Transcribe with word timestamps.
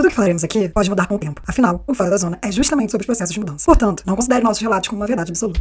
Tudo 0.00 0.08
que 0.08 0.14
falaremos 0.14 0.42
aqui 0.42 0.66
pode 0.70 0.88
mudar 0.88 1.06
com 1.06 1.16
o 1.16 1.18
tempo. 1.18 1.42
Afinal, 1.46 1.84
o 1.86 1.92
Fora 1.92 2.08
da 2.08 2.16
Zona 2.16 2.38
é 2.40 2.50
justamente 2.50 2.90
sobre 2.90 3.02
os 3.02 3.06
processos 3.06 3.34
de 3.34 3.38
mudança. 3.38 3.66
Portanto, 3.66 4.02
não 4.06 4.16
considere 4.16 4.42
nossos 4.42 4.62
relatos 4.62 4.88
como 4.88 5.02
uma 5.02 5.06
verdade 5.06 5.30
absoluta. 5.30 5.60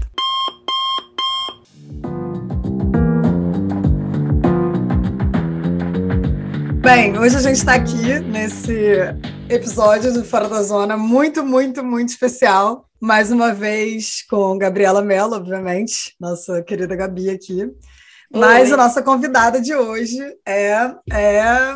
Bem, 6.82 7.20
hoje 7.20 7.36
a 7.36 7.42
gente 7.42 7.58
está 7.58 7.74
aqui 7.74 8.18
nesse 8.20 9.14
episódio 9.50 10.14
do 10.14 10.24
Fora 10.24 10.48
da 10.48 10.64
Zona 10.64 10.96
muito, 10.96 11.44
muito, 11.44 11.84
muito 11.84 12.08
especial. 12.08 12.86
Mais 12.98 13.34
uma 13.34 13.54
vez 13.54 14.26
com 14.30 14.58
Gabriela 14.58 15.02
Mello, 15.02 15.36
obviamente, 15.36 16.16
nossa 16.18 16.64
querida 16.64 16.96
Gabi 16.96 17.30
aqui. 17.30 17.70
Mas 18.34 18.70
Oi. 18.70 18.74
a 18.74 18.78
nossa 18.78 19.02
convidada 19.04 19.60
de 19.60 19.76
hoje 19.76 20.18
é, 20.46 20.94
é. 21.12 21.76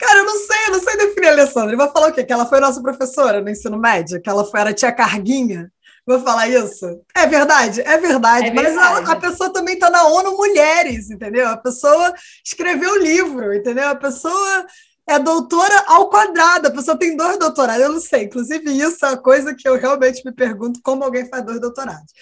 Cara, 0.00 0.20
eu 0.20 0.24
não 0.24 0.36
sei, 0.38 0.56
eu 0.66 0.70
não 0.72 0.80
sei 0.80 0.96
definir 0.96 1.28
a 1.28 1.32
Alessandra. 1.32 1.76
Vai 1.76 1.92
falar 1.92 2.08
o 2.08 2.12
quê? 2.12 2.24
Que 2.24 2.32
ela 2.32 2.46
foi 2.46 2.58
nossa 2.58 2.80
professora 2.80 3.42
no 3.42 3.50
ensino 3.50 3.78
médio? 3.78 4.20
Que 4.20 4.30
ela 4.30 4.46
foi, 4.46 4.60
era 4.60 4.72
tia 4.72 4.90
Carguinha? 4.90 5.70
Vou 6.06 6.18
falar 6.20 6.48
isso? 6.48 6.86
É 7.14 7.26
verdade? 7.26 7.82
É 7.82 7.98
verdade. 7.98 8.48
É 8.48 8.52
mas 8.54 8.76
a, 8.78 9.12
a, 9.12 9.16
pessoa 9.16 9.52
também 9.52 9.74
está 9.74 9.90
na 9.90 10.08
ONU 10.08 10.38
Mulheres, 10.38 11.10
entendeu? 11.10 11.46
A 11.48 11.56
pessoa 11.56 12.14
escreveu 12.42 12.92
o 12.92 12.98
livro, 12.98 13.54
entendeu? 13.54 13.88
A 13.88 13.94
pessoa 13.94 14.66
é 15.06 15.18
doutora 15.18 15.84
ao 15.86 16.08
quadrado, 16.08 16.68
a 16.68 16.70
pessoa 16.70 16.98
tem 16.98 17.14
dois 17.14 17.38
doutorados. 17.38 17.82
Eu 17.82 17.92
não 17.92 18.00
sei. 18.00 18.24
Inclusive, 18.24 18.72
isso 18.72 19.04
é 19.04 19.10
uma 19.10 19.18
coisa 19.18 19.54
que 19.54 19.68
eu 19.68 19.78
realmente 19.78 20.24
me 20.24 20.32
pergunto 20.32 20.80
como 20.82 21.04
alguém 21.04 21.28
faz 21.28 21.44
dois 21.44 21.60
doutorados. 21.60 22.12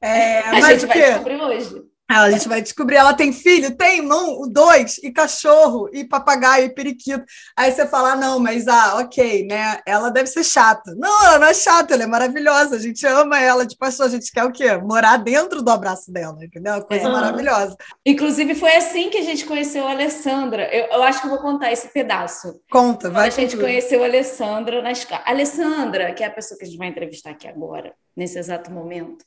É, 0.00 0.40
a 0.40 0.52
mas 0.52 0.80
gente 0.80 0.86
vai 0.86 0.98
descobrir 0.98 1.40
hoje. 1.40 1.84
A 2.08 2.30
gente 2.30 2.48
vai 2.48 2.62
descobrir, 2.62 2.96
ela 2.96 3.14
tem 3.14 3.32
filho? 3.32 3.76
Tem, 3.76 4.00
não, 4.00 4.48
dois, 4.48 4.98
e 4.98 5.10
cachorro, 5.10 5.90
e 5.92 6.04
papagaio, 6.04 6.66
e 6.66 6.74
periquito. 6.74 7.24
Aí 7.56 7.72
você 7.72 7.86
fala, 7.86 8.12
ah, 8.12 8.16
não, 8.16 8.38
mas 8.38 8.68
ah, 8.68 8.98
ok, 8.98 9.44
né? 9.44 9.80
Ela 9.84 10.08
deve 10.10 10.28
ser 10.28 10.44
chata. 10.44 10.94
Não, 10.96 11.26
ela 11.26 11.38
não 11.40 11.48
é 11.48 11.54
chata, 11.54 11.94
ela 11.94 12.04
é 12.04 12.06
maravilhosa. 12.06 12.76
A 12.76 12.78
gente 12.78 13.04
ama 13.04 13.40
ela 13.40 13.66
de 13.66 13.76
paixão, 13.76 14.06
a 14.06 14.08
gente 14.08 14.30
quer 14.30 14.44
o 14.44 14.52
quê? 14.52 14.76
Morar 14.76 15.16
dentro 15.16 15.62
do 15.62 15.70
abraço 15.70 16.12
dela, 16.12 16.38
entendeu? 16.44 16.74
Uma 16.74 16.84
coisa 16.84 17.08
é. 17.08 17.12
maravilhosa. 17.12 17.76
Inclusive, 18.04 18.54
foi 18.54 18.76
assim 18.76 19.10
que 19.10 19.18
a 19.18 19.24
gente 19.24 19.44
conheceu 19.44 19.84
a 19.86 19.90
Alessandra. 19.90 20.72
Eu, 20.72 20.86
eu 20.86 21.02
acho 21.02 21.20
que 21.20 21.26
eu 21.26 21.30
vou 21.30 21.40
contar 21.40 21.72
esse 21.72 21.88
pedaço. 21.88 22.60
Conta, 22.70 23.10
vai. 23.10 23.26
A 23.26 23.30
gente 23.30 23.56
conheceu 23.56 24.02
a 24.02 24.06
Alessandra 24.06 24.80
na 24.80 24.92
escola. 24.92 25.22
Alessandra, 25.26 26.14
que 26.14 26.22
é 26.22 26.28
a 26.28 26.30
pessoa 26.30 26.56
que 26.56 26.64
a 26.64 26.68
gente 26.68 26.78
vai 26.78 26.86
entrevistar 26.86 27.30
aqui 27.30 27.48
agora, 27.48 27.92
nesse 28.16 28.38
exato 28.38 28.70
momento 28.70 29.24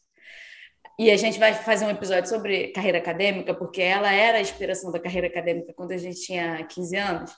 e 1.00 1.10
a 1.10 1.16
gente 1.16 1.40
vai 1.40 1.54
fazer 1.54 1.86
um 1.86 1.90
episódio 1.90 2.30
sobre 2.30 2.74
carreira 2.74 2.98
acadêmica, 2.98 3.54
porque 3.54 3.82
ela 3.82 4.12
era 4.12 4.38
a 4.38 4.42
inspiração 4.42 4.92
da 4.92 5.00
carreira 5.00 5.28
acadêmica 5.28 5.74
quando 5.74 5.94
a 5.94 5.98
gente 5.98 6.20
tinha 6.20 6.62
15 6.66 6.98
anos. 6.98 7.32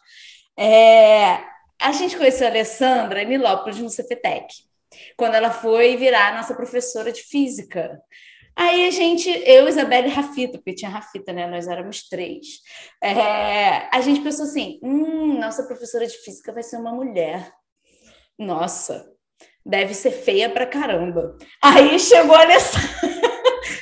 É, 0.57 1.43
a 1.79 1.91
gente 1.91 2.17
conheceu 2.17 2.47
a 2.47 2.49
Alessandra 2.49 3.21
em 3.21 3.27
Nilópolis, 3.27 3.77
no 3.77 3.87
CPTEC, 3.87 4.47
quando 5.15 5.35
ela 5.35 5.51
foi 5.51 5.95
virar 5.95 6.33
nossa 6.35 6.55
professora 6.55 7.11
de 7.11 7.21
física. 7.21 8.01
Aí 8.55 8.87
a 8.87 8.89
gente, 8.89 9.29
eu, 9.29 9.67
Isabelle 9.67 10.07
e 10.07 10.11
Rafita, 10.11 10.57
porque 10.57 10.73
tinha 10.73 10.89
Rafita, 10.89 11.31
né? 11.31 11.45
Nós 11.45 11.67
éramos 11.67 12.09
três. 12.09 12.61
É, 12.99 13.95
a 13.95 14.01
gente 14.01 14.21
pensou 14.21 14.45
assim: 14.45 14.79
hum, 14.81 15.37
nossa 15.39 15.63
professora 15.67 16.07
de 16.07 16.17
física 16.17 16.51
vai 16.51 16.63
ser 16.63 16.77
uma 16.77 16.91
mulher. 16.91 17.51
Nossa, 18.39 19.05
deve 19.63 19.93
ser 19.93 20.11
feia 20.11 20.49
pra 20.49 20.65
caramba. 20.65 21.37
Aí 21.61 21.99
chegou 21.99 22.35
a 22.35 22.41
Alessandra. 22.41 23.20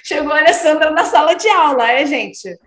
Chegou 0.09 0.33
a 0.33 0.39
Alessandra 0.39 0.89
na 0.89 1.05
sala 1.05 1.35
de 1.35 1.47
aula, 1.47 1.91
é, 1.91 2.03
gente? 2.03 2.57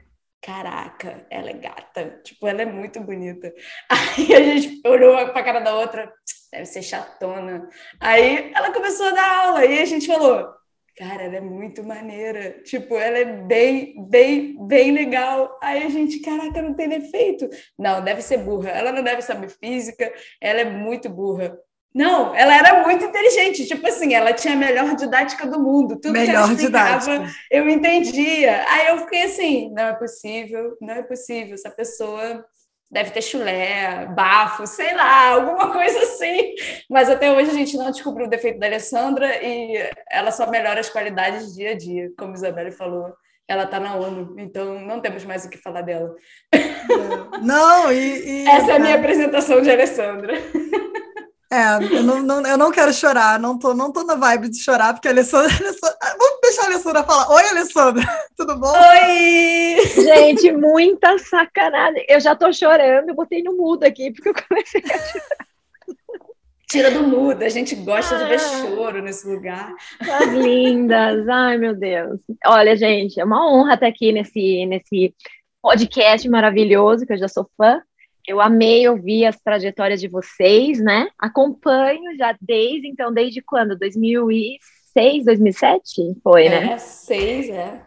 Caraca, 0.41 1.27
ela 1.29 1.51
é 1.51 1.55
gata. 1.55 2.21
Tipo, 2.23 2.47
ela 2.47 2.63
é 2.63 2.65
muito 2.65 3.01
bonita. 3.01 3.53
Aí 3.91 4.33
a 4.33 4.41
gente 4.41 4.81
olhou 4.87 5.17
pra 5.33 5.43
cara 5.43 5.59
da 5.59 5.75
outra, 5.75 6.13
deve 6.53 6.67
ser 6.67 6.83
chatona. 6.83 7.69
Aí 7.99 8.53
ela 8.55 8.73
começou 8.73 9.07
a 9.07 9.11
dar 9.11 9.47
aula 9.47 9.65
e 9.67 9.81
a 9.81 9.85
gente 9.85 10.07
falou: 10.07 10.55
Cara, 10.97 11.25
ela 11.25 11.35
é 11.35 11.41
muito 11.41 11.83
maneira. 11.83 12.63
Tipo, 12.63 12.97
ela 12.97 13.19
é 13.19 13.25
bem, 13.25 14.09
bem, 14.09 14.57
bem 14.65 14.93
legal. 14.93 15.59
Aí 15.61 15.83
a 15.83 15.89
gente, 15.89 16.21
caraca, 16.21 16.63
não 16.63 16.75
tem 16.75 16.89
defeito. 16.89 17.49
Não, 17.77 18.05
deve 18.05 18.23
ser 18.23 18.39
burra. 18.39 18.71
Ela 18.71 18.93
não 18.93 19.03
deve 19.03 19.21
saber 19.21 19.49
física, 19.49 20.15
ela 20.41 20.61
é 20.61 20.65
muito 20.65 21.11
burra. 21.11 21.59
Não, 21.95 22.35
ela 22.35 22.57
era 22.57 22.83
muito 22.83 23.05
inteligente. 23.05 23.67
Tipo 23.67 23.87
assim, 23.87 24.15
ela 24.15 24.33
tinha 24.33 24.55
a 24.55 24.57
melhor 24.57 24.95
didática 24.97 25.47
do 25.47 25.61
mundo. 25.61 25.97
Tudo 26.01 26.13
melhor 26.13 26.27
que 26.27 26.37
ela 26.37 26.53
explicava, 26.53 26.99
didática. 26.99 27.39
eu 27.51 27.69
entendia. 27.69 28.65
Aí 28.69 28.87
eu 28.89 28.99
fiquei 28.99 29.25
assim, 29.25 29.71
não 29.73 29.85
é 29.85 29.93
possível, 29.93 30.77
não 30.81 30.95
é 30.95 31.03
possível. 31.03 31.55
Essa 31.55 31.71
pessoa 31.71 32.45
deve 32.91 33.11
ter 33.11 33.23
chulé, 33.23 34.07
bafo, 34.07 34.67
sei 34.67 34.95
lá, 34.95 35.29
alguma 35.29 35.73
coisa 35.73 35.99
assim. 35.99 36.55
Mas 36.89 37.11
até 37.11 37.31
hoje 37.31 37.51
a 37.51 37.55
gente 37.55 37.77
não 37.77 37.91
descobriu 37.91 38.27
o 38.27 38.31
defeito 38.31 38.59
da 38.59 38.67
Alessandra 38.67 39.43
e 39.43 39.91
ela 40.11 40.31
só 40.31 40.49
melhora 40.49 40.81
as 40.81 40.89
qualidades 40.89 41.55
dia 41.55 41.71
a 41.71 41.75
dia, 41.77 42.11
como 42.19 42.33
a 42.33 42.37
Isabelle 42.37 42.71
falou. 42.71 43.13
Ela 43.49 43.65
está 43.65 43.79
na 43.79 43.97
ONU, 43.97 44.37
então 44.39 44.81
não 44.81 45.01
temos 45.01 45.25
mais 45.25 45.45
o 45.45 45.51
que 45.51 45.59
falar 45.59 45.83
dela. 45.83 46.15
Não, 47.43 47.93
e. 47.93 48.45
e... 48.45 48.49
Essa 48.49 48.73
é 48.73 48.77
a 48.77 48.79
minha 48.79 48.95
apresentação 48.95 49.61
de 49.61 49.71
Alessandra. 49.71 50.35
É, 51.53 51.99
eu 51.99 52.03
não, 52.03 52.23
não, 52.23 52.47
eu 52.47 52.57
não 52.57 52.73
quero 52.73 52.95
chorar, 52.95 53.39
não 53.39 53.59
tô, 53.59 53.75
não 53.75 53.93
tô 53.93 54.03
na 54.05 54.15
vibe 54.15 54.49
de 54.49 54.59
chorar, 54.59 54.95
porque 54.95 55.07
a 55.07 55.11
Alessandra, 55.11 55.53
Alessandra. 55.55 55.99
Vamos 56.19 56.41
deixar 56.43 56.63
a 56.63 56.65
Alessandra 56.65 57.05
falar. 57.05 57.31
Oi, 57.31 57.45
Alessandra, 57.51 58.03
tudo 58.35 58.59
bom? 58.59 58.73
Oi! 58.73 59.77
Gente, 60.03 60.51
muita 60.51 61.19
sacanagem. 61.19 62.07
Eu 62.09 62.21
já 62.21 62.35
tô 62.35 62.51
chorando, 62.55 63.11
eu 63.11 63.15
botei 63.15 63.43
no 63.43 63.55
mudo 63.55 63.85
aqui, 63.85 64.11
porque 64.11 64.31
eu 64.31 64.35
comecei 64.49 64.81
a 64.81 64.99
chorar. 64.99 65.47
Tira 66.71 66.91
do 66.91 67.03
mudo, 67.03 67.43
a 67.43 67.51
gente 67.51 67.75
gosta 67.75 68.15
ah, 68.15 68.19
de 68.23 68.25
ver 68.31 68.37
ah. 68.37 68.39
choro 68.39 69.03
nesse 69.03 69.29
lugar. 69.29 69.75
As 70.01 70.33
lindas, 70.33 71.29
ai 71.29 71.59
meu 71.59 71.75
Deus. 71.75 72.19
Olha, 72.47 72.75
gente, 72.75 73.21
é 73.21 73.25
uma 73.27 73.47
honra 73.47 73.75
estar 73.75 73.89
aqui 73.89 74.11
nesse, 74.11 74.65
nesse 74.65 75.15
podcast 75.61 76.27
maravilhoso, 76.31 77.05
que 77.05 77.13
eu 77.13 77.19
já 77.19 77.29
sou 77.29 77.47
fã. 77.59 77.83
Eu 78.27 78.41
amei 78.41 78.89
ouvir 78.89 79.27
as 79.27 79.39
trajetórias 79.41 80.01
de 80.01 80.09
vocês, 80.09 80.79
né? 80.81 81.09
Acompanho 81.19 82.17
já 82.17 82.37
desde, 82.41 82.89
então, 82.89 83.13
desde 83.13 83.43
quando? 83.43 83.79
2006, 83.79 85.25
2007? 85.25 86.21
Foi, 86.23 86.49
né? 86.49 86.73
É, 86.73 86.79
seis, 86.79 87.51
é. 87.51 87.81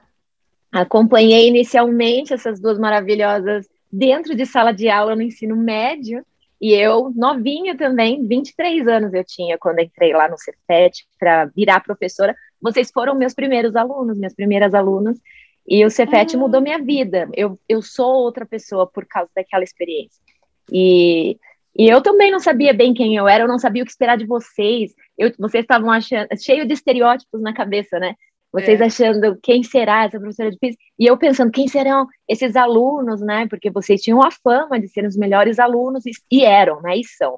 Acompanhei 0.71 1.47
inicialmente 1.47 2.33
essas 2.33 2.59
duas 2.59 2.77
maravilhosas 2.77 3.65
dentro 3.91 4.35
de 4.35 4.45
sala 4.45 4.73
de 4.73 4.89
aula 4.89 5.15
no 5.15 5.21
ensino 5.21 5.55
médio, 5.55 6.25
e 6.59 6.73
eu, 6.73 7.11
novinha 7.15 7.77
também, 7.77 8.25
23 8.27 8.87
anos 8.87 9.13
eu 9.13 9.23
tinha 9.23 9.57
quando 9.57 9.79
entrei 9.79 10.13
lá 10.13 10.27
no 10.27 10.37
Cefet 10.37 11.05
para 11.19 11.45
virar 11.45 11.81
professora. 11.81 12.35
Vocês 12.61 12.89
foram 12.91 13.13
meus 13.15 13.33
primeiros 13.33 13.75
alunos, 13.75 14.17
minhas 14.17 14.33
primeiras 14.33 14.73
alunas, 14.73 15.19
e 15.67 15.85
o 15.85 15.89
Cefet 15.89 16.35
mudou 16.37 16.61
minha 16.61 16.81
vida. 16.81 17.29
Eu, 17.33 17.59
eu 17.67 17.81
sou 17.81 18.23
outra 18.23 18.45
pessoa 18.45 18.87
por 18.87 19.05
causa 19.05 19.29
daquela 19.35 19.63
experiência. 19.63 20.24
E, 20.71 21.37
e 21.77 21.87
eu 21.89 22.01
também 22.01 22.31
não 22.31 22.39
sabia 22.39 22.73
bem 22.73 22.93
quem 22.93 23.15
eu 23.15 23.27
era, 23.27 23.43
eu 23.43 23.47
não 23.47 23.59
sabia 23.59 23.83
o 23.83 23.85
que 23.85 23.91
esperar 23.91 24.17
de 24.17 24.25
vocês. 24.25 24.93
Eu, 25.17 25.31
vocês 25.39 25.63
estavam 25.63 25.91
achando 25.91 26.27
cheio 26.41 26.65
de 26.65 26.73
estereótipos 26.73 27.41
na 27.41 27.53
cabeça, 27.53 27.99
né? 27.99 28.15
Vocês 28.55 28.79
é. 28.79 28.85
achando 28.85 29.37
quem 29.43 29.63
será 29.63 30.05
essa 30.05 30.17
professora 30.17 30.49
de 30.49 30.57
física? 30.57 30.81
E 30.97 31.05
eu 31.05 31.17
pensando, 31.17 31.51
quem 31.51 31.67
serão 31.67 32.07
esses 32.25 32.55
alunos, 32.55 33.19
né? 33.19 33.45
Porque 33.49 33.69
vocês 33.69 34.01
tinham 34.01 34.23
a 34.23 34.31
fama 34.31 34.79
de 34.79 34.87
serem 34.87 35.09
os 35.09 35.17
melhores 35.17 35.59
alunos, 35.59 36.05
e, 36.05 36.11
e 36.31 36.45
eram, 36.45 36.81
né? 36.81 36.97
E 36.97 37.03
são. 37.03 37.37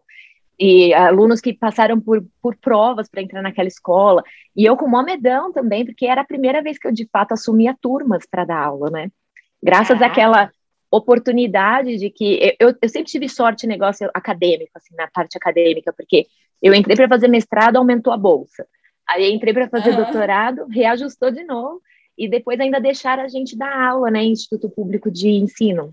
E 0.60 0.94
alunos 0.94 1.42
que 1.42 1.54
passaram 1.54 2.00
por, 2.00 2.24
por 2.40 2.56
provas 2.58 3.10
para 3.10 3.24
entrar 3.24 3.42
naquela 3.42 3.68
escola. 3.68 4.24
E 4.56 4.64
eu 4.64 4.78
com 4.78 4.88
medão 5.02 5.52
também, 5.52 5.84
porque 5.84 6.06
era 6.06 6.22
a 6.22 6.26
primeira 6.26 6.62
vez 6.62 6.78
que 6.78 6.88
eu, 6.88 6.92
de 6.92 7.08
fato, 7.12 7.32
assumia 7.32 7.76
turmas 7.82 8.28
para 8.30 8.46
dar 8.46 8.64
aula, 8.64 8.92
né? 8.92 9.10
Graças 9.62 10.00
ah. 10.00 10.06
àquela 10.06 10.52
oportunidade 10.92 11.98
de 11.98 12.10
que 12.10 12.56
eu, 12.60 12.74
eu 12.82 12.90
sempre 12.90 13.12
tive 13.12 13.28
sorte 13.28 13.66
em 13.66 13.70
negócio 13.70 14.10
acadêmico, 14.14 14.72
assim, 14.76 14.96
na 14.96 15.08
parte 15.08 15.38
acadêmica, 15.38 15.94
porque 15.94 16.28
eu 16.62 16.74
entrei 16.74 16.96
para 16.96 17.08
fazer 17.08 17.28
mestrado, 17.28 17.78
aumentou 17.78 18.14
a 18.14 18.18
bolsa. 18.18 18.66
Aí 19.08 19.32
entrei 19.32 19.54
para 19.54 19.70
fazer 19.70 19.92
uhum. 19.92 19.98
doutorado, 19.98 20.66
reajustou 20.68 21.32
de 21.32 21.44
novo, 21.44 21.82
e 22.18 22.28
depois 22.28 22.60
ainda 22.60 22.80
deixaram 22.80 23.24
a 23.24 23.28
gente 23.28 23.58
dar 23.58 23.90
aula, 23.90 24.10
né, 24.10 24.24
em 24.24 24.32
Instituto 24.32 24.70
Público 24.70 25.12
de 25.12 25.30
Ensino. 25.30 25.92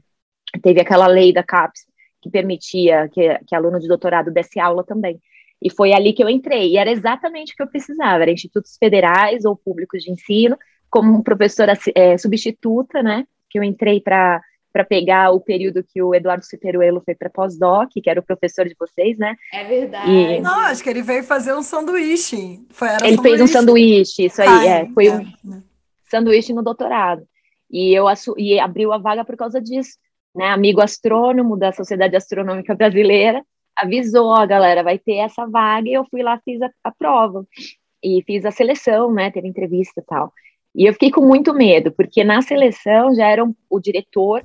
Teve 0.62 0.80
aquela 0.80 1.06
lei 1.06 1.32
da 1.32 1.42
CAPES 1.42 1.86
que 2.22 2.30
permitia 2.30 3.08
que, 3.12 3.38
que 3.46 3.54
aluno 3.54 3.78
de 3.78 3.86
doutorado 3.86 4.30
desse 4.30 4.58
aula 4.58 4.82
também. 4.82 5.20
E 5.60 5.70
foi 5.70 5.92
ali 5.92 6.12
que 6.12 6.22
eu 6.22 6.28
entrei, 6.28 6.70
e 6.70 6.76
era 6.78 6.90
exatamente 6.90 7.52
o 7.52 7.56
que 7.56 7.62
eu 7.62 7.66
precisava, 7.66 8.22
era 8.22 8.30
institutos 8.30 8.76
federais 8.78 9.44
ou 9.44 9.56
públicos 9.56 10.02
de 10.02 10.10
ensino, 10.10 10.58
como 10.88 11.22
professora 11.22 11.74
é, 11.94 12.16
substituta, 12.16 13.02
né, 13.02 13.26
que 13.50 13.58
eu 13.58 13.62
entrei 13.62 14.00
para 14.00 14.42
para 14.74 14.84
pegar 14.84 15.30
o 15.30 15.38
período 15.38 15.84
que 15.84 16.02
o 16.02 16.12
Eduardo 16.12 16.44
Ciperuelo 16.44 17.00
foi 17.04 17.14
para 17.14 17.30
pós-doc, 17.30 17.90
que 17.92 18.10
era 18.10 18.18
o 18.18 18.24
professor 18.24 18.66
de 18.66 18.74
vocês, 18.76 19.16
né? 19.16 19.36
É 19.52 19.62
verdade. 19.62 20.10
E... 20.10 20.40
Não, 20.40 20.58
acho 20.62 20.82
que 20.82 20.90
ele 20.90 21.00
veio 21.00 21.22
fazer 21.22 21.54
um 21.54 21.62
sanduíche. 21.62 22.60
Foi, 22.70 22.88
ele 22.88 22.98
sanduíche. 22.98 23.22
fez 23.22 23.40
um 23.40 23.46
sanduíche, 23.46 24.24
isso 24.24 24.42
aí, 24.42 24.48
Ai, 24.48 24.68
é. 24.68 24.86
Foi 24.92 25.06
é. 25.06 25.14
um 25.14 25.62
sanduíche 26.10 26.52
no 26.52 26.60
doutorado. 26.60 27.22
E 27.70 27.94
eu 27.94 28.06
e 28.36 28.58
abriu 28.58 28.92
a 28.92 28.98
vaga 28.98 29.24
por 29.24 29.36
causa 29.36 29.62
disso. 29.62 29.96
Né? 30.34 30.48
Amigo 30.48 30.80
astrônomo 30.80 31.56
da 31.56 31.70
Sociedade 31.70 32.16
Astronômica 32.16 32.74
Brasileira 32.74 33.44
avisou, 33.76 34.34
a 34.34 34.44
galera, 34.44 34.82
vai 34.82 34.98
ter 34.98 35.18
essa 35.18 35.46
vaga, 35.46 35.88
e 35.88 35.94
eu 35.94 36.04
fui 36.10 36.22
lá, 36.22 36.40
fiz 36.44 36.60
a, 36.60 36.70
a 36.82 36.90
prova. 36.90 37.46
E 38.02 38.22
fiz 38.26 38.44
a 38.44 38.50
seleção, 38.50 39.12
né? 39.12 39.30
Teve 39.30 39.46
entrevista 39.46 40.00
e 40.00 40.04
tal. 40.04 40.32
E 40.74 40.84
eu 40.84 40.92
fiquei 40.92 41.12
com 41.12 41.20
muito 41.20 41.54
medo, 41.54 41.92
porque 41.92 42.24
na 42.24 42.42
seleção 42.42 43.14
já 43.14 43.28
era 43.28 43.44
um, 43.44 43.54
o 43.70 43.78
diretor 43.78 44.44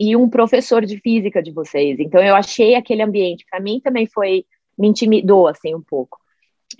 e 0.00 0.16
um 0.16 0.30
professor 0.30 0.86
de 0.86 0.98
física 0.98 1.42
de 1.42 1.52
vocês. 1.52 2.00
Então 2.00 2.22
eu 2.22 2.34
achei 2.34 2.74
aquele 2.74 3.02
ambiente, 3.02 3.44
para 3.50 3.60
mim 3.60 3.78
também 3.80 4.06
foi 4.06 4.46
me 4.78 4.88
intimidou 4.88 5.46
assim 5.46 5.74
um 5.74 5.82
pouco. 5.82 6.18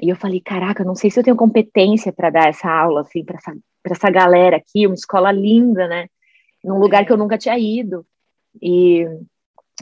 E 0.00 0.08
eu 0.08 0.16
falei, 0.16 0.40
caraca, 0.40 0.82
não 0.82 0.94
sei 0.94 1.10
se 1.10 1.20
eu 1.20 1.24
tenho 1.24 1.36
competência 1.36 2.12
para 2.12 2.30
dar 2.30 2.48
essa 2.48 2.70
aula 2.70 3.02
assim 3.02 3.22
para 3.22 3.36
essa 3.36 3.54
para 3.82 3.92
essa 3.92 4.10
galera 4.10 4.56
aqui, 4.56 4.86
uma 4.86 4.94
escola 4.94 5.32
linda, 5.32 5.86
né? 5.88 6.06
Num 6.62 6.78
lugar 6.78 7.04
que 7.04 7.12
eu 7.12 7.16
nunca 7.16 7.38
tinha 7.38 7.58
ido. 7.58 8.04
E, 8.60 9.06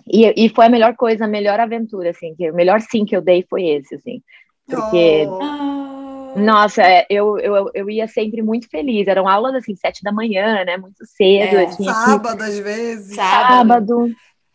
e, 0.07 0.45
e 0.45 0.49
foi 0.51 0.67
a 0.67 0.71
melhor 0.71 0.95
coisa, 0.95 1.25
a 1.25 1.29
melhor 1.29 1.59
aventura, 1.59 2.11
assim, 2.11 2.35
que 2.37 2.51
o 2.51 2.55
melhor 2.55 2.81
sim 2.81 3.05
que 3.05 3.17
eu 3.17 3.21
dei 3.21 3.45
foi 3.49 3.67
esse, 3.67 3.97
assim. 3.97 4.23
Porque 4.67 5.27
oh. 5.27 5.88
Nossa, 6.37 6.83
é, 6.83 7.07
eu, 7.09 7.39
eu, 7.39 7.71
eu 7.75 7.91
ia 7.91 8.07
sempre 8.09 8.43
muito 8.43 8.69
feliz. 8.69 9.07
Eram 9.07 9.29
aulas 9.29 9.55
assim, 9.55 9.75
sete 9.75 10.03
da 10.03 10.13
manhã, 10.13 10.65
né? 10.65 10.77
Muito 10.77 11.05
cedo. 11.05 11.57
É, 11.57 11.65
assim, 11.65 11.85
sábado, 11.85 12.43
às 12.43 12.59
vezes. 12.59 13.15
Sábado. 13.15 14.11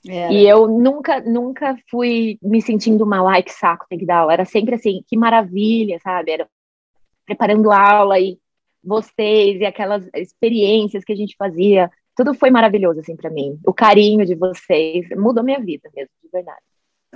E 0.06 0.46
eu 0.46 0.68
nunca, 0.68 1.22
nunca 1.22 1.78
fui 1.90 2.38
me 2.42 2.62
sentindo 2.62 3.06
mal, 3.06 3.28
ai, 3.28 3.42
que 3.42 3.54
saco, 3.54 3.86
tem 3.88 3.98
que 3.98 4.06
dar 4.06 4.20
aula. 4.20 4.34
Era 4.34 4.46
sempre 4.46 4.76
assim, 4.76 5.02
que 5.08 5.16
maravilha, 5.16 5.98
sabe? 6.04 6.32
Era 6.32 6.48
preparando 7.26 7.72
aula 7.72 8.20
e 8.20 8.38
vocês 8.84 9.62
e 9.62 9.66
aquelas 9.66 10.06
experiências 10.14 11.06
que 11.06 11.14
a 11.14 11.16
gente 11.16 11.36
fazia. 11.38 11.90
Tudo 12.16 12.34
foi 12.34 12.52
maravilhoso, 12.52 13.00
assim, 13.00 13.16
para 13.16 13.30
mim. 13.30 13.58
O 13.66 13.74
carinho 13.74 14.26
de 14.26 14.36
vocês 14.36 15.08
mudou 15.16 15.44
minha 15.44 15.60
vida 15.60 15.90
mesmo, 15.96 16.12
de 16.22 16.30
verdade. 16.30 16.62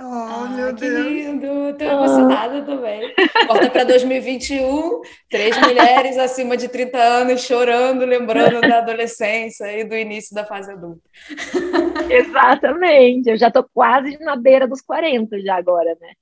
Oh, 0.00 0.02
ah, 0.04 0.48
meu 0.54 0.72
que 0.76 0.88
Deus. 0.88 1.06
lindo! 1.08 1.70
Estou 1.70 1.88
emocionada 1.88 2.62
também. 2.62 3.12
Volta 3.48 3.68
para 3.68 3.82
2021, 3.82 5.00
três 5.28 5.58
mulheres 5.58 6.16
acima 6.16 6.56
de 6.56 6.68
30 6.68 6.96
anos 6.96 7.40
chorando, 7.42 8.04
lembrando 8.04 8.60
da 8.60 8.78
adolescência 8.78 9.76
e 9.76 9.82
do 9.82 9.96
início 9.96 10.36
da 10.36 10.44
fase 10.44 10.70
adulta. 10.70 11.02
Exatamente, 12.08 13.28
eu 13.28 13.36
já 13.36 13.48
estou 13.48 13.66
quase 13.74 14.16
na 14.20 14.36
beira 14.36 14.68
dos 14.68 14.80
40 14.80 15.40
já 15.40 15.56
agora, 15.56 15.96
né? 16.00 16.12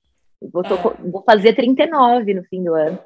Vou, 0.50 0.62
tô, 0.62 0.75
ah. 0.75 0.96
vou 0.99 1.23
fazer 1.23 1.55
39 1.55 2.32
no 2.32 2.44
fim 2.44 2.64
do 2.64 2.73
ano. 2.73 2.99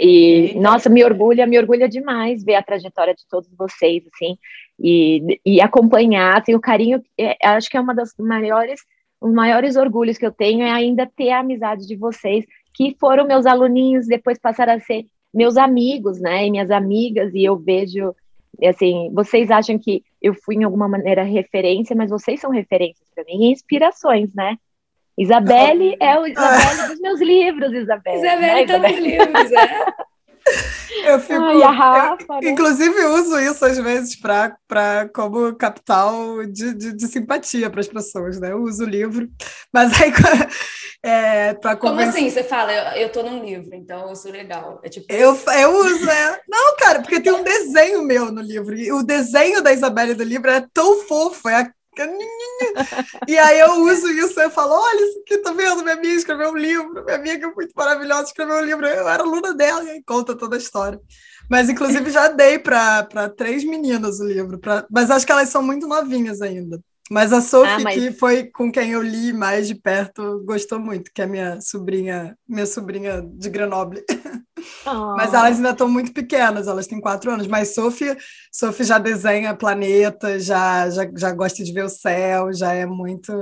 E, 0.00 0.54
nossa, 0.58 0.88
me 0.88 1.04
orgulha, 1.04 1.46
me 1.46 1.58
orgulha 1.58 1.86
demais 1.86 2.42
ver 2.42 2.54
a 2.54 2.62
trajetória 2.62 3.14
de 3.14 3.28
todos 3.28 3.50
vocês, 3.54 4.02
assim, 4.14 4.38
e, 4.78 5.38
e 5.44 5.60
acompanhar, 5.60 6.40
assim, 6.40 6.54
o 6.54 6.60
carinho, 6.60 7.02
é, 7.18 7.36
acho 7.44 7.68
que 7.68 7.76
é 7.76 7.80
uma 7.80 7.94
das 7.94 8.14
maiores 8.18 8.80
os 9.20 9.32
maiores 9.32 9.76
orgulhos 9.76 10.16
que 10.16 10.24
eu 10.24 10.32
tenho 10.32 10.62
é 10.62 10.70
ainda 10.70 11.06
ter 11.06 11.30
a 11.30 11.40
amizade 11.40 11.86
de 11.86 11.96
vocês, 11.96 12.44
que 12.74 12.96
foram 12.98 13.26
meus 13.26 13.46
aluninhos, 13.46 14.06
depois 14.06 14.38
passaram 14.38 14.74
a 14.74 14.80
ser 14.80 15.04
meus 15.32 15.56
amigos, 15.56 16.20
né, 16.20 16.46
e 16.46 16.50
minhas 16.50 16.70
amigas, 16.70 17.32
e 17.34 17.44
eu 17.44 17.56
vejo, 17.56 18.14
assim, 18.64 19.10
vocês 19.12 19.50
acham 19.50 19.78
que 19.78 20.02
eu 20.20 20.34
fui 20.34 20.56
em 20.56 20.64
alguma 20.64 20.88
maneira 20.88 21.22
referência, 21.22 21.94
mas 21.94 22.10
vocês 22.10 22.40
são 22.40 22.50
referências 22.50 23.08
para 23.14 23.24
mim, 23.24 23.50
inspirações, 23.50 24.34
né? 24.34 24.56
Isabelle 25.16 25.96
é 26.00 26.18
o 26.18 26.26
Isabelle 26.26 26.88
dos 26.88 27.00
meus 27.00 27.20
livros, 27.20 27.72
Isabelle. 27.72 28.18
Isabelle 28.18 28.66
né, 28.66 28.66
tá 28.66 28.78
nos 28.78 28.98
livros, 28.98 29.52
é. 29.52 29.86
Eu 31.04 31.20
fico. 31.20 31.40
Ai, 31.40 31.62
a 31.62 31.70
Rafa, 31.70 32.26
eu, 32.28 32.40
né? 32.40 32.50
Inclusive, 32.50 33.04
uso 33.06 33.38
isso 33.38 33.64
às 33.64 33.78
vezes 33.78 34.16
para 34.16 35.08
como 35.14 35.54
capital 35.54 36.44
de, 36.46 36.74
de, 36.74 36.92
de 36.92 37.06
simpatia 37.06 37.70
para 37.70 37.80
as 37.80 37.88
pessoas, 37.88 38.40
né? 38.40 38.52
Eu 38.52 38.62
uso 38.62 38.84
o 38.84 38.88
livro, 38.88 39.28
mas 39.72 39.92
aí. 40.00 40.12
É, 41.02 41.54
para 41.54 41.76
Como 41.76 41.98
assim? 41.98 42.28
Você 42.28 42.44
fala, 42.44 42.74
eu, 42.74 43.04
eu 43.04 43.08
tô 43.10 43.22
num 43.22 43.42
livro, 43.42 43.74
então 43.74 44.10
eu 44.10 44.14
sou 44.14 44.30
legal. 44.30 44.80
É 44.84 44.88
tipo 44.90 45.10
eu, 45.10 45.34
eu 45.58 45.74
uso, 45.78 46.10
é. 46.10 46.40
Não, 46.46 46.76
cara, 46.76 47.00
porque 47.00 47.20
tem 47.20 47.32
um 47.32 47.42
desenho 47.42 48.02
meu 48.02 48.30
no 48.30 48.42
livro. 48.42 48.76
E 48.76 48.92
o 48.92 49.02
desenho 49.02 49.62
da 49.62 49.72
Isabelle 49.72 50.12
do 50.12 50.22
livro 50.22 50.50
é 50.50 50.62
tão 50.74 51.06
fofo, 51.06 51.48
é 51.48 51.62
a 51.62 51.72
e 53.28 53.38
aí 53.38 53.60
eu 53.60 53.82
uso 53.84 54.08
isso, 54.08 54.40
eu 54.40 54.50
falo, 54.50 54.72
olha 54.72 55.06
isso 55.06 55.20
aqui, 55.20 55.38
tá 55.38 55.52
vendo? 55.52 55.82
Minha 55.82 55.94
amiga 55.94 56.14
escreveu 56.14 56.50
um 56.50 56.56
livro, 56.56 57.04
minha 57.04 57.16
amiga 57.16 57.46
é 57.46 57.54
muito 57.54 57.72
maravilhosa 57.74 58.24
escreveu 58.24 58.56
um 58.56 58.64
livro, 58.64 58.86
eu 58.86 59.08
era 59.08 59.22
aluna 59.22 59.54
dela, 59.54 59.84
e 59.84 59.90
aí 59.90 60.02
conta 60.04 60.36
toda 60.36 60.56
a 60.56 60.58
história. 60.58 61.00
Mas, 61.48 61.68
inclusive, 61.68 62.10
já 62.10 62.28
dei 62.28 62.58
para 62.58 63.28
três 63.36 63.64
meninas 63.64 64.20
o 64.20 64.26
livro, 64.26 64.58
pra... 64.58 64.86
mas 64.90 65.10
acho 65.10 65.26
que 65.26 65.32
elas 65.32 65.48
são 65.48 65.62
muito 65.62 65.86
novinhas 65.86 66.40
ainda. 66.40 66.80
Mas 67.10 67.32
a 67.32 67.40
Sophie, 67.40 67.72
ah, 67.72 67.80
mas... 67.80 67.94
que 67.94 68.12
foi 68.12 68.44
com 68.44 68.70
quem 68.70 68.92
eu 68.92 69.02
li 69.02 69.32
mais 69.32 69.66
de 69.66 69.74
perto, 69.74 70.44
gostou 70.44 70.78
muito, 70.78 71.10
que 71.12 71.20
é 71.20 71.26
minha 71.26 71.60
sobrinha, 71.60 72.38
minha 72.48 72.66
sobrinha 72.66 73.20
de 73.20 73.50
Grenoble. 73.50 74.04
Oh. 74.86 75.14
Mas 75.16 75.34
elas 75.34 75.56
ainda 75.56 75.70
estão 75.70 75.88
muito 75.88 76.12
pequenas, 76.12 76.68
elas 76.68 76.86
têm 76.86 77.00
quatro 77.00 77.30
anos. 77.30 77.46
Mas 77.46 77.74
Sophie, 77.74 78.16
Sophie 78.52 78.84
já 78.84 78.98
desenha 78.98 79.54
planetas, 79.54 80.44
já, 80.44 80.88
já, 80.90 81.10
já 81.16 81.32
gosta 81.32 81.62
de 81.62 81.72
ver 81.72 81.84
o 81.84 81.88
céu, 81.88 82.52
já 82.52 82.72
é 82.72 82.86
muito. 82.86 83.32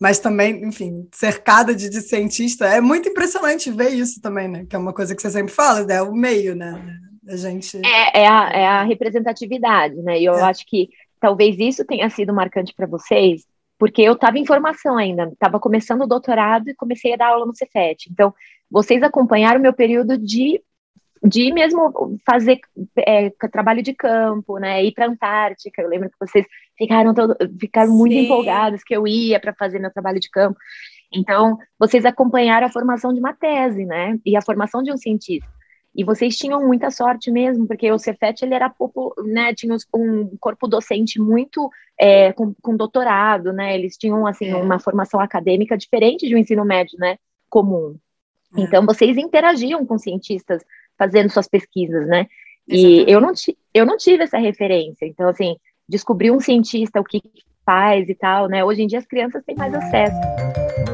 Mas 0.00 0.18
também, 0.18 0.64
enfim, 0.64 1.08
cercada 1.12 1.74
de, 1.74 1.88
de 1.88 2.00
cientista, 2.00 2.66
é 2.66 2.80
muito 2.80 3.08
impressionante 3.08 3.70
ver 3.70 3.90
isso 3.90 4.20
também, 4.20 4.48
né? 4.48 4.66
Que 4.68 4.76
é 4.76 4.78
uma 4.78 4.92
coisa 4.92 5.14
que 5.14 5.22
você 5.22 5.30
sempre 5.30 5.52
fala, 5.52 5.80
é 5.92 6.02
o 6.02 6.12
meio, 6.12 6.54
né? 6.54 6.98
A 7.28 7.36
gente. 7.36 7.80
É, 7.84 8.22
é, 8.22 8.26
a, 8.26 8.50
é 8.50 8.66
a 8.66 8.82
representatividade, 8.82 9.96
né? 10.02 10.20
E 10.20 10.24
eu 10.24 10.34
é. 10.34 10.42
acho 10.42 10.66
que 10.66 10.88
talvez 11.20 11.58
isso 11.58 11.84
tenha 11.84 12.10
sido 12.10 12.34
marcante 12.34 12.74
para 12.74 12.86
vocês, 12.86 13.46
porque 13.78 14.02
eu 14.02 14.12
estava 14.14 14.38
em 14.38 14.46
formação 14.46 14.96
ainda, 14.96 15.24
estava 15.24 15.58
começando 15.58 16.02
o 16.02 16.06
doutorado 16.06 16.68
e 16.68 16.74
comecei 16.74 17.12
a 17.12 17.16
dar 17.16 17.28
aula 17.28 17.46
no 17.46 17.54
Cefet. 17.54 18.08
Então, 18.10 18.32
vocês 18.70 19.02
acompanharam 19.02 19.58
o 19.58 19.62
meu 19.62 19.72
período 19.72 20.16
de, 20.16 20.60
de 21.22 21.52
mesmo 21.52 22.18
fazer 22.26 22.60
é, 22.98 23.30
trabalho 23.50 23.82
de 23.82 23.92
campo, 23.92 24.58
né? 24.58 24.84
Ir 24.84 24.92
para 24.92 25.06
a 25.06 25.08
Antártica. 25.08 25.82
Eu 25.82 25.88
lembro 25.88 26.10
que 26.10 26.16
vocês 26.18 26.46
ficaram, 26.76 27.14
todo, 27.14 27.36
ficaram 27.60 27.92
muito 27.92 28.14
empolgados 28.14 28.82
que 28.82 28.96
eu 28.96 29.06
ia 29.06 29.40
para 29.40 29.54
fazer 29.54 29.78
meu 29.78 29.92
trabalho 29.92 30.20
de 30.20 30.30
campo. 30.30 30.58
Então, 31.12 31.58
vocês 31.78 32.04
acompanharam 32.04 32.66
a 32.66 32.72
formação 32.72 33.12
de 33.12 33.20
uma 33.20 33.32
tese, 33.32 33.84
né? 33.84 34.18
E 34.24 34.36
a 34.36 34.42
formação 34.42 34.82
de 34.82 34.92
um 34.92 34.96
cientista. 34.96 35.48
E 35.94 36.02
vocês 36.02 36.36
tinham 36.36 36.66
muita 36.66 36.90
sorte 36.90 37.30
mesmo, 37.30 37.68
porque 37.68 37.90
o 37.90 37.98
Cefet 37.98 38.42
ele 38.42 38.54
era 38.54 38.68
pouco, 38.68 39.14
né, 39.22 39.54
tinha 39.54 39.76
um 39.94 40.36
corpo 40.40 40.66
docente 40.66 41.20
muito 41.20 41.70
é, 41.98 42.32
com, 42.32 42.52
com, 42.60 42.76
doutorado, 42.76 43.52
né? 43.52 43.76
Eles 43.76 43.96
tinham 43.96 44.26
assim 44.26 44.48
é. 44.48 44.56
uma 44.56 44.80
formação 44.80 45.20
acadêmica 45.20 45.78
diferente 45.78 46.26
de 46.26 46.34
um 46.34 46.38
ensino 46.38 46.64
médio, 46.64 46.98
né, 46.98 47.16
comum. 47.48 47.96
É. 48.56 48.62
Então 48.62 48.84
vocês 48.84 49.16
interagiam 49.16 49.86
com 49.86 49.96
cientistas 49.96 50.64
fazendo 50.98 51.30
suas 51.30 51.46
pesquisas, 51.46 52.06
né? 52.08 52.26
E 52.66 53.04
eu 53.06 53.20
não, 53.20 53.32
eu 53.72 53.86
não 53.86 53.96
tive 53.96 54.24
essa 54.24 54.38
referência. 54.38 55.06
Então 55.06 55.28
assim, 55.28 55.56
descobrir 55.88 56.32
um 56.32 56.40
cientista 56.40 57.00
o 57.00 57.04
que 57.04 57.22
faz 57.64 58.08
e 58.08 58.14
tal, 58.14 58.48
né? 58.48 58.64
Hoje 58.64 58.82
em 58.82 58.86
dia 58.88 58.98
as 58.98 59.06
crianças 59.06 59.44
têm 59.44 59.54
mais 59.54 59.72
acesso. 59.72 60.93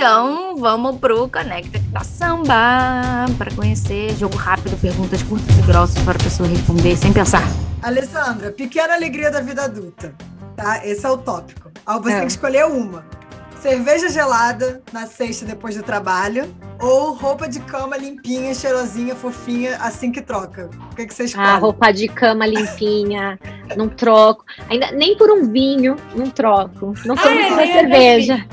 Então, 0.00 0.56
vamos 0.56 0.96
pro 0.96 1.28
Conecta 1.28 1.78
da 1.92 2.00
Samba 2.00 3.26
para 3.36 3.54
conhecer 3.54 4.16
jogo 4.16 4.34
rápido, 4.34 4.74
perguntas 4.80 5.22
curtas 5.22 5.58
e 5.58 5.60
grossas 5.60 6.02
para 6.02 6.16
a 6.16 6.22
pessoa 6.22 6.48
responder 6.48 6.96
sem 6.96 7.12
pensar. 7.12 7.42
Alessandra, 7.82 8.50
pequena 8.50 8.94
alegria 8.94 9.30
da 9.30 9.42
vida 9.42 9.62
adulta, 9.64 10.14
tá? 10.56 10.86
Esse 10.86 11.04
é 11.04 11.10
o 11.10 11.18
tópico. 11.18 11.70
Você 11.86 12.12
é. 12.12 12.16
tem 12.16 12.26
que 12.26 12.32
escolher 12.32 12.64
uma. 12.64 13.04
Cerveja 13.60 14.08
gelada 14.08 14.80
na 14.90 15.06
sexta 15.06 15.44
depois 15.44 15.76
do 15.76 15.82
trabalho 15.82 16.50
ou 16.80 17.12
roupa 17.12 17.46
de 17.46 17.60
cama 17.60 17.94
limpinha, 17.98 18.54
cheirosinha, 18.54 19.14
fofinha, 19.14 19.76
assim 19.82 20.10
que 20.10 20.22
troca? 20.22 20.70
O 20.92 20.96
que, 20.96 21.04
que 21.04 21.12
você 21.12 21.24
escolhe? 21.24 21.46
Ah, 21.46 21.56
roupa 21.56 21.92
de 21.92 22.08
cama 22.08 22.46
limpinha, 22.46 23.38
não 23.76 23.86
troco. 23.86 24.46
Ainda, 24.70 24.92
nem 24.92 25.14
por 25.14 25.30
um 25.30 25.52
vinho, 25.52 25.94
não 26.16 26.30
troco. 26.30 26.94
Não 27.04 27.14
sou 27.18 27.30
muito 27.30 27.54
da 27.54 27.66
cerveja. 27.66 28.46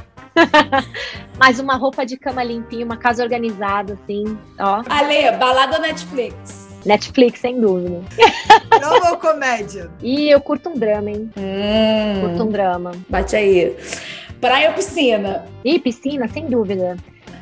Mas 1.38 1.60
uma 1.60 1.76
roupa 1.76 2.06
de 2.06 2.18
cama 2.18 2.44
limpinha, 2.44 2.86
uma 2.86 2.98
casa 2.98 3.24
organizada, 3.24 3.94
assim, 3.94 4.38
ó. 4.60 4.82
Ale, 4.90 5.32
balada 5.38 5.80
Netflix. 5.80 6.68
Netflix, 6.86 7.40
sem 7.40 7.60
dúvida. 7.60 8.02
Drama 8.80 9.12
ou 9.12 9.18
comédia? 9.18 9.92
Ih, 10.02 10.30
eu 10.30 10.40
curto 10.40 10.70
um 10.70 10.74
drama, 10.74 11.10
hein? 11.10 11.30
Hum, 11.38 12.22
curto 12.22 12.44
um 12.44 12.52
drama. 12.52 12.92
Bate 13.10 13.36
aí. 13.36 13.76
Praia 14.40 14.70
ou 14.70 14.76
piscina? 14.76 15.46
Ih, 15.66 15.80
piscina, 15.80 16.28
sem 16.28 16.46
dúvida. 16.48 16.96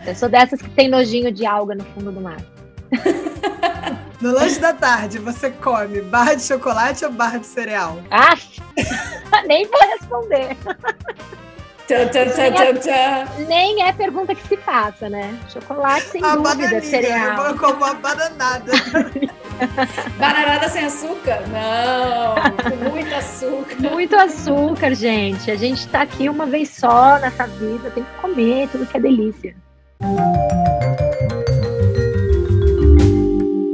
Eu 0.06 0.16
sou 0.16 0.30
dessas 0.30 0.62
que 0.62 0.70
tem 0.70 0.88
nojinho 0.88 1.32
de 1.32 1.46
alga 1.46 1.76
no 1.76 1.84
fundo 1.84 2.12
do 2.12 2.22
mar. 2.22 2.38
No 4.22 4.32
lanche 4.32 4.60
da 4.60 4.74
tarde, 4.74 5.20
você 5.20 5.52
come 5.52 6.02
barra 6.02 6.36
de 6.36 6.42
chocolate 6.42 7.04
ou 7.04 7.12
barra 7.12 7.38
de 7.38 7.46
cereal? 7.46 8.00
Ah, 8.10 8.34
nem 9.46 9.68
vou 9.68 9.80
responder. 10.00 10.58
Tchã. 11.86 13.46
Nem 13.48 13.84
é 13.84 13.94
pergunta 13.94 14.34
que 14.34 14.48
se 14.48 14.58
passa, 14.58 15.08
né? 15.08 15.38
Chocolate 15.52 16.06
sem 16.08 16.24
a 16.24 16.36
dúvida, 16.36 16.82
cereal. 16.82 17.46
Eu 17.46 17.58
como 17.58 17.76
uma 17.76 17.94
bananada. 17.94 18.72
bananada 20.18 20.68
sem 20.70 20.86
açúcar? 20.86 21.44
Não, 21.48 22.90
muito 22.90 23.14
açúcar. 23.14 23.76
Muito 23.80 24.16
açúcar, 24.16 24.96
gente. 24.96 25.52
A 25.52 25.56
gente 25.56 25.88
tá 25.88 26.02
aqui 26.02 26.28
uma 26.28 26.48
vez 26.48 26.70
só 26.70 27.20
nessa 27.20 27.46
vida, 27.46 27.92
tem 27.92 28.04
que 28.04 28.22
comer 28.22 28.68
tudo 28.70 28.88
que 28.88 28.98
é 28.98 29.00
delícia. 29.00 29.56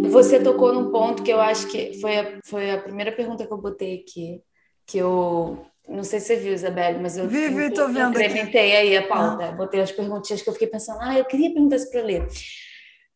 Você 0.09 0.39
tocou 0.39 0.73
num 0.73 0.91
ponto 0.91 1.23
que 1.23 1.31
eu 1.31 1.39
acho 1.39 1.67
que 1.67 1.99
foi 2.01 2.17
a, 2.17 2.39
foi 2.45 2.71
a 2.71 2.77
primeira 2.77 3.11
pergunta 3.11 3.45
que 3.45 3.53
eu 3.53 3.57
botei 3.57 4.03
aqui, 4.05 4.41
que 4.85 4.97
eu 4.97 5.65
não 5.91 6.03
sei 6.03 6.19
se 6.19 6.27
você 6.27 6.35
viu, 6.37 6.53
Isabelle, 6.53 6.99
mas 6.99 7.17
eu, 7.17 7.29
eu, 7.29 7.73
tô 7.73 7.87
vendo 7.87 8.09
incrementei 8.09 8.75
aí 8.75 8.97
a 8.97 9.07
pauta, 9.07 9.45
ah. 9.45 9.51
botei 9.51 9.81
as 9.81 9.91
perguntinhas 9.91 10.41
que 10.41 10.49
eu 10.49 10.53
fiquei 10.53 10.67
pensando, 10.67 10.99
ah, 11.01 11.17
eu 11.17 11.25
queria 11.25 11.51
perguntar 11.51 11.75
isso 11.75 11.91
para 11.91 12.01
ler. 12.01 12.27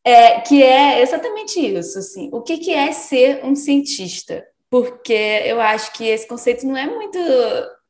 É, 0.03 0.39
que 0.41 0.61
é 0.61 1.01
exatamente 1.01 1.59
isso, 1.59 1.97
assim, 1.97 2.29
o 2.31 2.41
que, 2.41 2.57
que 2.57 2.71
é 2.71 2.91
ser 2.91 3.43
um 3.43 3.55
cientista? 3.55 4.45
Porque 4.69 5.41
eu 5.45 5.59
acho 5.59 5.93
que 5.93 6.05
esse 6.05 6.27
conceito 6.27 6.65
não 6.65 6.77
é 6.77 6.85
muito 6.85 7.17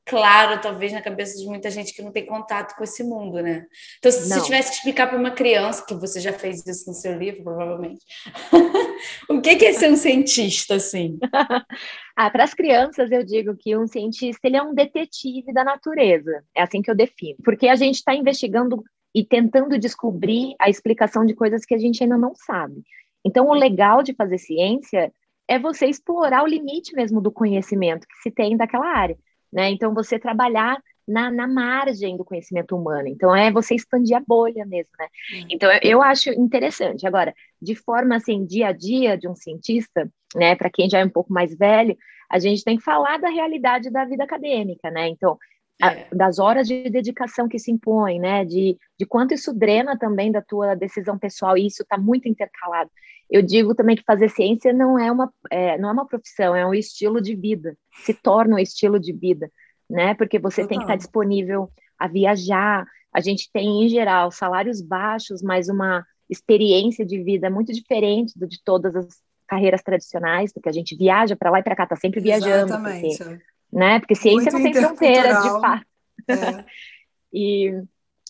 claro, 0.06 0.62
talvez, 0.62 0.94
na 0.94 1.02
cabeça 1.02 1.38
de 1.38 1.46
muita 1.46 1.70
gente 1.72 1.94
que 1.94 2.02
não 2.02 2.12
tem 2.12 2.26
contato 2.26 2.76
com 2.76 2.84
esse 2.84 3.04
mundo, 3.04 3.42
né? 3.42 3.66
Então, 3.98 4.12
se 4.12 4.30
não. 4.30 4.38
você 4.38 4.46
tivesse 4.46 4.70
que 4.70 4.78
explicar 4.78 5.08
para 5.08 5.18
uma 5.18 5.32
criança, 5.32 5.84
que 5.86 5.96
você 5.96 6.20
já 6.20 6.32
fez 6.32 6.66
isso 6.66 6.88
no 6.88 6.94
seu 6.94 7.18
livro, 7.18 7.44
provavelmente, 7.44 8.06
o 9.30 9.42
que 9.42 9.50
é 9.50 9.74
ser 9.74 9.92
um 9.92 9.96
cientista, 9.96 10.76
assim? 10.76 11.18
ah, 12.16 12.30
para 12.30 12.44
as 12.44 12.54
crianças, 12.54 13.12
eu 13.12 13.24
digo 13.24 13.56
que 13.58 13.76
um 13.76 13.88
cientista 13.88 14.48
ele 14.48 14.58
é 14.58 14.62
um 14.62 14.76
detetive 14.76 15.52
da 15.52 15.64
natureza, 15.64 16.44
é 16.56 16.62
assim 16.62 16.82
que 16.82 16.92
eu 16.92 16.96
defino, 16.96 17.38
porque 17.44 17.68
a 17.68 17.76
gente 17.76 17.96
está 17.96 18.14
investigando 18.14 18.84
e 19.14 19.24
tentando 19.24 19.80
descobrir 19.80 20.56
a 20.60 20.70
explicação 20.70 21.26
de 21.26 21.34
coisas 21.34 21.66
que 21.66 21.74
a 21.74 21.78
gente 21.78 22.04
ainda 22.04 22.18
não 22.18 22.36
sabe. 22.36 22.84
Então, 23.26 23.48
o 23.48 23.54
legal 23.54 24.04
de 24.04 24.14
fazer 24.14 24.38
ciência 24.38 25.12
é 25.48 25.58
você 25.58 25.88
explorar 25.88 26.44
o 26.44 26.48
limite 26.48 26.94
mesmo 26.94 27.22
do 27.22 27.32
conhecimento 27.32 28.08
que 28.08 28.22
se 28.22 28.30
tem 28.30 28.58
daquela 28.58 28.88
área. 28.88 29.18
Né? 29.56 29.70
Então, 29.70 29.94
você 29.94 30.20
trabalhar 30.20 30.78
na, 31.08 31.32
na, 31.32 31.48
margem 31.48 32.18
do 32.18 32.26
conhecimento 32.26 32.76
humano. 32.76 33.08
Então, 33.08 33.34
é 33.34 33.50
você 33.50 33.74
expandir 33.74 34.18
a 34.18 34.20
bolha 34.20 34.66
mesmo, 34.66 34.92
né? 35.00 35.08
Uhum. 35.34 35.48
Então, 35.50 35.72
eu, 35.72 35.80
eu, 35.82 36.02
acho 36.02 36.30
interessante. 36.32 37.08
Agora, 37.08 37.34
de 37.62 37.74
forma, 37.74 38.18
assim, 38.18 38.46
dia 38.46 38.68
a 38.68 38.72
dia 38.74 39.18
de 39.18 39.30
um 39.30 39.36
cientista, 39.36 40.12
né? 40.36 40.58
Para 40.58 40.70
quem 40.70 40.90
já 40.90 41.00
é 41.00 41.06
um 41.06 41.10
pouco 41.10 41.32
mais 41.32 41.56
velho, 41.56 41.96
a 42.30 42.38
gente 42.38 42.66
tem 42.66 42.76
que 42.76 42.84
falar 42.84 43.18
da 43.18 43.30
realidade 43.30 43.90
da 43.90 44.04
vida 44.04 44.26
acadêmica, 44.26 44.92
né? 44.92 45.08
Então, 45.08 45.38
a, 45.82 45.94
é. 45.94 46.08
das 46.12 46.38
horas 46.38 46.68
de 46.68 46.90
dedicação 46.90 47.48
que 47.48 47.58
se 47.58 47.72
impõe, 47.72 48.20
né? 48.20 48.44
De, 48.44 48.78
de 49.00 49.06
quanto 49.06 49.34
isso 49.34 49.54
drena 49.54 49.98
também 49.98 50.34
da 50.34 50.42
tua 50.42 50.76
decisão 50.76 51.18
pessoal, 51.18 51.58
e 51.58 51.66
isso 51.66 51.82
está 51.82 51.98
muito 51.98 52.28
intercalado. 52.28 52.92
Eu 53.30 53.42
digo 53.42 53.74
também 53.74 53.96
que 53.96 54.04
fazer 54.04 54.30
ciência 54.30 54.72
não 54.72 55.00
é 55.00 55.12
uma, 55.12 55.34
é, 55.50 55.78
não 55.78 55.90
é 55.90 55.92
uma 55.92 56.08
profissão, 56.08 56.56
é 56.56 56.66
um 56.66 56.74
estilo 56.74 57.20
de 57.20 57.36
vida, 57.36 57.76
se 58.04 58.14
torna 58.14 58.56
um 58.56 58.60
estilo 58.60 59.00
de 59.00 59.12
vida, 59.12 59.52
né? 59.90 60.14
Porque 60.14 60.38
você 60.38 60.62
Total. 60.62 60.70
tem 60.70 60.78
que 60.78 60.84
estar 60.84 60.96
disponível 60.96 61.70
a 61.98 62.08
viajar. 62.08 62.86
A 63.12 63.20
gente 63.20 63.50
tem, 63.52 63.84
em 63.84 63.90
geral, 63.90 64.32
salários 64.32 64.82
baixos, 64.82 65.42
mas 65.42 65.70
uma 65.70 66.06
experiência 66.30 67.06
de 67.06 67.22
vida 67.24 67.50
muito 67.50 67.74
diferente 67.74 68.38
do 68.38 68.48
de 68.48 68.62
todas 68.64 68.96
as 68.96 69.08
carreiras 69.48 69.82
tradicionais, 69.82 70.52
porque 70.52 70.70
a 70.70 70.72
gente 70.72 70.96
viaja 70.96 71.36
para 71.36 71.52
lá 71.52 71.60
e 71.60 71.64
para 71.64 71.76
cá, 71.76 71.86
tá 71.86 71.96
sempre 71.96 72.20
viajando. 72.20 72.74
Exatamente. 72.74 73.18
Porque, 73.18 73.44
né? 73.72 74.00
Porque 74.00 74.16
ciência 74.16 74.52
muito 74.52 74.64
não 74.64 74.72
tem 74.72 74.84
fronteira, 74.84 75.42
de 75.42 75.50
fato. 75.50 75.86
É. 76.28 76.66
e 77.34 77.70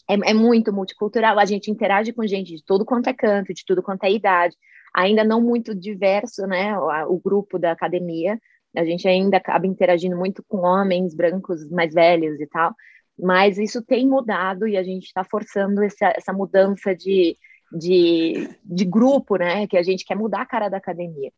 é, 0.09 0.31
é, 0.31 0.33
muito 0.33 0.71
multicultural, 0.71 1.37
a 1.37 1.45
gente 1.45 1.69
interage 1.69 2.13
com 2.13 2.25
gente 2.25 2.55
de 2.55 2.63
todo 2.63 2.85
quanto 2.85 3.09
é 3.09 3.13
canto, 3.13 3.53
de 3.53 3.65
tudo 3.65 3.83
quanto 3.83 4.03
é 4.05 4.11
idade 4.11 4.55
ainda 4.95 5.23
não 5.23 5.41
muito 5.41 5.75
diverso, 5.75 6.47
né, 6.47 6.77
o, 6.79 7.15
o 7.15 7.19
grupo 7.19 7.59
da 7.59 7.71
academia, 7.71 8.39
a 8.75 8.85
gente 8.85 9.07
ainda 9.07 9.37
acaba 9.37 9.67
interagindo 9.67 10.17
muito 10.17 10.43
com 10.47 10.59
homens 10.59 11.13
brancos 11.13 11.69
mais 11.69 11.93
velhos 11.93 12.39
e 12.39 12.47
tal, 12.47 12.73
mas 13.17 13.57
isso 13.57 13.81
tem 13.81 14.07
mudado 14.07 14.67
e 14.67 14.77
a 14.77 14.83
gente 14.83 15.05
está 15.05 15.23
forçando 15.23 15.83
essa, 15.83 16.13
essa 16.15 16.33
mudança 16.33 16.93
de, 16.95 17.37
de, 17.71 18.49
de, 18.63 18.85
grupo, 18.85 19.37
né? 19.37 19.67
Que 19.67 19.77
a 19.77 19.83
gente 19.83 20.03
quer 20.03 20.15
mudar 20.15 20.41
a 20.41 20.45
cara 20.45 20.67
da 20.67 20.77
academia. 20.77 21.31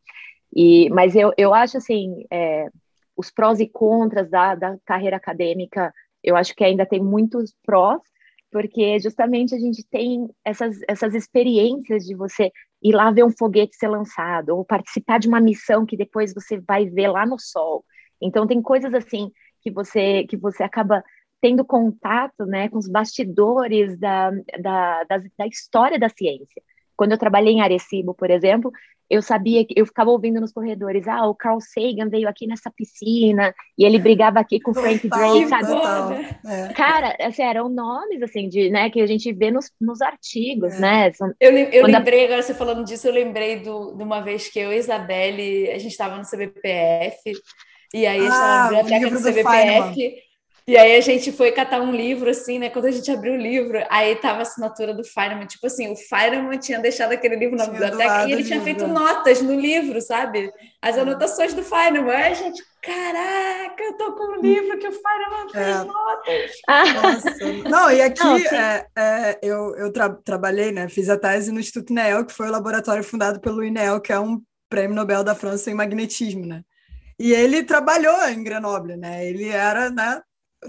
E, 0.54 0.90
mas 0.90 1.14
eu, 1.14 1.32
eu 1.36 1.54
acho 1.54 1.76
assim, 1.76 2.24
é, 2.32 2.68
os 3.16 3.30
prós 3.30 3.60
e 3.60 3.68
contras 3.68 4.28
da, 4.28 4.56
da 4.56 4.76
carreira 4.84 5.16
acadêmica, 5.16 5.92
eu 6.22 6.34
acho 6.34 6.54
que 6.54 6.64
ainda 6.64 6.84
tem 6.84 7.00
muitos 7.00 7.54
prós, 7.64 8.00
porque 8.50 8.98
justamente 8.98 9.54
a 9.54 9.58
gente 9.58 9.84
tem 9.88 10.28
essas, 10.44 10.78
essas 10.88 11.14
experiências 11.14 12.04
de 12.04 12.14
você 12.14 12.50
ir 12.82 12.94
lá 12.94 13.10
ver 13.10 13.24
um 13.24 13.30
foguete 13.30 13.76
ser 13.76 13.88
lançado, 13.88 14.50
ou 14.50 14.64
participar 14.64 15.18
de 15.18 15.28
uma 15.28 15.40
missão 15.40 15.84
que 15.84 15.96
depois 15.96 16.32
você 16.32 16.58
vai 16.60 16.86
ver 16.86 17.08
lá 17.08 17.26
no 17.26 17.38
sol. 17.38 17.84
Então 18.20 18.46
tem 18.46 18.62
coisas 18.62 18.92
assim 18.94 19.30
que 19.60 19.70
você 19.70 20.24
que 20.24 20.36
você 20.36 20.62
acaba 20.62 21.02
tendo 21.40 21.64
contato 21.64 22.44
né, 22.46 22.68
com 22.68 22.78
os 22.78 22.88
bastidores 22.88 23.98
da, 23.98 24.30
da, 24.60 25.04
da, 25.04 25.18
da 25.38 25.46
história 25.46 25.98
da 25.98 26.08
ciência. 26.08 26.62
Quando 26.96 27.12
eu 27.12 27.18
trabalhei 27.18 27.54
em 27.54 27.60
Arecibo, 27.60 28.12
por 28.12 28.30
exemplo, 28.30 28.72
eu 29.10 29.22
sabia 29.22 29.64
que 29.64 29.74
eu 29.76 29.86
ficava 29.86 30.10
ouvindo 30.10 30.40
nos 30.40 30.52
corredores, 30.52 31.08
ah, 31.08 31.26
o 31.26 31.34
Carl 31.34 31.60
Sagan 31.60 32.08
veio 32.08 32.28
aqui 32.28 32.46
nessa 32.46 32.70
piscina 32.70 33.54
e 33.76 33.84
ele 33.84 33.98
brigava 33.98 34.38
aqui 34.38 34.60
com 34.60 34.70
o 34.70 34.74
Frank 34.74 35.08
Drake, 35.08 35.48
sabe? 35.48 36.26
É. 36.46 36.72
Cara, 36.74 37.16
assim, 37.20 37.42
eram 37.42 37.68
nomes 37.68 38.22
assim 38.22 38.48
de, 38.48 38.70
né, 38.70 38.90
que 38.90 39.00
a 39.00 39.06
gente 39.06 39.32
vê 39.32 39.50
nos, 39.50 39.70
nos 39.80 40.02
artigos, 40.02 40.74
é. 40.74 40.80
né? 40.80 41.12
São, 41.12 41.32
eu, 41.40 41.52
eu 41.52 41.86
lembrei 41.86 42.24
agora 42.24 42.42
você 42.42 42.54
falando 42.54 42.84
disso, 42.84 43.08
eu 43.08 43.12
lembrei 43.12 43.60
do, 43.60 43.94
de 43.96 44.02
uma 44.02 44.20
vez 44.20 44.48
que 44.48 44.58
eu 44.58 44.72
e 44.72 44.76
Isabelle, 44.76 45.70
a 45.70 45.78
gente 45.78 45.92
estava 45.92 46.16
no 46.16 46.24
CBPF 46.24 47.32
e 47.94 48.06
aí 48.06 48.18
a 48.18 48.22
gente 48.22 48.32
estava 48.32 48.46
ah, 48.46 48.70
na 48.72 48.82
biblioteca 48.82 49.10
do 49.10 49.22
CBPF. 49.22 50.27
E 50.68 50.76
aí 50.76 50.96
a 50.96 51.00
gente 51.00 51.32
foi 51.32 51.50
catar 51.50 51.80
um 51.80 51.92
livro, 51.92 52.28
assim, 52.28 52.58
né? 52.58 52.68
Quando 52.68 52.84
a 52.84 52.90
gente 52.90 53.10
abriu 53.10 53.32
o 53.32 53.38
livro, 53.38 53.82
aí 53.88 54.14
tava 54.16 54.40
a 54.40 54.42
assinatura 54.42 54.92
do 54.92 55.02
Feynman. 55.02 55.46
Tipo 55.46 55.66
assim, 55.66 55.90
o 55.90 55.96
Feynman 55.96 56.58
tinha 56.58 56.78
deixado 56.78 57.12
aquele 57.12 57.36
livro 57.36 57.56
na 57.56 57.64
tinha 57.64 57.72
biblioteca 57.72 58.28
e 58.28 58.32
ele 58.32 58.44
tinha 58.44 58.60
feito 58.60 58.86
notas 58.86 59.40
no 59.40 59.58
livro, 59.58 59.98
sabe? 60.02 60.52
As 60.82 60.98
é. 60.98 61.00
anotações 61.00 61.54
do 61.54 61.62
Feynman. 61.62 62.10
Aí 62.10 62.32
a 62.32 62.34
gente, 62.34 62.62
caraca, 62.82 63.82
eu 63.82 63.96
tô 63.96 64.12
com 64.12 64.36
um 64.36 64.42
livro 64.42 64.78
que 64.78 64.88
o 64.88 64.92
Feynman 64.92 65.48
fez 65.50 65.66
é. 65.66 65.84
notas. 65.84 66.50
Nossa. 67.02 67.70
Não, 67.70 67.90
e 67.90 68.02
aqui 68.02 68.22
Não, 68.22 68.36
é, 68.36 68.86
é, 68.94 69.38
eu, 69.42 69.74
eu 69.74 69.90
tra 69.90 70.10
trabalhei, 70.10 70.70
né? 70.70 70.86
Fiz 70.90 71.08
a 71.08 71.16
tese 71.16 71.50
no 71.50 71.60
Instituto 71.60 71.92
INEL, 71.92 72.26
que 72.26 72.34
foi 72.34 72.46
o 72.46 72.52
laboratório 72.52 73.02
fundado 73.02 73.40
pelo 73.40 73.64
INEL, 73.64 74.02
que 74.02 74.12
é 74.12 74.20
um 74.20 74.38
prêmio 74.68 74.94
Nobel 74.94 75.24
da 75.24 75.34
França 75.34 75.70
em 75.70 75.74
magnetismo, 75.74 76.44
né? 76.44 76.60
E 77.18 77.32
ele 77.32 77.64
trabalhou 77.64 78.28
em 78.28 78.44
Grenoble, 78.44 78.98
né? 78.98 79.26
Ele 79.26 79.48
era, 79.48 79.90
né, 79.90 80.20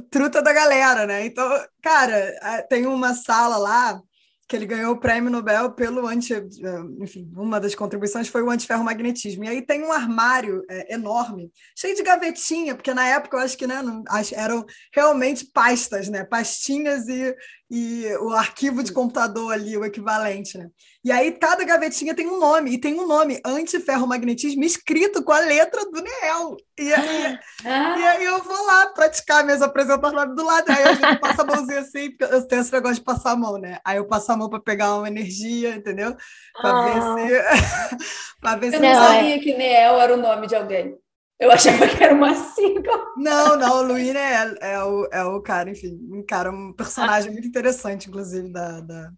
truta 0.09 0.41
da 0.41 0.53
galera, 0.53 1.05
né? 1.05 1.25
Então, 1.25 1.47
cara, 1.81 2.65
tem 2.69 2.85
uma 2.85 3.13
sala 3.13 3.57
lá 3.57 4.01
que 4.49 4.55
ele 4.55 4.65
ganhou 4.65 4.93
o 4.93 4.99
prêmio 4.99 5.29
Nobel 5.29 5.71
pelo 5.73 6.07
anti, 6.07 6.33
enfim, 6.99 7.31
uma 7.35 7.59
das 7.59 7.75
contribuições 7.75 8.27
foi 8.27 8.41
o 8.41 8.49
antiferromagnetismo. 8.49 9.43
E 9.43 9.47
aí 9.47 9.61
tem 9.61 9.83
um 9.83 9.91
armário 9.91 10.65
é, 10.67 10.95
enorme, 10.95 11.51
cheio 11.77 11.95
de 11.95 12.01
gavetinha, 12.01 12.73
porque 12.73 12.91
na 12.91 13.05
época 13.05 13.37
eu 13.37 13.41
acho 13.41 13.55
que 13.55 13.67
né, 13.67 13.83
não, 13.83 14.03
eram 14.33 14.65
realmente 14.91 15.45
pastas, 15.53 16.09
né? 16.09 16.23
Pastinhas 16.23 17.07
e, 17.07 17.35
e 17.69 18.07
o 18.21 18.31
arquivo 18.31 18.81
de 18.81 18.91
computador 18.91 19.53
ali, 19.53 19.77
o 19.77 19.85
equivalente, 19.85 20.57
né? 20.57 20.69
E 21.03 21.11
aí 21.11 21.31
cada 21.31 21.63
gavetinha 21.63 22.15
tem 22.15 22.27
um 22.27 22.39
nome, 22.39 22.71
e 22.71 22.77
tem 22.79 22.99
um 22.99 23.05
nome, 23.05 23.39
antiferromagnetismo, 23.45 24.63
escrito 24.63 25.23
com 25.23 25.31
a 25.31 25.39
letra 25.39 25.85
do 25.85 26.01
NEL. 26.01 26.57
E 26.79 26.91
aí, 26.91 27.39
ah. 27.65 27.99
e 27.99 28.07
aí 28.07 28.25
eu 28.25 28.41
vou 28.43 28.65
lá 28.65 28.87
praticar 28.87 29.45
minhas 29.45 29.61
apresentações 29.61 30.35
do 30.35 30.43
lado, 30.43 30.69
aí 30.69 30.83
a 30.83 30.93
gente 30.93 31.19
passa 31.19 31.43
a 31.43 31.45
mãozinha 31.45 31.81
assim, 31.81 32.09
porque 32.09 32.33
eu 32.33 32.47
tenho 32.47 32.61
esse 32.61 32.73
negócio 32.73 32.95
de 32.95 33.03
passar 33.03 33.31
a 33.31 33.35
mão, 33.35 33.59
né? 33.59 33.77
Aí 33.85 33.97
eu 33.97 34.07
passo 34.07 34.31
a 34.31 34.37
mão 34.37 34.49
para 34.49 34.59
pegar 34.59 34.95
uma 34.95 35.07
energia, 35.07 35.75
entendeu? 35.75 36.15
Para 36.59 36.71
ah. 36.71 37.13
ver 37.15 37.43
se... 37.43 38.39
pra 38.41 38.55
ver 38.55 38.67
eu 38.67 38.71
se 38.71 38.79
não 38.79 38.93
sabia 38.95 39.39
que 39.39 39.55
NEL 39.55 40.01
era 40.01 40.13
o 40.15 40.17
nome 40.17 40.47
de 40.47 40.55
alguém. 40.55 40.97
Eu 41.39 41.51
achava 41.51 41.87
que 41.87 42.03
era 42.03 42.13
uma 42.13 42.35
sigla. 42.35 43.13
Não, 43.15 43.57
não, 43.57 43.79
o 43.79 43.83
Luíne 43.83 44.17
é, 44.17 44.55
é, 44.61 44.83
o, 44.83 45.05
é 45.11 45.23
o 45.23 45.41
cara, 45.41 45.69
enfim, 45.69 45.97
um 46.11 46.21
cara, 46.21 46.51
um 46.51 46.73
personagem 46.73 47.31
muito 47.31 47.47
interessante, 47.47 48.09
inclusive, 48.09 48.51
da, 48.51 48.81
da 48.81 49.11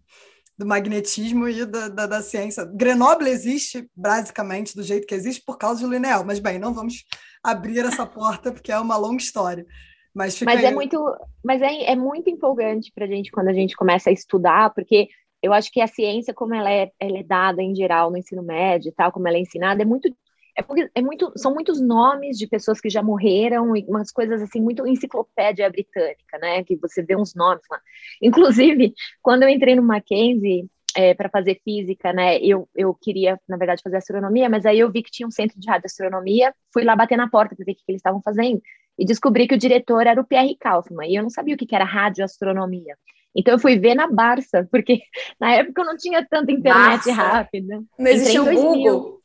do 0.56 0.66
magnetismo 0.66 1.48
e 1.48 1.64
da, 1.64 1.88
da, 1.88 2.06
da, 2.06 2.22
ciência. 2.22 2.64
Grenoble 2.64 3.28
existe, 3.28 3.88
basicamente, 3.96 4.76
do 4.76 4.82
jeito 4.82 5.06
que 5.06 5.14
existe, 5.14 5.42
por 5.44 5.58
causa 5.58 5.84
de 5.84 5.90
Lineal. 5.90 6.24
Mas, 6.24 6.38
bem, 6.38 6.58
não 6.58 6.72
vamos 6.72 7.04
abrir 7.42 7.84
essa 7.84 8.06
porta, 8.06 8.52
porque 8.52 8.70
é 8.70 8.78
uma 8.78 8.96
longa 8.96 9.20
história. 9.20 9.66
Mas, 10.14 10.40
mas 10.42 10.62
é 10.62 10.70
muito, 10.70 11.02
mas 11.42 11.62
é, 11.62 11.92
é 11.92 11.96
muito 11.96 12.28
empolgante 12.28 12.92
para 12.94 13.06
a 13.06 13.08
gente 13.08 13.32
quando 13.32 13.48
a 13.48 13.52
gente 13.52 13.74
começa 13.74 14.10
a 14.10 14.12
estudar, 14.12 14.72
porque 14.74 15.08
eu 15.42 15.52
acho 15.52 15.70
que 15.72 15.80
a 15.80 15.86
ciência, 15.86 16.34
como 16.34 16.54
ela 16.54 16.70
é, 16.70 16.90
ela 17.00 17.18
é 17.18 17.22
dada 17.22 17.62
em 17.62 17.74
geral 17.74 18.10
no 18.10 18.18
ensino 18.18 18.42
médio 18.42 18.90
e 18.90 18.92
tal, 18.92 19.10
como 19.10 19.26
ela 19.26 19.38
é 19.38 19.40
ensinada, 19.40 19.82
é 19.82 19.86
muito 19.86 20.14
é 20.56 20.62
porque 20.62 20.90
é 20.94 21.00
muito, 21.00 21.32
são 21.36 21.54
muitos 21.54 21.80
nomes 21.80 22.36
de 22.36 22.46
pessoas 22.46 22.80
que 22.80 22.90
já 22.90 23.02
morreram 23.02 23.76
e 23.76 23.84
umas 23.88 24.10
coisas 24.10 24.42
assim 24.42 24.60
muito 24.60 24.86
enciclopédia 24.86 25.68
britânica, 25.70 26.38
né? 26.38 26.62
Que 26.64 26.76
você 26.76 27.02
vê 27.02 27.16
uns 27.16 27.34
nomes 27.34 27.62
lá. 27.70 27.80
Inclusive, 28.20 28.94
quando 29.22 29.44
eu 29.44 29.48
entrei 29.48 29.74
no 29.74 29.82
Mackenzie 29.82 30.68
é, 30.94 31.14
para 31.14 31.30
fazer 31.30 31.60
física, 31.64 32.12
né? 32.12 32.38
Eu, 32.38 32.68
eu 32.74 32.94
queria, 32.94 33.40
na 33.48 33.56
verdade, 33.56 33.82
fazer 33.82 33.96
astronomia, 33.96 34.48
mas 34.48 34.66
aí 34.66 34.78
eu 34.78 34.90
vi 34.90 35.02
que 35.02 35.10
tinha 35.10 35.26
um 35.26 35.30
centro 35.30 35.58
de 35.58 35.68
radioastronomia, 35.68 36.54
fui 36.72 36.84
lá 36.84 36.94
bater 36.94 37.16
na 37.16 37.30
porta 37.30 37.56
para 37.56 37.64
ver 37.64 37.72
o 37.72 37.74
que, 37.74 37.84
que 37.84 37.92
eles 37.92 38.00
estavam 38.00 38.20
fazendo 38.22 38.60
e 38.98 39.04
descobri 39.04 39.48
que 39.48 39.54
o 39.54 39.58
diretor 39.58 40.06
era 40.06 40.20
o 40.20 40.24
Pierre 40.24 40.56
Kaufman 40.56 41.08
e 41.08 41.16
eu 41.16 41.22
não 41.22 41.30
sabia 41.30 41.54
o 41.54 41.58
que, 41.58 41.66
que 41.66 41.74
era 41.74 41.84
radioastronomia. 41.84 42.96
Então 43.34 43.54
eu 43.54 43.58
fui 43.58 43.78
ver 43.78 43.94
na 43.94 44.06
Barça, 44.06 44.66
porque 44.70 45.00
na 45.40 45.54
época 45.54 45.80
eu 45.80 45.86
não 45.86 45.96
tinha 45.96 46.24
tanta 46.24 46.52
internet 46.52 47.06
Barça. 47.06 47.12
rápida. 47.14 47.82
Não 47.98 48.10
existia 48.10 48.42
o 48.42 48.54
Google. 48.54 49.20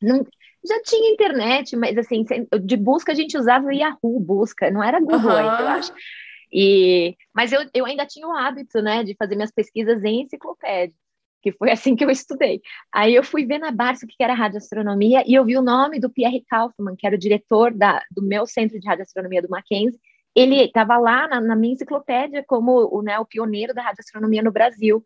Não, 0.00 0.26
já 0.64 0.80
tinha 0.82 1.12
internet, 1.12 1.76
mas 1.76 1.96
assim, 1.98 2.24
de 2.62 2.76
busca 2.76 3.12
a 3.12 3.14
gente 3.14 3.36
usava 3.36 3.66
o 3.66 3.72
Yahoo 3.72 4.20
busca, 4.20 4.70
não 4.70 4.82
era 4.82 5.00
Google 5.00 5.30
uhum. 5.30 5.36
ainda, 5.36 5.62
eu 5.62 5.68
acho. 5.68 5.92
E, 6.52 7.16
mas 7.34 7.50
eu, 7.50 7.60
eu 7.72 7.86
ainda 7.86 8.06
tinha 8.06 8.28
o 8.28 8.32
hábito, 8.32 8.80
né, 8.82 9.02
de 9.02 9.16
fazer 9.16 9.34
minhas 9.34 9.50
pesquisas 9.50 10.04
em 10.04 10.22
enciclopédia, 10.22 10.94
que 11.42 11.50
foi 11.52 11.70
assim 11.70 11.96
que 11.96 12.04
eu 12.04 12.10
estudei. 12.10 12.60
Aí 12.92 13.14
eu 13.14 13.24
fui 13.24 13.46
ver 13.46 13.58
na 13.58 13.70
Barça 13.70 14.04
o 14.04 14.08
que 14.08 14.22
era 14.22 14.34
radioastronomia 14.34 15.24
e 15.26 15.34
eu 15.34 15.44
vi 15.44 15.56
o 15.56 15.62
nome 15.62 15.98
do 15.98 16.10
Pierre 16.10 16.44
Kaufmann, 16.48 16.94
que 16.96 17.06
era 17.06 17.16
o 17.16 17.18
diretor 17.18 17.72
da, 17.72 18.02
do 18.10 18.22
meu 18.22 18.46
centro 18.46 18.78
de 18.78 18.86
radioastronomia 18.86 19.42
do 19.42 19.48
Mackenzie. 19.48 19.98
Ele 20.34 20.56
estava 20.62 20.96
lá 20.98 21.26
na, 21.26 21.40
na, 21.40 21.56
minha 21.56 21.74
enciclopédia 21.74 22.44
como 22.46 22.88
o, 22.90 23.02
né, 23.02 23.18
o 23.18 23.26
pioneiro 23.26 23.74
da 23.74 23.82
radioastronomia 23.82 24.42
no 24.42 24.52
Brasil. 24.52 25.04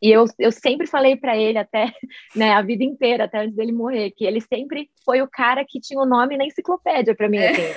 E 0.00 0.10
eu, 0.10 0.24
eu 0.38 0.52
sempre 0.52 0.86
falei 0.86 1.16
para 1.16 1.36
ele, 1.36 1.58
até 1.58 1.92
né, 2.34 2.52
a 2.52 2.62
vida 2.62 2.84
inteira, 2.84 3.24
até 3.24 3.40
antes 3.40 3.56
dele 3.56 3.72
morrer, 3.72 4.12
que 4.12 4.24
ele 4.24 4.40
sempre 4.40 4.88
foi 5.04 5.20
o 5.20 5.28
cara 5.28 5.64
que 5.66 5.80
tinha 5.80 6.00
o 6.00 6.06
nome 6.06 6.36
na 6.36 6.44
enciclopédia 6.44 7.14
para 7.14 7.28
mim. 7.28 7.38
Assim. 7.38 7.62
É. 7.62 7.76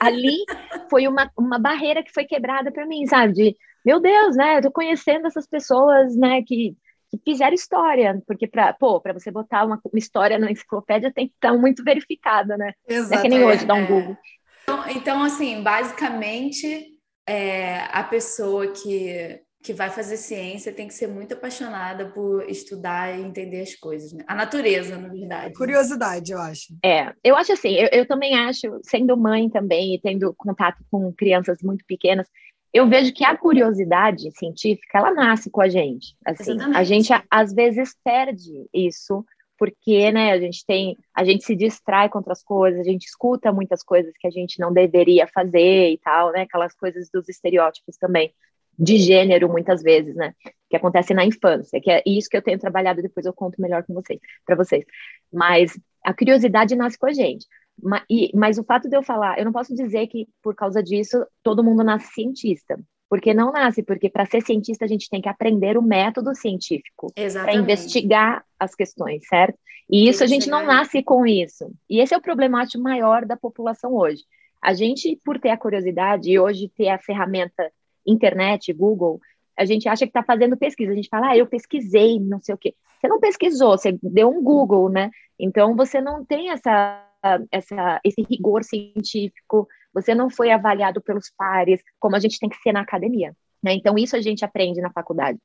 Ali 0.00 0.44
foi 0.90 1.08
uma, 1.08 1.30
uma 1.36 1.58
barreira 1.58 2.02
que 2.02 2.12
foi 2.12 2.24
quebrada 2.24 2.70
para 2.70 2.86
mim, 2.86 3.06
sabe? 3.06 3.32
De, 3.32 3.56
meu 3.84 4.00
Deus, 4.00 4.36
né? 4.36 4.58
Eu 4.58 4.62
tô 4.62 4.70
conhecendo 4.70 5.26
essas 5.26 5.46
pessoas, 5.46 6.14
né, 6.16 6.42
que, 6.46 6.76
que 7.10 7.18
fizeram 7.24 7.54
história, 7.54 8.20
porque 8.26 8.46
para 8.46 8.72
para 8.74 9.12
você 9.12 9.30
botar 9.30 9.64
uma, 9.64 9.80
uma, 9.84 9.98
história 9.98 10.38
na 10.38 10.50
enciclopédia 10.50 11.12
tem 11.12 11.28
que 11.28 11.34
estar 11.34 11.54
muito 11.54 11.82
verificada, 11.82 12.56
né? 12.56 12.72
Exato. 12.86 13.14
É 13.14 13.22
que 13.22 13.28
nem 13.28 13.44
hoje, 13.44 13.64
dá 13.64 13.74
um 13.74 13.86
Google. 13.86 14.16
Então, 14.62 14.88
então 14.88 15.22
assim, 15.22 15.62
basicamente, 15.62 16.92
é, 17.26 17.80
a 17.90 18.04
pessoa 18.04 18.68
que 18.68 19.40
que 19.62 19.72
vai 19.72 19.88
fazer 19.90 20.16
ciência 20.16 20.72
tem 20.72 20.88
que 20.88 20.94
ser 20.94 21.06
muito 21.06 21.34
apaixonada 21.34 22.06
por 22.06 22.42
estudar 22.50 23.16
e 23.16 23.22
entender 23.22 23.60
as 23.60 23.74
coisas, 23.76 24.12
né? 24.12 24.24
A 24.26 24.34
natureza, 24.34 24.98
na 24.98 25.08
verdade. 25.08 25.54
Curiosidade, 25.54 26.32
eu 26.32 26.40
acho. 26.40 26.74
É, 26.84 27.14
eu 27.22 27.36
acho 27.36 27.52
assim, 27.52 27.74
eu, 27.74 27.88
eu 27.92 28.06
também 28.06 28.34
acho, 28.34 28.80
sendo 28.82 29.16
mãe 29.16 29.48
também 29.48 29.94
e 29.94 30.00
tendo 30.00 30.34
contato 30.34 30.84
com 30.90 31.12
crianças 31.12 31.58
muito 31.62 31.84
pequenas, 31.86 32.26
eu 32.74 32.88
vejo 32.88 33.12
que 33.12 33.24
a 33.24 33.36
curiosidade 33.36 34.32
científica, 34.36 34.98
ela 34.98 35.12
nasce 35.12 35.48
com 35.48 35.60
a 35.60 35.68
gente. 35.68 36.16
Assim, 36.24 36.52
Exatamente. 36.52 36.76
a 36.76 36.84
gente 36.84 37.12
às 37.30 37.52
vezes 37.52 37.94
perde 38.02 38.66
isso 38.74 39.24
porque, 39.56 40.10
né, 40.10 40.32
a 40.32 40.40
gente 40.40 40.66
tem, 40.66 40.98
a 41.14 41.24
gente 41.24 41.44
se 41.44 41.54
distrai 41.54 42.08
com 42.08 42.18
outras 42.18 42.42
coisas, 42.42 42.80
a 42.80 42.90
gente 42.90 43.04
escuta 43.04 43.52
muitas 43.52 43.80
coisas 43.84 44.12
que 44.18 44.26
a 44.26 44.30
gente 44.30 44.58
não 44.58 44.72
deveria 44.72 45.28
fazer 45.28 45.90
e 45.90 45.98
tal, 45.98 46.32
né, 46.32 46.40
aquelas 46.40 46.74
coisas 46.74 47.08
dos 47.12 47.28
estereótipos 47.28 47.96
também 47.96 48.34
de 48.82 48.98
gênero, 48.98 49.48
muitas 49.48 49.80
vezes, 49.80 50.16
né? 50.16 50.34
Que 50.68 50.76
acontece 50.76 51.14
na 51.14 51.24
infância, 51.24 51.80
que 51.80 51.88
é 51.88 52.02
isso 52.04 52.28
que 52.28 52.36
eu 52.36 52.42
tenho 52.42 52.58
trabalhado, 52.58 53.00
depois 53.00 53.24
eu 53.24 53.32
conto 53.32 53.62
melhor 53.62 53.84
com 53.84 53.94
vocês, 53.94 54.18
para 54.44 54.56
vocês. 54.56 54.84
Mas 55.32 55.78
a 56.04 56.12
curiosidade 56.12 56.74
nasce 56.74 56.98
com 56.98 57.06
a 57.06 57.12
gente. 57.12 57.46
Mas, 57.80 58.02
e, 58.10 58.30
mas 58.34 58.58
o 58.58 58.64
fato 58.64 58.88
de 58.88 58.96
eu 58.96 59.02
falar, 59.02 59.38
eu 59.38 59.44
não 59.44 59.52
posso 59.52 59.72
dizer 59.72 60.08
que 60.08 60.26
por 60.42 60.56
causa 60.56 60.82
disso 60.82 61.24
todo 61.44 61.62
mundo 61.62 61.84
nasce 61.84 62.12
cientista. 62.12 62.76
Porque 63.08 63.32
não 63.32 63.52
nasce, 63.52 63.82
porque 63.84 64.08
para 64.08 64.26
ser 64.26 64.42
cientista 64.42 64.84
a 64.84 64.88
gente 64.88 65.08
tem 65.08 65.20
que 65.20 65.28
aprender 65.28 65.78
o 65.78 65.82
método 65.82 66.34
científico 66.34 67.12
para 67.14 67.54
investigar 67.54 68.42
as 68.58 68.74
questões, 68.74 69.26
certo? 69.28 69.56
E 69.88 70.08
isso 70.08 70.24
a 70.24 70.26
gente 70.26 70.48
não 70.48 70.64
nasce 70.64 71.02
com 71.02 71.24
isso. 71.24 71.70
E 71.88 72.00
esse 72.00 72.14
é 72.14 72.16
o 72.16 72.22
problemático 72.22 72.82
maior 72.82 73.26
da 73.26 73.36
população 73.36 73.94
hoje. 73.94 74.24
A 74.62 74.72
gente, 74.72 75.20
por 75.24 75.38
ter 75.38 75.50
a 75.50 75.56
curiosidade 75.56 76.30
e 76.30 76.38
hoje 76.38 76.72
ter 76.74 76.88
a 76.88 76.98
ferramenta 76.98 77.70
internet, 78.06 78.72
Google, 78.72 79.20
a 79.56 79.64
gente 79.64 79.88
acha 79.88 80.04
que 80.04 80.10
está 80.10 80.22
fazendo 80.22 80.56
pesquisa. 80.56 80.92
A 80.92 80.94
gente 80.94 81.08
fala, 81.08 81.30
ah, 81.30 81.36
eu 81.36 81.46
pesquisei, 81.46 82.18
não 82.18 82.40
sei 82.40 82.54
o 82.54 82.58
quê. 82.58 82.74
Você 83.00 83.08
não 83.08 83.20
pesquisou, 83.20 83.76
você 83.76 83.98
deu 84.02 84.28
um 84.28 84.42
Google, 84.42 84.88
né? 84.88 85.10
Então 85.38 85.74
você 85.74 86.00
não 86.00 86.24
tem 86.24 86.50
essa, 86.50 87.04
essa, 87.50 88.00
esse 88.04 88.22
rigor 88.22 88.64
científico, 88.64 89.68
você 89.92 90.14
não 90.14 90.30
foi 90.30 90.50
avaliado 90.50 91.00
pelos 91.00 91.30
pares, 91.36 91.82
como 91.98 92.16
a 92.16 92.18
gente 92.18 92.38
tem 92.38 92.48
que 92.48 92.56
ser 92.56 92.72
na 92.72 92.80
academia. 92.80 93.34
Né? 93.62 93.74
Então 93.74 93.96
isso 93.96 94.16
a 94.16 94.20
gente 94.20 94.44
aprende 94.44 94.80
na 94.80 94.90
faculdade. 94.90 95.38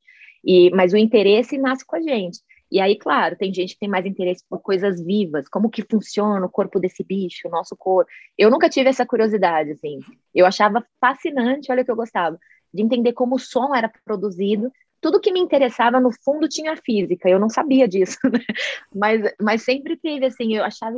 E, 0.43 0.69
mas 0.71 0.93
o 0.93 0.97
interesse 0.97 1.57
nasce 1.57 1.85
com 1.85 1.95
a 1.95 2.01
gente. 2.01 2.39
E 2.71 2.81
aí, 2.81 2.97
claro, 2.97 3.35
tem 3.37 3.53
gente 3.53 3.73
que 3.73 3.79
tem 3.79 3.89
mais 3.89 4.05
interesse 4.05 4.43
por 4.49 4.59
coisas 4.59 5.01
vivas, 5.01 5.47
como 5.47 5.69
que 5.69 5.83
funciona 5.83 6.45
o 6.45 6.49
corpo 6.49 6.79
desse 6.79 7.03
bicho, 7.03 7.47
o 7.47 7.51
nosso 7.51 7.75
corpo. 7.77 8.09
Eu 8.37 8.51
nunca 8.51 8.69
tive 8.69 8.89
essa 8.89 9.05
curiosidade, 9.05 9.71
assim. 9.71 9.99
Eu 10.35 10.45
achava 10.45 10.85
fascinante, 10.99 11.71
olha 11.71 11.81
o 11.81 11.85
que 11.85 11.91
eu 11.91 11.95
gostava, 11.95 12.37
de 12.73 12.83
entender 12.83 13.13
como 13.13 13.35
o 13.35 13.39
som 13.39 13.73
era 13.73 13.91
produzido. 14.03 14.71
Tudo 14.99 15.21
que 15.21 15.31
me 15.31 15.39
interessava, 15.39 15.99
no 15.99 16.11
fundo, 16.11 16.49
tinha 16.49 16.75
física. 16.75 17.29
Eu 17.29 17.39
não 17.39 17.49
sabia 17.49 17.87
disso, 17.87 18.17
né? 18.29 18.41
mas, 18.93 19.33
mas 19.41 19.63
sempre 19.63 19.95
teve, 19.95 20.25
assim, 20.25 20.55
eu 20.55 20.63
achava 20.63 20.97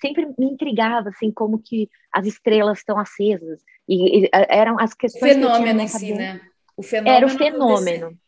sempre 0.00 0.24
me 0.38 0.46
intrigava 0.46 1.08
assim 1.08 1.32
como 1.32 1.58
que 1.58 1.90
as 2.12 2.24
estrelas 2.24 2.78
estão 2.78 2.96
acesas 2.96 3.60
e, 3.88 4.20
e 4.24 4.30
eram 4.32 4.78
as 4.78 4.94
questões 4.94 5.32
fenômeno 5.32 5.80
que 5.80 5.84
em 5.84 5.88
si, 5.88 6.14
né? 6.14 6.40
O 6.76 6.82
fenômeno 6.82 7.16
era 7.16 7.26
o 7.26 7.28
fenômeno 7.28 8.18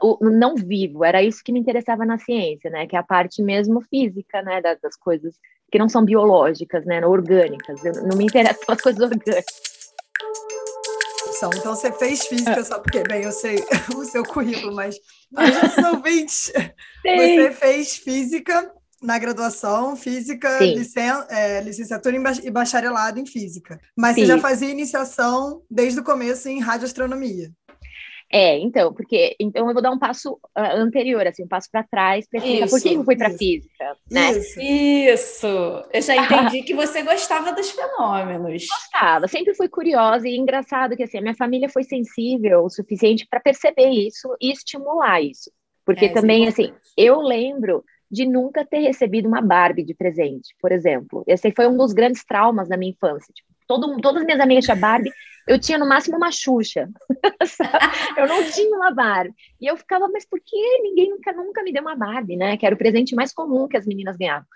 o 0.00 0.30
não 0.30 0.54
vivo, 0.54 1.04
era 1.04 1.22
isso 1.22 1.42
que 1.44 1.52
me 1.52 1.58
interessava 1.58 2.04
na 2.04 2.18
ciência, 2.18 2.70
né? 2.70 2.86
Que 2.86 2.96
é 2.96 2.98
a 2.98 3.02
parte 3.02 3.42
mesmo 3.42 3.80
física, 3.80 4.42
né? 4.42 4.60
Das, 4.60 4.80
das 4.80 4.96
coisas 4.96 5.34
que 5.70 5.78
não 5.78 5.88
são 5.88 6.04
biológicas, 6.04 6.84
né? 6.86 7.04
Orgânicas. 7.04 7.84
Eu, 7.84 7.92
não 8.04 8.16
me 8.16 8.24
interessam 8.24 8.62
as 8.68 8.80
coisas 8.80 9.00
orgânicas. 9.00 9.44
Então 11.56 11.76
você 11.76 11.92
fez 11.92 12.26
física 12.26 12.64
só 12.64 12.80
porque, 12.80 13.02
bem, 13.04 13.22
eu 13.22 13.32
sei 13.32 13.62
o 13.96 14.04
seu 14.04 14.24
currículo, 14.24 14.74
mas 14.74 14.96
para 15.32 15.66
os 15.66 15.78
ouvintes, 15.94 16.52
você 17.04 17.52
fez 17.52 17.96
física 17.96 18.72
na 19.00 19.18
graduação, 19.18 19.94
física, 19.94 20.58
licen 20.58 21.12
é, 21.28 21.60
licenciatura 21.60 22.16
e 22.42 22.50
bacharelado 22.50 23.20
em 23.20 23.26
física. 23.26 23.78
Mas 23.96 24.14
Sim. 24.14 24.22
você 24.22 24.26
já 24.26 24.38
fazia 24.38 24.70
iniciação 24.70 25.62
desde 25.70 26.00
o 26.00 26.04
começo 26.04 26.48
em 26.48 26.60
radioastronomia. 26.60 27.52
É, 28.30 28.58
então, 28.58 28.92
porque 28.92 29.34
então 29.40 29.66
eu 29.66 29.72
vou 29.72 29.82
dar 29.82 29.90
um 29.90 29.98
passo 29.98 30.34
uh, 30.34 30.76
anterior, 30.76 31.26
assim, 31.26 31.44
um 31.44 31.48
passo 31.48 31.68
para 31.70 31.82
trás 31.82 32.28
para 32.28 32.38
explicar 32.38 32.68
por 32.68 32.82
que 32.82 32.94
eu 32.94 33.04
fui 33.04 33.16
para 33.16 33.30
física, 33.30 33.96
né? 34.10 34.32
Isso. 34.32 34.60
isso. 34.60 35.46
Eu 35.92 36.02
já 36.02 36.14
entendi 36.16 36.62
que 36.62 36.74
você 36.74 37.02
gostava 37.02 37.52
dos 37.52 37.70
fenômenos. 37.70 38.66
Gostava, 38.66 39.26
sempre 39.28 39.54
fui 39.54 39.68
curiosa 39.68 40.28
e 40.28 40.36
engraçado 40.36 40.94
que 40.94 41.04
assim, 41.04 41.18
a 41.18 41.22
minha 41.22 41.34
família 41.34 41.70
foi 41.70 41.84
sensível 41.84 42.64
o 42.64 42.70
suficiente 42.70 43.26
para 43.30 43.40
perceber 43.40 43.88
isso 43.88 44.28
e 44.40 44.52
estimular 44.52 45.22
isso. 45.22 45.50
Porque 45.84 46.04
é, 46.04 46.12
também 46.12 46.44
é 46.44 46.48
assim, 46.48 46.70
eu 46.98 47.22
lembro 47.22 47.82
de 48.10 48.26
nunca 48.26 48.64
ter 48.64 48.80
recebido 48.80 49.26
uma 49.26 49.40
Barbie 49.40 49.84
de 49.84 49.94
presente, 49.94 50.54
por 50.60 50.70
exemplo. 50.70 51.24
Esse 51.26 51.50
foi 51.52 51.66
um 51.66 51.76
dos 51.76 51.94
grandes 51.94 52.24
traumas 52.24 52.68
da 52.68 52.76
minha 52.76 52.92
infância. 52.92 53.32
Tipo, 53.32 53.48
todo, 53.66 53.96
todas 54.00 54.20
as 54.20 54.26
minhas 54.26 54.40
amigas 54.40 54.64
tinham 54.64 54.78
Barbie, 54.78 55.10
eu 55.48 55.58
tinha 55.58 55.78
no 55.78 55.88
máximo 55.88 56.16
uma 56.16 56.30
Xuxa. 56.30 56.88
eu 58.16 58.28
não 58.28 58.44
tinha 58.50 58.76
uma 58.76 58.90
Barbie. 58.90 59.34
E 59.60 59.66
eu 59.66 59.76
ficava, 59.76 60.08
mas 60.08 60.24
por 60.24 60.38
que 60.40 60.56
ninguém 60.82 61.10
nunca, 61.10 61.32
nunca 61.32 61.62
me 61.62 61.72
deu 61.72 61.82
uma 61.82 61.96
Barbie, 61.96 62.36
né? 62.36 62.56
Que 62.56 62.66
era 62.66 62.74
o 62.74 62.78
presente 62.78 63.14
mais 63.14 63.32
comum 63.32 63.66
que 63.66 63.76
as 63.76 63.86
meninas 63.86 64.16
ganhavam. 64.16 64.46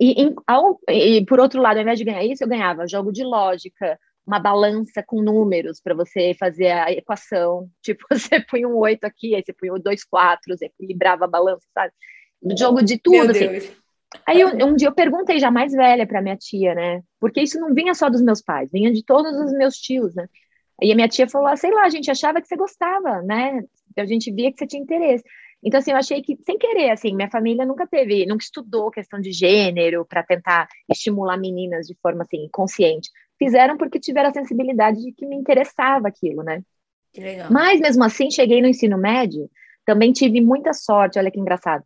E, 0.00 0.22
em, 0.22 0.34
ao, 0.46 0.80
e 0.88 1.24
por 1.24 1.38
outro 1.38 1.62
lado, 1.62 1.76
ao 1.76 1.82
invés 1.82 1.98
de 1.98 2.04
ganhar 2.04 2.24
isso, 2.24 2.42
eu 2.42 2.48
ganhava 2.48 2.88
jogo 2.88 3.12
de 3.12 3.22
lógica, 3.22 3.98
uma 4.26 4.40
balança 4.40 5.02
com 5.06 5.22
números 5.22 5.80
para 5.80 5.94
você 5.94 6.34
fazer 6.34 6.72
a 6.72 6.90
equação. 6.90 7.68
Tipo, 7.80 8.04
você 8.10 8.40
põe 8.40 8.66
um 8.66 8.76
oito 8.76 9.04
aqui, 9.04 9.34
aí 9.34 9.42
você 9.44 9.52
põe 9.52 9.70
dois 9.80 10.04
quatro, 10.04 10.56
você 10.56 10.66
equilibrava 10.66 11.24
a 11.24 11.28
balança, 11.28 11.64
sabe? 11.72 11.92
Jogo 12.58 12.82
de 12.82 12.98
tudo, 12.98 13.30
assim. 13.30 13.72
Aí 14.26 14.40
eu, 14.40 14.48
um 14.66 14.74
dia 14.74 14.88
eu 14.88 14.94
perguntei 14.94 15.38
já 15.38 15.50
mais 15.50 15.72
velha 15.72 16.06
para 16.06 16.22
minha 16.22 16.36
tia, 16.36 16.74
né? 16.74 17.02
Porque 17.20 17.42
isso 17.42 17.58
não 17.60 17.74
vinha 17.74 17.94
só 17.94 18.08
dos 18.08 18.22
meus 18.22 18.40
pais, 18.40 18.70
vinha 18.72 18.92
de 18.92 19.04
todos 19.04 19.32
os 19.38 19.52
meus 19.52 19.76
tios, 19.76 20.14
né? 20.14 20.28
E 20.82 20.92
a 20.92 20.94
minha 20.94 21.08
tia 21.08 21.28
falou: 21.28 21.48
ah, 21.48 21.56
sei 21.56 21.72
lá, 21.72 21.84
a 21.84 21.88
gente 21.88 22.10
achava 22.10 22.40
que 22.40 22.48
você 22.48 22.56
gostava, 22.56 23.22
né? 23.22 23.62
A 23.96 24.04
gente 24.04 24.32
via 24.32 24.50
que 24.50 24.58
você 24.58 24.66
tinha 24.66 24.82
interesse. 24.82 25.24
Então, 25.62 25.78
assim, 25.78 25.92
eu 25.92 25.96
achei 25.96 26.20
que, 26.20 26.36
sem 26.44 26.58
querer, 26.58 26.90
assim, 26.90 27.14
minha 27.14 27.30
família 27.30 27.64
nunca 27.64 27.86
teve, 27.86 28.26
nunca 28.26 28.44
estudou 28.44 28.90
questão 28.90 29.18
de 29.18 29.32
gênero 29.32 30.04
para 30.04 30.22
tentar 30.22 30.68
estimular 30.90 31.38
meninas 31.38 31.86
de 31.86 31.94
forma, 32.02 32.22
assim, 32.22 32.46
consciente. 32.52 33.08
Fizeram 33.38 33.78
porque 33.78 33.98
tiveram 33.98 34.28
a 34.28 34.32
sensibilidade 34.32 35.00
de 35.00 35.12
que 35.12 35.24
me 35.24 35.34
interessava 35.34 36.08
aquilo, 36.08 36.42
né? 36.42 36.62
Que 37.14 37.22
legal. 37.22 37.48
Mas, 37.50 37.80
mesmo 37.80 38.04
assim, 38.04 38.30
cheguei 38.30 38.60
no 38.60 38.68
ensino 38.68 38.98
médio, 38.98 39.48
também 39.86 40.12
tive 40.12 40.40
muita 40.42 40.74
sorte, 40.74 41.18
olha 41.18 41.30
que 41.30 41.40
engraçado. 41.40 41.82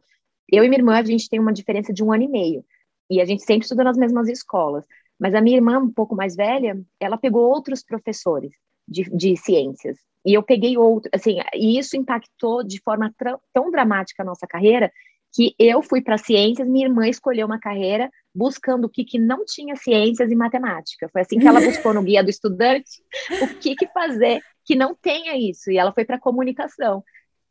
Eu 0.51 0.65
e 0.65 0.69
minha 0.69 0.81
irmã, 0.81 0.99
a 0.99 1.03
gente 1.03 1.29
tem 1.29 1.39
uma 1.39 1.53
diferença 1.53 1.93
de 1.93 2.03
um 2.03 2.13
ano 2.13 2.25
e 2.25 2.29
meio. 2.29 2.65
E 3.11 3.21
a 3.21 3.25
gente 3.25 3.43
sempre 3.43 3.63
estudou 3.63 3.85
nas 3.85 3.97
mesmas 3.97 4.29
escolas. 4.29 4.85
Mas 5.19 5.35
a 5.35 5.41
minha 5.41 5.57
irmã, 5.57 5.79
um 5.79 5.91
pouco 5.91 6.15
mais 6.15 6.37
velha, 6.37 6.81
ela 7.01 7.19
pegou 7.19 7.43
outros 7.43 7.83
professores 7.83 8.53
de, 8.87 9.05
de 9.05 9.37
ciências. 9.37 9.99
E 10.25 10.35
eu 10.35 10.43
peguei 10.43 10.77
outro, 10.77 11.11
assim, 11.15 11.39
e 11.55 11.79
isso 11.79 11.97
impactou 11.97 12.63
de 12.63 12.81
forma 12.83 13.15
tão 13.53 13.71
dramática 13.71 14.23
a 14.23 14.27
nossa 14.27 14.47
carreira 14.47 14.93
que 15.35 15.55
eu 15.59 15.83
fui 15.83 16.01
para 16.01 16.17
ciências, 16.17 16.67
minha 16.67 16.87
irmã 16.87 17.07
escolheu 17.07 17.47
uma 17.47 17.59
carreira 17.59 18.11
buscando 18.35 18.87
o 18.87 18.89
que, 18.89 19.05
que 19.05 19.19
não 19.19 19.45
tinha 19.45 19.77
ciências 19.77 20.31
e 20.31 20.35
matemática. 20.35 21.09
Foi 21.13 21.21
assim 21.21 21.39
que 21.39 21.47
ela 21.47 21.61
buscou 21.61 21.93
no 21.93 22.03
guia 22.03 22.23
do 22.23 22.31
estudante 22.31 23.03
o 23.43 23.55
que, 23.59 23.75
que 23.75 23.87
fazer 23.89 24.41
que 24.65 24.75
não 24.75 24.95
tenha 24.95 25.37
isso. 25.37 25.71
E 25.71 25.79
ela 25.79 25.93
foi 25.93 26.05
para 26.05 26.19
comunicação, 26.19 27.03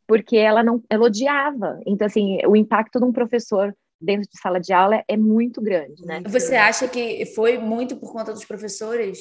porque 0.08 0.36
ela 0.36 0.64
não 0.64 0.82
ela 0.88 1.04
odiava. 1.04 1.78
Então, 1.86 2.06
assim, 2.06 2.38
o 2.46 2.56
impacto 2.56 2.98
de 2.98 3.04
um 3.04 3.12
professor 3.12 3.76
dentro 4.00 4.28
de 4.30 4.40
sala 4.40 4.58
de 4.58 4.72
aula 4.72 5.04
é 5.06 5.16
muito 5.16 5.60
grande, 5.60 6.04
né? 6.06 6.22
Você 6.26 6.56
acha 6.56 6.88
que 6.88 7.26
foi 7.26 7.58
muito 7.58 7.96
por 7.96 8.12
conta 8.12 8.32
dos 8.32 8.44
professores? 8.44 9.18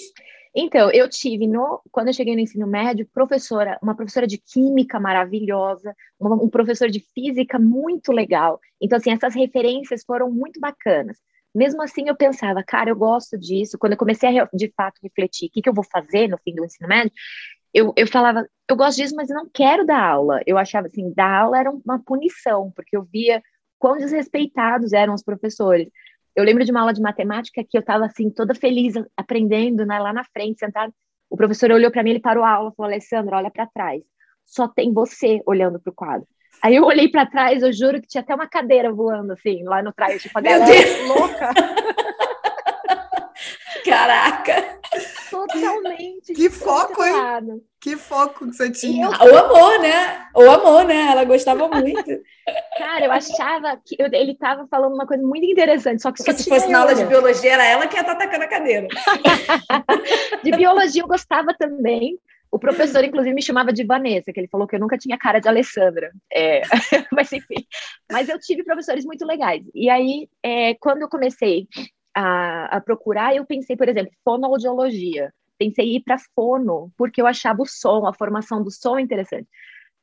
Então, 0.55 0.89
eu 0.91 1.07
tive, 1.09 1.45
no, 1.45 1.81
quando 1.91 2.07
eu 2.07 2.13
cheguei 2.13 2.33
no 2.33 2.41
ensino 2.41 2.65
médio, 2.65 3.07
professora, 3.13 3.77
uma 3.83 3.95
professora 3.95 4.25
de 4.25 4.37
química 4.37 4.99
maravilhosa, 4.99 5.93
um, 6.19 6.45
um 6.45 6.49
professor 6.49 6.89
de 6.89 6.99
física 7.13 7.59
muito 7.59 8.11
legal. 8.11 8.59
Então, 8.81 8.97
assim, 8.97 9.11
essas 9.11 9.35
referências 9.35 10.03
foram 10.03 10.31
muito 10.31 10.59
bacanas. 10.59 11.17
Mesmo 11.53 11.81
assim, 11.81 12.07
eu 12.07 12.15
pensava, 12.15 12.63
cara, 12.63 12.89
eu 12.89 12.95
gosto 12.95 13.37
disso. 13.37 13.77
Quando 13.77 13.93
eu 13.93 13.97
comecei 13.97 14.39
a, 14.39 14.49
de 14.53 14.71
fato, 14.75 14.99
refletir 15.03 15.47
o 15.47 15.51
que, 15.51 15.61
que 15.61 15.69
eu 15.69 15.73
vou 15.73 15.83
fazer 15.83 16.27
no 16.27 16.37
fim 16.37 16.55
do 16.55 16.63
ensino 16.63 16.87
médio, 16.87 17.11
eu, 17.77 17.93
eu 17.95 18.07
falava, 18.07 18.43
eu 18.67 18.75
gosto 18.75 18.97
disso, 18.97 19.15
mas 19.15 19.29
eu 19.29 19.35
não 19.35 19.47
quero 19.53 19.85
dar 19.85 20.03
aula. 20.03 20.41
Eu 20.47 20.57
achava, 20.57 20.87
assim, 20.87 21.13
dar 21.13 21.41
aula 21.41 21.59
era 21.59 21.69
uma 21.69 21.99
punição, 21.99 22.71
porque 22.75 22.97
eu 22.97 23.03
via 23.03 23.39
quão 23.77 23.97
desrespeitados 23.97 24.93
eram 24.93 25.13
os 25.13 25.21
professores. 25.21 25.87
Eu 26.35 26.43
lembro 26.43 26.65
de 26.65 26.71
uma 26.71 26.79
aula 26.79 26.91
de 26.91 26.99
matemática 26.99 27.63
que 27.63 27.77
eu 27.77 27.81
estava 27.81 28.05
assim, 28.07 28.31
toda 28.31 28.55
feliz 28.55 28.95
aprendendo, 29.15 29.85
né, 29.85 29.99
lá 29.99 30.11
na 30.11 30.23
frente, 30.23 30.57
sentada. 30.57 30.91
O 31.29 31.37
professor 31.37 31.71
olhou 31.71 31.91
para 31.91 32.01
mim, 32.01 32.11
ele 32.11 32.19
parou 32.19 32.43
a 32.43 32.49
aula 32.49 32.71
e 32.71 32.75
falou: 32.75 32.91
Alessandra, 32.91 33.37
olha 33.37 33.51
para 33.51 33.67
trás. 33.67 34.01
Só 34.43 34.67
tem 34.67 34.91
você 34.91 35.39
olhando 35.45 35.79
para 35.79 35.91
o 35.91 35.95
quadro. 35.95 36.27
Aí 36.63 36.75
eu 36.75 36.83
olhei 36.83 37.07
para 37.09 37.27
trás, 37.27 37.61
eu 37.61 37.71
juro 37.71 38.01
que 38.01 38.07
tinha 38.07 38.21
até 38.21 38.33
uma 38.33 38.47
cadeira 38.47 38.91
voando 38.91 39.33
assim, 39.33 39.63
lá 39.63 39.83
no 39.83 39.93
trás, 39.93 40.19
tipo, 40.19 40.35
a 40.35 40.41
galera 40.41 41.05
louca. 41.07 41.51
Caraca! 43.89 44.79
Totalmente. 45.29 46.33
Que 46.33 46.49
foco, 46.49 47.03
hein? 47.03 47.61
Que 47.79 47.95
foco 47.95 48.47
que 48.47 48.55
você 48.55 48.71
tinha. 48.71 49.05
Eu... 49.05 49.33
O 49.33 49.37
amor, 49.37 49.79
né? 49.79 50.27
O 50.35 50.49
amor, 50.49 50.85
né? 50.85 51.11
Ela 51.11 51.23
gostava 51.23 51.67
muito. 51.67 52.21
Cara, 52.77 53.05
eu 53.05 53.11
achava 53.11 53.79
que 53.85 53.95
eu, 53.99 54.07
ele 54.11 54.31
estava 54.31 54.67
falando 54.67 54.93
uma 54.93 55.05
coisa 55.05 55.23
muito 55.23 55.45
interessante, 55.45 56.01
só 56.01 56.11
que 56.11 56.23
Porque 56.23 56.33
se 56.33 56.49
fosse 56.49 56.67
na 56.69 56.79
aula 56.79 56.95
de 56.95 57.05
biologia, 57.05 57.53
era 57.53 57.65
ela 57.65 57.87
que 57.87 57.95
ia 57.95 58.01
estar 58.01 58.15
tá 58.15 58.23
atacando 58.23 58.45
a 58.45 58.47
cadeira. 58.47 58.87
de 60.43 60.51
biologia 60.51 61.01
eu 61.01 61.07
gostava 61.07 61.53
também. 61.57 62.17
O 62.49 62.57
professor, 62.57 63.03
inclusive, 63.03 63.35
me 63.35 63.41
chamava 63.41 63.73
de 63.73 63.83
Vanessa, 63.83 64.31
que 64.31 64.39
ele 64.39 64.47
falou 64.47 64.65
que 64.65 64.75
eu 64.75 64.79
nunca 64.79 64.97
tinha 64.97 65.17
cara 65.17 65.39
de 65.39 65.49
Alessandra. 65.49 66.11
É, 66.33 66.61
mas 67.11 67.31
enfim. 67.33 67.67
Mas 68.09 68.29
eu 68.29 68.39
tive 68.39 68.63
professores 68.63 69.05
muito 69.05 69.25
legais. 69.25 69.61
E 69.75 69.89
aí, 69.89 70.29
é, 70.41 70.73
quando 70.75 71.01
eu 71.01 71.09
comecei 71.09 71.67
a, 72.17 72.77
a 72.77 72.81
procurar, 72.81 73.35
eu 73.35 73.45
pensei, 73.45 73.77
por 73.77 73.87
exemplo, 73.87 74.11
fonoaudiologia. 74.23 75.31
Pensei 75.55 75.85
em 75.85 75.95
ir 75.97 75.99
para 76.01 76.17
fono, 76.33 76.91
porque 76.97 77.21
eu 77.21 77.27
achava 77.27 77.61
o 77.61 77.65
som, 77.65 78.07
a 78.07 78.13
formação 78.13 78.63
do 78.63 78.71
som 78.71 78.97
interessante. 78.97 79.47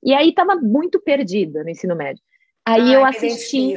E 0.01 0.15
aí 0.15 0.29
estava 0.29 0.55
muito 0.55 1.01
perdida 1.01 1.65
no 1.65 1.71
ensino 1.71 1.97
médio. 1.97 2.23
Aí 2.65 2.95
ah, 2.95 2.99
eu 2.99 3.05
assisti, 3.05 3.75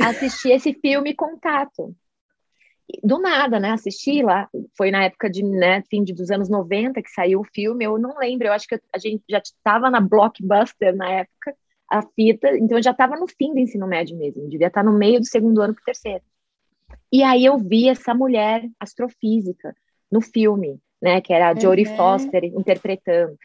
assisti 0.00 0.50
esse 0.50 0.72
filme 0.72 1.14
Contato. 1.14 1.94
Do 3.04 3.18
nada, 3.18 3.60
né? 3.60 3.72
Assisti 3.72 4.22
lá, 4.22 4.48
foi 4.74 4.90
na 4.90 5.04
época 5.04 5.28
de, 5.28 5.42
né, 5.42 5.82
fim 5.90 6.02
de, 6.02 6.14
dos 6.14 6.30
anos 6.30 6.48
90 6.48 7.02
que 7.02 7.10
saiu 7.10 7.40
o 7.40 7.44
filme, 7.44 7.84
eu 7.84 7.98
não 7.98 8.16
lembro, 8.16 8.46
eu 8.46 8.52
acho 8.54 8.66
que 8.66 8.80
a 8.90 8.98
gente 8.98 9.22
já 9.28 9.38
estava 9.38 9.90
na 9.90 10.00
Blockbuster 10.00 10.96
na 10.96 11.10
época, 11.10 11.54
a 11.90 12.00
fita, 12.00 12.48
então 12.56 12.78
eu 12.78 12.82
já 12.82 12.92
estava 12.92 13.14
no 13.14 13.26
fim 13.28 13.52
do 13.52 13.58
ensino 13.58 13.86
médio 13.86 14.16
mesmo, 14.16 14.48
devia 14.48 14.68
estar 14.68 14.82
no 14.82 14.92
meio 14.92 15.20
do 15.20 15.26
segundo 15.26 15.60
ano 15.60 15.74
para 15.74 15.82
o 15.82 15.84
terceiro. 15.84 16.24
E 17.12 17.22
aí 17.22 17.44
eu 17.44 17.58
vi 17.58 17.88
essa 17.88 18.14
mulher 18.14 18.68
astrofísica 18.78 19.74
no 20.10 20.20
filme, 20.20 20.78
né, 21.00 21.20
que 21.20 21.32
era 21.32 21.50
a 21.50 21.54
Jodie 21.54 21.86
uhum. 21.86 21.96
Foster 21.96 22.44
interpretando. 22.44 23.36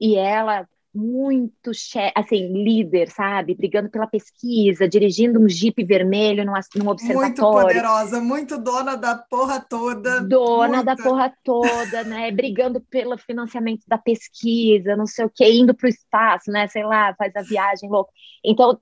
E 0.00 0.16
ela 0.16 0.66
muito 0.94 1.70
assim 2.14 2.52
líder, 2.52 3.08
sabe, 3.08 3.54
brigando 3.54 3.88
pela 3.88 4.06
pesquisa, 4.06 4.86
dirigindo 4.86 5.40
um 5.40 5.48
jipe 5.48 5.82
vermelho 5.82 6.44
num, 6.44 6.52
num 6.76 6.90
observatório. 6.90 7.22
Muito 7.22 7.40
poderosa, 7.40 8.20
muito 8.20 8.58
dona 8.58 8.96
da 8.96 9.16
porra 9.16 9.58
toda. 9.60 10.20
Dona 10.20 10.76
muita. 10.76 10.84
da 10.84 11.02
porra 11.02 11.32
toda, 11.42 12.04
né, 12.04 12.30
brigando 12.30 12.80
pelo 12.80 13.16
financiamento 13.16 13.84
da 13.88 13.96
pesquisa, 13.96 14.94
não 14.94 15.06
sei 15.06 15.24
o 15.24 15.30
que, 15.30 15.50
indo 15.50 15.74
para 15.74 15.86
o 15.86 15.90
espaço, 15.90 16.50
né, 16.50 16.66
sei 16.68 16.84
lá, 16.84 17.14
faz 17.14 17.34
a 17.36 17.42
viagem 17.42 17.88
louca. 17.88 18.12
Então 18.44 18.78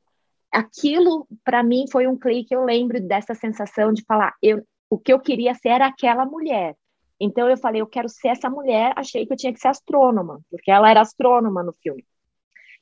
aquilo 0.53 1.27
para 1.45 1.63
mim 1.63 1.87
foi 1.91 2.07
um 2.07 2.19
clique. 2.19 2.55
Eu 2.55 2.65
lembro 2.65 3.01
dessa 3.01 3.35
sensação 3.35 3.93
de 3.93 4.05
falar, 4.05 4.35
eu, 4.43 4.63
o 4.89 4.99
que 4.99 5.13
eu 5.13 5.21
queria 5.21 5.55
ser 5.55 5.71
era 5.71 5.87
aquela 5.87 6.25
mulher. 6.25 6.75
Então 7.21 7.49
eu 7.49 7.57
falei, 7.57 7.81
eu 7.83 7.87
quero 7.87 8.09
ser 8.09 8.29
essa 8.29 8.49
mulher. 8.49 8.93
Achei 8.97 9.27
que 9.27 9.33
eu 9.33 9.37
tinha 9.37 9.53
que 9.53 9.61
ser 9.61 9.69
astrônoma, 9.69 10.41
porque 10.51 10.71
ela 10.71 10.91
era 10.91 11.01
astrônoma 11.01 11.63
no 11.63 11.73
filme. 11.83 12.05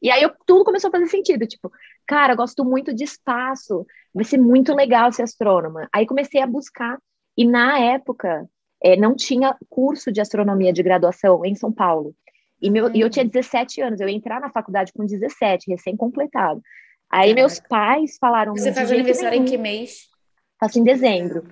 E 0.01 0.11
aí 0.11 0.23
eu, 0.23 0.31
tudo 0.47 0.65
começou 0.65 0.89
a 0.89 0.91
fazer 0.93 1.07
sentido, 1.09 1.45
tipo, 1.45 1.73
cara, 2.07 2.35
gosto 2.35 2.65
muito 2.65 2.95
de 2.95 3.03
espaço, 3.03 3.85
vai 4.15 4.25
ser 4.25 4.39
muito 4.39 4.73
legal 4.73 5.13
ser 5.13 5.23
astrônoma. 5.23 5.89
Aí 5.93 6.07
comecei 6.07 6.41
a 6.41 6.47
buscar 6.47 6.99
e 7.37 7.45
na 7.45 7.81
época 7.81 8.49
é, 8.81 8.97
não 8.97 9.17
tinha 9.17 9.57
curso 9.69 10.13
de 10.13 10.21
astronomia 10.21 10.73
de 10.73 10.83
graduação 10.85 11.45
em 11.45 11.55
São 11.57 11.73
Paulo. 11.73 12.15
E, 12.61 12.71
meu, 12.71 12.95
e 12.95 13.01
eu 13.01 13.11
tinha 13.11 13.25
17 13.25 13.81
anos, 13.81 14.01
eu 14.01 14.09
ia 14.09 14.17
entrar 14.17 14.41
na 14.41 14.51
faculdade 14.51 14.93
com 14.93 15.05
17, 15.05 15.71
recém-completado. 15.71 16.61
Aí 17.11 17.29
Caraca. 17.29 17.35
meus 17.35 17.61
pais 17.61 18.19
falaram. 18.21 18.53
Você 18.53 18.73
faz 18.73 18.91
aniversário 18.93 19.39
em 19.41 19.45
que 19.45 19.57
mês? 19.57 20.09
Faço 20.61 20.79
em 20.79 20.85
dezembro. 20.85 21.45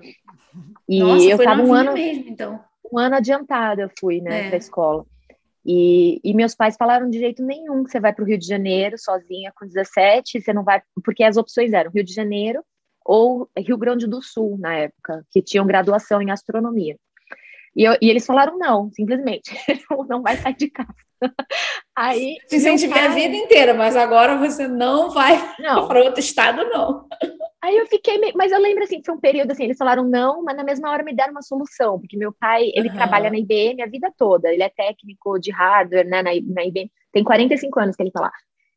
E 0.89 1.01
Nossa, 1.01 1.25
eu 1.25 1.37
estava 1.37 1.63
um 1.63 1.73
ano 1.73 1.93
mesmo, 1.93 2.29
então. 2.29 2.61
Um 2.93 2.99
ano 2.99 3.17
adiantado 3.17 3.81
eu 3.81 3.91
fui, 3.99 4.21
né, 4.21 4.51
é. 4.51 4.57
escola. 4.57 5.05
E, 5.65 6.21
e, 6.23 6.33
meus 6.33 6.55
pais 6.55 6.77
falaram 6.79 7.11
de 7.11 7.19
jeito 7.19 7.45
nenhum 7.45 7.83
que 7.83 7.91
você 7.91 7.99
vai 7.99 8.13
para 8.13 8.23
o 8.23 8.27
Rio 8.27 8.39
de 8.39 8.47
Janeiro 8.47 8.97
sozinha 8.97 9.53
com 9.57 9.67
17, 9.67 10.41
você 10.41 10.53
não 10.53 10.63
vai, 10.63 10.81
porque 11.05 11.25
as 11.25 11.37
opções 11.37 11.73
eram 11.73 11.91
Rio 11.91 12.05
de 12.05 12.13
Janeiro 12.13 12.63
ou 13.05 13.49
Rio 13.59 13.77
Grande 13.77 14.07
do 14.07 14.23
Sul 14.23 14.57
na 14.59 14.77
época, 14.77 15.25
que 15.33 15.43
tinham 15.43 15.67
graduação 15.67 16.23
em 16.23 16.31
astronomia. 16.31 16.97
E, 17.77 17.85
eu, 17.85 17.95
e 18.01 18.09
eles 18.09 18.25
falaram 18.25 18.57
não, 18.59 18.91
simplesmente, 18.93 19.55
não 20.09 20.23
vai 20.23 20.37
sair 20.37 20.57
de 20.57 20.71
casa. 20.71 20.95
Aí. 21.95 22.37
Se 22.49 22.57
incentivei 22.57 22.99
pai... 22.99 23.07
a 23.07 23.11
vida 23.11 23.37
inteira, 23.37 23.75
mas 23.75 23.97
agora 23.97 24.37
você 24.39 24.67
não 24.67 25.11
vai 25.11 25.37
para 25.87 26.03
outro 26.03 26.21
estado, 26.21 26.65
não. 26.65 27.07
Aí 27.63 27.77
eu 27.77 27.87
fiquei, 27.87 28.19
meio... 28.19 28.33
mas 28.35 28.51
eu 28.51 28.59
lembro 28.59 28.85
assim, 28.85 29.03
foi 29.05 29.15
um 29.15 29.21
período 29.21 29.51
assim, 29.51 29.65
eles 29.65 29.77
falaram 29.77 30.05
não, 30.05 30.43
mas 30.43 30.57
na 30.57 30.65
mesma 30.65 30.91
hora 30.91 31.03
me 31.03 31.15
deram 31.15 31.33
uma 31.33 31.43
solução, 31.43 31.99
porque 31.99 32.17
meu 32.17 32.33
pai, 32.33 32.71
ele 32.75 32.89
uhum. 32.89 32.95
trabalha 32.95 33.29
na 33.29 33.39
IBM 33.39 33.83
a 33.83 33.87
vida 33.87 34.11
toda, 34.17 34.51
ele 34.51 34.63
é 34.63 34.71
técnico 34.71 35.39
de 35.39 35.51
hardware, 35.51 36.07
né, 36.07 36.23
na, 36.23 36.31
na 36.55 36.65
IBM, 36.65 36.91
tem 37.13 37.25
45 37.25 37.81
anos 37.81 37.97
que 37.97 38.03
ele 38.03 38.11
tá 38.11 38.21
lá. 38.21 38.33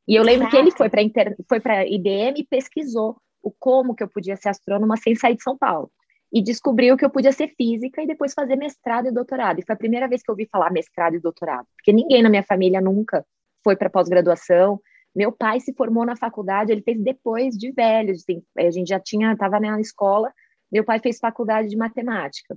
E 0.08 0.16
eu 0.16 0.24
lembro 0.24 0.50
Caraca. 0.50 0.58
que 0.58 0.64
ele 0.64 0.76
foi 0.76 0.90
para 0.90 1.02
inter... 1.02 1.36
foi 1.48 1.60
para 1.60 1.86
IBM 1.86 2.40
e 2.40 2.46
pesquisou 2.46 3.16
o 3.42 3.52
como 3.52 3.96
que 3.96 4.04
eu 4.04 4.10
podia 4.10 4.36
ser 4.36 4.50
astrônoma 4.50 4.98
sem 4.98 5.16
sair 5.16 5.36
de 5.36 5.44
São 5.44 5.58
Paulo. 5.58 5.90
E 6.32 6.44
descobriu 6.44 6.96
que 6.96 7.04
eu 7.04 7.10
podia 7.10 7.32
ser 7.32 7.48
física 7.50 8.02
e 8.02 8.08
depois 8.08 8.34
fazer 8.34 8.56
mestrado 8.56 9.08
e 9.08 9.12
doutorado. 9.12 9.60
E 9.60 9.65
foi 9.65 9.74
a 9.74 9.78
primeira 9.78 10.08
vez 10.08 10.22
que 10.22 10.30
eu 10.30 10.34
ouvi 10.34 10.48
falar 10.52 10.72
mestrado 10.72 11.15
e 11.15 11.20
doutorado, 11.20 11.65
porque 11.76 11.92
ninguém 11.92 12.22
na 12.22 12.30
minha 12.30 12.44
família 12.44 12.80
nunca 12.80 13.26
foi 13.63 13.76
para 13.76 13.89
pós-graduação. 13.89 14.80
Meu 15.15 15.32
pai 15.32 15.60
se 15.60 15.74
formou 15.74 16.06
na 16.06 16.15
faculdade, 16.15 16.72
ele 16.72 16.84
fez 16.84 17.02
depois 17.02 17.56
de 17.56 17.72
velho, 17.72 18.12
assim, 18.12 18.44
a 18.58 18.70
gente 18.70 18.88
já 18.88 19.00
tinha, 19.00 19.34
estava 19.34 19.60
na 19.60 19.82
escola, 19.82 20.32
meu 20.72 20.84
pai 20.84 21.00
fez 21.00 21.18
faculdade 21.18 21.68
de 21.68 21.76
matemática. 21.76 22.56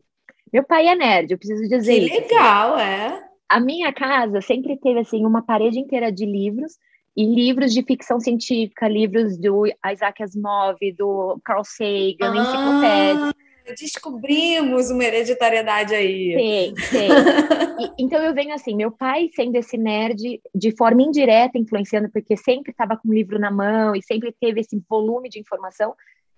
Meu 0.53 0.63
pai 0.63 0.87
é 0.87 0.95
nerd, 0.95 1.33
eu 1.33 1.39
preciso 1.39 1.67
dizer 1.67 2.09
que 2.09 2.15
isso. 2.15 2.35
Legal, 2.35 2.79
é. 2.79 3.25
A 3.49 3.59
minha 3.59 3.93
casa 3.93 4.41
sempre 4.43 4.77
teve 4.77 5.01
assim 5.01 5.25
uma 5.25 5.43
parede 5.43 5.79
inteira 5.79 6.13
de 6.13 6.27
livros 6.27 6.75
e 7.17 7.25
livros 7.25 7.73
de 7.73 7.83
ficção 7.83 8.21
científica, 8.21 8.89
livros 8.89 9.39
do 9.39 9.67
Isaac 9.91 10.23
Asimov, 10.23 10.79
do 10.97 11.39
Carl 11.45 11.65
Sagan, 11.65 12.33
ah, 12.33 12.43
enciclopédia. 12.43 13.42
Descobrimos 13.79 14.91
uma 14.91 15.05
hereditariedade 15.05 15.95
aí. 15.95 16.35
Tem, 16.35 16.75
tem. 16.75 17.09
então 17.99 18.23
eu 18.23 18.35
venho 18.35 18.55
assim, 18.55 18.75
meu 18.75 18.91
pai 18.91 19.31
sendo 19.35 19.57
esse 19.57 19.77
nerd 19.77 20.41
de 20.55 20.77
forma 20.77 21.03
indireta 21.03 21.59
influenciando, 21.59 22.11
porque 22.11 22.37
sempre 22.37 22.73
estava 22.73 22.97
com 22.97 23.09
o 23.09 23.15
livro 23.15 23.39
na 23.39 23.51
mão 23.51 23.95
e 23.95 24.03
sempre 24.03 24.35
teve 24.41 24.61
esse 24.61 24.81
volume 24.89 25.29
de 25.29 25.39
informação. 25.39 25.95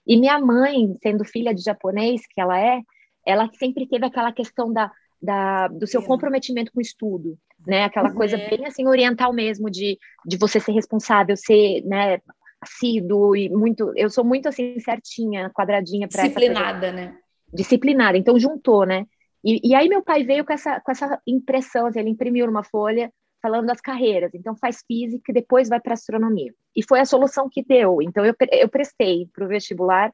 E 0.07 0.19
minha 0.19 0.39
mãe, 0.39 0.97
sendo 1.03 1.25
filha 1.25 1.55
de 1.55 1.63
japonês, 1.63 2.23
que 2.27 2.41
ela 2.41 2.61
é, 2.61 2.81
ela 3.27 3.49
sempre 3.59 3.87
teve 3.87 4.05
aquela 4.05 4.33
questão 4.33 4.73
da, 4.73 4.91
da 5.21 5.69
do 5.69 5.87
seu 5.87 6.03
comprometimento 6.03 6.71
com 6.73 6.79
o 6.79 6.83
estudo, 6.83 7.39
né? 7.67 7.85
Aquela 7.85 8.11
uhum. 8.11 8.15
coisa 8.15 8.37
bem 8.37 8.67
assim 8.67 8.87
oriental 8.87 9.33
mesmo 9.33 9.71
de, 9.71 9.99
de 10.27 10.37
você 10.37 10.61
ser 10.61 10.73
responsável, 10.73 11.37
ser, 11.37 11.83
né, 11.85 12.21
assíduo 12.65 13.37
e 13.37 13.49
muito, 13.49 13.93
eu 13.97 14.11
sou 14.11 14.25
muito 14.25 14.49
assim 14.49 14.79
certinha, 14.81 15.51
quadradinha 15.51 16.09
para 16.09 16.23
disciplinada, 16.23 16.93
né? 16.93 17.17
Disciplinada. 17.53 18.19
Então 18.19 18.39
juntou, 18.39 18.85
né? 18.85 19.07
E, 19.45 19.61
e, 19.63 19.75
aí 19.75 19.89
meu 19.89 20.03
pai 20.03 20.25
veio 20.25 20.45
com 20.45 20.53
essa 20.53 20.81
com 20.81 20.91
essa 20.91 21.21
impressão, 21.27 21.87
assim, 21.87 22.01
ele 22.01 22.11
imprimiu 22.11 22.47
numa 22.47 22.65
folha 22.65 23.13
falando 23.43 23.67
das 23.67 23.81
carreiras. 23.81 24.35
Então 24.35 24.57
faz 24.57 24.83
física 24.87 25.31
e 25.31 25.35
depois 25.35 25.69
vai 25.69 25.81
para 25.81 25.95
astronomia. 25.95 26.53
E 26.75 26.83
foi 26.83 27.01
a 27.01 27.05
solução 27.05 27.49
que 27.51 27.63
deu. 27.63 28.01
Então 28.01 28.25
eu 28.25 28.35
eu 28.53 28.69
prestei 28.69 29.29
para 29.33 29.45
o 29.45 29.49
vestibular. 29.49 30.11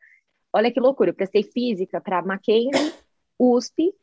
Olha 0.53 0.73
que 0.73 0.81
loucura, 0.81 1.11
eu 1.11 1.15
prestei 1.15 1.45
física 1.45 2.01
para 2.01 2.23
Mackenzie, 2.23 2.93
USP 3.39 3.95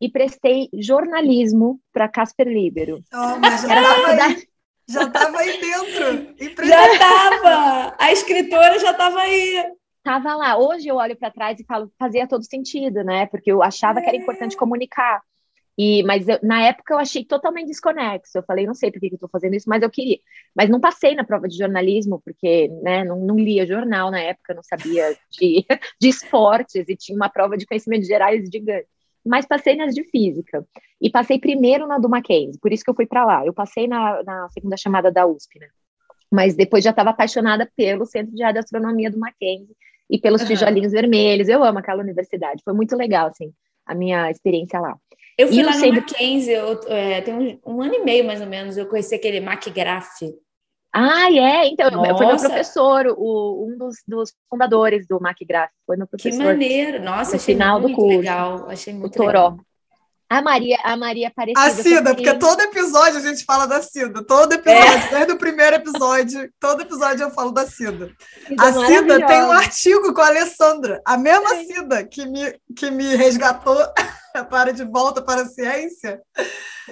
e 0.00 0.10
prestei 0.10 0.68
jornalismo 0.74 1.80
para 1.92 2.08
Casper 2.08 2.46
Libero. 2.46 3.02
Oh, 3.12 3.38
mas 3.40 3.62
já 3.62 4.26
aí, 4.26 4.46
já 4.88 5.10
tava 5.10 5.38
aí 5.38 5.60
dentro. 5.60 6.66
Já 6.66 6.92
estava! 6.92 7.94
A 7.98 8.12
escritora 8.12 8.78
já 8.78 8.92
estava 8.92 9.20
aí. 9.20 9.72
Tava 10.02 10.36
lá. 10.36 10.56
Hoje 10.56 10.86
eu 10.86 10.96
olho 10.96 11.16
para 11.16 11.30
trás 11.30 11.58
e 11.58 11.64
falo, 11.64 11.90
fazia 11.98 12.28
todo 12.28 12.44
sentido, 12.44 13.02
né? 13.02 13.26
Porque 13.26 13.50
eu 13.50 13.62
achava 13.62 13.98
é. 13.98 14.02
que 14.02 14.08
era 14.08 14.16
importante 14.16 14.54
é. 14.54 14.58
comunicar. 14.58 15.20
E, 15.78 16.02
mas 16.04 16.26
eu, 16.26 16.38
na 16.42 16.62
época 16.62 16.94
eu 16.94 16.98
achei 16.98 17.24
totalmente 17.24 17.66
desconexo. 17.66 18.38
Eu 18.38 18.42
falei, 18.44 18.66
não 18.66 18.74
sei 18.74 18.90
por 18.90 19.00
que, 19.00 19.08
que 19.08 19.14
eu 19.14 19.16
estou 19.16 19.28
fazendo 19.28 19.54
isso, 19.54 19.68
mas 19.68 19.82
eu 19.82 19.90
queria. 19.90 20.18
Mas 20.54 20.70
não 20.70 20.80
passei 20.80 21.14
na 21.14 21.24
prova 21.24 21.48
de 21.48 21.58
jornalismo, 21.58 22.22
porque 22.24 22.68
né, 22.82 23.04
não, 23.04 23.18
não 23.18 23.36
lia 23.36 23.66
jornal 23.66 24.10
na 24.10 24.20
época, 24.20 24.54
não 24.54 24.62
sabia 24.62 25.16
de, 25.30 25.66
de 26.00 26.08
esportes 26.08 26.88
e 26.88 26.96
tinha 26.96 27.16
uma 27.16 27.28
prova 27.28 27.56
de 27.56 27.66
conhecimentos 27.66 28.06
gerais 28.06 28.48
gigante. 28.48 28.86
Mas 29.26 29.46
passei 29.46 29.74
nas 29.74 29.94
de 29.94 30.04
física. 30.04 30.64
E 31.00 31.10
passei 31.10 31.38
primeiro 31.38 31.86
na 31.86 31.98
do 31.98 32.08
Mackenzie, 32.08 32.60
por 32.60 32.72
isso 32.72 32.84
que 32.84 32.90
eu 32.90 32.94
fui 32.94 33.06
para 33.06 33.24
lá. 33.24 33.44
Eu 33.44 33.52
passei 33.52 33.86
na, 33.86 34.22
na 34.22 34.48
segunda 34.50 34.76
chamada 34.76 35.10
da 35.10 35.26
USP, 35.26 35.58
né? 35.58 35.66
Mas 36.30 36.54
depois 36.54 36.82
já 36.84 36.90
estava 36.90 37.10
apaixonada 37.10 37.70
pelo 37.76 38.06
Centro 38.06 38.34
de 38.34 38.42
Radioastronomia 38.42 39.10
do 39.10 39.18
Mackenzie 39.18 39.74
e 40.08 40.18
pelos 40.18 40.42
uhum. 40.42 40.48
tijolinhos 40.48 40.92
vermelhos. 40.92 41.48
Eu 41.48 41.62
amo 41.62 41.78
aquela 41.78 42.02
universidade. 42.02 42.62
Foi 42.64 42.72
muito 42.72 42.96
legal, 42.96 43.28
assim, 43.28 43.52
a 43.84 43.94
minha 43.94 44.30
experiência 44.30 44.80
lá. 44.80 44.96
Eu 45.38 45.48
fui 45.48 45.58
e 45.58 45.62
lá 45.62 45.72
no 45.72 45.78
sempre... 45.78 46.00
Mackenzie, 46.00 46.54
eu, 46.54 46.80
é, 46.88 47.20
tem 47.20 47.34
um, 47.34 47.74
um, 47.74 47.82
ano 47.82 47.94
e 47.94 48.04
meio 48.04 48.24
mais 48.24 48.40
ou 48.40 48.46
menos, 48.46 48.76
eu 48.76 48.86
conheci 48.86 49.14
aquele 49.14 49.40
MacGraph. 49.40 50.22
Ah, 50.98 51.30
é? 51.30 51.66
Então, 51.66 51.90
Nossa. 51.90 52.16
foi 52.16 52.26
meu 52.26 52.38
professor, 52.38 53.06
o, 53.18 53.68
um 53.68 53.76
dos, 53.76 53.96
dos, 54.08 54.32
fundadores 54.48 55.06
do 55.06 55.20
MacGraph, 55.20 55.70
foi 55.86 55.94
meu 55.98 56.06
professor. 56.06 56.38
Que 56.38 56.42
maneiro! 56.42 57.02
Nossa, 57.02 57.36
achei 57.36 57.54
final 57.54 57.78
muito 57.78 57.96
do 57.96 58.02
curso, 58.02 58.18
legal, 58.18 58.66
achei 58.70 58.94
muito 58.94 59.14
o 59.14 59.22
Toró. 59.24 59.48
Legal. 59.50 59.60
A 60.28 60.42
Maria, 60.42 60.78
a 60.82 60.96
Maria 60.96 61.28
apareceu. 61.28 61.62
A 61.62 61.70
Cida, 61.70 62.14
porque 62.14 62.34
todo 62.34 62.60
episódio 62.60 63.18
a 63.18 63.20
gente 63.20 63.44
fala 63.44 63.66
da 63.66 63.80
Cida. 63.80 64.24
Todo 64.24 64.54
episódio, 64.54 64.88
é. 64.88 65.08
desde 65.10 65.32
o 65.32 65.38
primeiro 65.38 65.76
episódio, 65.76 66.50
todo 66.58 66.80
episódio 66.80 67.24
eu 67.24 67.30
falo 67.30 67.52
da 67.52 67.66
Cida. 67.66 68.10
Cida 68.46 68.62
a 68.64 68.72
Cida 68.72 69.26
tem 69.26 69.42
um 69.42 69.52
artigo 69.52 70.14
com 70.14 70.20
a 70.22 70.28
Alessandra, 70.28 71.00
a 71.04 71.18
mesma 71.18 71.54
é. 71.56 71.64
Cida 71.64 72.04
que 72.04 72.24
me, 72.26 72.58
que 72.74 72.90
me 72.90 73.14
resgatou 73.14 73.78
para 74.48 74.72
de 74.72 74.84
volta 74.84 75.22
para 75.22 75.42
a 75.42 75.46
ciência. 75.46 76.20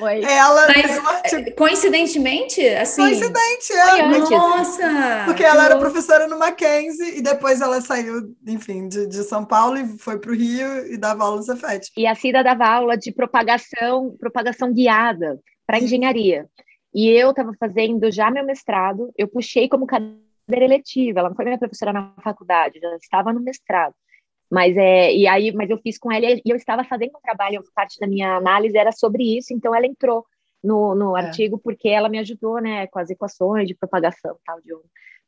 Oi. 0.00 0.24
Ela 0.24 0.66
Mas, 0.66 1.06
artigo... 1.06 1.56
coincidentemente, 1.56 2.66
assim. 2.68 3.02
Coincidente, 3.02 3.72
é. 3.72 4.18
Nossa! 4.18 5.22
Porque 5.24 5.44
ela 5.44 5.66
era 5.66 5.78
professora 5.78 6.26
no 6.26 6.38
Mackenzie 6.38 7.18
e 7.18 7.22
depois 7.22 7.60
ela 7.60 7.80
saiu, 7.80 8.34
enfim, 8.46 8.88
de, 8.88 9.06
de 9.06 9.22
São 9.22 9.44
Paulo 9.44 9.78
e 9.78 9.98
foi 9.98 10.18
para 10.18 10.32
o 10.32 10.34
Rio 10.34 10.92
e 10.92 10.96
dava 10.96 11.24
aula 11.24 11.36
no 11.36 11.42
Cefet. 11.42 11.92
E 11.96 12.06
a 12.06 12.14
Cida 12.14 12.42
dava 12.42 12.66
aula 12.66 12.96
de 12.96 13.12
propagação, 13.12 14.16
propagação 14.18 14.72
guiada 14.72 15.38
para 15.66 15.78
engenharia. 15.78 16.46
E 16.92 17.08
eu 17.08 17.30
estava 17.30 17.52
fazendo 17.58 18.10
já 18.10 18.30
meu 18.30 18.44
mestrado, 18.44 19.12
eu 19.16 19.26
puxei 19.28 19.68
como 19.68 19.86
cadeira 19.86 20.64
eletiva, 20.64 21.20
ela 21.20 21.28
não 21.28 21.36
foi 21.36 21.44
minha 21.44 21.58
professora 21.58 21.92
na 21.92 22.14
faculdade, 22.22 22.78
já 22.80 22.96
estava 22.96 23.32
no 23.32 23.40
mestrado. 23.40 23.94
Mas 24.50 24.76
é, 24.76 25.12
e 25.14 25.26
aí, 25.26 25.52
mas 25.52 25.70
eu 25.70 25.78
fiz 25.78 25.98
com 25.98 26.12
ela 26.12 26.26
e 26.26 26.42
eu 26.44 26.56
estava 26.56 26.84
fazendo 26.84 27.16
um 27.16 27.20
trabalho, 27.20 27.62
parte 27.74 27.98
da 27.98 28.06
minha 28.06 28.36
análise 28.36 28.76
era 28.76 28.92
sobre 28.92 29.36
isso, 29.36 29.52
então 29.52 29.74
ela 29.74 29.86
entrou 29.86 30.24
no, 30.62 30.94
no 30.94 31.16
é. 31.16 31.26
artigo 31.26 31.58
porque 31.58 31.88
ela 31.88 32.08
me 32.08 32.18
ajudou, 32.18 32.60
né, 32.60 32.86
com 32.86 32.98
as 32.98 33.10
equações 33.10 33.68
de 33.68 33.74
propagação 33.74 34.36
tal 34.44 34.60
de 34.60 34.74
onda. 34.74 34.84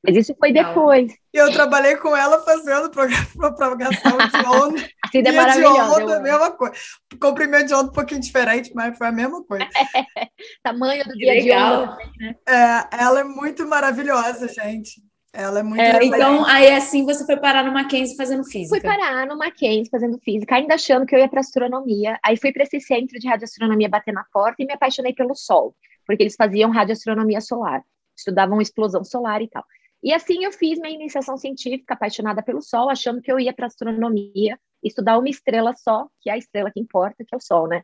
Mas 0.07 0.17
isso 0.17 0.37
foi 0.39 0.53
depois. 0.53 1.13
E 1.35 1.37
eu 1.37 1.53
trabalhei 1.53 1.97
com 1.97 2.17
ela 2.17 2.41
fazendo 2.43 2.91
propagação 3.35 4.19
de 4.19 4.47
onda. 4.47 4.89
assim 5.05 5.19
é 5.19 5.33
maravilhosa. 5.33 5.97
De 5.97 6.03
onda, 6.03 6.21
mesma 6.21 6.51
coisa. 6.53 6.75
Comprimento 7.21 7.67
de 7.67 7.75
onda 7.75 7.91
um 7.91 7.93
pouquinho 7.93 8.21
diferente, 8.21 8.73
mas 8.75 8.97
foi 8.97 9.09
a 9.09 9.13
mesma 9.13 9.43
coisa. 9.45 9.67
Tamanho 10.63 11.05
do 11.05 11.13
dia 11.15 11.43
de 11.43 11.51
onda 11.51 11.89
também, 11.89 12.13
né? 12.19 12.37
É, 12.47 13.03
ela 13.03 13.21
é 13.21 13.25
muito 13.25 13.67
maravilhosa, 13.67 14.47
gente. 14.47 15.03
Ela 15.33 15.61
é 15.61 15.63
muito. 15.63 15.81
É, 15.81 16.03
então, 16.03 16.45
aí 16.47 16.73
assim 16.73 17.05
você 17.05 17.25
foi 17.27 17.37
parar 17.37 17.63
no 17.63 17.73
Mackenzie 17.73 18.17
fazendo 18.17 18.45
física. 18.45 18.71
Fui 18.71 18.81
parar 18.81 19.27
no 19.27 19.37
Mackenzie 19.37 19.91
fazendo 19.91 20.19
física, 20.19 20.57
ainda 20.57 20.75
achando 20.75 21.05
que 21.05 21.15
eu 21.15 21.19
ia 21.19 21.29
para 21.29 21.41
astronomia. 21.41 22.19
Aí 22.25 22.37
fui 22.37 22.53
para 22.53 22.63
esse 22.63 22.81
centro 22.81 23.19
de 23.19 23.29
radioastronomia 23.29 23.89
bater 23.89 24.15
na 24.15 24.25
porta 24.33 24.63
e 24.63 24.67
me 24.67 24.73
apaixonei 24.73 25.13
pelo 25.13 25.35
Sol, 25.35 25.75
porque 26.07 26.23
eles 26.23 26.37
faziam 26.37 26.71
radioastronomia 26.71 27.41
solar, 27.41 27.83
estudavam 28.17 28.61
explosão 28.61 29.05
solar 29.05 29.43
e 29.43 29.49
tal. 29.49 29.65
E 30.03 30.13
assim 30.13 30.45
eu 30.45 30.53
fiz 30.53 30.79
minha 30.79 30.95
iniciação 30.95 31.37
científica, 31.37 31.95
apaixonada 31.95 32.43
pelo 32.43 32.63
Sol, 32.63 32.89
achando 32.89 33.21
que 33.21 33.31
eu 33.31 33.39
ia 33.39 33.53
para 33.53 33.67
astronomia 33.67 34.59
estudar 34.83 35.19
uma 35.19 35.29
estrela 35.29 35.75
só, 35.75 36.07
que 36.21 36.31
é 36.31 36.35
a 36.35 36.39
estrela 36.39 36.71
que 36.71 36.81
importa, 36.81 37.25
que 37.27 37.35
é 37.35 37.37
o 37.37 37.41
Sol, 37.41 37.67
né? 37.67 37.83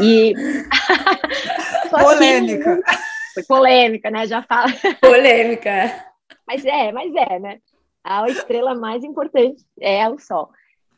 E 0.00 0.34
polêmica. 1.90 2.80
Foi 3.34 3.42
polêmica, 3.48 4.10
né? 4.10 4.26
Já 4.26 4.42
fala. 4.42 4.70
Polêmica. 5.00 6.11
Mas 6.46 6.64
é, 6.64 6.92
mas 6.92 7.14
é, 7.14 7.38
né? 7.38 7.60
A 8.02 8.28
estrela 8.28 8.74
mais 8.74 9.04
importante 9.04 9.64
é 9.80 10.08
o 10.08 10.18
Sol. 10.18 10.50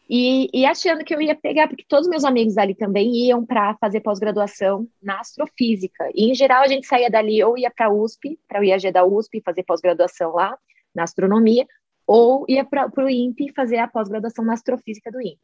E, 0.08 0.50
e, 0.52 0.66
achando 0.66 1.02
que 1.02 1.14
eu 1.14 1.20
ia 1.20 1.34
pegar, 1.34 1.66
porque 1.66 1.84
todos 1.88 2.08
meus 2.08 2.24
amigos 2.24 2.58
ali 2.58 2.74
também 2.74 3.10
iam 3.26 3.44
para 3.44 3.74
fazer 3.76 4.00
pós-graduação 4.00 4.86
na 5.02 5.20
astrofísica. 5.20 6.10
E, 6.14 6.30
em 6.30 6.34
geral, 6.34 6.62
a 6.62 6.68
gente 6.68 6.86
saía 6.86 7.10
dali 7.10 7.42
ou 7.42 7.56
ia 7.56 7.70
para 7.70 7.86
a 7.86 7.92
USP, 7.92 8.38
para 8.46 8.60
o 8.60 8.64
IAG 8.64 8.92
da 8.92 9.04
USP, 9.04 9.40
fazer 9.40 9.62
pós-graduação 9.62 10.32
lá, 10.32 10.58
na 10.94 11.04
astronomia, 11.04 11.66
ou 12.06 12.44
ia 12.48 12.64
para 12.64 12.90
o 12.98 13.08
INPE 13.08 13.52
fazer 13.54 13.78
a 13.78 13.88
pós-graduação 13.88 14.44
na 14.44 14.52
astrofísica 14.52 15.10
do 15.10 15.22
INPE. 15.22 15.40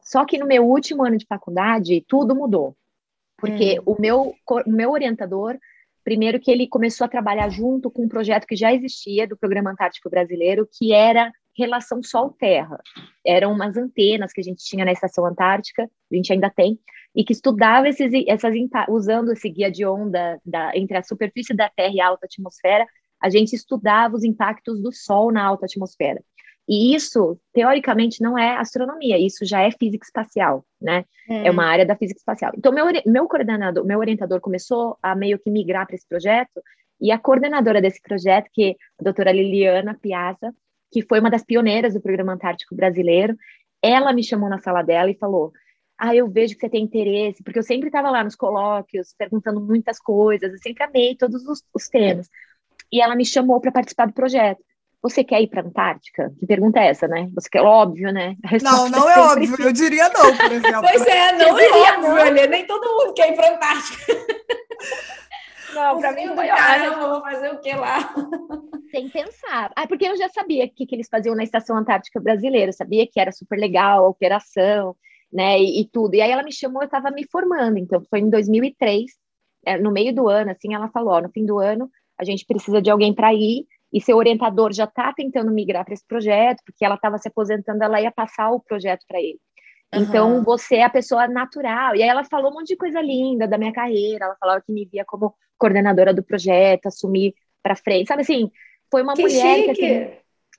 Só 0.00 0.24
que 0.24 0.38
no 0.38 0.46
meu 0.46 0.64
último 0.64 1.04
ano 1.04 1.18
de 1.18 1.26
faculdade, 1.26 2.04
tudo 2.06 2.36
mudou. 2.36 2.76
Porque 3.36 3.80
hum. 3.80 3.82
o, 3.84 4.00
meu, 4.00 4.34
o 4.48 4.70
meu 4.70 4.90
orientador 4.92 5.58
Primeiro 6.08 6.40
que 6.40 6.50
ele 6.50 6.66
começou 6.66 7.04
a 7.04 7.08
trabalhar 7.08 7.50
junto 7.50 7.90
com 7.90 8.04
um 8.04 8.08
projeto 8.08 8.46
que 8.46 8.56
já 8.56 8.72
existia 8.72 9.28
do 9.28 9.36
Programa 9.36 9.72
Antártico 9.72 10.08
Brasileiro, 10.08 10.66
que 10.72 10.90
era 10.90 11.30
relação 11.54 12.02
Sol-Terra. 12.02 12.80
Eram 13.26 13.52
umas 13.52 13.76
antenas 13.76 14.32
que 14.32 14.40
a 14.40 14.42
gente 14.42 14.64
tinha 14.64 14.86
na 14.86 14.92
Estação 14.92 15.26
Antártica, 15.26 15.82
a 15.82 16.14
gente 16.16 16.32
ainda 16.32 16.48
tem, 16.48 16.80
e 17.14 17.22
que 17.22 17.34
estudava 17.34 17.90
esses, 17.90 18.10
essas, 18.26 18.54
usando 18.88 19.32
esse 19.32 19.50
guia 19.50 19.70
de 19.70 19.84
onda 19.84 20.40
da, 20.46 20.74
entre 20.74 20.96
a 20.96 21.02
superfície 21.02 21.54
da 21.54 21.68
Terra 21.68 21.92
e 21.92 22.00
a 22.00 22.08
alta 22.08 22.24
atmosfera, 22.24 22.86
a 23.22 23.28
gente 23.28 23.54
estudava 23.54 24.16
os 24.16 24.24
impactos 24.24 24.80
do 24.80 24.90
Sol 24.90 25.30
na 25.30 25.44
alta 25.44 25.66
atmosfera. 25.66 26.24
E 26.68 26.94
isso, 26.94 27.40
teoricamente, 27.52 28.22
não 28.22 28.36
é 28.36 28.56
astronomia, 28.56 29.18
isso 29.18 29.46
já 29.46 29.62
é 29.62 29.70
física 29.70 30.04
espacial, 30.04 30.66
né? 30.78 31.06
É, 31.28 31.46
é 31.46 31.50
uma 31.50 31.64
área 31.64 31.86
da 31.86 31.96
física 31.96 32.18
espacial. 32.18 32.52
Então, 32.54 32.72
meu, 32.72 32.84
meu 33.06 33.26
coordenador, 33.26 33.86
meu 33.86 33.98
orientador 33.98 34.38
começou 34.38 34.98
a 35.02 35.14
meio 35.14 35.38
que 35.38 35.50
migrar 35.50 35.86
para 35.86 35.96
esse 35.96 36.06
projeto, 36.06 36.62
e 37.00 37.10
a 37.10 37.18
coordenadora 37.18 37.80
desse 37.80 38.02
projeto, 38.02 38.50
que 38.52 38.64
é 38.64 38.70
a 39.00 39.04
doutora 39.04 39.32
Liliana 39.32 39.96
Piazza, 40.00 40.54
que 40.90 41.02
foi 41.02 41.20
uma 41.20 41.30
das 41.30 41.44
pioneiras 41.44 41.94
do 41.94 42.00
Programa 42.00 42.32
Antártico 42.34 42.74
Brasileiro, 42.74 43.36
ela 43.82 44.12
me 44.12 44.24
chamou 44.24 44.48
na 44.48 44.58
sala 44.58 44.82
dela 44.82 45.10
e 45.10 45.16
falou: 45.16 45.52
Ah, 45.96 46.14
eu 46.14 46.28
vejo 46.28 46.54
que 46.54 46.60
você 46.60 46.68
tem 46.68 46.84
interesse, 46.84 47.42
porque 47.42 47.58
eu 47.58 47.62
sempre 47.62 47.88
estava 47.88 48.10
lá 48.10 48.24
nos 48.24 48.34
colóquios, 48.34 49.14
perguntando 49.16 49.60
muitas 49.60 49.98
coisas, 49.98 50.52
eu 50.52 50.58
sempre 50.58 50.82
amei 50.82 51.16
todos 51.16 51.46
os, 51.46 51.62
os 51.72 51.88
temas. 51.88 52.28
E 52.92 53.00
ela 53.00 53.14
me 53.14 53.24
chamou 53.24 53.60
para 53.60 53.72
participar 53.72 54.06
do 54.06 54.12
projeto. 54.12 54.62
Você 55.02 55.22
quer 55.22 55.40
ir 55.40 55.48
para 55.48 55.62
a 55.62 55.64
Antártica? 55.64 56.32
Que 56.38 56.46
pergunta 56.46 56.80
é 56.80 56.88
essa, 56.88 57.06
né? 57.06 57.28
Você 57.34 57.48
quer, 57.48 57.62
óbvio, 57.62 58.12
né? 58.12 58.34
Não, 58.62 58.88
não 58.88 59.08
é, 59.08 59.14
é 59.14 59.18
óbvio. 59.18 59.56
Sim. 59.56 59.62
Eu 59.62 59.72
diria 59.72 60.08
não, 60.08 60.36
por 60.36 60.50
exemplo. 60.52 60.80
pois 60.82 61.06
é, 61.06 61.32
não 61.32 61.58
é 61.58 61.70
óbvio, 61.70 62.34
não. 62.34 62.50
Nem 62.50 62.66
todo 62.66 62.84
mundo 62.84 63.14
quer 63.14 63.32
ir 63.32 63.36
para 63.36 63.48
a 63.48 63.54
Antártica. 63.54 63.96
Não, 65.74 65.98
para 66.00 66.12
mim 66.12 66.24
não 66.24 66.34
foi 66.34 66.46
caramba, 66.46 67.08
vou 67.08 67.20
fazer 67.20 67.52
o 67.52 67.60
que 67.60 67.72
lá? 67.74 68.14
Sem 68.90 69.08
pensar. 69.10 69.70
Ah, 69.76 69.86
porque 69.86 70.06
eu 70.06 70.16
já 70.16 70.28
sabia 70.28 70.64
o 70.64 70.70
que, 70.70 70.86
que 70.86 70.94
eles 70.94 71.08
faziam 71.10 71.34
na 71.34 71.44
Estação 71.44 71.76
Antártica 71.76 72.18
Brasileira, 72.18 72.70
eu 72.70 72.72
sabia 72.72 73.06
que 73.06 73.20
era 73.20 73.30
super 73.30 73.58
legal 73.58 74.04
a 74.04 74.08
operação, 74.08 74.96
né, 75.32 75.60
e, 75.60 75.82
e 75.82 75.88
tudo. 75.88 76.14
E 76.14 76.22
aí 76.22 76.30
ela 76.30 76.42
me 76.42 76.52
chamou, 76.52 76.82
eu 76.82 76.86
estava 76.86 77.10
me 77.10 77.26
formando, 77.30 77.78
então 77.78 78.02
foi 78.08 78.20
em 78.20 78.30
2003, 78.30 79.04
é, 79.66 79.78
no 79.78 79.92
meio 79.92 80.14
do 80.14 80.28
ano, 80.28 80.50
assim, 80.50 80.74
ela 80.74 80.88
falou, 80.88 81.14
ó, 81.14 81.20
no 81.20 81.30
fim 81.30 81.44
do 81.44 81.58
ano 81.58 81.90
a 82.18 82.24
gente 82.24 82.44
precisa 82.44 82.82
de 82.82 82.90
alguém 82.90 83.14
para 83.14 83.32
ir, 83.32 83.64
e 83.92 84.00
seu 84.00 84.16
orientador 84.16 84.72
já 84.72 84.84
está 84.84 85.12
tentando 85.12 85.50
migrar 85.50 85.84
para 85.84 85.94
esse 85.94 86.06
projeto, 86.06 86.62
porque 86.64 86.84
ela 86.84 86.96
estava 86.96 87.18
se 87.18 87.28
aposentando, 87.28 87.82
ela 87.82 88.00
ia 88.00 88.10
passar 88.10 88.50
o 88.50 88.60
projeto 88.60 89.04
para 89.08 89.18
ele. 89.18 89.38
Uhum. 89.94 90.02
Então, 90.02 90.44
você 90.44 90.76
é 90.76 90.84
a 90.84 90.90
pessoa 90.90 91.26
natural. 91.26 91.96
E 91.96 92.02
aí 92.02 92.08
ela 92.08 92.24
falou 92.24 92.50
um 92.50 92.54
monte 92.54 92.68
de 92.68 92.76
coisa 92.76 93.00
linda 93.00 93.48
da 93.48 93.56
minha 93.56 93.72
carreira. 93.72 94.26
Ela 94.26 94.36
falava 94.38 94.60
que 94.60 94.72
me 94.72 94.84
via 94.84 95.04
como 95.06 95.34
coordenadora 95.56 96.12
do 96.12 96.22
projeto, 96.22 96.86
assumir 96.86 97.34
para 97.62 97.74
frente. 97.74 98.08
Sabe 98.08 98.22
assim, 98.22 98.50
foi 98.90 99.02
uma 99.02 99.14
que 99.14 99.22
mulher 99.22 99.56
chique. 99.56 99.74
que 99.74 99.86
assim, 99.86 100.18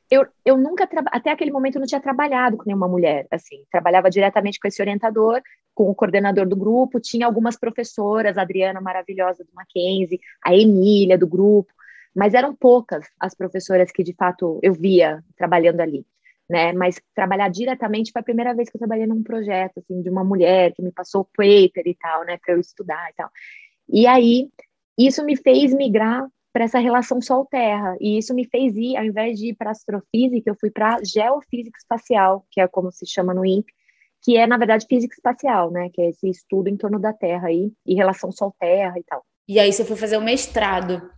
eu, 0.10 0.26
eu 0.44 0.58
nunca, 0.58 0.90
até 1.12 1.32
aquele 1.32 1.52
momento, 1.52 1.76
eu 1.76 1.82
não 1.82 1.88
tinha 1.88 2.02
trabalhado 2.02 2.58
com 2.58 2.64
nenhuma 2.66 2.88
mulher, 2.88 3.28
assim, 3.30 3.64
trabalhava 3.72 4.10
diretamente 4.10 4.60
com 4.60 4.68
esse 4.68 4.82
orientador, 4.82 5.40
com 5.76 5.90
o 5.90 5.96
coordenador 5.96 6.48
do 6.48 6.56
grupo, 6.56 7.00
tinha 7.00 7.28
algumas 7.28 7.58
professoras, 7.58 8.38
a 8.38 8.42
Adriana 8.42 8.82
maravilhosa 8.82 9.44
do 9.44 9.54
Mackenzie, 9.54 10.20
a 10.44 10.54
Emília 10.54 11.18
do 11.18 11.28
grupo, 11.28 11.72
mas 12.16 12.34
eram 12.34 12.56
poucas 12.56 13.08
as 13.20 13.36
professoras 13.36 13.92
que, 13.92 14.04
de 14.04 14.14
fato, 14.14 14.60
eu 14.62 14.74
via 14.74 15.24
trabalhando 15.38 15.82
ali 15.82 16.06
né? 16.50 16.74
Mas 16.74 17.00
trabalhar 17.14 17.50
diretamente 17.50 18.12
foi 18.12 18.22
a 18.22 18.24
primeira 18.24 18.56
vez 18.56 18.70
que 18.70 18.76
eu 18.76 18.80
trabalhei 18.80 19.06
num 19.06 19.22
projeto, 19.22 19.78
assim, 19.78 20.02
de 20.02 20.10
uma 20.10 20.24
mulher 20.24 20.74
que 20.74 20.82
me 20.82 20.92
passou 20.92 21.22
o 21.22 21.26
paper 21.26 21.84
e 21.86 21.96
tal, 21.96 22.26
né, 22.26 22.38
para 22.44 22.56
eu 22.56 22.60
estudar 22.60 23.10
e 23.12 23.14
tal. 23.14 23.30
E 23.88 24.08
aí, 24.08 24.50
isso 24.98 25.24
me 25.24 25.38
fez 25.38 25.74
migrar 25.74 26.28
para 26.52 26.64
essa 26.64 26.80
relação 26.80 27.22
Sol-Terra, 27.22 27.96
e 28.02 28.18
isso 28.18 28.34
me 28.34 28.44
fez 28.48 28.76
ir, 28.76 28.98
ao 28.98 29.06
invés 29.06 29.38
de 29.38 29.50
ir 29.50 29.56
para 29.56 29.70
astrofísica, 29.70 30.50
eu 30.50 30.56
fui 30.60 30.72
para 30.72 30.98
geofísica 31.04 31.78
espacial, 31.78 32.44
que 32.50 32.60
é 32.60 32.68
como 32.68 32.92
se 32.92 33.06
chama 33.06 33.34
no 33.34 33.46
INPE, 33.46 33.72
que 34.24 34.36
é, 34.36 34.48
na 34.48 34.58
verdade, 34.58 34.88
física 34.90 35.14
espacial, 35.14 35.70
né, 35.72 35.90
que 35.94 36.02
é 36.02 36.10
esse 36.10 36.28
estudo 36.28 36.68
em 36.68 36.76
torno 36.76 37.00
da 37.00 37.14
Terra 37.14 37.50
aí, 37.50 37.72
e 37.86 37.94
relação 37.94 38.32
Sol-Terra 38.32 38.98
e 38.98 39.04
tal. 39.04 39.24
E 39.48 39.60
aí 39.60 39.72
você 39.72 39.86
foi 39.86 39.96
fazer 39.96 40.18
o 40.18 40.22
mestrado. 40.22 41.10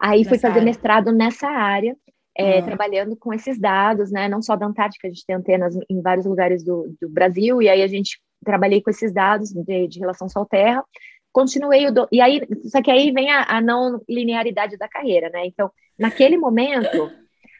Aí 0.00 0.24
fui 0.24 0.38
fazer 0.38 0.54
área. 0.54 0.64
mestrado 0.64 1.12
nessa 1.12 1.48
área, 1.48 1.96
é, 2.36 2.58
uhum. 2.58 2.66
trabalhando 2.66 3.16
com 3.16 3.32
esses 3.32 3.58
dados, 3.58 4.10
né? 4.10 4.28
Não 4.28 4.42
só 4.42 4.56
da 4.56 4.66
Antártica, 4.66 5.08
a 5.08 5.10
gente 5.10 5.24
tem 5.26 5.36
antenas 5.36 5.74
em 5.88 6.02
vários 6.02 6.26
lugares 6.26 6.62
do, 6.62 6.94
do 7.00 7.08
Brasil, 7.08 7.62
e 7.62 7.68
aí 7.68 7.82
a 7.82 7.86
gente 7.86 8.20
trabalhei 8.44 8.82
com 8.82 8.90
esses 8.90 9.12
dados 9.12 9.50
de, 9.50 9.88
de 9.88 9.98
relação 9.98 10.28
Sol-Terra. 10.28 10.84
Continuei 11.32 11.86
o 11.86 11.92
do, 11.92 12.08
e 12.12 12.20
aí, 12.20 12.40
só 12.64 12.82
que 12.82 12.90
aí 12.90 13.10
vem 13.10 13.30
a, 13.30 13.44
a 13.56 13.60
não 13.60 14.00
linearidade 14.08 14.76
da 14.76 14.88
carreira, 14.88 15.30
né? 15.30 15.46
Então, 15.46 15.70
naquele 15.98 16.36
momento, 16.36 17.10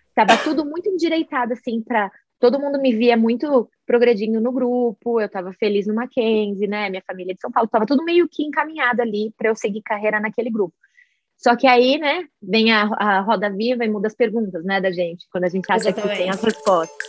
estava 0.09 0.37
tudo 0.42 0.64
muito 0.64 0.88
endireitado, 0.88 1.53
assim, 1.53 1.83
para 1.83 2.11
todo 2.38 2.61
mundo 2.61 2.81
me 2.81 2.94
via 2.94 3.16
muito 3.16 3.68
progredindo 3.87 4.40
no 4.40 4.53
grupo, 4.53 5.20
eu 5.20 5.27
estava 5.27 5.53
feliz 5.55 5.87
no 5.87 5.94
Mackenzie, 5.94 6.66
né? 6.66 6.90
Minha 6.90 7.03
família 7.07 7.35
de 7.35 7.40
São 7.40 7.51
Paulo, 7.51 7.66
estava 7.66 7.87
tudo 7.87 8.05
meio 8.05 8.29
que 8.29 8.42
encaminhado 8.42 9.01
ali 9.01 9.33
para 9.38 9.49
eu 9.49 9.55
seguir 9.55 9.83
carreira 9.83 10.20
naquele 10.20 10.51
grupo. 10.51 10.75
Só 11.37 11.55
que 11.55 11.66
aí, 11.66 11.99
né, 11.99 12.25
vem 12.42 12.72
a, 12.72 12.83
a 12.99 13.20
roda 13.20 13.51
viva 13.51 13.85
e 13.85 13.88
muda 13.88 14.09
as 14.09 14.14
perguntas, 14.14 14.64
né, 14.64 14.81
da 14.81 14.90
gente, 14.90 15.27
quando 15.31 15.44
a 15.44 15.49
gente 15.49 15.70
acha 15.70 15.88
Exatamente. 15.88 16.12
que 16.12 16.22
tem 16.22 16.31
as 16.31 16.42
respostas. 16.42 17.07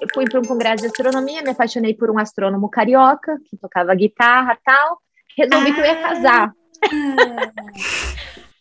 Eu 0.00 0.08
fui 0.12 0.28
para 0.28 0.40
um 0.40 0.44
congresso 0.44 0.82
de 0.82 0.86
astronomia, 0.88 1.42
me 1.42 1.50
apaixonei 1.50 1.94
por 1.94 2.10
um 2.10 2.18
astrônomo 2.18 2.68
carioca 2.68 3.38
que 3.48 3.56
tocava 3.56 3.94
guitarra 3.94 4.58
tal. 4.62 4.98
Resolvi 5.36 5.70
ah, 5.70 5.74
que 5.74 5.80
eu 5.80 5.84
ia 5.84 6.02
casar. 6.02 6.52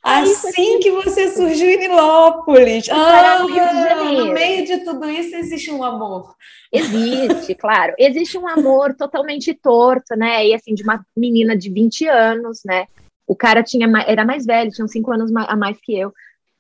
Ah. 0.08 0.20
Assim 0.22 0.80
que 0.80 0.92
você 0.92 1.30
surgiu 1.30 1.68
em 1.68 1.80
Nilópolis. 1.80 2.88
Ah, 2.92 3.40
no 3.40 4.34
meio 4.34 4.64
de 4.64 4.78
tudo 4.84 5.10
isso 5.10 5.36
existe 5.36 5.72
um 5.72 5.84
amor. 5.84 6.36
Existe, 6.72 7.56
claro. 7.56 7.96
Existe 7.98 8.38
um 8.38 8.48
amor 8.48 8.94
totalmente 8.94 9.52
torto, 9.56 10.16
né? 10.16 10.46
E 10.46 10.54
assim, 10.54 10.76
de 10.76 10.84
uma 10.84 11.04
menina 11.18 11.58
de 11.58 11.72
20 11.72 12.08
anos, 12.08 12.62
né? 12.64 12.86
O 13.26 13.36
cara 13.36 13.64
tinha 13.64 13.88
era 14.06 14.24
mais 14.24 14.46
velho, 14.46 14.70
tinha 14.70 14.86
uns 14.86 14.92
5 14.92 15.12
anos 15.12 15.32
a 15.36 15.56
mais 15.56 15.80
que 15.82 15.98
eu. 15.98 16.14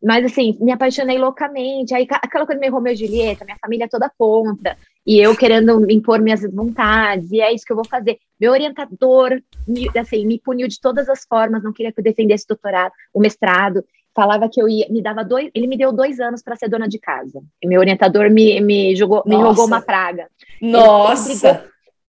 Mas 0.04 0.26
assim, 0.26 0.58
me 0.60 0.72
apaixonei 0.72 1.18
loucamente. 1.18 1.94
Aí 1.94 2.08
aquela 2.10 2.46
coisa 2.46 2.60
meio 2.60 2.74
Romeu 2.74 2.94
e 2.94 2.96
Julieta, 2.96 3.46
minha 3.46 3.58
família 3.60 3.88
toda 3.90 4.12
contra 4.18 4.78
e 5.06 5.20
eu 5.20 5.36
querendo 5.38 5.90
impor 5.90 6.20
minhas 6.20 6.42
vontades, 6.52 7.32
e 7.32 7.40
é 7.40 7.54
isso 7.54 7.64
que 7.64 7.72
eu 7.72 7.76
vou 7.76 7.86
fazer. 7.86 8.18
Meu 8.40 8.52
orientador 8.52 9.40
me, 9.68 9.88
assim, 9.98 10.26
me 10.26 10.40
puniu 10.40 10.68
de 10.68 10.82
todas 10.82 11.08
as 11.08 11.26
formas, 11.30 11.64
não 11.64 11.72
queria 11.72 11.92
que 11.92 12.00
eu 12.00 12.04
defendesse 12.04 12.46
o 12.46 12.50
doutorado, 12.50 12.92
o 13.14 13.20
mestrado, 13.20 13.86
falava 14.16 14.50
que 14.50 14.60
eu 14.60 14.68
ia, 14.68 14.88
me 14.90 15.04
dava 15.04 15.24
dois, 15.24 15.52
ele 15.54 15.68
me 15.68 15.78
deu 15.78 15.92
dois 15.92 16.20
anos 16.20 16.42
para 16.42 16.56
ser 16.56 16.70
dona 16.70 16.88
de 16.88 16.98
casa. 16.98 17.40
E 17.62 17.68
meu 17.68 17.80
orientador 17.80 18.32
me, 18.32 18.60
me 18.62 18.96
jogou, 18.96 19.22
Nossa. 19.26 19.30
me 19.30 19.44
jogou 19.44 19.68
uma 19.68 19.82
praga. 19.82 20.28
Nossa! 20.60 21.50
Ele, 21.50 21.60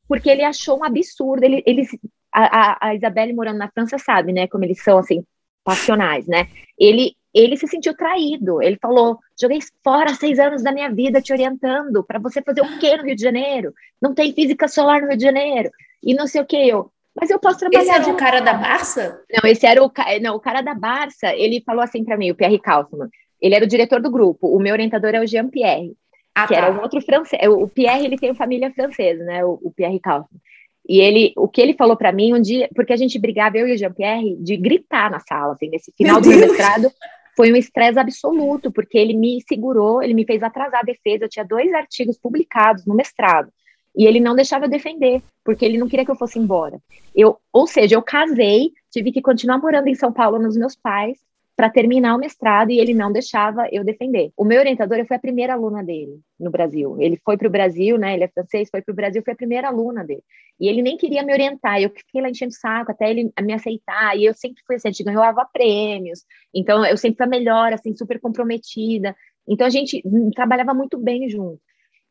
porque 0.08 0.30
ele 0.30 0.44
achou 0.44 0.80
um 0.80 0.84
absurdo. 0.84 1.44
Ele, 1.44 1.64
ele, 1.66 1.86
a, 2.32 2.44
a, 2.44 2.78
a 2.90 2.96
Isabelle 2.96 3.34
morando 3.34 3.58
na 3.58 3.70
França 3.70 3.98
sabe, 3.98 4.32
né, 4.32 4.48
como 4.48 4.64
eles 4.64 4.82
são 4.82 5.00
assim 5.00 5.24
passionais, 5.66 6.28
né? 6.28 6.48
Ele 6.78 7.16
ele 7.36 7.58
se 7.58 7.68
sentiu 7.68 7.94
traído. 7.94 8.62
Ele 8.62 8.78
falou: 8.82 9.20
joguei 9.40 9.60
fora 9.84 10.16
seis 10.16 10.40
anos 10.40 10.64
da 10.64 10.72
minha 10.72 10.90
vida 10.90 11.22
te 11.22 11.34
orientando 11.34 12.02
para 12.02 12.18
você 12.18 12.42
fazer 12.42 12.62
o 12.62 12.80
quê 12.80 12.96
no 12.96 13.04
Rio 13.04 13.16
de 13.16 13.22
Janeiro? 13.22 13.74
Não 14.02 14.14
tem 14.14 14.34
física 14.34 14.70
solar 14.70 15.02
no 15.02 15.10
Rio 15.10 15.18
de 15.18 15.24
Janeiro. 15.24 15.70
E 16.02 16.14
não 16.14 16.28
sei 16.28 16.42
o 16.42 16.46
que. 16.46 16.56
Eu, 16.56 16.90
mas 17.14 17.30
eu 17.30 17.38
posso 17.38 17.60
trabalhar. 17.60 17.82
Esse 17.82 17.92
era 17.92 18.10
o 18.10 18.16
cara 18.16 18.40
da 18.40 18.54
Barça? 18.54 19.22
Não, 19.30 19.50
esse 19.50 19.66
era 19.66 19.84
o, 19.84 19.92
não, 20.22 20.36
o 20.36 20.40
cara 20.40 20.62
da 20.62 20.74
Barça. 20.74 21.36
Ele 21.36 21.62
falou 21.66 21.84
assim 21.84 22.06
para 22.06 22.16
mim, 22.16 22.32
o 22.32 22.36
Pierre 22.36 22.60
Kaufmann. 22.60 23.10
Ele 23.42 23.54
era 23.54 23.66
o 23.66 23.68
diretor 23.68 24.02
do 24.02 24.10
grupo. 24.10 24.48
O 24.48 24.60
meu 24.60 24.72
orientador 24.72 25.14
é 25.14 25.20
o 25.20 25.28
Jean 25.28 25.50
Pierre, 25.50 25.94
ah, 26.34 26.48
que 26.48 26.54
tá. 26.54 26.62
era 26.62 26.72
um 26.72 26.82
outro 26.82 27.02
francês. 27.02 27.42
O 27.48 27.68
Pierre 27.68 28.06
ele 28.06 28.18
tem 28.18 28.34
família 28.34 28.72
francesa, 28.72 29.24
né? 29.26 29.44
O, 29.44 29.60
o 29.62 29.72
Pierre 29.72 30.00
Kaufmann. 30.00 30.40
E 30.88 31.02
ele, 31.02 31.34
o 31.36 31.48
que 31.48 31.60
ele 31.60 31.74
falou 31.74 31.98
para 31.98 32.12
mim 32.12 32.34
um 32.34 32.42
dia, 32.42 32.70
porque 32.76 32.94
a 32.94 32.98
gente 32.98 33.18
brigava 33.18 33.58
eu 33.58 33.68
e 33.68 33.74
o 33.74 33.78
Jean 33.78 33.92
Pierre 33.92 34.36
de 34.38 34.56
gritar 34.56 35.10
na 35.10 35.20
sala, 35.20 35.54
assim, 35.54 35.68
nesse 35.68 35.92
final 35.98 36.22
meu 36.22 36.32
do 36.32 36.40
mestrado 36.40 36.92
foi 37.36 37.52
um 37.52 37.56
estresse 37.56 38.00
absoluto, 38.00 38.72
porque 38.72 38.98
ele 38.98 39.14
me 39.14 39.42
segurou, 39.48 40.02
ele 40.02 40.14
me 40.14 40.26
fez 40.26 40.42
atrasar 40.42 40.82
a 40.82 40.86
defesa. 40.86 41.26
Eu 41.26 41.30
tinha 41.30 41.46
dois 41.46 41.74
artigos 41.74 42.18
publicados 42.18 42.86
no 42.86 42.96
mestrado. 42.96 43.52
E 43.96 44.06
ele 44.06 44.20
não 44.20 44.36
deixava 44.36 44.66
eu 44.66 44.70
defender, 44.70 45.22
porque 45.44 45.64
ele 45.64 45.78
não 45.78 45.88
queria 45.88 46.04
que 46.04 46.12
eu 46.12 46.18
fosse 46.18 46.38
embora. 46.38 46.80
Eu, 47.16 47.38
ou 47.52 47.66
seja, 47.66 47.96
eu 47.96 48.02
casei, 48.02 48.72
tive 48.92 49.12
que 49.12 49.22
continuar 49.22 49.58
morando 49.58 49.88
em 49.88 49.96
São 49.96 50.12
Paulo 50.12 50.38
nos 50.38 50.58
meus 50.58 50.76
pais, 50.76 51.18
para 51.56 51.70
terminar 51.70 52.16
o 52.16 52.20
mestrado 52.20 52.72
e 52.72 52.80
ele 52.80 52.94
não 52.94 53.12
deixava 53.12 53.68
eu 53.72 53.84
defender. 53.84 54.32
O 54.36 54.44
meu 54.44 54.60
orientador, 54.60 54.98
eu 54.98 55.06
fui 55.06 55.16
a 55.16 55.20
primeira 55.20 55.54
aluna 55.54 55.84
dele 55.84 56.20
no 56.38 56.52
Brasil. 56.52 56.98
Ele 57.00 57.18
foi 57.24 57.38
para 57.38 57.48
o 57.48 57.52
Brasil, 57.52 57.98
né? 57.98 58.14
Ele 58.14 58.26
é 58.26 58.28
francês, 58.28 58.70
foi 58.70 58.82
para 58.82 58.92
o 58.92 58.96
Brasil, 58.96 59.22
foi 59.24 59.34
a 59.34 59.38
primeira 59.38 59.70
aluna 59.70 60.04
dele. 60.04 60.24
E 60.60 60.68
ele 60.68 60.82
nem 60.82 60.98
queria 60.98 61.24
me 61.24 61.32
orientar. 61.32 61.82
Eu 61.82 61.90
fiquei 61.90 62.22
lá 62.22 62.30
enchendo 62.30 62.52
o 62.52 62.56
saco 62.56 62.92
até 62.92 63.10
ele 63.10 63.32
me 63.42 63.54
aceitar. 63.54 64.18
E 64.18 64.26
eu 64.26 64.34
sempre 64.34 64.62
fui 64.68 64.76
assim, 64.76 64.90
a 64.90 64.92
gente 64.92 65.04
ganhava 65.04 65.48
prêmios. 65.52 66.26
Então 66.54 66.86
eu 66.86 66.98
sempre 66.98 67.18
fui 67.18 67.26
a 67.26 67.30
melhor, 67.30 67.72
assim, 67.72 67.96
super 67.96 68.20
comprometida. 68.20 69.16
Então 69.48 69.66
a 69.66 69.70
gente 69.70 70.04
trabalhava 70.36 70.74
muito 70.74 70.98
bem 70.98 71.30
junto. 71.30 71.62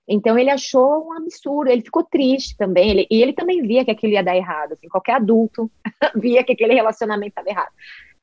Então 0.09 0.38
ele 0.38 0.50
achou 0.50 1.09
um 1.09 1.12
absurdo, 1.14 1.70
ele 1.70 1.80
ficou 1.80 2.04
triste 2.04 2.57
também, 2.59 2.90
ele, 2.90 3.07
e 3.11 3.22
ele 3.22 3.33
também 3.33 3.62
via 3.62 3.85
que 3.85 3.90
aquilo 3.90 4.12
ia 4.12 4.22
dar 4.22 4.37
errado, 4.37 4.72
assim, 4.72 4.87
qualquer 4.87 5.14
adulto 5.14 5.70
via 6.14 6.44
que 6.44 6.52
aquele 6.52 6.74
relacionamento 6.74 7.30
estava 7.30 7.49
errado. 7.49 7.72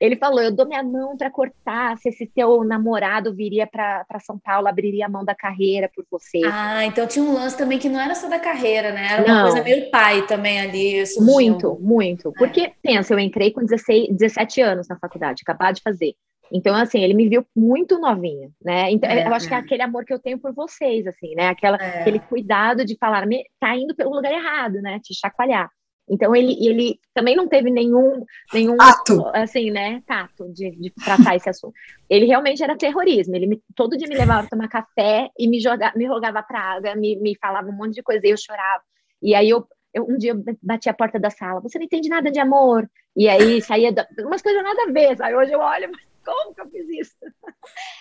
Ele 0.02 0.16
falou: 0.16 0.42
Eu 0.42 0.52
dou 0.52 0.68
minha 0.68 0.82
mão 0.82 1.16
para 1.16 1.30
cortar 1.30 1.96
se 2.00 2.10
esse 2.10 2.26
teu 2.26 2.64
namorado 2.64 3.36
viria 3.36 3.68
para 3.68 4.20
São 4.20 4.40
Paulo, 4.40 4.68
abriria 4.68 5.06
a 5.06 5.10
mão 5.10 5.24
da 5.24 5.36
carreira 5.36 5.92
por 5.96 6.04
você. 6.10 6.42
Ah, 6.52 6.84
então 6.84 7.06
tinha 7.06 7.24
um 7.24 7.34
lance 7.34 7.56
também 7.56 7.78
que 7.78 7.88
não 7.88 8.00
era 8.00 8.16
só 8.16 8.28
da 8.28 8.40
carreira, 8.40 8.92
né? 8.92 9.14
Era 9.14 9.24
uma 9.24 9.36
não. 9.36 9.44
coisa 9.44 9.64
meio 9.64 9.92
pai 9.92 10.26
também 10.26 10.60
ali. 10.60 11.06
Surgiu. 11.06 11.32
Muito, 11.32 11.78
muito. 11.80 12.30
É. 12.30 12.32
Porque, 12.32 12.74
pensa, 12.82 13.14
eu 13.14 13.20
entrei 13.20 13.52
com 13.52 13.62
16, 13.62 14.10
17 14.10 14.62
anos 14.62 14.88
na 14.88 14.98
faculdade, 14.98 15.44
acabado 15.46 15.76
de 15.76 15.84
fazer. 15.84 16.16
Então, 16.52 16.76
assim, 16.76 17.02
ele 17.02 17.14
me 17.14 17.30
viu 17.30 17.46
muito 17.56 18.00
novinha, 18.00 18.50
né? 18.62 18.92
Então, 18.92 19.10
é, 19.10 19.26
eu 19.26 19.34
acho 19.34 19.46
é. 19.46 19.50
que 19.50 19.54
é 19.54 19.58
aquele 19.58 19.84
amor 19.84 20.04
que 20.04 20.14
eu 20.14 20.20
tenho 20.20 20.40
por 20.40 20.52
vocês, 20.54 21.06
assim, 21.06 21.36
né? 21.36 21.48
Aquela, 21.48 21.78
é. 21.78 22.02
Aquele 22.02 22.20
cuidado 22.20 22.84
de 22.84 22.98
falar, 22.98 23.26
tá 23.60 23.76
indo 23.78 23.96
pelo 23.96 24.16
lugar 24.16 24.34
errado, 24.34 24.82
né? 24.82 25.00
Te 25.00 25.14
chacoalhar. 25.14 25.70
Então 26.12 26.36
ele, 26.36 26.58
ele 26.60 27.00
também 27.14 27.38
não 27.38 27.48
teve 27.48 27.72
nenhum, 27.72 28.26
nenhum 28.54 28.76
Ato. 28.82 29.26
assim, 29.34 29.72
né, 29.72 30.04
tato 30.06 30.52
de, 30.52 30.70
de 30.72 30.90
tratar 30.90 31.38
esse 31.38 31.50
assunto. 31.50 31.74
Ele 32.10 32.26
realmente 32.26 32.62
era 32.62 32.78
terrorismo. 32.78 33.34
Ele 33.34 33.48
me, 33.48 33.64
todo 33.74 33.98
dia 33.98 34.10
me 34.10 34.18
levava 34.18 34.42
para 34.42 34.50
tomar 34.50 34.68
café 34.68 35.30
e 35.40 35.48
me 35.48 35.62
jogava, 35.62 35.98
me 35.98 36.06
jogava 36.06 36.44
para 36.44 36.60
água, 36.60 36.96
me, 36.96 37.16
me 37.16 37.34
falava 37.38 37.70
um 37.70 37.72
monte 37.72 37.96
de 37.96 38.04
coisa, 38.04 38.28
e 38.28 38.32
eu 38.32 38.38
chorava. 38.38 38.84
E 39.22 39.34
aí 39.34 39.50
eu, 39.50 39.66
eu 39.94 40.04
um 40.04 40.18
dia 40.18 40.34
eu 40.34 40.44
bati 40.62 40.90
a 40.90 40.94
porta 40.94 41.18
da 41.18 41.30
sala, 41.30 41.62
você 41.62 41.78
não 41.80 41.86
entende 41.86 42.10
nada 42.10 42.30
de 42.30 42.40
amor. 42.40 42.90
E 43.16 43.30
aí 43.30 43.62
saía 43.62 43.94
da, 43.94 44.06
umas 44.20 44.42
coisas 44.42 44.62
nada 44.62 44.84
a 44.84 44.92
ver. 44.92 45.16
Aí 45.22 45.34
hoje 45.34 45.54
eu 45.54 45.62
olho, 45.62 45.92
mas 45.94 46.02
como 46.26 46.54
que 46.54 46.60
eu 46.60 46.70
fiz 46.70 46.90
isso? 46.90 47.16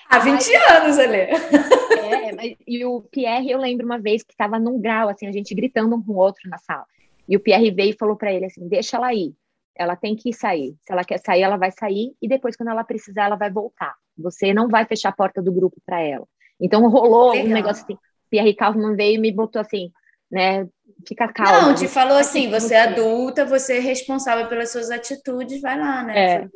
Há 0.08 0.18
20 0.18 0.32
mas, 0.32 0.48
anos, 0.72 0.98
ali. 0.98 1.16
É, 1.16 2.32
mas, 2.34 2.56
e 2.66 2.84
o 2.84 3.02
Pierre, 3.02 3.52
eu 3.52 3.58
lembro 3.58 3.86
uma 3.86 4.00
vez 4.00 4.24
que 4.24 4.32
estava 4.32 4.58
num 4.58 4.80
grau, 4.80 5.08
assim, 5.08 5.28
a 5.28 5.32
gente 5.32 5.54
gritando 5.54 5.94
um 5.94 6.02
com 6.02 6.12
o 6.12 6.16
outro 6.16 6.50
na 6.50 6.58
sala. 6.58 6.84
E 7.30 7.36
o 7.36 7.40
Pierre 7.40 7.70
veio 7.70 7.90
e 7.90 7.96
falou 7.96 8.16
para 8.16 8.32
ele 8.32 8.46
assim: 8.46 8.66
deixa 8.68 8.96
ela 8.96 9.14
ir. 9.14 9.32
Ela 9.76 9.94
tem 9.94 10.16
que 10.16 10.32
sair. 10.32 10.76
Se 10.82 10.92
ela 10.92 11.04
quer 11.04 11.18
sair, 11.18 11.42
ela 11.42 11.56
vai 11.56 11.70
sair 11.70 12.12
e 12.20 12.28
depois, 12.28 12.56
quando 12.56 12.70
ela 12.70 12.82
precisar, 12.82 13.26
ela 13.26 13.36
vai 13.36 13.50
voltar. 13.50 13.94
Você 14.18 14.52
não 14.52 14.68
vai 14.68 14.84
fechar 14.84 15.10
a 15.10 15.12
porta 15.12 15.40
do 15.40 15.52
grupo 15.52 15.76
para 15.86 16.00
ela. 16.00 16.26
Então 16.60 16.86
rolou 16.88 17.30
Legal. 17.30 17.46
um 17.46 17.50
negócio 17.50 17.84
assim. 17.84 17.96
Pierre 18.28 18.54
Kaufman 18.54 18.96
veio 18.96 19.14
e 19.14 19.18
me 19.18 19.32
botou 19.32 19.60
assim, 19.60 19.90
né? 20.30 20.66
fica 21.06 21.28
calma. 21.28 21.68
Não, 21.68 21.74
te 21.74 21.88
falou 21.88 22.16
assim, 22.16 22.50
você 22.50 22.74
é 22.74 22.82
adulta, 22.82 23.44
você 23.44 23.76
é 23.76 23.80
responsável 23.80 24.48
pelas 24.48 24.70
suas 24.70 24.90
atitudes, 24.90 25.60
vai 25.60 25.78
lá, 25.78 26.02
né? 26.02 26.18
É. 26.18 26.48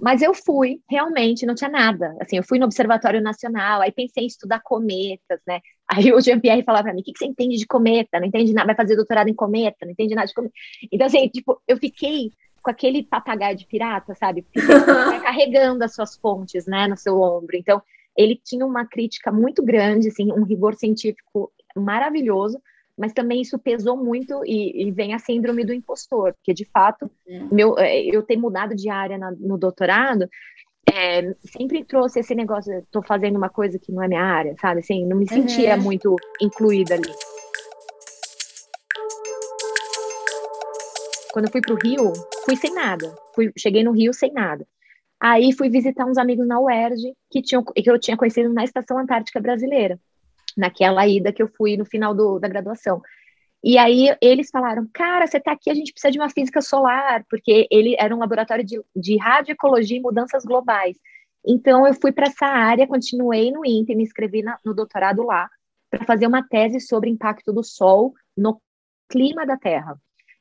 Mas 0.00 0.22
eu 0.22 0.34
fui, 0.34 0.80
realmente, 0.88 1.46
não 1.46 1.54
tinha 1.54 1.70
nada. 1.70 2.14
Assim, 2.20 2.36
eu 2.36 2.44
fui 2.44 2.58
no 2.58 2.66
Observatório 2.66 3.20
Nacional, 3.20 3.80
aí 3.80 3.92
pensei 3.92 4.24
em 4.24 4.26
estudar 4.26 4.60
cometas, 4.60 5.40
né? 5.46 5.60
Aí 5.88 6.12
o 6.12 6.20
Jean-Pierre 6.20 6.64
falava 6.64 6.82
para 6.82 6.94
mim, 6.94 7.00
o 7.00 7.04
que, 7.04 7.12
que 7.12 7.18
você 7.20 7.26
entende 7.26 7.56
de 7.56 7.64
cometa? 7.64 8.18
Não 8.18 8.26
entende 8.26 8.52
nada, 8.52 8.66
vai 8.66 8.74
fazer 8.74 8.96
doutorado 8.96 9.28
em 9.28 9.34
cometa, 9.34 9.76
não 9.86 9.92
entende 9.92 10.16
nada 10.16 10.26
de 10.26 10.34
cometa. 10.34 10.52
Então, 10.90 11.06
assim, 11.06 11.28
tipo, 11.28 11.62
eu 11.68 11.76
fiquei 11.76 12.32
com 12.60 12.70
aquele 12.70 13.04
papagaio 13.04 13.56
de 13.56 13.64
pirata, 13.66 14.12
sabe? 14.16 14.42
Porque 14.42 14.60
você 14.66 15.20
carregando 15.20 15.84
as 15.84 15.94
suas 15.94 16.16
fontes, 16.16 16.66
né, 16.66 16.88
no 16.88 16.96
seu 16.96 17.20
ombro. 17.20 17.56
Então, 17.56 17.80
ele 18.16 18.40
tinha 18.44 18.66
uma 18.66 18.84
crítica 18.84 19.30
muito 19.30 19.62
grande, 19.62 20.08
assim, 20.08 20.32
um 20.32 20.42
rigor 20.42 20.74
científico 20.74 21.52
maravilhoso, 21.76 22.60
mas 22.96 23.12
também 23.12 23.42
isso 23.42 23.58
pesou 23.58 23.96
muito 23.96 24.42
e, 24.44 24.88
e, 24.88 24.90
vem 24.90 25.12
a 25.12 25.18
síndrome 25.18 25.64
do 25.64 25.72
impostor, 25.72 26.32
porque 26.34 26.54
de 26.54 26.64
fato, 26.64 27.10
uhum. 27.26 27.48
meu, 27.52 27.78
é, 27.78 28.00
eu 28.02 28.22
ter 28.22 28.36
mudado 28.36 28.74
de 28.74 28.88
área 28.88 29.18
na, 29.18 29.30
no 29.32 29.58
doutorado 29.58 30.28
é, 30.90 31.34
sempre 31.44 31.84
trouxe 31.84 32.20
esse 32.20 32.34
negócio, 32.34 32.72
estou 32.78 33.02
fazendo 33.02 33.36
uma 33.36 33.48
coisa 33.48 33.78
que 33.78 33.92
não 33.92 34.02
é 34.02 34.08
minha 34.08 34.22
área, 34.22 34.54
sabe? 34.60 34.80
Assim, 34.80 35.04
não 35.04 35.16
me 35.16 35.28
sentia 35.28 35.76
uhum. 35.76 35.82
muito 35.82 36.16
incluída 36.40 36.94
ali. 36.94 37.12
Quando 41.32 41.46
eu 41.46 41.52
fui 41.52 41.60
para 41.60 41.74
o 41.74 41.78
Rio, 41.78 42.12
fui 42.46 42.56
sem 42.56 42.72
nada. 42.72 43.14
Fui, 43.34 43.52
cheguei 43.58 43.84
no 43.84 43.92
Rio 43.92 44.14
sem 44.14 44.32
nada. 44.32 44.66
Aí 45.20 45.52
fui 45.52 45.68
visitar 45.68 46.06
uns 46.06 46.16
amigos 46.16 46.46
na 46.46 46.60
UERJ 46.60 47.14
que, 47.30 47.42
tinham, 47.42 47.62
que 47.62 47.90
eu 47.90 47.98
tinha 47.98 48.16
conhecido 48.16 48.52
na 48.52 48.64
Estação 48.64 48.98
Antártica 48.98 49.40
Brasileira 49.40 49.98
naquela 50.56 51.06
ida 51.06 51.32
que 51.32 51.42
eu 51.42 51.48
fui 51.48 51.76
no 51.76 51.84
final 51.84 52.14
do, 52.14 52.38
da 52.38 52.48
graduação. 52.48 53.02
E 53.62 53.78
aí 53.78 54.16
eles 54.20 54.48
falaram, 54.50 54.88
cara, 54.92 55.26
você 55.26 55.38
está 55.38 55.52
aqui, 55.52 55.70
a 55.70 55.74
gente 55.74 55.92
precisa 55.92 56.12
de 56.12 56.18
uma 56.18 56.30
física 56.30 56.60
solar, 56.60 57.24
porque 57.28 57.66
ele 57.70 57.96
era 57.98 58.14
um 58.14 58.18
laboratório 58.18 58.64
de, 58.64 58.80
de 58.94 59.16
radioecologia 59.18 59.96
e 59.96 60.00
mudanças 60.00 60.44
globais. 60.44 60.96
Então 61.44 61.86
eu 61.86 61.94
fui 61.94 62.12
para 62.12 62.26
essa 62.26 62.46
área, 62.46 62.86
continuei 62.86 63.50
no 63.50 63.64
INPE, 63.64 63.94
me 63.94 64.02
inscrevi 64.02 64.42
na, 64.42 64.58
no 64.64 64.74
doutorado 64.74 65.24
lá, 65.24 65.48
para 65.90 66.04
fazer 66.04 66.26
uma 66.26 66.46
tese 66.46 66.80
sobre 66.80 67.10
impacto 67.10 67.52
do 67.52 67.62
Sol 67.62 68.14
no 68.36 68.60
clima 69.08 69.46
da 69.46 69.56
Terra, 69.56 69.96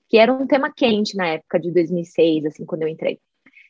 que 0.10 0.18
era 0.18 0.34
um 0.34 0.48
tema 0.48 0.72
quente 0.72 1.16
na 1.16 1.28
época 1.28 1.60
de 1.60 1.72
2006, 1.72 2.46
assim, 2.46 2.66
quando 2.66 2.84
eu 2.84 2.88
entrei. 2.88 3.20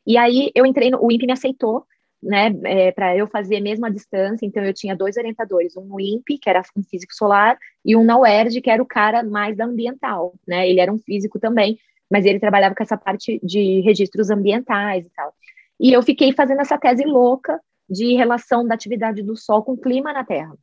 E 0.06 0.18
aí 0.18 0.52
eu 0.56 0.66
entrei, 0.66 0.90
no, 0.90 1.04
o 1.04 1.12
INPE 1.12 1.28
me 1.28 1.34
aceitou, 1.34 1.86
né, 2.26 2.54
é, 2.64 2.92
para 2.92 3.16
eu 3.16 3.28
fazer 3.28 3.60
mesmo 3.60 3.86
a 3.86 3.90
distância, 3.90 4.46
então 4.46 4.64
eu 4.64 4.74
tinha 4.74 4.96
dois 4.96 5.16
orientadores, 5.16 5.78
um 5.78 5.86
no 5.86 6.00
INPE, 6.00 6.40
que 6.40 6.50
era 6.50 6.62
um 6.76 6.84
físico 6.84 7.14
solar, 7.14 7.58
e 7.86 7.96
um 7.96 8.04
na 8.04 8.18
UERJ, 8.18 8.62
que 8.62 8.70
era 8.70 8.82
o 8.82 8.86
cara 8.86 9.24
mais 9.24 9.56
da 9.56 9.66
ambiental, 9.66 10.34
né, 10.48 10.68
ele 10.68 10.80
era 10.80 10.92
um 10.92 10.98
físico 10.98 11.40
também, 11.40 11.78
mas 12.10 12.26
ele 12.26 12.40
trabalhava 12.40 12.76
com 12.76 12.84
essa 12.84 12.98
parte 12.98 13.40
de 13.44 13.82
registros 13.82 14.30
ambientais 14.30 15.06
e 15.06 15.10
tal. 15.16 15.34
E 15.80 15.92
eu 15.92 16.02
fiquei 16.02 16.32
fazendo 16.32 16.62
essa 16.62 16.78
tese 16.78 17.04
louca 17.04 17.60
de 17.90 18.16
relação 18.16 18.66
da 18.66 18.74
atividade 18.74 19.22
do 19.22 19.36
Sol 19.36 19.64
com 19.64 19.74
o 19.74 19.78
clima 19.78 20.14
na 20.14 20.24
Terra. 20.24 20.56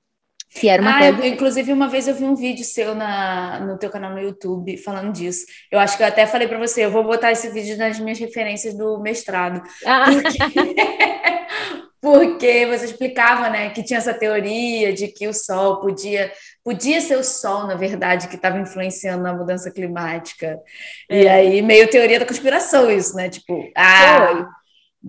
Que 0.55 0.69
era 0.69 0.83
uma 0.83 0.97
ah, 0.97 1.01
tese... 1.01 1.29
inclusive, 1.29 1.73
uma 1.73 1.89
vez 1.89 2.07
eu 2.07 2.15
vi 2.15 2.25
um 2.25 2.35
vídeo 2.35 2.65
seu 2.65 2.95
na, 2.95 3.61
no 3.61 3.79
teu 3.79 3.91
canal 3.91 4.13
no 4.13 4.21
YouTube 4.21 4.77
falando 4.77 5.13
disso. 5.13 5.47
Eu 5.71 5.79
acho 5.79 5.97
que 5.97 6.03
eu 6.03 6.07
até 6.07 6.27
falei 6.27 6.47
para 6.47 6.59
você, 6.59 6.85
eu 6.85 6.91
vou 6.91 7.05
botar 7.05 7.33
esse 7.33 7.49
vídeo 7.49 7.77
nas 7.79 7.99
minhas 7.99 8.19
referências 8.19 8.77
do 8.77 9.01
mestrado. 9.01 9.63
Ah. 9.87 10.05
Porque... 10.13 10.33
porque 12.03 12.67
você 12.67 12.87
explicava, 12.87 13.49
né, 13.49 13.71
que 13.71 13.83
tinha 13.83 13.99
essa 13.99 14.13
teoria 14.13 14.93
de 14.93 15.07
que 15.07 15.29
o 15.29 15.33
Sol 15.33 15.81
podia 15.81 16.33
podia 16.65 17.01
ser 17.01 17.17
o 17.17 17.23
Sol, 17.23 17.67
na 17.67 17.77
verdade, 17.77 18.27
que 18.27 18.35
estava 18.35 18.59
influenciando 18.59 19.23
na 19.23 19.33
mudança 19.33 19.71
climática. 19.71 20.59
É. 21.09 21.23
E 21.23 21.29
aí 21.29 21.63
meio 21.63 21.89
teoria 21.89 22.19
da 22.19 22.27
conspiração 22.27 22.91
isso, 22.91 23.15
né? 23.17 23.29
Tipo, 23.29 23.71
ah, 23.77 24.27
Foi 24.27 24.47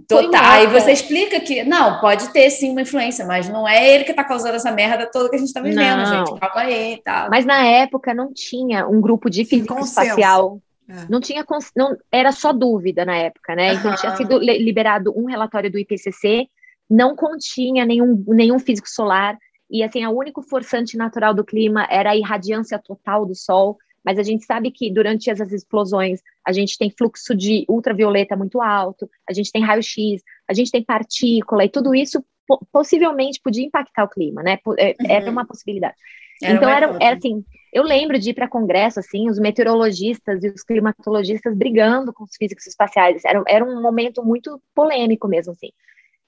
Total. 0.08 0.41
Aí 0.44 0.68
você 0.68 0.91
explica 0.91 1.39
que 1.39 1.64
não, 1.64 2.00
pode 2.00 2.30
ter 2.30 2.50
sim 2.50 2.72
uma 2.72 2.82
influência, 2.82 3.26
mas 3.26 3.48
não 3.48 3.68
é 3.68 3.94
ele 3.94 4.04
que 4.04 4.12
está 4.12 4.24
causando 4.24 4.56
essa 4.56 4.72
merda 4.72 5.06
toda 5.06 5.30
que 5.30 5.36
a 5.36 5.39
gente 5.39 5.50
está 5.50 5.62
vivendo, 5.62 6.00
não. 6.00 6.26
gente. 6.26 6.39
Calma 6.39 6.62
aí 6.62 6.94
e 6.94 6.98
tal. 6.98 7.30
Mas 7.30 7.46
na 7.46 7.64
época 7.64 8.14
não 8.14 8.34
tinha 8.34 8.88
um 8.88 9.00
grupo 9.00 9.30
de 9.30 9.46
física 9.46 9.80
espacial. 9.80 10.60
É. 10.89 11.06
Não 11.08 11.20
tinha, 11.22 11.46
não, 11.76 11.96
era 12.12 12.32
só 12.32 12.52
dúvida 12.52 13.06
na 13.06 13.16
época, 13.16 13.56
né? 13.56 13.76
Então 13.76 13.91
uhum. 13.91 13.98
tinha 13.98 14.16
sido 14.16 14.38
liberado 14.39 15.14
um 15.16 15.26
relatório 15.26 15.72
do 15.72 15.78
IPCC, 15.78 16.48
não 16.89 17.16
continha 17.16 17.86
nenhum, 17.86 18.24
nenhum 18.28 18.60
físico 18.60 18.89
solar, 18.89 19.38
e 19.70 19.84
assim, 19.84 20.06
o 20.06 20.12
único 20.12 20.41
forçante 20.41 20.98
natural 20.98 21.34
do 21.34 21.44
clima 21.44 21.88
era 21.89 22.12
a 22.12 22.16
irradiância 22.18 22.78
total 22.78 23.26
do 23.26 23.34
Sol 23.34 23.78
mas 24.04 24.20
a 24.20 24.24
gente 24.24 24.45
sabe 24.45 24.72
que 24.72 24.91
durante 24.91 25.30
essas 25.30 25.51
explosões 25.51 26.22
a 26.45 26.51
gente 26.51 26.78
tem 26.78 26.93
fluxo 26.95 27.36
de 27.36 27.66
ultravioleta 27.70 28.36
muito 28.36 28.62
alto, 28.62 29.10
a 29.28 29.34
gente 29.34 29.51
tem 29.51 29.64
raio-x, 29.64 30.22
a 30.47 30.54
gente 30.54 30.72
tem 30.72 30.84
partícula, 30.84 31.64
e 31.64 31.70
tudo 31.70 31.95
isso 31.95 32.24
possivelmente 32.72 33.39
podia 33.41 33.66
impactar 33.66 34.04
o 34.04 34.10
clima, 34.10 34.43
né? 34.43 34.58
É, 34.78 34.89
uhum. 34.89 34.95
Era 35.10 35.32
uma 35.32 35.45
possibilidade. 35.45 35.95
Era 36.41 36.54
então, 36.54 36.70
era, 36.70 36.97
era, 36.99 37.16
assim, 37.16 37.43
eu 37.72 37.84
lembro 37.84 38.20
de 38.20 38.32
ir 38.32 38.34
para 38.34 38.49
congresso, 38.49 38.99
assim, 38.99 39.30
os 39.30 39.39
meteorologistas 39.39 40.43
e 40.43 40.49
os 40.49 40.64
climatologistas 40.64 41.56
brigando 41.56 42.12
com 42.12 42.24
os 42.24 42.36
físicos 42.36 42.68
espaciais, 42.68 43.24
era, 43.24 43.41
era 43.47 43.64
um 43.64 43.82
momento 43.82 44.24
muito 44.24 44.62
polêmico 44.76 45.28
mesmo, 45.28 45.54
assim. 45.54 45.70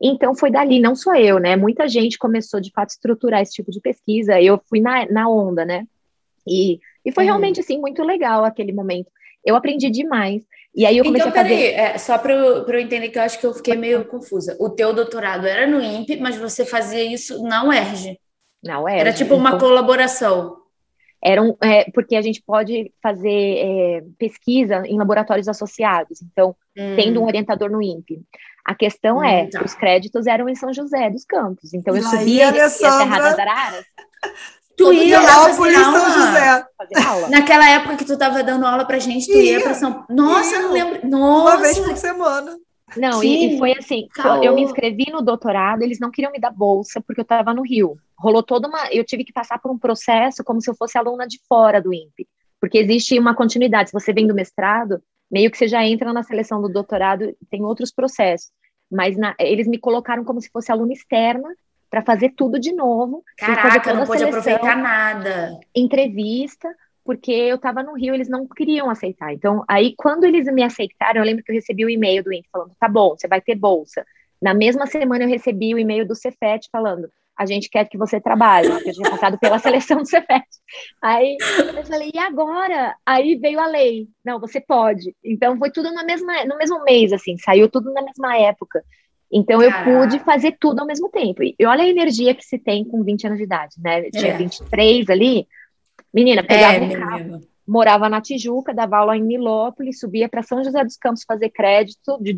Então, 0.01 0.35
foi 0.35 0.51
dali, 0.51 0.79
não 0.79 0.95
só 0.95 1.15
eu, 1.15 1.39
né? 1.39 1.55
Muita 1.55 1.87
gente 1.87 2.17
começou, 2.17 2.59
de 2.59 2.71
fato, 2.71 2.89
a 2.89 2.93
estruturar 2.93 3.41
esse 3.41 3.53
tipo 3.53 3.71
de 3.71 3.79
pesquisa, 3.79 4.41
eu 4.41 4.61
fui 4.69 4.79
na, 4.79 5.05
na 5.09 5.29
onda, 5.29 5.65
né? 5.65 5.85
E 6.47 6.79
e 7.05 7.11
foi 7.11 7.23
uhum. 7.23 7.29
realmente, 7.29 7.59
assim, 7.59 7.79
muito 7.79 8.03
legal 8.03 8.43
aquele 8.43 8.73
momento. 8.73 9.11
Eu 9.45 9.55
aprendi 9.55 9.89
demais. 9.89 10.43
E 10.75 10.85
aí 10.85 10.97
eu 10.97 11.05
comecei 11.05 11.29
então, 11.29 11.39
a 11.39 11.43
fazer... 11.43 11.55
Peraí, 11.55 11.73
é, 11.73 11.97
só 11.97 12.17
para 12.17 12.33
eu, 12.33 12.65
eu 12.65 12.79
entender 12.79 13.09
que 13.09 13.17
eu 13.19 13.21
acho 13.21 13.39
que 13.39 13.45
eu 13.45 13.53
fiquei 13.53 13.75
meio 13.75 14.03
confusa. 14.05 14.57
O 14.59 14.69
teu 14.69 14.91
doutorado 14.91 15.45
era 15.45 15.67
no 15.67 15.81
INPE, 15.81 16.17
mas 16.17 16.35
você 16.35 16.65
fazia 16.65 17.03
isso 17.03 17.43
na 17.43 17.63
UERJ. 17.63 18.19
Na 18.63 18.81
UERJ. 18.81 18.99
Era 18.99 19.13
tipo 19.13 19.35
uma 19.35 19.49
então... 19.49 19.59
colaboração. 19.59 20.57
Era 21.23 21.41
um, 21.41 21.55
é, 21.61 21.89
porque 21.91 22.15
a 22.15 22.21
gente 22.21 22.41
pode 22.41 22.91
fazer 23.01 23.29
é, 23.29 24.03
pesquisa 24.17 24.83
em 24.85 24.97
laboratórios 24.97 25.47
associados. 25.47 26.21
Então, 26.21 26.55
hum. 26.77 26.95
tendo 26.95 27.21
um 27.21 27.25
orientador 27.25 27.69
no 27.69 27.81
INPE. 27.81 28.21
A 28.65 28.73
questão 28.73 29.17
hum, 29.17 29.23
é, 29.23 29.47
tá. 29.47 29.63
os 29.63 29.75
créditos 29.75 30.25
eram 30.27 30.49
em 30.49 30.55
São 30.55 30.73
José 30.73 31.09
dos 31.09 31.23
Campos. 31.23 31.73
Então, 31.73 31.95
eu 31.95 32.03
subia 32.03 32.51
e 32.51 32.59
a 32.59 32.69
Serra 32.69 33.19
das 33.19 33.39
Araras. 33.39 33.85
Tu 34.77 34.93
ia 34.93 35.21
lá 35.21 35.45
para 35.45 35.53
São 35.53 36.11
José. 36.11 36.65
Naquela 37.29 37.69
época 37.69 37.97
que 37.97 38.05
tu 38.05 38.13
estava 38.13 38.43
dando 38.43 38.65
aula 38.65 38.85
pra 38.85 38.99
gente, 38.99 39.27
tu 39.27 39.37
ia, 39.37 39.53
ia 39.53 39.61
para 39.61 39.73
São 39.73 40.05
Nossa, 40.09 40.55
eu 40.55 40.61
não 40.63 40.71
lembro. 40.73 41.07
Nossa. 41.07 41.55
Uma 41.55 41.61
vez 41.61 41.79
por 41.79 41.95
semana. 41.95 42.57
Não, 42.95 43.23
e, 43.23 43.55
e, 43.55 43.57
foi 43.57 43.73
assim, 43.73 44.07
Caô. 44.13 44.43
eu 44.43 44.53
me 44.53 44.61
inscrevi 44.61 45.11
no 45.11 45.21
doutorado, 45.21 45.81
eles 45.81 45.99
não 45.99 46.11
queriam 46.11 46.31
me 46.31 46.39
dar 46.39 46.51
bolsa 46.51 47.01
porque 47.01 47.21
eu 47.21 47.23
estava 47.23 47.53
no 47.53 47.63
Rio. 47.63 47.97
Rolou 48.17 48.43
toda 48.43 48.67
uma, 48.67 48.87
eu 48.91 49.03
tive 49.03 49.23
que 49.23 49.33
passar 49.33 49.59
por 49.59 49.71
um 49.71 49.77
processo 49.77 50.43
como 50.43 50.61
se 50.61 50.69
eu 50.69 50.75
fosse 50.75 50.97
aluna 50.97 51.27
de 51.27 51.39
fora 51.49 51.81
do 51.81 51.93
INPE, 51.93 52.27
porque 52.61 52.77
existe 52.77 53.17
uma 53.17 53.35
continuidade. 53.35 53.89
Se 53.89 53.93
você 53.93 54.13
vem 54.13 54.27
do 54.27 54.35
mestrado, 54.35 55.01
meio 55.29 55.49
que 55.49 55.57
você 55.57 55.67
já 55.67 55.83
entra 55.83 56.13
na 56.13 56.23
seleção 56.23 56.61
do 56.61 56.69
doutorado, 56.69 57.35
tem 57.49 57.63
outros 57.63 57.91
processos. 57.91 58.49
Mas 58.89 59.17
na, 59.17 59.35
eles 59.39 59.67
me 59.67 59.79
colocaram 59.79 60.23
como 60.23 60.39
se 60.39 60.49
fosse 60.49 60.71
aluna 60.71 60.93
externa 60.93 61.49
para 61.89 62.01
fazer 62.01 62.33
tudo 62.35 62.59
de 62.59 62.73
novo. 62.73 63.23
Caraca, 63.37 63.93
não 63.93 64.05
pôde 64.05 64.23
aproveitar 64.23 64.75
nada. 64.75 65.59
Entrevista, 65.75 66.69
porque 67.03 67.31
eu 67.31 67.55
estava 67.55 67.83
no 67.83 67.93
Rio, 67.93 68.13
eles 68.13 68.27
não 68.27 68.47
queriam 68.47 68.89
aceitar. 68.89 69.33
Então, 69.33 69.63
aí, 69.67 69.93
quando 69.95 70.23
eles 70.23 70.45
me 70.51 70.63
aceitaram, 70.63 71.21
eu 71.21 71.25
lembro 71.25 71.43
que 71.43 71.51
eu 71.51 71.55
recebi 71.55 71.83
o 71.85 71.87
um 71.87 71.91
e-mail 71.91 72.23
do 72.23 72.33
INPE 72.33 72.49
falando: 72.51 72.71
tá 72.79 72.87
bom, 72.87 73.15
você 73.15 73.27
vai 73.27 73.41
ter 73.41 73.55
bolsa. 73.55 74.05
Na 74.41 74.53
mesma 74.53 74.85
semana, 74.85 75.23
eu 75.23 75.29
recebi 75.29 75.73
o 75.73 75.79
e-mail 75.79 76.07
do 76.07 76.15
Cefet 76.15 76.67
falando: 76.71 77.09
a 77.37 77.45
gente 77.45 77.69
quer 77.69 77.87
que 77.87 77.97
você 77.97 78.19
trabalhe, 78.19 78.69
porque 78.69 78.89
eu 78.89 78.93
tinha 78.93 79.09
passado 79.09 79.37
pela 79.37 79.59
seleção 79.59 79.97
do 79.97 80.07
Cefet. 80.07 80.45
Aí 81.01 81.37
eu 81.75 81.85
falei, 81.85 82.11
e 82.13 82.17
agora? 82.17 82.95
Aí 83.05 83.35
veio 83.35 83.59
a 83.59 83.67
lei, 83.67 84.07
não, 84.23 84.39
você 84.39 84.61
pode. 84.61 85.15
Então 85.23 85.57
foi 85.57 85.69
tudo 85.69 85.93
no 85.93 86.05
mesmo, 86.05 86.27
no 86.47 86.57
mesmo 86.57 86.83
mês, 86.83 87.11
assim, 87.11 87.37
saiu 87.37 87.69
tudo 87.69 87.91
na 87.91 88.01
mesma 88.01 88.37
época. 88.37 88.83
Então 89.37 89.61
eu 89.61 89.69
pude 89.83 90.17
fazer 90.19 90.55
tudo 90.57 90.79
ao 90.79 90.87
mesmo 90.87 91.09
tempo. 91.09 91.43
E 91.43 91.65
olha 91.65 91.83
a 91.83 91.87
energia 91.87 92.33
que 92.33 92.45
se 92.45 92.57
tem 92.57 92.85
com 92.85 93.03
20 93.03 93.27
anos 93.27 93.37
de 93.37 93.43
idade, 93.43 93.75
né? 93.83 94.07
Eu 94.07 94.11
tinha 94.11 94.31
é. 94.31 94.37
23 94.37 95.09
ali. 95.09 95.45
Menina, 96.13 96.41
pegava 96.41 96.77
é, 96.77 96.81
um 96.81 96.91
carro, 96.93 97.41
morava 97.67 98.07
na 98.07 98.21
Tijuca, 98.21 98.73
dava 98.73 98.95
aula 98.95 99.17
em 99.17 99.21
Milópolis, 99.21 99.99
subia 99.99 100.29
para 100.29 100.41
São 100.41 100.63
José 100.63 100.81
dos 100.85 100.95
Campos 100.95 101.25
fazer 101.27 101.49
crédito 101.49 102.17
de, 102.21 102.33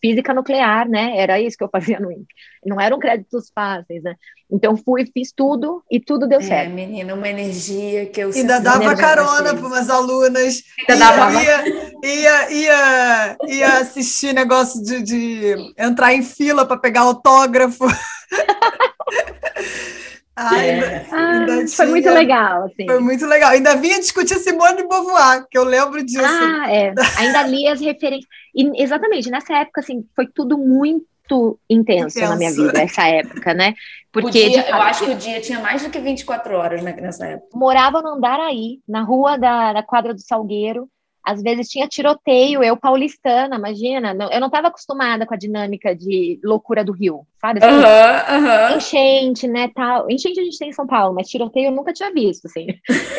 física 0.00 0.34
nuclear, 0.34 0.88
né? 0.88 1.16
Era 1.16 1.40
isso 1.40 1.56
que 1.56 1.64
eu 1.64 1.68
fazia 1.68 2.00
no 2.00 2.10
INPE. 2.10 2.34
Não 2.64 2.80
eram 2.80 2.98
créditos 2.98 3.50
fáceis, 3.54 4.02
né? 4.02 4.14
Então 4.50 4.76
fui, 4.76 5.04
fiz 5.12 5.32
tudo 5.34 5.82
e 5.90 5.98
tudo 5.98 6.28
deu 6.28 6.38
é, 6.38 6.42
certo. 6.42 6.72
menina, 6.72 7.14
uma 7.14 7.28
energia 7.28 8.06
que 8.06 8.20
eu 8.20 8.30
Ainda 8.30 8.60
dava 8.60 8.94
carona 8.94 9.54
para 9.54 9.66
umas 9.66 9.90
alunas. 9.90 10.62
Ainda 10.88 10.94
ia, 10.94 11.16
dava. 11.16 11.42
Ia, 11.42 11.64
ia, 12.04 12.52
ia, 12.52 13.36
ia 13.48 13.78
assistir 13.78 14.32
negócio 14.32 14.80
de, 14.82 15.02
de 15.02 15.74
entrar 15.76 16.14
em 16.14 16.22
fila 16.22 16.64
para 16.64 16.78
pegar 16.78 17.00
autógrafo. 17.00 17.86
ainda, 20.36 20.86
é. 20.86 21.06
ainda 21.10 21.52
ah, 21.52 21.56
tinha, 21.56 21.68
foi 21.68 21.86
muito 21.86 22.10
legal, 22.10 22.64
assim. 22.64 22.84
Foi 22.84 23.00
muito 23.00 23.26
legal. 23.26 23.50
Ainda 23.50 23.76
vinha 23.76 23.98
discutir 23.98 24.38
Simone 24.38 24.76
de 24.76 24.86
Beauvoir, 24.86 25.46
que 25.50 25.56
eu 25.56 25.64
lembro 25.64 26.04
disso. 26.04 26.22
Ah, 26.22 26.70
é. 26.70 26.94
Ainda 27.18 27.42
li 27.42 27.66
as 27.66 27.80
referências. 27.80 28.28
E, 28.54 28.82
exatamente, 28.82 29.30
nessa 29.30 29.54
época, 29.54 29.80
assim, 29.80 30.04
foi 30.14 30.26
tudo 30.26 30.58
muito 30.58 31.58
intenso, 31.68 32.18
intenso, 32.18 32.30
na 32.30 32.36
minha 32.36 32.52
vida, 32.52 32.80
essa 32.80 33.08
época, 33.08 33.54
né? 33.54 33.74
Porque 34.12 34.48
dia, 34.48 34.68
eu 34.70 34.76
acho 34.76 35.04
que 35.04 35.10
o 35.10 35.16
dia 35.16 35.40
tinha 35.40 35.60
mais 35.60 35.82
do 35.82 35.90
que 35.90 35.98
24 35.98 36.54
horas 36.56 36.82
né, 36.82 36.96
nessa 37.00 37.26
época. 37.26 37.48
Morava 37.54 38.00
no 38.00 38.14
Andaraí, 38.14 38.80
na 38.88 39.02
rua 39.02 39.36
da, 39.36 39.72
da 39.74 39.82
quadra 39.82 40.14
do 40.14 40.20
Salgueiro, 40.20 40.88
às 41.26 41.42
vezes 41.42 41.68
tinha 41.68 41.88
tiroteio, 41.88 42.62
eu 42.62 42.76
paulistana, 42.76 43.56
imagina, 43.56 44.16
eu 44.30 44.38
não 44.38 44.46
estava 44.46 44.68
acostumada 44.68 45.26
com 45.26 45.34
a 45.34 45.36
dinâmica 45.36 45.92
de 45.92 46.38
loucura 46.44 46.84
do 46.84 46.92
Rio, 46.92 47.26
sabe? 47.40 47.58
Assim, 47.58 47.74
uhum, 47.74 48.46
uhum. 48.46 48.76
Enchente, 48.76 49.48
né, 49.48 49.68
tal. 49.74 50.08
Enchente 50.08 50.38
a 50.38 50.44
gente 50.44 50.56
tem 50.56 50.68
em 50.68 50.72
São 50.72 50.86
Paulo, 50.86 51.16
mas 51.16 51.26
tiroteio 51.28 51.66
eu 51.66 51.72
nunca 51.72 51.92
tinha 51.92 52.12
visto, 52.12 52.46
assim. 52.46 52.68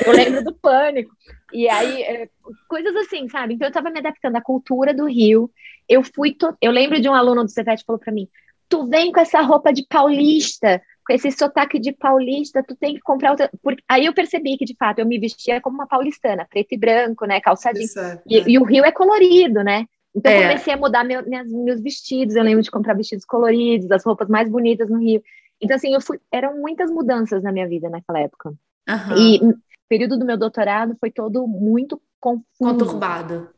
Eu 0.06 0.14
lembro 0.14 0.42
do 0.42 0.56
pânico. 0.56 1.12
E 1.52 1.68
aí, 1.68 2.02
é, 2.02 2.30
coisas 2.70 2.96
assim, 2.96 3.28
sabe? 3.28 3.56
Então 3.56 3.66
eu 3.68 3.72
estava 3.72 3.90
me 3.90 4.00
adaptando 4.00 4.38
à 4.38 4.42
cultura 4.42 4.94
do 4.94 5.06
Rio. 5.06 5.52
Eu 5.88 6.02
fui, 6.02 6.34
to... 6.34 6.56
eu 6.62 6.72
lembro 6.72 7.02
de 7.02 7.10
um 7.10 7.14
aluno 7.14 7.44
do 7.44 7.52
CETET 7.52 7.84
falou 7.86 8.00
para 8.00 8.14
mim: 8.14 8.30
"Tu 8.70 8.88
vem 8.88 9.12
com 9.12 9.20
essa 9.20 9.42
roupa 9.42 9.74
de 9.74 9.86
paulista, 9.86 10.82
com 11.08 11.14
esse 11.14 11.32
sotaque 11.32 11.80
de 11.80 11.94
paulista, 11.94 12.62
tu 12.62 12.76
tem 12.76 12.96
que 12.96 13.00
comprar 13.00 13.32
outra. 13.32 13.50
Porque 13.64 13.82
aí 13.88 14.06
eu 14.06 14.14
percebi 14.14 14.58
que, 14.58 14.66
de 14.66 14.76
fato, 14.76 15.00
eu 15.00 15.06
me 15.06 15.18
vestia 15.18 15.62
como 15.62 15.78
uma 15.78 15.88
paulistana, 15.88 16.46
preto 16.50 16.74
e 16.74 16.78
branco, 16.78 17.26
né? 17.26 17.40
Calçadinho. 17.40 17.88
É, 17.98 18.22
e, 18.28 18.38
é. 18.40 18.44
e, 18.46 18.60
o 18.60 18.66
Rio 18.66 18.84
é 18.84 18.92
colorido, 18.92 19.64
né? 19.64 19.86
Então 20.14 20.30
é. 20.30 20.42
comecei 20.42 20.74
a 20.74 20.78
mudar 20.78 21.06
meu, 21.06 21.26
minhas, 21.26 21.50
meus 21.50 21.82
vestidos. 21.82 22.36
Eu 22.36 22.44
lembro 22.44 22.62
de 22.62 22.70
comprar 22.70 22.94
vestidos 22.94 23.24
coloridos, 23.24 23.90
as 23.90 24.04
roupas 24.04 24.28
mais 24.28 24.50
bonitas 24.50 24.90
no 24.90 25.00
Rio. 25.00 25.24
Então, 25.62 25.78
assim, 25.78 25.94
eu 25.94 26.02
fui. 26.02 26.20
Eram 26.30 26.60
muitas 26.60 26.92
mudanças 26.92 27.42
na 27.42 27.54
minha 27.54 27.68
vida 27.68 27.90
naquela 27.90 28.20
época. 28.20 28.50
Uhum. 28.50 29.18
E 29.18 29.38
o 29.42 29.58
período 29.88 30.20
do 30.20 30.26
meu 30.26 30.38
doutorado 30.38 30.94
foi 31.00 31.10
todo 31.10 31.48
muito 31.48 32.02
confuso. 32.20 32.46
Conturbado. 32.60 33.50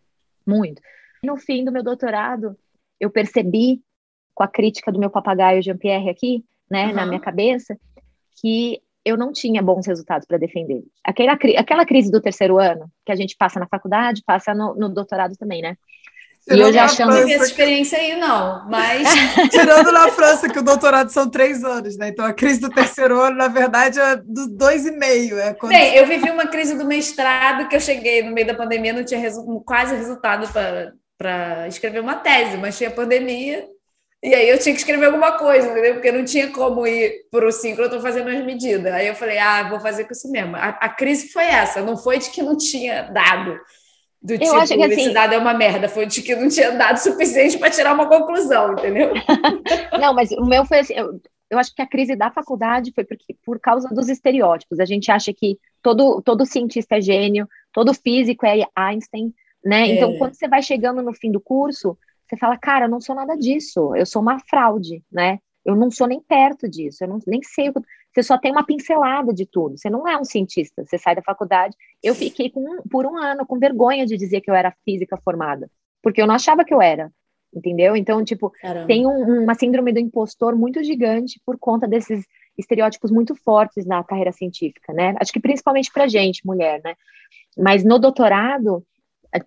Muito. 0.46 0.82
No 1.24 1.36
fim 1.36 1.66
do 1.66 1.72
meu 1.72 1.84
doutorado, 1.84 2.56
eu 3.00 3.10
percebi, 3.10 3.82
com 4.36 4.44
a 4.44 4.48
crítica 4.48 4.92
do 4.92 5.00
meu 5.00 5.10
papagaio 5.10 5.64
Jean-Pierre 5.64 6.10
aqui, 6.10 6.46
né, 6.70 6.88
uhum. 6.88 6.94
na 6.94 7.06
minha 7.06 7.20
cabeça, 7.20 7.78
que 8.42 8.82
eu 9.04 9.18
não 9.18 9.32
tinha 9.32 9.62
bons 9.62 9.88
resultados 9.88 10.28
para 10.28 10.38
defender. 10.38 10.84
Aquela, 11.04 11.34
aquela 11.58 11.86
crise 11.86 12.12
do 12.12 12.22
terceiro 12.22 12.60
ano, 12.60 12.90
que 13.06 13.12
a 13.12 13.16
gente 13.16 13.36
passa 13.38 13.60
na 13.60 13.68
faculdade, 13.68 14.24
passa 14.26 14.54
no, 14.54 14.76
no 14.76 14.90
doutorado 14.90 15.36
também, 15.38 15.62
né? 15.62 15.76
e 16.48 16.60
eu 16.60 16.74
já 16.74 16.86
achando... 16.86 17.14
Não 17.14 17.30
essa 17.30 17.46
experiência 17.46 17.98
aí, 17.98 18.16
não, 18.16 18.68
mas... 18.70 19.08
Tirando 19.52 19.92
na 19.92 20.10
França, 20.10 20.50
que 20.50 20.60
o 20.60 20.64
doutorado 20.64 21.10
são 21.10 21.30
três 21.30 21.64
anos, 21.64 21.98
né? 21.98 22.10
Então, 22.10 22.26
a 22.26 22.34
crise 22.34 22.60
do 22.60 22.70
terceiro 22.70 23.20
ano, 23.20 23.38
na 23.38 23.48
verdade, 23.48 24.00
é 24.00 24.16
dos 24.16 24.48
dois 24.48 24.86
e 24.86 24.92
meio. 24.92 25.38
É 25.38 25.54
quando... 25.54 25.72
Bem, 25.72 25.96
eu 25.96 26.08
vivi 26.08 26.30
uma 26.30 26.48
crise 26.48 26.78
do 26.78 26.86
mestrado, 26.86 27.68
que 27.68 27.76
eu 27.76 27.82
cheguei 27.82 28.24
no 28.24 28.32
meio 28.32 28.48
da 28.48 28.56
pandemia, 28.56 28.94
não 28.94 29.04
tinha 29.04 29.20
resu... 29.20 29.44
quase 29.66 29.96
resultado 29.96 30.52
para 31.18 31.68
escrever 31.68 32.00
uma 32.00 32.16
tese, 32.16 32.58
mas 32.58 32.78
tinha 32.78 32.90
pandemia, 32.90 33.68
e 34.22 34.36
aí 34.36 34.50
eu 34.50 34.60
tinha 34.60 34.74
que 34.74 34.82
escrever 34.82 35.06
alguma 35.06 35.34
coisa, 35.38 35.72
entendeu? 35.72 35.94
Porque 35.94 36.12
não 36.12 36.26
tinha 36.26 36.52
como 36.52 36.86
ir 36.86 37.28
para 37.32 37.48
o 37.48 37.52
síncrono 37.52 38.02
fazendo 38.02 38.30
as 38.30 38.44
medidas. 38.44 38.94
Aí 38.94 39.08
eu 39.08 39.16
falei, 39.16 39.38
ah, 39.38 39.70
vou 39.70 39.80
fazer 39.80 40.04
com 40.04 40.12
isso 40.12 40.30
mesmo. 40.30 40.58
A, 40.58 40.70
a, 40.70 40.90
crise 40.90 41.30
foi 41.30 41.46
essa, 41.46 41.82
não 41.82 41.96
foi 41.96 42.20
de 42.20 42.30
que 42.30 42.42
não 42.42 42.58
tinha 42.58 43.04
dado. 43.04 43.58
Do 44.22 44.34
eu 44.34 44.40
tipo, 44.40 44.56
acho 44.56 44.74
que, 44.74 44.84
assim, 44.84 45.02
esse 45.02 45.14
dado 45.14 45.34
é 45.34 45.38
uma 45.38 45.54
merda, 45.54 45.88
foi 45.88 46.06
de 46.06 46.22
que 46.22 46.36
não 46.36 46.50
tinha 46.50 46.72
dado 46.72 46.98
suficiente 47.00 47.58
para 47.58 47.70
tirar 47.70 47.94
uma 47.94 48.10
conclusão, 48.10 48.74
entendeu? 48.74 49.14
não, 49.98 50.14
mas 50.14 50.32
o 50.32 50.46
meu 50.46 50.66
foi 50.66 50.80
assim, 50.80 50.94
eu, 50.96 51.22
eu 51.50 51.58
acho 51.58 51.74
que 51.74 51.82
a 51.82 51.88
crise 51.88 52.18
da 52.18 52.30
faculdade 52.30 52.92
foi 52.94 53.06
porque, 53.06 53.38
por 53.46 53.58
causa 53.58 53.88
dos 53.88 54.10
estereótipos. 54.10 54.82
A 54.82 54.86
gente 54.86 55.10
acha 55.10 55.34
que 55.34 55.58
todo, 55.82 56.22
todo 56.22 56.46
cientista 56.46 56.98
é 56.98 57.02
gênio, 57.02 57.48
todo 57.72 57.94
físico 57.94 58.46
é 58.46 58.66
Einstein, 58.76 59.34
né? 59.64 59.84
É. 59.84 59.96
Então, 59.96 60.18
quando 60.18 60.34
você 60.34 60.48
vai 60.50 60.62
chegando 60.62 61.02
no 61.02 61.14
fim 61.14 61.32
do 61.32 61.40
curso, 61.40 61.98
você 62.30 62.38
fala, 62.38 62.58
cara, 62.58 62.86
eu 62.86 62.90
não 62.90 63.02
sou 63.02 63.16
nada 63.16 63.36
disso, 63.36 63.96
eu 63.96 64.06
sou 64.06 64.22
uma 64.22 64.40
fraude, 64.40 65.04
né? 65.12 65.40
Eu 65.66 65.76
não 65.76 65.90
sou 65.90 66.08
nem 66.08 66.22
perto 66.22 66.70
disso, 66.70 67.04
eu 67.04 67.08
não, 67.08 67.20
nem 67.28 67.42
sei. 67.44 67.72
Você 68.14 68.24
só 68.24 68.38
tem 68.38 68.52
uma 68.52 68.66
pincelada 68.66 69.34
de 69.34 69.46
tudo. 69.46 69.78
Você 69.78 69.90
não 69.90 70.08
é 70.08 70.18
um 70.18 70.24
cientista. 70.24 70.86
Você 70.86 70.98
sai 70.98 71.16
da 71.16 71.22
faculdade. 71.22 71.76
Eu 72.02 72.16
fiquei 72.16 72.50
com, 72.50 72.82
por 72.90 73.06
um 73.06 73.18
ano 73.18 73.46
com 73.46 73.60
vergonha 73.60 74.06
de 74.06 74.18
dizer 74.18 74.42
que 74.42 74.50
eu 74.50 74.56
era 74.56 74.74
física 74.86 75.18
formada, 75.18 75.70
porque 76.02 76.22
eu 76.22 76.28
não 76.28 76.36
achava 76.36 76.64
que 76.64 76.74
eu 76.74 76.82
era, 76.82 77.12
entendeu? 77.54 77.96
Então, 77.96 78.24
tipo, 78.24 78.52
Caramba. 78.62 78.88
tem 78.88 79.06
um, 79.06 79.44
uma 79.44 79.56
síndrome 79.56 79.92
do 79.92 80.00
impostor 80.00 80.56
muito 80.56 80.84
gigante 80.84 81.42
por 81.46 81.58
conta 81.58 81.88
desses 81.88 82.26
estereótipos 82.58 83.12
muito 83.12 83.36
fortes 83.36 83.86
na 83.86 84.04
carreira 84.04 84.32
científica, 84.32 84.94
né? 84.94 85.16
Acho 85.20 85.32
que 85.32 85.40
principalmente 85.40 85.92
para 85.92 86.08
gente, 86.08 86.46
mulher, 86.46 86.82
né? 86.84 86.96
Mas 87.58 87.84
no 87.84 87.98
doutorado, 88.00 88.84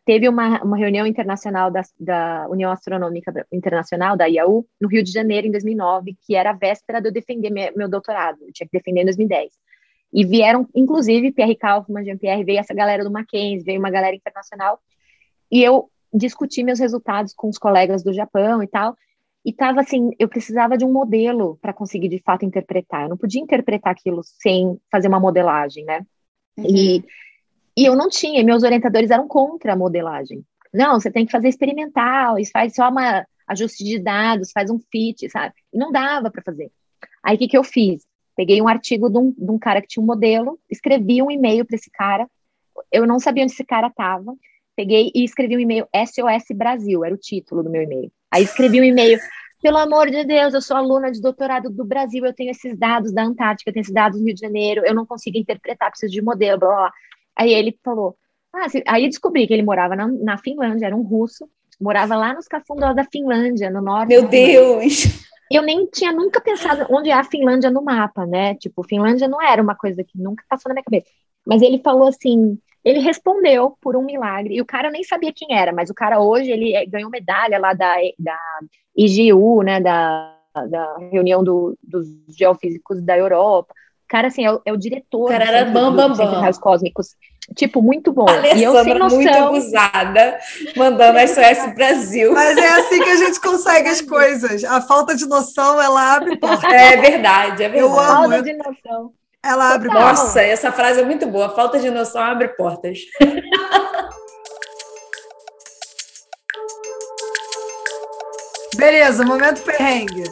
teve 0.05 0.29
uma, 0.29 0.63
uma 0.63 0.77
reunião 0.77 1.07
internacional 1.07 1.71
da, 1.71 1.83
da, 1.99 2.47
União 2.49 2.71
Astronômica 2.71 3.47
Internacional, 3.53 4.17
da 4.17 4.27
IAU, 4.27 4.65
no 4.81 4.89
Rio 4.89 5.03
de 5.03 5.11
Janeiro, 5.11 5.47
em 5.47 5.51
2009, 5.51 6.17
que 6.25 6.37
era 6.37 6.51
a 6.51 6.55
véspera 6.55 7.01
de 7.01 7.09
eu 7.09 7.13
defender 7.13 7.51
meu, 7.51 7.73
meu 7.77 7.89
doutorado, 7.89 8.39
eu 8.43 8.53
tinha 8.53 8.69
que 8.69 8.79
defender 8.79 9.01
em 9.01 9.07
2010. 9.07 9.53
E 10.13 10.25
vieram, 10.25 10.69
inclusive, 10.75 11.33
Pierre 11.33 11.57
Kaufmann, 11.57 12.05
Jean-Pierre, 12.05 12.45
veio 12.45 12.61
essa 12.61 12.75
galera 12.75 13.03
do 13.03 13.11
Mackenzie, 13.11 13.65
veio 13.65 13.81
uma 13.81 13.91
galera 13.91 14.15
internacional, 14.15 14.79
e 15.51 15.63
eu 15.63 15.91
discuti 16.15 16.63
meus 16.63 16.79
resultados 16.79 17.35
com 17.35 17.49
os 17.49 17.59
colegas 17.59 18.05
do 18.05 18.13
Japão 18.13 18.63
e 18.63 18.69
tal, 18.69 18.97
e 19.45 19.53
tava 19.53 19.81
assim, 19.81 20.11
eu 20.19 20.29
precisava 20.29 20.79
de 20.79 20.85
um 20.85 20.93
modelo 20.93 21.59
para 21.61 21.73
conseguir, 21.73 22.09
de 22.09 22.21
fato, 22.21 22.45
interpretar, 22.45 23.03
eu 23.05 23.09
não 23.09 23.17
podia 23.17 23.43
interpretar 23.43 23.93
aquilo 23.93 24.21
sem 24.23 24.79
fazer 24.91 25.09
uma 25.09 25.19
modelagem, 25.19 25.85
né? 25.85 26.07
Uhum. 26.57 26.67
E 26.69 27.05
e 27.77 27.85
eu 27.85 27.97
não 27.97 28.09
tinha, 28.09 28.45
meus 28.45 28.63
orientadores 28.63 29.11
eram 29.11 29.27
contra 29.27 29.73
a 29.73 29.77
modelagem. 29.77 30.45
Não, 30.73 30.99
você 30.99 31.11
tem 31.11 31.27
que 31.27 31.33
fazer 31.33 31.49
experimental, 31.49 32.39
isso 32.39 32.51
faz 32.53 32.75
só 32.75 32.89
uma 32.89 33.27
ajuste 33.47 33.85
de 33.85 33.99
dados, 33.99 34.53
faz 34.53 34.71
um 34.71 34.79
fit, 34.91 35.29
sabe? 35.31 35.55
E 35.73 35.79
não 35.79 35.93
dava 35.93 36.31
para 36.31 36.43
fazer. 36.43 36.71
Aí 37.23 37.37
o 37.37 37.39
que, 37.39 37.49
que 37.49 37.57
eu 37.57 37.65
fiz? 37.65 38.03
Peguei 38.37 38.61
um 38.63 38.69
artigo 38.69 39.11
de 39.11 39.19
um, 39.19 39.31
de 39.31 39.51
um 39.51 39.59
cara 39.59 39.83
que 39.83 39.89
tinha 39.89 40.03
um 40.03 40.07
modelo, 40.07 40.59
escrevi 40.71 41.23
um 41.23 41.31
e-mail 41.31 41.65
para 41.67 41.77
esse 41.77 41.91
cara. 41.91 42.27
Eu 42.91 43.07
não 43.07 43.19
sabia 43.19 43.43
onde 43.43 43.53
esse 43.53 43.65
cara 43.65 43.89
estava. 43.89 44.35
Peguei 44.75 45.11
e 45.15 45.23
escrevi 45.23 45.57
um 45.57 45.61
e-mail 45.61 45.87
SOS 45.95 46.57
Brasil, 46.57 47.05
era 47.05 47.15
o 47.15 47.19
título 47.19 47.63
do 47.63 47.71
meu 47.71 47.83
e-mail. 47.83 48.11
Aí 48.31 48.43
escrevi 48.43 48.81
um 48.81 48.85
e-mail 48.85 49.19
pelo 49.63 49.77
amor 49.77 50.11
de 50.11 50.25
Deus, 50.25 50.55
eu 50.55 50.63
sou 50.63 50.77
aluna 50.77 51.13
de 51.13 51.21
doutorado 51.21 51.71
do 51.71 51.85
Brasil, 51.85 52.25
eu 52.25 52.35
tenho 52.35 52.51
esses 52.51 52.77
dados 52.77 53.13
da 53.13 53.23
Antártica, 53.23 53.71
eu 53.71 53.73
tenho 53.73 53.83
esses 53.83 53.95
dados 53.95 54.19
do 54.19 54.25
Rio 54.25 54.35
de 54.35 54.41
Janeiro, 54.41 54.83
eu 54.85 54.95
não 54.95 55.07
consigo 55.07 55.39
interpretar, 55.39 55.91
preciso 55.91 56.13
de 56.13 56.21
modelo, 56.21 56.59
blá, 56.59 56.69
blá. 56.69 56.93
Aí 57.43 57.53
ele 57.53 57.77
falou, 57.85 58.17
ah, 58.55 58.67
aí 58.87 59.09
descobri 59.09 59.47
que 59.47 59.53
ele 59.53 59.63
morava 59.63 59.97
na, 59.97 60.07
na 60.07 60.39
Finlândia, 60.39 60.87
era 60.87 60.97
um 60.97 61.03
russo, 61.03 61.49
morava 61.81 62.15
lá 62.15 62.33
nos 62.33 62.47
cafundós 62.47 62.95
da 62.95 63.05
Finlândia, 63.05 63.71
no 63.71 63.83
norte. 63.83 64.09
Meu 64.09 64.29
Deus! 64.29 65.05
Eu 65.51 65.63
nem 65.63 65.87
tinha 65.87 66.13
nunca 66.13 66.41
pensado 66.41 66.87
onde 66.89 67.11
é 67.11 67.13
a 67.13 67.25
Finlândia 67.25 67.71
no 67.71 67.83
mapa, 67.83 68.25
né? 68.25 68.55
Tipo, 68.55 68.83
Finlândia 68.85 69.29
não 69.29 69.43
era 69.43 69.61
uma 69.61 69.75
coisa 69.75 70.03
que 70.03 70.17
nunca 70.17 70.43
passou 70.49 70.71
na 70.71 70.75
minha 70.75 70.85
cabeça. 70.85 71.07
Mas 71.45 71.61
ele 71.61 71.79
falou 71.79 72.09
assim, 72.09 72.57
ele 72.85 73.01
respondeu 73.01 73.77
por 73.81 73.97
um 73.97 74.05
milagre, 74.05 74.55
e 74.55 74.61
o 74.63 74.67
cara 74.67 74.91
nem 74.91 75.03
sabia 75.03 75.33
quem 75.35 75.57
era, 75.57 75.73
mas 75.73 75.91
o 75.91 75.95
cara 75.95 76.21
hoje, 76.21 76.51
ele 76.51 76.75
é, 76.75 76.87
ganhou 76.87 77.11
medalha 77.11 77.59
lá 77.59 77.75
da, 77.75 77.97
da 78.19 78.39
IGU, 78.97 79.63
né, 79.63 79.81
da, 79.81 80.37
da 80.71 80.97
reunião 81.11 81.43
do, 81.43 81.77
dos 81.83 82.07
geofísicos 82.29 83.03
da 83.03 83.19
Europa, 83.19 83.75
cara, 84.09 84.29
assim, 84.29 84.45
é 84.45 84.53
o, 84.53 84.61
é 84.65 84.73
o 84.73 84.77
diretor 84.77 85.29
cara 85.29 85.45
era 85.45 85.71
bam, 85.71 85.95
bam, 85.95 86.15
cósmicos. 86.61 87.17
Tipo, 87.57 87.83
muito 87.83 88.13
bom. 88.13 88.29
Alessandra, 88.29 88.59
e 88.59 88.63
eu 88.63 88.73
sem 88.85 88.95
noção... 88.95 89.19
muito 89.19 89.37
abusada, 89.37 90.39
mandando 90.77 91.19
SOS 91.29 91.75
Brasil. 91.75 92.33
Mas 92.33 92.57
é 92.57 92.69
assim 92.69 93.03
que 93.03 93.11
a 93.11 93.17
gente 93.17 93.41
consegue 93.41 93.89
as 93.89 94.01
coisas. 94.01 94.65
A 94.65 94.81
falta 94.81 95.15
de 95.15 95.27
noção, 95.27 95.81
ela 95.81 96.15
abre 96.15 96.37
portas. 96.37 96.73
É 96.73 96.97
verdade, 96.97 97.65
é 97.65 97.69
verdade. 97.69 97.79
Eu 97.79 97.99
amo. 97.99 98.31
Falta 98.31 98.43
de 98.43 98.53
noção. 98.55 99.13
Ela 99.45 99.75
abre 99.75 99.89
Total. 99.89 100.03
portas. 100.05 100.25
Nossa, 100.25 100.41
essa 100.41 100.71
frase 100.71 101.01
é 101.01 101.05
muito 101.05 101.27
boa. 101.27 101.51
Falta 101.51 101.79
de 101.79 101.91
noção 101.91 102.23
abre 102.23 102.49
portas. 102.49 103.01
Beleza, 108.77 109.25
momento 109.25 109.63
perrengue. 109.63 110.25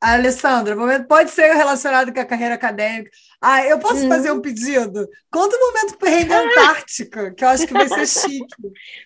Alessandra, 0.00 0.74
momento 0.74 1.06
pode 1.06 1.30
ser 1.30 1.52
relacionado 1.54 2.12
com 2.12 2.20
a 2.20 2.24
carreira 2.24 2.54
acadêmica. 2.54 3.10
Ah, 3.40 3.64
eu 3.64 3.78
posso 3.78 4.04
Hum. 4.04 4.08
fazer 4.08 4.30
um 4.32 4.40
pedido? 4.40 5.08
Conta 5.30 5.56
o 5.56 5.60
momento 5.60 5.96
perrengue 5.98 6.32
Antártica, 6.32 7.32
que 7.32 7.42
eu 7.44 7.48
acho 7.48 7.66
que 7.66 7.72
vai 7.72 7.88
ser 7.88 8.06
chique. 8.06 8.54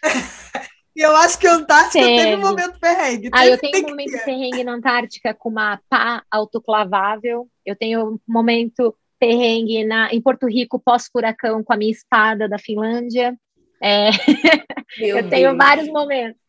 E 0.96 1.00
eu 1.00 1.14
acho 1.16 1.36
que 1.40 1.46
a 1.48 1.54
Antártica 1.54 2.04
teve 2.04 2.22
Teve. 2.22 2.36
um 2.36 2.40
momento 2.40 2.78
perrengue. 2.78 3.28
Ah, 3.32 3.44
eu 3.48 3.58
tenho 3.58 3.72
tem 3.72 3.84
um 3.84 3.88
momento 3.88 4.12
ter. 4.12 4.24
perrengue 4.24 4.62
na 4.62 4.74
Antártica 4.74 5.34
com 5.34 5.48
uma 5.48 5.80
pá 5.90 6.22
autoclavável. 6.30 7.48
Eu 7.66 7.74
tenho 7.74 8.10
um 8.12 8.18
momento 8.28 8.94
perrengue 9.18 9.84
na, 9.84 10.12
em 10.14 10.20
Porto 10.20 10.46
Rico 10.46 10.78
pós-furacão 10.78 11.64
com 11.64 11.72
a 11.72 11.76
minha 11.76 11.90
espada 11.90 12.48
da 12.48 12.60
Finlândia. 12.60 13.36
É, 13.82 14.10
eu 15.00 15.28
tenho 15.28 15.56
vários 15.56 15.88
momentos. 15.88 16.40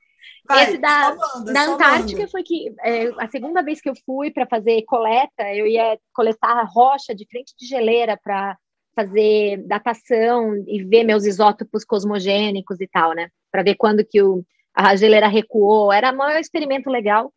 Vai, 0.48 0.64
esse 0.66 0.78
da- 0.78 1.16
manda, 1.16 1.54
só 1.66 1.74
Antártica 1.74 2.20
manda. 2.20 2.32
foi 2.32 2.44
que 2.44 2.74
é, 2.84 3.08
a 3.18 3.28
segunda 3.30 3.62
vez 3.62 3.82
que 3.82 3.90
eu 3.90 3.94
fui 4.06 4.32
para 4.32 4.46
fazer 4.46 4.84
coleta, 4.84 5.54
eu 5.54 5.66
ia 5.66 5.98
coletar 6.14 6.64
rocha 6.64 7.16
de 7.16 7.26
frente 7.28 7.54
de 7.58 7.66
geleira 7.66 8.20
para 8.24 8.58
fazer 8.96 9.58
datação 9.68 10.56
e 10.68 10.84
ver 10.84 11.04
meus 11.04 11.26
isótopos 11.26 11.84
cosmogênicos 11.84 12.80
e 12.80 12.88
tal, 12.88 13.14
né? 13.14 13.30
Para 13.52 13.64
ver 13.64 13.76
quando 13.76 14.06
que 14.06 14.22
o, 14.22 14.46
a 14.74 14.96
geleira 14.96 15.28
recuou. 15.28 15.92
Era 15.92 16.12
um 16.12 16.30
experimento 16.40 16.90
legal. 16.90 17.34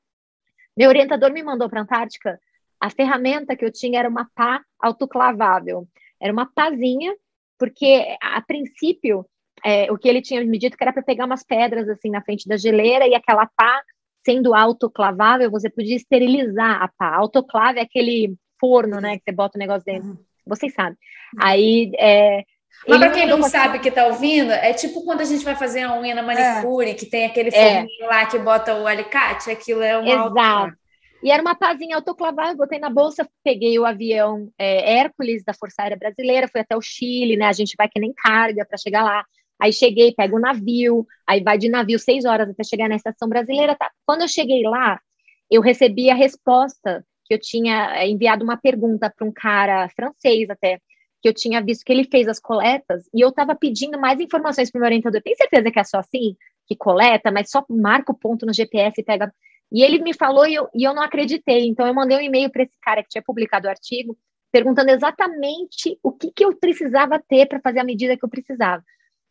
Meu 0.77 0.89
orientador 0.89 1.33
me 1.33 1.43
mandou 1.43 1.69
para 1.69 1.81
a 1.81 1.83
Antártica. 1.83 2.39
A 2.81 2.91
ferramenta 2.91 3.57
que 3.57 3.65
eu 3.65 3.73
tinha 3.73 3.99
era 3.99 4.09
uma 4.09 4.29
pá 4.35 4.63
autoclavável. 4.81 5.89
Era 6.21 6.33
uma 6.33 6.47
pazinha, 6.47 7.13
porque 7.59 8.17
a 8.23 8.41
princípio 8.43 9.27
é, 9.65 9.91
o 9.93 9.99
que 9.99 10.09
ele 10.09 10.21
tinha 10.23 10.45
me 10.45 10.59
dito 10.59 10.77
que 10.77 10.85
era 10.85 10.93
para 10.93 11.03
pegar 11.03 11.25
umas 11.27 11.43
pedras 11.45 11.89
assim 11.89 12.11
na 12.11 12.23
frente 12.23 12.49
da 12.49 12.57
geleira 12.57 13.07
e 13.07 13.15
aquela 13.15 13.47
pá 13.47 13.83
sendo 14.25 14.55
autoclavável, 14.55 15.51
você 15.51 15.71
podia 15.71 15.97
esterilizar 15.97 16.83
a 16.83 16.89
pá. 16.89 17.15
Autoclave 17.17 17.79
é 17.79 17.83
aquele 17.83 18.35
forno, 18.61 19.01
né, 19.01 19.17
que 19.17 19.25
você 19.25 19.33
bota 19.33 19.57
o 19.57 19.61
negócio 19.61 19.85
dentro. 19.85 20.19
Vocês 20.47 20.73
sabem. 20.75 20.97
Aí 21.41 21.93
é, 21.99 22.43
Mas 22.87 22.99
para 22.99 23.11
quem 23.11 23.27
não 23.27 23.37
uma- 23.37 23.49
sabe 23.49 23.79
que 23.79 23.91
tá 23.91 24.07
ouvindo, 24.07 24.51
é 24.53 24.73
tipo 24.73 25.05
quando 25.05 25.21
a 25.21 25.25
gente 25.25 25.45
vai 25.45 25.55
fazer 25.57 25.83
a 25.83 25.99
unha 25.99 26.15
na 26.15 26.23
manicure, 26.23 26.95
que 26.95 27.07
tem 27.07 27.25
aquele 27.27 27.51
É. 27.55 27.75
forninho 27.81 28.07
lá 28.07 28.27
que 28.27 28.39
bota 28.39 28.75
o 28.75 28.87
alicate, 28.87 29.51
aquilo 29.51 29.83
é 29.83 29.99
um 29.99 30.07
Exato. 30.07 30.77
E 31.23 31.33
era 31.33 31.43
uma 31.43 31.55
pazinha 31.57 31.97
autoclavável, 31.97 32.57
botei 32.57 32.79
na 32.79 32.89
bolsa, 32.91 33.29
peguei 33.43 33.77
o 33.79 33.85
avião 33.85 34.51
é, 34.57 34.99
Hércules 34.99 35.43
da 35.43 35.53
Força 35.53 35.83
Aérea 35.83 35.97
Brasileira, 35.97 36.47
fui 36.47 36.61
até 36.61 36.77
o 36.77 36.81
Chile, 36.81 37.37
né? 37.37 37.47
A 37.47 37.53
gente 37.53 37.75
vai 37.77 37.89
que 37.89 37.99
nem 37.99 38.13
carga 38.13 38.65
para 38.65 38.79
chegar 38.79 39.03
lá. 39.03 39.25
Aí 39.61 39.73
cheguei, 39.73 40.15
pego 40.15 40.37
o 40.37 40.41
navio, 40.41 41.07
aí 41.27 41.43
vai 41.43 41.59
de 41.59 41.69
navio 41.69 41.99
seis 41.99 42.25
horas 42.25 42.49
até 42.49 42.63
chegar 42.65 42.89
na 42.89 42.97
estação 42.97 43.29
brasileira. 43.29 43.75
Tá? 43.77 43.91
Quando 44.07 44.23
eu 44.23 44.29
cheguei 44.29 44.63
lá, 44.63 45.01
eu 45.51 45.61
recebi 45.61 46.11
a 46.11 46.15
resposta 46.15 47.05
que 47.25 47.35
eu 47.35 47.41
tinha 47.41 47.95
é, 47.97 48.09
enviado 48.09 48.45
uma 48.45 48.57
pergunta 48.57 49.13
para 49.15 49.27
um 49.27 49.33
cara 49.33 49.89
francês 49.91 50.49
até, 50.49 50.81
que 51.21 51.29
eu 51.29 51.35
tinha 51.35 51.63
visto 51.63 51.85
que 51.85 51.93
ele 51.93 52.05
fez 52.05 52.29
as 52.29 52.39
coletas, 52.41 53.05
e 53.13 53.21
eu 53.21 53.29
estava 53.31 53.55
pedindo 53.55 53.99
mais 54.01 54.21
informações 54.21 54.71
para 54.71 54.79
o 54.79 54.81
meu 54.81 54.89
orientador. 54.89 55.21
Tem 55.23 55.35
certeza 55.35 55.71
que 55.71 55.79
é 55.79 55.85
só 55.85 55.99
assim 55.99 56.37
que 56.67 56.77
coleta, 56.77 57.31
mas 57.31 57.51
só 57.51 57.65
marca 57.69 58.13
o 58.13 58.19
ponto 58.19 58.47
no 58.47 58.53
GPS 58.53 59.01
e 59.01 59.05
pega. 59.05 59.33
E 59.73 59.83
ele 59.83 59.99
me 60.01 60.15
falou 60.15 60.47
e 60.47 60.55
eu, 60.55 60.69
e 60.75 60.85
eu 60.85 60.95
não 60.95 61.03
acreditei. 61.03 61.67
Então 61.67 61.87
eu 61.87 61.95
mandei 61.95 62.19
um 62.19 62.21
e-mail 62.21 62.51
para 62.51 62.63
esse 62.63 62.75
cara 62.81 63.03
que 63.03 63.09
tinha 63.09 63.23
publicado 63.23 63.67
o 63.67 63.71
artigo, 63.71 64.17
perguntando 64.53 64.91
exatamente 64.91 65.99
o 66.03 66.13
que, 66.13 66.31
que 66.31 66.45
eu 66.45 66.57
precisava 66.57 67.19
ter 67.19 67.47
para 67.47 67.61
fazer 67.61 67.81
a 67.81 67.85
medida 67.85 68.17
que 68.17 68.25
eu 68.25 68.29
precisava. 68.29 68.83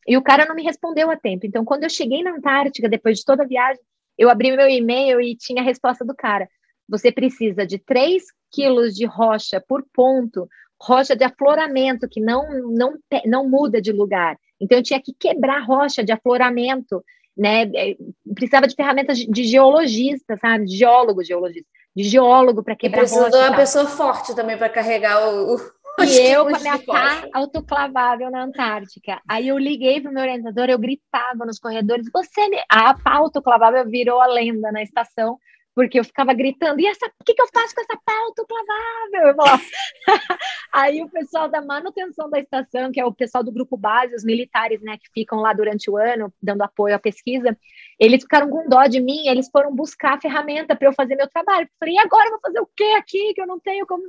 E 0.08 0.16
o 0.16 0.22
cara 0.22 0.46
não 0.46 0.56
me 0.56 0.64
respondeu 0.64 1.12
a 1.12 1.18
tempo. 1.18 1.46
Então, 1.46 1.66
quando 1.66 1.84
eu 1.84 1.90
cheguei 1.90 2.24
na 2.24 2.32
Antártica, 2.32 2.88
depois 2.88 3.18
de 3.20 3.26
toda 3.26 3.44
a 3.44 3.48
viagem, 3.48 3.82
eu 4.18 4.30
abri 4.30 4.56
meu 4.56 4.68
e-mail 4.70 5.20
e 5.20 5.36
tinha 5.36 5.62
a 5.62 5.66
resposta 5.66 6.06
do 6.06 6.16
cara. 6.16 6.48
Você 6.88 7.12
precisa 7.12 7.66
de 7.68 7.78
3 7.78 8.24
quilos 8.52 8.96
de 8.96 9.06
rocha 9.06 9.62
por 9.68 9.84
ponto, 9.94 10.48
rocha 10.82 11.16
de 11.16 11.26
afloramento, 11.26 12.08
que 12.08 12.22
não, 12.22 12.48
não, 12.70 12.94
não 13.26 13.50
muda 13.50 13.82
de 13.82 13.92
lugar. 13.92 14.38
Então, 14.60 14.78
eu 14.78 14.84
tinha 14.84 15.02
que 15.02 15.14
quebrar 15.14 15.60
rocha 15.66 16.04
de 16.04 16.12
afloramento, 16.14 17.04
né? 17.36 17.64
É, 17.76 17.96
Precisava 18.34 18.68
de 18.68 18.76
ferramentas 18.76 19.18
de 19.18 19.28
de 19.30 19.44
geologista, 19.44 20.38
sabe? 20.42 20.66
De 20.66 20.78
geólogo, 20.78 21.24
geologista. 21.24 21.68
De 21.96 22.04
geólogo 22.04 22.64
para 22.64 22.74
E 22.74 22.78
quebrar 22.78 23.00
precisa 23.02 23.26
rocha. 23.26 23.32
de 23.32 23.38
e 23.44 23.48
uma 23.50 23.56
pessoa 23.58 23.86
forte 23.86 24.36
também 24.36 24.58
para 24.58 24.70
carregar 24.70 25.20
o. 25.30 25.58
E 26.00 26.32
eu 26.32 26.46
com 26.46 26.56
a 26.56 26.60
minha 26.60 26.80
pá 26.80 27.28
autoclavável 27.34 28.30
na 28.30 28.44
Antártica. 28.44 29.20
Aí 29.28 29.48
eu 29.48 29.58
liguei 29.58 30.00
pro 30.00 30.12
meu 30.12 30.22
orientador, 30.22 30.70
eu 30.70 30.78
gritava 30.78 31.46
nos 31.46 31.60
corredores, 31.60 32.08
você... 32.14 32.48
me-" 32.50 32.64
A 32.70 32.94
pá 32.94 33.16
autoclavável 33.16 33.90
virou 33.90 34.22
a 34.22 34.28
lenda 34.28 34.72
na 34.72 34.84
estação, 34.84 35.40
porque 35.78 36.00
eu 36.00 36.04
ficava 36.04 36.34
gritando, 36.34 36.82
e 36.82 36.88
essa, 36.88 37.06
o 37.06 37.24
que, 37.24 37.36
que 37.36 37.42
eu 37.42 37.48
faço 37.54 37.76
com 37.76 37.82
essa 37.82 37.96
pá 38.04 38.12
autoclavável? 38.26 39.62
Aí 40.74 41.04
o 41.04 41.08
pessoal 41.08 41.48
da 41.48 41.62
manutenção 41.62 42.28
da 42.32 42.40
estação, 42.40 42.92
que 42.92 43.00
é 43.00 43.06
o 43.06 43.14
pessoal 43.14 43.44
do 43.44 43.52
grupo 43.52 43.78
base, 43.78 44.16
os 44.16 44.24
militares, 44.24 44.82
né, 44.82 44.98
que 44.98 45.08
ficam 45.14 45.38
lá 45.38 45.54
durante 45.54 45.88
o 45.88 45.96
ano, 45.96 46.34
dando 46.42 46.64
apoio 46.64 46.96
à 46.96 47.00
pesquisa, 47.00 47.56
eles 48.00 48.24
ficaram 48.24 48.50
com 48.50 48.68
dó 48.68 48.88
de 48.88 49.00
mim, 49.00 49.28
eles 49.28 49.52
foram 49.52 49.72
buscar 49.76 50.16
a 50.16 50.20
ferramenta 50.20 50.76
para 50.76 50.88
eu 50.88 50.94
fazer 50.94 51.16
meu 51.16 51.30
trabalho. 51.30 51.68
Eu 51.68 51.70
falei, 51.80 51.94
e 51.94 52.00
agora 52.00 52.26
eu 52.26 52.32
vou 52.32 52.40
fazer 52.42 52.60
o 52.60 52.70
quê 52.76 52.96
aqui, 52.98 53.36
que 53.36 53.42
eu 53.42 53.46
não 53.46 53.60
tenho 53.60 53.86
como... 53.86 54.02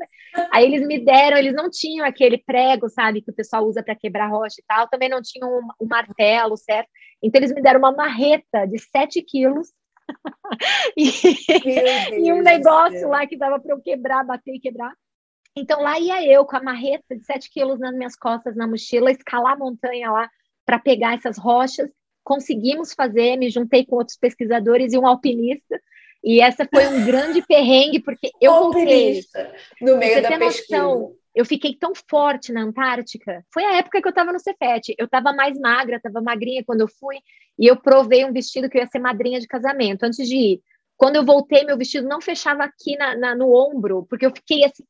Aí 0.50 0.64
eles 0.64 0.86
me 0.86 0.98
deram, 0.98 1.36
eles 1.36 1.52
não 1.52 1.68
tinham 1.68 2.06
aquele 2.06 2.38
prego, 2.38 2.88
sabe, 2.88 3.20
que 3.20 3.30
o 3.30 3.34
pessoal 3.34 3.66
usa 3.66 3.82
para 3.82 3.94
quebrar 3.94 4.30
rocha 4.30 4.56
e 4.58 4.64
tal, 4.66 4.88
também 4.88 5.10
não 5.10 5.20
tinham 5.20 5.50
um, 5.50 5.68
um 5.84 5.86
martelo, 5.86 6.56
certo? 6.56 6.88
Então 7.22 7.38
eles 7.38 7.52
me 7.52 7.60
deram 7.60 7.78
uma 7.78 7.92
marreta 7.92 8.64
de 8.64 8.78
7 8.78 9.20
quilos 9.20 9.68
e, 10.96 11.08
e 12.26 12.32
um 12.32 12.42
negócio 12.42 13.08
lá 13.08 13.26
que 13.26 13.36
dava 13.36 13.60
para 13.60 13.74
eu 13.74 13.80
quebrar, 13.80 14.24
bater 14.24 14.54
e 14.54 14.60
quebrar. 14.60 14.92
Então 15.56 15.82
lá 15.82 15.98
ia 15.98 16.24
eu 16.26 16.44
com 16.44 16.56
a 16.56 16.62
marreta 16.62 17.16
de 17.16 17.24
7 17.24 17.50
quilos 17.50 17.80
nas 17.80 17.94
minhas 17.94 18.16
costas, 18.16 18.56
na 18.56 18.66
mochila, 18.66 19.10
escalar 19.10 19.54
a 19.54 19.58
montanha 19.58 20.10
lá 20.10 20.30
para 20.64 20.78
pegar 20.78 21.14
essas 21.14 21.38
rochas. 21.38 21.90
Conseguimos 22.22 22.92
fazer, 22.92 23.36
me 23.36 23.50
juntei 23.50 23.84
com 23.84 23.96
outros 23.96 24.16
pesquisadores 24.16 24.92
e 24.92 24.98
um 24.98 25.06
alpinista. 25.06 25.80
E 26.22 26.40
essa 26.40 26.66
foi 26.72 26.86
um 26.86 27.04
grande 27.04 27.42
perrengue, 27.46 28.00
porque 28.00 28.30
eu 28.40 28.52
voltei. 28.52 29.22
No 29.80 29.96
meio 29.96 30.22
da 30.22 30.38
pesquisa. 30.38 30.82
noção? 30.82 31.14
Eu 31.38 31.44
fiquei 31.44 31.76
tão 31.78 31.92
forte 32.10 32.52
na 32.52 32.62
Antártica. 32.62 33.44
Foi 33.54 33.64
a 33.64 33.76
época 33.76 34.00
que 34.02 34.08
eu 34.08 34.10
estava 34.10 34.32
no 34.32 34.40
Cefet. 34.40 34.94
Eu 34.98 35.04
estava 35.06 35.32
mais 35.32 35.58
magra, 35.58 35.96
estava 35.96 36.20
magrinha 36.20 36.64
quando 36.66 36.80
eu 36.80 36.88
fui. 36.88 37.16
E 37.58 37.66
eu 37.70 37.76
provei 37.80 38.24
um 38.24 38.32
vestido 38.32 38.68
que 38.68 38.76
eu 38.76 38.82
ia 38.82 38.88
ser 38.88 38.98
madrinha 38.98 39.38
de 39.40 39.46
casamento 39.46 40.02
antes 40.04 40.26
de 40.28 40.36
ir. 40.36 40.62
Quando 40.96 41.16
eu 41.16 41.24
voltei, 41.24 41.64
meu 41.64 41.78
vestido 41.78 42.08
não 42.08 42.20
fechava 42.20 42.64
aqui 42.64 42.96
na, 42.96 43.16
na- 43.16 43.34
no 43.36 43.52
ombro, 43.54 44.04
porque 44.10 44.26
eu 44.26 44.32
fiquei 44.34 44.64
assim. 44.64 44.82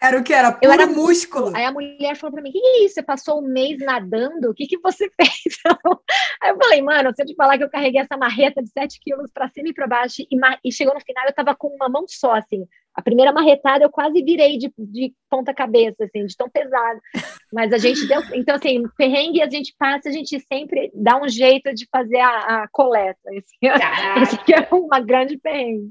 Era 0.00 0.18
o 0.18 0.22
que? 0.22 0.32
Era 0.32 0.48
Eu 0.48 0.70
puro 0.70 0.72
era 0.72 0.86
músculo. 0.86 1.56
Aí 1.56 1.64
a 1.64 1.72
mulher 1.72 2.16
falou 2.16 2.34
para 2.34 2.42
mim: 2.42 2.50
O 2.50 2.52
que, 2.52 2.60
que 2.60 2.66
é 2.66 2.84
isso? 2.84 2.94
Você 2.94 3.02
passou 3.02 3.40
um 3.40 3.48
mês 3.48 3.78
nadando? 3.78 4.50
O 4.50 4.54
que, 4.54 4.66
que 4.66 4.78
você 4.78 5.10
fez? 5.16 5.56
Aí 6.42 6.50
eu 6.50 6.56
falei: 6.56 6.82
Mano, 6.82 7.12
se 7.14 7.22
eu 7.22 7.26
te 7.26 7.34
falar 7.34 7.56
que 7.56 7.64
eu 7.64 7.70
carreguei 7.70 8.00
essa 8.00 8.16
marreta 8.16 8.62
de 8.62 8.70
7 8.70 9.00
quilos 9.00 9.30
para 9.32 9.48
cima 9.48 9.68
e 9.68 9.74
para 9.74 9.86
baixo, 9.86 10.22
e, 10.22 10.28
e 10.64 10.72
chegou 10.72 10.94
no 10.94 11.00
final, 11.00 11.24
eu 11.26 11.34
tava 11.34 11.54
com 11.54 11.68
uma 11.68 11.88
mão 11.88 12.04
só, 12.06 12.34
assim. 12.34 12.66
A 12.94 13.02
primeira 13.02 13.30
marretada 13.30 13.84
eu 13.84 13.90
quase 13.90 14.22
virei 14.22 14.56
de, 14.56 14.72
de 14.78 15.14
ponta-cabeça, 15.28 16.04
assim, 16.04 16.24
de 16.24 16.34
tão 16.34 16.48
pesado. 16.48 16.98
Mas 17.52 17.72
a 17.72 17.78
gente 17.78 18.06
deu. 18.06 18.20
Então, 18.34 18.54
assim, 18.54 18.82
perrengue 18.96 19.42
a 19.42 19.48
gente 19.48 19.74
passa, 19.78 20.08
a 20.08 20.12
gente 20.12 20.40
sempre 20.40 20.90
dá 20.94 21.20
um 21.20 21.28
jeito 21.28 21.72
de 21.74 21.86
fazer 21.90 22.20
a, 22.20 22.62
a 22.62 22.68
coleta. 22.68 23.18
Assim, 23.28 24.22
esse 24.22 24.34
aqui 24.36 24.54
é 24.54 24.66
uma 24.74 25.00
grande 25.00 25.38
perrengue. 25.38 25.90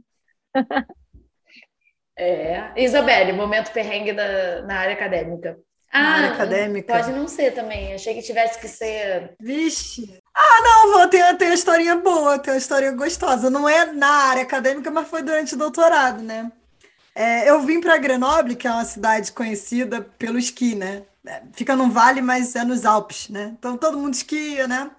É. 2.17 2.71
Isabelle, 2.77 3.33
momento 3.33 3.71
perrengue 3.71 4.13
da, 4.13 4.61
na 4.63 4.79
área 4.79 4.93
acadêmica. 4.93 5.57
Ah, 5.91 6.01
Na 6.01 6.09
área 6.15 6.31
acadêmica. 6.33 6.93
Pode 6.93 7.11
não 7.11 7.27
ser 7.27 7.51
também. 7.51 7.93
Achei 7.93 8.13
que 8.13 8.21
tivesse 8.21 8.59
que 8.59 8.67
ser. 8.67 9.33
Vixe. 9.39 10.21
Ah, 10.33 10.61
não, 10.61 10.93
vou 10.93 11.07
ter, 11.07 11.37
ter 11.37 11.45
uma 11.45 11.53
historinha 11.53 11.95
boa, 11.95 12.37
ter 12.39 12.51
uma 12.51 12.57
historinha 12.57 12.91
gostosa. 12.91 13.49
Não 13.49 13.67
é 13.67 13.85
na 13.85 14.09
área 14.29 14.43
acadêmica, 14.43 14.91
mas 14.91 15.07
foi 15.07 15.21
durante 15.23 15.55
o 15.55 15.57
doutorado, 15.57 16.21
né? 16.21 16.51
É, 17.13 17.49
eu 17.49 17.61
vim 17.61 17.79
para 17.79 17.97
Grenoble, 17.97 18.57
que 18.57 18.67
é 18.67 18.71
uma 18.71 18.83
cidade 18.83 19.31
conhecida 19.31 20.01
pelo 20.01 20.37
esqui, 20.37 20.75
né? 20.75 21.03
É, 21.25 21.41
Fica 21.53 21.75
num 21.75 21.89
vale, 21.89 22.21
mas 22.21 22.55
é 22.55 22.65
nos 22.65 22.85
Alpes, 22.85 23.29
né? 23.29 23.53
Então 23.57 23.77
todo 23.77 23.97
mundo 23.97 24.13
esquia, 24.13 24.67
né? 24.67 24.91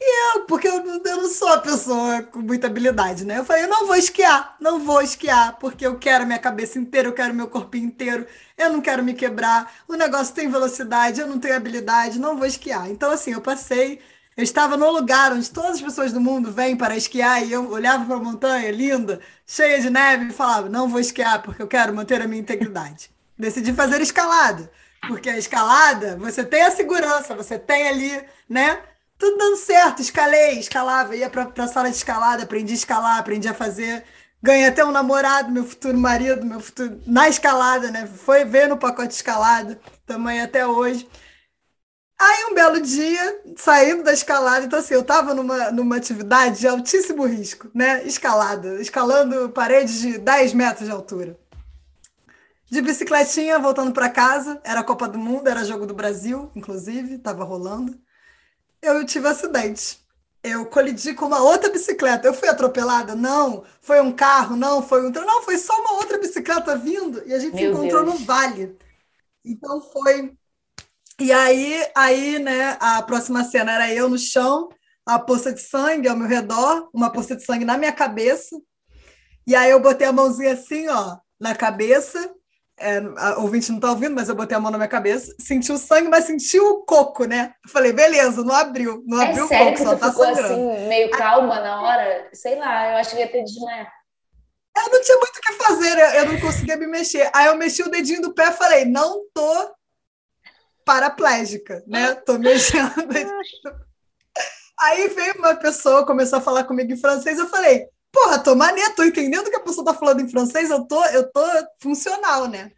E 0.00 0.36
eu, 0.36 0.44
porque 0.46 0.68
eu, 0.68 0.84
eu 0.84 1.16
não 1.22 1.28
sou 1.28 1.48
a 1.48 1.60
pessoa 1.60 2.22
com 2.22 2.40
muita 2.40 2.66
habilidade, 2.66 3.24
né? 3.24 3.38
Eu 3.38 3.44
falei, 3.44 3.64
eu 3.64 3.68
não 3.68 3.86
vou 3.86 3.96
esquiar, 3.96 4.56
não 4.60 4.80
vou 4.80 5.00
esquiar, 5.00 5.56
porque 5.58 5.86
eu 5.86 5.98
quero 5.98 6.26
minha 6.26 6.38
cabeça 6.38 6.78
inteira, 6.78 7.08
eu 7.08 7.12
quero 7.12 7.32
meu 7.32 7.48
corpinho 7.48 7.86
inteiro, 7.86 8.26
eu 8.58 8.72
não 8.72 8.80
quero 8.80 9.02
me 9.04 9.14
quebrar, 9.14 9.72
o 9.88 9.94
negócio 9.94 10.34
tem 10.34 10.50
velocidade, 10.50 11.20
eu 11.20 11.26
não 11.26 11.38
tenho 11.38 11.56
habilidade, 11.56 12.18
não 12.18 12.36
vou 12.36 12.46
esquiar. 12.46 12.90
Então, 12.90 13.10
assim, 13.10 13.32
eu 13.32 13.40
passei, 13.40 14.00
eu 14.36 14.42
estava 14.42 14.76
no 14.76 14.90
lugar 14.90 15.32
onde 15.32 15.48
todas 15.50 15.76
as 15.76 15.80
pessoas 15.82 16.12
do 16.12 16.20
mundo 16.20 16.50
vêm 16.52 16.76
para 16.76 16.96
esquiar, 16.96 17.42
e 17.46 17.52
eu 17.52 17.70
olhava 17.70 18.04
para 18.04 18.16
a 18.16 18.20
montanha 18.20 18.70
linda, 18.72 19.20
cheia 19.46 19.80
de 19.80 19.90
neve, 19.90 20.26
e 20.26 20.32
falava, 20.32 20.68
não 20.68 20.88
vou 20.88 21.00
esquiar, 21.00 21.40
porque 21.42 21.62
eu 21.62 21.68
quero 21.68 21.94
manter 21.94 22.20
a 22.20 22.26
minha 22.28 22.40
integridade. 22.40 23.10
Decidi 23.38 23.72
fazer 23.72 24.00
escalada, 24.00 24.70
porque 25.08 25.30
a 25.30 25.38
escalada, 25.38 26.16
você 26.16 26.44
tem 26.44 26.62
a 26.62 26.70
segurança, 26.70 27.34
você 27.34 27.58
tem 27.58 27.88
ali, 27.88 28.24
né? 28.48 28.78
Tudo 29.18 29.36
dando 29.38 29.56
certo, 29.56 30.02
escalei, 30.02 30.58
escalava, 30.58 31.16
ia 31.16 31.30
para 31.30 31.50
a 31.56 31.68
sala 31.68 31.90
de 31.90 31.96
escalada, 31.96 32.42
aprendi 32.42 32.72
a 32.72 32.76
escalar, 32.76 33.18
aprendi 33.18 33.48
a 33.48 33.54
fazer. 33.54 34.04
Ganhei 34.42 34.66
até 34.66 34.84
um 34.84 34.90
namorado, 34.90 35.50
meu 35.50 35.64
futuro 35.64 35.96
marido, 35.96 36.44
meu 36.44 36.60
futuro 36.60 37.00
na 37.06 37.28
escalada, 37.28 37.90
né? 37.90 38.06
Foi 38.06 38.44
ver 38.44 38.68
no 38.68 38.76
pacote 38.76 39.14
escalada, 39.14 39.80
também 40.04 40.40
até 40.42 40.66
hoje. 40.66 41.08
Aí 42.20 42.44
um 42.50 42.54
belo 42.54 42.80
dia, 42.80 43.42
saindo 43.56 44.02
da 44.04 44.12
escalada, 44.12 44.64
então 44.66 44.78
assim, 44.78 44.94
eu 44.94 45.00
estava 45.00 45.34
numa, 45.34 45.70
numa 45.72 45.96
atividade 45.96 46.60
de 46.60 46.68
altíssimo 46.68 47.24
risco, 47.26 47.70
né? 47.74 48.04
Escalada, 48.04 48.80
escalando 48.80 49.48
paredes 49.50 50.00
de 50.00 50.18
10 50.18 50.52
metros 50.54 50.86
de 50.86 50.92
altura. 50.92 51.38
De 52.70 52.80
bicicletinha, 52.82 53.58
voltando 53.58 53.92
para 53.92 54.08
casa, 54.10 54.60
era 54.64 54.80
a 54.80 54.84
Copa 54.84 55.08
do 55.08 55.18
Mundo, 55.18 55.48
era 55.48 55.64
jogo 55.64 55.86
do 55.86 55.94
Brasil, 55.94 56.50
inclusive, 56.54 57.14
estava 57.14 57.44
rolando 57.44 57.98
eu 58.86 59.04
tive 59.04 59.28
acidente. 59.28 59.98
Eu 60.42 60.66
colidi 60.66 61.14
com 61.14 61.26
uma 61.26 61.42
outra 61.42 61.70
bicicleta. 61.70 62.28
Eu 62.28 62.34
fui 62.34 62.48
atropelada? 62.48 63.14
Não. 63.14 63.64
Foi 63.80 64.00
um 64.00 64.12
carro? 64.12 64.56
Não. 64.56 64.82
Foi 64.82 65.06
um. 65.06 65.10
Não, 65.10 65.42
foi 65.42 65.56
só 65.56 65.74
uma 65.80 65.94
outra 65.94 66.18
bicicleta 66.18 66.76
vindo 66.76 67.22
e 67.26 67.32
a 67.32 67.38
gente 67.38 67.54
Meu 67.54 67.72
se 67.72 67.78
encontrou 67.78 68.04
Deus. 68.04 68.20
no 68.20 68.26
vale. 68.26 68.76
Então 69.44 69.80
foi. 69.80 70.36
E 71.20 71.32
aí, 71.32 71.86
aí, 71.94 72.38
né, 72.38 72.76
a 72.80 73.00
próxima 73.02 73.44
cena 73.44 73.72
era 73.72 73.92
eu 73.92 74.08
no 74.08 74.18
chão, 74.18 74.68
a 75.06 75.18
poça 75.18 75.52
de 75.52 75.60
sangue 75.60 76.08
ao 76.08 76.16
meu 76.16 76.26
redor, 76.26 76.90
uma 76.92 77.10
poça 77.10 77.36
de 77.36 77.44
sangue 77.44 77.64
na 77.64 77.78
minha 77.78 77.92
cabeça. 77.92 78.56
E 79.46 79.54
aí 79.54 79.70
eu 79.70 79.80
botei 79.80 80.06
a 80.06 80.12
mãozinha 80.12 80.54
assim, 80.54 80.88
ó, 80.88 81.18
na 81.38 81.54
cabeça 81.54 82.34
é, 82.78 82.98
a 83.16 83.38
ouvinte 83.38 83.70
não 83.70 83.78
tá 83.78 83.90
ouvindo, 83.90 84.14
mas 84.14 84.28
eu 84.28 84.34
botei 84.34 84.56
a 84.56 84.60
mão 84.60 84.70
na 84.70 84.78
minha 84.78 84.88
cabeça, 84.88 85.34
senti 85.38 85.70
o 85.70 85.78
sangue, 85.78 86.08
mas 86.08 86.24
senti 86.24 86.58
o 86.58 86.84
coco, 86.84 87.24
né? 87.24 87.54
falei, 87.68 87.92
beleza, 87.92 88.42
não 88.42 88.54
abriu, 88.54 89.02
não 89.06 89.22
é 89.22 89.26
abriu 89.26 89.44
o 89.44 89.48
coco, 89.48 89.78
só 89.78 89.96
tá 89.96 90.10
ficou 90.10 90.24
sangrando. 90.26 90.70
assim, 90.70 90.88
meio 90.88 91.10
calma 91.10 91.60
na 91.60 91.82
hora? 91.82 92.28
Sei 92.32 92.56
lá, 92.56 92.90
eu 92.90 92.96
acho 92.96 93.10
que 93.10 93.18
ia 93.18 93.30
ter 93.30 93.44
desmaiar. 93.44 93.92
Eu 94.76 94.90
não 94.90 95.02
tinha 95.02 95.18
muito 95.18 95.36
o 95.36 95.40
que 95.40 95.52
fazer, 95.52 96.16
eu 96.16 96.32
não 96.32 96.40
conseguia 96.40 96.76
me 96.76 96.88
mexer. 96.88 97.30
Aí 97.32 97.46
eu 97.46 97.56
mexi 97.56 97.82
o 97.82 97.90
dedinho 97.90 98.20
do 98.20 98.34
pé 98.34 98.48
e 98.48 98.52
falei, 98.52 98.84
não 98.84 99.22
tô 99.32 99.72
paraplégica, 100.84 101.82
né? 101.86 102.14
Tô 102.16 102.38
mexendo. 102.38 102.92
Aí 104.80 105.08
veio 105.08 105.34
uma 105.38 105.54
pessoa, 105.54 106.04
começou 106.04 106.40
a 106.40 106.42
falar 106.42 106.64
comigo 106.64 106.92
em 106.92 106.96
francês, 106.96 107.38
eu 107.38 107.48
falei, 107.48 107.88
porra, 108.14 108.38
tô 108.38 108.54
maneiro, 108.54 108.94
tô 108.94 109.02
entendendo 109.02 109.50
que 109.50 109.56
a 109.56 109.60
pessoa 109.60 109.84
tá 109.84 109.92
falando 109.92 110.20
em 110.20 110.28
francês, 110.28 110.70
eu 110.70 110.86
tô, 110.86 111.04
eu 111.06 111.30
tô 111.30 111.42
funcional, 111.82 112.46
né? 112.46 112.70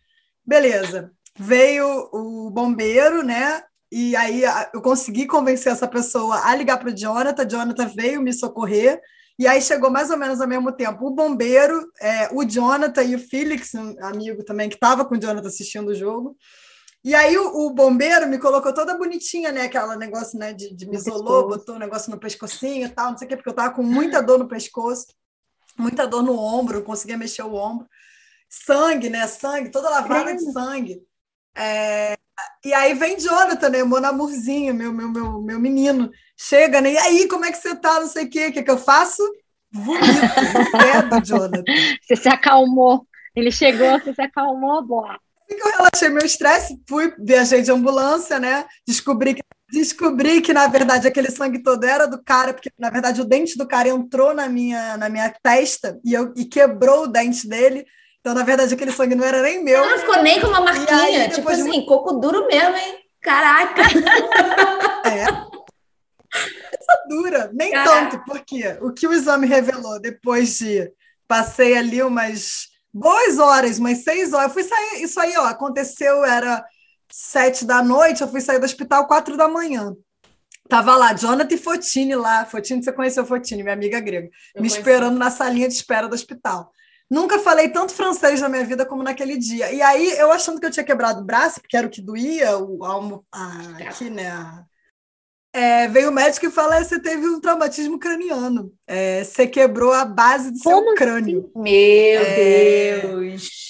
Beleza. 0.44 1.12
Veio 1.38 1.86
o 2.12 2.50
bombeiro, 2.50 3.22
né? 3.22 3.62
E 3.92 4.16
aí 4.16 4.42
eu 4.72 4.80
consegui 4.80 5.26
convencer 5.26 5.70
essa 5.70 5.86
pessoa 5.86 6.40
a 6.44 6.54
ligar 6.56 6.78
para 6.78 6.88
o 6.88 6.96
Jonathan. 6.96 7.46
Jonathan 7.46 7.86
veio 7.88 8.22
me 8.22 8.32
socorrer. 8.32 9.00
E 9.38 9.46
aí 9.46 9.60
chegou 9.60 9.90
mais 9.90 10.10
ou 10.10 10.16
menos 10.16 10.40
ao 10.40 10.48
mesmo 10.48 10.72
tempo 10.72 11.06
o 11.06 11.10
bombeiro, 11.10 11.86
é, 12.00 12.30
o 12.32 12.42
Jonathan 12.42 13.02
e 13.02 13.14
o 13.14 13.18
Felix, 13.18 13.74
um 13.74 13.94
amigo 14.02 14.42
também 14.42 14.66
que 14.66 14.76
estava 14.76 15.04
com 15.04 15.14
o 15.14 15.20
Jonathan 15.20 15.46
assistindo 15.46 15.88
o 15.88 15.94
jogo. 15.94 16.34
E 17.04 17.14
aí 17.14 17.36
o, 17.36 17.66
o, 17.66 17.74
bombeiro 17.74 18.26
me 18.26 18.38
colocou 18.38 18.72
toda 18.72 18.96
bonitinha, 18.96 19.52
né? 19.52 19.62
Aquela 19.62 19.94
negócio 19.94 20.38
né, 20.38 20.54
de, 20.54 20.74
de 20.74 20.88
me 20.88 20.96
isolou, 20.96 21.48
botou 21.48 21.74
um 21.74 21.78
negócio 21.78 22.10
no 22.10 22.18
pescocinho 22.18 22.86
e 22.86 22.88
tal, 22.88 23.10
não 23.10 23.18
sei 23.18 23.26
o 23.26 23.28
quê, 23.28 23.36
porque 23.36 23.50
eu 23.50 23.52
estava 23.52 23.74
com 23.74 23.82
muita 23.82 24.22
dor 24.22 24.38
no 24.38 24.48
pescoço 24.48 25.06
muita 25.78 26.06
dor 26.06 26.22
no 26.22 26.38
ombro, 26.38 26.82
conseguia 26.82 27.16
mexer 27.16 27.42
o 27.42 27.54
ombro. 27.54 27.86
Sangue, 28.48 29.10
né? 29.10 29.26
Sangue, 29.26 29.70
toda 29.70 29.90
lavada 29.90 30.34
de 30.34 30.52
sangue. 30.52 31.02
É... 31.56 32.16
E 32.64 32.72
aí 32.74 32.94
vem 32.94 33.18
Jonathan, 33.18 33.68
né? 33.70 33.84
Meu 33.84 34.00
namorzinho, 34.00 34.74
meu, 34.74 34.92
meu, 34.92 35.08
meu, 35.08 35.40
meu 35.40 35.60
menino. 35.60 36.10
Chega, 36.36 36.80
né? 36.80 36.92
E 36.92 36.98
aí, 36.98 37.28
como 37.28 37.44
é 37.44 37.52
que 37.52 37.58
você 37.58 37.74
tá? 37.74 38.00
Não 38.00 38.06
sei 38.06 38.26
o 38.26 38.30
quê. 38.30 38.48
O 38.48 38.52
que, 38.52 38.62
que 38.62 38.70
eu 38.70 38.78
faço? 38.78 39.22
Vomito 39.72 40.04
no 40.04 40.70
pé 40.70 41.02
do 41.02 41.24
Jonathan. 41.24 41.64
Você 42.02 42.16
se 42.16 42.28
acalmou. 42.28 43.06
Ele 43.34 43.50
chegou, 43.50 43.98
você 44.00 44.14
se 44.14 44.22
acalmou, 44.22 44.82
boa. 44.82 45.12
Assim 45.12 45.58
que 45.58 45.62
eu 45.62 45.72
relaxei 45.72 46.08
meu 46.08 46.24
estresse, 46.24 46.80
fui, 46.88 47.14
viajei 47.18 47.62
de 47.62 47.70
ambulância, 47.70 48.40
né? 48.40 48.66
Descobri 48.86 49.34
que 49.34 49.42
Descobri 49.68 50.40
que, 50.40 50.52
na 50.52 50.68
verdade, 50.68 51.08
aquele 51.08 51.30
sangue 51.30 51.60
todo 51.60 51.84
era 51.84 52.06
do 52.06 52.22
cara, 52.22 52.54
porque, 52.54 52.70
na 52.78 52.88
verdade, 52.88 53.20
o 53.20 53.24
dente 53.24 53.58
do 53.58 53.66
cara 53.66 53.88
entrou 53.88 54.32
na 54.32 54.48
minha, 54.48 54.96
na 54.96 55.08
minha 55.08 55.34
testa 55.42 55.98
e, 56.04 56.14
eu, 56.14 56.32
e 56.36 56.44
quebrou 56.44 57.04
o 57.04 57.06
dente 57.08 57.48
dele. 57.48 57.84
Então, 58.20 58.32
na 58.32 58.44
verdade, 58.44 58.74
aquele 58.74 58.92
sangue 58.92 59.16
não 59.16 59.24
era 59.24 59.42
nem 59.42 59.62
meu. 59.62 59.84
Não 59.84 59.98
ficou 59.98 60.22
nem 60.22 60.40
com 60.40 60.46
uma 60.46 60.60
marquinha. 60.60 61.24
Aí, 61.24 61.28
tipo 61.30 61.48
assim, 61.48 61.80
de... 61.80 61.86
coco 61.86 62.12
duro 62.14 62.46
mesmo, 62.46 62.76
hein? 62.76 62.98
Caraca! 63.20 63.82
é. 65.08 65.22
Essa 66.72 67.04
dura. 67.08 67.50
Nem 67.52 67.72
Caraca. 67.72 68.10
tanto, 68.10 68.24
porque 68.24 68.78
o 68.80 68.92
que 68.92 69.06
o 69.06 69.12
exame 69.12 69.46
revelou 69.46 70.00
depois 70.00 70.58
de... 70.58 70.90
Passei 71.28 71.76
ali 71.76 72.00
umas 72.04 72.68
boas 72.94 73.36
horas, 73.40 73.80
umas 73.80 74.04
seis 74.04 74.32
horas. 74.32 74.48
Eu 74.48 74.54
fui 74.54 74.62
sair... 74.62 75.02
Isso 75.02 75.18
aí, 75.18 75.36
ó, 75.36 75.46
aconteceu, 75.46 76.24
era 76.24 76.64
sete 77.18 77.64
da 77.64 77.82
noite, 77.82 78.20
eu 78.20 78.28
fui 78.28 78.42
sair 78.42 78.58
do 78.58 78.66
hospital 78.66 79.06
quatro 79.06 79.38
da 79.38 79.48
manhã. 79.48 79.96
Tava 80.68 80.94
lá, 80.96 81.14
Jonathan 81.14 81.56
Fotini 81.56 82.14
lá. 82.14 82.44
Fotini, 82.44 82.84
você 82.84 82.92
conheceu 82.92 83.24
Fotini, 83.24 83.62
minha 83.62 83.72
amiga 83.72 83.98
grega, 84.00 84.26
eu 84.54 84.60
me 84.60 84.68
conheci. 84.68 84.76
esperando 84.76 85.16
na 85.16 85.30
salinha 85.30 85.66
de 85.66 85.72
espera 85.72 86.08
do 86.08 86.14
hospital. 86.14 86.70
Nunca 87.10 87.38
falei 87.38 87.70
tanto 87.70 87.94
francês 87.94 88.40
na 88.42 88.50
minha 88.50 88.64
vida 88.64 88.84
como 88.84 89.02
naquele 89.02 89.38
dia. 89.38 89.72
E 89.72 89.80
aí, 89.80 90.10
eu 90.18 90.30
achando 90.30 90.60
que 90.60 90.66
eu 90.66 90.70
tinha 90.70 90.84
quebrado 90.84 91.20
o 91.20 91.24
braço, 91.24 91.60
porque 91.60 91.76
era 91.76 91.86
o 91.86 91.90
que 91.90 92.02
doía, 92.02 92.58
o 92.58 92.84
almo, 92.84 93.24
aqui, 93.32 94.10
né? 94.10 94.64
É, 95.54 95.88
veio 95.88 96.10
o 96.10 96.12
médico 96.12 96.44
e 96.44 96.50
falou: 96.50 96.78
você 96.84 97.00
teve 97.00 97.26
um 97.26 97.40
traumatismo 97.40 97.98
craniano. 97.98 98.74
É, 98.86 99.24
você 99.24 99.46
quebrou 99.46 99.92
a 99.92 100.04
base 100.04 100.50
do 100.50 100.58
como 100.58 100.88
seu 100.88 100.94
crânio. 100.96 101.50
Assim? 101.54 101.62
Meu 101.62 102.20
é, 102.20 103.00
Deus! 103.00 103.65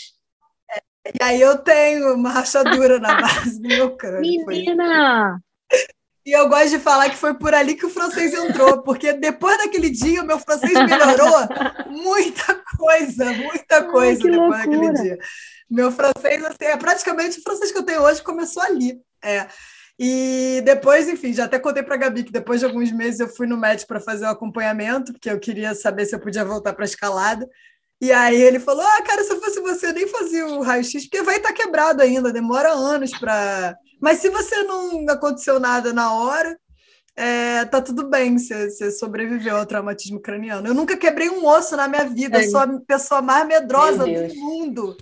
E 1.15 1.23
aí 1.23 1.41
eu 1.41 1.59
tenho 1.59 2.15
uma 2.15 2.31
rachadura 2.31 2.99
na 2.99 3.15
base 3.21 3.61
do 3.61 3.69
meu 3.69 3.97
crânio. 3.97 4.47
Menina! 4.47 5.41
E 6.27 6.33
eu 6.33 6.49
gosto 6.49 6.71
de 6.71 6.79
falar 6.81 7.09
que 7.09 7.17
foi 7.17 7.35
por 7.35 7.55
ali 7.55 7.77
que 7.77 7.87
o 7.87 7.91
francês 7.91 8.35
entrou, 8.35 8.83
porque 8.83 9.13
depois 9.13 9.59
daquele 9.59 9.89
dia 9.89 10.23
o 10.23 10.27
meu 10.27 10.41
francês 10.41 10.73
melhorou 10.73 11.47
muita 11.87 12.61
coisa, 12.77 13.25
muita 13.33 13.85
coisa 13.85 14.25
Ai, 14.25 14.31
depois 14.31 14.37
loucura. 14.37 14.59
daquele 14.59 14.93
dia. 14.95 15.19
Meu 15.71 15.93
francês, 15.93 16.45
assim, 16.45 16.65
é 16.65 16.77
praticamente 16.77 17.39
o 17.39 17.43
francês 17.43 17.71
que 17.71 17.79
eu 17.79 17.85
tenho 17.85 18.03
hoje 18.03 18.23
começou 18.23 18.61
ali. 18.63 19.01
É. 19.23 19.47
E 19.99 20.63
depois, 20.65 21.09
enfim, 21.09 21.33
já 21.33 21.45
até 21.45 21.61
contei 21.61 21.83
para 21.83 21.95
a 21.95 21.99
Gabi 21.99 22.25
que 22.25 22.33
depois 22.33 22.61
de 22.61 22.67
alguns 22.67 22.91
meses 22.91 23.21
eu 23.21 23.29
fui 23.29 23.47
no 23.47 23.57
médico 23.57 23.89
para 23.89 24.01
fazer 24.01 24.27
o 24.27 24.31
acompanhamento, 24.31 25.13
porque 25.13 25.31
eu 25.31 25.39
queria 25.39 25.75
saber 25.77 26.07
se 26.07 26.15
eu 26.15 26.21
podia 26.21 26.45
voltar 26.45 26.75
para 26.75 26.85
a 26.85 26.87
escalada. 26.87 27.49
E 28.01 28.13
aí 28.13 28.41
ele 28.41 28.61
falou: 28.61 28.85
Ah, 28.85 29.03
cara, 29.03 29.25
se 29.25 29.33
eu 29.33 29.41
fosse 29.41 29.61
você, 29.61 29.93
nem 29.93 30.07
fazia 30.07 30.47
o 30.47 30.63
raio-x, 30.63 31.05
porque 31.05 31.23
vai 31.23 31.37
estar 31.37 31.49
tá 31.49 31.55
quebrado 31.55 32.03
ainda, 32.03 32.33
demora 32.33 32.73
anos 32.73 33.11
para. 33.19 33.77
Mas 34.01 34.19
se 34.19 34.29
você 34.29 34.63
não 34.65 35.09
aconteceu 35.09 35.59
nada 35.59 35.93
na 35.93 36.13
hora, 36.13 36.59
é, 37.17 37.65
tá 37.65 37.81
tudo 37.81 38.11
bem, 38.11 38.37
você, 38.37 38.69
você, 38.69 38.91
sobreviveu 38.91 39.57
ao 39.57 39.65
traumatismo 39.65 40.21
craniano. 40.21 40.69
Eu 40.69 40.75
nunca 40.75 40.99
quebrei 40.99 41.31
um 41.31 41.47
osso 41.47 41.75
na 41.77 41.89
minha 41.89 42.05
vida, 42.05 42.43
eu 42.43 42.51
sou 42.51 42.61
a 42.61 42.69
pessoa 42.87 43.23
mais 43.23 43.47
medrosa 43.47 44.05
do 44.05 44.35
mundo. 44.35 44.97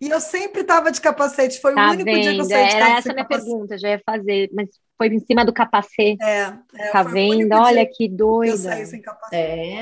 E 0.00 0.08
eu 0.08 0.18
sempre 0.18 0.62
estava 0.62 0.90
de 0.90 1.00
capacete, 1.00 1.60
foi 1.60 1.74
tá 1.74 1.88
o 1.88 1.90
único 1.90 2.04
vendo? 2.04 2.22
dia 2.22 2.34
que 2.34 2.40
eu 2.40 2.44
saí 2.44 2.68
de 2.68 2.74
Era 2.74 2.98
essa 2.98 3.10
a 3.10 3.12
minha 3.12 3.24
capacete. 3.24 3.50
pergunta, 3.50 3.78
já 3.78 3.88
ia 3.90 4.02
fazer, 4.04 4.50
mas 4.52 4.68
foi 4.98 5.08
em 5.08 5.20
cima 5.20 5.44
do 5.44 5.52
capacete. 5.52 6.22
É, 6.22 6.54
é 6.74 6.90
tá 6.90 7.02
vendo? 7.04 7.52
Olha 7.52 7.86
que 7.86 8.08
doida. 8.08 8.52
Eu 8.52 8.56
saí 8.56 8.86
sem 8.86 9.00
capacete. 9.00 9.36
É. 9.36 9.80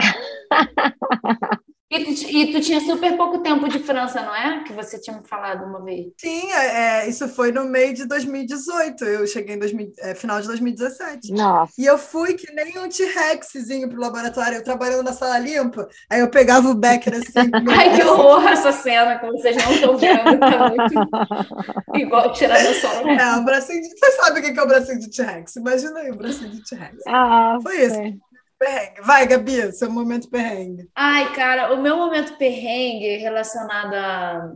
E 1.90 2.04
tu, 2.04 2.10
e 2.28 2.52
tu, 2.52 2.60
tinha 2.60 2.80
super 2.80 3.16
pouco 3.16 3.38
tempo 3.38 3.66
de 3.66 3.78
França, 3.78 4.20
não 4.20 4.36
é? 4.36 4.62
Que 4.62 4.74
você 4.74 5.00
tinha 5.00 5.16
me 5.16 5.26
falado 5.26 5.64
uma 5.64 5.82
vez. 5.82 6.12
Sim, 6.18 6.52
é, 6.52 7.04
é 7.04 7.08
isso 7.08 7.26
foi 7.28 7.50
no 7.50 7.64
meio 7.64 7.94
de 7.94 8.04
2018. 8.04 9.04
Eu 9.06 9.26
cheguei 9.26 9.54
em 9.54 9.58
2000, 9.58 9.92
é, 10.00 10.14
final 10.14 10.38
de 10.38 10.48
2017. 10.48 11.32
Nossa. 11.32 11.72
E 11.78 11.86
eu 11.86 11.96
fui 11.96 12.34
que 12.34 12.52
nem 12.52 12.78
um 12.78 12.90
T-Rexzinho 12.90 13.88
pro 13.88 14.00
laboratório, 14.00 14.58
eu 14.58 14.64
trabalhando 14.64 15.02
na 15.02 15.14
sala 15.14 15.38
limpa. 15.38 15.88
Aí 16.10 16.20
eu 16.20 16.28
pegava 16.28 16.68
o 16.68 16.74
Becker 16.74 17.14
assim. 17.14 17.50
Ai, 17.74 17.96
que 17.96 18.02
horror 18.02 18.46
essa 18.46 18.70
cena, 18.70 19.18
que 19.18 19.26
vocês 19.26 19.56
não 19.56 19.72
estão 19.72 19.96
vendo. 19.96 20.38
Tá 20.40 20.68
muito 20.68 21.96
igual 21.96 22.32
Tiranossauro. 22.34 23.08
É, 23.08 23.36
o 23.36 23.44
bracinho 23.44 23.80
de... 23.80 23.88
Você 23.88 24.12
sabe 24.12 24.40
o 24.40 24.42
que 24.42 24.60
é 24.60 24.62
o 24.62 24.68
bracinho 24.68 25.00
de 25.00 25.10
T-Rex? 25.10 25.56
Imagina 25.56 26.00
aí 26.00 26.10
o 26.10 26.16
bracinho 26.16 26.50
de 26.50 26.62
T-Rex. 26.64 27.02
Ah, 27.06 27.56
foi 27.62 27.82
isso. 27.82 27.96
É 27.96 28.27
perrengue. 28.58 29.00
Vai, 29.02 29.26
Gabi, 29.26 29.72
seu 29.72 29.90
momento 29.90 30.28
perrengue. 30.28 30.88
Ai, 30.94 31.32
cara, 31.34 31.72
o 31.72 31.80
meu 31.80 31.96
momento 31.96 32.36
perrengue 32.36 33.16
relacionado 33.16 33.94
à 33.94 34.52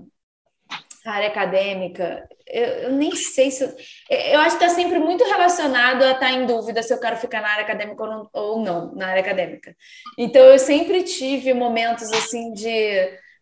área 1.07 1.29
acadêmica, 1.29 2.29
eu, 2.47 2.65
eu 2.65 2.93
nem 2.93 3.15
sei 3.15 3.51
se. 3.51 3.65
Eu, 3.65 3.71
eu 4.09 4.41
acho 4.41 4.59
que 4.59 4.65
está 4.65 4.75
sempre 4.75 4.99
muito 4.99 5.25
relacionado 5.25 6.03
a 6.03 6.13
estar 6.13 6.21
tá 6.21 6.33
em 6.33 6.47
dúvida 6.47 6.83
se 6.83 6.93
eu 6.93 7.01
quero 7.01 7.17
ficar 7.17 7.41
na 7.41 7.49
área 7.49 7.65
acadêmica 7.65 8.03
ou 8.03 8.11
não, 8.11 8.31
ou 8.33 8.61
não, 8.63 8.95
na 8.95 9.09
área 9.09 9.23
acadêmica. 9.23 9.75
Então, 10.19 10.43
eu 10.43 10.59
sempre 10.59 11.03
tive 11.03 11.55
momentos 11.55 12.13
assim 12.13 12.53
de. 12.53 12.69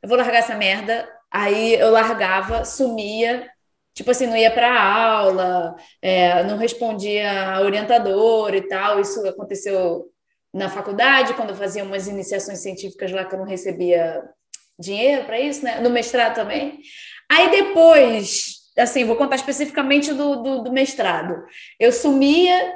Eu 0.02 0.08
vou 0.08 0.16
largar 0.16 0.38
essa 0.38 0.54
merda. 0.54 1.08
Aí 1.30 1.74
eu 1.74 1.90
largava, 1.90 2.64
sumia, 2.64 3.48
tipo 3.94 4.11
assim, 4.11 4.26
não 4.26 4.36
ia 4.36 4.50
para 4.50 4.82
aula, 4.82 5.76
é, 6.02 6.42
não 6.44 6.56
respondia 6.56 7.54
a 7.54 7.61
orientador 7.61 8.54
e 8.54 8.62
tal. 8.62 9.00
Isso 9.00 9.26
aconteceu 9.28 10.11
na 10.53 10.68
faculdade, 10.68 11.34
quando 11.34 11.51
eu 11.51 11.57
fazia 11.57 11.84
umas 11.84 12.09
iniciações 12.09 12.59
científicas 12.61 13.12
lá 13.12 13.24
que 13.24 13.34
eu 13.34 13.38
não 13.38 13.46
recebia 13.46 14.22
dinheiro 14.78 15.24
para 15.24 15.38
isso, 15.38 15.64
né? 15.64 15.80
No 15.80 15.90
mestrado 15.90 16.34
também. 16.34 16.80
Aí 17.30 17.51
depois, 17.51 18.57
assim, 18.76 19.05
vou 19.05 19.16
contar 19.16 19.36
especificamente 19.36 20.12
do, 20.12 20.36
do, 20.42 20.62
do, 20.64 20.72
mestrado. 20.72 21.44
Eu 21.78 21.92
sumia, 21.92 22.74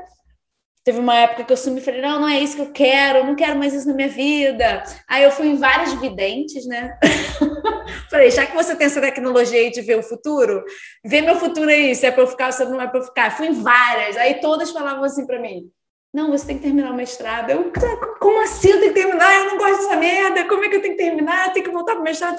teve 0.84 0.98
uma 1.00 1.16
época 1.16 1.44
que 1.44 1.52
eu 1.52 1.56
sumi 1.56 1.80
e 1.80 1.82
falei, 1.82 2.00
não, 2.00 2.20
não 2.20 2.28
é 2.28 2.38
isso 2.38 2.56
que 2.56 2.62
eu 2.62 2.72
quero, 2.72 3.18
eu 3.18 3.24
não 3.24 3.34
quero 3.34 3.58
mais 3.58 3.74
isso 3.74 3.88
na 3.88 3.94
minha 3.94 4.08
vida. 4.08 4.84
Aí 5.08 5.24
eu 5.24 5.32
fui 5.32 5.48
em 5.48 5.56
várias 5.56 5.94
videntes, 5.94 6.66
né? 6.66 6.96
falei, 8.10 8.30
já 8.30 8.46
que 8.46 8.54
você 8.54 8.76
tem 8.76 8.86
essa 8.86 9.00
tecnologia 9.00 9.58
aí 9.58 9.70
de 9.70 9.80
ver 9.80 9.98
o 9.98 10.02
futuro, 10.02 10.62
vê 11.04 11.20
meu 11.20 11.36
futuro 11.36 11.68
aí, 11.68 11.94
se 11.96 12.06
é 12.06 12.12
para 12.12 12.22
eu 12.22 12.28
ficar, 12.28 12.52
se 12.52 12.64
não 12.64 12.80
é 12.80 12.86
para 12.86 13.00
eu 13.00 13.04
ficar. 13.04 13.36
Fui 13.36 13.48
em 13.48 13.62
várias, 13.62 14.16
aí 14.16 14.34
todas 14.40 14.70
falavam 14.70 15.02
assim 15.02 15.26
para 15.26 15.40
mim, 15.40 15.68
não, 16.14 16.30
você 16.30 16.46
tem 16.46 16.56
que 16.58 16.62
terminar 16.62 16.92
o 16.92 16.94
mestrado. 16.94 17.50
Eu, 17.50 17.72
como 18.20 18.40
assim 18.40 18.70
eu 18.70 18.78
tenho 18.78 18.94
que 18.94 19.00
terminar? 19.00 19.34
Eu 19.34 19.46
não 19.46 19.58
gosto 19.58 19.82
dessa 19.82 19.96
merda. 19.96 20.44
Como 20.44 20.64
é 20.64 20.68
que 20.68 20.76
eu 20.76 20.80
tenho 20.80 20.96
que 20.96 21.02
terminar? 21.02 21.48
Eu 21.48 21.52
tenho 21.52 21.66
que 21.66 21.72
voltar 21.72 21.94
para 21.94 22.00
o 22.02 22.04
mestrado. 22.04 22.36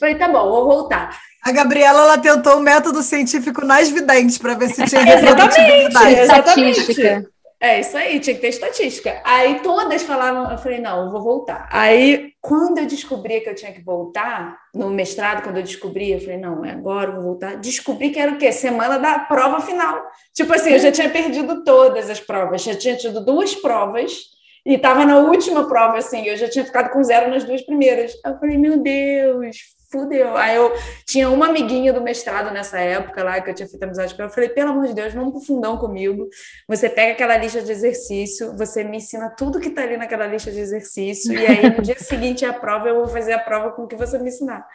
Falei, 0.00 0.16
tá 0.16 0.26
bom, 0.26 0.50
vou 0.50 0.64
voltar. 0.64 1.16
A 1.44 1.52
Gabriela 1.52 2.00
ela 2.02 2.18
tentou 2.18 2.56
o 2.56 2.60
método 2.60 3.00
científico 3.00 3.64
nas 3.64 3.88
videntes 3.88 4.38
para 4.38 4.54
ver 4.54 4.70
se 4.70 4.84
tinha 4.86 5.02
exatamente, 5.14 6.18
exatamente. 6.18 7.31
É 7.62 7.78
isso 7.78 7.96
aí, 7.96 8.18
tinha 8.18 8.34
que 8.34 8.40
ter 8.40 8.48
estatística. 8.48 9.22
Aí 9.24 9.60
todas 9.60 10.02
falavam, 10.02 10.50
eu 10.50 10.58
falei, 10.58 10.80
não, 10.80 11.04
eu 11.04 11.12
vou 11.12 11.22
voltar. 11.22 11.68
Aí, 11.70 12.32
quando 12.40 12.78
eu 12.78 12.86
descobri 12.86 13.40
que 13.40 13.48
eu 13.48 13.54
tinha 13.54 13.72
que 13.72 13.80
voltar, 13.80 14.58
no 14.74 14.90
mestrado, 14.90 15.44
quando 15.44 15.58
eu 15.58 15.62
descobri, 15.62 16.10
eu 16.10 16.18
falei, 16.18 16.38
não, 16.38 16.64
é 16.64 16.72
agora, 16.72 17.10
eu 17.10 17.14
vou 17.14 17.22
voltar. 17.22 17.54
Descobri 17.58 18.10
que 18.10 18.18
era 18.18 18.32
o 18.32 18.36
quê? 18.36 18.50
Semana 18.50 18.98
da 18.98 19.16
prova 19.20 19.60
final. 19.60 20.02
Tipo 20.34 20.52
assim, 20.52 20.70
eu 20.72 20.80
já 20.80 20.90
tinha 20.90 21.08
perdido 21.08 21.62
todas 21.62 22.10
as 22.10 22.18
provas, 22.18 22.64
já 22.64 22.74
tinha 22.74 22.96
tido 22.96 23.24
duas 23.24 23.54
provas 23.54 24.32
e 24.66 24.74
estava 24.74 25.04
na 25.04 25.18
última 25.18 25.68
prova, 25.68 25.98
assim, 25.98 26.26
eu 26.26 26.36
já 26.36 26.50
tinha 26.50 26.64
ficado 26.64 26.90
com 26.90 27.00
zero 27.04 27.30
nas 27.30 27.44
duas 27.44 27.62
primeiras. 27.62 28.12
Eu 28.26 28.40
falei, 28.40 28.58
meu 28.58 28.78
Deus, 28.78 29.56
fudeu. 29.92 30.36
Aí 30.36 30.56
eu 30.56 30.72
tinha 31.06 31.28
uma 31.28 31.48
amiguinha 31.48 31.92
do 31.92 32.00
mestrado 32.00 32.52
nessa 32.52 32.80
época 32.80 33.22
lá, 33.22 33.40
que 33.40 33.50
eu 33.50 33.54
tinha 33.54 33.68
feito 33.68 33.82
amizade 33.82 34.14
com 34.14 34.22
ela. 34.22 34.30
Eu 34.30 34.34
falei, 34.34 34.48
pelo 34.48 34.70
amor 34.70 34.86
de 34.86 34.94
Deus, 34.94 35.12
vamos 35.12 35.32
pro 35.32 35.40
fundão 35.40 35.76
comigo. 35.76 36.26
Você 36.66 36.88
pega 36.88 37.12
aquela 37.12 37.36
lista 37.36 37.60
de 37.60 37.70
exercício, 37.70 38.56
você 38.56 38.82
me 38.82 38.96
ensina 38.96 39.30
tudo 39.36 39.60
que 39.60 39.70
tá 39.70 39.82
ali 39.82 39.96
naquela 39.96 40.26
lista 40.26 40.50
de 40.50 40.58
exercício, 40.58 41.32
e 41.32 41.46
aí 41.46 41.70
no 41.70 41.82
dia 41.82 41.98
seguinte 41.98 42.44
a 42.44 42.52
prova, 42.52 42.88
eu 42.88 42.96
vou 42.96 43.08
fazer 43.08 43.34
a 43.34 43.38
prova 43.38 43.72
com 43.72 43.82
o 43.82 43.86
que 43.86 43.94
você 43.94 44.18
me 44.18 44.28
ensinar. 44.28 44.66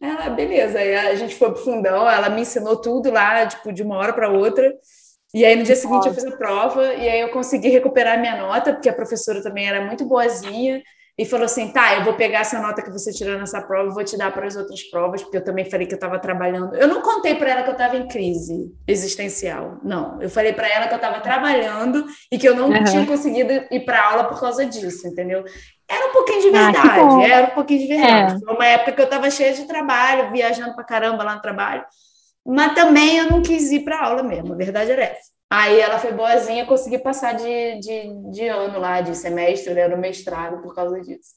Ela, 0.00 0.30
beleza. 0.30 0.78
Aí 0.78 0.94
a 0.94 1.14
gente 1.14 1.36
foi 1.36 1.52
pro 1.52 1.62
fundão, 1.62 2.08
ela 2.08 2.28
me 2.28 2.40
ensinou 2.40 2.80
tudo 2.80 3.10
lá, 3.10 3.46
tipo, 3.46 3.72
de 3.72 3.82
uma 3.82 3.96
hora 3.96 4.12
para 4.12 4.30
outra. 4.30 4.74
E 5.32 5.44
aí 5.44 5.56
no 5.56 5.64
dia 5.64 5.74
seguinte 5.74 6.06
eu 6.06 6.14
fiz 6.14 6.24
a 6.24 6.36
prova 6.36 6.94
e 6.94 7.08
aí 7.08 7.20
eu 7.20 7.30
consegui 7.30 7.68
recuperar 7.68 8.20
minha 8.20 8.36
nota, 8.36 8.72
porque 8.72 8.88
a 8.88 8.94
professora 8.94 9.42
também 9.42 9.68
era 9.68 9.84
muito 9.84 10.04
boazinha 10.04 10.80
e 11.16 11.24
falou 11.24 11.44
assim: 11.44 11.68
tá, 11.68 11.94
eu 11.94 12.04
vou 12.04 12.14
pegar 12.14 12.40
essa 12.40 12.60
nota 12.60 12.82
que 12.82 12.90
você 12.90 13.12
tirou 13.12 13.38
nessa 13.38 13.62
prova 13.62 13.88
e 13.88 13.94
vou 13.94 14.04
te 14.04 14.16
dar 14.16 14.32
para 14.32 14.46
as 14.46 14.56
outras 14.56 14.82
provas, 14.84 15.22
porque 15.22 15.36
eu 15.36 15.44
também 15.44 15.64
falei 15.64 15.86
que 15.86 15.94
eu 15.94 15.96
estava 15.96 16.18
trabalhando. 16.18 16.74
Eu 16.74 16.88
não 16.88 17.00
contei 17.02 17.36
para 17.36 17.50
ela 17.50 17.62
que 17.62 17.68
eu 17.68 17.74
estava 17.74 17.96
em 17.96 18.08
crise 18.08 18.72
existencial, 18.86 19.78
não. 19.82 20.20
Eu 20.20 20.28
falei 20.28 20.52
para 20.52 20.68
ela 20.68 20.88
que 20.88 20.94
eu 20.94 20.96
estava 20.96 21.20
trabalhando 21.20 22.04
e 22.30 22.38
que 22.38 22.48
eu 22.48 22.56
não 22.56 22.68
uhum. 22.68 22.84
tinha 22.84 23.06
conseguido 23.06 23.52
ir 23.70 23.84
para 23.84 24.04
aula 24.04 24.24
por 24.24 24.40
causa 24.40 24.66
disso, 24.66 25.06
entendeu? 25.06 25.44
Era 25.88 26.08
um 26.08 26.12
pouquinho 26.12 26.40
de 26.40 26.48
ah, 26.48 26.64
verdade, 26.64 27.24
ah, 27.24 27.28
era 27.28 27.46
um 27.46 27.54
pouquinho 27.54 27.80
de 27.80 27.86
verdade. 27.86 28.34
É. 28.34 28.38
Foi 28.38 28.54
uma 28.54 28.66
época 28.66 28.92
que 28.92 29.00
eu 29.00 29.04
estava 29.04 29.30
cheia 29.30 29.52
de 29.52 29.66
trabalho, 29.66 30.32
viajando 30.32 30.74
para 30.74 30.84
caramba 30.84 31.22
lá 31.22 31.36
no 31.36 31.42
trabalho, 31.42 31.84
mas 32.44 32.74
também 32.74 33.18
eu 33.18 33.30
não 33.30 33.40
quis 33.40 33.70
ir 33.70 33.84
para 33.84 34.04
aula 34.04 34.22
mesmo, 34.22 34.52
a 34.52 34.56
verdade 34.56 34.90
era 34.90 35.04
essa. 35.04 35.33
Aí 35.54 35.80
ela 35.80 36.00
foi 36.00 36.10
boazinha, 36.10 36.66
consegui 36.66 36.98
passar 36.98 37.34
de, 37.34 37.78
de, 37.78 38.32
de 38.32 38.48
ano 38.48 38.80
lá, 38.80 39.00
de 39.00 39.16
semestre, 39.16 39.72
né, 39.72 39.86
no 39.86 39.96
mestrado 39.96 40.60
por 40.60 40.74
causa 40.74 41.00
disso. 41.00 41.30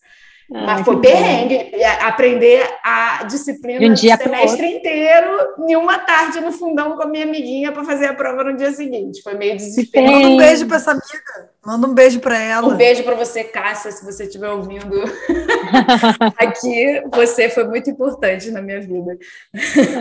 Ah, 0.51 0.63
Mas 0.65 0.85
foi 0.85 0.99
perrengue, 0.99 1.71
aprender 2.01 2.67
a 2.83 3.25
disciplina 3.25 3.85
um 3.85 3.93
do 3.93 3.97
semestre 3.99 4.65
inteiro 4.65 5.29
em 5.67 5.75
uma 5.75 5.99
tarde 5.99 6.39
no 6.39 6.51
fundão 6.51 6.95
com 6.95 7.03
a 7.03 7.05
minha 7.05 7.25
amiguinha 7.25 7.71
para 7.71 7.83
fazer 7.83 8.07
a 8.07 8.13
prova 8.15 8.45
no 8.45 8.57
dia 8.57 8.71
seguinte. 8.71 9.21
Foi 9.21 9.35
meio 9.35 9.55
desesperado. 9.55 10.11
Manda 10.11 10.27
um 10.29 10.37
beijo 10.37 10.65
para 10.65 10.77
essa 10.77 10.91
amiga. 10.91 11.51
Manda 11.63 11.87
um 11.87 11.93
beijo 11.93 12.19
para 12.19 12.41
ela. 12.41 12.67
Um 12.67 12.77
beijo 12.77 13.03
para 13.03 13.15
você, 13.15 13.43
Cássia, 13.43 13.91
se 13.91 14.03
você 14.03 14.23
estiver 14.23 14.49
ouvindo 14.49 15.03
aqui. 16.37 17.03
Você 17.11 17.49
foi 17.49 17.65
muito 17.65 17.89
importante 17.89 18.49
na 18.49 18.61
minha 18.61 18.81
vida. 18.81 19.17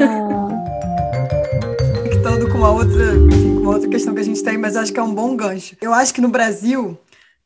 Ah 0.01 1.26
conectando 2.27 2.51
com 2.51 2.59
uma 2.59 2.73
outra, 2.73 3.15
enfim, 3.15 3.55
com 3.55 3.61
uma 3.61 3.75
outra 3.75 3.89
questão 3.89 4.13
que 4.13 4.21
a 4.21 4.25
gente 4.25 4.43
tem, 4.43 4.59
mas 4.59 4.77
acho 4.77 4.93
que 4.93 4.99
é 4.99 5.03
um 5.03 5.15
bom 5.15 5.37
gancho. 5.37 5.77
Eu 5.81 5.95
acho 5.95 6.13
que 6.13 6.21
no 6.21 6.29
Brasil 6.29 6.99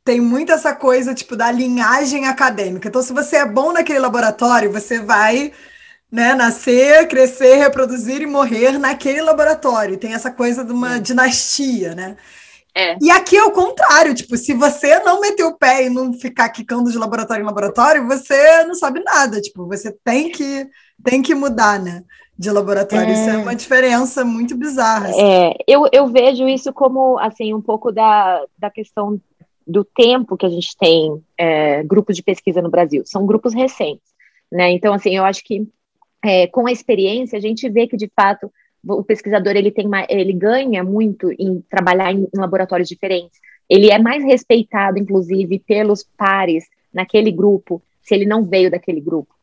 tem 0.02 0.20
muito 0.20 0.52
essa 0.52 0.74
coisa 0.74 1.14
tipo 1.14 1.36
da 1.36 1.52
linhagem 1.52 2.26
acadêmica. 2.26 2.88
Então, 2.88 3.02
se 3.02 3.12
você 3.12 3.36
é 3.36 3.46
bom 3.46 3.72
naquele 3.72 3.98
laboratório, 3.98 4.72
você 4.72 4.98
vai 4.98 5.52
né, 6.10 6.34
nascer, 6.34 7.06
crescer, 7.08 7.56
reproduzir 7.56 8.22
e 8.22 8.26
morrer 8.26 8.78
naquele 8.78 9.20
laboratório. 9.20 9.98
Tem 9.98 10.14
essa 10.14 10.30
coisa 10.30 10.64
de 10.64 10.72
uma 10.72 10.98
dinastia, 10.98 11.94
né? 11.94 12.16
É. 12.74 12.96
E 13.02 13.10
aqui 13.10 13.36
é 13.36 13.44
o 13.44 13.50
contrário, 13.50 14.14
tipo, 14.14 14.34
se 14.36 14.54
você 14.54 15.00
não 15.00 15.20
meter 15.20 15.44
o 15.44 15.58
pé 15.58 15.86
e 15.86 15.90
não 15.90 16.14
ficar 16.14 16.48
quicando 16.48 16.90
de 16.90 16.96
laboratório 16.96 17.42
em 17.42 17.46
laboratório, 17.46 18.06
você 18.06 18.64
não 18.64 18.74
sabe 18.74 19.02
nada, 19.04 19.40
tipo, 19.40 19.66
você 19.66 19.94
tem 20.04 20.30
que 20.30 20.66
tem 21.02 21.20
que 21.22 21.34
mudar, 21.34 21.80
né? 21.80 22.02
De 22.40 22.50
laboratório. 22.50 23.10
É. 23.10 23.12
Isso 23.12 23.28
é 23.28 23.36
uma 23.36 23.54
diferença 23.54 24.24
muito 24.24 24.56
bizarra. 24.56 25.10
Assim. 25.10 25.22
É, 25.22 25.54
eu, 25.68 25.86
eu 25.92 26.06
vejo 26.06 26.48
isso 26.48 26.72
como 26.72 27.18
assim 27.18 27.52
um 27.52 27.60
pouco 27.60 27.92
da, 27.92 28.42
da 28.58 28.70
questão 28.70 29.20
do 29.66 29.84
tempo 29.84 30.38
que 30.38 30.46
a 30.46 30.48
gente 30.48 30.74
tem 30.74 31.22
é, 31.36 31.82
grupos 31.82 32.16
de 32.16 32.22
pesquisa 32.22 32.62
no 32.62 32.70
Brasil. 32.70 33.02
São 33.04 33.26
grupos 33.26 33.52
recentes, 33.52 34.08
né? 34.50 34.70
Então, 34.70 34.94
assim, 34.94 35.14
eu 35.14 35.22
acho 35.22 35.44
que 35.44 35.68
é, 36.24 36.46
com 36.46 36.66
a 36.66 36.72
experiência 36.72 37.36
a 37.36 37.42
gente 37.42 37.68
vê 37.68 37.86
que 37.86 37.96
de 37.96 38.10
fato 38.16 38.50
o 38.88 39.04
pesquisador 39.04 39.54
ele 39.54 39.70
tem 39.70 39.86
ele 40.08 40.32
ganha 40.32 40.82
muito 40.82 41.30
em 41.38 41.60
trabalhar 41.68 42.10
em, 42.10 42.26
em 42.34 42.40
laboratórios 42.40 42.88
diferentes. 42.88 43.38
Ele 43.68 43.90
é 43.90 43.98
mais 43.98 44.24
respeitado, 44.24 44.98
inclusive, 44.98 45.58
pelos 45.58 46.08
pares 46.16 46.64
naquele 46.90 47.30
grupo, 47.30 47.82
se 48.00 48.14
ele 48.14 48.24
não 48.24 48.42
veio 48.44 48.70
daquele 48.70 49.02
grupo 49.02 49.34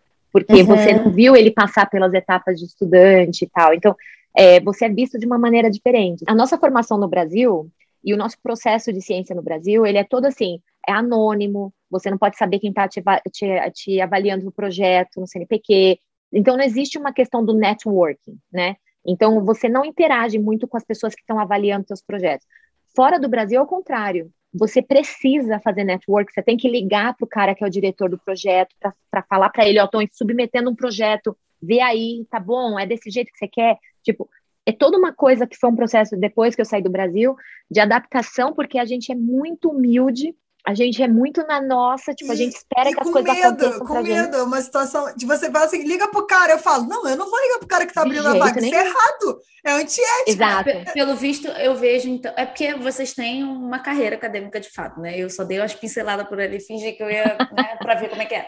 porque 0.45 0.61
uhum. 0.61 0.65
você 0.65 0.93
não 0.93 1.11
viu 1.11 1.35
ele 1.35 1.51
passar 1.51 1.89
pelas 1.89 2.13
etapas 2.13 2.59
de 2.59 2.65
estudante 2.65 3.45
e 3.45 3.49
tal. 3.49 3.73
Então, 3.73 3.95
é, 4.35 4.59
você 4.59 4.85
é 4.85 4.89
visto 4.89 5.17
de 5.17 5.25
uma 5.25 5.38
maneira 5.38 5.69
diferente. 5.69 6.23
A 6.27 6.35
nossa 6.35 6.57
formação 6.57 6.97
no 6.97 7.07
Brasil 7.07 7.69
e 8.03 8.13
o 8.13 8.17
nosso 8.17 8.38
processo 8.41 8.93
de 8.93 9.01
ciência 9.01 9.35
no 9.35 9.41
Brasil, 9.41 9.85
ele 9.85 9.97
é 9.97 10.03
todo 10.03 10.25
assim, 10.25 10.61
é 10.88 10.91
anônimo, 10.91 11.73
você 11.89 12.11
não 12.11 12.17
pode 12.17 12.38
saber 12.38 12.59
quem 12.59 12.69
está 12.69 12.88
te, 12.88 13.01
te, 13.31 13.71
te, 13.71 13.99
avaliando 13.99 14.47
o 14.47 14.51
projeto 14.51 15.19
no 15.19 15.27
CNPq. 15.27 15.99
Então, 16.31 16.55
não 16.55 16.63
existe 16.63 16.97
uma 16.97 17.11
questão 17.11 17.43
do 17.43 17.53
networking, 17.53 18.38
né? 18.51 18.75
Então, 19.05 19.43
você 19.43 19.67
não 19.67 19.83
interage 19.83 20.38
muito 20.38 20.67
com 20.67 20.77
as 20.77 20.83
pessoas 20.83 21.15
que 21.15 21.21
estão 21.21 21.39
avaliando 21.39 21.88
seus 21.88 22.01
projetos. 22.01 22.45
Fora 22.95 23.19
do 23.19 23.29
Brasil, 23.29 23.59
ao 23.59 23.65
contrário 23.65 24.31
você 24.58 24.82
precisa 24.82 25.60
fazer 25.60 25.84
network, 25.84 26.34
você 26.34 26.41
tem 26.41 26.58
que 26.58 26.70
ligar 26.70 27.16
para 27.16 27.26
o 27.26 27.30
cara 27.30 27.53
que 27.53 27.64
é 27.64 27.68
o 27.68 27.70
diretor 27.70 28.10
do 28.10 28.18
projeto 28.18 28.76
para 29.12 29.24
falar 29.24 29.49
para 29.49 29.68
ele, 29.68 29.80
ó, 29.80 29.86
estou 29.86 30.01
submetendo 30.12 30.70
um 30.70 30.76
projeto, 30.76 31.38
vê 31.62 31.80
aí, 31.80 32.26
tá 32.30 32.39
bom, 32.39 32.80
é 32.80 32.86
desse 32.86 33.10
jeito 33.10 33.32
que 33.32 33.38
você 33.38 33.47
quer, 33.47 33.78
tipo, 34.03 34.30
é 34.66 34.72
toda 34.72 34.97
uma 34.97 35.14
coisa 35.14 35.47
que 35.47 35.58
foi 35.58 35.70
um 35.70 35.76
processo 35.76 36.18
depois 36.18 36.55
que 36.55 36.62
eu 36.62 36.66
saí 36.66 36.82
do 36.82 36.89
Brasil 36.89 37.36
de 37.70 37.80
adaptação, 37.80 38.53
porque 38.53 38.78
a 38.78 38.86
gente 38.86 39.12
é 39.12 39.16
muito 39.16 39.70
humilde 39.70 40.36
a 40.68 40.74
gente 40.74 41.01
é 41.01 41.07
muito 41.07 41.47
na 41.47 41.61
nossa, 41.61 42.13
tipo, 42.13 42.30
e, 42.30 42.34
a 42.34 42.36
gente 42.36 42.57
espera 42.57 42.91
que 42.91 42.99
as 42.99 43.09
coisas 43.09 43.34
medo, 43.34 43.47
aconteçam 43.47 43.86
com 43.86 44.03
medo, 44.03 44.36
é 44.36 44.43
uma 44.43 44.59
situação 44.59 45.15
de 45.15 45.26
você 45.26 45.49
falar 45.49 45.63
assim, 45.63 45.82
liga 45.84 46.09
pro 46.09 46.28
cara, 46.28 46.51
eu 46.51 46.59
falo, 46.59 46.84
não, 46.84 47.07
eu 47.07 47.15
não 47.15 47.30
vou 47.30 47.39
ligar 47.41 47.59
pro 47.59 47.68
cara 47.70 47.86
que 47.86 47.93
tá 47.93 48.01
abrindo 48.01 48.28
a 48.28 48.34
vaga, 48.34 48.59
isso 48.59 48.76
é 48.76 48.86
errado, 48.86 49.39
é 49.63 49.72
antiético. 49.72 50.30
Exato. 50.30 50.70
Pelo 50.93 51.15
visto, 51.15 51.47
eu 51.47 51.74
vejo, 51.74 52.09
então, 52.09 52.34
é 52.36 52.45
porque 52.45 52.74
vocês 52.74 53.13
têm 53.13 53.45
uma 53.45 53.80
carreira 53.80 54.18
acadêmica 54.18 54.59
de 54.59 54.70
fato, 54.70 54.99
né? 54.99 55.18
Eu 55.18 55.30
só 55.30 55.45
dei 55.45 55.57
umas 55.57 55.74
pinceladas 55.74 56.28
por 56.28 56.38
ali, 56.38 56.59
fingi 56.59 56.91
que 56.91 57.01
eu 57.01 57.09
ia, 57.09 57.38
né, 57.53 57.78
para 57.80 57.95
ver 57.95 58.09
como 58.09 58.22
é 58.22 58.26
que 58.26 58.36
é 58.36 58.45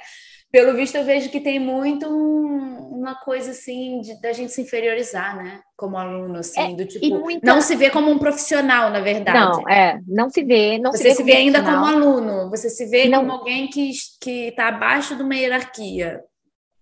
pelo 0.51 0.75
visto, 0.75 0.95
eu 0.95 1.05
vejo 1.05 1.29
que 1.29 1.39
tem 1.39 1.59
muito 1.59 2.07
um, 2.07 2.99
uma 2.99 3.15
coisa 3.15 3.51
assim 3.51 4.01
de, 4.01 4.19
da 4.21 4.33
gente 4.33 4.51
se 4.51 4.61
inferiorizar, 4.61 5.37
né? 5.37 5.61
Como 5.77 5.97
aluno, 5.97 6.39
assim, 6.39 6.73
é, 6.73 6.75
do 6.75 6.85
tipo. 6.85 7.19
Muita... 7.19 7.45
Não 7.45 7.61
se 7.61 7.75
vê 7.75 7.89
como 7.89 8.09
um 8.09 8.17
profissional, 8.17 8.89
na 8.89 8.99
verdade. 8.99 9.37
Não, 9.37 9.69
é, 9.69 9.99
não 10.07 10.29
se 10.29 10.43
vê. 10.43 10.77
Não 10.77 10.91
você 10.91 10.97
se 10.97 11.03
vê, 11.03 11.15
se 11.15 11.23
vê 11.23 11.33
ainda 11.33 11.63
como 11.63 11.85
aluno, 11.85 12.49
você 12.49 12.69
se 12.69 12.85
vê 12.87 13.07
não. 13.07 13.19
como 13.19 13.33
alguém 13.33 13.67
que 13.67 13.91
está 14.47 14.67
abaixo 14.67 15.15
de 15.15 15.23
uma 15.23 15.35
hierarquia. 15.35 16.21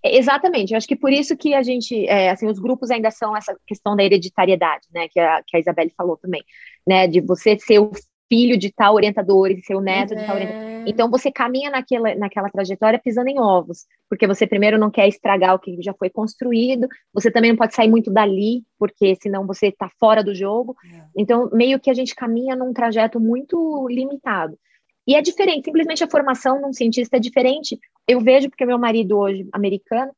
É, 0.04 0.18
exatamente, 0.18 0.72
eu 0.72 0.78
acho 0.78 0.88
que 0.88 0.96
por 0.96 1.12
isso 1.12 1.36
que 1.36 1.54
a 1.54 1.64
gente, 1.64 2.08
é, 2.08 2.30
assim, 2.30 2.48
os 2.48 2.60
grupos 2.60 2.92
ainda 2.92 3.12
são 3.12 3.36
essa 3.36 3.56
questão 3.66 3.96
da 3.96 4.04
hereditariedade, 4.04 4.88
né, 4.94 5.08
que 5.10 5.20
a, 5.20 5.42
que 5.46 5.58
a 5.58 5.60
Isabelle 5.60 5.94
falou 5.98 6.18
também, 6.18 6.44
né, 6.86 7.08
de 7.08 7.20
você 7.20 7.58
ser 7.60 7.80
o 7.80 7.92
filho 8.30 8.58
de 8.58 8.72
tal 8.72 8.96
orientador 8.96 9.50
e 9.52 9.62
ser 9.62 9.76
o 9.76 9.82
neto 9.82 10.16
de 10.16 10.26
tal 10.26 10.36
orientador. 10.36 10.68
Uhum. 10.68 10.84
Então 10.88 11.10
você 11.10 11.32
caminha 11.32 11.70
naquela, 11.70 12.16
naquela 12.16 12.50
trajetória 12.50 13.00
pisando 13.04 13.30
em 13.30 13.40
ovos, 13.40 13.86
porque 14.10 14.28
você 14.28 14.48
primeiro 14.48 14.78
não 14.78 14.90
quer 14.90 15.08
estragar 15.08 15.56
o 15.56 15.60
que 15.60 15.82
já 15.82 15.94
foi 15.94 16.10
construído, 16.10 16.88
você 17.14 17.30
também 17.30 17.52
não 17.52 17.58
pode 17.58 17.76
sair 17.76 17.90
muito 17.90 18.12
dali, 18.12 18.64
porque 18.80 19.16
senão 19.22 19.46
você 19.46 19.68
está 19.68 19.90
fora 20.00 20.24
do 20.24 20.34
jogo. 20.34 20.76
É. 20.86 21.04
Então, 21.18 21.50
meio 21.52 21.80
que 21.80 21.90
a 21.90 21.94
gente 21.94 22.16
caminha 22.16 22.56
num 22.56 22.74
trajeto 22.74 23.20
muito 23.20 23.88
limitado. 23.90 24.58
E 25.08 25.16
é 25.16 25.22
diferente, 25.22 25.66
simplesmente 25.66 26.04
a 26.04 26.10
formação 26.10 26.60
de 26.60 26.66
um 26.66 26.74
cientista 26.74 27.16
é 27.16 27.20
diferente. 27.20 27.80
Eu 28.06 28.20
vejo, 28.20 28.50
porque 28.50 28.66
meu 28.66 28.78
marido 28.78 29.18
hoje, 29.18 29.48
americano, 29.54 30.12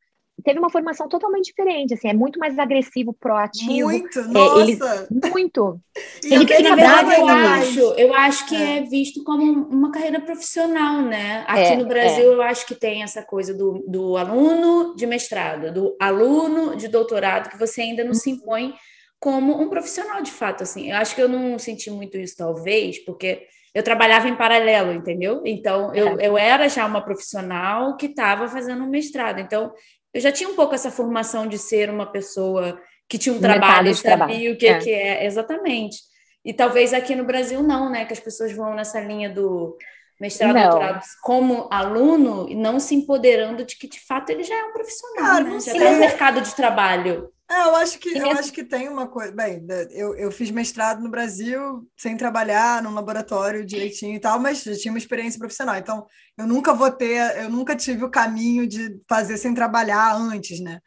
teve 0.44 0.60
uma 0.60 0.70
formação 0.70 1.08
totalmente 1.08 1.46
diferente, 1.46 1.94
assim, 1.94 2.10
é 2.10 2.14
muito 2.14 2.40
mais 2.40 2.58
agressivo, 2.58 3.14
proativo. 3.14 3.72
Muito, 3.72 4.20
é, 4.20 4.28
nossa! 4.28 5.08
Ele, 5.12 5.32
muito. 5.32 5.80
e 6.24 6.34
ele 6.34 6.48
fica 6.48 6.76
bravo, 6.76 7.12
eu 7.12 7.28
acho, 7.28 7.80
eu 7.80 8.14
acho 8.14 8.46
que 8.48 8.56
é. 8.56 8.78
é. 8.78 8.82
visto 8.82 9.24
como 9.24 9.44
uma 9.44 9.92
carreira 9.92 10.20
profissional, 10.20 11.02
né? 11.02 11.44
Aqui 11.48 11.74
é, 11.74 11.76
no 11.76 11.88
Brasil, 11.88 12.32
é. 12.32 12.36
eu 12.36 12.42
acho 12.42 12.66
que 12.66 12.76
tem 12.76 13.04
essa 13.04 13.24
coisa 13.24 13.54
do, 13.54 13.84
do 13.88 14.18
aluno 14.18 14.96
de 14.96 15.06
mestrado, 15.06 15.74
do 15.74 15.96
aluno 16.00 16.76
de 16.76 16.88
doutorado, 16.88 17.50
que 17.50 17.58
você 17.58 17.82
ainda 17.82 18.04
não 18.04 18.14
se 18.14 18.30
impõe 18.30 18.74
como 19.20 19.62
um 19.62 19.70
profissional 19.70 20.22
de 20.22 20.32
fato, 20.32 20.64
assim. 20.64 20.92
Eu 20.92 20.98
acho 20.98 21.14
que 21.14 21.22
eu 21.22 21.28
não 21.28 21.60
senti 21.60 21.92
muito 21.92 22.18
isso, 22.18 22.38
talvez, 22.38 23.04
porque 23.04 23.46
eu 23.74 23.84
trabalhava 23.84 24.28
em 24.28 24.36
paralelo, 24.36 24.92
entendeu? 24.92 25.42
Então, 25.46 25.94
eu, 25.94 26.20
é. 26.20 26.28
eu 26.28 26.38
era 26.38 26.68
já 26.68 26.86
uma 26.86 27.02
profissional 27.02 27.96
que 27.98 28.08
estava 28.08 28.48
fazendo 28.48 28.84
um 28.84 28.90
mestrado. 28.90 29.40
Então, 29.40 29.72
eu 30.14 30.22
já 30.22 30.32
tinha 30.32 30.50
um 30.50 30.56
pouco 30.56 30.74
essa 30.74 30.92
formação 30.92 31.48
de 31.48 31.58
ser 31.58 31.90
uma 31.90 32.06
pessoa 32.06 32.80
que 33.08 33.18
tinha 33.18 33.34
um 33.34 33.40
trabalho, 33.40 33.94
sabia 33.96 34.18
trabalho. 34.18 34.54
o 34.54 34.58
que 34.58 34.68
é. 34.68 34.78
que 34.80 34.92
é, 34.92 35.26
exatamente. 35.26 35.98
E 36.44 36.54
talvez 36.54 36.94
aqui 36.94 37.16
no 37.16 37.26
Brasil 37.26 37.62
não, 37.62 37.90
né? 37.90 38.06
Que 38.06 38.14
as 38.14 38.20
pessoas 38.20 38.52
vão 38.54 38.74
nessa 38.74 39.00
linha 39.00 39.30
do 39.30 39.76
mestrado, 40.20 40.54
não. 40.54 40.70
doutorado 40.70 41.04
como 41.22 41.68
aluno 41.72 42.48
e 42.50 42.56
não 42.56 42.80
se 42.80 42.94
empoderando 42.94 43.64
de 43.64 43.78
que 43.78 43.88
de 43.88 44.00
fato 44.06 44.30
ele 44.30 44.44
já 44.44 44.56
é 44.56 44.64
um 44.64 44.74
profissional, 44.74 45.26
Cara, 45.26 45.44
né? 45.44 45.60
já 45.60 45.74
está 45.74 45.92
no 45.92 46.00
mercado 46.00 46.42
de 46.42 46.56
trabalho. 46.56 47.32
É, 47.52 47.64
eu 47.64 47.76
acho 47.78 47.98
que 47.98 48.10
eu 48.16 48.30
acho 48.32 48.54
que 48.54 48.64
tem 48.64 48.88
uma 48.88 49.08
coisa. 49.08 49.32
Bem, 49.32 49.66
eu, 49.92 50.16
eu 50.16 50.32
fiz 50.32 50.52
mestrado 50.52 51.02
no 51.02 51.10
Brasil 51.10 51.90
sem 51.98 52.16
trabalhar 52.16 52.84
num 52.84 52.94
laboratório 52.94 53.66
direitinho 53.66 54.16
e 54.16 54.20
tal, 54.20 54.40
mas 54.40 54.64
já 54.64 54.76
tinha 54.78 54.92
uma 54.92 55.00
experiência 55.00 55.40
profissional. 55.40 55.76
Então, 55.76 56.06
eu 56.38 56.46
nunca 56.46 56.74
vou 56.74 56.92
ter, 56.92 57.42
eu 57.42 57.50
nunca 57.50 57.76
tive 57.76 58.04
o 58.04 58.12
caminho 58.12 58.68
de 58.68 59.02
fazer 59.10 59.36
sem 59.38 59.54
trabalhar 59.56 60.16
antes, 60.16 60.60
né? 60.60 60.80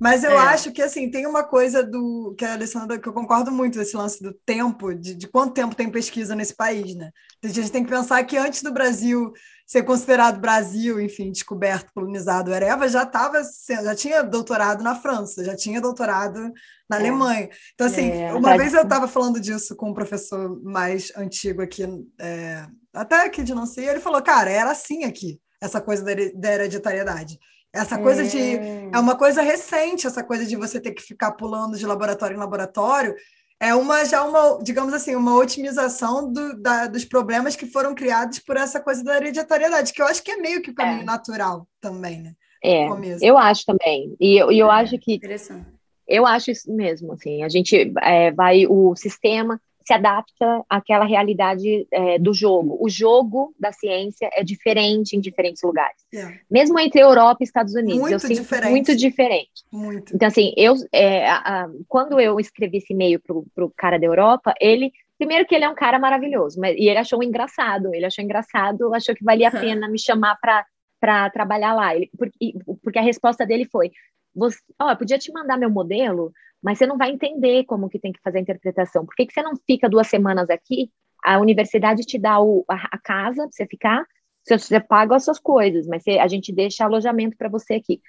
Mas 0.00 0.24
eu 0.24 0.32
é. 0.32 0.36
acho 0.38 0.72
que 0.72 0.80
assim 0.80 1.10
tem 1.10 1.26
uma 1.26 1.44
coisa 1.44 1.82
do 1.82 2.34
que 2.36 2.42
a 2.42 2.54
Alessandra 2.54 2.98
que 2.98 3.06
eu 3.06 3.12
concordo 3.12 3.52
muito 3.52 3.78
desse 3.78 3.94
lance 3.94 4.22
do 4.22 4.32
tempo, 4.46 4.94
de, 4.94 5.14
de 5.14 5.28
quanto 5.28 5.52
tempo 5.52 5.74
tem 5.74 5.90
pesquisa 5.90 6.34
nesse 6.34 6.56
país, 6.56 6.94
né? 6.94 7.10
A 7.44 7.48
gente 7.48 7.70
tem 7.70 7.84
que 7.84 7.90
pensar 7.90 8.24
que 8.24 8.38
antes 8.38 8.62
do 8.62 8.72
Brasil 8.72 9.30
ser 9.66 9.82
considerado 9.82 10.40
Brasil, 10.40 10.98
enfim, 10.98 11.30
descoberto, 11.30 11.92
colonizado, 11.92 12.52
Ereva 12.52 12.88
já 12.88 13.02
estava 13.02 13.42
já 13.68 13.94
tinha 13.94 14.22
doutorado 14.22 14.82
na 14.82 14.94
França, 14.94 15.44
já 15.44 15.54
tinha 15.54 15.82
doutorado 15.82 16.50
na 16.88 16.96
é. 16.96 17.00
Alemanha. 17.00 17.50
Então 17.74 17.86
assim, 17.86 18.10
é, 18.10 18.32
uma 18.32 18.56
vez 18.56 18.72
eu 18.72 18.82
estava 18.82 19.06
falando 19.06 19.38
disso 19.38 19.76
com 19.76 19.90
um 19.90 19.94
professor 19.94 20.58
mais 20.62 21.12
antigo 21.14 21.60
aqui, 21.60 21.84
é, 22.18 22.66
até 22.94 23.26
aqui 23.26 23.42
de 23.42 23.54
não 23.54 23.66
sei, 23.66 23.86
ele 23.86 24.00
falou, 24.00 24.22
cara, 24.22 24.50
era 24.50 24.70
assim 24.70 25.04
aqui 25.04 25.38
essa 25.60 25.78
coisa 25.78 26.02
da 26.02 26.52
hereditariedade. 26.54 27.38
Essa 27.72 27.98
coisa 27.98 28.22
é. 28.22 28.26
de. 28.26 28.90
É 28.92 28.98
uma 28.98 29.16
coisa 29.16 29.42
recente, 29.42 30.06
essa 30.06 30.24
coisa 30.24 30.44
de 30.44 30.56
você 30.56 30.80
ter 30.80 30.92
que 30.92 31.02
ficar 31.02 31.32
pulando 31.32 31.78
de 31.78 31.86
laboratório 31.86 32.34
em 32.36 32.40
laboratório. 32.40 33.14
É 33.62 33.74
uma 33.74 34.04
já 34.04 34.24
uma, 34.24 34.58
digamos 34.62 34.92
assim, 34.94 35.14
uma 35.14 35.36
otimização 35.36 36.32
do, 36.32 36.60
da, 36.60 36.86
dos 36.86 37.04
problemas 37.04 37.54
que 37.54 37.66
foram 37.66 37.94
criados 37.94 38.38
por 38.38 38.56
essa 38.56 38.80
coisa 38.80 39.04
da 39.04 39.16
hereditariedade, 39.16 39.92
que 39.92 40.00
eu 40.00 40.06
acho 40.06 40.22
que 40.22 40.30
é 40.30 40.38
meio 40.38 40.62
que 40.62 40.70
o 40.70 40.74
caminho 40.74 41.02
é. 41.02 41.04
natural 41.04 41.68
também, 41.80 42.22
né? 42.22 42.32
É, 42.62 42.86
eu 43.20 43.38
acho 43.38 43.64
também. 43.64 44.16
E 44.18 44.36
eu, 44.36 44.50
eu 44.50 44.66
é, 44.66 44.82
acho 44.82 44.98
que. 44.98 45.14
Interessante. 45.14 45.66
Eu 46.08 46.26
acho 46.26 46.50
isso 46.50 46.72
mesmo, 46.72 47.12
assim. 47.12 47.44
A 47.44 47.48
gente 47.48 47.92
é, 48.02 48.32
vai, 48.32 48.66
o 48.66 48.96
sistema 48.96 49.60
se 49.86 49.92
adapta 49.92 50.64
àquela 50.68 51.04
realidade 51.04 51.86
é, 51.90 52.18
do 52.18 52.32
jogo. 52.32 52.76
O 52.80 52.88
jogo 52.88 53.54
da 53.58 53.72
ciência 53.72 54.28
é 54.32 54.44
diferente 54.44 55.16
em 55.16 55.20
diferentes 55.20 55.62
lugares. 55.62 55.96
É. 56.14 56.38
Mesmo 56.50 56.78
entre 56.78 57.00
Europa 57.00 57.38
e 57.40 57.44
Estados 57.44 57.74
Unidos. 57.74 58.00
Muito 58.00 58.12
eu 58.12 58.18
sinto 58.18 58.34
diferente. 58.34 58.70
Muito 58.70 58.96
diferente. 58.96 59.64
Muito. 59.72 60.14
Então, 60.14 60.28
assim, 60.28 60.52
eu, 60.56 60.74
é, 60.92 61.28
a, 61.28 61.36
a, 61.36 61.70
quando 61.88 62.20
eu 62.20 62.38
escrevi 62.38 62.78
esse 62.78 62.92
e-mail 62.92 63.20
pro, 63.20 63.44
pro 63.54 63.72
cara 63.76 63.98
da 63.98 64.06
Europa, 64.06 64.54
ele 64.60 64.92
Primeiro 65.20 65.44
que 65.44 65.54
ele 65.54 65.66
é 65.66 65.68
um 65.68 65.74
cara 65.74 65.98
maravilhoso, 65.98 66.58
mas, 66.58 66.74
e 66.78 66.88
ele 66.88 66.98
achou 66.98 67.22
engraçado, 67.22 67.94
ele 67.94 68.06
achou 68.06 68.24
engraçado, 68.24 68.94
achou 68.94 69.14
que 69.14 69.22
valia 69.22 69.48
a 69.48 69.50
pena 69.50 69.86
me 69.86 69.98
chamar 69.98 70.38
para 70.40 71.28
trabalhar 71.28 71.74
lá. 71.74 71.94
Ele, 71.94 72.10
porque, 72.16 72.54
porque 72.82 72.98
a 72.98 73.02
resposta 73.02 73.44
dele 73.44 73.66
foi: 73.66 73.90
você, 74.34 74.56
ó, 74.80 74.92
eu 74.92 74.96
podia 74.96 75.18
te 75.18 75.30
mandar 75.30 75.58
meu 75.58 75.68
modelo, 75.68 76.32
mas 76.62 76.78
você 76.78 76.86
não 76.86 76.98
vai 76.98 77.10
entender 77.10 77.64
como 77.64 77.88
que 77.88 77.98
tem 77.98 78.12
que 78.12 78.20
fazer 78.22 78.38
a 78.38 78.42
interpretação. 78.42 79.04
Por 79.06 79.14
que, 79.14 79.26
que 79.26 79.32
você 79.32 79.42
não 79.42 79.54
fica 79.66 79.88
duas 79.88 80.06
semanas 80.08 80.50
aqui? 80.50 80.90
A 81.24 81.38
universidade 81.38 82.02
te 82.02 82.18
dá 82.18 82.40
o, 82.40 82.64
a, 82.68 82.74
a 82.92 82.98
casa 82.98 83.42
para 83.42 83.50
você 83.50 83.66
ficar, 83.66 84.04
você, 84.44 84.58
você 84.58 84.80
paga 84.80 85.16
as 85.16 85.24
suas 85.24 85.38
coisas, 85.38 85.86
mas 85.86 86.02
você, 86.02 86.18
a 86.18 86.26
gente 86.26 86.52
deixa 86.52 86.84
alojamento 86.84 87.36
para 87.36 87.48
você 87.48 87.74
aqui. 87.74 88.00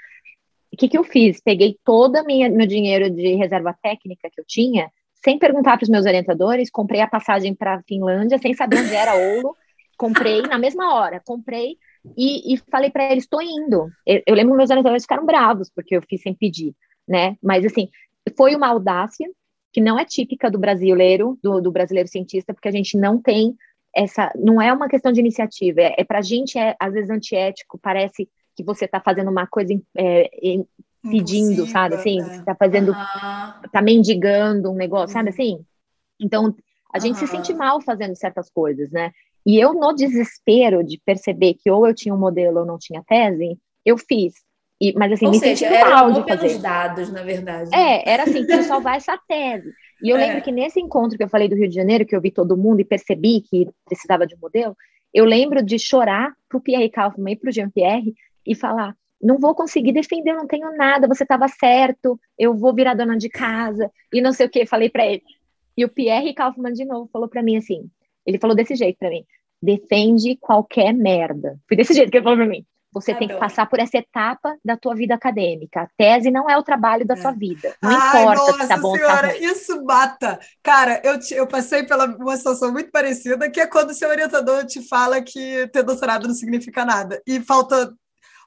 O 0.74 0.78
que, 0.78 0.88
que 0.88 0.98
eu 0.98 1.04
fiz? 1.04 1.42
Peguei 1.42 1.78
todo 1.84 2.16
o 2.18 2.26
meu 2.26 2.68
dinheiro 2.68 3.10
de 3.10 3.36
reserva 3.36 3.76
técnica 3.82 4.30
que 4.32 4.40
eu 4.40 4.46
tinha, 4.48 4.90
sem 5.24 5.38
perguntar 5.38 5.78
para 5.78 5.84
os 5.84 5.90
meus 5.90 6.06
orientadores, 6.06 6.72
comprei 6.72 7.02
a 7.02 7.08
passagem 7.08 7.54
para 7.54 7.76
a 7.76 7.84
Finlândia, 7.84 8.38
sem 8.38 8.54
saber 8.54 8.80
onde 8.80 8.96
era 8.96 9.14
Ouro, 9.36 9.56
comprei 9.98 10.42
na 10.42 10.58
mesma 10.58 10.96
hora, 10.96 11.22
comprei 11.24 11.78
e, 12.18 12.54
e 12.54 12.58
falei 12.72 12.90
para 12.90 13.12
eles, 13.12 13.26
estou 13.26 13.42
indo. 13.42 13.88
Eu, 14.06 14.22
eu 14.26 14.36
lembro 14.36 14.54
que 14.54 14.58
meus 14.58 14.70
orientadores 14.70 15.04
ficaram 15.04 15.26
bravos, 15.26 15.70
porque 15.70 15.96
eu 15.96 16.02
fiz 16.02 16.22
sem 16.22 16.34
pedir, 16.34 16.74
né? 17.08 17.38
Mas, 17.42 17.66
assim, 17.66 17.90
foi 18.36 18.56
uma 18.56 18.68
audácia 18.68 19.30
que 19.72 19.82
não 19.82 19.98
é 19.98 20.06
típica 20.06 20.52
do 20.52 20.60
brasileiro, 20.60 21.40
do, 21.42 21.62
do 21.62 21.72
brasileiro 21.72 22.10
cientista, 22.10 22.54
porque 22.54 22.68
a 22.68 22.72
gente 22.72 22.98
não 22.98 23.22
tem 23.22 23.56
essa, 23.96 24.32
não 24.36 24.62
é 24.62 24.72
uma 24.72 24.88
questão 24.88 25.12
de 25.12 25.20
iniciativa, 25.20 25.82
é, 25.82 25.96
é 25.98 26.04
para 26.04 26.20
a 26.20 26.22
gente 26.22 26.58
é 26.58 26.76
às 26.80 26.94
vezes 26.94 27.10
antiético, 27.10 27.80
parece 27.82 28.30
que 28.56 28.64
você 28.64 28.86
está 28.86 29.00
fazendo 29.00 29.30
uma 29.30 29.48
coisa 29.48 29.74
é, 29.98 30.30
pedindo, 31.04 31.66
sabe, 31.68 31.96
assim, 31.96 32.20
é. 32.20 32.24
você 32.24 32.40
está 32.40 32.56
fazendo, 32.56 32.94
está 33.66 33.82
mendigando 33.82 34.72
um 34.72 34.76
negócio, 34.76 35.08
uhum. 35.08 35.14
sabe, 35.14 35.30
assim, 35.30 35.66
então 36.20 36.56
a 36.94 37.00
gente 37.00 37.20
uhum. 37.20 37.20
se 37.20 37.28
sente 37.28 37.54
mal 37.54 37.82
fazendo 37.82 38.16
certas 38.16 38.50
coisas, 38.50 38.92
né, 38.92 39.12
e 39.46 39.60
eu 39.60 39.74
no 39.74 39.94
desespero 39.94 40.84
de 40.84 41.02
perceber 41.04 41.56
que 41.56 41.70
ou 41.72 41.88
eu 41.88 41.96
tinha 41.96 42.14
um 42.14 42.20
modelo 42.20 42.60
ou 42.60 42.66
não 42.66 42.78
tinha 42.78 43.04
tese, 43.04 43.58
eu 43.86 43.98
fiz, 43.98 44.34
e, 44.82 44.94
mas 44.94 45.12
assim, 45.12 45.28
Ou 45.28 45.32
me 45.32 45.38
seja, 45.38 45.68
era 45.68 45.92
mal 45.92 46.12
de 46.12 46.24
fazer. 46.28 46.38
pelos 46.40 46.58
dados, 46.58 47.14
na 47.14 47.22
verdade. 47.22 47.70
É, 47.72 48.14
era 48.14 48.24
assim, 48.24 48.44
preciso 48.44 48.68
salvar 48.68 48.98
essa 48.98 49.16
tese. 49.28 49.72
E 50.02 50.10
eu 50.10 50.18
é. 50.18 50.26
lembro 50.26 50.42
que 50.42 50.52
nesse 50.52 50.80
encontro 50.80 51.16
que 51.16 51.24
eu 51.24 51.30
falei 51.30 51.48
do 51.48 51.56
Rio 51.56 51.70
de 51.70 51.76
Janeiro, 51.76 52.04
que 52.04 52.16
eu 52.16 52.20
vi 52.20 52.32
todo 52.32 52.58
mundo 52.58 52.80
e 52.80 52.84
percebi 52.84 53.42
que 53.42 53.70
precisava 53.86 54.26
de 54.26 54.34
um 54.34 54.40
modelo, 54.40 54.76
eu 55.14 55.24
lembro 55.24 55.62
de 55.62 55.78
chorar 55.78 56.34
pro 56.50 56.60
Pierre 56.60 56.90
Kaufman 56.90 57.34
e 57.34 57.36
pro 57.36 57.52
Jean-Pierre 57.52 58.16
e 58.44 58.56
falar, 58.56 58.96
não 59.22 59.38
vou 59.38 59.54
conseguir 59.54 59.92
defender, 59.92 60.32
eu 60.32 60.38
não 60.38 60.48
tenho 60.48 60.76
nada, 60.76 61.08
você 61.08 61.22
estava 61.22 61.48
certo, 61.48 62.20
eu 62.36 62.56
vou 62.56 62.74
virar 62.74 62.96
dona 62.96 63.16
de 63.16 63.30
casa, 63.30 63.92
e 64.12 64.20
não 64.20 64.34
sei 64.34 64.48
o 64.48 64.50
que, 64.50 64.66
falei 64.66 64.90
para 64.90 65.06
ele. 65.06 65.22
E 65.78 65.86
o 65.86 65.90
Pierre 65.90 66.34
Kaufman, 66.34 66.74
de 66.74 66.86
novo, 66.86 67.08
falou 67.14 67.28
para 67.28 67.44
mim 67.44 67.56
assim, 67.56 67.88
ele 68.26 68.40
falou 68.40 68.56
desse 68.56 68.76
jeito 68.76 68.98
para 68.98 69.12
mim, 69.12 69.24
defende 69.62 70.36
qualquer 70.38 70.92
merda. 70.92 71.60
Foi 71.68 71.78
desse 71.78 71.94
jeito 71.94 72.10
que 72.10 72.18
ele 72.18 72.24
falou 72.24 72.40
para 72.40 72.48
mim 72.48 72.66
você 72.94 73.12
Adoro. 73.12 73.28
tem 73.28 73.36
que 73.36 73.40
passar 73.40 73.68
por 73.70 73.80
essa 73.80 73.98
etapa 73.98 74.58
da 74.64 74.76
tua 74.76 74.94
vida 74.94 75.16
acadêmica. 75.16 75.82
A 75.82 75.88
tese 75.98 76.30
não 76.30 76.50
é 76.50 76.58
o 76.58 76.64
trabalho 76.64 77.06
da 77.06 77.14
é. 77.14 77.18
sua 77.18 77.32
vida. 77.32 77.76
Não 77.82 77.90
Ai, 77.90 78.22
importa 78.22 78.42
nossa 78.42 78.62
se 78.64 78.68
tá 78.68 78.78
bom 78.78 78.96
senhora, 78.96 79.28
tá 79.30 79.38
isso 79.38 79.84
bata. 79.84 80.40
Cara, 80.62 81.02
eu, 81.04 81.20
te, 81.20 81.34
eu 81.34 81.48
passei 81.48 81.84
pela 81.84 82.06
uma 82.06 82.36
situação 82.36 82.72
muito 82.72 82.92
parecida, 82.92 83.50
que 83.50 83.62
é 83.62 83.68
quando 83.68 83.92
o 83.92 83.94
seu 83.94 84.10
orientador 84.10 84.66
te 84.66 84.88
fala 84.88 85.22
que 85.22 85.68
ter 85.68 85.84
doutorado 85.84 86.28
não 86.28 86.36
significa 86.36 86.84
nada. 86.84 87.22
E 87.26 87.40
falta 87.40 87.94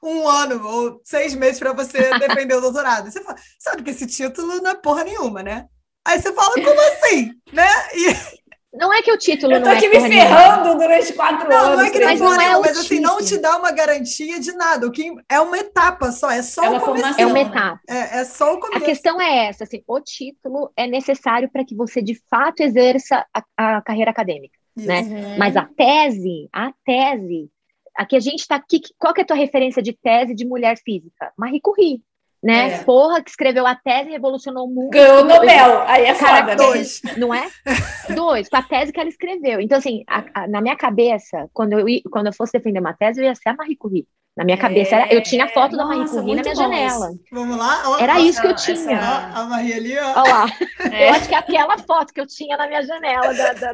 um 0.03 0.27
ano 0.27 0.65
ou 0.67 1.01
seis 1.03 1.33
meses 1.33 1.59
para 1.59 1.73
você 1.73 1.97
defender 2.19 2.55
o 2.55 2.61
doutorado. 2.61 3.11
Você 3.11 3.21
fala, 3.21 3.37
sabe 3.59 3.83
que 3.83 3.89
esse 3.89 4.05
título 4.05 4.61
não 4.61 4.71
é 4.71 4.75
porra 4.75 5.03
nenhuma, 5.03 5.41
né? 5.41 5.65
Aí 6.05 6.21
você 6.21 6.31
fala, 6.31 6.53
como 6.53 6.81
assim? 6.81 7.31
né? 7.51 7.67
E, 7.95 8.44
não 8.77 8.93
é 8.93 9.01
que 9.01 9.11
o 9.11 9.17
título 9.17 9.53
eu 9.53 9.63
tô 9.63 9.69
aqui 9.69 9.87
me 9.87 9.99
ferrando 9.99 10.77
durante 10.77 11.13
quatro 11.13 11.49
não, 11.49 11.57
anos. 11.57 11.77
Não 11.77 11.85
é 11.85 11.89
que 11.89 12.03
mas, 12.03 12.19
não 12.19 12.41
é 12.41 12.59
mas 12.59 12.77
assim, 12.77 12.99
não 12.99 13.17
te 13.21 13.37
dá 13.37 13.57
uma 13.57 13.71
garantia 13.71 14.39
de 14.39 14.51
nada. 14.53 14.87
O 14.87 14.91
que 14.91 15.13
é 15.29 15.39
uma 15.39 15.57
etapa 15.57 16.11
só, 16.11 16.29
é 16.29 16.41
só 16.41 16.63
é 16.63 16.69
uma 16.69 16.79
formação. 16.79 17.15
É 17.17 17.25
uma 17.25 17.39
etapa. 17.39 17.79
É, 17.87 18.19
é 18.19 18.25
só 18.25 18.53
o 18.53 18.59
começo. 18.59 18.83
A 18.83 18.85
questão 18.85 19.21
é 19.21 19.47
essa, 19.47 19.63
assim, 19.63 19.83
o 19.87 19.99
título 19.99 20.71
é 20.75 20.87
necessário 20.87 21.49
para 21.49 21.65
que 21.65 21.75
você 21.75 22.01
de 22.01 22.19
fato 22.29 22.61
exerça 22.61 23.25
a, 23.33 23.77
a 23.77 23.81
carreira 23.81 24.11
acadêmica, 24.11 24.57
né? 24.75 25.01
Uhum. 25.01 25.37
Mas 25.37 25.55
a 25.55 25.65
tese, 25.65 26.49
a 26.51 26.71
tese, 26.85 27.49
aqui 27.95 28.15
a 28.15 28.19
gente 28.19 28.41
está 28.41 28.55
aqui, 28.55 28.81
qual 28.97 29.13
que 29.13 29.21
é 29.21 29.23
a 29.23 29.27
tua 29.27 29.37
referência 29.37 29.81
de 29.81 29.93
tese 29.93 30.35
de 30.35 30.45
mulher 30.45 30.77
física? 30.83 31.31
Marie 31.37 31.61
Curie 31.61 32.01
né? 32.45 32.75
É. 32.75 32.83
Porra, 32.83 33.23
que 33.23 33.31
escreveu 33.31 33.65
a 33.65 33.73
tese 33.73 34.11
revolucionou 34.11 34.67
o 34.67 34.69
mundo. 34.69 34.91
Ganhou 34.91 35.23
o 35.23 35.25
Nobel, 35.25 35.81
aí 35.87 36.05
é 36.05 36.13
Cara, 36.13 36.41
foda. 36.41 36.55
Dois, 36.55 37.01
não 37.17 37.33
é? 37.33 37.49
Dois, 38.15 38.47
com 38.47 38.57
a 38.57 38.61
tese 38.61 38.93
que 38.93 38.99
ela 38.99 39.09
escreveu. 39.09 39.59
Então, 39.59 39.79
assim, 39.79 40.03
a, 40.07 40.23
a, 40.31 40.47
na 40.47 40.61
minha 40.61 40.75
cabeça, 40.75 41.49
quando 41.51 41.73
eu, 41.73 41.87
quando 42.11 42.27
eu 42.27 42.33
fosse 42.33 42.53
defender 42.53 42.79
uma 42.79 42.93
tese, 42.93 43.19
eu 43.19 43.25
ia 43.25 43.33
ser 43.33 43.49
a 43.49 43.55
Marie 43.55 43.75
Curie. 43.75 44.07
Na 44.37 44.43
minha 44.43 44.57
cabeça, 44.57 44.95
era, 44.95 45.11
eu 45.11 45.23
tinha 45.23 45.45
a 45.45 45.47
foto 45.47 45.75
Nossa, 45.75 45.77
da 45.77 45.85
Marie 45.85 46.07
Curie 46.07 46.35
na 46.35 46.41
minha 46.43 46.55
janela. 46.55 47.09
Isso. 47.09 47.19
Vamos 47.31 47.57
lá? 47.57 47.97
era 47.99 48.19
isso 48.19 48.39
que 48.39 48.47
eu 48.47 48.55
tinha. 48.55 48.95
Essa, 48.95 49.31
a 49.33 49.45
Marie 49.45 49.73
ali, 49.73 49.97
ó. 49.97 50.21
Olha 50.21 50.33
lá. 50.33 50.45
É. 50.91 51.09
Eu 51.09 51.13
acho 51.15 51.27
que 51.27 51.33
é 51.33 51.37
aquela 51.39 51.77
foto 51.79 52.13
que 52.13 52.21
eu 52.21 52.27
tinha 52.27 52.57
na 52.57 52.67
minha 52.67 52.83
janela 52.83 53.33
da, 53.33 53.53
da, 53.53 53.73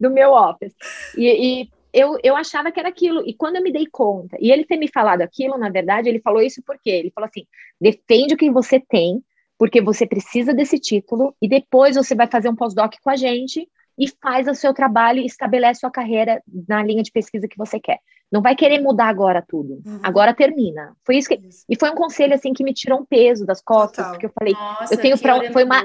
do 0.00 0.10
meu 0.10 0.32
office. 0.32 0.72
E, 1.14 1.26
e 1.62 1.70
eu, 1.98 2.16
eu 2.22 2.36
achava 2.36 2.70
que 2.70 2.78
era 2.78 2.88
aquilo. 2.88 3.22
E 3.26 3.34
quando 3.34 3.56
eu 3.56 3.62
me 3.62 3.72
dei 3.72 3.86
conta, 3.90 4.36
e 4.40 4.52
ele 4.52 4.64
ter 4.64 4.76
me 4.76 4.88
falado 4.88 5.22
aquilo, 5.22 5.58
na 5.58 5.68
verdade, 5.68 6.08
ele 6.08 6.20
falou 6.20 6.40
isso 6.40 6.62
porque 6.64 6.90
ele 6.90 7.10
falou 7.10 7.28
assim: 7.28 7.46
defende 7.80 8.34
o 8.34 8.36
que 8.36 8.50
você 8.50 8.80
tem, 8.80 9.22
porque 9.58 9.80
você 9.80 10.06
precisa 10.06 10.54
desse 10.54 10.78
título, 10.78 11.34
e 11.42 11.48
depois 11.48 11.96
você 11.96 12.14
vai 12.14 12.26
fazer 12.26 12.48
um 12.48 12.56
pós-doc 12.56 12.94
com 13.02 13.10
a 13.10 13.16
gente 13.16 13.68
e 13.98 14.06
faz 14.22 14.46
o 14.46 14.54
seu 14.54 14.72
trabalho 14.72 15.18
e 15.18 15.26
estabelece 15.26 15.80
sua 15.80 15.90
carreira 15.90 16.40
na 16.68 16.82
linha 16.82 17.02
de 17.02 17.10
pesquisa 17.10 17.48
que 17.48 17.58
você 17.58 17.80
quer. 17.80 17.98
Não 18.30 18.40
vai 18.40 18.54
querer 18.54 18.80
mudar 18.80 19.08
agora 19.08 19.42
tudo. 19.46 19.80
Uhum. 19.84 20.00
Agora 20.02 20.34
termina. 20.34 20.94
Foi 21.04 21.16
isso 21.16 21.28
que 21.28 21.40
e 21.68 21.76
foi 21.76 21.90
um 21.90 21.94
conselho 21.94 22.34
assim 22.34 22.52
que 22.52 22.62
me 22.62 22.72
tirou 22.72 23.00
um 23.00 23.04
peso 23.04 23.44
das 23.44 23.60
costas, 23.60 24.04
Total. 24.04 24.12
porque 24.12 24.26
eu 24.26 24.32
falei, 24.38 24.52
Nossa, 24.52 24.94
eu 24.94 25.00
tenho 25.00 25.18
pra, 25.18 25.50
foi 25.50 25.64
uma 25.64 25.82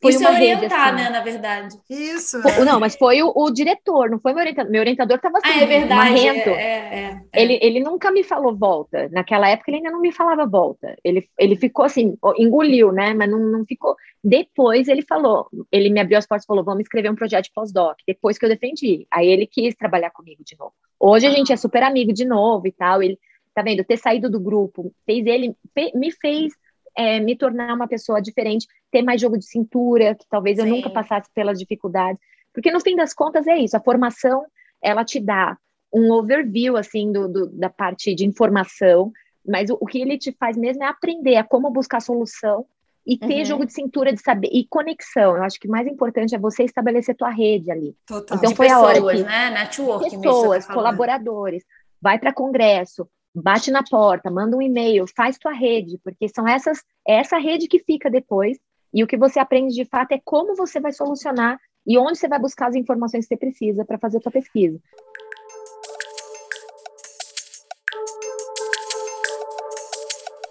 foi 0.00 0.12
Isso 0.12 0.24
é 0.24 0.30
orientar, 0.30 0.60
rede, 0.60 0.74
assim. 0.74 0.94
né, 0.96 1.10
na 1.10 1.20
verdade. 1.20 1.76
Isso. 1.90 2.36
É. 2.46 2.64
Não, 2.64 2.78
mas 2.78 2.94
foi 2.94 3.20
o, 3.20 3.32
o, 3.34 3.50
diretor, 3.50 4.08
não 4.08 4.20
foi 4.20 4.32
meu 4.32 4.42
orientador. 4.42 4.70
Meu 4.70 4.80
orientador 4.80 5.16
estava 5.16 5.38
assim, 5.38 5.58
ah, 5.58 5.62
é 5.62 5.66
verdade. 5.66 6.24
É, 6.24 6.46
é, 6.48 7.20
é, 7.32 7.42
ele, 7.42 7.58
ele 7.60 7.80
nunca 7.80 8.10
me 8.12 8.22
falou 8.22 8.56
volta. 8.56 9.08
Naquela 9.10 9.48
época 9.48 9.70
ele 9.70 9.78
ainda 9.78 9.90
não 9.90 10.00
me 10.00 10.12
falava 10.12 10.46
volta. 10.46 10.96
Ele, 11.02 11.28
ele 11.36 11.56
ficou 11.56 11.84
assim, 11.84 12.16
engoliu, 12.36 12.92
né? 12.92 13.12
Mas 13.12 13.28
não, 13.28 13.40
não 13.40 13.64
ficou. 13.64 13.96
Depois 14.22 14.86
ele 14.86 15.02
falou, 15.02 15.48
ele 15.72 15.90
me 15.90 16.00
abriu 16.00 16.16
as 16.16 16.26
portas 16.26 16.44
e 16.44 16.46
falou: 16.46 16.62
vamos 16.62 16.82
escrever 16.82 17.10
um 17.10 17.16
projeto 17.16 17.46
de 17.46 17.52
pós-doc. 17.52 17.96
Depois 18.06 18.38
que 18.38 18.44
eu 18.44 18.48
defendi. 18.48 19.04
Aí 19.10 19.26
ele 19.26 19.48
quis 19.48 19.74
trabalhar 19.74 20.10
comigo 20.10 20.44
de 20.44 20.56
novo. 20.56 20.72
Hoje 21.00 21.26
a 21.26 21.30
gente 21.30 21.52
é 21.52 21.56
super 21.56 21.82
amigo 21.82 22.12
de 22.12 22.24
novo 22.24 22.68
e 22.68 22.72
tal. 22.72 23.02
Ele, 23.02 23.18
tá 23.52 23.62
vendo? 23.62 23.82
Ter 23.82 23.96
saído 23.96 24.30
do 24.30 24.38
grupo 24.38 24.92
fez 25.04 25.26
ele, 25.26 25.56
me 25.92 26.12
fez 26.12 26.52
é, 26.98 27.20
me 27.20 27.36
tornar 27.36 27.72
uma 27.72 27.86
pessoa 27.86 28.20
diferente, 28.20 28.66
ter 28.90 29.02
mais 29.02 29.20
jogo 29.20 29.38
de 29.38 29.46
cintura, 29.46 30.16
que 30.16 30.26
talvez 30.28 30.58
eu 30.58 30.64
Sim. 30.64 30.70
nunca 30.70 30.90
passasse 30.90 31.30
pelas 31.32 31.56
dificuldades. 31.56 32.20
Porque 32.52 32.72
no 32.72 32.80
fim 32.80 32.96
das 32.96 33.14
contas 33.14 33.46
é 33.46 33.56
isso, 33.56 33.76
a 33.76 33.80
formação, 33.80 34.44
ela 34.82 35.04
te 35.04 35.20
dá 35.20 35.56
um 35.94 36.10
overview, 36.10 36.76
assim, 36.76 37.12
do, 37.12 37.28
do 37.28 37.46
da 37.46 37.70
parte 37.70 38.12
de 38.16 38.26
informação, 38.26 39.12
mas 39.46 39.70
o, 39.70 39.78
o, 39.80 39.86
que 39.86 40.00
ele 40.00 40.18
te 40.18 40.32
faz 40.32 40.56
mesmo 40.56 40.82
é 40.82 40.86
aprender 40.88 41.36
a 41.36 41.44
como 41.44 41.70
buscar 41.70 42.00
solução 42.00 42.66
e 43.06 43.16
ter 43.16 43.38
uhum. 43.38 43.44
jogo 43.44 43.66
de 43.66 43.72
cintura 43.72 44.12
de 44.12 44.20
saber 44.20 44.50
e 44.52 44.66
conexão. 44.68 45.36
Eu 45.36 45.44
acho 45.44 45.58
que 45.60 45.68
o 45.68 45.70
mais 45.70 45.86
importante 45.86 46.34
é 46.34 46.38
você 46.38 46.64
estabelecer 46.64 47.16
tua 47.16 47.30
rede 47.30 47.70
ali. 47.70 47.94
Total. 48.06 48.36
Então 48.36 48.50
de 48.50 48.56
foi 48.56 48.66
pessoas, 48.66 48.98
a 48.98 49.04
hora 49.04 49.16
que 49.16 49.22
né? 49.22 49.50
Network 49.50 50.10
pessoas, 50.10 50.66
tá 50.66 50.74
colaboradores, 50.74 51.62
vai 52.02 52.18
para 52.18 52.34
congresso, 52.34 53.08
bate 53.34 53.70
na 53.70 53.82
porta, 53.82 54.30
manda 54.30 54.56
um 54.56 54.62
e-mail, 54.62 55.04
faz 55.16 55.38
tua 55.38 55.52
rede, 55.52 55.98
porque 56.02 56.28
são 56.28 56.46
essas, 56.46 56.78
é 57.06 57.20
essa 57.20 57.38
rede 57.38 57.68
que 57.68 57.78
fica 57.78 58.10
depois, 58.10 58.58
e 58.92 59.04
o 59.04 59.06
que 59.06 59.16
você 59.16 59.38
aprende 59.38 59.74
de 59.74 59.84
fato 59.84 60.12
é 60.12 60.20
como 60.24 60.56
você 60.56 60.80
vai 60.80 60.92
solucionar 60.92 61.58
e 61.86 61.98
onde 61.98 62.18
você 62.18 62.28
vai 62.28 62.38
buscar 62.38 62.68
as 62.68 62.74
informações 62.74 63.24
que 63.26 63.34
você 63.34 63.36
precisa 63.36 63.84
para 63.84 63.98
fazer 63.98 64.18
a 64.18 64.20
tua 64.20 64.32
pesquisa. 64.32 64.78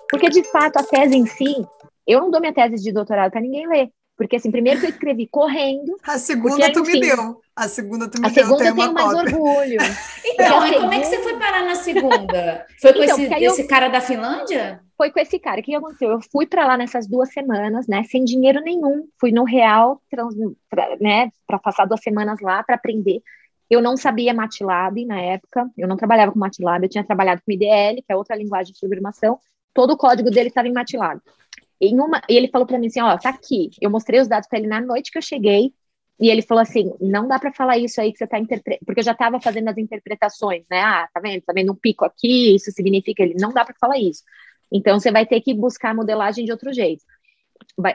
Porque, 0.09 0.29
de 0.29 0.43
fato, 0.43 0.77
a 0.77 0.83
tese 0.83 1.15
em 1.15 1.25
si, 1.25 1.67
eu 2.07 2.21
não 2.21 2.31
dou 2.31 2.39
minha 2.39 2.53
tese 2.53 2.81
de 2.81 2.91
doutorado 2.91 3.31
para 3.31 3.41
ninguém 3.41 3.67
ler. 3.67 3.91
Porque, 4.17 4.35
assim, 4.35 4.49
primeiro 4.49 4.79
que 4.79 4.87
eu 4.87 4.89
escrevi 4.89 5.27
correndo. 5.27 5.95
A 6.01 6.17
segunda 6.17 6.73
tu 6.73 6.81
me 6.81 6.99
deu. 6.99 7.39
A 7.55 7.67
segunda 7.67 8.09
tu 8.09 8.19
me 8.19 8.25
a 8.25 8.29
deu. 8.31 8.43
A 8.43 8.47
segunda 8.47 8.65
eu 8.65 8.75
tenho 8.75 8.93
mais 8.93 9.13
cópia. 9.13 9.37
orgulho. 9.37 9.77
então, 10.25 10.67
e 10.67 10.79
como 10.79 10.93
é 10.93 10.99
que 10.99 11.05
você 11.05 11.21
foi 11.21 11.37
parar 11.37 11.63
na 11.63 11.75
segunda? 11.75 12.65
Foi 12.81 12.93
com 12.93 13.03
então, 13.03 13.19
esse, 13.19 13.45
esse 13.45 13.61
eu... 13.61 13.67
cara 13.67 13.89
da 13.89 14.01
Finlândia? 14.01 14.81
Foi 14.97 15.11
com 15.11 15.19
esse 15.19 15.37
cara. 15.37 15.61
O 15.61 15.63
que 15.63 15.75
aconteceu? 15.75 16.09
Eu 16.09 16.19
fui 16.31 16.47
para 16.47 16.65
lá 16.65 16.75
nessas 16.75 17.07
duas 17.07 17.31
semanas, 17.31 17.87
né? 17.87 18.03
Sem 18.05 18.25
dinheiro 18.25 18.59
nenhum. 18.61 19.07
Fui 19.19 19.31
no 19.31 19.43
Real, 19.43 20.01
trans, 20.09 20.33
pra, 20.67 20.97
né? 20.99 21.29
Para 21.45 21.59
passar 21.59 21.85
duas 21.85 22.01
semanas 22.01 22.41
lá 22.41 22.63
para 22.63 22.73
aprender. 22.73 23.21
Eu 23.69 23.81
não 23.81 23.95
sabia 23.95 24.33
MATLAB 24.33 25.05
na 25.05 25.21
época. 25.21 25.69
Eu 25.77 25.87
não 25.87 25.95
trabalhava 25.95 26.31
com 26.31 26.39
MATLAB. 26.39 26.85
Eu 26.85 26.89
tinha 26.89 27.03
trabalhado 27.03 27.41
com 27.45 27.51
IDL, 27.51 27.97
que 27.97 28.11
é 28.11 28.15
outra 28.15 28.35
linguagem 28.35 28.73
de 28.73 28.79
programação. 28.79 29.37
Todo 29.75 29.91
o 29.91 29.97
código 29.97 30.31
dele 30.31 30.47
estava 30.47 30.67
em 30.67 30.73
MATLAB. 30.73 31.21
Em 31.79 31.99
uma, 31.99 32.21
e 32.27 32.35
ele 32.35 32.47
falou 32.47 32.65
para 32.65 32.79
mim 32.79 32.87
assim, 32.87 33.01
ó, 33.01 33.17
tá 33.17 33.29
aqui. 33.29 33.69
Eu 33.79 33.89
mostrei 33.89 34.19
os 34.19 34.27
dados 34.27 34.47
para 34.47 34.59
ele 34.59 34.67
na 34.67 34.81
noite 34.81 35.11
que 35.11 35.17
eu 35.17 35.21
cheguei, 35.21 35.73
e 36.19 36.29
ele 36.29 36.41
falou 36.41 36.63
assim, 36.63 36.91
não 36.99 37.27
dá 37.27 37.37
para 37.37 37.53
falar 37.53 37.77
isso 37.77 38.01
aí 38.01 38.11
que 38.11 38.17
você 38.17 38.23
está 38.23 38.39
interpretando, 38.39 38.85
porque 38.85 39.01
eu 39.01 39.05
já 39.05 39.11
estava 39.11 39.39
fazendo 39.39 39.69
as 39.69 39.77
interpretações, 39.77 40.65
né? 40.69 40.81
Ah, 40.81 41.07
tá 41.13 41.19
vendo? 41.19 41.41
Tá 41.41 41.53
vendo 41.53 41.71
um 41.71 41.75
pico 41.75 42.05
aqui, 42.05 42.55
isso 42.55 42.71
significa 42.71 43.21
ele 43.21 43.35
não 43.39 43.53
dá 43.53 43.63
para 43.63 43.75
falar 43.79 43.99
isso. 43.99 44.23
Então 44.71 44.99
você 44.99 45.11
vai 45.11 45.25
ter 45.25 45.39
que 45.41 45.53
buscar 45.53 45.91
a 45.91 45.93
modelagem 45.93 46.43
de 46.43 46.51
outro 46.51 46.73
jeito. 46.73 47.03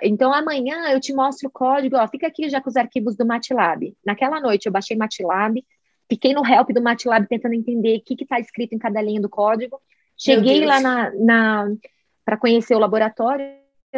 Então 0.02 0.32
amanhã 0.32 0.88
eu 0.92 1.00
te 1.00 1.12
mostro 1.12 1.48
o 1.48 1.50
código, 1.52 1.96
ó, 1.96 2.06
fica 2.06 2.28
aqui 2.28 2.48
já 2.48 2.60
com 2.60 2.70
os 2.70 2.76
arquivos 2.76 3.16
do 3.16 3.26
MATLAB. 3.26 3.96
Naquela 4.06 4.40
noite 4.40 4.66
eu 4.66 4.72
baixei 4.72 4.96
MATLAB, 4.96 5.64
fiquei 6.08 6.32
no 6.32 6.46
help 6.46 6.70
do 6.70 6.82
MATLAB 6.82 7.26
tentando 7.26 7.54
entender 7.54 7.96
o 7.96 8.02
que 8.02 8.22
está 8.22 8.38
escrito 8.38 8.72
em 8.72 8.78
cada 8.78 9.02
linha 9.02 9.20
do 9.20 9.28
código. 9.28 9.80
Cheguei 10.16 10.64
lá 10.64 10.78
na, 10.80 11.10
na 11.16 11.66
para 12.24 12.36
conhecer 12.36 12.76
o 12.76 12.78
laboratório, 12.78 13.44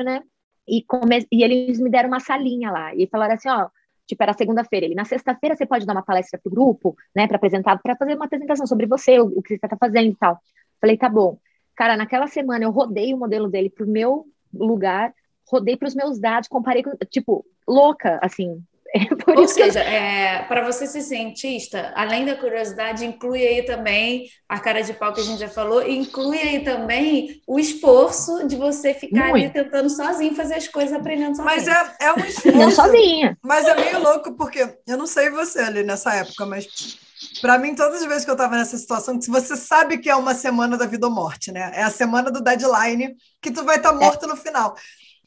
né? 0.02 0.22
E, 0.66 0.82
come... 0.82 1.26
e 1.30 1.44
eles 1.44 1.78
me 1.78 1.90
deram 1.90 2.08
uma 2.08 2.20
salinha 2.20 2.70
lá 2.70 2.94
e 2.94 3.06
falaram 3.06 3.34
assim, 3.34 3.48
ó, 3.48 3.68
tipo, 4.06 4.22
era 4.22 4.32
segunda-feira. 4.32 4.86
Ele, 4.86 4.94
na 4.94 5.04
sexta-feira 5.04 5.56
você 5.56 5.66
pode 5.66 5.86
dar 5.86 5.92
uma 5.92 6.02
palestra 6.04 6.40
pro 6.42 6.50
grupo, 6.50 6.96
né, 7.14 7.26
para 7.26 7.36
apresentar, 7.36 7.78
para 7.78 7.96
fazer 7.96 8.14
uma 8.14 8.24
apresentação 8.24 8.66
sobre 8.66 8.86
você, 8.86 9.18
o, 9.20 9.26
o 9.26 9.42
que 9.42 9.56
você 9.56 9.68
tá 9.68 9.76
fazendo 9.78 10.08
e 10.08 10.16
tal. 10.16 10.38
Falei, 10.80 10.96
tá 10.96 11.08
bom. 11.08 11.38
Cara, 11.76 11.96
naquela 11.96 12.26
semana 12.26 12.64
eu 12.64 12.70
rodei 12.70 13.12
o 13.12 13.18
modelo 13.18 13.48
dele 13.48 13.68
pro 13.68 13.86
meu 13.86 14.26
lugar, 14.52 15.12
rodei 15.46 15.76
para 15.76 15.88
os 15.88 15.94
meus 15.94 16.18
dados, 16.18 16.48
comparei 16.48 16.82
com, 16.82 16.92
tipo, 17.10 17.44
louca, 17.66 18.18
assim, 18.22 18.62
É 19.26 19.40
Ou 19.40 19.48
seja, 19.48 19.80
eu... 19.80 19.88
é, 19.88 20.44
para 20.46 20.64
você 20.64 20.86
ser 20.86 21.00
cientista, 21.00 21.92
além 21.96 22.24
da 22.24 22.36
curiosidade, 22.36 23.04
inclui 23.04 23.44
aí 23.44 23.62
também 23.62 24.28
a 24.48 24.60
cara 24.60 24.82
de 24.82 24.92
pau 24.92 25.12
que 25.12 25.20
a 25.20 25.24
gente 25.24 25.40
já 25.40 25.48
falou, 25.48 25.86
inclui 25.86 26.38
aí 26.38 26.60
também 26.62 27.40
o 27.46 27.58
esforço 27.58 28.46
de 28.46 28.54
você 28.54 28.94
ficar 28.94 29.30
Muito. 29.30 29.44
ali 29.44 29.50
tentando 29.50 29.90
sozinho 29.90 30.36
fazer 30.36 30.54
as 30.54 30.68
coisas, 30.68 30.92
aprendendo 30.92 31.36
sozinho. 31.36 31.44
Mas 31.44 31.66
é, 31.66 32.06
é 32.06 32.12
um 32.12 32.18
esforço. 32.24 32.58
Não 32.58 32.70
sozinha. 32.70 33.36
Mas 33.42 33.66
é 33.66 33.74
meio 33.74 34.00
louco, 34.00 34.32
porque 34.34 34.76
eu 34.86 34.96
não 34.96 35.06
sei 35.06 35.30
você 35.30 35.60
ali 35.60 35.82
nessa 35.82 36.14
época, 36.14 36.46
mas 36.46 36.98
para 37.40 37.58
mim, 37.58 37.74
todas 37.74 38.02
as 38.02 38.06
vezes 38.06 38.24
que 38.24 38.30
eu 38.30 38.34
estava 38.34 38.56
nessa 38.56 38.76
situação, 38.76 39.20
se 39.20 39.30
você 39.30 39.56
sabe 39.56 39.98
que 39.98 40.10
é 40.10 40.14
uma 40.14 40.34
semana 40.34 40.76
da 40.76 40.86
vida 40.86 41.06
ou 41.06 41.12
morte, 41.12 41.50
né? 41.50 41.72
É 41.74 41.82
a 41.82 41.90
semana 41.90 42.30
do 42.30 42.42
deadline 42.42 43.16
que 43.40 43.50
tu 43.50 43.64
vai 43.64 43.76
estar 43.76 43.92
tá 43.92 43.98
morto 43.98 44.26
é. 44.26 44.28
no 44.28 44.36
final 44.36 44.76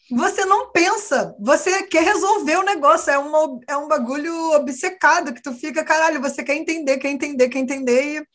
você 0.09 0.45
não 0.45 0.71
pensa, 0.71 1.35
você 1.39 1.83
quer 1.83 2.03
resolver 2.03 2.57
o 2.57 2.63
negócio, 2.63 3.11
é, 3.11 3.17
uma, 3.17 3.59
é 3.67 3.77
um 3.77 3.87
bagulho 3.87 4.33
obcecado 4.53 5.33
que 5.33 5.41
tu 5.41 5.53
fica, 5.53 5.83
caralho, 5.83 6.21
você 6.21 6.43
quer 6.43 6.55
entender, 6.55 6.97
quer 6.97 7.09
entender, 7.09 7.49
quer 7.49 7.59
entender, 7.59 8.21
e 8.21 8.27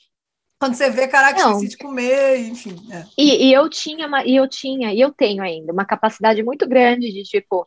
quando 0.58 0.74
você 0.74 0.90
vê, 0.90 1.08
caraca, 1.08 1.40
não. 1.40 1.52
esqueci 1.52 1.70
de 1.70 1.76
comer, 1.76 2.38
enfim. 2.38 2.76
É. 2.92 3.04
E, 3.18 3.48
e, 3.48 3.52
eu 3.52 3.68
tinha, 3.68 4.06
uma, 4.06 4.24
e 4.24 4.36
eu 4.36 4.48
tinha, 4.48 4.92
e 4.92 5.00
eu 5.00 5.12
tenho 5.12 5.42
ainda, 5.42 5.72
uma 5.72 5.84
capacidade 5.84 6.42
muito 6.42 6.68
grande 6.68 7.12
de, 7.12 7.22
tipo, 7.24 7.66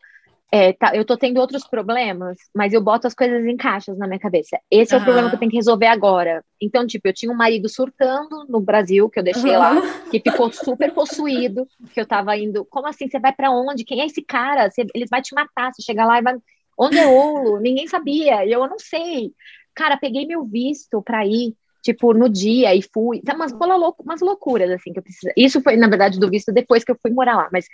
é, 0.51 0.73
tá, 0.73 0.95
eu 0.95 1.03
tô 1.03 1.17
tendo 1.17 1.39
outros 1.39 1.67
problemas, 1.67 2.37
mas 2.53 2.71
eu 2.71 2.81
boto 2.81 3.07
as 3.07 3.13
coisas 3.13 3.45
em 3.45 3.57
caixas 3.57 3.97
na 3.97 4.07
minha 4.07 4.19
cabeça. 4.19 4.57
Esse 4.69 4.93
é 4.93 4.97
o 4.97 5.03
problema 5.03 5.29
que 5.29 5.35
eu 5.35 5.39
tenho 5.39 5.51
que 5.51 5.57
resolver 5.57 5.87
agora. 5.87 6.43
Então, 6.61 6.85
tipo, 6.85 7.07
eu 7.07 7.13
tinha 7.13 7.31
um 7.31 7.35
marido 7.35 7.67
surtando 7.67 8.45
no 8.47 8.61
Brasil, 8.61 9.09
que 9.09 9.19
eu 9.19 9.23
deixei 9.23 9.51
uhum. 9.51 9.59
lá, 9.59 9.81
que 10.09 10.19
ficou 10.19 10.51
super 10.51 10.93
possuído, 10.93 11.67
que 11.93 11.99
eu 11.99 12.05
tava 12.05 12.37
indo. 12.37 12.63
Como 12.65 12.87
assim? 12.87 13.09
Você 13.09 13.19
vai 13.19 13.33
para 13.33 13.51
onde? 13.51 13.83
Quem 13.83 14.01
é 14.01 14.05
esse 14.05 14.21
cara? 14.21 14.69
Você, 14.69 14.85
ele 14.93 15.05
vai 15.09 15.21
te 15.21 15.33
matar. 15.33 15.73
Você 15.73 15.81
chega 15.81 16.05
lá 16.05 16.19
e 16.19 16.21
vai. 16.21 16.35
Onde 16.77 16.97
é 16.97 17.07
Olo? 17.07 17.59
Ninguém 17.59 17.87
sabia. 17.87 18.45
E 18.45 18.51
eu 18.51 18.67
não 18.67 18.79
sei. 18.79 19.31
Cara, 19.73 19.97
peguei 19.97 20.25
meu 20.25 20.45
visto 20.45 21.01
para 21.01 21.25
ir 21.25 21.53
tipo, 21.81 22.13
no 22.13 22.27
dia 22.27 22.73
e 22.73 22.81
fui. 22.81 23.21
Tá 23.21 23.35
umas, 23.35 23.51
umas 23.51 24.21
loucuras, 24.21 24.71
assim, 24.71 24.91
que 24.91 24.99
eu 24.99 25.03
preciso. 25.03 25.31
Isso 25.37 25.61
foi, 25.61 25.75
na 25.75 25.87
verdade, 25.87 26.19
do 26.19 26.29
visto 26.29 26.51
depois 26.51 26.83
que 26.83 26.91
eu 26.91 26.97
fui 26.99 27.11
morar 27.11 27.35
lá, 27.35 27.49
mas, 27.51 27.67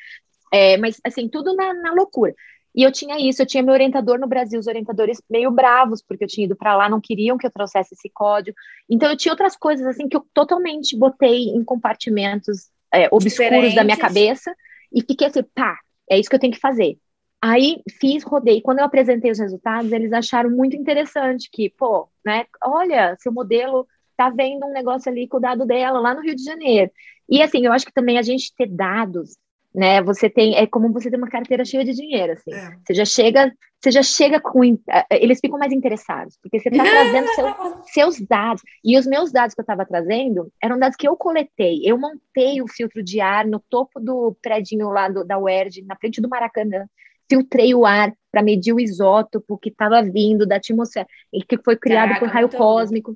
é, 0.52 0.78
mas 0.78 1.00
assim, 1.06 1.30
tudo 1.30 1.56
na, 1.56 1.74
na 1.74 1.94
loucura. 1.94 2.36
E 2.74 2.84
eu 2.84 2.92
tinha 2.92 3.18
isso, 3.20 3.42
eu 3.42 3.46
tinha 3.46 3.62
meu 3.62 3.74
orientador 3.74 4.20
no 4.20 4.28
Brasil, 4.28 4.60
os 4.60 4.68
orientadores 4.68 5.22
meio 5.30 5.52
bravos, 5.52 6.02
porque 6.02 6.24
eu 6.24 6.28
tinha 6.28 6.46
ido 6.46 6.56
para 6.56 6.76
lá, 6.76 6.90
não 6.90 7.02
queriam 7.02 7.38
que 7.38 7.46
eu 7.46 7.52
trouxesse 7.52 7.94
esse 7.94 8.10
código. 8.10 8.56
Então 8.90 9.10
eu 9.10 9.18
tinha 9.18 9.34
outras 9.34 9.56
coisas 9.56 9.86
assim 9.86 10.08
que 10.08 10.16
eu 10.16 10.26
totalmente 10.34 10.98
botei 10.98 11.50
em 11.50 11.64
compartimentos 11.64 12.70
é, 12.94 13.08
obscuros 13.12 13.34
Diferentes. 13.34 13.76
da 13.76 13.84
minha 13.84 13.98
cabeça 13.98 14.56
e 14.94 15.02
fiquei 15.02 15.28
assim, 15.28 15.44
pá, 15.56 15.78
é 16.10 16.20
isso 16.20 16.30
que 16.30 16.36
eu 16.36 16.40
tenho 16.40 16.54
que 16.54 16.60
fazer. 16.60 16.98
Aí 17.42 17.82
fiz, 18.00 18.24
rodei. 18.24 18.62
Quando 18.62 18.80
eu 18.80 18.86
apresentei 18.86 19.32
os 19.32 19.40
resultados, 19.40 19.92
eles 19.92 20.14
acharam 20.14 20.50
muito 20.50 20.76
interessante 20.76 21.50
que, 21.52 21.70
pô, 21.72 22.08
né, 22.24 22.46
olha, 22.64 23.16
seu 23.20 23.32
modelo 23.32 23.88
tá 24.16 24.30
vendo 24.30 24.66
um 24.68 24.72
negócio 24.72 25.12
ali 25.12 25.28
com 25.28 25.38
o 25.38 25.40
dado 25.40 25.66
dela 25.66 26.00
lá 26.00 26.14
no 26.14 26.22
Rio 26.22 26.36
de 26.36 26.44
Janeiro. 26.44 26.92
E 27.28 27.42
assim, 27.42 27.66
eu 27.66 27.72
acho 27.72 27.86
que 27.86 27.94
também 27.94 28.20
a 28.20 28.22
gente 28.22 28.54
ter 28.56 28.68
dados 28.68 29.36
né? 29.74 30.02
Você 30.04 30.30
tem 30.30 30.56
é 30.56 30.68
como 30.68 30.92
você 30.92 31.10
ter 31.10 31.18
uma 31.18 31.30
carteira 31.30 31.64
cheia 31.64 31.84
de 31.84 31.94
dinheiro, 31.94 32.34
assim. 32.34 32.54
É. 32.54 32.78
Você 32.86 32.94
já 32.94 33.06
chega, 33.06 33.52
você 33.80 33.92
já 33.92 34.04
chega 34.04 34.40
com 34.40 34.62
eles 35.10 35.40
ficam 35.40 35.58
mais 35.58 35.72
interessados 35.72 36.38
porque 36.42 36.60
você 36.60 36.70
está 36.70 36.84
trazendo 36.84 37.28
seu, 37.34 37.84
seus 37.86 38.28
dados 38.28 38.62
e 38.84 38.98
os 38.98 39.08
meus 39.08 39.32
dados 39.32 39.56
que 39.56 39.62
eu 39.62 39.64
estava 39.64 39.86
trazendo 39.86 40.52
eram 40.62 40.78
dados 40.78 40.98
que 40.98 41.08
eu 41.08 41.16
coletei. 41.16 41.82
Eu 41.84 41.98
montei 41.98 42.62
o 42.62 42.68
filtro 42.68 43.02
de 43.02 43.22
ar 43.22 43.46
no 43.46 43.60
topo 43.70 44.00
do 44.00 44.36
prédio 44.42 44.90
lá 44.90 45.08
do, 45.08 45.24
da 45.24 45.38
UERJ, 45.38 45.84
na 45.84 45.96
frente 45.96 46.22
do 46.22 46.30
Maracanã. 46.30 46.86
Filtrei 47.30 47.74
o 47.74 47.86
ar 47.86 48.14
para 48.30 48.44
medir 48.44 48.74
o 48.74 48.80
isótopo 48.80 49.58
que 49.58 49.70
estava 49.70 50.04
vindo 50.04 50.46
da 50.46 50.58
atmosfera 50.58 51.08
e 51.32 51.42
que 51.42 51.58
foi 51.58 51.78
criado 51.78 52.10
Caraca, 52.10 52.26
por 52.26 52.34
raio 52.34 52.50
cósmico. 52.50 53.16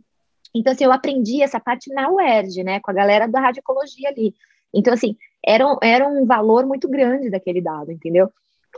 Então, 0.55 0.71
assim, 0.71 0.85
eu 0.85 0.91
aprendi 0.93 1.41
essa 1.41 1.59
parte 1.59 1.93
na 1.93 2.09
UERJ, 2.09 2.63
né, 2.63 2.79
com 2.79 2.89
a 2.89 2.93
galera 2.93 3.27
da 3.27 3.41
radiologia 3.41 4.07
ali. 4.07 4.33
Então, 4.73 4.93
assim, 4.93 5.17
era, 5.45 5.77
era 5.81 6.07
um 6.07 6.25
valor 6.25 6.65
muito 6.65 6.89
grande 6.89 7.29
daquele 7.29 7.61
dado, 7.61 7.91
entendeu? 7.91 8.31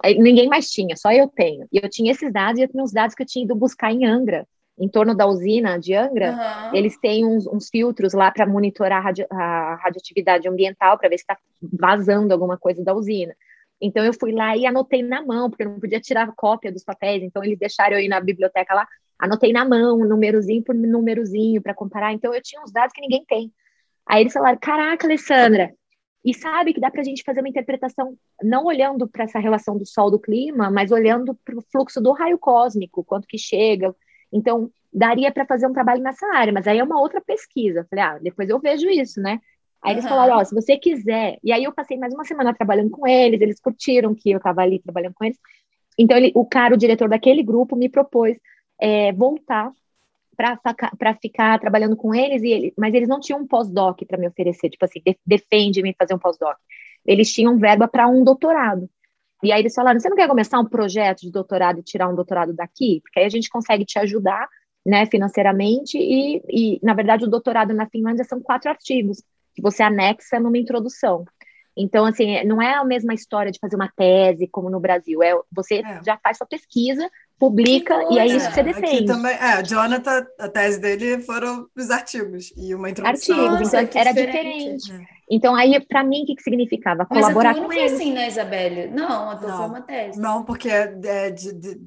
Ninguém 0.03 0.47
mais 0.47 0.69
tinha, 0.69 0.95
só 0.95 1.11
eu 1.11 1.27
tenho. 1.27 1.67
E 1.71 1.79
eu 1.81 1.89
tinha 1.89 2.11
esses 2.11 2.31
dados 2.31 2.59
e 2.59 2.63
eu 2.63 2.67
tinha 2.67 2.83
os 2.83 2.91
dados 2.91 3.15
que 3.15 3.23
eu 3.23 3.27
tinha 3.27 3.45
ido 3.45 3.55
buscar 3.55 3.91
em 3.91 4.05
Angra, 4.05 4.45
em 4.79 4.87
torno 4.87 5.15
da 5.15 5.25
usina 5.25 5.79
de 5.79 5.95
Angra, 5.95 6.33
uhum. 6.33 6.75
eles 6.75 6.99
têm 6.99 7.25
uns, 7.25 7.47
uns 7.47 7.67
filtros 7.69 8.13
lá 8.13 8.29
para 8.29 8.45
monitorar 8.45 8.99
a, 8.99 9.01
radio, 9.01 9.25
a, 9.31 9.75
radioatividade 9.81 10.47
ambiental, 10.47 10.99
para 10.99 11.09
ver 11.09 11.17
se 11.17 11.23
está 11.23 11.37
vazando 11.61 12.31
alguma 12.31 12.57
coisa 12.57 12.83
da 12.83 12.93
usina. 12.93 13.35
Então 13.81 14.03
eu 14.05 14.13
fui 14.13 14.31
lá 14.31 14.55
e 14.55 14.65
anotei 14.67 15.01
na 15.01 15.23
mão, 15.23 15.49
porque 15.49 15.63
eu 15.63 15.69
não 15.69 15.79
podia 15.79 15.99
tirar 15.99 16.31
cópia 16.35 16.71
dos 16.71 16.83
papéis, 16.83 17.23
então 17.23 17.43
eles 17.43 17.57
deixaram 17.57 17.97
eu 17.97 18.03
ir 18.03 18.07
na 18.07 18.19
biblioteca 18.19 18.73
lá, 18.73 18.87
anotei 19.17 19.51
na 19.51 19.65
mão, 19.65 19.97
númerozinho 19.99 20.63
por 20.63 20.75
númerozinho 20.75 21.61
para 21.61 21.73
comparar. 21.73 22.13
Então 22.13 22.33
eu 22.33 22.41
tinha 22.41 22.61
uns 22.61 22.71
dados 22.71 22.93
que 22.93 23.01
ninguém 23.01 23.25
tem. 23.27 23.51
Aí 24.05 24.21
eles 24.21 24.33
falaram: 24.33 24.57
Caraca, 24.59 25.05
Alessandra, 25.05 25.73
e 26.27 26.33
sabe 26.33 26.73
que 26.73 26.81
dá 26.81 26.91
para 26.91 26.99
a 26.99 27.03
gente 27.05 27.23
fazer 27.23 27.39
uma 27.39 27.47
interpretação 27.47 28.17
não 28.43 28.65
olhando 28.65 29.07
para 29.07 29.23
essa 29.23 29.39
relação 29.39 29.77
do 29.77 29.85
Sol 29.85 30.11
do 30.11 30.19
clima, 30.19 30.69
mas 30.69 30.91
olhando 30.91 31.33
para 31.33 31.57
o 31.57 31.63
fluxo 31.71 32.01
do 32.01 32.11
raio 32.11 32.37
cósmico, 32.37 33.01
quanto 33.01 33.25
que 33.25 33.37
chega. 33.37 33.95
Então, 34.29 34.69
daria 34.91 35.31
para 35.31 35.45
fazer 35.45 35.67
um 35.67 35.71
trabalho 35.71 36.03
nessa 36.03 36.27
área, 36.35 36.51
mas 36.51 36.67
aí 36.67 36.79
é 36.79 36.83
uma 36.83 36.99
outra 36.99 37.21
pesquisa. 37.21 37.87
Falei, 37.89 38.03
ah, 38.03 38.19
depois 38.21 38.49
eu 38.49 38.59
vejo 38.59 38.89
isso, 38.89 39.21
né? 39.21 39.39
Aí 39.81 39.93
eles 39.93 40.03
falaram, 40.05 40.35
ó, 40.35 40.41
oh, 40.41 40.45
se 40.45 40.53
você 40.53 40.75
quiser. 40.75 41.37
E 41.41 41.53
aí 41.53 41.63
eu 41.63 41.71
passei 41.71 41.97
mais 41.97 42.13
uma 42.13 42.25
semana 42.25 42.53
trabalhando 42.53 42.89
com 42.89 43.07
eles, 43.07 43.39
eles 43.39 43.61
curtiram 43.61 44.13
que 44.13 44.29
eu 44.29 44.37
estava 44.37 44.61
ali 44.61 44.79
trabalhando 44.79 45.13
com 45.13 45.23
eles. 45.23 45.39
Então, 45.97 46.17
ele, 46.17 46.33
o 46.35 46.45
cara, 46.45 46.73
o 46.73 46.77
diretor 46.77 47.07
daquele 47.07 47.41
grupo, 47.41 47.73
me 47.73 47.87
propôs 47.87 48.37
é, 48.81 49.13
voltar 49.13 49.71
para 50.37 51.15
ficar 51.19 51.59
trabalhando 51.59 51.97
com 51.97 52.13
eles, 52.13 52.43
e 52.43 52.49
ele, 52.49 52.73
mas 52.77 52.93
eles 52.93 53.09
não 53.09 53.19
tinham 53.19 53.41
um 53.41 53.47
pós-doc 53.47 53.99
para 54.07 54.17
me 54.17 54.27
oferecer, 54.27 54.69
tipo 54.69 54.85
assim, 54.85 55.01
de, 55.05 55.17
defende-me 55.25 55.95
fazer 55.97 56.13
um 56.13 56.19
pós-doc. 56.19 56.55
Eles 57.05 57.33
tinham 57.33 57.57
verba 57.57 57.87
para 57.87 58.07
um 58.07 58.23
doutorado. 58.23 58.89
E 59.43 59.51
aí 59.51 59.61
eles 59.61 59.73
falaram: 59.73 59.99
você 59.99 60.09
não 60.09 60.15
quer 60.15 60.27
começar 60.27 60.59
um 60.59 60.65
projeto 60.65 61.21
de 61.21 61.31
doutorado 61.31 61.79
e 61.79 61.83
tirar 61.83 62.07
um 62.07 62.15
doutorado 62.15 62.53
daqui? 62.53 63.01
Porque 63.01 63.19
aí 63.19 63.25
a 63.25 63.29
gente 63.29 63.49
consegue 63.49 63.83
te 63.83 63.99
ajudar 63.99 64.47
né, 64.87 65.05
financeiramente, 65.05 65.97
e, 65.97 66.41
e, 66.47 66.79
na 66.81 66.93
verdade, 66.93 67.25
o 67.25 67.29
doutorado 67.29 67.73
na 67.73 67.89
Finlândia 67.89 68.23
são 68.23 68.39
quatro 68.39 68.69
artigos 68.69 69.21
que 69.53 69.61
você 69.61 69.83
anexa 69.83 70.39
numa 70.39 70.57
introdução. 70.57 71.25
Então, 71.75 72.05
assim, 72.05 72.41
não 72.45 72.61
é 72.61 72.73
a 72.75 72.85
mesma 72.85 73.13
história 73.13 73.51
de 73.51 73.59
fazer 73.59 73.75
uma 73.75 73.91
tese 73.93 74.47
como 74.47 74.69
no 74.69 74.79
Brasil. 74.79 75.21
É, 75.21 75.37
você 75.51 75.79
é. 75.79 76.01
já 76.05 76.17
faz 76.17 76.37
sua 76.37 76.47
pesquisa, 76.47 77.09
publica 77.39 77.93
e 78.09 78.19
é 78.19 78.25
isso 78.25 78.47
que 78.47 78.55
você 78.55 78.63
defende. 78.63 78.95
Aqui 78.95 79.05
também, 79.05 79.35
é, 79.35 79.63
Jonathan, 79.63 80.25
a 80.39 80.49
tese 80.49 80.79
dele 80.79 81.21
foram 81.21 81.67
os 81.75 81.89
artigos 81.89 82.51
e 82.57 82.73
uma 82.73 82.89
introdução. 82.89 83.39
Artigos, 83.39 83.73
então 83.73 84.01
era 84.01 84.11
diferente. 84.11 84.77
diferente. 84.77 85.07
Então, 85.29 85.55
aí, 85.55 85.79
para 85.85 86.03
mim, 86.03 86.23
o 86.23 86.25
que, 86.25 86.35
que 86.35 86.41
significava? 86.41 87.05
Colaborar 87.05 87.49
Mas 87.49 87.57
a 87.57 87.59
tua 87.59 87.61
não 87.61 87.71
foi 87.71 87.83
assim, 87.83 88.13
né, 88.13 88.27
Isabelle? 88.27 88.87
Não, 88.87 89.29
a 89.29 89.35
tua 89.35 89.49
não, 89.49 89.57
foi 89.57 89.65
uma 89.67 89.81
tese. 89.81 90.19
Não, 90.19 90.43
porque 90.43 90.69
é, 90.69 90.99
é 91.03 91.31
de, 91.31 91.53
de, 91.53 91.81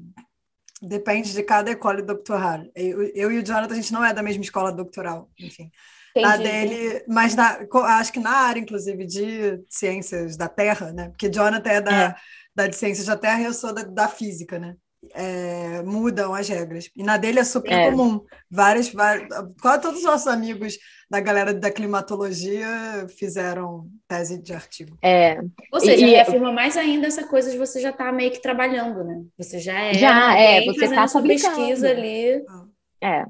depende 0.82 1.32
de 1.32 1.42
cada 1.42 1.70
escola 1.70 2.02
doutoral. 2.02 2.62
Eu, 2.74 3.02
eu 3.14 3.32
e 3.32 3.38
o 3.38 3.44
Jonathan, 3.44 3.72
a 3.72 3.76
gente 3.76 3.92
não 3.92 4.04
é 4.04 4.12
da 4.12 4.22
mesma 4.22 4.42
escola 4.42 4.72
doutoral, 4.72 5.28
enfim. 5.38 5.70
Entendi. 6.10 6.26
Na 6.26 6.36
dele, 6.36 7.04
mas 7.08 7.34
na, 7.34 7.58
acho 7.98 8.12
que 8.12 8.20
na 8.20 8.30
área, 8.30 8.60
inclusive, 8.60 9.06
de 9.06 9.62
ciências 9.68 10.36
da 10.36 10.48
Terra, 10.48 10.92
né? 10.92 11.08
Porque 11.08 11.30
Jonathan 11.30 11.70
é 11.70 11.80
da, 11.80 12.02
é. 12.02 12.14
da 12.54 12.66
de 12.66 12.76
ciências 12.76 13.06
da 13.06 13.16
Terra 13.16 13.40
e 13.40 13.44
eu 13.44 13.54
sou 13.54 13.72
da, 13.72 13.84
da 13.84 14.08
física, 14.08 14.58
né? 14.58 14.76
É, 15.14 15.82
mudam 15.82 16.34
as 16.34 16.48
regras. 16.48 16.90
E 16.94 17.02
na 17.02 17.16
dele 17.16 17.40
é 17.40 17.44
super 17.44 17.72
é. 17.72 17.90
comum. 17.90 18.20
Várias, 18.50 18.92
várias, 18.92 19.28
quase 19.60 19.82
todos 19.82 19.98
os 19.98 20.04
nossos 20.04 20.26
amigos 20.26 20.78
da 21.10 21.20
galera 21.20 21.54
da 21.54 21.70
climatologia 21.70 23.06
fizeram 23.18 23.86
tese 24.06 24.40
de 24.40 24.52
artigo. 24.52 24.96
É. 25.02 25.40
Ou 25.72 25.80
seja, 25.80 26.06
e, 26.06 26.10
reafirma 26.10 26.52
mais 26.52 26.76
ainda 26.76 27.06
essa 27.06 27.26
coisa 27.26 27.50
de 27.50 27.58
você 27.58 27.80
já 27.80 27.90
estar 27.90 28.06
tá 28.06 28.12
meio 28.12 28.30
que 28.30 28.42
trabalhando, 28.42 29.02
né? 29.02 29.24
Você 29.38 29.58
já 29.58 29.78
é. 29.80 29.94
Já, 29.94 30.38
é, 30.38 30.64
você 30.64 30.84
está 30.84 31.08
sua 31.08 31.22
pesquisa 31.22 31.88
ali. 31.88 32.44
Ah. 32.48 32.64
É. 33.02 33.24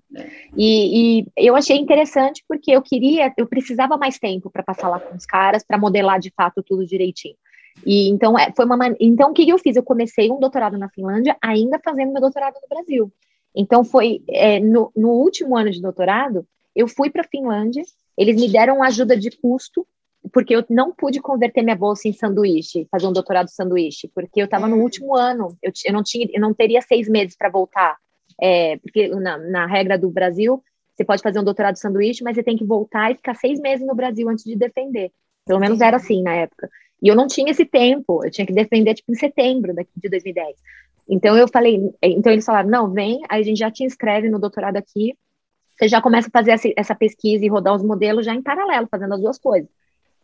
E, 0.57 1.21
e, 1.21 1.27
eu 1.37 1.55
achei 1.55 1.77
interessante 1.77 2.45
porque 2.49 2.73
eu 2.73 2.83
queria, 2.83 3.33
eu 3.37 3.47
precisava 3.47 3.97
mais 3.97 4.19
tempo 4.19 4.51
para 4.51 4.65
passar 4.65 4.89
lá 4.89 4.99
com 4.99 5.15
os 5.15 5.25
caras, 5.25 5.63
para 5.63 5.79
modelar 5.79 6.19
de 6.19 6.33
fato 6.37 6.63
tudo 6.67 6.85
direitinho. 6.85 7.37
E 7.85 8.09
então 8.09 8.39
é, 8.39 8.53
foi 8.55 8.65
uma 8.65 8.77
então 8.99 9.31
o 9.31 9.35
que 9.35 9.49
eu 9.49 9.59
fiz? 9.59 9.77
Eu 9.77 9.83
comecei 9.83 10.31
um 10.31 10.39
doutorado 10.39 10.77
na 10.79 10.89
Finlândia, 10.89 11.37
ainda 11.41 11.81
fazendo 11.83 12.13
meu 12.13 12.21
doutorado 12.21 12.55
no 12.55 12.69
Brasil. 12.69 13.13
Então 13.55 13.85
foi 13.85 14.23
é, 14.29 14.61
no, 14.61 14.93
no 14.97 15.11
último 15.11 15.57
ano 15.57 15.71
de 15.71 15.81
doutorado, 15.81 16.47
eu 16.75 16.87
fui 16.87 17.11
para 17.11 17.23
a 17.23 17.29
Finlândia, 17.29 17.83
eles 18.17 18.41
me 18.41 18.51
deram 18.51 18.83
ajuda 18.83 19.17
de 19.17 19.31
custo 19.31 19.87
porque 20.33 20.55
eu 20.55 20.63
não 20.69 20.93
pude 20.93 21.19
converter 21.19 21.63
minha 21.63 21.75
bolsa 21.75 22.07
em 22.07 22.13
sanduíche, 22.13 22.87
fazer 22.91 23.07
um 23.07 23.13
doutorado 23.13 23.49
sanduíche, 23.49 24.11
porque 24.15 24.41
eu 24.41 24.45
estava 24.45 24.69
no 24.69 24.77
hum. 24.77 24.83
último 24.83 25.17
ano, 25.17 25.57
eu, 25.63 25.73
eu, 25.87 25.93
não 25.95 26.03
tinha, 26.03 26.29
eu 26.31 26.41
não 26.41 26.53
teria 26.53 26.83
seis 26.83 27.09
meses 27.09 27.35
para 27.35 27.49
voltar 27.49 27.97
é, 28.41 28.79
porque 28.79 29.09
na, 29.09 29.37
na, 29.37 29.67
regra 29.67 29.99
do 29.99 30.11
Brasil, 30.11 30.63
você 30.95 31.05
pode 31.05 31.23
fazer 31.23 31.39
um 31.39 31.45
doutorado 31.45 31.77
sanduíche, 31.77 32.25
mas 32.25 32.35
você 32.35 32.43
tem 32.43 32.57
que 32.57 32.65
voltar 32.65 33.11
e 33.11 33.17
ficar 33.17 33.35
seis 33.35 33.61
meses 33.61 33.87
no 33.87 33.95
Brasil 33.95 34.29
antes 34.29 34.45
de 34.45 34.57
defender. 34.57 35.13
Pelo 35.45 35.61
menos 35.61 35.81
era 35.81 35.97
assim 35.97 36.23
na 36.23 36.35
época. 36.35 36.69
E 37.03 37.09
eu 37.09 37.17
não 37.17 37.27
tinha 37.27 37.51
esse 37.51 37.65
tempo, 37.65 38.25
eu 38.25 38.31
tinha 38.31 38.47
que 38.47 38.53
defender 38.53 38.95
tipo 38.95 39.13
em 39.13 39.17
setembro 39.17 39.75
de 39.97 40.09
2010. 40.09 40.57
Então 41.09 41.37
eu 41.37 41.49
falei, 41.49 41.81
então 42.03 42.33
eles 42.33 42.45
falaram, 42.45 42.69
não, 42.69 42.91
vem, 42.91 43.21
aí 43.29 43.41
a 43.41 43.45
gente 43.45 43.59
já 43.59 43.71
te 43.71 43.83
inscreve 43.83 44.29
no 44.29 44.39
doutorado 44.39 44.77
aqui, 44.77 45.17
você 45.77 45.89
já 45.89 46.01
começa 46.01 46.29
a 46.29 46.31
fazer 46.31 46.53
essa, 46.53 46.69
essa 46.77 46.95
pesquisa 46.95 47.45
e 47.45 47.49
rodar 47.49 47.75
os 47.75 47.83
modelos 47.83 48.27
já 48.27 48.35
em 48.35 48.43
paralelo, 48.43 48.87
fazendo 48.91 49.15
as 49.15 49.21
duas 49.21 49.39
coisas. 49.39 49.69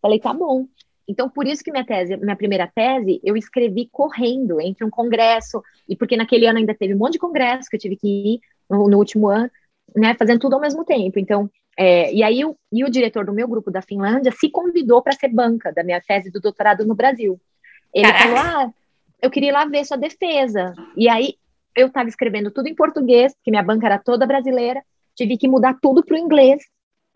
Falei, 0.03 0.21
tá 0.21 0.33
bom. 0.33 0.67
Então, 1.09 1.31
por 1.31 1.47
isso 1.47 1.65
que 1.65 1.71
minha 1.71 1.85
tese, 1.85 2.17
minha 2.17 2.37
primeira 2.37 2.71
tese, 2.73 3.21
eu 3.25 3.37
escrevi 3.37 3.89
correndo 3.91 4.61
entre 4.61 4.85
um 4.85 4.91
congresso, 4.91 5.63
e 5.89 5.97
porque 5.97 6.17
naquele 6.17 6.47
ano 6.47 6.59
ainda 6.59 6.75
teve 6.75 6.95
um 6.95 6.99
monte 6.99 7.13
de 7.13 7.19
congresso 7.19 7.71
que 7.71 7.77
eu 7.77 7.81
tive 7.81 7.97
que 7.97 8.07
ir 8.07 8.41
no, 8.69 8.89
no 8.89 8.99
último 8.99 9.29
ano, 9.29 9.51
né, 9.95 10.15
fazendo 10.19 10.41
tudo 10.41 10.55
ao 10.55 10.61
mesmo 10.61 10.85
tempo. 10.85 11.19
Então, 11.19 11.51
é, 11.77 12.13
e 12.13 12.23
aí 12.23 12.45
o, 12.45 12.57
e 12.73 12.85
o 12.85 12.91
diretor 12.91 13.25
do 13.25 13.33
meu 13.33 13.47
grupo 13.47 13.71
da 13.71 13.83
Finlândia 13.83 14.33
se 14.33 14.51
convidou 14.51 15.03
para 15.03 15.13
ser 15.15 15.29
banca 15.29 15.73
da 15.73 15.85
minha 15.85 16.01
tese 16.01 16.31
do 16.31 16.41
doutorado 16.41 16.87
no 16.87 16.95
Brasil. 16.95 17.41
Ele 17.93 18.11
Caraca. 18.11 18.25
falou: 18.25 18.39
ah, 18.39 18.71
eu 19.21 19.31
queria 19.31 19.51
ir 19.51 19.53
lá 19.53 19.65
ver 19.67 19.85
sua 19.85 19.97
defesa. 19.97 20.75
E 20.97 21.09
aí 21.09 21.35
eu 21.75 21.89
estava 21.89 22.09
escrevendo 22.09 22.51
tudo 22.51 22.69
em 22.69 22.75
português, 22.75 23.35
porque 23.35 23.51
minha 23.51 23.63
banca 23.63 23.87
era 23.87 23.99
toda 23.99 24.27
brasileira, 24.27 24.83
tive 25.15 25.37
que 25.37 25.49
mudar 25.49 25.77
tudo 25.81 26.05
para 26.05 26.15
o 26.15 26.19
inglês 26.19 26.63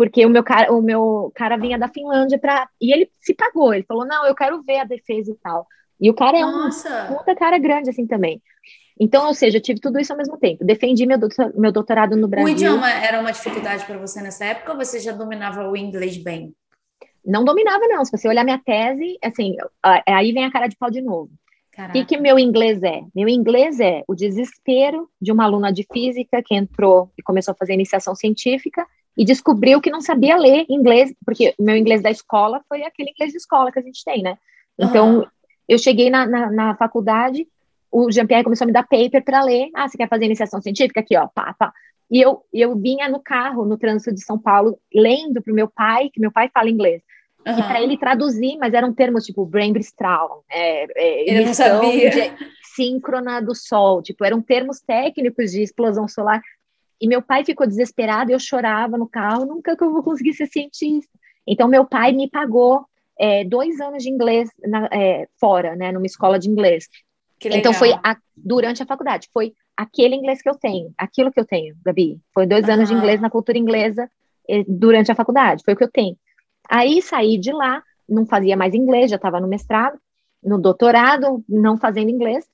porque 0.01 0.25
o 0.25 0.31
meu 0.31 0.43
cara, 0.43 0.73
o 0.73 0.81
meu 0.81 1.31
cara 1.35 1.59
vinha 1.59 1.79
da 1.79 1.87
Finlândia 1.87 2.39
para 2.39 2.67
e 2.81 2.91
ele 2.91 3.11
se 3.21 3.35
pagou. 3.35 3.75
Ele 3.75 3.85
falou: 3.85 4.07
"Não, 4.07 4.27
eu 4.27 4.35
quero 4.35 4.63
ver 4.63 4.79
a 4.79 4.85
defesa 4.85 5.31
e 5.31 5.35
tal". 5.35 5.67
E 6.01 6.11
o 6.11 6.15
cara 6.15 6.39
é 6.39 6.43
Nossa. 6.43 7.09
um 7.11 7.17
puta 7.17 7.35
cara 7.35 7.59
grande 7.59 7.91
assim 7.91 8.07
também. 8.07 8.41
Então, 8.99 9.27
ou 9.27 9.35
seja, 9.35 9.57
eu 9.57 9.63
tive 9.63 9.81
tudo 9.81 9.99
isso 9.99 10.13
ao 10.13 10.19
mesmo 10.19 10.37
tempo. 10.37 10.65
Defendi 10.65 11.07
meu, 11.07 11.19
doutor, 11.19 11.53
meu 11.57 11.73
doutorado 11.73 12.17
no 12.17 12.29
Brasil. 12.29 12.47
O 12.47 12.51
idioma 12.51 12.91
era 12.91 13.19
uma 13.19 13.33
dificuldade 13.33 13.85
para 13.87 13.97
você 13.97 14.21
nessa 14.21 14.45
época 14.45 14.73
ou 14.73 14.79
você 14.79 15.01
já 15.01 15.13
dominava 15.13 15.69
o 15.69 15.77
inglês 15.77 16.19
bem? 16.19 16.55
Não 17.25 17.45
dominava, 17.45 17.87
não. 17.89 18.05
Se 18.05 18.13
você 18.13 18.29
olhar 18.29 18.45
minha 18.45 18.59
tese, 18.59 19.19
assim, 19.23 19.57
aí 20.07 20.33
vem 20.33 20.45
a 20.45 20.51
cara 20.51 20.67
de 20.67 20.77
pau 20.77 20.91
de 20.91 21.01
novo. 21.01 21.31
O 21.79 21.93
que, 21.93 22.05
que 22.05 22.17
meu 22.19 22.39
inglês 22.39 22.83
é? 22.83 23.01
Meu 23.15 23.27
inglês 23.27 23.81
é 23.81 24.03
o 24.07 24.15
desespero 24.15 25.09
de 25.21 25.33
uma 25.33 25.45
aluna 25.45 25.73
de 25.73 25.87
física 25.91 26.43
que 26.45 26.55
entrou 26.55 27.11
e 27.17 27.23
começou 27.23 27.53
a 27.53 27.55
fazer 27.55 27.73
iniciação 27.73 28.15
científica 28.15 28.87
e 29.17 29.25
descobriu 29.25 29.81
que 29.81 29.91
não 29.91 30.03
sabia 30.03 30.37
ler 30.37 30.67
inglês, 30.69 31.15
porque 31.25 31.55
meu 31.59 31.77
inglês 31.77 32.03
da 32.03 32.11
escola 32.11 32.61
foi 32.69 32.83
aquele 32.83 33.11
inglês 33.11 33.33
de 33.33 33.39
escola 33.39 33.73
que 33.73 33.79
a 33.79 33.83
gente 33.83 34.05
tem, 34.05 34.23
né? 34.23 34.37
Então, 34.79 35.21
uhum. 35.21 35.27
Eu 35.73 35.79
cheguei 35.79 36.11
na, 36.11 36.27
na, 36.27 36.51
na 36.51 36.75
faculdade 36.75 37.47
o 37.91 38.11
Jean-Pierre 38.11 38.45
começou 38.45 38.65
a 38.65 38.69
me 38.69 38.73
dar 38.73 38.85
paper 38.85 39.25
para 39.25 39.43
ler. 39.43 39.69
Ah, 39.75 39.89
você 39.89 39.99
quer 39.99 40.09
fazer 40.09 40.25
iniciação 40.25 40.61
científica? 40.61 41.01
Aqui, 41.01 41.17
ó, 41.17 41.27
pá, 41.27 41.55
pá. 41.59 41.73
E 42.11 42.21
eu, 42.21 42.45
eu 42.53 42.77
vinha 42.77 43.09
no 43.09 43.21
carro, 43.21 43.65
no 43.65 43.77
trânsito 43.77 44.15
de 44.15 44.25
São 44.25 44.39
Paulo, 44.39 44.79
lendo 44.95 45.43
para 45.43 45.53
o 45.53 45.55
meu 45.55 45.69
pai, 45.69 46.11
que 46.13 46.21
meu 46.21 46.31
pai 46.31 46.49
fala 46.53 46.71
inglês. 46.71 47.03
Uhum. 47.47 47.59
E 47.59 47.63
para 47.63 47.83
ele 47.83 47.97
traduzir, 47.97 48.57
mas 48.59 48.75
eram 48.75 48.93
termos 48.93 49.25
tipo 49.25 49.47
Bremsstrahl, 49.47 50.45
é, 50.51 50.87
é, 50.95 51.31
ele 51.31 51.45
não 51.47 51.55
sabia. 51.55 52.37
síncrona 52.75 53.41
do 53.41 53.55
Sol, 53.55 54.03
tipo, 54.03 54.25
eram 54.25 54.41
termos 54.41 54.81
técnicos 54.81 55.51
de 55.51 55.63
explosão 55.63 56.07
solar. 56.07 56.41
E 57.01 57.09
meu 57.09 57.23
pai 57.23 57.45
ficou 57.45 57.67
desesperado, 57.67 58.31
eu 58.31 58.39
chorava 58.39 58.99
no 58.99 59.09
carro, 59.09 59.47
nunca 59.47 59.77
que 59.77 59.83
eu 59.83 59.93
vou 59.93 60.03
conseguir 60.03 60.35
ser 60.35 60.47
cientista. 60.47 61.11
Então, 61.47 61.67
meu 61.67 61.85
pai 61.85 62.13
me 62.13 62.29
pagou 62.29 62.85
é, 63.21 63.45
dois 63.45 63.79
anos 63.81 64.03
de 64.03 64.09
inglês 64.09 64.49
na, 64.67 64.89
é, 64.91 65.29
fora, 65.39 65.77
né, 65.77 65.93
numa 65.93 66.07
escola 66.07 66.39
de 66.39 66.49
inglês. 66.49 66.89
Então 67.45 67.75
foi 67.75 67.93
a, 67.93 68.17
durante 68.35 68.83
a 68.83 68.87
faculdade, 68.87 69.29
foi 69.33 69.53
aquele 69.77 70.15
inglês 70.15 70.41
que 70.41 70.49
eu 70.49 70.55
tenho, 70.55 70.93
aquilo 70.97 71.31
que 71.31 71.39
eu 71.39 71.45
tenho, 71.45 71.77
Gabi. 71.85 72.19
Foi 72.33 72.47
dois 72.47 72.67
uhum. 72.67 72.75
anos 72.75 72.89
de 72.89 72.95
inglês 72.95 73.21
na 73.21 73.31
cultura 73.31 73.59
inglesa 73.59 74.11
durante 74.67 75.13
a 75.13 75.15
faculdade, 75.15 75.63
foi 75.65 75.75
o 75.75 75.77
que 75.77 75.85
eu 75.85 75.91
tenho. 75.91 76.17
Aí 76.69 77.03
saí 77.03 77.39
de 77.39 77.53
lá, 77.53 77.83
não 78.09 78.25
fazia 78.27 78.57
mais 78.57 78.75
inglês, 78.75 79.11
já 79.11 79.17
estava 79.17 79.39
no 79.39 79.49
mestrado, 79.49 79.99
no 80.43 80.59
doutorado, 80.59 81.45
não 81.49 81.77
fazendo 81.77 82.11
inglês, 82.11 82.47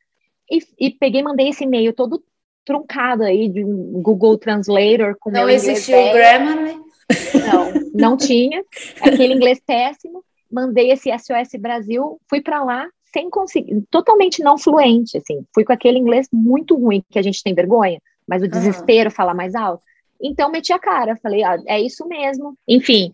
e, 0.51 0.59
e 0.79 0.91
peguei, 0.91 1.23
mandei 1.23 1.49
esse 1.49 1.65
e-mail 1.65 1.93
todo 1.93 2.23
truncado 2.65 3.23
aí 3.23 3.49
de 3.49 3.65
um 3.65 4.03
Google 4.03 4.37
Translator 4.37 5.17
com 5.21 5.31
não 5.31 5.49
existiu 5.49 5.97
o 5.97 6.13
Grammarly? 6.13 6.77
Não, 7.35 7.73
não 7.95 8.17
tinha. 8.17 8.63
Aquele 9.01 9.35
inglês 9.35 9.61
péssimo. 9.65 10.25
Mandei 10.51 10.91
esse 10.91 11.11
SOS 11.11 11.59
Brasil, 11.59 12.21
fui 12.29 12.41
para 12.41 12.63
lá, 12.63 12.89
sem 13.13 13.31
conseguir, 13.31 13.83
totalmente 13.91 14.43
não 14.43 14.59
fluente, 14.59 15.17
assim. 15.17 15.45
Fui 15.55 15.65
com 15.65 15.73
aquele 15.73 15.99
inglês 15.99 16.29
muito 16.33 16.77
ruim, 16.77 17.03
que 17.11 17.19
a 17.19 17.23
gente 17.23 17.43
tem 17.43 17.55
vergonha, 17.55 18.01
mas 18.27 18.43
o 18.43 18.49
desespero 18.49 19.11
uhum. 19.11 19.15
fala 19.15 19.35
mais 19.35 19.55
alto. 19.55 19.83
Então, 20.21 20.51
meti 20.51 20.73
a 20.73 20.79
cara, 20.79 21.17
falei, 21.17 21.43
ah, 21.43 21.59
é 21.67 21.81
isso 21.81 22.07
mesmo. 22.09 22.57
Enfim, 22.67 23.11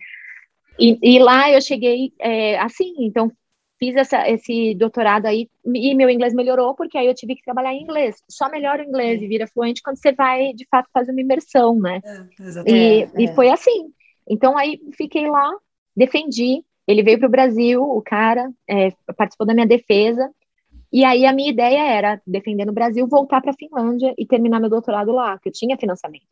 e, 0.79 0.99
e 1.03 1.19
lá 1.19 1.51
eu 1.51 1.61
cheguei 1.61 2.13
é, 2.19 2.59
assim, 2.59 2.95
então 2.99 3.31
fiz 3.79 3.97
essa, 3.97 4.29
esse 4.29 4.75
doutorado 4.75 5.27
aí 5.27 5.49
e 5.65 5.95
meu 5.95 6.09
inglês 6.09 6.33
melhorou, 6.33 6.75
porque 6.75 6.97
aí 6.97 7.07
eu 7.07 7.15
tive 7.15 7.35
que 7.35 7.43
trabalhar 7.43 7.73
em 7.73 7.83
inglês. 7.83 8.23
Só 8.29 8.49
melhora 8.49 8.83
o 8.83 8.87
inglês 8.87 9.21
e 9.21 9.27
vira 9.27 9.49
fluente 9.49 9.83
quando 9.83 9.97
você 9.97 10.13
vai, 10.13 10.53
de 10.53 10.65
fato, 10.71 10.89
fazer 10.93 11.11
uma 11.11 11.21
imersão, 11.21 11.79
né? 11.81 12.01
É, 12.05 12.71
e, 12.71 13.03
é, 13.03 13.11
e 13.19 13.35
foi 13.35 13.51
assim. 13.51 13.93
Então, 14.29 14.57
aí 14.57 14.81
fiquei 14.97 15.29
lá, 15.29 15.51
defendi, 15.97 16.65
ele 16.87 17.03
veio 17.03 17.19
para 17.19 17.29
o 17.29 17.31
Brasil, 17.31 17.83
o 17.83 18.03
cara 18.03 18.51
é, 18.69 18.91
participou 19.17 19.47
da 19.47 19.55
minha 19.55 19.67
defesa, 19.67 20.31
e 20.93 21.05
aí 21.05 21.25
a 21.25 21.33
minha 21.33 21.51
ideia 21.51 21.83
era 21.85 22.21
defender 22.27 22.65
no 22.65 22.73
Brasil, 22.73 23.07
voltar 23.07 23.41
para 23.41 23.53
a 23.53 23.57
Finlândia 23.57 24.15
e 24.19 24.27
terminar 24.27 24.61
meu 24.61 24.69
doutorado 24.69 25.13
lá, 25.13 25.39
que 25.39 25.49
eu 25.49 25.53
tinha 25.53 25.79
financiamento. 25.79 26.27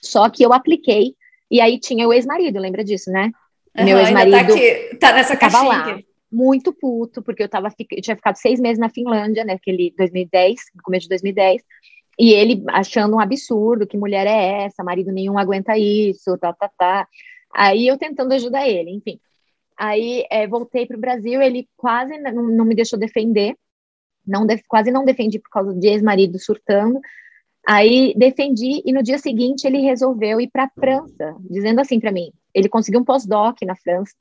Só 0.00 0.28
que 0.28 0.44
eu 0.44 0.52
apliquei, 0.52 1.14
e 1.50 1.60
aí 1.60 1.80
tinha 1.80 2.06
o 2.06 2.12
ex-marido, 2.12 2.60
lembra 2.60 2.84
disso, 2.84 3.10
né? 3.10 3.32
Uhum, 3.76 3.84
meu 3.84 3.98
ex-marido. 3.98 4.36
Tá, 4.36 4.54
aqui, 4.54 4.96
tá 4.98 5.12
nessa 5.12 5.36
caixinha 5.36 5.62
lá. 5.62 5.98
Muito 6.30 6.72
puto, 6.72 7.22
porque 7.22 7.42
eu, 7.42 7.48
tava, 7.48 7.68
eu 7.90 8.02
tinha 8.02 8.14
ficado 8.14 8.36
seis 8.36 8.60
meses 8.60 8.78
na 8.78 8.90
Finlândia, 8.90 9.44
né? 9.44 9.54
Aquele 9.54 9.94
2010, 9.96 10.60
no 10.76 10.82
começo 10.82 11.04
de 11.04 11.08
2010. 11.08 11.62
E 12.18 12.32
ele 12.32 12.62
achando 12.68 13.16
um 13.16 13.20
absurdo, 13.20 13.86
que 13.86 13.96
mulher 13.96 14.26
é 14.26 14.64
essa, 14.64 14.84
marido 14.84 15.10
nenhum 15.10 15.38
aguenta 15.38 15.78
isso, 15.78 16.36
tá, 16.36 16.52
tá, 16.52 16.70
tá. 16.76 17.08
Aí 17.54 17.86
eu 17.86 17.96
tentando 17.96 18.32
ajudar 18.34 18.68
ele, 18.68 18.90
enfim. 18.90 19.18
Aí 19.78 20.26
é, 20.28 20.46
voltei 20.48 20.84
para 20.86 20.96
o 20.96 21.00
Brasil, 21.00 21.40
ele 21.40 21.68
quase 21.76 22.18
não, 22.18 22.42
não 22.48 22.64
me 22.64 22.74
deixou 22.74 22.98
defender, 22.98 23.54
não 24.26 24.44
quase 24.66 24.90
não 24.90 25.04
defendi 25.04 25.38
por 25.38 25.50
causa 25.50 25.72
de 25.72 25.86
ex-marido 25.86 26.36
surtando. 26.38 27.00
Aí 27.64 28.12
defendi 28.16 28.82
e 28.84 28.92
no 28.92 29.02
dia 29.02 29.18
seguinte 29.18 29.66
ele 29.66 29.78
resolveu 29.78 30.40
ir 30.40 30.50
para 30.50 30.64
a 30.64 30.70
França, 30.70 31.36
dizendo 31.48 31.80
assim 31.80 32.00
para 32.00 32.10
mim, 32.10 32.32
ele 32.52 32.68
conseguiu 32.68 33.00
um 33.00 33.04
pós-doc 33.04 33.56
na 33.62 33.76
França 33.76 34.14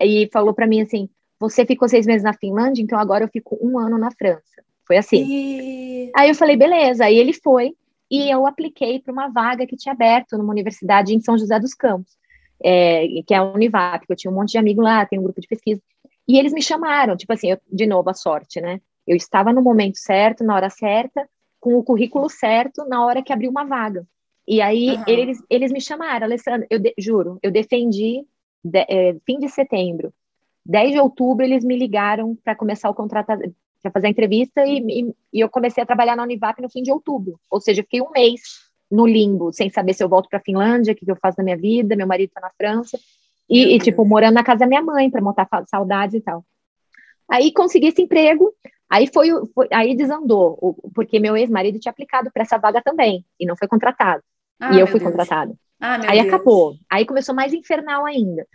e 0.00 0.28
falou 0.32 0.52
para 0.52 0.66
mim 0.66 0.82
assim, 0.82 1.08
você 1.38 1.64
ficou 1.64 1.88
seis 1.88 2.04
meses 2.04 2.22
na 2.22 2.34
Finlândia, 2.34 2.82
então 2.82 2.98
agora 2.98 3.24
eu 3.24 3.28
fico 3.28 3.58
um 3.62 3.78
ano 3.78 3.96
na 3.96 4.10
França. 4.10 4.62
Foi 4.86 4.98
assim. 4.98 5.24
E... 5.26 6.12
Aí 6.14 6.28
eu 6.28 6.34
falei, 6.34 6.56
beleza. 6.56 7.06
Aí 7.06 7.16
ele 7.16 7.32
foi 7.32 7.74
e 8.10 8.28
eu 8.28 8.46
apliquei 8.46 9.00
para 9.00 9.12
uma 9.12 9.28
vaga 9.28 9.66
que 9.66 9.76
tinha 9.76 9.94
aberto 9.94 10.36
numa 10.36 10.52
universidade 10.52 11.14
em 11.14 11.20
São 11.20 11.38
José 11.38 11.58
dos 11.58 11.72
Campos 11.72 12.19
é, 12.62 13.06
que 13.26 13.34
é 13.34 13.36
a 13.36 13.44
Univap, 13.44 14.06
que 14.06 14.12
eu 14.12 14.16
tinha 14.16 14.30
um 14.30 14.34
monte 14.34 14.52
de 14.52 14.58
amigo 14.58 14.82
lá, 14.82 15.06
tem 15.06 15.18
um 15.18 15.22
grupo 15.22 15.40
de 15.40 15.48
pesquisa. 15.48 15.80
E 16.28 16.38
eles 16.38 16.52
me 16.52 16.62
chamaram, 16.62 17.16
tipo 17.16 17.32
assim, 17.32 17.50
eu, 17.50 17.58
de 17.70 17.86
novo, 17.86 18.08
a 18.10 18.14
sorte, 18.14 18.60
né? 18.60 18.80
Eu 19.06 19.16
estava 19.16 19.52
no 19.52 19.62
momento 19.62 19.98
certo, 19.98 20.44
na 20.44 20.54
hora 20.54 20.70
certa, 20.70 21.28
com 21.58 21.74
o 21.74 21.82
currículo 21.82 22.28
certo, 22.30 22.86
na 22.86 23.04
hora 23.04 23.22
que 23.22 23.32
abriu 23.32 23.50
uma 23.50 23.64
vaga. 23.64 24.06
E 24.46 24.60
aí 24.60 24.96
uhum. 24.96 25.04
eles, 25.06 25.38
eles 25.48 25.72
me 25.72 25.80
chamaram, 25.80 26.26
Alessandra, 26.26 26.66
eu 26.70 26.78
de, 26.78 26.94
juro, 26.98 27.38
eu 27.42 27.50
defendi 27.50 28.24
de, 28.64 28.86
é, 28.88 29.16
fim 29.26 29.38
de 29.38 29.48
setembro. 29.48 30.12
10 30.64 30.92
de 30.92 31.00
outubro 31.00 31.44
eles 31.44 31.64
me 31.64 31.76
ligaram 31.76 32.36
para 32.44 32.54
começar 32.54 32.90
o 32.90 32.94
contrato, 32.94 33.26
para 33.82 33.90
fazer 33.90 34.06
a 34.06 34.10
entrevista 34.10 34.64
e, 34.66 34.78
e, 34.78 35.14
e, 35.32 35.40
eu 35.40 35.48
comecei 35.48 35.82
a 35.82 35.86
trabalhar 35.86 36.16
na 36.16 36.22
Univap 36.22 36.60
no 36.60 36.70
fim 36.70 36.82
de 36.82 36.92
outubro. 36.92 37.40
Ou 37.50 37.60
seja, 37.60 37.82
fiquei 37.82 38.02
um 38.02 38.10
mês 38.10 38.69
no 38.90 39.06
limbo, 39.06 39.52
sem 39.52 39.70
saber 39.70 39.94
se 39.94 40.02
eu 40.02 40.08
volto 40.08 40.28
para 40.28 40.38
a 40.38 40.42
Finlândia, 40.42 40.92
o 40.92 40.96
que, 40.96 41.04
que, 41.04 41.10
eu 41.10 41.16
faço 41.16 41.36
da 41.36 41.44
minha 41.44 41.56
vida, 41.56 41.96
meu 41.96 42.06
marido 42.06 42.28
está 42.28 42.40
na 42.40 42.50
França, 42.50 42.98
e, 43.48 43.74
e, 43.74 43.78
tipo, 43.78 44.04
morando 44.04 44.34
na 44.34 44.44
casa 44.44 44.60
da 44.60 44.66
minha 44.66 44.82
mãe 44.82 45.10
para 45.10 45.20
montar 45.20 45.48
saudade 45.66 46.16
e 46.16 46.20
tal. 46.20 46.44
Aí 47.28 47.52
consegui 47.52 47.88
esse 47.88 48.02
emprego, 48.02 48.52
aí 48.88 49.06
foi, 49.06 49.28
foi 49.54 49.68
aí 49.72 49.94
desandou, 49.94 50.76
porque 50.94 51.20
meu 51.20 51.36
ex-marido 51.36 51.78
tinha 51.78 51.90
aplicado 51.90 52.30
para 52.32 52.42
essa 52.42 52.58
vaga 52.58 52.82
também, 52.82 53.24
e 53.38 53.46
não 53.46 53.56
foi 53.56 53.68
contratado. 53.68 54.22
Ah, 54.60 54.74
e 54.74 54.80
eu 54.80 54.86
fui 54.86 55.00
Deus. 55.00 55.10
contratada. 55.10 55.54
Ah, 55.80 55.98
aí 56.08 56.20
Deus. 56.20 56.34
acabou. 56.34 56.74
Aí 56.90 57.06
começou 57.06 57.34
mais 57.34 57.52
infernal 57.52 58.04
ainda. 58.04 58.46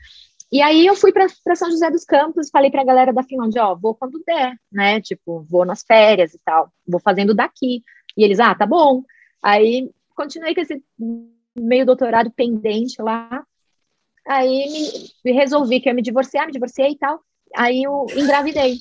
E 0.52 0.62
aí 0.62 0.86
eu 0.86 0.96
fui 0.96 1.12
para 1.12 1.56
São 1.56 1.70
José 1.72 1.90
dos 1.90 2.06
Campos, 2.06 2.50
falei 2.50 2.70
para 2.70 2.82
a 2.82 2.86
galera 2.86 3.12
da 3.12 3.24
Finlândia, 3.24 3.66
ó, 3.66 3.76
vou 3.76 3.96
quando 3.96 4.24
der, 4.26 4.54
né? 4.72 5.02
Tipo, 5.02 5.46
vou 5.50 5.66
nas 5.66 5.84
férias 5.84 6.34
e 6.34 6.40
tal, 6.46 6.70
vou 6.88 7.00
fazendo 7.00 7.34
daqui. 7.34 7.82
E 8.16 8.24
eles, 8.24 8.40
ah, 8.40 8.54
tá 8.54 8.66
bom. 8.66 9.04
Aí 9.44 9.92
continuei 10.16 10.56
com 10.56 10.62
esse 10.62 10.82
meio 11.56 11.86
doutorado 11.86 12.32
pendente 12.32 13.02
lá. 13.02 13.44
Aí 14.28 15.12
me, 15.24 15.32
resolvi 15.32 15.80
que 15.80 15.90
ia 15.90 15.94
me 15.94 16.02
divorciar, 16.02 16.48
me 16.48 16.52
divorciei 16.52 16.92
e 16.92 16.98
tal. 16.98 17.20
Aí 17.56 17.84
eu 17.84 18.06
engravidei. 18.16 18.78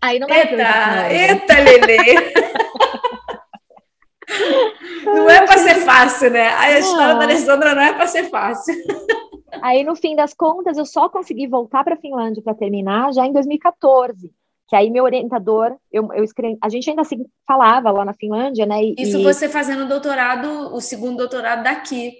Aí 0.00 0.18
não 0.18 0.28
eita, 0.28 0.56
né? 0.56 1.30
eita, 1.30 1.54
Lelê! 1.54 2.32
não 5.04 5.30
é 5.30 5.46
para 5.46 5.58
ser 5.58 5.76
fácil, 5.76 6.30
né? 6.30 6.48
A 6.48 6.78
história 6.78 7.14
da 7.14 7.22
Alessandra 7.22 7.74
não 7.74 7.82
é 7.82 7.94
para 7.94 8.06
ser 8.06 8.28
fácil. 8.28 8.74
Aí, 9.62 9.82
no 9.84 9.96
fim 9.96 10.14
das 10.14 10.34
contas, 10.34 10.76
eu 10.76 10.84
só 10.84 11.08
consegui 11.08 11.46
voltar 11.46 11.82
para 11.82 11.94
a 11.94 11.98
Finlândia 11.98 12.42
para 12.42 12.54
terminar 12.54 13.12
já 13.14 13.24
em 13.24 13.32
2014 13.32 14.30
que 14.68 14.74
aí 14.74 14.90
meu 14.90 15.04
orientador, 15.04 15.76
eu, 15.92 16.12
eu 16.12 16.24
escrevi, 16.24 16.58
a 16.60 16.68
gente 16.68 16.90
ainda 16.90 17.02
assim 17.02 17.24
falava 17.46 17.90
lá 17.90 18.04
na 18.04 18.14
Finlândia, 18.14 18.66
né? 18.66 18.82
E, 18.82 18.94
Isso 18.98 19.22
você 19.22 19.48
fazendo 19.48 19.88
doutorado, 19.88 20.74
o 20.74 20.80
segundo 20.80 21.18
doutorado 21.18 21.62
daqui. 21.62 22.14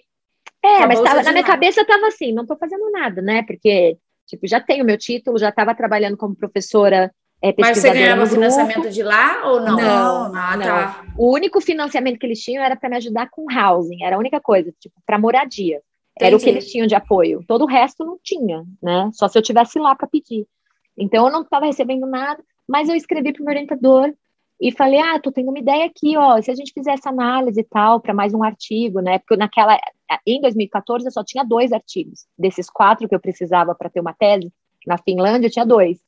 É, 0.62 0.86
mas 0.86 1.00
tava, 1.00 1.22
na 1.22 1.32
minha 1.32 1.44
cabeça 1.44 1.82
estava 1.82 2.06
assim, 2.06 2.32
não 2.32 2.42
estou 2.42 2.56
fazendo 2.56 2.90
nada, 2.90 3.20
né? 3.20 3.42
Porque, 3.42 3.96
tipo, 4.26 4.46
já 4.46 4.60
tenho 4.60 4.84
meu 4.84 4.96
título, 4.96 5.38
já 5.38 5.48
estava 5.48 5.74
trabalhando 5.74 6.16
como 6.16 6.36
professora 6.36 7.12
é, 7.42 7.54
Mas 7.58 7.78
você 7.78 7.90
ganhava 7.90 8.26
financiamento 8.26 8.88
de 8.88 9.02
lá 9.02 9.42
ou 9.44 9.60
não? 9.60 9.76
Não, 9.76 10.34
ah, 10.34 10.56
não. 10.56 10.66
Tá. 10.66 11.04
O 11.18 11.32
único 11.32 11.60
financiamento 11.60 12.18
que 12.18 12.26
eles 12.26 12.40
tinham 12.40 12.64
era 12.64 12.74
para 12.74 12.88
me 12.88 12.96
ajudar 12.96 13.28
com 13.30 13.44
housing, 13.52 14.02
era 14.02 14.16
a 14.16 14.18
única 14.18 14.40
coisa, 14.40 14.72
tipo, 14.80 14.94
para 15.04 15.18
moradia. 15.18 15.82
Entendi. 16.16 16.28
Era 16.28 16.36
o 16.36 16.40
que 16.40 16.48
eles 16.48 16.70
tinham 16.70 16.86
de 16.86 16.94
apoio. 16.94 17.44
Todo 17.46 17.64
o 17.64 17.68
resto 17.68 18.04
não 18.04 18.18
tinha, 18.22 18.64
né? 18.82 19.10
Só 19.12 19.28
se 19.28 19.36
eu 19.36 19.42
tivesse 19.42 19.78
lá 19.78 19.94
para 19.94 20.08
pedir. 20.08 20.46
Então 20.98 21.26
eu 21.26 21.32
não 21.32 21.42
estava 21.42 21.66
recebendo 21.66 22.06
nada, 22.06 22.42
mas 22.68 22.88
eu 22.88 22.94
escrevi 22.94 23.32
para 23.32 23.42
o 23.42 23.44
meu 23.44 23.52
orientador 23.52 24.12
e 24.60 24.72
falei: 24.72 25.00
"Ah, 25.00 25.20
tô 25.20 25.30
tendo 25.30 25.50
uma 25.50 25.58
ideia 25.58 25.86
aqui, 25.86 26.16
ó, 26.16 26.40
se 26.40 26.50
a 26.50 26.54
gente 26.54 26.72
fizer 26.72 26.92
essa 26.92 27.10
análise 27.10 27.60
e 27.60 27.64
tal 27.64 28.00
para 28.00 28.14
mais 28.14 28.32
um 28.34 28.42
artigo, 28.42 29.00
né? 29.00 29.18
Porque 29.18 29.36
naquela 29.36 29.78
em 30.26 30.40
2014 30.40 31.06
eu 31.06 31.12
só 31.12 31.24
tinha 31.24 31.44
dois 31.44 31.72
artigos, 31.72 32.26
desses 32.38 32.70
quatro 32.70 33.08
que 33.08 33.14
eu 33.14 33.20
precisava 33.20 33.74
para 33.74 33.90
ter 33.90 34.00
uma 34.00 34.14
tese 34.14 34.52
na 34.86 34.96
Finlândia, 34.98 35.48
eu 35.48 35.52
tinha 35.52 35.66
dois. 35.66 35.98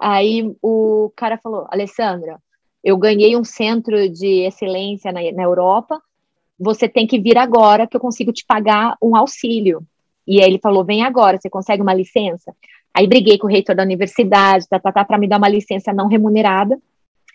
Aí 0.00 0.54
o 0.62 1.12
cara 1.16 1.38
falou, 1.38 1.66
Alessandra, 1.70 2.38
eu 2.82 2.96
ganhei 2.96 3.36
um 3.36 3.44
centro 3.44 4.08
de 4.08 4.42
excelência 4.46 5.12
na, 5.12 5.20
na 5.32 5.42
Europa, 5.42 6.00
você 6.58 6.88
tem 6.88 7.06
que 7.06 7.18
vir 7.18 7.38
agora 7.38 7.86
que 7.86 7.96
eu 7.96 8.00
consigo 8.00 8.32
te 8.32 8.44
pagar 8.46 8.96
um 9.02 9.16
auxílio. 9.16 9.82
E 10.26 10.40
aí 10.40 10.48
ele 10.48 10.58
falou, 10.58 10.84
vem 10.84 11.02
agora, 11.02 11.38
você 11.38 11.50
consegue 11.50 11.82
uma 11.82 11.94
licença? 11.94 12.54
Aí 12.94 13.08
briguei 13.08 13.36
com 13.36 13.48
o 13.48 13.50
reitor 13.50 13.74
da 13.74 13.82
universidade, 13.82 14.68
tá, 14.68 14.78
tá, 14.78 14.92
tá, 14.92 15.04
para 15.04 15.18
me 15.18 15.28
dar 15.28 15.38
uma 15.38 15.48
licença 15.48 15.92
não 15.92 16.06
remunerada. 16.06 16.78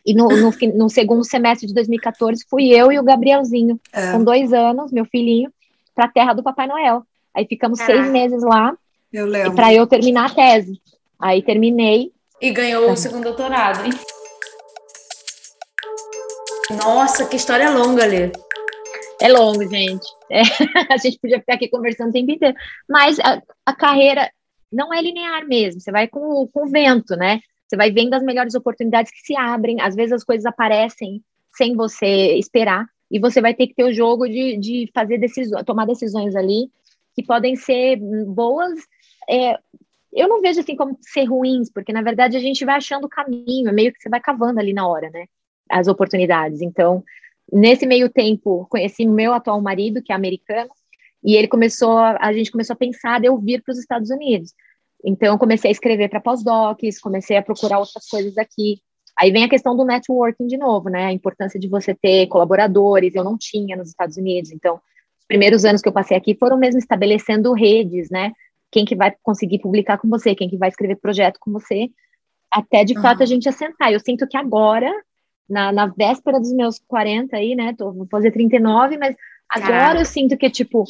E 0.05 0.13
no, 0.13 0.29
no, 0.29 0.51
no, 0.75 0.89
segundo 0.89 1.25
semestre 1.25 1.67
de 1.67 1.73
2014, 1.73 2.45
fui 2.49 2.69
eu 2.69 2.91
e 2.91 2.97
o 2.97 3.03
Gabrielzinho, 3.03 3.79
é. 3.91 4.13
com 4.13 4.23
dois 4.23 4.53
anos, 4.53 4.91
meu 4.91 5.03
filhinho, 5.03 5.51
para 5.93 6.05
a 6.05 6.09
terra 6.09 6.33
do 6.33 6.41
Papai 6.41 6.67
Noel. 6.67 7.03
Aí 7.35 7.45
ficamos 7.45 7.79
seis 7.79 8.09
meses 8.09 8.41
lá. 8.41 8.73
Eu 9.11 9.25
lembro. 9.25 9.55
Para 9.55 9.73
eu 9.73 9.85
terminar 9.85 10.31
a 10.31 10.33
tese. 10.33 10.81
Aí 11.19 11.41
terminei. 11.41 12.11
E 12.41 12.51
ganhou 12.51 12.85
tá. 12.87 12.93
o 12.93 12.95
segundo 12.95 13.23
doutorado, 13.23 13.85
hein? 13.85 13.91
Nossa, 16.77 17.25
que 17.25 17.35
história 17.35 17.69
longa, 17.69 18.05
Lê. 18.05 18.31
É 19.21 19.27
longo, 19.27 19.67
gente. 19.67 20.07
É, 20.31 20.41
a 20.93 20.97
gente 20.97 21.19
podia 21.19 21.39
ficar 21.39 21.55
aqui 21.55 21.67
conversando 21.67 22.09
o 22.09 22.13
tempo 22.13 22.31
inteiro. 22.31 22.55
Mas 22.87 23.19
a, 23.19 23.41
a 23.65 23.75
carreira 23.75 24.31
não 24.71 24.93
é 24.93 25.01
linear 25.01 25.47
mesmo. 25.47 25.81
Você 25.81 25.91
vai 25.91 26.07
com, 26.07 26.47
com 26.47 26.63
o 26.65 26.69
vento, 26.69 27.15
né? 27.15 27.39
Você 27.67 27.75
vai 27.75 27.91
vendo 27.91 28.13
as 28.13 28.23
melhores 28.23 28.55
oportunidades 28.55 29.11
que 29.11 29.19
se 29.19 29.35
abrem. 29.35 29.81
Às 29.81 29.95
vezes 29.95 30.13
as 30.13 30.23
coisas 30.23 30.45
aparecem 30.45 31.23
sem 31.55 31.75
você 31.75 32.37
esperar. 32.37 32.85
E 33.11 33.19
você 33.19 33.41
vai 33.41 33.53
ter 33.53 33.67
que 33.67 33.75
ter 33.75 33.83
o 33.83 33.93
jogo 33.93 34.27
de, 34.27 34.57
de 34.57 34.89
fazer 34.93 35.17
decisões, 35.17 35.63
tomar 35.65 35.85
decisões 35.85 36.35
ali 36.35 36.69
que 37.15 37.23
podem 37.23 37.55
ser 37.55 37.97
boas. 38.27 38.79
É, 39.27 39.57
eu 40.13 40.27
não 40.27 40.41
vejo 40.41 40.59
assim 40.59 40.75
como 40.75 40.97
ser 41.01 41.25
ruins, 41.25 41.71
porque 41.71 41.91
na 41.91 42.01
verdade 42.01 42.37
a 42.37 42.39
gente 42.39 42.63
vai 42.65 42.75
achando 42.75 43.05
o 43.05 43.09
caminho, 43.09 43.69
é 43.69 43.71
meio 43.71 43.91
que 43.91 44.01
você 44.01 44.09
vai 44.09 44.19
cavando 44.19 44.59
ali 44.59 44.73
na 44.73 44.87
hora, 44.87 45.09
né? 45.09 45.25
As 45.69 45.87
oportunidades. 45.87 46.61
Então, 46.61 47.03
Nesse 47.51 47.85
meio 47.85 48.09
tempo, 48.09 48.67
conheci 48.69 49.05
meu 49.05 49.33
atual 49.33 49.59
marido, 49.61 50.01
que 50.03 50.11
é 50.11 50.15
americano, 50.15 50.69
e 51.23 51.35
ele 51.35 51.47
começou, 51.47 51.97
a 51.97 52.31
gente 52.33 52.51
começou 52.51 52.73
a 52.73 52.77
pensar 52.77 53.19
de 53.19 53.27
eu 53.27 53.37
vir 53.37 53.61
para 53.61 53.71
os 53.71 53.79
Estados 53.79 54.09
Unidos. 54.09 54.53
Então, 55.03 55.37
comecei 55.37 55.69
a 55.69 55.71
escrever 55.71 56.09
para 56.09 56.19
pós-docs, 56.19 56.99
comecei 56.99 57.37
a 57.37 57.41
procurar 57.41 57.79
outras 57.79 58.07
coisas 58.07 58.37
aqui. 58.37 58.81
Aí 59.17 59.31
vem 59.31 59.43
a 59.43 59.49
questão 59.49 59.75
do 59.75 59.85
networking 59.85 60.47
de 60.47 60.57
novo, 60.57 60.89
né? 60.89 61.05
A 61.05 61.11
importância 61.11 61.59
de 61.59 61.67
você 61.67 61.93
ter 61.93 62.27
colaboradores. 62.27 63.15
Eu 63.15 63.23
não 63.23 63.37
tinha 63.37 63.75
nos 63.75 63.89
Estados 63.89 64.17
Unidos, 64.17 64.51
então, 64.51 64.75
os 64.75 65.25
primeiros 65.27 65.65
anos 65.65 65.81
que 65.81 65.87
eu 65.87 65.93
passei 65.93 66.15
aqui 66.15 66.35
foram 66.35 66.57
mesmo 66.57 66.79
estabelecendo 66.79 67.53
redes, 67.53 68.09
né? 68.09 68.31
Quem 68.71 68.85
que 68.85 68.95
vai 68.95 69.13
conseguir 69.23 69.59
publicar 69.59 69.97
com 69.97 70.07
você, 70.07 70.35
quem 70.35 70.49
que 70.49 70.57
vai 70.57 70.69
escrever 70.69 70.95
projeto 70.95 71.39
com 71.39 71.51
você, 71.51 71.89
até 72.51 72.83
de 72.83 72.95
uhum. 72.95 73.01
fato 73.01 73.23
a 73.23 73.25
gente 73.25 73.47
assentar. 73.47 73.91
Eu 73.91 73.99
sinto 73.99 74.27
que 74.27 74.37
agora 74.37 74.91
na, 75.49 75.71
na 75.71 75.87
véspera 75.87 76.39
dos 76.39 76.53
meus 76.53 76.79
40 76.87 77.35
aí, 77.35 77.55
né? 77.55 77.73
Tô, 77.77 77.91
vou 77.91 78.07
fazer 78.07 78.31
39, 78.31 78.97
mas 78.97 79.15
agora 79.49 79.71
Caraca. 79.71 79.99
eu 79.99 80.05
sinto 80.05 80.37
que, 80.37 80.49
tipo, 80.49 80.85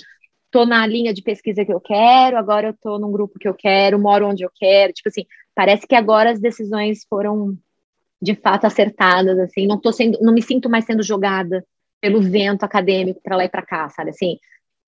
tô 0.52 0.66
na 0.66 0.86
linha 0.86 1.14
de 1.14 1.22
pesquisa 1.22 1.64
que 1.64 1.74
eu 1.74 1.80
quero, 1.80 2.38
agora 2.38 2.68
eu 2.68 2.74
tô 2.74 2.98
num 2.98 3.12
grupo 3.12 3.40
que 3.40 3.48
eu 3.48 3.54
quero, 3.54 4.00
moro 4.00 4.28
onde 4.28 4.44
eu 4.44 4.52
quero, 4.54 4.94
tipo 4.94 5.10
assim, 5.10 5.26
parece 5.56 5.88
que 5.88 5.96
agora 5.96 6.32
as 6.32 6.40
decisões 6.40 7.06
foram 7.10 7.58
de 8.22 8.36
fato 8.36 8.66
acertadas, 8.66 9.38
assim, 9.40 9.66
não 9.66 9.80
tô 9.80 9.92
sendo, 9.92 10.20
não 10.22 10.34
me 10.34 10.42
sinto 10.42 10.70
mais 10.70 10.86
sendo 10.86 11.04
jogada 11.04 11.66
pelo 12.02 12.22
vento 12.22 12.64
acadêmico 12.64 13.22
para 13.22 13.38
lá 13.38 13.46
e 13.46 13.50
para 13.50 13.62
cá, 13.62 13.90
sabe, 13.90 14.10
assim, 14.10 14.38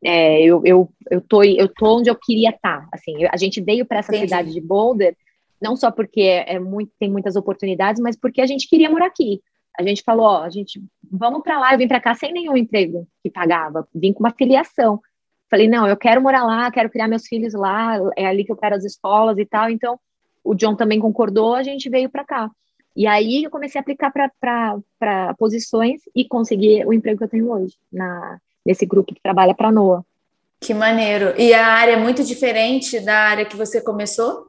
é, 0.03 0.41
eu, 0.41 0.61
eu, 0.65 0.89
eu, 1.09 1.21
tô, 1.21 1.43
eu 1.43 1.67
tô 1.67 1.99
onde 1.99 2.09
eu 2.09 2.15
queria 2.15 2.49
estar, 2.49 2.81
tá, 2.81 2.89
assim, 2.91 3.25
a 3.25 3.37
gente 3.37 3.61
veio 3.61 3.85
para 3.85 3.99
essa 3.99 4.11
Entendi. 4.11 4.27
cidade 4.27 4.53
de 4.53 4.61
Boulder, 4.61 5.15
não 5.61 5.75
só 5.75 5.91
porque 5.91 6.21
é, 6.21 6.55
é 6.55 6.59
muito, 6.59 6.91
tem 6.99 7.09
muitas 7.09 7.35
oportunidades, 7.35 8.01
mas 8.01 8.17
porque 8.17 8.41
a 8.41 8.47
gente 8.47 8.67
queria 8.67 8.89
morar 8.89 9.05
aqui, 9.05 9.41
a 9.77 9.83
gente 9.83 10.03
falou, 10.03 10.25
ó, 10.25 10.43
a 10.43 10.49
gente 10.49 10.81
vamos 11.09 11.41
para 11.43 11.59
lá, 11.59 11.73
eu 11.73 11.77
vim 11.77 11.87
para 11.87 12.01
cá 12.01 12.13
sem 12.13 12.33
nenhum 12.33 12.57
emprego 12.57 13.07
que 13.23 13.29
pagava, 13.29 13.87
vim 13.93 14.13
com 14.13 14.21
uma 14.21 14.33
filiação. 14.33 15.01
Falei, 15.51 15.67
não, 15.67 15.85
eu 15.85 15.97
quero 15.97 16.21
morar 16.21 16.45
lá, 16.45 16.71
quero 16.71 16.89
criar 16.89 17.09
meus 17.09 17.27
filhos 17.27 17.53
lá, 17.53 17.97
é 18.15 18.25
ali 18.25 18.45
que 18.45 18.53
eu 18.53 18.55
quero 18.55 18.73
as 18.73 18.85
escolas 18.85 19.37
e 19.37 19.45
tal. 19.45 19.69
Então, 19.69 19.99
o 20.41 20.55
John 20.55 20.77
também 20.77 20.97
concordou, 20.97 21.53
a 21.53 21.61
gente 21.61 21.89
veio 21.89 22.09
para 22.09 22.23
cá. 22.23 22.49
E 22.95 23.05
aí 23.05 23.43
eu 23.43 23.51
comecei 23.51 23.77
a 23.77 23.81
aplicar 23.81 24.13
para 24.39 25.33
posições 25.37 26.03
e 26.15 26.25
consegui 26.25 26.85
o 26.85 26.93
emprego 26.93 27.17
que 27.17 27.25
eu 27.25 27.29
tenho 27.29 27.51
hoje, 27.51 27.75
na, 27.91 28.39
nesse 28.65 28.85
grupo 28.85 29.13
que 29.13 29.21
trabalha 29.21 29.53
para 29.53 29.67
a 29.67 29.71
NOAA. 29.73 30.05
Que 30.61 30.73
maneiro. 30.73 31.33
E 31.37 31.53
a 31.53 31.67
área 31.67 31.93
é 31.93 31.97
muito 31.97 32.23
diferente 32.23 33.01
da 33.01 33.17
área 33.17 33.45
que 33.45 33.57
você 33.57 33.81
começou? 33.81 34.47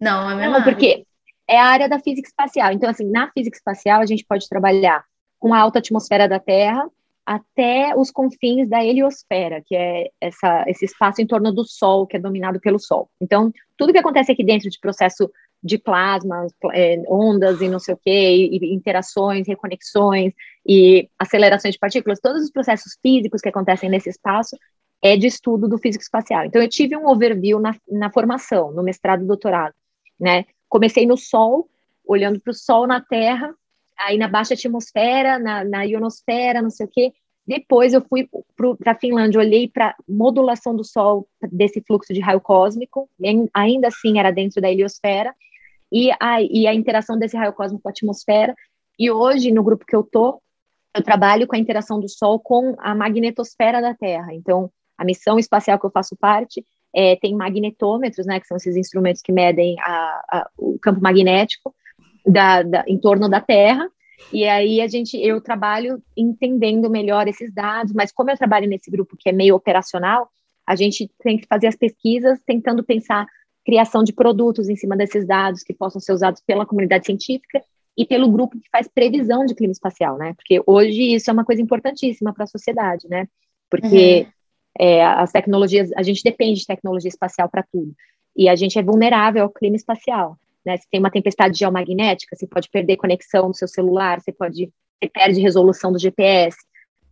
Não, 0.00 0.30
é 0.30 0.32
a 0.32 0.36
mesma 0.36 0.58
Não, 0.58 0.64
porque 0.64 1.04
é 1.46 1.58
a 1.58 1.66
área 1.66 1.88
da 1.90 1.98
física 1.98 2.26
espacial. 2.26 2.72
Então, 2.72 2.88
assim, 2.88 3.10
na 3.10 3.30
física 3.32 3.56
espacial, 3.56 4.00
a 4.00 4.06
gente 4.06 4.24
pode 4.24 4.48
trabalhar 4.48 5.04
com 5.38 5.52
a 5.52 5.58
alta 5.58 5.78
atmosfera 5.78 6.26
da 6.26 6.38
Terra 6.38 6.88
até 7.28 7.94
os 7.94 8.10
confins 8.10 8.70
da 8.70 8.82
heliosfera, 8.82 9.62
que 9.62 9.76
é 9.76 10.08
essa, 10.18 10.64
esse 10.66 10.86
espaço 10.86 11.20
em 11.20 11.26
torno 11.26 11.52
do 11.52 11.62
Sol, 11.62 12.06
que 12.06 12.16
é 12.16 12.18
dominado 12.18 12.58
pelo 12.58 12.78
Sol. 12.78 13.10
Então, 13.20 13.52
tudo 13.76 13.92
que 13.92 13.98
acontece 13.98 14.32
aqui 14.32 14.42
dentro 14.42 14.70
de 14.70 14.80
processo 14.80 15.30
de 15.62 15.76
plasmas, 15.76 16.50
é, 16.72 17.02
ondas 17.06 17.60
e 17.60 17.68
não 17.68 17.78
sei 17.78 17.92
o 17.92 17.98
quê, 18.02 18.48
e 18.50 18.74
interações, 18.74 19.46
reconexões 19.46 20.32
e 20.66 21.06
acelerações 21.18 21.74
de 21.74 21.78
partículas, 21.78 22.18
todos 22.18 22.44
os 22.44 22.50
processos 22.50 22.96
físicos 23.02 23.42
que 23.42 23.50
acontecem 23.50 23.90
nesse 23.90 24.08
espaço 24.08 24.56
é 25.02 25.14
de 25.14 25.26
estudo 25.26 25.68
do 25.68 25.76
físico 25.76 26.02
espacial. 26.02 26.46
Então, 26.46 26.62
eu 26.62 26.68
tive 26.68 26.96
um 26.96 27.06
overview 27.08 27.60
na, 27.60 27.76
na 27.86 28.10
formação, 28.10 28.72
no 28.72 28.82
mestrado 28.82 29.22
e 29.22 29.26
doutorado, 29.26 29.74
né? 30.18 30.46
comecei 30.66 31.04
no 31.04 31.18
Sol, 31.18 31.68
olhando 32.06 32.40
para 32.40 32.52
o 32.52 32.54
Sol 32.54 32.86
na 32.86 33.02
Terra, 33.02 33.52
aí 33.98 34.16
na 34.16 34.28
baixa 34.28 34.54
atmosfera, 34.54 35.38
na, 35.38 35.64
na 35.64 35.82
ionosfera, 35.82 36.62
não 36.62 36.70
sei 36.70 36.86
o 36.86 36.88
quê. 36.88 37.12
Depois 37.46 37.94
eu 37.94 38.02
fui 38.02 38.28
para 38.78 38.92
a 38.92 38.98
Finlândia, 38.98 39.40
olhei 39.40 39.68
para 39.68 39.96
modulação 40.06 40.76
do 40.76 40.84
Sol 40.84 41.26
desse 41.50 41.80
fluxo 41.80 42.12
de 42.12 42.20
raio 42.20 42.40
cósmico, 42.40 43.08
ainda 43.54 43.88
assim 43.88 44.18
era 44.18 44.30
dentro 44.30 44.60
da 44.60 44.70
heliosfera, 44.70 45.34
e 45.90 46.10
a, 46.20 46.42
e 46.42 46.66
a 46.66 46.74
interação 46.74 47.18
desse 47.18 47.36
raio 47.36 47.54
cósmico 47.54 47.82
com 47.82 47.88
a 47.88 47.90
atmosfera. 47.90 48.54
E 48.98 49.10
hoje, 49.10 49.50
no 49.50 49.62
grupo 49.62 49.86
que 49.86 49.96
eu 49.96 50.02
tô, 50.02 50.42
eu 50.94 51.02
trabalho 51.02 51.46
com 51.46 51.56
a 51.56 51.58
interação 51.58 51.98
do 51.98 52.08
Sol 52.08 52.38
com 52.38 52.74
a 52.78 52.94
magnetosfera 52.94 53.80
da 53.80 53.94
Terra. 53.94 54.34
Então, 54.34 54.70
a 54.98 55.04
missão 55.04 55.38
espacial 55.38 55.78
que 55.78 55.86
eu 55.86 55.90
faço 55.90 56.16
parte 56.16 56.62
é, 56.94 57.16
tem 57.16 57.34
magnetômetros, 57.34 58.26
né, 58.26 58.40
que 58.40 58.46
são 58.46 58.56
esses 58.56 58.76
instrumentos 58.76 59.22
que 59.22 59.32
medem 59.32 59.76
a, 59.80 60.22
a, 60.30 60.50
o 60.58 60.78
campo 60.78 61.00
magnético 61.00 61.74
da, 62.28 62.62
da, 62.62 62.84
em 62.86 62.98
torno 62.98 63.28
da 63.28 63.40
Terra. 63.40 63.88
E 64.32 64.44
aí 64.46 64.80
a 64.80 64.88
gente, 64.88 65.16
eu 65.16 65.40
trabalho 65.40 66.02
entendendo 66.16 66.90
melhor 66.90 67.28
esses 67.28 67.52
dados, 67.52 67.92
mas 67.92 68.12
como 68.12 68.30
eu 68.30 68.36
trabalho 68.36 68.68
nesse 68.68 68.90
grupo 68.90 69.16
que 69.16 69.28
é 69.28 69.32
meio 69.32 69.54
operacional, 69.54 70.28
a 70.66 70.76
gente 70.76 71.10
tem 71.22 71.38
que 71.38 71.46
fazer 71.46 71.68
as 71.68 71.76
pesquisas 71.76 72.38
tentando 72.44 72.84
pensar 72.84 73.26
criação 73.64 74.02
de 74.02 74.12
produtos 74.12 74.68
em 74.68 74.76
cima 74.76 74.96
desses 74.96 75.26
dados 75.26 75.62
que 75.62 75.72
possam 75.72 76.00
ser 76.00 76.12
usados 76.12 76.42
pela 76.46 76.66
comunidade 76.66 77.06
científica 77.06 77.62
e 77.96 78.04
pelo 78.04 78.30
grupo 78.30 78.58
que 78.58 78.68
faz 78.70 78.88
previsão 78.88 79.44
de 79.44 79.54
clima 79.54 79.72
espacial, 79.72 80.16
né? 80.18 80.34
Porque 80.34 80.62
hoje 80.66 81.14
isso 81.14 81.30
é 81.30 81.32
uma 81.32 81.44
coisa 81.44 81.60
importantíssima 81.62 82.32
para 82.32 82.44
a 82.44 82.46
sociedade, 82.46 83.08
né? 83.08 83.26
Porque 83.70 84.22
uhum. 84.22 84.32
É, 84.78 85.04
as 85.04 85.32
tecnologias, 85.32 85.90
a 85.96 86.02
gente 86.04 86.22
depende 86.22 86.60
de 86.60 86.66
tecnologia 86.66 87.08
espacial 87.08 87.48
para 87.48 87.64
tudo. 87.64 87.92
E 88.36 88.48
a 88.48 88.54
gente 88.54 88.78
é 88.78 88.82
vulnerável 88.82 89.42
ao 89.42 89.50
clima 89.50 89.74
espacial. 89.74 90.38
Né? 90.68 90.76
Se 90.76 90.86
tem 90.90 91.00
uma 91.00 91.10
tempestade 91.10 91.58
geomagnética, 91.58 92.36
você 92.36 92.46
pode 92.46 92.68
perder 92.68 92.98
conexão 92.98 93.48
no 93.48 93.54
seu 93.54 93.66
celular, 93.66 94.20
você 94.20 94.30
pode 94.30 94.70
você 95.00 95.08
perde 95.08 95.40
resolução 95.40 95.92
do 95.92 95.98
GPS. 95.98 96.58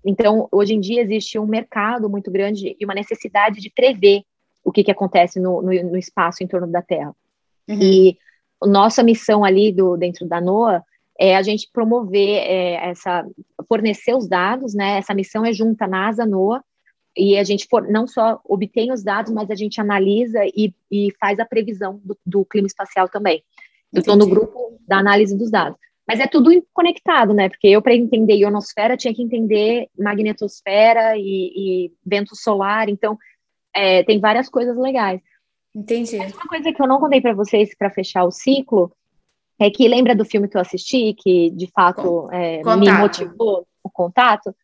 Então, 0.05 0.49
hoje 0.53 0.75
em 0.75 0.81
dia 0.81 1.01
existe 1.01 1.39
um 1.39 1.47
mercado 1.47 2.11
muito 2.11 2.31
grande 2.31 2.77
e 2.79 2.85
uma 2.85 2.95
necessidade 2.95 3.61
de 3.61 3.71
prever 3.71 4.23
o 4.63 4.71
que, 4.71 4.85
que 4.85 4.91
acontece 4.91 5.41
no, 5.41 5.63
no, 5.63 5.71
no 5.91 5.97
espaço 5.97 6.43
em 6.43 6.47
torno 6.47 6.67
da 6.67 6.83
Terra. 6.83 7.15
Uhum. 7.69 7.79
E 7.81 8.19
nossa 8.63 9.03
missão 9.03 9.45
ali 9.45 9.73
do, 9.73 9.97
dentro 9.97 10.27
da 10.27 10.41
NOAA 10.41 10.83
é 11.19 11.37
a 11.37 11.43
gente 11.43 11.71
promover 11.73 12.43
é, 12.43 12.91
essa, 12.91 13.25
fornecer 13.69 14.15
os 14.15 14.29
dados, 14.29 14.75
né? 14.75 14.99
Essa 14.99 15.15
missão 15.15 15.47
é 15.47 15.53
junta 15.53 15.87
NASA, 15.87 16.27
NOAA, 16.27 16.63
e 17.17 17.39
a 17.39 17.45
gente 17.45 17.67
for, 17.69 17.89
não 17.89 18.07
só 18.07 18.41
obtém 18.45 18.93
os 18.93 19.03
dados, 19.03 19.33
mas 19.33 19.51
a 19.51 19.55
gente 19.55 19.81
analisa 19.81 20.45
e, 20.45 20.75
e 20.91 21.13
faz 21.19 21.39
a 21.39 21.47
previsão 21.47 22.01
do, 22.05 22.19
do 22.27 22.45
clima 22.45 22.67
espacial 22.67 23.09
também. 23.09 23.43
Eu 23.93 24.01
estou 24.01 24.17
no 24.17 24.27
grupo 24.27 24.79
da 24.87 24.99
análise 24.99 25.37
dos 25.37 25.51
dados. 25.51 25.79
Mas 26.07 26.21
é 26.21 26.27
tudo 26.27 26.51
conectado, 26.73 27.35
né? 27.35 27.49
Porque 27.49 27.67
eu, 27.67 27.83
para 27.83 27.95
entender 27.95 28.37
ionosfera, 28.37 28.97
tinha 28.97 29.15
que 29.15 29.23
entender 29.23 29.89
magnetosfera 29.99 31.17
e, 31.17 31.87
e 31.87 31.93
vento 32.05 32.37
solar. 32.37 32.89
Então, 32.89 33.19
é, 33.75 34.05
tem 34.05 34.21
várias 34.21 34.49
coisas 34.49 34.77
legais. 34.77 35.21
Entendi. 35.75 36.17
Mas 36.17 36.33
uma 36.33 36.47
coisa 36.47 36.73
que 36.73 36.81
eu 36.81 36.87
não 36.87 37.01
contei 37.01 37.21
para 37.21 37.35
vocês 37.35 37.75
para 37.77 37.91
fechar 37.91 38.25
o 38.25 38.31
ciclo 38.31 38.93
é 39.59 39.71
que 39.71 39.89
lembra 39.89 40.15
do 40.15 40.25
filme 40.25 40.49
que 40.49 40.57
eu 40.57 40.61
assisti, 40.61 41.15
que 41.15 41.51
de 41.51 41.67
fato 41.69 42.31
é, 42.31 42.63
me 42.77 42.91
motivou 42.93 43.67
o 43.83 43.91
contato? 43.91 44.55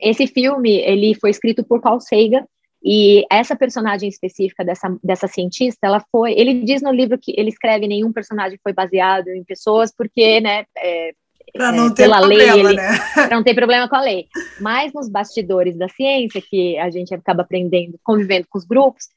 Esse 0.00 0.26
filme, 0.26 0.76
ele 0.78 1.14
foi 1.14 1.30
escrito 1.30 1.64
por 1.64 1.80
Carl 1.80 2.00
Sagan, 2.00 2.46
E 2.82 3.24
essa 3.30 3.56
personagem 3.56 4.08
específica 4.08 4.64
dessa, 4.64 4.94
dessa 5.02 5.26
cientista, 5.26 5.86
ela 5.86 6.04
foi. 6.12 6.32
Ele 6.32 6.62
diz 6.62 6.82
no 6.82 6.92
livro 6.92 7.18
que 7.18 7.34
ele 7.36 7.48
escreve 7.48 7.88
nenhum 7.88 8.12
personagem 8.12 8.58
foi 8.62 8.72
baseado 8.72 9.28
em 9.28 9.42
pessoas, 9.44 9.92
porque, 9.96 10.40
né? 10.40 10.64
É, 10.76 11.12
para 11.52 11.72
não 11.72 11.86
é, 11.86 11.94
ter 11.94 12.08
problema, 12.08 12.54
lei, 12.54 12.60
ele, 12.60 12.76
né? 12.76 12.98
Para 13.14 13.36
não 13.36 13.42
ter 13.42 13.54
problema 13.54 13.88
com 13.88 13.96
a 13.96 14.02
lei. 14.02 14.26
Mas 14.60 14.92
nos 14.92 15.08
bastidores 15.08 15.76
da 15.76 15.88
ciência, 15.88 16.42
que 16.42 16.78
a 16.78 16.90
gente 16.90 17.14
acaba 17.14 17.42
aprendendo, 17.42 17.98
convivendo 18.04 18.46
com 18.48 18.58
os 18.58 18.64
grupos, 18.64 19.08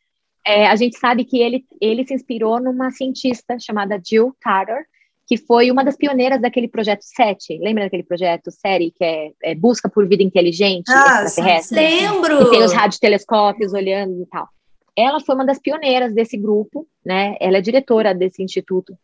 é, 0.46 0.68
a 0.68 0.76
gente 0.76 0.98
sabe 0.98 1.26
que 1.26 1.40
ele, 1.40 1.66
ele 1.82 2.06
se 2.06 2.14
inspirou 2.14 2.60
numa 2.60 2.92
cientista 2.92 3.58
chamada 3.60 4.02
Jill 4.04 4.36
Carter, 4.42 4.86
que 5.30 5.38
foi 5.38 5.70
uma 5.70 5.84
das 5.86 5.96
pioneiras 5.96 6.42
daquele 6.42 6.68
projeto 6.68 7.04
SETI. 7.04 7.60
Lembra 7.60 7.84
daquele 7.84 8.02
projeto 8.02 8.50
série 8.50 8.90
que 8.90 9.04
é, 9.04 9.32
é 9.44 9.54
Busca 9.54 9.88
por 9.88 10.08
Vida 10.08 10.24
Inteligente 10.24 10.90
ah, 10.90 11.24
Extraterrestre? 11.24 11.76
Lembro! 11.76 12.40
Que 12.40 12.50
tem 12.50 12.64
os 12.64 12.74
radiotelescópios 12.74 13.72
olhando 13.72 14.24
e 14.24 14.26
tal. 14.26 14.50
Ela 14.98 15.20
foi 15.20 15.36
uma 15.36 15.46
das 15.46 15.60
pioneiras 15.60 16.16
desse 16.16 16.36
grupo, 16.36 16.88
né? 17.06 17.38
Ela 17.40 17.60
é 17.60 17.62
diretora 17.62 18.12
desse 18.12 18.42
instituto. 18.42 18.98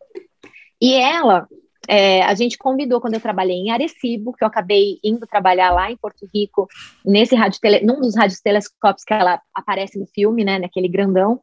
E 0.80 0.94
ela, 0.94 1.46
é, 1.88 2.24
a 2.24 2.34
gente 2.34 2.58
convidou 2.58 3.00
quando 3.00 3.14
eu 3.14 3.20
trabalhei 3.20 3.58
em 3.58 3.70
Arecibo, 3.70 4.32
que 4.32 4.42
eu 4.42 4.48
acabei 4.48 4.98
indo 5.04 5.28
trabalhar 5.28 5.70
lá 5.70 5.92
em 5.92 5.96
Porto 5.96 6.28
Rico, 6.34 6.66
nesse 7.04 7.36
radiotele, 7.36 7.86
num 7.86 8.00
dos 8.00 8.16
radiotelescópios 8.16 9.04
que 9.04 9.14
ela 9.14 9.40
aparece 9.54 9.96
no 9.96 10.08
filme, 10.08 10.44
né? 10.44 10.58
Naquele 10.58 10.88
grandão. 10.88 11.40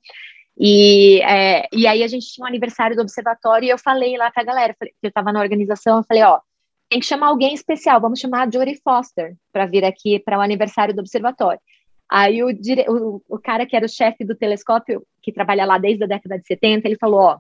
E, 0.57 1.21
é, 1.21 1.67
e 1.73 1.87
aí 1.87 2.03
a 2.03 2.07
gente 2.07 2.27
tinha 2.27 2.45
um 2.45 2.47
aniversário 2.47 2.95
do 2.95 3.01
observatório 3.01 3.65
e 3.65 3.69
eu 3.69 3.77
falei 3.77 4.15
lá 4.17 4.29
pra 4.31 4.43
galera, 4.43 4.75
que 4.79 4.93
eu 5.01 5.09
estava 5.09 5.31
na 5.31 5.41
organização, 5.41 5.97
eu 5.97 6.03
falei, 6.03 6.23
ó, 6.23 6.39
tem 6.89 6.99
que 6.99 7.05
chamar 7.05 7.27
alguém 7.27 7.53
especial, 7.53 7.99
vamos 7.99 8.19
chamar 8.19 8.47
a 8.47 8.51
Jodie 8.51 8.79
Foster 8.83 9.35
para 9.51 9.65
vir 9.65 9.83
aqui 9.83 10.19
para 10.19 10.37
o 10.37 10.41
aniversário 10.41 10.93
do 10.93 10.99
observatório. 10.99 11.59
Aí 12.09 12.43
o, 12.43 12.49
o, 12.49 13.21
o 13.27 13.39
cara 13.39 13.65
que 13.65 13.75
era 13.75 13.85
o 13.85 13.89
chefe 13.89 14.23
do 14.23 14.35
telescópio, 14.35 15.03
que 15.21 15.31
trabalha 15.31 15.65
lá 15.65 15.79
desde 15.79 16.03
a 16.03 16.07
década 16.07 16.37
de 16.37 16.45
70, 16.45 16.87
ele 16.87 16.97
falou, 16.97 17.21
ó, 17.21 17.39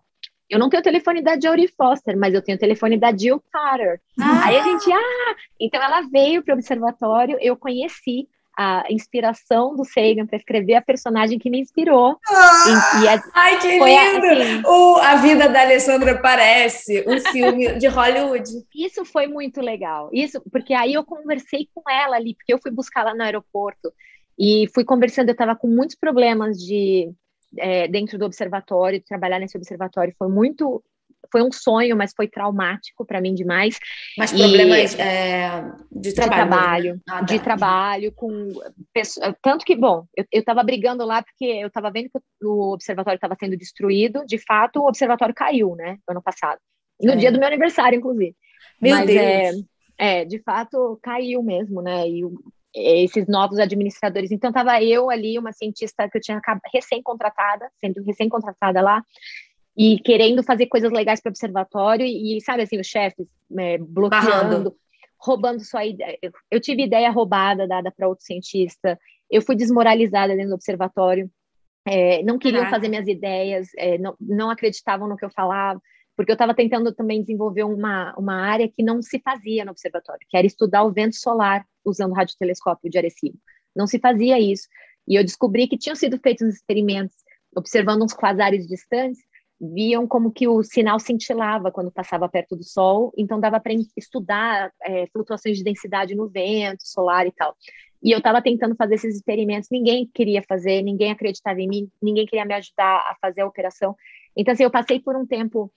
eu 0.49 0.57
não 0.57 0.69
tenho 0.69 0.81
o 0.81 0.83
telefone 0.83 1.21
da 1.21 1.39
Jodie 1.39 1.67
Foster, 1.67 2.17
mas 2.17 2.33
eu 2.33 2.41
tenho 2.41 2.55
o 2.55 2.59
telefone 2.59 2.97
da 2.97 3.15
Jill 3.15 3.41
Carter. 3.51 3.99
Ah. 4.19 4.45
Aí 4.45 4.57
a 4.57 4.63
gente, 4.63 4.91
ah, 4.91 5.35
então 5.59 5.81
ela 5.81 6.01
veio 6.01 6.43
para 6.43 6.53
o 6.53 6.57
observatório, 6.57 7.37
eu 7.39 7.55
conheci 7.55 8.27
a 8.57 8.83
inspiração 8.89 9.75
do 9.75 9.83
Sagan 9.83 10.27
para 10.27 10.37
escrever 10.37 10.75
a 10.75 10.81
personagem 10.81 11.39
que 11.39 11.49
me 11.49 11.59
inspirou. 11.59 12.17
Ah, 12.27 12.99
e, 12.99 13.03
e 13.03 13.07
a, 13.07 13.23
ai, 13.33 13.59
que 13.59 13.67
lindo! 13.67 14.27
A, 14.27 14.31
assim, 14.31 14.61
o, 14.65 14.95
a 14.97 15.15
vida 15.15 15.49
da 15.49 15.61
Alessandra 15.61 16.19
parece 16.21 17.03
um 17.07 17.19
filme 17.31 17.73
de 17.79 17.87
Hollywood. 17.87 18.49
Isso 18.75 19.03
foi 19.05 19.27
muito 19.27 19.59
legal. 19.59 20.09
Isso, 20.13 20.41
porque 20.51 20.73
aí 20.73 20.93
eu 20.93 21.03
conversei 21.03 21.67
com 21.73 21.89
ela 21.89 22.15
ali, 22.15 22.35
porque 22.35 22.53
eu 22.53 22.59
fui 22.59 22.71
buscar 22.71 23.03
lá 23.03 23.15
no 23.15 23.23
aeroporto 23.23 23.91
e 24.37 24.67
fui 24.73 24.83
conversando. 24.83 25.29
Eu 25.29 25.33
estava 25.33 25.55
com 25.55 25.67
muitos 25.67 25.95
problemas 25.95 26.57
de 26.57 27.11
é, 27.57 27.87
dentro 27.87 28.17
do 28.17 28.25
observatório, 28.25 29.03
trabalhar 29.03 29.39
nesse 29.39 29.57
observatório 29.57 30.13
foi 30.17 30.27
muito 30.27 30.83
foi 31.33 31.41
um 31.41 31.51
sonho, 31.51 31.97
mas 31.97 32.13
foi 32.15 32.27
traumático 32.27 33.03
para 33.03 33.19
mim 33.19 33.33
demais. 33.33 33.79
Mas 34.15 34.31
problemas 34.31 34.97
é, 34.99 35.63
de 35.91 36.13
trabalho. 36.13 36.13
De 36.13 36.47
trabalho, 36.47 37.01
ah, 37.09 37.13
tá. 37.13 37.21
de 37.21 37.39
trabalho 37.39 38.11
com 38.15 38.49
pessoas, 38.93 39.33
tanto 39.41 39.65
que, 39.65 39.75
bom, 39.75 40.05
eu 40.15 40.25
estava 40.31 40.61
brigando 40.61 41.03
lá 41.03 41.23
porque 41.23 41.45
eu 41.45 41.67
estava 41.67 41.89
vendo 41.89 42.09
que 42.11 42.45
o 42.45 42.71
observatório 42.71 43.17
estava 43.17 43.35
sendo 43.39 43.57
destruído. 43.57 44.23
De 44.27 44.37
fato, 44.37 44.79
o 44.79 44.87
observatório 44.87 45.33
caiu, 45.33 45.75
né, 45.75 45.97
ano 46.07 46.21
passado. 46.21 46.59
No 47.01 47.13
é. 47.13 47.15
dia 47.15 47.31
do 47.31 47.39
meu 47.39 47.47
aniversário, 47.47 47.97
inclusive. 47.97 48.35
Meu 48.79 48.95
mas, 48.95 49.09
é, 49.09 49.51
Deus! 49.51 49.65
É, 49.97 50.21
é, 50.21 50.25
de 50.25 50.39
fato, 50.43 50.99
caiu 51.01 51.41
mesmo, 51.41 51.81
né, 51.81 52.07
e 52.07 52.23
o, 52.23 52.31
esses 52.75 53.27
novos 53.27 53.59
administradores. 53.59 54.31
Então, 54.31 54.49
estava 54.49 54.81
eu 54.83 55.09
ali, 55.09 55.37
uma 55.37 55.51
cientista 55.51 56.07
que 56.09 56.17
eu 56.17 56.21
tinha 56.21 56.39
recém-contratada, 56.73 57.69
sendo 57.79 58.03
recém-contratada 58.03 58.81
lá, 58.81 59.03
e 59.75 59.99
querendo 59.99 60.43
fazer 60.43 60.67
coisas 60.67 60.91
legais 60.91 61.19
para 61.19 61.29
o 61.29 61.31
observatório 61.31 62.05
e, 62.05 62.39
sabe 62.41 62.63
assim, 62.63 62.79
os 62.79 62.87
chefes 62.87 63.27
é, 63.57 63.77
bloqueando, 63.77 64.27
Barrando. 64.27 64.75
roubando 65.17 65.63
sua 65.63 65.85
ideia. 65.85 66.17
Eu 66.49 66.59
tive 66.59 66.83
ideia 66.83 67.09
roubada 67.09 67.67
dada 67.67 67.91
para 67.91 68.07
outro 68.07 68.25
cientista, 68.25 68.99
eu 69.29 69.41
fui 69.41 69.55
desmoralizada 69.55 70.35
dentro 70.35 70.49
do 70.49 70.55
observatório, 70.55 71.29
é, 71.85 72.21
não 72.23 72.37
queriam 72.37 72.61
Caraca. 72.61 72.77
fazer 72.77 72.87
minhas 72.87 73.07
ideias, 73.07 73.69
é, 73.77 73.97
não, 73.97 74.15
não 74.19 74.49
acreditavam 74.49 75.07
no 75.07 75.17
que 75.17 75.25
eu 75.25 75.31
falava, 75.31 75.81
porque 76.15 76.31
eu 76.31 76.35
estava 76.35 76.53
tentando 76.53 76.93
também 76.93 77.21
desenvolver 77.21 77.63
uma, 77.63 78.13
uma 78.15 78.35
área 78.35 78.69
que 78.69 78.83
não 78.83 79.01
se 79.01 79.19
fazia 79.19 79.65
no 79.65 79.71
observatório, 79.71 80.25
que 80.29 80.37
era 80.37 80.45
estudar 80.45 80.83
o 80.83 80.93
vento 80.93 81.15
solar 81.15 81.65
usando 81.83 82.13
radiotelescópio 82.13 82.89
de 82.89 82.97
Arecibo. 82.99 83.37
Não 83.75 83.87
se 83.87 83.97
fazia 83.97 84.39
isso. 84.39 84.67
E 85.07 85.15
eu 85.15 85.23
descobri 85.23 85.67
que 85.67 85.77
tinham 85.77 85.95
sido 85.95 86.19
feitos 86.19 86.47
experimentos 86.47 87.17
observando 87.55 88.03
uns 88.03 88.13
quasares 88.13 88.67
distantes 88.67 89.19
viam 89.73 90.07
como 90.07 90.31
que 90.31 90.47
o 90.47 90.61
sinal 90.63 90.99
cintilava 90.99 91.71
quando 91.71 91.91
passava 91.91 92.27
perto 92.27 92.55
do 92.55 92.63
Sol, 92.63 93.13
então 93.17 93.39
dava 93.39 93.59
para 93.59 93.73
estudar 93.95 94.71
é, 94.81 95.07
flutuações 95.07 95.57
de 95.57 95.63
densidade 95.63 96.15
no 96.15 96.27
vento 96.27 96.85
solar 96.85 97.25
e 97.25 97.31
tal. 97.31 97.55
E 98.03 98.11
eu 98.11 98.17
estava 98.17 98.41
tentando 98.41 98.75
fazer 98.75 98.95
esses 98.95 99.15
experimentos, 99.15 99.69
ninguém 99.71 100.09
queria 100.13 100.43
fazer, 100.43 100.81
ninguém 100.81 101.11
acreditava 101.11 101.61
em 101.61 101.67
mim, 101.67 101.89
ninguém 102.01 102.25
queria 102.25 102.43
me 102.43 102.53
ajudar 102.53 102.97
a 102.97 103.15
fazer 103.21 103.41
a 103.41 103.47
operação. 103.47 103.95
Então, 104.35 104.53
assim, 104.53 104.63
eu 104.63 104.71
passei 104.71 104.99
por 104.99 105.15
um 105.15 105.25
tempo, 105.25 105.71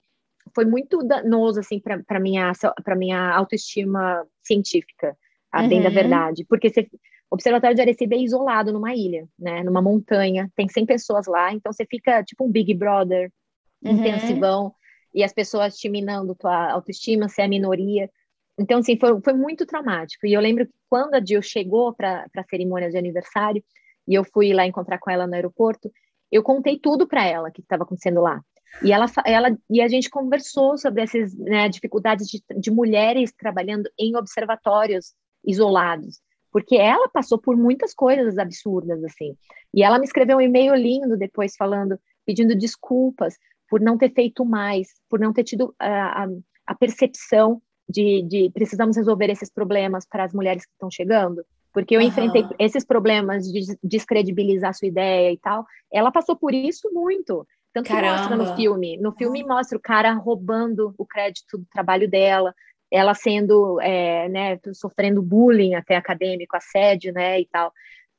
foi 0.53 0.65
muito 0.65 0.99
danoso, 1.03 1.61
assim, 1.61 1.79
para 1.79 2.19
minha, 2.19 2.51
para 2.83 2.95
minha 2.95 3.33
autoestima 3.33 4.25
científica, 4.43 5.15
a 5.51 5.61
uhum. 5.61 5.69
bem 5.69 5.81
da 5.81 5.89
verdade, 5.89 6.45
porque 6.49 6.69
você, 6.69 6.81
o 7.29 7.35
Observatório 7.35 7.75
de 7.75 7.81
Arecibo 7.81 8.15
é 8.15 8.17
isolado 8.17 8.73
numa 8.73 8.93
ilha, 8.93 9.25
né, 9.39 9.63
numa 9.63 9.81
montanha, 9.81 10.51
tem 10.53 10.67
100 10.67 10.85
pessoas 10.85 11.27
lá, 11.27 11.53
então 11.53 11.71
você 11.71 11.85
fica 11.85 12.23
tipo 12.23 12.45
um 12.45 12.51
Big 12.51 12.73
Brother 12.73 13.31
uhum. 13.83 13.91
intensivão, 13.93 14.73
e 15.13 15.23
as 15.23 15.33
pessoas 15.33 15.75
te 15.77 15.89
minando 15.89 16.35
tua 16.35 16.71
autoestima, 16.71 17.27
ser 17.29 17.41
é 17.41 17.45
a 17.45 17.47
minoria. 17.47 18.09
Então, 18.59 18.79
assim, 18.79 18.97
foi, 18.99 19.19
foi 19.21 19.33
muito 19.33 19.65
traumático. 19.65 20.25
E 20.25 20.33
eu 20.33 20.41
lembro 20.41 20.65
que 20.65 20.73
quando 20.89 21.15
a 21.15 21.23
Jill 21.23 21.41
chegou 21.41 21.93
para 21.93 22.25
a 22.35 22.43
cerimônia 22.43 22.89
de 22.89 22.97
aniversário, 22.97 23.63
e 24.07 24.13
eu 24.13 24.23
fui 24.23 24.53
lá 24.53 24.65
encontrar 24.65 24.99
com 24.99 25.09
ela 25.09 25.27
no 25.27 25.33
aeroporto, 25.33 25.91
eu 26.31 26.43
contei 26.43 26.79
tudo 26.79 27.07
para 27.07 27.25
ela 27.25 27.51
que 27.51 27.61
estava 27.61 27.83
acontecendo 27.83 28.21
lá. 28.21 28.41
E 28.83 28.91
ela, 28.91 29.05
ela 29.25 29.57
e 29.69 29.81
a 29.81 29.87
gente 29.87 30.09
conversou 30.09 30.77
sobre 30.77 31.01
essas 31.01 31.33
né, 31.35 31.67
dificuldades 31.69 32.27
de, 32.27 32.43
de 32.55 32.69
mulheres 32.69 33.31
trabalhando 33.31 33.89
em 33.97 34.15
observatórios 34.15 35.13
isolados, 35.45 36.19
porque 36.51 36.75
ela 36.75 37.09
passou 37.09 37.37
por 37.37 37.55
muitas 37.55 37.93
coisas 37.93 38.37
absurdas 38.37 39.03
assim. 39.03 39.35
E 39.73 39.83
ela 39.83 39.97
me 39.97 40.05
escreveu 40.05 40.37
um 40.37 40.41
e-mail 40.41 40.75
lindo 40.75 41.17
depois 41.17 41.55
falando, 41.55 41.99
pedindo 42.25 42.55
desculpas, 42.55 43.35
por 43.69 43.81
não 43.81 43.97
ter 43.97 44.13
feito 44.13 44.45
mais, 44.45 44.89
por 45.09 45.19
não 45.19 45.33
ter 45.33 45.43
tido 45.43 45.73
a, 45.79 46.23
a, 46.23 46.27
a 46.67 46.75
percepção 46.75 47.61
de, 47.87 48.21
de, 48.23 48.51
precisamos 48.53 48.97
resolver 48.97 49.29
esses 49.29 49.49
problemas 49.49 50.05
para 50.05 50.23
as 50.23 50.33
mulheres 50.33 50.65
que 50.65 50.71
estão 50.71 50.91
chegando, 50.91 51.43
porque 51.73 51.95
eu 51.95 52.01
uhum. 52.01 52.07
enfrentei 52.07 52.45
esses 52.59 52.83
problemas 52.83 53.43
de 53.43 53.77
descredibilizar 53.83 54.73
sua 54.73 54.87
ideia 54.87 55.31
e 55.31 55.37
tal. 55.37 55.65
Ela 55.91 56.11
passou 56.11 56.35
por 56.35 56.53
isso 56.53 56.89
muito. 56.91 57.47
Tanto 57.73 57.89
Caramba. 57.89 58.13
que 58.13 58.17
mostra 58.17 58.35
no 58.35 58.55
filme. 58.55 58.97
No 58.97 59.11
filme 59.11 59.43
uhum. 59.43 59.49
mostra 59.49 59.77
o 59.77 59.81
cara 59.81 60.11
roubando 60.13 60.93
o 60.97 61.05
crédito 61.05 61.57
do 61.57 61.65
trabalho 61.71 62.09
dela, 62.09 62.53
ela 62.89 63.13
sendo, 63.13 63.79
é, 63.81 64.27
né, 64.29 64.59
sofrendo 64.73 65.21
bullying 65.21 65.75
até 65.75 65.95
acadêmico, 65.95 66.57
assédio, 66.57 67.13
né, 67.13 67.41
e 67.41 67.45
tal. 67.45 67.71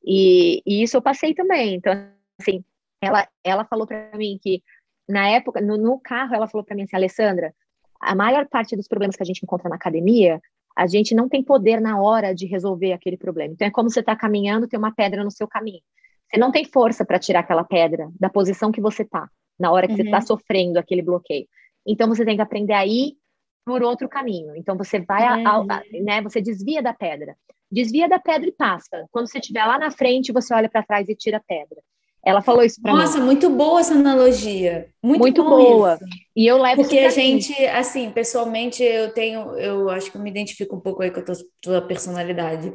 E, 0.04 0.62
e 0.64 0.82
isso 0.82 0.96
eu 0.96 1.02
passei 1.02 1.34
também. 1.34 1.74
Então, 1.74 1.92
assim, 2.40 2.62
ela, 3.02 3.26
ela 3.42 3.64
falou 3.64 3.86
para 3.86 4.16
mim 4.16 4.38
que 4.40 4.62
na 5.08 5.28
época, 5.28 5.60
no, 5.60 5.76
no 5.76 5.98
carro, 5.98 6.34
ela 6.34 6.46
falou 6.46 6.64
para 6.64 6.76
mim 6.76 6.82
assim, 6.82 6.96
Alessandra, 6.96 7.54
a 8.00 8.14
maior 8.14 8.46
parte 8.48 8.76
dos 8.76 8.86
problemas 8.86 9.16
que 9.16 9.22
a 9.22 9.26
gente 9.26 9.42
encontra 9.42 9.68
na 9.68 9.76
academia, 9.76 10.40
a 10.76 10.86
gente 10.86 11.14
não 11.14 11.28
tem 11.28 11.42
poder 11.42 11.80
na 11.80 12.00
hora 12.00 12.34
de 12.34 12.46
resolver 12.46 12.92
aquele 12.92 13.16
problema. 13.16 13.52
Então 13.52 13.66
é 13.66 13.70
como 13.70 13.90
você 13.90 14.00
está 14.00 14.14
caminhando, 14.14 14.68
tem 14.68 14.78
uma 14.78 14.94
pedra 14.94 15.24
no 15.24 15.30
seu 15.30 15.48
caminho. 15.48 15.80
Você 16.28 16.38
não 16.38 16.52
tem 16.52 16.64
força 16.64 17.04
para 17.04 17.18
tirar 17.18 17.40
aquela 17.40 17.64
pedra 17.64 18.10
da 18.20 18.28
posição 18.28 18.70
que 18.70 18.80
você 18.80 19.02
está, 19.02 19.28
na 19.58 19.72
hora 19.72 19.88
que 19.88 19.94
tá 19.94 20.02
uhum. 20.02 20.04
você 20.04 20.16
está 20.16 20.20
sofrendo 20.20 20.78
aquele 20.78 21.02
bloqueio. 21.02 21.48
Então 21.86 22.06
você 22.06 22.24
tem 22.24 22.36
que 22.36 22.42
aprender 22.42 22.74
a 22.74 22.86
ir 22.86 23.16
por 23.64 23.82
outro 23.82 24.08
caminho. 24.08 24.54
Então 24.54 24.76
você 24.76 25.00
vai, 25.00 25.40
uhum. 25.40 25.66
a, 25.68 25.76
a, 25.78 25.82
né? 26.02 26.22
Você 26.22 26.40
desvia 26.40 26.82
da 26.82 26.92
pedra, 26.92 27.34
desvia 27.72 28.08
da 28.08 28.18
pedra 28.18 28.48
e 28.48 28.52
passa. 28.52 29.06
Quando 29.10 29.26
você 29.26 29.38
estiver 29.38 29.64
lá 29.64 29.78
na 29.78 29.90
frente, 29.90 30.32
você 30.32 30.54
olha 30.54 30.68
para 30.68 30.82
trás 30.82 31.08
e 31.08 31.16
tira 31.16 31.38
a 31.38 31.42
pedra. 31.46 31.82
Ela 32.24 32.42
falou 32.42 32.62
isso 32.62 32.80
para 32.82 32.92
mim. 32.92 32.98
Nossa, 32.98 33.20
muito 33.20 33.48
boa 33.48 33.80
essa 33.80 33.94
analogia. 33.94 34.88
Muito, 35.02 35.20
muito 35.20 35.44
boa. 35.44 35.94
Isso. 35.94 36.04
E 36.36 36.46
eu 36.46 36.60
levo 36.60 36.82
Porque 36.82 36.98
a 36.98 37.10
gente, 37.10 37.54
assim, 37.66 38.10
pessoalmente, 38.10 38.82
eu 38.82 39.12
tenho, 39.12 39.56
eu 39.58 39.88
acho 39.88 40.10
que 40.10 40.16
eu 40.16 40.22
me 40.22 40.30
identifico 40.30 40.76
um 40.76 40.80
pouco 40.80 41.02
aí 41.02 41.10
com 41.10 41.20
a 41.20 41.22
tua, 41.22 41.36
tua 41.62 41.82
personalidade. 41.82 42.72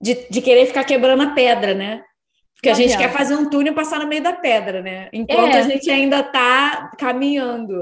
De, 0.00 0.28
de 0.28 0.42
querer 0.42 0.66
ficar 0.66 0.84
quebrando 0.84 1.22
a 1.22 1.30
pedra, 1.30 1.74
né? 1.74 2.02
Porque 2.54 2.68
a 2.68 2.74
gente 2.74 2.96
quer 2.96 3.12
fazer 3.12 3.34
um 3.34 3.48
túnel 3.48 3.72
e 3.72 3.76
passar 3.76 4.00
no 4.00 4.06
meio 4.06 4.22
da 4.22 4.32
pedra, 4.32 4.80
né? 4.80 5.08
Enquanto 5.12 5.54
é. 5.54 5.58
a 5.58 5.62
gente 5.62 5.90
ainda 5.90 6.20
está 6.20 6.90
caminhando. 6.98 7.74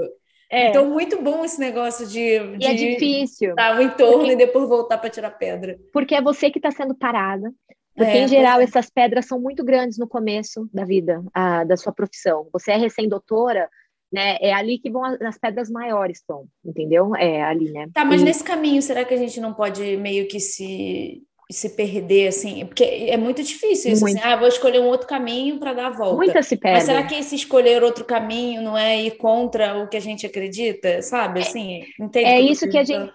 É. 0.51 0.69
Então, 0.69 0.91
muito 0.91 1.23
bom 1.23 1.45
esse 1.45 1.59
negócio 1.59 2.07
de, 2.07 2.39
de 2.59 2.66
e 2.66 2.66
é 2.66 2.74
difícil. 2.74 3.55
dar 3.55 3.79
um 3.79 3.83
entorno 3.83 4.19
porque... 4.19 4.33
e 4.33 4.37
depois 4.37 4.69
voltar 4.69 4.99
para 4.99 5.09
tirar 5.09 5.31
pedra. 5.31 5.79
Porque 5.93 6.15
é 6.15 6.20
você 6.20 6.51
que 6.51 6.59
está 6.59 6.70
sendo 6.70 6.95
parada, 6.95 7.51
Porque, 7.94 8.10
é, 8.10 8.24
em 8.24 8.28
geral, 8.28 8.60
é. 8.60 8.64
essas 8.64 8.89
pedras 8.89 9.27
são 9.27 9.40
muito 9.40 9.64
grandes 9.64 9.98
no 9.98 10.09
começo 10.09 10.69
da 10.73 10.85
vida, 10.85 11.23
a, 11.35 11.64
da 11.64 11.77
sua 11.77 11.93
profissão. 11.93 12.48
Você 12.52 12.73
é 12.73 12.77
recém-doutora, 12.77 13.69
né? 14.12 14.36
É 14.40 14.52
ali 14.52 14.78
que 14.78 14.90
vão 14.90 15.05
as, 15.05 15.39
pedras 15.39 15.70
maiores 15.70 16.19
estão, 16.19 16.47
entendeu? 16.64 17.14
É 17.16 17.43
ali, 17.43 17.70
né? 17.70 17.89
Tá, 17.93 18.05
mas 18.05 18.20
e... 18.20 18.24
nesse 18.24 18.44
caminho, 18.44 18.81
será 18.82 19.05
que 19.05 19.14
a 19.14 19.19
gente 19.19 19.40
não 19.40 19.52
pode 19.52 19.97
meio 19.97 20.27
que 20.27 20.40
se 20.40 21.23
se 21.51 21.69
perder, 21.69 22.28
assim, 22.28 22.64
porque 22.64 22.82
é 22.82 23.16
muito 23.19 23.43
difícil 23.43 23.93
isso, 23.93 24.05
assim, 24.05 24.14
muito. 24.14 24.19
assim, 24.19 24.27
ah, 24.27 24.36
vou 24.36 24.48
escolher 24.48 24.81
um 24.81 24.86
outro 24.86 25.06
caminho 25.06 25.59
para 25.59 25.74
dar 25.74 25.89
a 25.89 25.90
volta. 25.90 26.16
Muita 26.16 26.43
se 26.43 26.56
perde. 26.56 26.78
Mas 26.78 26.85
será 26.85 27.02
que 27.02 27.14
esse 27.14 27.35
escolher 27.35 27.82
outro 27.82 28.06
caminho 28.06 28.62
não 28.62 28.77
é 28.77 29.02
ir 29.02 29.19
contra 29.19 29.77
o 29.77 29.86
que 29.86 29.97
a 29.97 30.01
gente 30.01 30.24
acredita, 30.24 31.02
sabe? 31.02 31.40
É, 31.40 31.43
assim, 31.43 31.85
entende? 32.01 32.24
É 32.24 32.40
isso 32.40 32.66
que 32.69 32.78
a 32.78 32.85
gente 32.85 33.12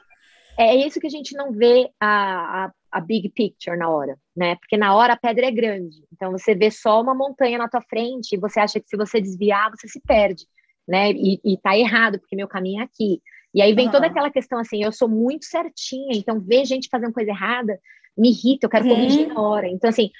é 0.59 0.75
isso 0.75 0.99
que 0.99 1.05
a 1.05 1.09
gente 1.09 1.35
não 1.35 1.51
vê 1.51 1.87
a, 1.99 2.65
a, 2.65 2.71
a, 2.91 2.99
big 2.99 3.29
picture 3.29 3.77
na 3.77 3.89
hora, 3.89 4.17
né? 4.37 4.55
Porque 4.57 4.77
na 4.77 4.95
hora 4.95 5.13
a 5.13 5.17
pedra 5.17 5.47
é 5.47 5.51
grande, 5.51 6.03
então 6.13 6.31
você 6.31 6.53
vê 6.53 6.69
só 6.69 7.01
uma 7.01 7.15
montanha 7.15 7.57
na 7.57 7.67
tua 7.67 7.81
frente 7.81 8.33
e 8.33 8.37
você 8.37 8.59
acha 8.59 8.79
que 8.79 8.87
se 8.87 8.95
você 8.95 9.19
desviar, 9.19 9.71
você 9.71 9.87
se 9.87 9.99
perde, 9.99 10.45
né? 10.87 11.11
E, 11.11 11.41
e 11.43 11.57
tá 11.57 11.75
errado, 11.75 12.19
porque 12.19 12.35
meu 12.35 12.47
caminho 12.47 12.81
é 12.81 12.83
aqui. 12.83 13.19
E 13.51 13.63
aí 13.63 13.73
vem 13.73 13.87
uhum. 13.87 13.91
toda 13.91 14.05
aquela 14.05 14.29
questão 14.29 14.59
assim, 14.59 14.83
eu 14.83 14.91
sou 14.91 15.09
muito 15.09 15.45
certinha, 15.45 16.15
então 16.15 16.39
ver 16.39 16.65
gente 16.65 16.87
fazendo 16.87 17.13
coisa 17.13 17.31
errada 17.31 17.79
me 18.15 18.29
irrita, 18.29 18.67
eu 18.67 18.69
quero 18.69 18.85
uhum. 18.85 18.95
corrigir 18.95 19.27
na 19.27 19.41
hora. 19.41 19.67
Então, 19.67 19.89
assim, 19.89 20.11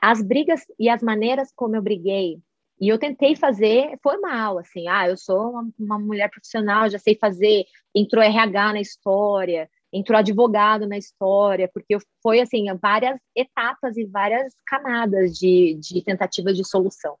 as 0.00 0.22
brigas 0.22 0.62
e 0.78 0.88
as 0.88 1.02
maneiras 1.02 1.52
como 1.54 1.74
eu 1.74 1.82
briguei, 1.82 2.38
e 2.80 2.88
eu 2.88 2.98
tentei 2.98 3.34
fazer 3.34 3.98
formal, 4.02 4.58
assim, 4.58 4.88
ah, 4.88 5.08
eu 5.08 5.16
sou 5.16 5.50
uma, 5.50 5.68
uma 5.78 5.98
mulher 5.98 6.30
profissional, 6.30 6.88
já 6.88 6.98
sei 6.98 7.14
fazer, 7.14 7.64
entrou 7.94 8.22
RH 8.22 8.72
na 8.72 8.80
história, 8.80 9.68
entrou 9.92 10.18
advogado 10.18 10.86
na 10.86 10.96
história, 10.96 11.68
porque 11.72 11.96
foi, 12.22 12.40
assim, 12.40 12.66
várias 12.80 13.18
etapas 13.36 13.96
e 13.96 14.04
várias 14.04 14.54
camadas 14.66 15.32
de, 15.32 15.78
de 15.80 16.02
tentativas 16.02 16.56
de 16.56 16.68
solução. 16.68 17.16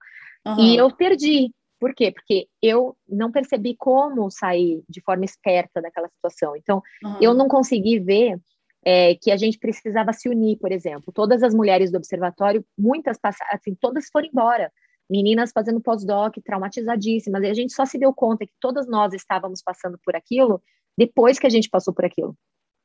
Uhum. 0.46 0.58
E 0.58 0.76
eu 0.76 0.94
perdi. 0.94 1.52
Por 1.78 1.94
quê? 1.94 2.12
Porque 2.12 2.46
eu 2.62 2.94
não 3.08 3.32
percebi 3.32 3.74
como 3.74 4.30
sair 4.30 4.82
de 4.88 5.00
forma 5.00 5.24
esperta 5.24 5.80
daquela 5.80 6.08
situação. 6.08 6.54
Então, 6.54 6.82
uhum. 7.02 7.18
eu 7.20 7.34
não 7.34 7.48
consegui 7.48 7.98
ver 7.98 8.38
é, 8.84 9.14
que 9.14 9.30
a 9.30 9.36
gente 9.36 9.58
precisava 9.58 10.12
se 10.12 10.28
unir, 10.28 10.58
por 10.58 10.72
exemplo. 10.72 11.12
Todas 11.12 11.42
as 11.42 11.54
mulheres 11.54 11.90
do 11.90 11.96
observatório, 11.96 12.64
muitas 12.78 13.18
passaram, 13.18 13.52
assim, 13.54 13.74
todas 13.74 14.08
foram 14.12 14.28
embora. 14.28 14.70
Meninas 15.08 15.50
fazendo 15.52 15.80
pós-doc, 15.80 16.36
traumatizadíssimas, 16.44 17.42
e 17.42 17.46
a 17.46 17.54
gente 17.54 17.72
só 17.72 17.84
se 17.84 17.98
deu 17.98 18.14
conta 18.14 18.46
que 18.46 18.52
todas 18.60 18.86
nós 18.86 19.12
estávamos 19.12 19.60
passando 19.60 19.98
por 20.04 20.14
aquilo 20.14 20.62
depois 20.96 21.38
que 21.38 21.46
a 21.46 21.50
gente 21.50 21.68
passou 21.68 21.92
por 21.92 22.04
aquilo. 22.04 22.36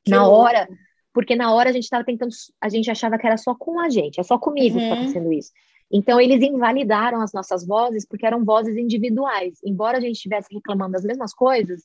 Que 0.06 0.12
na 0.12 0.28
hora, 0.28 0.68
porque 1.14 1.36
na 1.36 1.54
hora 1.54 1.70
a 1.70 1.74
gente 1.74 1.84
estava 1.84 2.04
tentando, 2.04 2.32
a 2.62 2.70
gente 2.70 2.90
achava 2.90 3.18
que 3.18 3.26
era 3.26 3.38
só 3.38 3.56
com 3.56 3.80
a 3.80 3.90
gente, 3.90 4.20
é 4.20 4.24
só 4.24 4.38
comigo 4.38 4.76
uhum. 4.76 4.80
que 4.80 4.86
está 4.86 4.96
acontecendo 4.96 5.34
isso. 5.34 5.52
Então, 5.92 6.20
eles 6.20 6.42
invalidaram 6.42 7.22
as 7.22 7.32
nossas 7.32 7.66
vozes 7.66 8.08
porque 8.08 8.26
eram 8.26 8.44
vozes 8.44 8.76
individuais. 8.76 9.60
Embora 9.64 9.98
a 9.98 10.02
gente 10.02 10.16
estivesse 10.16 10.54
reclamando 10.54 10.94
das 10.94 11.04
mesmas 11.04 11.34
coisas, 11.34 11.84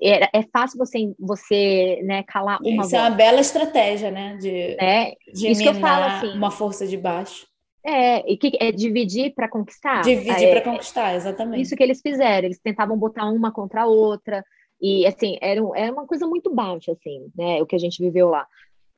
é, 0.00 0.38
é 0.38 0.42
fácil 0.52 0.78
você, 0.78 1.14
você 1.18 2.00
né, 2.02 2.22
calar 2.24 2.58
uma 2.60 2.82
Isso 2.82 2.90
voz. 2.90 2.92
é 2.92 3.00
uma 3.00 3.10
bela 3.10 3.40
estratégia, 3.40 4.10
né? 4.10 4.36
De, 4.36 4.76
né? 4.76 5.12
de 5.32 5.50
Isso 5.50 5.62
que 5.62 5.68
eu 5.68 5.74
falo, 5.74 6.04
assim, 6.04 6.36
uma 6.36 6.50
força 6.50 6.86
de 6.86 6.96
baixo. 6.96 7.46
É, 7.84 8.30
e 8.30 8.36
que 8.36 8.56
é 8.60 8.70
dividir 8.70 9.34
para 9.34 9.48
conquistar. 9.48 10.02
Dividir 10.02 10.48
é, 10.48 10.50
para 10.50 10.72
conquistar, 10.72 11.14
exatamente. 11.14 11.62
Isso 11.62 11.76
que 11.76 11.82
eles 11.82 12.00
fizeram, 12.00 12.46
eles 12.46 12.60
tentavam 12.60 12.96
botar 12.96 13.26
uma 13.26 13.52
contra 13.52 13.82
a 13.82 13.86
outra, 13.86 14.44
e 14.82 15.06
assim, 15.06 15.38
era, 15.40 15.60
era 15.76 15.92
uma 15.92 16.06
coisa 16.06 16.26
muito 16.26 16.52
baixa, 16.52 16.90
assim, 16.90 17.30
né? 17.36 17.62
O 17.62 17.66
que 17.66 17.76
a 17.76 17.78
gente 17.78 18.02
viveu 18.02 18.28
lá. 18.28 18.46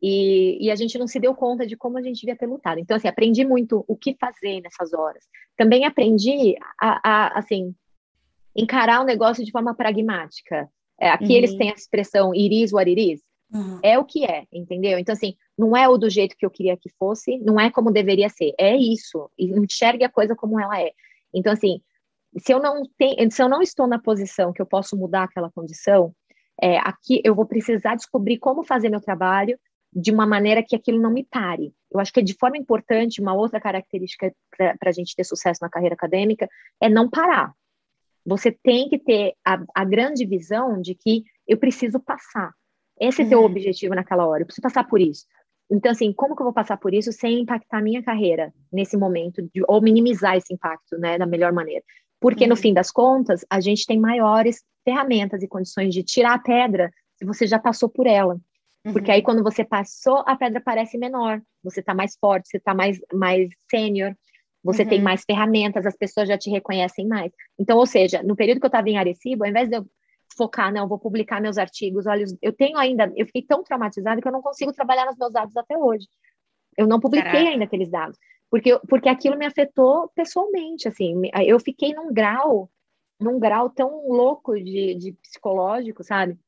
E, 0.00 0.58
e, 0.66 0.70
a 0.70 0.74
gente 0.74 0.98
não 0.98 1.06
se 1.06 1.20
deu 1.20 1.34
conta 1.34 1.66
de 1.66 1.76
como 1.76 1.98
a 1.98 2.02
gente 2.02 2.20
devia 2.20 2.36
ter 2.36 2.46
lutado. 2.46 2.78
Então, 2.78 2.96
assim, 2.96 3.08
aprendi 3.08 3.44
muito 3.44 3.84
o 3.86 3.96
que 3.96 4.16
fazer 4.18 4.60
nessas 4.60 4.92
horas. 4.92 5.24
Também 5.56 5.84
aprendi 5.84 6.56
a, 6.80 7.00
a 7.02 7.38
assim, 7.38 7.74
encarar 8.56 9.00
o 9.00 9.04
negócio 9.04 9.44
de 9.44 9.50
forma 9.50 9.74
pragmática. 9.74 10.68
É, 10.98 11.10
aqui 11.10 11.26
uhum. 11.26 11.32
eles 11.32 11.54
têm 11.54 11.70
a 11.70 11.74
expressão 11.74 12.34
iris 12.34 12.72
what 12.72 12.88
it 12.88 13.12
is. 13.12 13.22
Uhum. 13.52 13.78
É 13.82 13.98
o 13.98 14.04
que 14.04 14.24
é, 14.24 14.44
entendeu? 14.52 14.98
Então, 14.98 15.12
assim, 15.12 15.36
não 15.56 15.76
é 15.76 15.88
o 15.88 15.96
do 15.96 16.10
jeito 16.10 16.36
que 16.36 16.44
eu 16.44 16.50
queria 16.50 16.76
que 16.76 16.90
fosse, 16.98 17.38
não 17.38 17.58
é 17.58 17.70
como 17.70 17.90
deveria 17.90 18.28
ser, 18.28 18.52
é 18.58 18.76
isso. 18.76 19.30
E 19.38 19.46
enxergue 19.58 20.04
a 20.04 20.10
coisa 20.10 20.34
como 20.34 20.58
ela 20.58 20.80
é. 20.80 20.92
Então, 21.32 21.52
assim, 21.52 21.80
se 22.38 22.52
eu 22.52 22.60
não 22.60 22.82
tenho, 22.98 23.30
se 23.30 23.42
eu 23.42 23.48
não 23.48 23.62
estou 23.62 23.86
na 23.86 23.98
posição 23.98 24.52
que 24.52 24.60
eu 24.60 24.66
posso 24.66 24.96
mudar 24.96 25.24
aquela 25.24 25.50
condição, 25.50 26.14
é, 26.60 26.78
aqui 26.78 27.20
eu 27.24 27.34
vou 27.34 27.46
precisar 27.46 27.94
descobrir 27.94 28.38
como 28.38 28.64
fazer 28.64 28.88
meu 28.88 29.00
trabalho 29.00 29.58
de 29.92 30.10
uma 30.10 30.26
maneira 30.26 30.62
que 30.62 30.74
aquilo 30.74 31.00
não 31.00 31.12
me 31.12 31.24
pare. 31.24 31.72
Eu 31.92 32.00
acho 32.00 32.12
que 32.12 32.22
de 32.22 32.34
forma 32.34 32.56
importante, 32.56 33.20
uma 33.20 33.34
outra 33.34 33.60
característica 33.60 34.32
para 34.56 34.76
a 34.86 34.92
gente 34.92 35.14
ter 35.14 35.24
sucesso 35.24 35.60
na 35.62 35.68
carreira 35.68 35.94
acadêmica 35.94 36.48
é 36.80 36.88
não 36.88 37.08
parar 37.08 37.52
você 38.24 38.50
tem 38.50 38.88
que 38.88 38.98
ter 38.98 39.34
a, 39.44 39.62
a 39.74 39.84
grande 39.84 40.24
visão 40.24 40.80
de 40.80 40.94
que 40.94 41.24
eu 41.46 41.58
preciso 41.58 42.00
passar. 42.00 42.52
Esse 42.98 43.22
é 43.22 43.26
o 43.26 43.28
teu 43.28 43.38
uhum. 43.40 43.44
objetivo 43.44 43.94
naquela 43.94 44.26
hora, 44.26 44.42
eu 44.42 44.46
preciso 44.46 44.62
passar 44.62 44.84
por 44.84 45.00
isso. 45.00 45.26
Então, 45.70 45.90
assim, 45.90 46.12
como 46.12 46.34
que 46.34 46.42
eu 46.42 46.44
vou 46.44 46.52
passar 46.52 46.76
por 46.76 46.94
isso 46.94 47.12
sem 47.12 47.40
impactar 47.40 47.78
a 47.78 47.82
minha 47.82 48.02
carreira 48.02 48.52
nesse 48.72 48.96
momento, 48.96 49.42
de, 49.42 49.62
ou 49.66 49.80
minimizar 49.80 50.36
esse 50.36 50.52
impacto, 50.52 50.96
né, 50.98 51.18
da 51.18 51.26
melhor 51.26 51.52
maneira? 51.52 51.82
Porque, 52.24 52.44
uhum. 52.44 52.50
no 52.50 52.56
fim 52.56 52.72
das 52.72 52.90
contas, 52.90 53.44
a 53.50 53.60
gente 53.60 53.84
tem 53.84 54.00
maiores 54.00 54.64
ferramentas 54.82 55.42
e 55.42 55.46
condições 55.46 55.92
de 55.92 56.02
tirar 56.02 56.32
a 56.32 56.38
pedra 56.38 56.90
se 57.18 57.24
você 57.26 57.46
já 57.46 57.58
passou 57.58 57.86
por 57.86 58.06
ela. 58.06 58.40
Porque 58.82 59.10
uhum. 59.10 59.16
aí, 59.16 59.22
quando 59.22 59.42
você 59.42 59.62
passou, 59.62 60.24
a 60.26 60.34
pedra 60.34 60.58
parece 60.58 60.96
menor, 60.96 61.42
você 61.62 61.80
está 61.80 61.92
mais 61.92 62.16
forte, 62.18 62.48
você 62.48 62.56
está 62.56 62.72
mais, 62.72 62.98
mais 63.12 63.50
sênior, 63.70 64.16
você 64.62 64.84
uhum. 64.84 64.88
tem 64.88 65.02
mais 65.02 65.22
ferramentas, 65.22 65.84
as 65.84 65.98
pessoas 65.98 66.26
já 66.26 66.38
te 66.38 66.48
reconhecem 66.48 67.06
mais. 67.06 67.30
Então, 67.58 67.76
ou 67.76 67.84
seja, 67.84 68.22
no 68.22 68.34
período 68.34 68.58
que 68.58 68.64
eu 68.64 68.68
estava 68.68 68.88
em 68.88 68.96
Arecibo, 68.96 69.44
ao 69.44 69.50
invés 69.50 69.68
de 69.68 69.76
eu 69.76 69.86
focar, 70.34 70.72
não, 70.72 70.88
vou 70.88 70.98
publicar 70.98 71.42
meus 71.42 71.58
artigos, 71.58 72.06
olha, 72.06 72.24
eu 72.40 72.54
tenho 72.54 72.78
ainda, 72.78 73.12
eu 73.16 73.26
fiquei 73.26 73.42
tão 73.42 73.62
traumatizada 73.62 74.22
que 74.22 74.26
eu 74.26 74.32
não 74.32 74.40
consigo 74.40 74.72
trabalhar 74.72 75.04
nos 75.04 75.18
meus 75.18 75.30
dados 75.30 75.54
até 75.58 75.76
hoje. 75.76 76.06
Eu 76.74 76.86
não 76.86 76.98
publiquei 76.98 77.30
Caraca. 77.30 77.50
ainda 77.50 77.64
aqueles 77.64 77.90
dados, 77.90 78.18
porque, 78.54 78.78
porque 78.88 79.08
aquilo 79.08 79.36
me 79.36 79.44
afetou 79.44 80.08
pessoalmente, 80.14 80.86
assim, 80.86 81.22
eu 81.44 81.58
fiquei 81.58 81.92
num 81.92 82.14
grau, 82.14 82.70
num 83.18 83.36
grau 83.36 83.68
tão 83.68 84.06
louco 84.06 84.54
de, 84.54 84.94
de 84.94 85.12
psicológico, 85.20 86.04
sabe? 86.04 86.38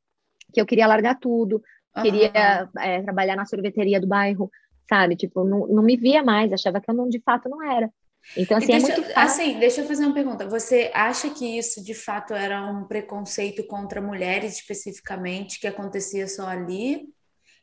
Que 0.54 0.60
eu 0.60 0.66
queria 0.66 0.86
largar 0.86 1.18
tudo, 1.18 1.60
uhum. 1.96 2.02
queria 2.04 2.70
é, 2.78 3.02
trabalhar 3.02 3.34
na 3.34 3.44
sorveteria 3.44 4.00
do 4.00 4.06
bairro, 4.06 4.48
sabe? 4.88 5.16
Tipo, 5.16 5.42
não, 5.42 5.66
não 5.66 5.82
me 5.82 5.96
via 5.96 6.22
mais, 6.22 6.52
achava 6.52 6.80
que 6.80 6.88
eu 6.88 6.94
não, 6.94 7.08
de 7.08 7.20
fato 7.22 7.48
não 7.48 7.60
era. 7.60 7.92
Então, 8.36 8.56
assim, 8.56 8.72
é 8.72 8.78
deixa, 8.78 8.92
é 8.92 8.96
muito 8.98 9.12
fácil. 9.12 9.42
Assim, 9.42 9.58
deixa 9.58 9.80
eu 9.80 9.88
fazer 9.88 10.04
uma 10.04 10.14
pergunta. 10.14 10.48
Você 10.48 10.92
acha 10.94 11.28
que 11.30 11.58
isso, 11.58 11.82
de 11.82 11.92
fato, 11.92 12.34
era 12.34 12.70
um 12.70 12.84
preconceito 12.84 13.66
contra 13.66 14.00
mulheres 14.00 14.54
especificamente, 14.54 15.58
que 15.58 15.66
acontecia 15.66 16.28
só 16.28 16.46
ali? 16.46 17.08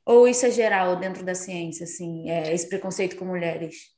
Ou 0.05 0.27
isso 0.27 0.45
é 0.45 0.51
geral 0.51 0.97
dentro 0.97 1.23
da 1.23 1.33
ciência, 1.33 1.85
assim, 1.85 2.29
é, 2.29 2.53
esse 2.53 2.67
preconceito 2.67 3.15
com 3.15 3.23
mulheres? 3.23 3.93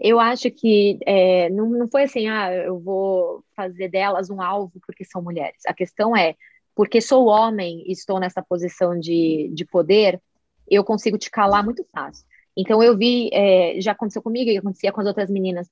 Eu 0.00 0.20
acho 0.20 0.50
que 0.50 0.98
é, 1.04 1.50
não, 1.50 1.68
não 1.68 1.88
foi 1.88 2.04
assim, 2.04 2.28
ah, 2.28 2.54
eu 2.54 2.78
vou 2.78 3.44
fazer 3.56 3.88
delas 3.88 4.30
um 4.30 4.40
alvo 4.40 4.80
porque 4.86 5.04
são 5.04 5.22
mulheres. 5.22 5.62
A 5.66 5.74
questão 5.74 6.16
é, 6.16 6.34
porque 6.74 7.00
sou 7.00 7.26
homem 7.26 7.82
e 7.86 7.92
estou 7.92 8.20
nessa 8.20 8.42
posição 8.42 8.98
de, 8.98 9.50
de 9.52 9.64
poder, 9.64 10.20
eu 10.68 10.84
consigo 10.84 11.18
te 11.18 11.30
calar 11.30 11.64
muito 11.64 11.84
fácil. 11.92 12.24
Então 12.56 12.82
eu 12.82 12.96
vi, 12.96 13.30
é, 13.32 13.80
já 13.80 13.92
aconteceu 13.92 14.22
comigo 14.22 14.50
e 14.50 14.58
acontecia 14.58 14.92
com 14.92 15.00
as 15.00 15.06
outras 15.06 15.30
meninas 15.30 15.68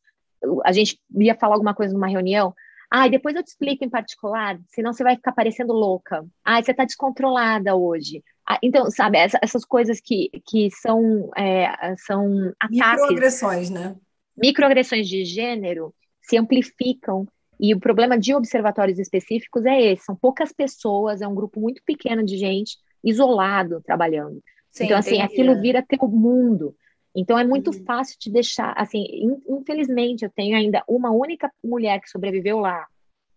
a 0.65 0.73
gente 0.73 1.01
ia 1.17 1.35
falar 1.35 1.55
alguma 1.55 1.75
coisa 1.75 1.93
numa 1.93 2.07
reunião, 2.07 2.55
ah, 2.91 3.09
depois 3.09 3.35
eu 3.35 3.43
te 3.43 3.49
explico 3.49 3.85
em 3.85 3.91
particular, 3.91 4.59
senão 4.69 4.93
você 4.93 5.03
vai 5.03 5.17
ficar 5.17 5.33
parecendo 5.33 5.73
louca. 5.73 6.25
Ah, 6.45 6.63
você 6.63 6.71
está 6.71 6.85
descontrolada 6.85 7.75
hoje. 7.75 8.23
Ah, 8.49 8.59
então, 8.63 8.89
sabe, 8.91 9.19
essa, 9.19 9.39
essas 9.43 9.65
coisas 9.65 10.01
que, 10.01 10.31
que 10.47 10.71
são, 10.71 11.31
é, 11.37 11.97
são 11.97 12.53
ataques. 12.61 13.03
Microagressões, 13.03 13.71
né? 13.71 13.97
Microagressões 14.37 15.09
de 15.09 15.25
gênero 15.25 15.95
se 16.23 16.37
amplificam. 16.37 17.27
E 17.59 17.75
o 17.75 17.81
problema 17.81 18.19
de 18.19 18.35
observatórios 18.35 18.99
específicos 18.99 19.65
é 19.65 19.81
esse: 19.81 20.05
são 20.05 20.15
poucas 20.15 20.53
pessoas, 20.53 21.23
é 21.23 21.29
um 21.29 21.35
grupo 21.35 21.59
muito 21.61 21.83
pequeno 21.85 22.25
de 22.25 22.37
gente 22.37 22.77
isolado 23.03 23.81
trabalhando. 23.83 24.43
Sim, 24.71 24.85
então, 24.85 24.99
assim, 24.99 25.17
entendi. 25.17 25.33
aquilo 25.33 25.61
vira 25.61 25.83
teu 25.83 26.07
mundo. 26.09 26.75
Então 27.15 27.39
é 27.39 27.45
muito 27.45 27.71
uhum. 27.71 27.85
fácil 27.85 28.17
de 28.21 28.31
deixar, 28.31 28.75
assim, 28.77 29.07
infelizmente 29.49 30.23
eu 30.23 30.31
tenho 30.31 30.55
ainda 30.55 30.85
uma 30.87 31.11
única 31.11 31.51
mulher 31.65 31.99
que 31.99 32.11
sobreviveu 32.11 32.59
lá, 32.59 32.87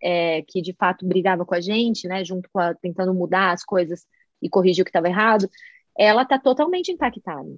é, 0.04 0.42
que 0.42 0.62
de 0.62 0.74
fato 0.74 1.08
brigava 1.08 1.46
com 1.46 1.56
a 1.56 1.62
gente, 1.62 2.06
né, 2.06 2.26
junto 2.26 2.50
com 2.52 2.60
a, 2.60 2.74
tentando 2.74 3.14
mudar 3.14 3.54
as 3.54 3.64
coisas 3.64 4.06
e 4.42 4.50
corrigir 4.50 4.82
o 4.82 4.86
que 4.86 4.90
estava 4.90 5.08
errado, 5.08 5.50
ela 5.98 6.24
está 6.24 6.38
totalmente 6.38 6.92
impactada, 6.92 7.50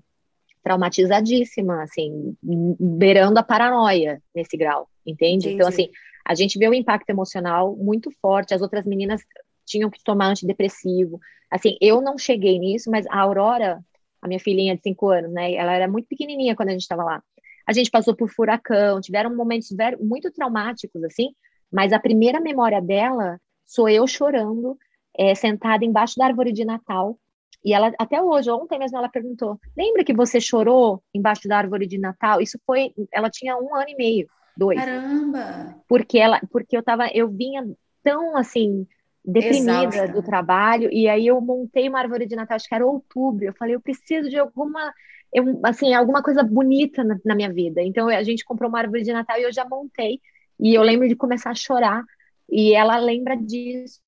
traumatizadíssima, 0.64 1.84
assim, 1.84 2.36
beirando 2.80 3.40
a 3.40 3.44
paranoia 3.44 4.22
nesse 4.34 4.56
grau, 4.56 4.88
entende? 5.06 5.48
Entendi. 5.48 5.56
Então, 5.56 5.68
assim, 5.68 5.90
a 6.26 6.36
gente 6.36 6.58
vê 6.60 6.68
o 6.68 6.74
impacto 6.74 7.10
emocional 7.10 7.76
muito 7.76 8.12
forte, 8.22 8.54
as 8.54 8.62
outras 8.62 8.86
meninas 8.86 9.22
tinham 9.66 9.90
que 9.90 10.04
tomar 10.04 10.28
antidepressivo, 10.28 11.20
assim, 11.50 11.78
eu 11.82 12.02
não 12.02 12.18
cheguei 12.18 12.60
nisso, 12.60 12.90
mas 12.92 13.06
a 13.08 13.20
Aurora 13.20 13.84
a 14.22 14.28
minha 14.28 14.40
filhinha 14.40 14.76
de 14.76 14.82
cinco 14.82 15.10
anos, 15.10 15.32
né? 15.32 15.54
Ela 15.54 15.74
era 15.74 15.88
muito 15.88 16.08
pequenininha 16.08 16.56
quando 16.56 16.70
a 16.70 16.74
gente 16.74 16.82
estava 16.82 17.04
lá. 17.04 17.24
A 17.66 17.74
gente 17.74 17.90
passou 17.90 18.16
por 18.16 18.30
furacão, 18.30 19.02
tiveram 19.02 19.36
momentos 19.36 19.70
muito 20.00 20.32
traumáticos, 20.32 21.04
assim, 21.04 21.30
mas 21.72 21.92
a 21.92 22.00
primeira 22.00 22.40
memória 22.40 22.82
dela 22.82 23.40
sou 23.66 23.90
eu 23.90 24.06
chorando, 24.06 24.78
é, 25.18 25.34
sentada 25.34 25.84
embaixo 25.84 26.16
da 26.18 26.26
árvore 26.26 26.52
de 26.52 26.64
Natal. 26.64 27.18
E 27.64 27.74
ela, 27.74 27.92
até 28.00 28.22
hoje, 28.22 28.50
ontem 28.50 28.80
mesmo, 28.80 28.98
ela 28.98 29.10
perguntou: 29.10 29.60
lembra 29.78 30.04
que 30.04 30.14
você 30.14 30.42
chorou 30.42 31.02
embaixo 31.14 31.48
da 31.48 31.58
árvore 31.58 31.86
de 31.86 31.98
Natal? 31.98 32.42
Isso 32.42 32.60
foi. 32.66 32.94
Ela 33.14 33.30
tinha 33.30 33.56
um 33.58 33.76
ano 33.76 33.90
e 33.90 33.96
meio, 33.96 34.28
dois. 34.58 34.80
Caramba! 34.80 35.76
Porque, 35.88 36.18
ela, 36.18 36.42
porque 36.52 36.76
eu 36.76 36.84
tava, 36.84 37.08
eu 37.14 37.30
vinha 37.30 37.64
tão 38.04 38.36
assim, 38.36 38.88
deprimida 39.24 39.84
Exausta. 39.84 40.08
do 40.08 40.24
trabalho, 40.24 40.90
e 40.92 41.08
aí 41.08 41.28
eu 41.28 41.40
montei 41.40 41.88
uma 41.88 42.00
árvore 42.00 42.26
de 42.26 42.36
Natal, 42.36 42.56
acho 42.56 42.68
que 42.68 42.76
era 42.76 42.86
outubro. 42.86 43.46
Eu 43.46 43.54
falei, 43.54 43.76
eu 43.76 43.82
preciso 43.82 44.30
de 44.30 44.38
alguma. 44.38 44.92
Eu, 45.32 45.62
assim, 45.64 45.94
alguma 45.94 46.22
coisa 46.22 46.44
bonita 46.44 47.04
na, 47.04 47.18
na 47.24 47.36
minha 47.36 47.54
vida. 47.54 47.82
Então 47.82 48.08
a 48.10 48.24
gente 48.24 48.44
comprou 48.44 48.70
uma 48.70 48.80
árvore 48.80 49.04
de 49.04 49.14
Natal 49.14 49.38
e 49.40 49.44
eu 49.44 49.54
já 49.54 49.66
montei. 49.66 50.20
E 50.60 50.74
eu 50.74 50.82
lembro 50.82 51.08
de 51.08 51.16
começar 51.16 51.52
a 51.52 51.56
chorar. 51.56 52.04
E 52.50 52.74
ela 52.74 52.98
lembra 52.98 53.36
disso. 53.38 54.02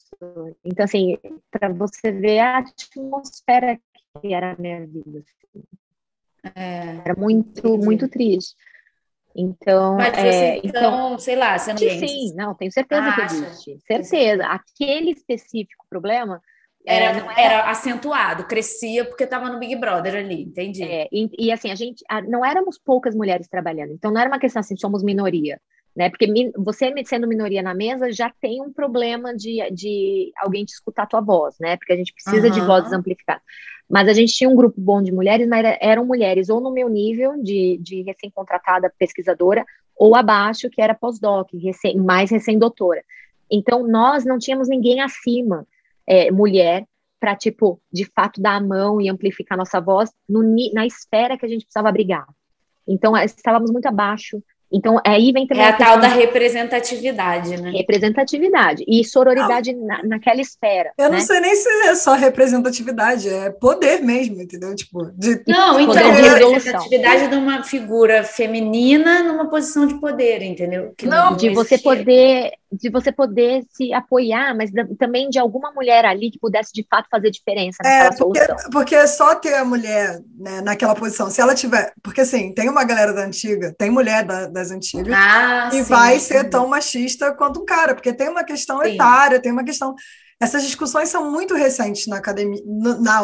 Então, 0.63 0.85
assim, 0.85 1.17
para 1.51 1.69
você 1.69 2.11
ver 2.11 2.39
a 2.39 2.57
atmosfera 2.59 3.79
que 4.21 4.33
era 4.33 4.53
a 4.53 4.55
minha 4.57 4.85
vida. 4.85 5.19
Assim. 5.19 5.63
É, 6.55 7.01
era 7.05 7.15
muito, 7.17 7.67
entendi. 7.67 7.85
muito 7.85 8.07
triste. 8.07 8.55
Então, 9.35 9.95
Mas 9.95 10.15
é, 10.15 10.57
então, 10.57 10.69
então, 10.69 11.19
sei 11.19 11.35
lá, 11.35 11.57
você 11.57 11.71
não 11.71 11.77
Sim, 11.79 12.35
não, 12.35 12.53
tenho 12.53 12.71
certeza 12.71 13.07
ah, 13.07 13.15
que 13.15 13.21
existe. 13.21 13.79
Certeza. 13.87 14.45
Aquele 14.45 15.11
específico 15.11 15.85
problema 15.89 16.39
era, 16.85 17.05
era, 17.05 17.41
era, 17.41 17.69
acentuado, 17.69 18.45
crescia 18.45 19.05
porque 19.05 19.23
estava 19.23 19.49
no 19.49 19.57
Big 19.57 19.75
Brother 19.75 20.17
ali, 20.17 20.43
entendi. 20.43 20.83
É, 20.83 21.07
e, 21.11 21.47
e, 21.47 21.51
assim, 21.51 21.71
a 21.71 21.75
gente 21.75 22.03
não 22.27 22.45
éramos 22.45 22.77
poucas 22.77 23.15
mulheres 23.15 23.47
trabalhando, 23.47 23.93
então 23.93 24.11
não 24.11 24.21
era 24.21 24.29
uma 24.29 24.39
questão 24.39 24.59
assim, 24.59 24.77
somos 24.77 25.01
minoria 25.01 25.59
né? 25.95 26.09
Porque 26.09 26.51
você 26.57 26.91
sendo 27.05 27.27
minoria 27.27 27.61
na 27.61 27.73
mesa 27.73 28.11
já 28.11 28.31
tem 28.41 28.61
um 28.61 28.73
problema 28.73 29.35
de, 29.35 29.59
de 29.71 30.31
alguém 30.37 30.65
te 30.65 30.73
escutar 30.73 31.03
a 31.03 31.07
tua 31.07 31.21
voz, 31.21 31.55
né? 31.59 31.77
Porque 31.77 31.93
a 31.93 31.95
gente 31.95 32.13
precisa 32.13 32.47
uhum. 32.47 32.53
de 32.53 32.61
vozes 32.61 32.91
amplificadas. 32.91 33.43
Mas 33.89 34.07
a 34.07 34.13
gente 34.13 34.33
tinha 34.33 34.49
um 34.49 34.55
grupo 34.55 34.79
bom 34.79 35.01
de 35.01 35.11
mulheres, 35.11 35.47
mas 35.47 35.77
eram 35.79 36.05
mulheres 36.05 36.49
ou 36.49 36.59
no 36.59 36.71
meu 36.71 36.89
nível 36.89 37.41
de, 37.43 37.77
de 37.81 38.01
recém-contratada 38.01 38.91
pesquisadora, 38.97 39.63
ou 39.95 40.15
abaixo, 40.15 40.69
que 40.69 40.81
era 40.81 40.95
pós-doc, 40.95 41.49
recém, 41.53 41.97
mais 41.97 42.31
recém-doutora. 42.31 43.03
Então, 43.51 43.87
nós 43.87 44.25
não 44.25 44.39
tínhamos 44.39 44.67
ninguém 44.67 45.01
acima, 45.01 45.67
é, 46.07 46.31
mulher, 46.31 46.87
para, 47.19 47.35
tipo, 47.35 47.79
de 47.91 48.05
fato, 48.05 48.41
dar 48.41 48.55
a 48.55 48.61
mão 48.61 48.99
e 48.99 49.07
amplificar 49.09 49.57
nossa 49.57 49.79
voz 49.79 50.11
no, 50.27 50.41
na 50.73 50.85
esfera 50.85 51.37
que 51.37 51.45
a 51.45 51.49
gente 51.49 51.65
precisava 51.65 51.91
brigar. 51.91 52.25
Então, 52.87 53.15
estávamos 53.15 53.71
muito 53.71 53.85
abaixo 53.85 54.43
então, 54.73 54.99
aí 55.05 55.31
vem 55.31 55.45
também. 55.45 55.63
É 55.63 55.67
a, 55.67 55.69
a 55.69 55.73
tal 55.73 55.99
da 55.99 56.07
representatividade, 56.07 57.61
né? 57.61 57.69
Representatividade. 57.71 58.83
E 58.87 59.05
sororidade 59.05 59.73
na, 59.73 60.03
naquela 60.03 60.41
esfera. 60.41 60.91
Eu 60.97 61.09
né? 61.09 61.17
não 61.17 61.25
sei 61.25 61.39
nem 61.39 61.55
se 61.55 61.69
é 61.87 61.95
só 61.95 62.13
representatividade, 62.15 63.29
é 63.29 63.51
poder 63.51 64.01
mesmo, 64.01 64.41
entendeu? 64.41 64.75
Tipo, 64.75 65.11
de, 65.15 65.43
não, 65.47 65.79
então, 65.79 65.97
é 65.97 66.11
representatividade 66.11 67.27
de 67.27 67.35
uma 67.35 67.63
figura 67.63 68.23
feminina 68.23 69.21
numa 69.21 69.47
posição 69.47 69.85
de 69.85 69.99
poder, 69.99 70.41
entendeu? 70.41 70.93
Que 70.97 71.05
não, 71.05 71.31
não 71.31 71.37
de 71.37 71.49
você 71.49 71.77
poder 71.77 72.53
de 72.73 72.89
você 72.89 73.11
poder 73.11 73.63
se 73.71 73.93
apoiar, 73.93 74.55
mas 74.55 74.71
também 74.97 75.29
de 75.29 75.37
alguma 75.37 75.71
mulher 75.71 76.05
ali 76.05 76.31
que 76.31 76.39
pudesse 76.39 76.73
de 76.73 76.85
fato 76.89 77.07
fazer 77.09 77.29
diferença 77.29 77.77
naquela 77.83 78.05
é, 78.05 78.17
porque, 78.17 78.45
solução. 78.45 78.69
Porque 78.71 79.07
só 79.07 79.35
ter 79.35 79.53
a 79.55 79.65
mulher 79.65 80.21
né, 80.37 80.61
naquela 80.61 80.95
posição, 80.95 81.29
se 81.29 81.39
ela 81.39 81.53
tiver. 81.53 81.93
Porque 82.01 82.21
assim, 82.21 82.53
tem 82.53 82.69
uma 82.69 82.83
galera 82.83 83.13
da 83.13 83.23
antiga, 83.23 83.73
tem 83.77 83.89
mulher 83.89 84.25
da, 84.25 84.47
das 84.47 84.71
antigas, 84.71 85.13
ah, 85.13 85.69
e 85.71 85.77
sim, 85.77 85.83
vai 85.83 86.19
sim. 86.19 86.27
ser 86.27 86.49
tão 86.49 86.67
machista 86.67 87.31
quanto 87.33 87.61
um 87.61 87.65
cara, 87.65 87.93
porque 87.93 88.13
tem 88.13 88.29
uma 88.29 88.43
questão 88.43 88.81
sim. 88.81 88.95
etária, 88.95 89.39
tem 89.39 89.51
uma 89.51 89.63
questão. 89.63 89.95
Essas 90.41 90.63
discussões 90.63 91.07
são 91.09 91.31
muito 91.31 91.53
recentes 91.53 92.07
na 92.07 92.17
academia, 92.17 92.61
na, 92.65 93.21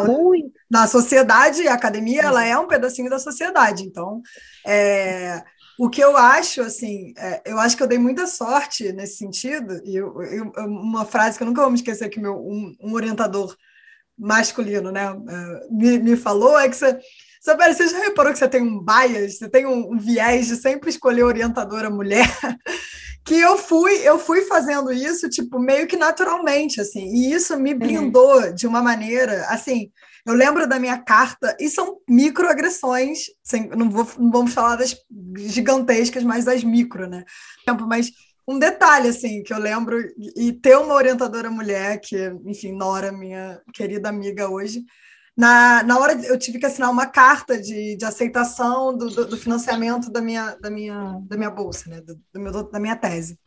na 0.70 0.86
sociedade, 0.86 1.66
a 1.68 1.74
academia 1.74 2.22
ela 2.22 2.44
é 2.44 2.56
um 2.56 2.66
pedacinho 2.66 3.10
da 3.10 3.18
sociedade, 3.18 3.82
então. 3.82 4.22
É, 4.66 5.42
o 5.82 5.88
que 5.88 6.04
eu 6.04 6.14
acho, 6.14 6.60
assim, 6.60 7.14
é, 7.16 7.40
eu 7.46 7.58
acho 7.58 7.74
que 7.74 7.82
eu 7.82 7.86
dei 7.86 7.96
muita 7.96 8.26
sorte 8.26 8.92
nesse 8.92 9.16
sentido, 9.16 9.80
e 9.82 9.96
eu, 9.96 10.22
eu, 10.24 10.52
uma 10.58 11.06
frase 11.06 11.38
que 11.38 11.42
eu 11.42 11.46
nunca 11.46 11.62
vou 11.62 11.70
me 11.70 11.76
esquecer 11.76 12.10
que 12.10 12.20
meu, 12.20 12.36
um, 12.36 12.76
um 12.82 12.92
orientador 12.92 13.56
masculino 14.18 14.92
né, 14.92 15.06
é, 15.06 15.68
me, 15.70 15.98
me 15.98 16.16
falou 16.18 16.60
é 16.60 16.68
que 16.68 16.76
você. 16.76 16.98
Sabe, 17.40 17.72
você 17.72 17.88
já 17.88 17.98
reparou 17.98 18.30
que 18.30 18.38
você 18.38 18.46
tem 18.46 18.60
um 18.60 18.84
bias, 18.84 19.38
você 19.38 19.48
tem 19.48 19.64
um, 19.64 19.94
um 19.94 19.98
viés 19.98 20.48
de 20.48 20.56
sempre 20.56 20.90
escolher 20.90 21.22
orientadora 21.22 21.88
mulher? 21.88 22.28
que 23.24 23.40
eu 23.40 23.56
fui, 23.56 24.06
eu 24.06 24.18
fui 24.18 24.42
fazendo 24.42 24.92
isso, 24.92 25.30
tipo, 25.30 25.58
meio 25.58 25.86
que 25.86 25.96
naturalmente, 25.96 26.78
assim, 26.78 27.06
e 27.06 27.32
isso 27.32 27.58
me 27.58 27.72
uhum. 27.72 27.78
blindou 27.78 28.42
uhum. 28.42 28.54
de 28.54 28.66
uma 28.66 28.82
maneira, 28.82 29.46
assim, 29.48 29.90
eu 30.26 30.34
lembro 30.34 30.66
da 30.66 30.78
minha 30.78 30.98
carta, 30.98 31.56
e 31.58 31.68
são 31.68 31.98
microagressões, 32.08 33.24
sem, 33.42 33.68
não, 33.68 33.90
vou, 33.90 34.06
não 34.18 34.30
vamos 34.30 34.52
falar 34.52 34.76
das 34.76 34.96
gigantescas, 35.36 36.22
mas 36.22 36.44
das 36.44 36.62
micro, 36.62 37.08
né? 37.08 37.24
Mas 37.86 38.10
um 38.46 38.58
detalhe, 38.58 39.08
assim, 39.08 39.42
que 39.42 39.52
eu 39.52 39.58
lembro, 39.58 39.96
e 40.36 40.52
ter 40.52 40.76
uma 40.76 40.94
orientadora 40.94 41.50
mulher, 41.50 42.00
que, 42.00 42.16
enfim, 42.44 42.72
Nora, 42.72 43.12
minha 43.12 43.60
querida 43.72 44.08
amiga 44.08 44.48
hoje, 44.48 44.84
na, 45.36 45.82
na 45.84 45.98
hora 45.98 46.12
eu 46.26 46.38
tive 46.38 46.58
que 46.58 46.66
assinar 46.66 46.90
uma 46.90 47.06
carta 47.06 47.58
de, 47.58 47.96
de 47.96 48.04
aceitação 48.04 48.96
do, 48.96 49.08
do, 49.08 49.26
do 49.26 49.36
financiamento 49.36 50.10
da 50.10 50.20
minha, 50.20 50.54
da 50.60 50.68
minha, 50.68 51.18
da 51.22 51.36
minha 51.36 51.50
bolsa, 51.50 51.88
né? 51.88 52.00
Do, 52.00 52.20
do 52.32 52.40
meu, 52.40 52.52
da 52.70 52.80
minha 52.80 52.96
tese. 52.96 53.38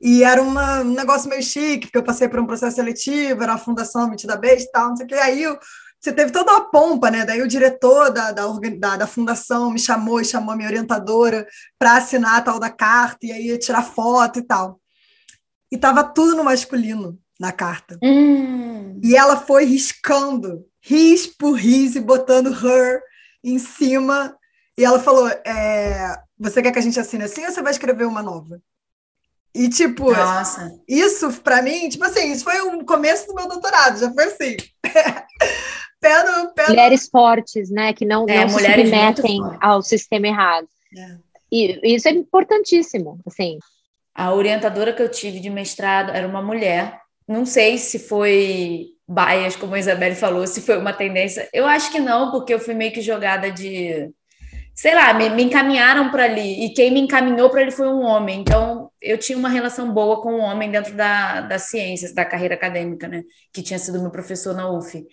E 0.00 0.24
era 0.24 0.42
uma, 0.42 0.80
um 0.80 0.94
negócio 0.94 1.28
meio 1.28 1.42
chique, 1.42 1.86
porque 1.86 1.98
eu 1.98 2.02
passei 2.02 2.28
por 2.28 2.40
um 2.40 2.46
processo 2.46 2.76
seletivo, 2.76 3.42
era 3.42 3.52
a 3.52 3.58
fundação 3.58 4.08
Metida 4.08 4.36
Besta 4.36 4.68
e 4.68 4.72
tal, 4.72 4.88
não 4.88 4.96
sei 4.96 5.04
o 5.04 5.08
que. 5.08 5.14
Aí 5.14 5.42
eu, 5.42 5.58
você 6.00 6.12
teve 6.12 6.32
toda 6.32 6.50
uma 6.50 6.70
pompa, 6.70 7.10
né? 7.10 7.26
Daí 7.26 7.42
o 7.42 7.48
diretor 7.48 8.10
da, 8.10 8.32
da, 8.32 8.46
da, 8.46 8.96
da 8.96 9.06
fundação 9.06 9.70
me 9.70 9.78
chamou 9.78 10.18
e 10.18 10.24
chamou 10.24 10.54
a 10.54 10.56
minha 10.56 10.68
orientadora 10.68 11.46
para 11.78 11.98
assinar 11.98 12.38
a 12.38 12.40
tal 12.40 12.58
da 12.58 12.70
carta, 12.70 13.26
e 13.26 13.32
aí 13.32 13.46
ia 13.48 13.58
tirar 13.58 13.82
foto 13.82 14.38
e 14.38 14.42
tal. 14.42 14.80
E 15.70 15.76
tava 15.76 16.02
tudo 16.02 16.34
no 16.34 16.42
masculino 16.42 17.18
na 17.38 17.52
carta. 17.52 17.98
Hum. 18.02 18.98
E 19.04 19.14
ela 19.14 19.36
foi 19.36 19.66
riscando, 19.66 20.64
ris 20.80 21.26
por 21.26 21.52
ris, 21.52 21.94
e 21.96 22.00
botando 22.00 22.50
her 22.50 23.02
em 23.44 23.58
cima. 23.58 24.34
E 24.78 24.84
ela 24.84 24.98
falou: 24.98 25.28
é, 25.28 26.16
Você 26.38 26.62
quer 26.62 26.72
que 26.72 26.78
a 26.78 26.82
gente 26.82 26.98
assine 26.98 27.24
assim 27.24 27.44
ou 27.44 27.52
você 27.52 27.60
vai 27.60 27.72
escrever 27.72 28.06
uma 28.06 28.22
nova? 28.22 28.60
E, 29.54 29.68
tipo, 29.68 30.12
Nossa. 30.12 30.70
isso 30.88 31.32
para 31.42 31.60
mim, 31.60 31.88
tipo 31.88 32.04
assim, 32.04 32.30
isso 32.30 32.44
foi 32.44 32.60
o 32.60 32.84
começo 32.84 33.26
do 33.26 33.34
meu 33.34 33.48
doutorado, 33.48 33.98
já 33.98 34.12
foi 34.12 34.24
assim. 34.24 34.56
pé 36.00 36.22
no, 36.24 36.52
pé 36.52 36.68
mulheres 36.68 37.08
fortes, 37.08 37.70
né? 37.70 37.92
Que 37.92 38.04
não, 38.04 38.26
é, 38.28 38.40
não 38.40 38.48
se 38.48 38.64
submetem 38.64 39.40
ao 39.60 39.82
sistema 39.82 40.26
errado. 40.26 40.68
É. 40.96 41.16
E 41.52 41.94
isso 41.94 42.08
é 42.08 42.12
importantíssimo, 42.12 43.20
assim. 43.26 43.58
A 44.14 44.32
orientadora 44.32 44.92
que 44.92 45.02
eu 45.02 45.10
tive 45.10 45.40
de 45.40 45.50
mestrado 45.50 46.10
era 46.10 46.26
uma 46.26 46.42
mulher. 46.42 47.00
Não 47.26 47.44
sei 47.44 47.78
se 47.78 47.98
foi 47.98 48.88
bias, 49.08 49.56
como 49.56 49.74
a 49.74 49.78
Isabelle 49.78 50.14
falou, 50.14 50.46
se 50.46 50.60
foi 50.60 50.78
uma 50.78 50.92
tendência. 50.92 51.48
Eu 51.52 51.66
acho 51.66 51.90
que 51.90 51.98
não, 51.98 52.30
porque 52.30 52.54
eu 52.54 52.60
fui 52.60 52.74
meio 52.74 52.92
que 52.92 53.00
jogada 53.00 53.50
de 53.50 54.10
sei 54.80 54.94
lá, 54.94 55.12
me, 55.12 55.28
me 55.28 55.42
encaminharam 55.42 56.10
para 56.10 56.24
ali, 56.24 56.64
e 56.64 56.72
quem 56.72 56.90
me 56.90 57.00
encaminhou 57.00 57.50
para 57.50 57.60
ele 57.60 57.70
foi 57.70 57.86
um 57.86 58.00
homem. 58.00 58.40
Então, 58.40 58.90
eu 58.98 59.18
tinha 59.18 59.36
uma 59.36 59.50
relação 59.50 59.92
boa 59.92 60.22
com 60.22 60.32
o 60.32 60.38
um 60.38 60.40
homem 60.40 60.70
dentro 60.70 60.94
da, 60.94 61.42
das 61.42 61.64
ciências, 61.64 62.14
da 62.14 62.24
carreira 62.24 62.54
acadêmica, 62.54 63.06
né? 63.06 63.22
Que 63.52 63.62
tinha 63.62 63.78
sido 63.78 64.00
meu 64.00 64.10
professor 64.10 64.54
na 64.54 64.70
UF. 64.70 65.06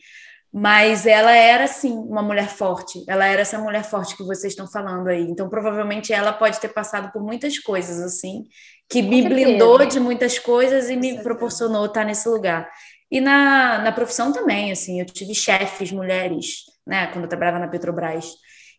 Mas 0.53 1.05
ela 1.05 1.31
era, 1.31 1.67
sim, 1.67 1.93
uma 1.93 2.21
mulher 2.21 2.49
forte. 2.49 3.03
Ela 3.07 3.25
era 3.27 3.41
essa 3.41 3.59
mulher 3.59 3.83
forte 3.83 4.15
que 4.15 4.23
vocês 4.23 4.53
estão 4.53 4.67
falando 4.67 5.07
aí. 5.07 5.23
Então, 5.23 5.49
provavelmente, 5.49 6.13
ela 6.13 6.31
pode 6.31 6.59
ter 6.59 6.69
passado 6.69 7.11
por 7.11 7.21
muitas 7.21 7.59
coisas, 7.59 7.99
assim, 7.99 8.45
que 8.89 9.01
me 9.01 9.21
blindou 9.27 9.85
de 9.85 9.99
muitas 9.99 10.39
coisas 10.39 10.89
e 10.89 10.95
me 10.95 11.21
proporcionou 11.21 11.85
estar 11.85 12.05
nesse 12.05 12.27
lugar. 12.29 12.69
E 13.11 13.21
na, 13.21 13.79
na 13.79 13.91
profissão 13.91 14.31
também, 14.31 14.71
assim, 14.71 14.99
eu 14.99 15.05
tive 15.05 15.33
chefes 15.33 15.91
mulheres, 15.91 16.63
né, 16.85 17.07
quando 17.07 17.25
eu 17.25 17.29
trabalhava 17.29 17.59
na 17.59 17.67
Petrobras, 17.67 18.25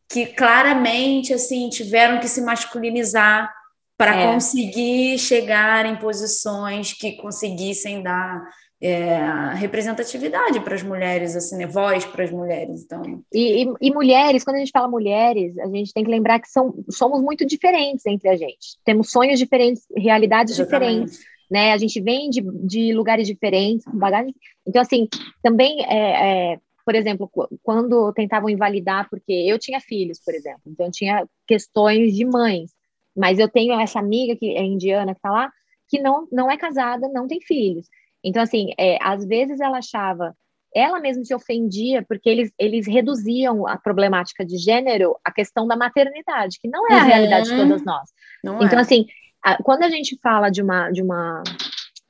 que 0.09 0.27
claramente, 0.27 1.33
assim, 1.33 1.69
tiveram 1.69 2.19
que 2.19 2.29
se 2.29 2.41
masculinizar 2.41 3.53
para 3.97 4.15
é. 4.15 4.33
conseguir 4.33 5.19
chegar 5.19 5.85
em 5.85 5.97
posições 5.97 6.93
que 6.93 7.17
conseguissem 7.17 8.03
dar 8.03 8.43
é, 8.81 9.55
representatividade 9.55 10.61
para 10.61 10.75
as 10.75 10.83
mulheres, 10.83 11.35
assim, 11.35 11.57
né? 11.57 11.67
voz 11.67 12.05
para 12.05 12.25
as 12.25 12.31
mulheres. 12.31 12.85
Então. 12.85 13.23
E, 13.33 13.65
e, 13.65 13.75
e, 13.81 13.91
mulheres, 13.93 14.45
quando 14.45 14.57
a 14.57 14.59
gente 14.61 14.71
fala 14.71 14.89
mulheres, 14.89 15.59
a 15.59 15.67
gente 15.67 15.93
tem 15.93 16.05
que 16.05 16.11
lembrar 16.11 16.39
que 16.39 16.49
são, 16.49 16.75
somos 16.91 17.21
muito 17.21 17.45
diferentes 17.45 18.07
entre 18.07 18.29
a 18.29 18.37
gente. 18.37 18.79
Temos 18.85 19.11
sonhos 19.11 19.39
diferentes, 19.39 19.83
realidades 19.97 20.59
Exatamente. 20.59 21.05
diferentes. 21.07 21.39
Né? 21.51 21.73
A 21.73 21.79
gente 21.79 22.01
vem 22.01 22.31
de, 22.31 22.43
de 22.43 22.93
lugares 22.93 23.27
diferentes, 23.27 23.85
bagagem. 23.93 24.35
Então, 24.67 24.83
assim, 24.83 25.09
também 25.43 25.85
é, 25.85 26.53
é 26.53 26.59
por 26.89 26.95
exemplo, 26.95 27.31
quando 27.63 28.15
tentavam 28.15 28.49
invalidar, 28.49 29.11
porque 29.11 29.31
eu 29.31 29.59
tinha 29.59 29.79
filhos, 29.79 30.19
por 30.25 30.35
exemplo, 30.35 30.63
então 30.67 30.91
tinha 30.91 31.29
questões 31.47 32.17
de 32.17 32.25
mães, 32.25 32.71
mas 33.15 33.39
eu 33.39 33.47
tenho 33.47 33.79
essa 33.79 33.99
amiga 33.99 34.35
que 34.35 34.57
é 34.57 34.65
indiana 34.65 35.15
que 35.15 35.21
tá 35.21 35.31
lá, 35.31 35.53
que 35.87 36.01
não, 36.01 36.27
não 36.33 36.51
é 36.51 36.57
casada, 36.57 37.07
não 37.07 37.29
tem 37.29 37.43
filhos. 37.43 37.87
Então, 38.25 38.43
assim, 38.43 38.71
é, 38.79 38.99
às 39.01 39.25
vezes 39.25 39.61
ela 39.61 39.79
achava, 39.79 40.35
ela 40.75 41.01
mesma 41.01 41.25
se 41.25 41.35
ofendia, 41.35 42.05
porque 42.07 42.29
eles, 42.29 42.53
eles 42.59 42.87
reduziam 42.87 43.67
a 43.67 43.77
problemática 43.77 44.45
de 44.45 44.57
gênero 44.59 45.17
à 45.25 45.33
questão 45.33 45.67
da 45.67 45.77
maternidade, 45.77 46.59
que 46.61 46.69
não 46.69 46.87
é 46.91 46.95
a 46.95 47.03
uhum. 47.03 47.07
realidade 47.07 47.51
de 47.51 47.57
todas 47.57 47.85
nós. 47.85 48.11
Não 48.43 48.63
então, 48.63 48.79
é. 48.79 48.83
assim, 48.83 49.07
a, 49.43 49.63
quando 49.63 49.83
a 49.83 49.91
gente 49.91 50.19
fala 50.23 50.51
de 50.51 50.63
uma, 50.63 50.91
de 50.91 51.03
uma 51.03 51.43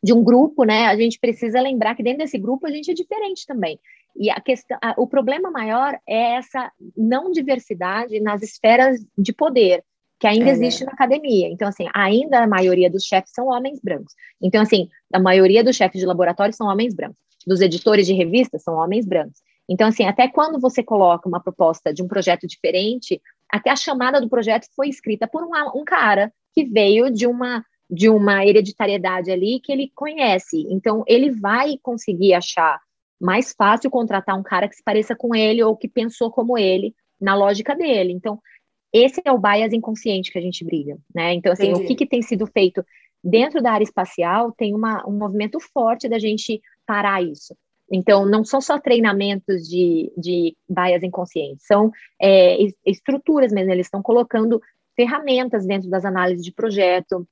de 0.03 0.13
um 0.13 0.23
grupo, 0.23 0.65
né, 0.65 0.87
a 0.87 0.97
gente 0.97 1.19
precisa 1.19 1.61
lembrar 1.61 1.95
que 1.95 2.03
dentro 2.03 2.21
desse 2.21 2.39
grupo 2.39 2.67
a 2.67 2.71
gente 2.71 2.91
é 2.91 2.95
diferente 2.95 3.45
também. 3.47 3.79
E 4.17 4.31
a 4.31 4.41
questão, 4.41 4.79
a, 4.81 4.95
o 4.97 5.07
problema 5.07 5.51
maior 5.51 5.99
é 6.09 6.37
essa 6.37 6.71
não 6.97 7.31
diversidade 7.31 8.21
nas 8.21 8.43
esferas 8.43 9.05
de 9.17 9.33
poder 9.33 9.85
que 10.19 10.27
ainda 10.27 10.49
é. 10.49 10.53
existe 10.53 10.85
na 10.85 10.93
academia. 10.93 11.49
Então, 11.49 11.69
assim, 11.69 11.87
ainda 11.95 12.43
a 12.43 12.47
maioria 12.47 12.91
dos 12.91 13.05
chefes 13.05 13.33
são 13.33 13.47
homens 13.49 13.81
brancos. 13.83 14.13
Então, 14.43 14.61
assim, 14.61 14.89
a 15.13 15.19
maioria 15.19 15.63
dos 15.63 15.77
chefes 15.77 16.01
de 16.01 16.07
laboratório 16.07 16.55
são 16.55 16.67
homens 16.67 16.95
brancos. 16.95 17.17
Dos 17.47 17.61
editores 17.61 18.07
de 18.07 18.13
revistas 18.13 18.63
são 18.63 18.75
homens 18.75 19.07
brancos. 19.07 19.41
Então, 19.69 19.89
assim, 19.89 20.05
até 20.05 20.27
quando 20.29 20.59
você 20.59 20.83
coloca 20.83 21.29
uma 21.29 21.41
proposta 21.41 21.93
de 21.93 22.03
um 22.03 22.09
projeto 22.09 22.47
diferente, 22.47 23.21
até 23.51 23.71
a 23.71 23.77
chamada 23.77 24.21
do 24.21 24.29
projeto 24.29 24.67
foi 24.75 24.89
escrita 24.89 25.29
por 25.29 25.43
um, 25.45 25.51
um 25.75 25.85
cara 25.85 26.33
que 26.55 26.65
veio 26.65 27.11
de 27.11 27.27
uma 27.27 27.65
de 27.91 28.11
uma 28.11 28.45
hereditariedade 28.45 29.31
ali 29.31 29.61
que 29.61 29.73
ele 29.73 29.91
conhece. 29.95 30.67
Então, 30.69 31.03
ele 31.07 31.31
vai 31.31 31.79
conseguir 31.83 32.35
achar 32.35 32.79
mais 33.19 33.55
fácil 33.57 33.91
contratar 33.91 34.39
um 34.39 34.43
cara 34.43 34.69
que 34.69 34.77
se 34.77 34.85
pareça 34.85 35.17
com 35.17 35.35
ele 35.35 35.63
ou 35.63 35.75
que 35.75 35.89
pensou 35.89 36.31
como 36.31 36.59
ele 36.59 36.95
na 37.19 37.35
lógica 37.35 37.75
dele. 37.75 38.13
Então, 38.13 38.39
esse 38.93 39.21
é 39.25 39.33
o 39.33 39.39
bias 39.39 39.73
inconsciente 39.73 40.31
que 40.31 40.39
a 40.39 40.43
gente 40.43 40.65
briga, 40.65 40.97
né? 41.15 41.35
Então, 41.35 41.53
assim, 41.53 41.71
Entendi. 41.71 41.85
o 41.85 41.87
que, 41.87 41.95
que 41.95 42.07
tem 42.07 42.23
sido 42.23 42.47
feito 42.47 42.85
dentro 43.23 43.63
da 43.63 43.73
área 43.73 43.85
espacial 43.85 44.53
tem 44.53 44.75
uma, 44.75 45.07
um 45.07 45.13
movimento 45.13 45.59
forte 45.61 46.09
da 46.09 46.19
gente 46.19 46.61
parar 46.87 47.23
isso. 47.23 47.55
Então, 47.91 48.27
não 48.27 48.45
são 48.45 48.61
só 48.61 48.79
treinamentos 48.79 49.67
de, 49.67 50.13
de 50.17 50.57
bias 50.69 51.03
inconscientes, 51.03 51.67
são 51.67 51.91
é, 52.21 52.59
estruturas 52.85 53.51
mesmo, 53.51 53.73
eles 53.73 53.87
estão 53.87 54.03
colocando 54.03 54.61
ferramentas 54.95 55.65
dentro 55.65 55.89
das 55.89 56.05
análises 56.05 56.45
de 56.45 56.53
projeto, 56.53 57.27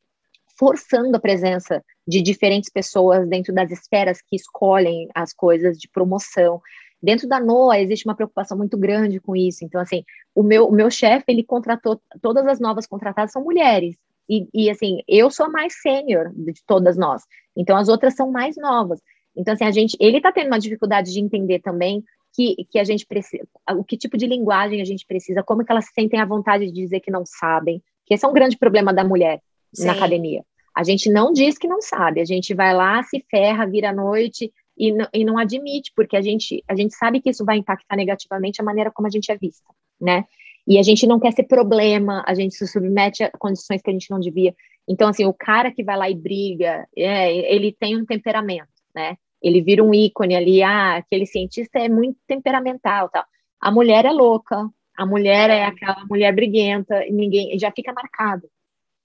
forçando 0.59 1.17
a 1.17 1.21
presença 1.21 1.85
de 2.09 2.23
diferentes 2.23 2.71
pessoas 2.71 3.29
dentro 3.29 3.53
das 3.53 3.71
esferas 3.71 4.23
que 4.23 4.37
escolhem 4.37 5.09
as 5.15 5.33
coisas 5.33 5.79
de 5.79 5.89
promoção. 5.89 6.61
Dentro 7.07 7.29
da 7.29 7.39
NOAA 7.39 7.83
existe 7.83 8.05
uma 8.05 8.17
preocupação 8.17 8.59
muito 8.59 8.77
grande 8.77 9.21
com 9.21 9.37
isso. 9.37 9.65
Então, 9.65 9.81
assim, 9.81 10.03
o 10.35 10.43
meu, 10.43 10.67
o 10.67 10.73
meu 10.73 10.91
chefe, 10.91 11.27
ele 11.29 11.45
contratou, 11.45 12.01
todas 12.21 12.45
as 12.49 12.59
novas 12.59 12.85
contratadas 12.85 13.31
são 13.31 13.45
mulheres. 13.45 13.97
E, 14.29 14.49
e 14.53 14.69
assim, 14.69 15.05
eu 15.07 15.31
sou 15.31 15.47
a 15.47 15.49
mais 15.49 15.81
sênior 15.81 16.33
de 16.35 16.53
todas 16.67 16.97
nós. 16.97 17.23
Então, 17.57 17.77
as 17.77 17.89
outras 17.89 18.17
são 18.17 18.33
mais 18.33 18.57
novas. 18.57 19.01
Então, 19.37 19.55
assim, 19.55 19.65
a 19.65 19.71
gente, 19.71 19.97
ele 20.01 20.17
está 20.17 20.33
tendo 20.33 20.49
uma 20.49 20.59
dificuldade 20.59 21.13
de 21.13 21.21
entender 21.21 21.61
também 21.61 22.03
que, 22.35 22.67
que 22.69 22.77
a 22.77 22.83
gente 22.83 23.07
precisa, 23.07 23.47
o 23.71 23.85
que 23.85 23.97
tipo 23.97 24.17
de 24.19 24.27
linguagem 24.27 24.81
a 24.81 24.85
gente 24.85 25.07
precisa, 25.07 25.45
como 25.45 25.65
que 25.65 25.71
elas 25.71 25.87
sentem 25.95 26.19
a 26.19 26.27
vontade 26.27 26.67
de 26.67 26.73
dizer 26.73 26.99
que 26.99 27.11
não 27.13 27.25
sabem, 27.25 27.81
que 28.05 28.15
esse 28.15 28.27
é 28.27 28.29
um 28.29 28.33
grande 28.33 28.59
problema 28.59 28.93
da 28.93 29.05
mulher 29.05 29.41
Sim. 29.73 29.87
na 29.87 29.93
academia. 29.93 30.43
A 30.75 30.83
gente 30.83 31.09
não 31.09 31.33
diz 31.33 31.57
que 31.57 31.69
não 31.69 31.81
sabe, 31.81 32.21
a 32.21 32.25
gente 32.25 32.53
vai 32.53 32.75
lá, 32.75 33.01
se 33.05 33.25
ferra, 33.31 33.65
vira 33.65 33.91
à 33.91 33.95
noite 33.95 34.53
e 34.77 34.93
não, 34.93 35.09
e 35.13 35.25
não 35.25 35.39
admite, 35.39 35.93
porque 35.95 36.17
a 36.17 36.21
gente, 36.21 36.63
a 36.69 36.75
gente 36.75 36.95
sabe 36.95 37.21
que 37.21 37.31
isso 37.31 37.45
vai 37.45 37.57
impactar 37.57 37.97
negativamente 37.97 38.61
a 38.61 38.65
maneira 38.65 38.91
como 38.91 39.09
a 39.09 39.11
gente 39.11 39.31
é 39.31 39.37
vista, 39.37 39.73
né? 40.01 40.25
E 40.67 40.79
a 40.79 40.83
gente 40.83 41.07
não 41.07 41.21
quer 41.21 41.33
ser 41.33 41.45
problema, 41.45 42.25
a 42.27 42.35
gente 42.35 42.55
se 42.55 42.67
submete 42.67 43.23
a 43.23 43.31
condições 43.39 43.81
que 43.81 43.89
a 43.89 43.93
gente 43.93 44.11
não 44.11 44.19
devia. 44.19 44.55
Então, 44.89 45.09
assim, 45.09 45.25
o 45.25 45.33
cara 45.33 45.71
que 45.71 45.85
vai 45.85 45.97
lá 45.97 46.11
e 46.11 46.15
briga, 46.15 46.87
é, 46.97 47.55
ele 47.55 47.73
tem 47.73 47.97
um 47.97 48.05
temperamento, 48.05 48.69
né? 48.95 49.17
Ele 49.41 49.63
vira 49.63 49.83
um 49.83 49.95
ícone 49.95 50.35
ali, 50.35 50.63
ah, 50.63 50.97
aquele 50.97 51.25
cientista 51.25 51.79
é 51.79 51.89
muito 51.89 52.19
temperamental, 52.27 53.09
tal. 53.09 53.25
A 53.61 53.71
mulher 53.71 54.05
é 54.05 54.11
louca, 54.11 54.69
a 54.97 55.07
mulher 55.07 55.51
é 55.51 55.65
aquela 55.65 56.05
mulher 56.09 56.35
briguenta, 56.35 57.05
ninguém 57.11 57.57
já 57.59 57.71
fica 57.71 57.93
marcado. 57.93 58.49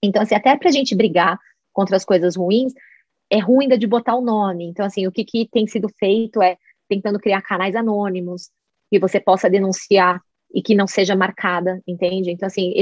Então, 0.02 0.22
assim, 0.24 0.34
até 0.34 0.56
para 0.58 0.70
a 0.70 0.72
gente 0.72 0.96
brigar 0.96 1.38
contra 1.72 1.96
as 1.96 2.06
coisas 2.06 2.36
ruins, 2.36 2.74
é 3.32 3.40
ruim 3.40 3.70
de 3.70 3.88
botar 3.88 4.16
o 4.16 4.22
nome. 4.22 4.66
Então, 4.66 4.86
assim, 4.86 5.08
o 5.08 5.12
que, 5.12 5.24
que 5.24 5.48
tem 5.50 5.66
sido 5.66 5.88
feito 5.98 6.42
é 6.42 6.58
tentando 6.90 7.18
criar 7.18 7.42
canais 7.42 7.76
anônimos 7.76 8.50
que 8.90 9.00
você 9.00 9.22
possa 9.22 9.50
denunciar 9.50 10.22
e 10.54 10.62
que 10.62 10.76
não 10.76 10.86
seja 10.86 11.16
marcada, 11.16 11.82
entende? 11.88 12.30
Então, 12.30 12.46
assim, 12.46 12.74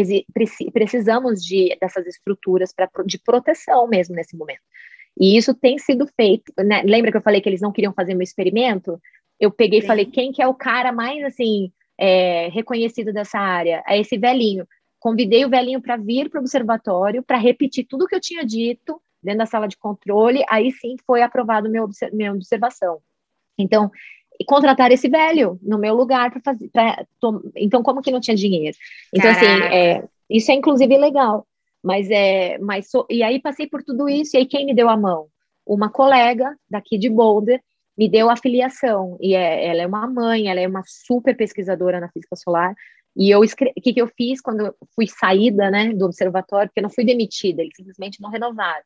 precisamos 0.74 1.46
de 1.46 1.78
dessas 1.80 2.08
estruturas 2.08 2.74
pra, 2.74 2.90
de 3.06 3.20
proteção 3.20 3.88
mesmo 3.88 4.16
nesse 4.16 4.36
momento. 4.36 4.62
E 5.20 5.38
isso 5.38 5.54
tem 5.54 5.78
sido 5.78 6.08
feito, 6.16 6.52
né? 6.58 6.82
Lembra 6.82 7.12
que 7.12 7.18
eu 7.18 7.22
falei 7.22 7.42
que 7.42 7.48
eles 7.48 7.62
não 7.62 7.72
queriam 7.72 7.94
fazer 7.94 8.16
meu 8.16 8.24
experimento? 8.24 9.00
Eu 9.40 9.52
peguei 9.52 9.80
e 9.80 9.86
falei, 9.86 10.06
quem 10.06 10.32
que 10.32 10.42
é 10.42 10.48
o 10.48 10.56
cara 10.56 10.92
mais, 10.92 11.24
assim, 11.24 11.72
é, 12.00 12.48
reconhecido 12.48 13.14
dessa 13.14 13.38
área? 13.38 13.84
É 13.88 14.00
esse 14.00 14.18
velhinho. 14.18 14.66
Convidei 15.00 15.46
o 15.46 15.50
velhinho 15.50 15.80
para 15.80 15.96
vir 15.96 16.28
para 16.28 16.40
o 16.40 16.42
observatório, 16.42 17.22
para 17.22 17.38
repetir 17.38 17.86
tudo 17.88 18.08
que 18.08 18.16
eu 18.16 18.20
tinha 18.20 18.44
dito 18.44 19.00
dentro 19.22 19.40
da 19.40 19.46
sala 19.46 19.68
de 19.68 19.78
controle, 19.78 20.44
aí 20.50 20.72
sim 20.72 20.96
foi 21.06 21.22
aprovado 21.22 21.70
meu, 21.70 21.88
minha 22.14 22.34
observação. 22.34 23.00
Então, 23.58 23.92
contratar 24.46 24.92
esse 24.92 25.10
velho 25.10 25.60
no 25.62 25.78
meu 25.78 25.94
lugar 25.94 26.32
para 26.32 26.42
fazer. 26.42 26.70
Pra, 26.70 27.06
então, 27.56 27.84
como 27.84 28.02
que 28.02 28.12
não 28.12 28.20
tinha 28.22 28.36
dinheiro? 28.36 28.76
Então, 29.14 29.30
assim, 29.30 29.46
Caraca. 29.46 29.66
assim, 29.66 29.76
é, 29.76 30.04
isso 30.30 30.52
é 30.52 30.56
inclusive 30.56 30.98
legal. 30.98 31.46
Mas 31.84 32.10
é. 32.10 32.58
Mas 32.60 32.90
so, 32.90 33.06
e 33.10 33.24
aí 33.24 33.42
passei 33.42 33.68
por 33.68 33.84
tudo 33.84 34.08
isso, 34.08 34.36
e 34.36 34.40
aí 34.40 34.46
quem 34.46 34.66
me 34.66 34.74
deu 34.74 34.90
a 34.90 34.98
mão? 34.98 35.28
Uma 35.66 35.90
colega 35.90 36.56
daqui 36.70 36.98
de 36.98 37.10
Boulder 37.10 37.62
me 37.98 38.10
deu 38.10 38.30
a 38.30 38.36
filiação. 38.36 39.18
E 39.20 39.36
é, 39.36 39.68
ela 39.68 39.82
é 39.82 39.88
uma 39.88 40.08
mãe, 40.08 40.48
ela 40.48 40.60
é 40.60 40.68
uma 40.68 40.84
super 40.86 41.36
pesquisadora 41.36 42.00
na 42.00 42.10
física 42.10 42.36
solar. 42.36 42.74
E 43.16 43.30
eu 43.30 43.42
o 43.42 43.44
que, 43.82 43.94
que 43.94 44.02
eu 44.02 44.08
fiz 44.08 44.40
quando 44.40 44.68
eu 44.68 44.76
fui 44.96 45.06
saída 45.08 45.70
né, 45.70 45.94
do 45.94 46.06
observatório, 46.06 46.70
porque 46.70 46.80
eu 46.80 46.84
não 46.84 46.90
fui 46.90 47.04
demitida, 47.04 47.62
eles 47.62 47.74
simplesmente 47.76 48.22
não 48.22 48.30
renovaram. 48.30 48.84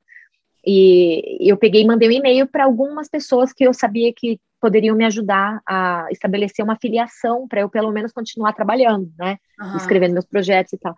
E 0.66 1.38
eu 1.42 1.58
peguei 1.58 1.82
e 1.82 1.86
mandei 1.86 2.08
um 2.08 2.12
e-mail 2.12 2.48
para 2.48 2.64
algumas 2.64 3.10
pessoas 3.10 3.52
que 3.52 3.66
eu 3.66 3.74
sabia 3.74 4.14
que 4.16 4.40
poderiam 4.62 4.96
me 4.96 5.04
ajudar 5.04 5.62
a 5.68 6.08
estabelecer 6.10 6.64
uma 6.64 6.78
filiação 6.78 7.46
para 7.50 7.60
eu 7.62 7.70
pelo 7.70 7.92
menos 7.92 8.14
continuar 8.14 8.54
trabalhando, 8.54 9.12
né? 9.20 9.38
Uhum. 9.60 9.76
Escrevendo 9.76 10.14
meus 10.14 10.26
projetos 10.26 10.72
e 10.72 10.78
tal. 10.78 10.96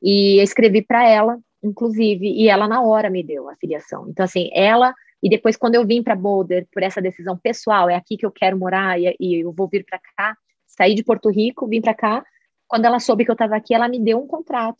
E 0.00 0.38
eu 0.38 0.44
escrevi 0.44 0.82
para 0.82 1.04
ela, 1.04 1.36
inclusive, 1.60 2.28
e 2.28 2.48
ela 2.48 2.68
na 2.68 2.80
hora 2.80 3.10
me 3.10 3.24
deu 3.24 3.48
a 3.48 3.56
filiação. 3.56 4.06
Então, 4.08 4.24
assim, 4.24 4.50
ela. 4.52 4.94
E 5.20 5.28
depois, 5.28 5.56
quando 5.56 5.74
eu 5.74 5.84
vim 5.84 6.00
para 6.00 6.14
Boulder, 6.14 6.68
por 6.72 6.80
essa 6.80 7.02
decisão 7.02 7.36
pessoal, 7.36 7.90
é 7.90 7.96
aqui 7.96 8.16
que 8.16 8.24
eu 8.24 8.30
quero 8.30 8.56
morar 8.56 9.00
e, 9.00 9.16
e 9.18 9.40
eu 9.42 9.52
vou 9.52 9.66
vir 9.66 9.84
para 9.84 9.98
cá, 10.16 10.36
saí 10.64 10.94
de 10.94 11.02
Porto 11.02 11.28
Rico, 11.28 11.66
vim 11.66 11.80
para 11.80 11.94
cá. 11.94 12.24
Quando 12.68 12.84
ela 12.84 13.00
soube 13.00 13.24
que 13.24 13.30
eu 13.32 13.34
estava 13.34 13.56
aqui, 13.56 13.74
ela 13.74 13.88
me 13.88 13.98
deu 13.98 14.22
um 14.22 14.28
contrato 14.28 14.78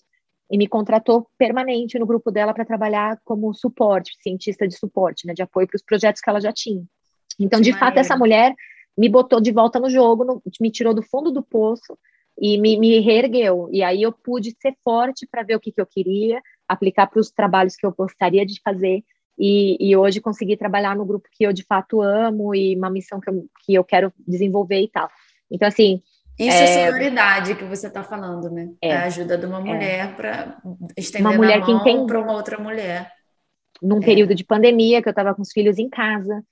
e 0.51 0.57
me 0.57 0.67
contratou 0.67 1.27
permanente 1.37 1.99
no 1.99 2.07
grupo 2.07 2.31
dela 2.31 2.55
para 2.55 2.65
trabalhar 2.65 3.21
como 3.25 3.53
suporte, 3.53 4.17
cientista 4.23 4.67
de 4.67 4.77
suporte, 4.77 5.27
né, 5.27 5.35
de 5.35 5.43
apoio 5.43 5.67
para 5.67 5.77
os 5.77 5.83
projetos 5.83 6.21
que 6.21 6.31
ela 6.31 6.41
já 6.41 6.53
tinha. 6.53 6.83
Então, 7.39 7.61
de 7.61 7.73
fato, 7.73 7.99
essa 7.99 8.17
mulher 8.17 8.55
me 8.97 9.09
botou 9.09 9.41
de 9.41 9.53
volta 9.53 9.79
no 9.79 9.89
jogo, 9.89 10.25
no, 10.25 10.43
me 10.61 10.71
tirou 10.71 10.93
do 10.93 11.03
fundo 11.03 11.31
do 11.31 11.43
poço 11.43 11.97
e 12.41 12.59
me, 12.59 12.79
me 12.79 12.99
reergueu. 12.99 13.69
E 13.71 13.83
aí 13.83 14.03
eu 14.03 14.13
pude 14.13 14.57
ser 14.61 14.75
forte 14.83 15.27
para 15.31 15.43
ver 15.43 15.55
o 15.55 15.61
que, 15.61 15.71
que 15.71 15.81
eu 15.81 15.87
queria, 15.87 16.41
aplicar 16.67 17.07
para 17.07 17.21
os 17.21 17.31
trabalhos 17.31 17.77
que 17.77 17.87
eu 17.87 17.93
gostaria 17.93 18.45
de 18.45 18.61
fazer 18.63 19.05
e, 19.39 19.77
e, 19.79 19.97
hoje 19.97 20.21
conseguir 20.21 20.57
trabalhar 20.57 20.97
no 20.97 21.05
grupo 21.05 21.29
que 21.31 21.45
eu 21.45 21.53
de 21.53 21.63
fato 21.63 22.03
amo 22.03 22.53
e 22.55 22.75
uma 22.75 22.91
missão 22.91 23.21
que 23.21 23.31
eu, 23.31 23.47
que 23.65 23.75
eu 23.75 23.85
quero 23.85 24.13
desenvolver 24.27 24.81
e 24.81 24.89
tal. 24.89 25.09
Então, 25.49 25.69
assim, 25.69 26.03
isso 26.39 26.57
é, 26.57 26.63
é 26.63 26.87
sororidade 26.87 27.55
que 27.57 27.65
você 27.65 27.89
está 27.89 28.05
falando, 28.05 28.49
né? 28.51 28.71
É, 28.81 28.97
a 28.97 29.05
ajuda 29.05 29.37
de 29.37 29.45
uma 29.45 29.59
é. 29.59 29.63
mulher 29.63 30.07
é. 30.07 30.13
para 30.13 30.59
estender 30.97 31.27
uma 31.27 31.37
mulher 31.37 31.61
a 31.61 31.67
mão 31.67 32.07
para 32.07 32.21
uma 32.21 32.33
outra 32.33 32.59
mulher. 32.59 33.11
Num 33.83 33.99
é. 33.99 34.05
período 34.05 34.35
de 34.35 34.45
pandemia, 34.45 35.03
que 35.03 35.09
eu 35.09 35.13
estava 35.13 35.35
com 35.35 35.43
os 35.43 35.53
filhos 35.53 35.79
em 35.79 35.89
casa, 35.89 36.43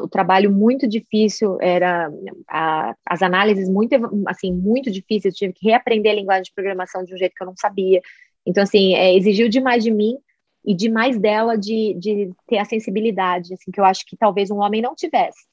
o 0.00 0.08
trabalho 0.08 0.50
muito 0.50 0.88
difícil, 0.88 1.58
era 1.60 2.10
a, 2.48 2.94
as 3.06 3.20
análises 3.20 3.68
muito, 3.68 3.94
assim, 4.26 4.50
muito 4.50 4.90
difíceis, 4.90 5.34
eu 5.34 5.38
tive 5.38 5.52
que 5.52 5.68
reaprender 5.68 6.12
a 6.12 6.14
linguagem 6.14 6.44
de 6.44 6.54
programação 6.54 7.04
de 7.04 7.14
um 7.14 7.18
jeito 7.18 7.34
que 7.34 7.42
eu 7.42 7.46
não 7.46 7.56
sabia. 7.56 8.00
Então, 8.46 8.62
assim, 8.62 8.94
é, 8.94 9.14
exigiu 9.14 9.48
demais 9.48 9.84
de 9.84 9.90
mim 9.90 10.16
e 10.64 10.74
demais 10.74 11.18
dela 11.18 11.56
de, 11.56 11.94
de 11.98 12.30
ter 12.46 12.58
a 12.58 12.64
sensibilidade, 12.64 13.52
assim, 13.52 13.70
que 13.70 13.78
eu 13.78 13.84
acho 13.84 14.06
que 14.06 14.16
talvez 14.16 14.50
um 14.50 14.60
homem 14.60 14.80
não 14.80 14.94
tivesse 14.94 15.44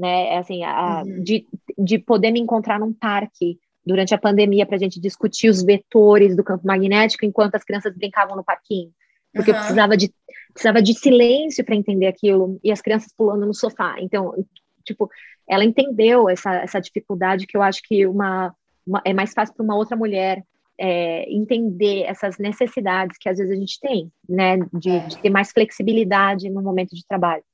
né? 0.00 0.34
É 0.34 0.38
assim, 0.38 0.64
a, 0.64 1.02
uhum. 1.06 1.22
de, 1.22 1.46
de 1.78 1.98
poder 1.98 2.30
me 2.30 2.40
encontrar 2.40 2.80
num 2.80 2.92
parque 2.92 3.58
durante 3.84 4.14
a 4.14 4.18
pandemia 4.18 4.64
para 4.64 4.76
a 4.76 4.78
gente 4.78 5.00
discutir 5.00 5.48
os 5.48 5.62
vetores 5.62 6.34
do 6.34 6.42
campo 6.42 6.66
magnético 6.66 7.24
enquanto 7.24 7.54
as 7.54 7.64
crianças 7.64 7.94
brincavam 7.94 8.34
no 8.34 8.44
parquinho. 8.44 8.90
Porque 9.32 9.50
uhum. 9.50 9.56
eu 9.56 9.60
precisava 9.60 9.96
de, 9.96 10.12
precisava 10.52 10.82
de 10.82 10.94
silêncio 10.94 11.64
para 11.64 11.76
entender 11.76 12.06
aquilo 12.06 12.58
e 12.64 12.72
as 12.72 12.80
crianças 12.80 13.12
pulando 13.16 13.46
no 13.46 13.54
sofá. 13.54 13.96
Então, 13.98 14.34
tipo, 14.84 15.08
ela 15.48 15.64
entendeu 15.64 16.28
essa, 16.28 16.54
essa 16.54 16.80
dificuldade 16.80 17.46
que 17.46 17.56
eu 17.56 17.62
acho 17.62 17.82
que 17.82 18.06
uma, 18.06 18.54
uma 18.86 19.02
é 19.04 19.12
mais 19.12 19.32
fácil 19.32 19.54
para 19.54 19.64
uma 19.64 19.76
outra 19.76 19.96
mulher 19.96 20.42
é, 20.78 21.30
entender 21.30 22.04
essas 22.04 22.38
necessidades 22.38 23.18
que 23.18 23.28
às 23.28 23.36
vezes 23.36 23.52
a 23.52 23.60
gente 23.60 23.78
tem, 23.78 24.10
né, 24.26 24.56
de, 24.72 24.98
de 25.08 25.18
ter 25.18 25.28
mais 25.28 25.52
flexibilidade 25.52 26.48
no 26.48 26.62
momento 26.62 26.96
de 26.96 27.06
trabalho. 27.06 27.44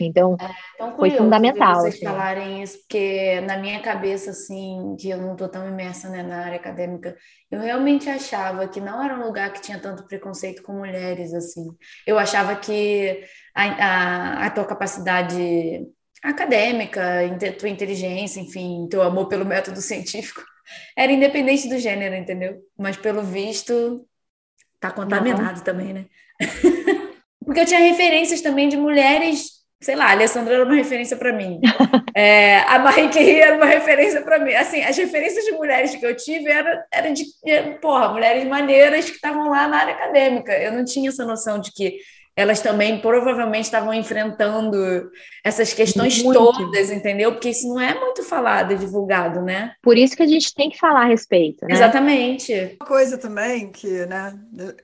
Então, 0.00 0.36
é, 0.40 0.90
foi 0.96 1.10
fundamental. 1.10 1.80
Vocês 1.80 1.94
assim. 1.94 2.04
falarem 2.04 2.62
isso, 2.62 2.78
porque 2.78 3.40
na 3.42 3.56
minha 3.58 3.80
cabeça, 3.80 4.30
assim, 4.30 4.96
que 4.98 5.10
eu 5.10 5.18
não 5.18 5.32
estou 5.32 5.48
tão 5.48 5.68
imersa 5.68 6.08
né, 6.08 6.22
na 6.22 6.44
área 6.44 6.56
acadêmica, 6.56 7.16
eu 7.50 7.60
realmente 7.60 8.08
achava 8.08 8.66
que 8.68 8.80
não 8.80 9.02
era 9.02 9.14
um 9.14 9.24
lugar 9.24 9.52
que 9.52 9.60
tinha 9.60 9.78
tanto 9.78 10.06
preconceito 10.06 10.62
com 10.62 10.72
mulheres, 10.72 11.34
assim. 11.34 11.66
Eu 12.06 12.18
achava 12.18 12.56
que 12.56 13.24
a, 13.54 13.64
a, 13.64 14.46
a 14.46 14.50
tua 14.50 14.64
capacidade 14.64 15.86
acadêmica, 16.22 17.02
tua 17.58 17.68
inteligência, 17.68 18.40
enfim, 18.40 18.86
teu 18.88 19.02
amor 19.02 19.26
pelo 19.28 19.44
método 19.44 19.80
científico, 19.82 20.42
era 20.96 21.12
independente 21.12 21.68
do 21.68 21.78
gênero, 21.78 22.14
entendeu? 22.14 22.60
Mas 22.78 22.96
pelo 22.96 23.22
visto, 23.22 24.06
tá 24.78 24.90
contaminado 24.90 25.62
também, 25.62 25.92
né? 25.92 26.06
Porque 27.44 27.60
eu 27.60 27.66
tinha 27.66 27.80
referências 27.80 28.40
também 28.40 28.68
de 28.68 28.76
mulheres 28.76 29.61
sei 29.82 29.96
lá, 29.96 30.06
a 30.06 30.12
Alessandra 30.12 30.54
era 30.54 30.64
uma 30.64 30.74
referência 30.74 31.16
para 31.16 31.32
mim. 31.32 31.60
É, 32.14 32.58
a 32.64 32.78
Marie 32.78 33.08
Curie 33.08 33.40
era 33.40 33.56
uma 33.56 33.64
referência 33.64 34.20
para 34.20 34.38
mim. 34.38 34.52
Assim, 34.52 34.82
as 34.82 34.94
referências 34.98 35.46
de 35.46 35.52
mulheres 35.52 35.96
que 35.96 36.04
eu 36.04 36.14
tive 36.14 36.50
eram 36.50 36.78
era 36.92 37.10
de, 37.10 37.24
porra, 37.80 38.10
mulheres 38.10 38.46
maneiras 38.46 39.06
que 39.06 39.16
estavam 39.16 39.48
lá 39.48 39.66
na 39.66 39.78
área 39.78 39.94
acadêmica. 39.94 40.52
Eu 40.52 40.72
não 40.72 40.84
tinha 40.84 41.08
essa 41.08 41.24
noção 41.24 41.58
de 41.58 41.72
que 41.72 41.96
elas 42.34 42.60
também 42.60 42.98
provavelmente 43.00 43.64
estavam 43.64 43.92
enfrentando 43.92 45.10
essas 45.44 45.72
questões 45.72 46.22
muito. 46.22 46.38
todas, 46.38 46.90
entendeu? 46.90 47.32
Porque 47.32 47.50
isso 47.50 47.68
não 47.68 47.78
é 47.78 47.98
muito 47.98 48.22
falado 48.22 48.72
e 48.72 48.76
divulgado, 48.76 49.42
né? 49.42 49.74
Por 49.82 49.98
isso 49.98 50.16
que 50.16 50.22
a 50.22 50.26
gente 50.26 50.54
tem 50.54 50.70
que 50.70 50.78
falar 50.78 51.02
a 51.02 51.08
respeito, 51.08 51.66
né? 51.66 51.74
Exatamente. 51.74 52.76
Uma 52.80 52.86
coisa 52.86 53.18
também 53.18 53.70
que, 53.70 54.06
né, 54.06 54.34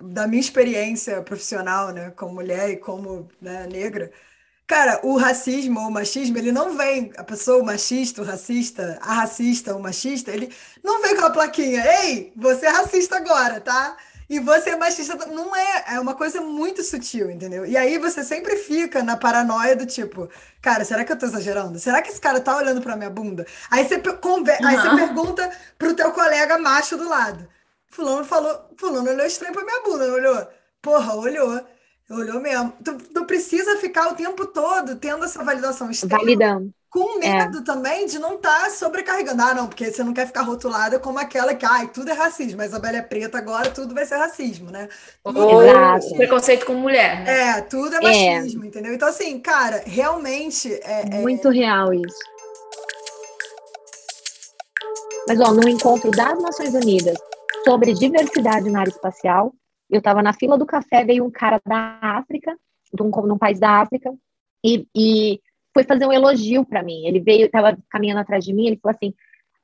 da 0.01 0.27
minha 0.27 0.41
experiência 0.41 1.23
profissional, 1.23 1.93
né, 1.93 2.13
como 2.15 2.35
mulher 2.35 2.71
e 2.71 2.77
como 2.77 3.29
né, 3.41 3.67
negra, 3.71 4.11
Cara, 4.69 5.01
o 5.03 5.17
racismo 5.17 5.81
ou 5.81 5.89
o 5.89 5.91
machismo, 5.91 6.37
ele 6.37 6.53
não 6.53 6.77
vem, 6.77 7.11
a 7.17 7.25
pessoa, 7.25 7.63
o 7.63 7.65
machista, 7.65 8.21
o 8.21 8.25
racista, 8.25 8.99
a 9.01 9.15
racista, 9.15 9.75
o 9.75 9.81
machista, 9.81 10.31
ele 10.31 10.55
não 10.85 11.01
vem 11.01 11.17
com 11.17 11.25
a 11.25 11.31
plaquinha, 11.31 11.83
ei, 12.03 12.31
você 12.37 12.67
é 12.67 12.69
racista 12.69 13.17
agora, 13.17 13.63
tá? 13.63 13.97
E 14.29 14.39
você 14.39 14.71
é 14.71 14.77
machista, 14.77 15.17
não 15.29 15.57
é, 15.57 15.95
é 15.95 16.01
uma 16.01 16.15
coisa 16.15 16.43
muito 16.43 16.83
sutil, 16.83 17.31
entendeu? 17.31 17.65
E 17.65 17.79
aí 17.79 17.97
você 17.97 18.23
sempre 18.23 18.57
fica 18.57 19.03
na 19.03 19.17
paranoia 19.17 19.75
do 19.75 19.87
tipo, 19.87 20.29
cara, 20.61 20.85
será 20.85 21.03
que 21.03 21.13
eu 21.13 21.19
tô 21.19 21.25
exagerando? 21.25 21.79
Será 21.79 22.03
que 22.03 22.11
esse 22.11 22.21
cara 22.21 22.39
tá 22.39 22.55
olhando 22.55 22.83
pra 22.83 22.95
minha 22.95 23.09
bunda? 23.09 23.47
Aí 23.71 23.89
você, 23.89 23.99
conver... 23.99 24.59
aí 24.63 24.77
você 24.77 24.91
pergunta 24.91 25.51
pro 25.79 25.95
teu 25.95 26.13
colega 26.13 26.59
macho 26.59 26.99
do 26.99 27.09
lado. 27.09 27.49
Fulano 27.87 28.23
falou, 28.23 28.71
fulano 28.77 29.11
olhou 29.11 29.25
estranho 29.27 29.55
pra 29.55 29.65
minha 29.65 29.83
bunda, 29.83 30.07
não 30.07 30.15
olhou? 30.15 30.47
Porra, 30.83 31.15
olhou. 31.15 31.65
Olhou 32.11 32.41
mesmo. 32.41 32.73
Tu, 32.83 32.95
tu 33.13 33.25
precisa 33.27 33.77
ficar 33.77 34.09
o 34.09 34.15
tempo 34.15 34.47
todo 34.47 34.97
tendo 34.97 35.25
essa 35.25 35.45
validação 35.45 35.91
externa. 35.91 36.19
Validando. 36.19 36.71
Com 36.89 37.23
é. 37.23 37.45
medo 37.45 37.59
é. 37.59 37.63
também 37.63 38.07
de 38.07 38.19
não 38.19 38.37
estar 38.37 38.63
tá 38.63 38.71
sobrecarregando. 38.71 39.43
Ah, 39.43 39.55
não, 39.55 39.67
porque 39.67 39.91
você 39.91 40.03
não 40.03 40.15
quer 40.15 40.27
ficar 40.27 40.41
rotulada 40.41 40.99
como 40.99 41.19
aquela 41.19 41.55
que, 41.55 41.67
ai, 41.67 41.89
tudo 41.89 42.11
é 42.11 42.15
racismo, 42.15 42.57
mas 42.57 42.73
a 42.73 42.79
Bela 42.79 42.97
é 42.97 43.03
preta, 43.03 43.37
agora 43.37 43.71
tudo 43.71 43.95
vai 43.95 44.07
ser 44.07 44.17
racismo, 44.17 44.71
né? 44.71 44.89
Ou 45.23 45.63
Exato. 45.63 46.15
preconceito 46.15 46.65
com 46.65 46.73
mulher, 46.73 47.25
né? 47.25 47.59
É, 47.59 47.61
tudo 47.61 47.95
é, 47.97 47.99
é. 47.99 48.01
machismo, 48.41 48.65
é. 48.65 48.69
entendeu? 48.69 48.95
Então, 48.95 49.09
assim, 49.09 49.39
cara, 49.39 49.83
realmente 49.85 50.73
é. 50.83 51.17
é 51.17 51.21
Muito 51.21 51.51
real 51.51 51.93
isso. 51.93 52.17
Mas, 55.29 55.39
ó, 55.41 55.53
no 55.53 55.69
encontro 55.69 56.11
das 56.11 56.43
Nações 56.43 56.73
Unidas 56.73 57.19
sobre 57.65 57.93
diversidade 57.93 58.71
na 58.71 58.81
área 58.81 58.91
espacial, 58.91 59.53
eu 59.91 59.99
estava 59.99 60.23
na 60.23 60.33
fila 60.33 60.59
do 60.59 60.67
café, 60.67 61.05
veio 61.05 61.25
um 61.25 61.31
cara 61.31 61.61
da 61.65 61.99
África, 62.01 62.57
de 62.93 63.03
um, 63.03 63.11
de 63.11 63.33
um 63.33 63.39
país 63.39 63.59
da 63.59 63.81
África, 63.81 64.13
e, 64.65 64.87
e 64.95 65.41
foi 65.73 65.85
fazer 65.85 66.07
um 66.07 66.13
elogio 66.13 66.65
para 66.65 66.83
mim. 66.83 67.07
Ele 67.07 67.21
veio, 67.21 67.47
estava 67.47 67.77
caminhando 67.91 68.21
atrás 68.21 68.45
de 68.45 68.53
mim, 68.53 68.67
ele 68.67 68.79
falou 68.79 68.95
assim, 68.97 69.15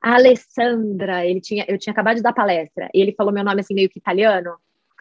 Alessandra, 0.01 1.25
ele 1.25 1.41
tinha, 1.41 1.65
eu 1.67 1.77
tinha 1.77 1.91
acabado 1.91 2.17
de 2.17 2.21
dar 2.21 2.33
palestra, 2.33 2.89
e 2.93 3.01
ele 3.01 3.13
falou 3.13 3.33
meu 3.33 3.43
nome 3.43 3.61
assim 3.61 3.73
meio 3.73 3.89
que 3.89 3.99
italiano. 3.99 4.55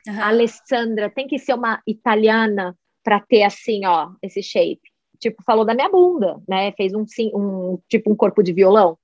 Uhum. 0.06 0.22
Alessandra, 0.22 1.10
tem 1.10 1.26
que 1.26 1.38
ser 1.38 1.55
uma 1.55 1.80
italiana 1.86 2.76
para 3.02 3.20
ter 3.20 3.42
assim, 3.42 3.84
ó, 3.86 4.10
esse 4.22 4.42
shape. 4.42 4.80
Tipo, 5.18 5.42
falou 5.42 5.64
da 5.64 5.74
minha 5.74 5.88
bunda, 5.88 6.42
né? 6.48 6.72
Fez 6.72 6.92
um, 6.92 7.05
um 7.34 7.78
tipo 7.88 8.10
um 8.10 8.16
corpo 8.16 8.42
de 8.42 8.52
violão. 8.52 8.98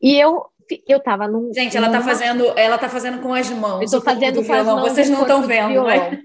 E 0.00 0.16
eu 0.16 0.46
eu 0.86 1.00
tava 1.00 1.26
num. 1.28 1.52
Gente, 1.52 1.76
ela 1.76 1.90
tá 1.90 2.00
fazendo, 2.00 2.44
ela 2.56 2.78
tá 2.78 2.88
fazendo 2.88 3.20
com 3.20 3.32
as 3.34 3.50
mãos. 3.50 3.92
Eu 3.92 3.98
tô 3.98 4.04
fazendo 4.04 4.44
com 4.44 4.52
as 4.52 4.66
mãos. 4.66 4.80
Vocês 4.82 5.10
não 5.10 5.22
estão 5.22 5.42
vendo, 5.42 5.82
mas... 5.82 6.18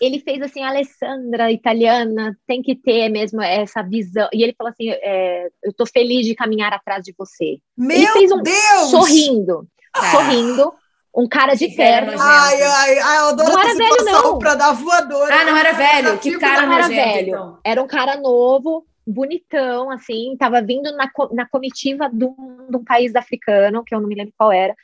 Ele 0.00 0.20
fez 0.20 0.42
assim, 0.42 0.62
Alessandra, 0.62 1.50
italiana, 1.50 2.36
tem 2.46 2.62
que 2.62 2.74
ter 2.74 3.08
mesmo 3.08 3.40
essa 3.42 3.82
visão. 3.82 4.28
E 4.32 4.42
ele 4.42 4.54
falou 4.56 4.70
assim: 4.70 4.90
é, 4.90 5.48
eu 5.62 5.72
tô 5.72 5.86
feliz 5.86 6.26
de 6.26 6.34
caminhar 6.34 6.72
atrás 6.72 7.02
de 7.02 7.14
você. 7.16 7.58
Meu 7.76 7.96
ele 7.96 8.06
fez 8.08 8.30
um 8.30 8.42
Deus! 8.42 8.90
sorrindo, 8.90 9.66
ah. 9.94 10.10
sorrindo. 10.10 10.74
Um 11.16 11.26
cara 11.26 11.54
de 11.54 11.74
terno. 11.74 12.12
Ai, 12.20 12.62
ai, 12.62 12.98
ai, 12.98 13.18
eu 13.20 13.28
adoro 13.28 13.50
não 13.50 13.58
era 13.58 13.74
velho, 13.74 14.04
não. 14.04 14.38
pra 14.38 14.54
dar 14.54 14.72
voadora. 14.72 15.34
Ah, 15.34 15.44
não 15.46 15.56
era 15.56 15.72
velho? 15.72 16.18
Que 16.18 16.38
cara 16.38 16.66
não 16.66 16.74
era 16.74 16.88
velho. 16.88 17.28
Então. 17.28 17.58
Era 17.64 17.82
um 17.82 17.86
cara 17.86 18.18
novo, 18.18 18.84
bonitão, 19.06 19.90
assim, 19.90 20.36
tava 20.36 20.60
vindo 20.60 20.90
na, 20.96 21.08
na 21.32 21.48
comitiva 21.48 22.10
de 22.12 22.24
um, 22.24 22.66
de 22.68 22.76
um 22.76 22.84
país 22.84 23.14
africano, 23.14 23.84
que 23.84 23.94
eu 23.94 24.00
não 24.00 24.08
me 24.08 24.14
lembro 24.14 24.34
qual 24.36 24.50
era, 24.50 24.74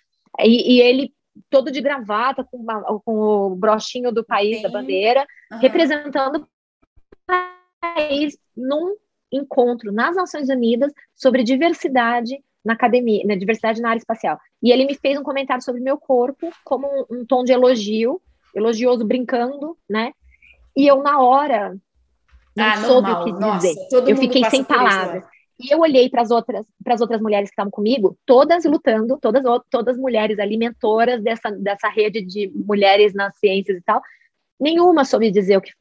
e, 0.41 0.77
e 0.77 0.81
ele 0.81 1.13
todo 1.49 1.71
de 1.71 1.81
gravata, 1.81 2.45
com, 2.45 2.65
com 3.05 3.15
o 3.15 3.57
brochinho 3.57 4.13
do 4.13 4.25
país, 4.25 4.59
Sim. 4.59 4.63
da 4.63 4.69
bandeira, 4.69 5.27
uhum. 5.51 5.59
representando 5.59 6.37
o 6.37 6.47
país 7.81 8.39
num 8.57 8.95
encontro 9.31 9.91
nas 9.91 10.15
Nações 10.15 10.49
Unidas 10.49 10.93
sobre 11.15 11.43
diversidade 11.43 12.39
na 12.65 12.75
academia, 12.75 13.25
na 13.27 13.35
diversidade 13.35 13.81
na 13.81 13.91
área 13.91 13.99
espacial. 13.99 14.39
E 14.63 14.71
ele 14.71 14.85
me 14.85 14.95
fez 14.95 15.19
um 15.19 15.23
comentário 15.23 15.65
sobre 15.65 15.81
meu 15.81 15.99
corpo, 15.99 16.51
como 16.65 16.87
um, 16.87 17.19
um 17.19 17.27
tom 17.27 17.43
de 17.43 17.53
elogio, 17.53 18.21
elogioso, 18.55 19.05
brincando, 19.05 19.77
né? 19.89 20.13
E 20.77 20.87
eu, 20.87 21.03
na 21.03 21.21
hora, 21.21 21.77
não 22.57 22.65
ah, 22.65 22.77
soube 22.77 23.09
normal. 23.09 23.23
o 23.23 23.25
que 23.25 23.33
Nossa, 23.33 23.69
dizer. 23.69 23.89
eu 24.09 24.17
fiquei 24.17 24.45
sem 24.45 24.65
palavras. 24.65 25.25
E 25.61 25.73
eu 25.73 25.79
olhei 25.81 26.09
para 26.09 26.23
as 26.23 26.31
outras, 26.31 26.67
para 26.83 26.95
as 26.95 27.01
outras 27.01 27.21
mulheres 27.21 27.49
que 27.49 27.53
estavam 27.53 27.71
comigo, 27.71 28.19
todas 28.27 28.65
lutando, 28.65 29.19
todas 29.21 29.43
todas 29.71 29.97
mulheres 29.97 30.39
ali 30.39 30.57
mentoras 30.57 31.23
dessa 31.23 31.51
dessa 31.51 31.89
rede 31.89 32.23
de 32.23 32.51
mulheres 32.55 33.15
nas 33.15 33.37
ciências 33.39 33.79
e 33.79 33.83
tal. 33.83 34.03
Nenhuma 34.61 35.05
soube 35.05 35.31
dizer 35.31 35.57
o 35.57 35.61
que 35.61 35.73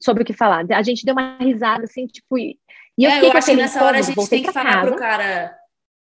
sobre 0.00 0.22
o 0.22 0.26
que 0.26 0.32
falar. 0.32 0.64
A 0.70 0.82
gente 0.82 1.04
deu 1.04 1.14
uma 1.14 1.36
risada 1.38 1.84
assim, 1.84 2.06
tipo, 2.06 2.38
e 2.38 2.58
eu, 2.98 3.10
é, 3.10 3.24
eu 3.24 3.32
acho 3.32 3.46
que 3.46 3.56
nessa 3.56 3.84
hora 3.84 3.98
a 3.98 4.02
gente 4.02 4.28
tem 4.28 4.42
que 4.42 4.52
falar 4.52 4.72
casa. 4.74 4.86
pro 4.86 4.96
cara 4.96 5.61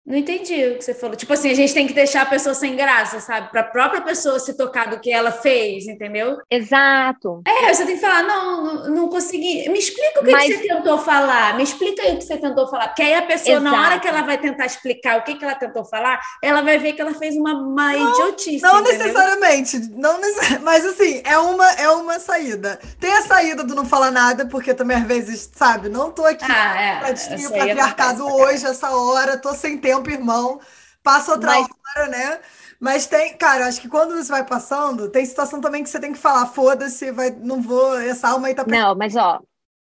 não 0.05 0.17
entendi 0.17 0.53
o 0.67 0.77
que 0.77 0.83
você 0.83 0.93
falou. 0.93 1.15
Tipo 1.15 1.31
assim, 1.31 1.49
a 1.49 1.53
gente 1.53 1.73
tem 1.73 1.87
que 1.87 1.93
deixar 1.93 2.23
a 2.23 2.25
pessoa 2.25 2.53
sem 2.53 2.75
graça, 2.75 3.21
sabe? 3.21 3.49
Para 3.51 3.61
a 3.61 3.63
própria 3.63 4.01
pessoa 4.01 4.37
se 4.37 4.53
tocar 4.57 4.89
do 4.89 4.99
que 4.99 5.09
ela 5.09 5.31
fez, 5.31 5.87
entendeu? 5.87 6.37
Exato. 6.51 7.41
É, 7.47 7.73
você 7.73 7.85
tem 7.85 7.95
que 7.95 8.01
falar, 8.01 8.21
não, 8.23 8.63
não, 8.63 8.89
não 8.89 9.09
consegui. 9.09 9.67
Me 9.69 9.79
explica 9.79 10.19
o 10.19 10.25
que, 10.25 10.31
Mas... 10.31 10.43
que, 10.43 10.57
você 10.57 10.67
tentou 10.67 10.97
falar. 10.97 11.55
Me 11.55 11.63
explica 11.63 12.03
aí 12.03 12.15
o 12.15 12.17
que 12.17 12.25
você 12.25 12.37
tentou 12.37 12.67
falar. 12.67 12.89
Porque 12.89 13.01
aí 13.01 13.15
a 13.15 13.21
pessoa, 13.21 13.57
Exato. 13.57 13.75
na 13.75 13.81
hora 13.81 13.99
que 13.99 14.07
ela 14.07 14.23
vai 14.23 14.37
tentar 14.37 14.65
explicar 14.65 15.19
o 15.19 15.23
que, 15.23 15.35
que 15.35 15.45
ela 15.45 15.55
tentou 15.55 15.85
falar, 15.85 16.19
ela 16.41 16.61
vai 16.61 16.77
ver 16.77 16.93
que 16.93 17.01
ela 17.01 17.13
fez 17.13 17.37
uma, 17.37 17.53
uma 17.53 17.93
não, 17.93 18.11
idiotice. 18.11 18.61
Não 18.61 18.81
entendeu? 18.81 18.97
necessariamente. 18.97 19.79
Não 19.95 20.19
necess... 20.19 20.59
Mas 20.61 20.85
assim, 20.85 21.21
é 21.23 21.37
uma, 21.37 21.71
é 21.75 21.89
uma 21.89 22.19
saída. 22.19 22.77
Tem 22.99 23.13
a 23.13 23.21
saída 23.21 23.63
do 23.63 23.73
não 23.73 23.85
falar 23.85 24.11
nada, 24.11 24.45
porque 24.47 24.73
também 24.73 24.97
às 24.97 25.03
vezes, 25.03 25.49
sabe, 25.55 25.87
não 25.87 26.11
tô 26.11 26.25
aqui 26.25 26.43
ah, 26.49 26.81
é. 26.81 26.99
pra 26.99 27.11
destruir 27.11 27.47
o 27.47 27.51
patriarcado 27.51 28.27
hoje, 28.27 28.65
essa 28.65 28.91
hora, 28.91 29.37
tô 29.37 29.53
sem 29.53 29.77
tempo 29.77 29.92
tempo, 29.95 30.09
irmão. 30.09 30.59
Passa 31.01 31.33
outra 31.33 31.51
Mas... 31.51 31.67
hora, 31.95 32.07
né? 32.09 32.39
Mas 32.79 33.07
tem, 33.07 33.37
cara, 33.37 33.67
acho 33.67 33.81
que 33.81 33.87
quando 33.87 34.17
isso 34.17 34.29
vai 34.29 34.45
passando, 34.45 35.09
tem 35.09 35.25
situação 35.25 35.61
também 35.61 35.83
que 35.83 35.89
você 35.89 35.99
tem 35.99 36.11
que 36.11 36.19
falar, 36.19 36.45
foda-se, 36.47 37.11
vai, 37.11 37.29
não 37.29 37.61
vou, 37.61 37.97
essa 37.99 38.29
alma 38.29 38.47
aí 38.47 38.55
tá 38.55 38.65
Não, 38.67 38.93
mas 38.93 39.15
ó, 39.15 39.39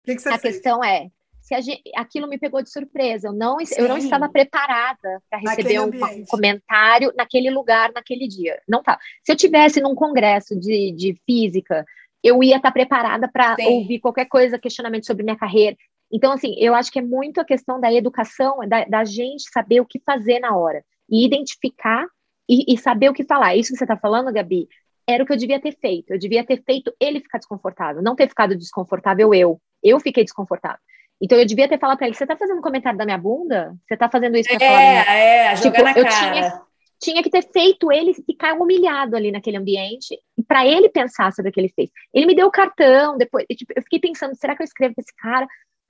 que 0.03 0.17
que 0.17 0.29
a 0.29 0.39
fez? 0.39 0.55
questão 0.55 0.83
é, 0.83 1.09
se 1.47 1.55
a 1.55 1.61
gente, 1.61 1.83
aquilo 1.95 2.27
me 2.27 2.39
pegou 2.39 2.63
de 2.63 2.71
surpresa, 2.71 3.29
eu 3.29 3.33
não, 3.33 3.59
eu 3.77 3.89
não 3.89 3.97
estava 3.99 4.29
preparada 4.29 5.23
para 5.29 5.39
receber 5.39 5.79
um, 5.79 5.85
um, 5.85 6.25
comentário 6.27 7.13
naquele 7.17 7.51
lugar, 7.51 7.93
naquele 7.93 8.27
dia. 8.27 8.61
Não 8.67 8.83
tá. 8.83 8.99
Se 9.23 9.31
eu 9.31 9.37
tivesse 9.37 9.81
num 9.81 9.95
congresso 9.95 10.59
de, 10.59 10.91
de 10.93 11.21
física, 11.25 11.85
eu 12.21 12.43
ia 12.43 12.57
estar 12.57 12.71
tá 12.71 12.73
preparada 12.73 13.29
para 13.29 13.57
ouvir 13.61 14.01
qualquer 14.01 14.25
coisa, 14.25 14.59
questionamento 14.59 15.07
sobre 15.07 15.23
minha 15.23 15.37
carreira. 15.37 15.77
Então, 16.13 16.33
assim, 16.33 16.55
eu 16.59 16.75
acho 16.75 16.91
que 16.91 16.99
é 16.99 17.03
muito 17.03 17.41
a 17.41 17.45
questão 17.45 17.81
da 17.81 17.93
educação, 17.93 18.59
da, 18.69 18.85
da 18.85 19.05
gente 19.05 19.51
saber 19.51 19.81
o 19.81 19.87
que 19.87 20.01
fazer 20.05 20.39
na 20.39 20.57
hora 20.57 20.85
e 21.11 21.25
identificar 21.25 22.07
e, 22.49 22.75
e 22.75 22.79
saber 22.79 23.09
o 23.09 23.13
que 23.13 23.25
falar. 23.25 23.57
Isso 23.57 23.73
que 23.73 23.79
você 23.79 23.85
está 23.85 23.97
falando, 23.97 24.33
Gabi, 24.33 24.69
era 25.09 25.23
o 25.23 25.27
que 25.27 25.33
eu 25.33 25.37
devia 25.37 25.61
ter 25.61 25.77
feito. 25.79 26.13
Eu 26.13 26.19
devia 26.19 26.45
ter 26.45 26.63
feito 26.63 26.93
ele 27.01 27.21
ficar 27.21 27.39
desconfortável, 27.39 28.03
não 28.03 28.17
ter 28.17 28.29
ficado 28.29 28.57
desconfortável 28.57 29.33
eu. 29.35 29.61
Eu 29.83 30.01
fiquei 30.01 30.25
desconfortável. 30.25 30.81
Então 31.21 31.39
eu 31.39 31.47
devia 31.47 31.69
ter 31.69 31.79
falado 31.79 31.99
para 31.99 32.07
ele: 32.07 32.17
você 32.17 32.27
tá 32.27 32.37
fazendo 32.37 32.61
comentário 32.61 32.99
da 32.99 33.05
minha 33.05 33.19
bunda? 33.19 33.75
Você 33.87 33.97
tá 33.97 34.09
fazendo 34.09 34.37
isso 34.37 34.49
pra 34.49 34.65
é, 34.65 34.69
falar 34.69 34.79
minha... 34.79 35.17
É, 35.17 35.57
jogar 35.57 35.71
tipo, 35.73 35.85
na 35.85 35.95
cara. 35.95 36.33
Tinha, 36.33 36.63
tinha, 37.01 37.23
que 37.23 37.31
ter 37.31 37.43
feito 37.43 37.91
ele 37.93 38.15
ficar 38.15 38.55
humilhado 38.55 39.17
ali 39.17 39.31
naquele 39.31 39.57
ambiente 39.57 40.19
para 40.47 40.67
ele 40.67 40.89
pensar 40.89 41.33
sobre 41.33 41.51
o 41.51 41.53
que 41.53 41.61
ele 41.61 41.73
fez. 41.75 41.91
Ele 42.13 42.27
me 42.27 42.35
deu 42.35 42.47
o 42.47 42.51
cartão, 42.51 43.17
depois 43.17 43.47
eu, 43.49 43.57
tipo, 43.57 43.73
eu 43.75 43.83
fiquei 43.83 44.01
pensando: 44.01 44.35
será 44.35 44.55
que 44.55 44.63
eu 44.63 44.67
escrevo 44.67 44.95
pra 44.95 45.03
esse 45.03 45.15
cara? 45.17 45.47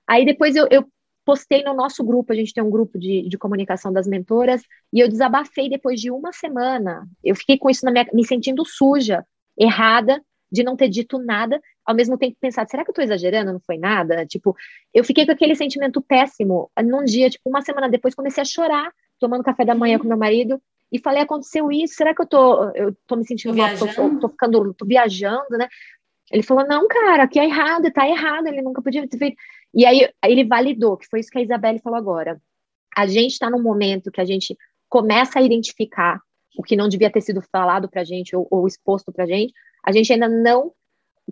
Aí 0.07 0.25
depois 0.25 0.55
eu, 0.55 0.67
eu 0.71 0.85
postei 1.25 1.63
no 1.63 1.73
nosso 1.73 2.03
grupo, 2.03 2.31
a 2.31 2.35
gente 2.35 2.53
tem 2.53 2.63
um 2.63 2.69
grupo 2.69 2.97
de, 2.97 3.27
de 3.27 3.37
comunicação 3.37 3.91
das 3.91 4.07
mentoras, 4.07 4.61
e 4.93 4.99
eu 4.99 5.09
desabafei 5.09 5.69
depois 5.69 5.99
de 5.99 6.09
uma 6.09 6.31
semana. 6.31 7.05
Eu 7.23 7.35
fiquei 7.35 7.57
com 7.57 7.69
isso 7.69 7.83
na 7.85 7.91
minha, 7.91 8.07
me 8.13 8.25
sentindo 8.25 8.63
suja, 8.65 9.25
errada, 9.57 10.21
de 10.49 10.63
não 10.63 10.77
ter 10.77 10.87
dito 10.87 11.19
nada, 11.19 11.59
ao 11.85 11.93
mesmo 11.93 12.17
tempo 12.17 12.37
pensar, 12.39 12.65
será 12.67 12.83
que 12.83 12.89
eu 12.89 12.93
tô 12.93 13.01
exagerando? 13.01 13.51
Não 13.51 13.59
foi 13.59 13.77
nada? 13.77 14.25
Tipo, 14.25 14.55
eu 14.93 15.03
fiquei 15.03 15.25
com 15.25 15.31
aquele 15.31 15.55
sentimento 15.55 16.01
péssimo. 16.01 16.71
Num 16.83 17.03
dia, 17.03 17.29
tipo, 17.29 17.49
uma 17.49 17.61
semana 17.61 17.89
depois, 17.89 18.15
comecei 18.15 18.41
a 18.41 18.45
chorar, 18.45 18.91
tomando 19.19 19.43
café 19.43 19.65
da 19.65 19.75
manhã 19.75 19.99
com 19.99 20.07
meu 20.07 20.17
marido, 20.17 20.61
e 20.91 20.99
falei, 20.99 21.21
aconteceu 21.21 21.69
isso, 21.69 21.95
será 21.95 22.15
que 22.15 22.21
eu 22.21 22.25
tô, 22.27 22.71
eu 22.71 22.95
tô 23.05 23.17
me 23.17 23.25
sentindo 23.25 23.53
tô 23.53 23.61
mal, 23.61 23.69
tô, 23.77 24.19
tô, 24.19 24.29
ficando, 24.29 24.73
tô 24.73 24.85
viajando, 24.85 25.57
né? 25.57 25.67
Ele 26.31 26.43
falou, 26.43 26.65
não, 26.65 26.87
cara, 26.87 27.23
aqui 27.23 27.39
é 27.39 27.45
errado, 27.45 27.91
tá 27.91 28.07
errado, 28.07 28.47
ele 28.47 28.61
nunca 28.61 28.81
podia 28.81 29.07
ter 29.07 29.17
feito. 29.17 29.37
E 29.73 29.85
aí 29.85 30.09
ele 30.25 30.45
validou, 30.45 30.97
que 30.97 31.07
foi 31.07 31.19
isso 31.19 31.29
que 31.29 31.37
a 31.37 31.41
Isabelle 31.41 31.79
falou 31.79 31.97
agora. 31.97 32.41
A 32.95 33.05
gente 33.05 33.33
está 33.33 33.49
num 33.49 33.61
momento 33.61 34.11
que 34.11 34.21
a 34.21 34.25
gente 34.25 34.57
começa 34.89 35.39
a 35.39 35.41
identificar 35.41 36.19
o 36.57 36.63
que 36.63 36.75
não 36.75 36.87
devia 36.87 37.11
ter 37.11 37.21
sido 37.21 37.41
falado 37.51 37.89
para 37.89 38.01
a 38.01 38.05
gente 38.05 38.35
ou, 38.35 38.47
ou 38.49 38.65
exposto 38.65 39.11
para 39.11 39.25
a 39.25 39.27
gente. 39.27 39.53
A 39.85 39.91
gente 39.91 40.11
ainda 40.11 40.27
não 40.27 40.71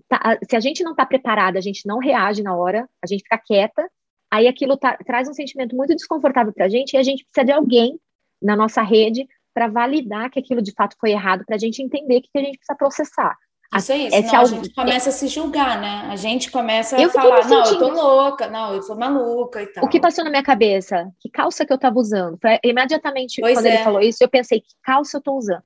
tá, 0.08 0.38
se 0.48 0.56
a 0.56 0.60
gente 0.60 0.84
não 0.84 0.92
está 0.92 1.06
preparada, 1.06 1.58
a 1.58 1.62
gente 1.62 1.88
não 1.88 1.98
reage 1.98 2.44
na 2.44 2.56
hora, 2.56 2.88
a 3.04 3.08
gente 3.08 3.24
fica 3.24 3.38
quieta, 3.38 3.90
aí 4.32 4.48
aquilo 4.48 4.78
tá, 4.78 4.98
traz 5.06 5.28
um 5.28 5.34
sentimento 5.34 5.76
muito 5.76 5.96
desconfortável 5.96 6.54
para 6.54 6.66
a 6.66 6.70
gente 6.70 6.94
e 6.94 6.98
a 6.98 7.04
gente 7.04 7.24
precisa 7.24 7.46
de 7.46 7.52
alguém 7.52 8.00
na 8.42 8.56
nossa 8.56 8.82
rede 8.82 9.28
para 9.54 9.68
validar 9.68 10.30
que 10.30 10.40
aquilo 10.40 10.62
de 10.62 10.74
fato 10.74 10.96
foi 11.00 11.12
errado, 11.12 11.46
para 11.46 11.56
a 11.56 11.60
gente 11.60 11.82
entender 11.82 12.18
o 12.18 12.22
que, 12.22 12.30
que 12.30 12.38
a 12.38 12.44
gente 12.44 12.58
precisa 12.58 12.78
processar. 12.78 13.36
Isso 13.78 13.92
é 13.92 13.98
isso, 13.98 14.34
não, 14.34 14.42
a 14.42 14.46
gente 14.46 14.74
começa 14.74 15.10
a 15.10 15.12
se 15.12 15.28
julgar, 15.28 15.80
né? 15.80 16.08
A 16.10 16.16
gente 16.16 16.50
começa 16.52 16.96
a 16.96 17.10
falar, 17.10 17.48
não, 17.48 17.66
eu 17.66 17.80
tô 17.80 17.90
louca, 17.90 18.48
não, 18.48 18.74
eu 18.74 18.82
sou 18.82 18.96
maluca 18.96 19.62
e 19.62 19.68
tal. 19.68 19.84
O 19.84 19.90
que 19.90 20.00
passou 20.00 20.24
na 20.24 20.30
minha 20.30 20.44
cabeça? 20.44 21.10
Que 21.20 21.30
calça 21.30 21.66
que 21.66 21.74
eu 21.74 21.78
tava 21.78 22.00
usando? 22.00 22.38
Foi, 22.42 22.60
imediatamente, 22.64 23.42
pois 23.42 23.56
quando 23.58 23.66
é. 23.66 23.76
ele 23.76 23.84
falou 23.84 24.02
isso, 24.02 24.24
eu 24.24 24.30
pensei, 24.30 24.62
que 24.62 24.74
calça 24.84 25.18
eu 25.18 25.22
tô 25.22 25.34
usando? 25.34 25.62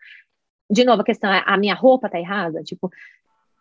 De 0.71 0.83
novo, 0.83 1.01
a 1.01 1.05
questão 1.05 1.31
é, 1.31 1.43
a 1.45 1.57
minha 1.57 1.73
roupa 1.73 2.09
tá 2.09 2.19
errada? 2.19 2.61
Tipo, 2.63 2.91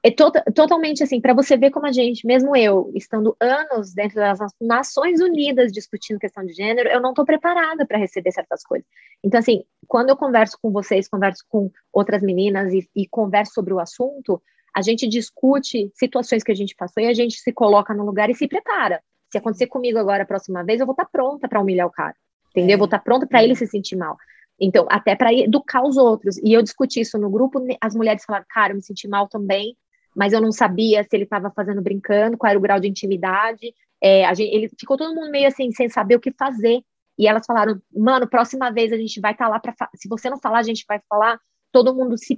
é 0.02 0.10
to 0.10 0.30
totalmente 0.54 1.02
assim, 1.02 1.20
para 1.20 1.34
você 1.34 1.56
ver 1.56 1.70
como 1.70 1.86
a 1.86 1.92
gente, 1.92 2.26
mesmo 2.26 2.56
eu, 2.56 2.90
estando 2.94 3.36
anos 3.40 3.92
dentro 3.92 4.16
das 4.16 4.38
Nações 4.60 5.20
Unidas 5.20 5.72
discutindo 5.72 6.18
questão 6.18 6.44
de 6.44 6.52
gênero, 6.52 6.88
eu 6.88 7.00
não 7.00 7.10
estou 7.10 7.24
preparada 7.24 7.84
para 7.86 7.98
receber 7.98 8.30
certas 8.30 8.62
coisas. 8.62 8.86
Então, 9.24 9.40
assim, 9.40 9.64
quando 9.86 10.10
eu 10.10 10.16
converso 10.16 10.56
com 10.62 10.70
vocês, 10.70 11.08
converso 11.08 11.44
com 11.48 11.70
outras 11.92 12.22
meninas 12.22 12.72
e, 12.72 12.88
e 12.94 13.08
converso 13.08 13.54
sobre 13.54 13.74
o 13.74 13.80
assunto, 13.80 14.40
a 14.74 14.82
gente 14.82 15.08
discute 15.08 15.90
situações 15.94 16.44
que 16.44 16.52
a 16.52 16.54
gente 16.54 16.76
passou 16.76 17.02
e 17.02 17.06
a 17.06 17.14
gente 17.14 17.36
se 17.38 17.52
coloca 17.52 17.92
no 17.92 18.04
lugar 18.04 18.30
e 18.30 18.34
se 18.34 18.46
prepara. 18.46 19.02
Se 19.30 19.38
acontecer 19.38 19.66
comigo 19.66 19.98
agora 19.98 20.22
a 20.22 20.26
próxima 20.26 20.62
vez, 20.62 20.80
eu 20.80 20.86
vou 20.86 20.92
estar 20.92 21.04
tá 21.04 21.10
pronta 21.10 21.48
para 21.48 21.60
humilhar 21.60 21.86
o 21.86 21.90
cara, 21.90 22.14
entendeu? 22.50 22.70
É. 22.70 22.74
Eu 22.74 22.78
vou 22.78 22.84
estar 22.84 22.98
tá 22.98 23.04
pronta 23.04 23.26
para 23.26 23.42
ele 23.42 23.56
se 23.56 23.66
sentir 23.66 23.96
mal. 23.96 24.16
Então, 24.60 24.86
até 24.88 25.14
para 25.14 25.32
educar 25.32 25.84
os 25.84 25.96
outros. 25.96 26.36
E 26.38 26.52
eu 26.52 26.62
discuti 26.62 27.00
isso 27.00 27.18
no 27.18 27.30
grupo, 27.30 27.60
as 27.80 27.94
mulheres 27.94 28.24
falaram, 28.24 28.46
cara, 28.48 28.72
eu 28.72 28.76
me 28.76 28.82
senti 28.82 29.06
mal 29.06 29.28
também, 29.28 29.76
mas 30.18 30.32
eu 30.32 30.40
não 30.40 30.50
sabia 30.50 31.04
se 31.04 31.10
ele 31.12 31.22
estava 31.22 31.48
fazendo 31.48 31.80
brincando, 31.80 32.36
qual 32.36 32.50
era 32.50 32.58
o 32.58 32.62
grau 32.62 32.80
de 32.80 32.88
intimidade. 32.88 33.72
É, 34.02 34.34
gente, 34.34 34.52
ele 34.52 34.68
ficou 34.68 34.96
todo 34.96 35.14
mundo 35.14 35.30
meio 35.30 35.46
assim, 35.46 35.70
sem 35.70 35.88
saber 35.88 36.16
o 36.16 36.20
que 36.20 36.32
fazer. 36.32 36.82
E 37.16 37.28
elas 37.28 37.46
falaram, 37.46 37.80
mano, 37.94 38.28
próxima 38.28 38.68
vez 38.72 38.92
a 38.92 38.96
gente 38.96 39.20
vai 39.20 39.30
estar 39.30 39.44
tá 39.44 39.50
lá 39.50 39.60
para. 39.60 39.72
Se 39.94 40.08
você 40.08 40.28
não 40.28 40.36
falar, 40.36 40.58
a 40.58 40.64
gente 40.64 40.84
vai 40.88 41.00
falar. 41.08 41.38
Todo 41.70 41.94
mundo 41.94 42.18
se 42.18 42.36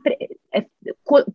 é, 0.53 0.67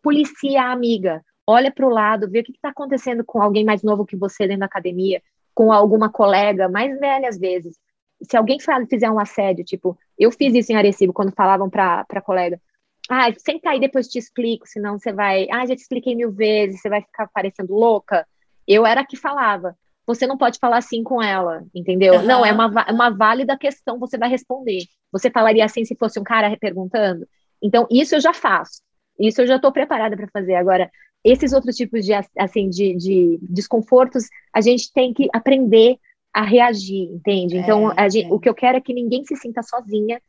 policia 0.04 0.62
a 0.62 0.72
amiga, 0.72 1.24
olha 1.48 1.72
para 1.72 1.88
o 1.88 1.90
lado, 1.90 2.30
vê 2.30 2.42
o 2.42 2.44
que 2.44 2.52
está 2.52 2.70
acontecendo 2.70 3.24
com 3.26 3.42
alguém 3.42 3.66
mais 3.66 3.82
novo 3.82 4.06
que 4.06 4.16
você 4.16 4.46
dentro 4.46 4.60
da 4.60 4.66
academia, 4.68 5.24
com 5.52 5.72
alguma 5.72 6.12
colega 6.12 6.70
mais 6.70 7.00
velha 7.00 7.28
às 7.28 7.40
vezes. 7.40 7.76
Se 8.22 8.38
alguém 8.38 8.60
fizer 8.88 9.10
um 9.10 9.20
assédio, 9.20 9.66
tipo, 9.66 9.98
eu 10.16 10.32
fiz 10.32 10.54
isso 10.54 10.72
em 10.72 10.76
Arecibo 10.76 11.12
quando 11.12 11.34
falavam 11.34 11.72
para 11.72 12.22
colega, 12.24 12.62
ah, 13.10 13.28
senta 13.38 13.70
aí, 13.70 13.80
depois 13.80 14.08
te 14.08 14.18
explico, 14.18 14.68
senão 14.68 14.98
você 14.98 15.14
vai. 15.14 15.48
Ah, 15.52 15.66
já 15.66 15.76
te 15.76 15.82
expliquei 15.82 16.16
mil 16.16 16.32
vezes, 16.32 16.82
você 16.82 16.90
vai 16.90 17.02
ficar 17.02 17.28
parecendo 17.28 17.74
louca. 17.74 18.26
Eu 18.68 18.86
era 18.86 19.02
a 19.02 19.06
que 19.06 19.16
falava. 19.16 19.78
Você 20.08 20.28
não 20.28 20.38
pode 20.38 20.60
falar 20.60 20.78
assim 20.78 21.04
com 21.04 21.22
ela, 21.22 21.64
entendeu? 21.74 22.16
Uhum. 22.16 22.24
Não, 22.24 22.46
é 22.46 22.52
uma, 22.52 22.68
uma 22.92 23.10
válida 23.10 23.58
questão, 23.58 24.00
você 24.00 24.18
vai 24.18 24.30
responder. 24.30 24.84
Você 25.12 25.32
falaria 25.32 25.66
assim 25.66 25.84
se 25.84 25.96
fosse 25.96 26.20
um 26.20 26.24
cara 26.24 26.56
perguntando? 26.58 27.28
Então, 27.62 27.88
isso 27.90 28.16
eu 28.16 28.20
já 28.20 28.34
faço. 28.34 28.82
Isso 29.20 29.42
eu 29.42 29.48
já 29.48 29.56
estou 29.56 29.72
preparada 29.72 30.16
para 30.16 30.28
fazer. 30.28 30.56
Agora, 30.56 30.92
esses 31.24 31.54
outros 31.54 31.76
tipos 31.76 32.06
de, 32.06 32.14
assim, 32.38 32.70
de, 32.70 32.96
de 32.96 33.40
desconfortos, 33.42 34.26
a 34.54 34.62
gente 34.62 34.92
tem 34.94 35.12
que 35.14 35.28
aprender 35.34 35.98
a 36.32 36.44
reagir, 36.44 37.10
entende? 37.12 37.58
Então, 37.58 37.92
é, 37.94 38.10
gente, 38.10 38.30
é. 38.30 38.34
o 38.34 38.40
que 38.40 38.50
eu 38.50 38.54
quero 38.54 38.78
é 38.78 38.82
que 38.82 38.94
ninguém 38.94 39.24
se 39.24 39.36
sinta 39.36 39.64
sozinha 39.64 40.22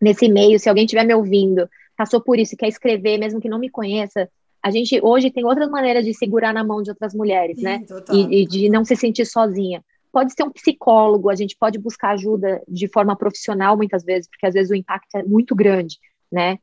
nesse 0.00 0.28
meio. 0.28 0.58
Se 0.58 0.68
alguém 0.68 0.84
estiver 0.84 1.04
me 1.04 1.14
ouvindo 1.14 1.68
passou 1.96 2.20
por 2.20 2.38
isso, 2.38 2.56
quer 2.56 2.68
escrever, 2.68 3.18
mesmo 3.18 3.40
que 3.40 3.48
não 3.48 3.58
me 3.58 3.70
conheça, 3.70 4.28
a 4.62 4.70
gente 4.70 4.98
hoje 5.00 5.30
tem 5.30 5.44
outras 5.44 5.70
maneiras 5.70 6.04
de 6.04 6.12
segurar 6.12 6.52
na 6.52 6.64
mão 6.64 6.82
de 6.82 6.90
outras 6.90 7.14
mulheres, 7.14 7.58
Sim, 7.58 7.62
né? 7.62 7.84
E, 8.12 8.42
e, 8.42 8.46
de 8.46 8.68
não 8.68 8.84
se 8.84 8.96
sentir 8.96 9.24
sozinha. 9.24 9.80
Pode 10.10 10.32
ser 10.32 10.42
um 10.42 10.50
psicólogo, 10.50 11.30
a 11.30 11.34
gente 11.34 11.56
pode 11.56 11.78
buscar 11.78 12.10
ajuda 12.10 12.60
de 12.66 12.88
forma 12.88 13.14
profissional 13.14 13.76
muitas 13.76 14.02
vezes, 14.02 14.28
porque 14.28 14.46
às 14.46 14.54
vezes 14.54 14.70
o 14.70 14.74
impacto 14.74 15.14
é 15.16 15.22
muito 15.22 15.54
grande, 15.54 15.98
né? 16.32 16.58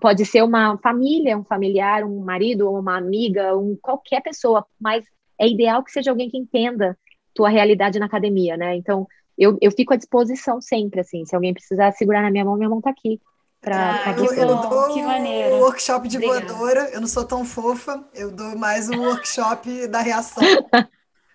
Pode 0.00 0.26
ser 0.26 0.42
uma 0.42 0.76
família, 0.78 1.38
um 1.38 1.44
familiar, 1.44 2.04
um 2.04 2.20
marido, 2.20 2.70
uma 2.70 2.98
amiga, 2.98 3.56
um 3.56 3.76
qualquer 3.80 4.20
pessoa, 4.20 4.66
mas 4.78 5.04
é 5.40 5.48
ideal 5.48 5.82
que 5.82 5.90
seja 5.90 6.10
alguém 6.10 6.28
que 6.28 6.36
entenda 6.36 6.98
tua 7.34 7.48
realidade 7.48 7.98
na 7.98 8.06
academia, 8.06 8.56
né? 8.56 8.76
Então, 8.76 9.06
eu, 9.38 9.56
eu 9.62 9.70
fico 9.70 9.94
à 9.94 9.96
disposição 9.96 10.60
sempre, 10.60 11.00
assim, 11.00 11.24
se 11.24 11.34
alguém 11.34 11.54
precisar 11.54 11.92
segurar 11.92 12.20
na 12.20 12.30
minha 12.30 12.44
mão, 12.44 12.56
minha 12.56 12.68
mão 12.68 12.80
tá 12.80 12.90
aqui 12.90 13.20
para 13.60 14.04
ah, 14.04 14.12
eu, 14.12 14.32
eu 14.34 14.46
dou 14.56 14.94
que 14.94 15.02
maneiro. 15.02 15.56
o 15.56 15.58
workshop 15.60 16.08
de 16.08 16.16
Obrigada. 16.16 16.52
voadora, 16.52 16.90
eu 16.90 17.00
não 17.00 17.08
sou 17.08 17.24
tão 17.24 17.44
fofa, 17.44 18.04
eu 18.14 18.30
dou 18.30 18.56
mais 18.56 18.88
o 18.88 18.94
workshop 19.00 19.86
da 19.88 20.00
reação. 20.00 20.44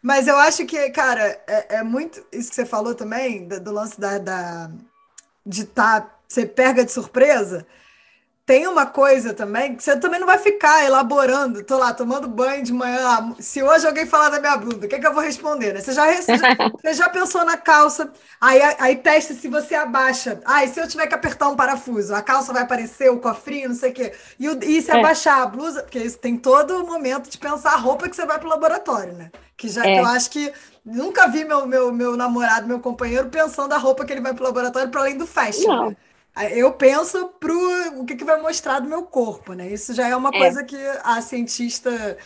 Mas 0.01 0.27
eu 0.27 0.37
acho 0.37 0.65
que, 0.65 0.89
cara, 0.91 1.41
é, 1.47 1.77
é, 1.77 1.83
muito 1.83 2.25
isso 2.31 2.49
que 2.49 2.55
você 2.55 2.65
falou 2.65 2.95
também, 2.95 3.47
do, 3.47 3.59
do 3.59 3.71
lance 3.71 3.99
da, 3.99 4.17
da 4.17 4.71
de 5.45 5.63
estar, 5.63 6.01
tá, 6.01 6.15
você 6.27 6.45
pega 6.45 6.85
de 6.85 6.91
surpresa 6.91 7.65
tem 8.45 8.67
uma 8.67 8.85
coisa 8.85 9.33
também 9.33 9.73
que 9.73 9.81
você 9.83 9.97
também 9.97 10.19
não 10.19 10.27
vai 10.27 10.37
ficar 10.37 10.83
elaborando. 10.83 11.63
Tô 11.63 11.77
lá 11.77 11.93
tomando 11.93 12.27
banho 12.27 12.61
de 12.61 12.73
manhã. 12.73 12.99
Ah, 13.01 13.35
se 13.39 13.63
hoje 13.63 13.87
alguém 13.87 14.05
falar 14.05 14.29
da 14.29 14.39
minha 14.39 14.57
bunda, 14.57 14.85
o 14.85 14.89
que, 14.89 14.95
é 14.95 14.99
que 14.99 15.07
eu 15.07 15.13
vou 15.13 15.23
responder? 15.23 15.73
Né? 15.73 15.79
Você, 15.79 15.93
já, 15.93 16.13
você, 16.13 16.37
já, 16.37 16.47
você 16.81 16.93
já 16.93 17.09
pensou 17.09 17.45
na 17.45 17.55
calça, 17.55 18.11
aí, 18.41 18.61
aí 18.79 18.95
testa 18.97 19.33
se 19.33 19.47
você 19.47 19.75
abaixa. 19.75 20.41
Ah, 20.43 20.65
e 20.65 20.67
se 20.67 20.79
eu 20.79 20.87
tiver 20.87 21.07
que 21.07 21.15
apertar 21.15 21.47
um 21.47 21.55
parafuso, 21.55 22.13
a 22.13 22.21
calça 22.21 22.51
vai 22.51 22.63
aparecer, 22.63 23.09
o 23.09 23.19
cofrinho, 23.19 23.69
não 23.69 23.75
sei 23.75 23.91
o 23.91 23.93
quê. 23.93 24.13
E, 24.37 24.45
e 24.45 24.81
se 24.81 24.91
é. 24.91 24.99
abaixar 24.99 25.41
a 25.41 25.45
blusa, 25.45 25.81
porque 25.81 25.99
isso 25.99 26.17
tem 26.17 26.35
todo 26.35 26.83
o 26.83 26.85
momento 26.85 27.29
de 27.29 27.37
pensar 27.37 27.71
a 27.71 27.77
roupa 27.77 28.09
que 28.09 28.15
você 28.15 28.25
vai 28.25 28.39
para 28.39 28.47
o 28.47 28.49
laboratório, 28.49 29.13
né? 29.13 29.31
Que 29.55 29.69
já 29.69 29.85
é. 29.85 30.01
eu 30.01 30.05
acho 30.05 30.29
que 30.29 30.51
nunca 30.85 31.29
vi 31.29 31.45
meu, 31.45 31.65
meu, 31.65 31.93
meu 31.93 32.17
namorado, 32.17 32.67
meu 32.67 32.81
companheiro, 32.81 33.29
pensando 33.29 33.71
a 33.71 33.77
roupa 33.77 34.03
que 34.03 34.11
ele 34.11 34.19
vai 34.19 34.33
para 34.33 34.43
o 34.43 34.47
laboratório 34.47 34.89
para 34.89 34.99
além 34.99 35.17
do 35.17 35.25
fashion. 35.25 35.67
Não. 35.69 35.89
Né? 35.91 35.97
Eu 36.51 36.73
penso 36.73 37.27
pro 37.39 37.99
o 37.99 38.05
que, 38.05 38.15
que 38.15 38.23
vai 38.23 38.41
mostrar 38.41 38.79
do 38.79 38.89
meu 38.89 39.03
corpo, 39.03 39.53
né? 39.53 39.67
Isso 39.69 39.93
já 39.93 40.07
é 40.07 40.15
uma 40.15 40.29
é. 40.29 40.37
coisa 40.37 40.63
que 40.63 40.77
a 41.03 41.21
cientista 41.21 42.17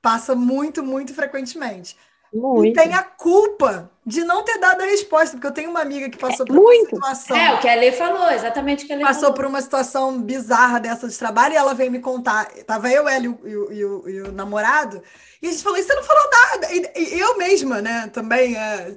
passa 0.00 0.34
muito, 0.34 0.82
muito 0.82 1.14
frequentemente. 1.14 1.96
Muito. 2.32 2.66
E 2.66 2.72
tem 2.72 2.94
a 2.94 3.02
culpa 3.02 3.90
de 4.04 4.24
não 4.24 4.42
ter 4.42 4.58
dado 4.58 4.80
a 4.80 4.86
resposta, 4.86 5.36
porque 5.36 5.46
eu 5.46 5.52
tenho 5.52 5.70
uma 5.70 5.80
amiga 5.80 6.08
que 6.08 6.18
passou 6.18 6.44
por 6.44 6.56
muito. 6.56 6.96
uma 6.96 7.14
situação. 7.14 7.36
É, 7.36 7.54
o 7.54 7.60
que 7.60 7.68
a 7.68 7.74
Lê 7.74 7.92
falou, 7.92 8.30
exatamente 8.30 8.84
o 8.84 8.86
que 8.86 8.92
a 8.92 8.96
Lê 8.96 9.02
Passou 9.02 9.20
falou. 9.20 9.34
por 9.34 9.44
uma 9.44 9.60
situação 9.60 10.20
bizarra 10.20 10.80
dessa 10.80 11.08
de 11.08 11.16
trabalho 11.16 11.54
e 11.54 11.56
ela 11.56 11.74
veio 11.74 11.90
me 11.90 12.00
contar. 12.00 12.46
Tava 12.66 12.90
eu, 12.90 13.06
ela 13.06 13.24
e 13.24 13.28
o, 13.28 13.38
e 13.44 13.56
o, 13.56 13.72
e 13.72 13.84
o, 13.84 14.08
e 14.08 14.22
o 14.22 14.32
namorado. 14.32 15.02
E 15.40 15.48
a 15.48 15.50
gente 15.50 15.62
falou, 15.62 15.78
e 15.78 15.82
você 15.82 15.94
não 15.94 16.02
falou 16.02 16.30
nada. 16.30 16.72
E, 16.72 17.14
e 17.14 17.18
eu 17.20 17.36
mesma, 17.36 17.82
né, 17.82 18.08
também, 18.12 18.56
é, 18.56 18.96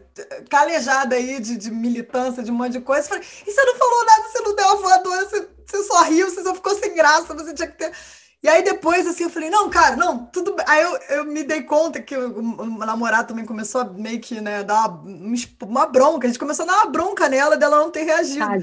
calejada 0.50 1.16
aí 1.16 1.40
de, 1.40 1.58
de, 1.58 1.72
militância, 1.72 2.42
de 2.42 2.52
um 2.52 2.56
monte 2.56 2.74
de 2.74 2.82
coisa, 2.82 3.10
falei, 3.10 3.24
e 3.46 3.52
você 3.52 3.64
não 3.64 3.76
falou 3.76 4.06
nada, 4.06 4.24
você 4.30 4.40
não 4.42 4.56
deu 4.56 4.70
a 4.70 4.76
voadora, 4.76 5.26
você, 5.26 5.48
você 5.66 5.84
só 5.84 6.04
riu, 6.04 6.30
você 6.30 6.44
só 6.44 6.56
ficou 6.56 6.76
sem 6.76 6.96
graça, 6.96 7.34
você 7.34 7.54
tinha 7.54 7.68
que 7.68 7.78
ter. 7.78 7.92
E 8.46 8.48
aí 8.48 8.64
depois, 8.64 9.08
assim, 9.08 9.24
eu 9.24 9.30
falei, 9.32 9.50
não, 9.50 9.72
cara, 9.72 9.96
não, 9.96 10.28
tudo 10.28 10.54
bem. 10.56 10.64
Aí 10.70 10.84
eu, 10.84 10.98
eu 11.18 11.26
me 11.26 11.44
dei 11.44 11.64
conta 11.64 12.00
que 12.00 12.16
o, 12.16 12.38
o 12.62 12.66
namorado 12.78 13.30
também 13.30 13.44
começou 13.44 13.82
a 13.82 13.86
meio 13.86 14.22
que, 14.22 14.40
né, 14.40 14.64
dar 14.64 14.88
uma, 14.88 15.36
uma 15.64 15.88
bronca. 15.88 16.28
A 16.28 16.30
gente 16.30 16.38
começou 16.40 16.64
a 16.64 16.68
dar 16.68 16.84
uma 16.84 16.92
bronca 16.92 17.28
nela 17.28 17.58
dela 17.58 17.80
não 17.80 17.90
ter 17.90 18.04
reagido. 18.04 18.56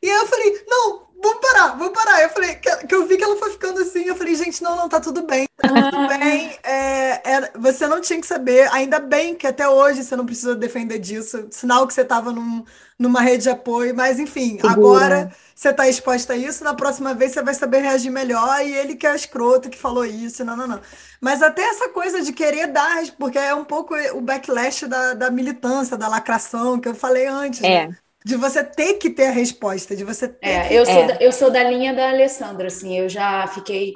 E 0.00 0.08
aí 0.08 0.16
eu 0.18 0.26
falei, 0.28 0.64
não, 0.68 1.08
vamos 1.24 1.40
parar, 1.40 1.68
vamos 1.76 1.92
parar. 1.94 2.22
Eu 2.22 2.28
falei, 2.28 2.54
que, 2.56 2.86
que, 2.86 2.94
eu 2.94 3.06
vi 3.06 3.16
que 3.16 3.24
ela 3.24 3.36
foi 3.36 3.50
ficando 3.50 3.80
assim, 3.80 4.04
eu 4.04 4.14
falei, 4.14 4.34
gente, 4.34 4.62
não, 4.62 4.76
não, 4.76 4.88
tá 4.88 5.00
tudo 5.00 5.22
bem, 5.22 5.46
tá 5.56 5.68
tudo 5.68 6.08
bem. 6.08 6.56
É, 6.62 7.30
era, 7.30 7.50
você 7.58 7.86
não 7.86 8.00
tinha 8.00 8.20
que 8.20 8.26
saber. 8.26 8.68
Ainda 8.72 8.98
bem 8.98 9.34
que 9.34 9.46
até 9.46 9.66
hoje 9.66 10.04
você 10.04 10.14
não 10.14 10.26
precisa 10.26 10.54
defender 10.54 10.98
disso. 10.98 11.46
Sinal 11.50 11.86
que 11.86 11.94
você 11.94 12.02
estava 12.02 12.30
num, 12.30 12.64
numa 12.98 13.20
rede 13.22 13.44
de 13.44 13.50
apoio. 13.50 13.94
Mas, 13.94 14.18
enfim, 14.18 14.56
Segura. 14.56 14.70
agora 14.70 15.32
você 15.54 15.70
está 15.70 15.88
exposta 15.88 16.34
a 16.34 16.36
isso. 16.36 16.62
Na 16.62 16.74
próxima 16.74 17.14
vez 17.14 17.32
você 17.32 17.42
vai 17.42 17.54
saber 17.54 17.78
reagir 17.78 18.10
melhor. 18.10 18.60
E 18.64 18.74
ele 18.74 18.94
que 18.94 19.06
é 19.06 19.14
escroto 19.14 19.70
que 19.70 19.78
falou 19.78 20.04
isso. 20.04 20.44
Não, 20.44 20.56
não, 20.56 20.66
não. 20.66 20.80
Mas 21.20 21.42
até 21.42 21.62
essa 21.62 21.88
coisa 21.88 22.20
de 22.20 22.32
querer 22.32 22.66
dar, 22.66 23.02
porque 23.18 23.38
é 23.38 23.54
um 23.54 23.64
pouco 23.64 23.94
o 24.12 24.20
backlash 24.20 24.86
da, 24.86 25.14
da 25.14 25.30
militância, 25.30 25.96
da 25.96 26.08
lacração, 26.08 26.78
que 26.78 26.88
eu 26.88 26.94
falei 26.94 27.26
antes. 27.26 27.62
É. 27.62 27.88
Né? 27.88 27.96
De 28.24 28.36
você 28.36 28.64
ter 28.64 28.94
que 28.94 29.10
ter 29.10 29.26
a 29.26 29.32
resposta, 29.32 29.94
de 29.94 30.02
você 30.02 30.28
ter. 30.28 30.48
É, 30.48 30.68
que... 30.68 30.74
eu, 30.74 30.86
sou 30.86 30.94
é. 30.94 31.06
Da, 31.06 31.14
eu 31.16 31.32
sou 31.32 31.50
da 31.50 31.62
linha 31.62 31.92
da 31.92 32.08
Alessandra, 32.08 32.68
assim, 32.68 32.98
eu 32.98 33.08
já 33.08 33.46
fiquei 33.48 33.92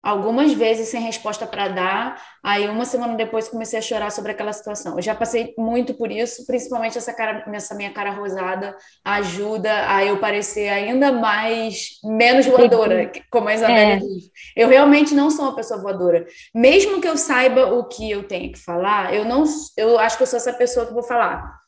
algumas 0.00 0.52
vezes 0.52 0.88
sem 0.88 1.00
resposta 1.00 1.48
para 1.48 1.66
dar. 1.66 2.22
Aí, 2.44 2.68
uma 2.68 2.84
semana 2.84 3.16
depois, 3.16 3.48
comecei 3.48 3.76
a 3.76 3.82
chorar 3.82 4.12
sobre 4.12 4.30
aquela 4.30 4.52
situação. 4.52 4.94
Eu 4.94 5.02
já 5.02 5.16
passei 5.16 5.52
muito 5.58 5.94
por 5.94 6.12
isso, 6.12 6.46
principalmente 6.46 6.96
essa, 6.96 7.12
cara, 7.12 7.44
essa 7.52 7.74
minha 7.74 7.92
cara 7.92 8.10
rosada 8.10 8.76
ajuda 9.04 9.92
a 9.92 10.04
eu 10.04 10.18
parecer 10.20 10.68
ainda 10.68 11.10
mais, 11.10 11.98
menos 12.04 12.46
voadora, 12.46 13.10
como 13.32 13.48
a 13.48 13.54
Isabela 13.54 13.94
é. 13.94 13.96
diz. 13.96 14.30
Eu 14.54 14.68
realmente 14.68 15.12
não 15.12 15.28
sou 15.28 15.46
uma 15.46 15.56
pessoa 15.56 15.82
voadora. 15.82 16.24
Mesmo 16.54 17.00
que 17.00 17.08
eu 17.08 17.16
saiba 17.16 17.74
o 17.74 17.88
que 17.88 18.08
eu 18.08 18.28
tenho 18.28 18.52
que 18.52 18.60
falar, 18.60 19.12
eu 19.12 19.24
não, 19.24 19.42
eu 19.76 19.98
acho 19.98 20.16
que 20.16 20.22
eu 20.22 20.28
sou 20.28 20.36
essa 20.36 20.52
pessoa 20.52 20.86
que 20.86 20.94
vou 20.94 21.02
falar 21.02 21.65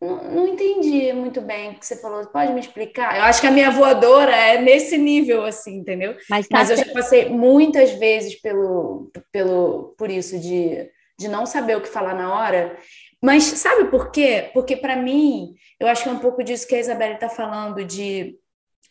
não, 0.00 0.24
não, 0.30 0.48
entendi 0.48 1.12
muito 1.12 1.40
bem 1.40 1.70
o 1.70 1.78
que 1.78 1.86
você 1.86 1.96
falou. 1.96 2.26
Pode 2.26 2.52
me 2.52 2.60
explicar? 2.60 3.16
Eu 3.16 3.24
acho 3.24 3.40
que 3.40 3.46
a 3.46 3.50
minha 3.50 3.70
voadora 3.70 4.34
é 4.34 4.60
nesse 4.60 4.98
nível, 4.98 5.44
assim, 5.44 5.78
entendeu? 5.78 6.14
Mas, 6.28 6.46
tá 6.46 6.58
Mas 6.58 6.70
eu 6.70 6.76
já 6.76 6.92
passei 6.92 7.28
muitas 7.30 7.92
vezes 7.92 8.40
pelo, 8.40 9.10
pelo, 9.32 9.94
por 9.96 10.10
isso, 10.10 10.38
de, 10.38 10.90
de 11.18 11.28
não 11.28 11.46
saber 11.46 11.76
o 11.76 11.80
que 11.80 11.88
falar 11.88 12.14
na 12.14 12.34
hora. 12.34 12.76
Mas 13.22 13.44
sabe 13.44 13.90
por 13.90 14.10
quê? 14.10 14.50
Porque, 14.52 14.76
para 14.76 14.96
mim, 14.96 15.54
eu 15.80 15.88
acho 15.88 16.02
que 16.02 16.08
é 16.10 16.12
um 16.12 16.18
pouco 16.18 16.44
disso 16.44 16.68
que 16.68 16.74
a 16.74 16.80
Isabela 16.80 17.14
está 17.14 17.30
falando, 17.30 17.82
de, 17.82 18.38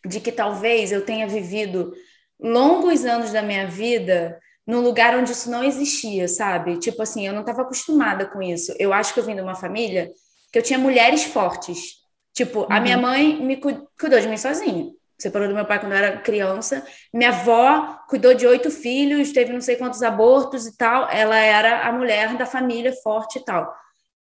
de 0.07 0.19
que 0.19 0.31
talvez 0.31 0.91
eu 0.91 1.05
tenha 1.05 1.27
vivido 1.27 1.93
longos 2.39 3.05
anos 3.05 3.31
da 3.31 3.43
minha 3.43 3.67
vida 3.67 4.39
num 4.67 4.81
lugar 4.81 5.15
onde 5.15 5.31
isso 5.31 5.51
não 5.51 5.63
existia, 5.63 6.27
sabe? 6.27 6.79
Tipo 6.79 7.03
assim, 7.03 7.27
eu 7.27 7.33
não 7.33 7.41
estava 7.41 7.61
acostumada 7.61 8.25
com 8.25 8.41
isso. 8.41 8.73
Eu 8.79 8.91
acho 8.91 9.13
que 9.13 9.19
eu 9.19 9.23
vim 9.23 9.35
de 9.35 9.41
uma 9.41 9.53
família 9.53 10.11
que 10.55 10.59
eu 10.59 10.63
tinha 10.63 10.79
mulheres 10.79 11.25
fortes. 11.25 11.95
Tipo, 12.33 12.61
uhum. 12.61 12.67
a 12.69 12.79
minha 12.79 12.95
uhum. 12.95 13.01
mãe 13.01 13.35
me 13.43 13.57
cuidou 13.57 14.21
de 14.21 14.29
mim 14.29 14.37
sozinha. 14.37 14.89
Separou 15.19 15.49
do 15.49 15.53
meu 15.53 15.65
pai 15.65 15.81
quando 15.81 15.91
eu 15.91 15.97
era 15.97 16.17
criança. 16.19 16.81
Minha 17.13 17.31
avó 17.31 17.99
cuidou 18.07 18.33
de 18.33 18.47
oito 18.47 18.71
filhos, 18.71 19.33
teve 19.33 19.51
não 19.51 19.59
sei 19.59 19.75
quantos 19.75 20.01
abortos 20.01 20.65
e 20.65 20.77
tal. 20.77 21.09
Ela 21.11 21.37
era 21.37 21.85
a 21.85 21.91
mulher 21.91 22.37
da 22.37 22.45
família 22.45 22.93
forte 23.03 23.39
e 23.39 23.43
tal. 23.43 23.69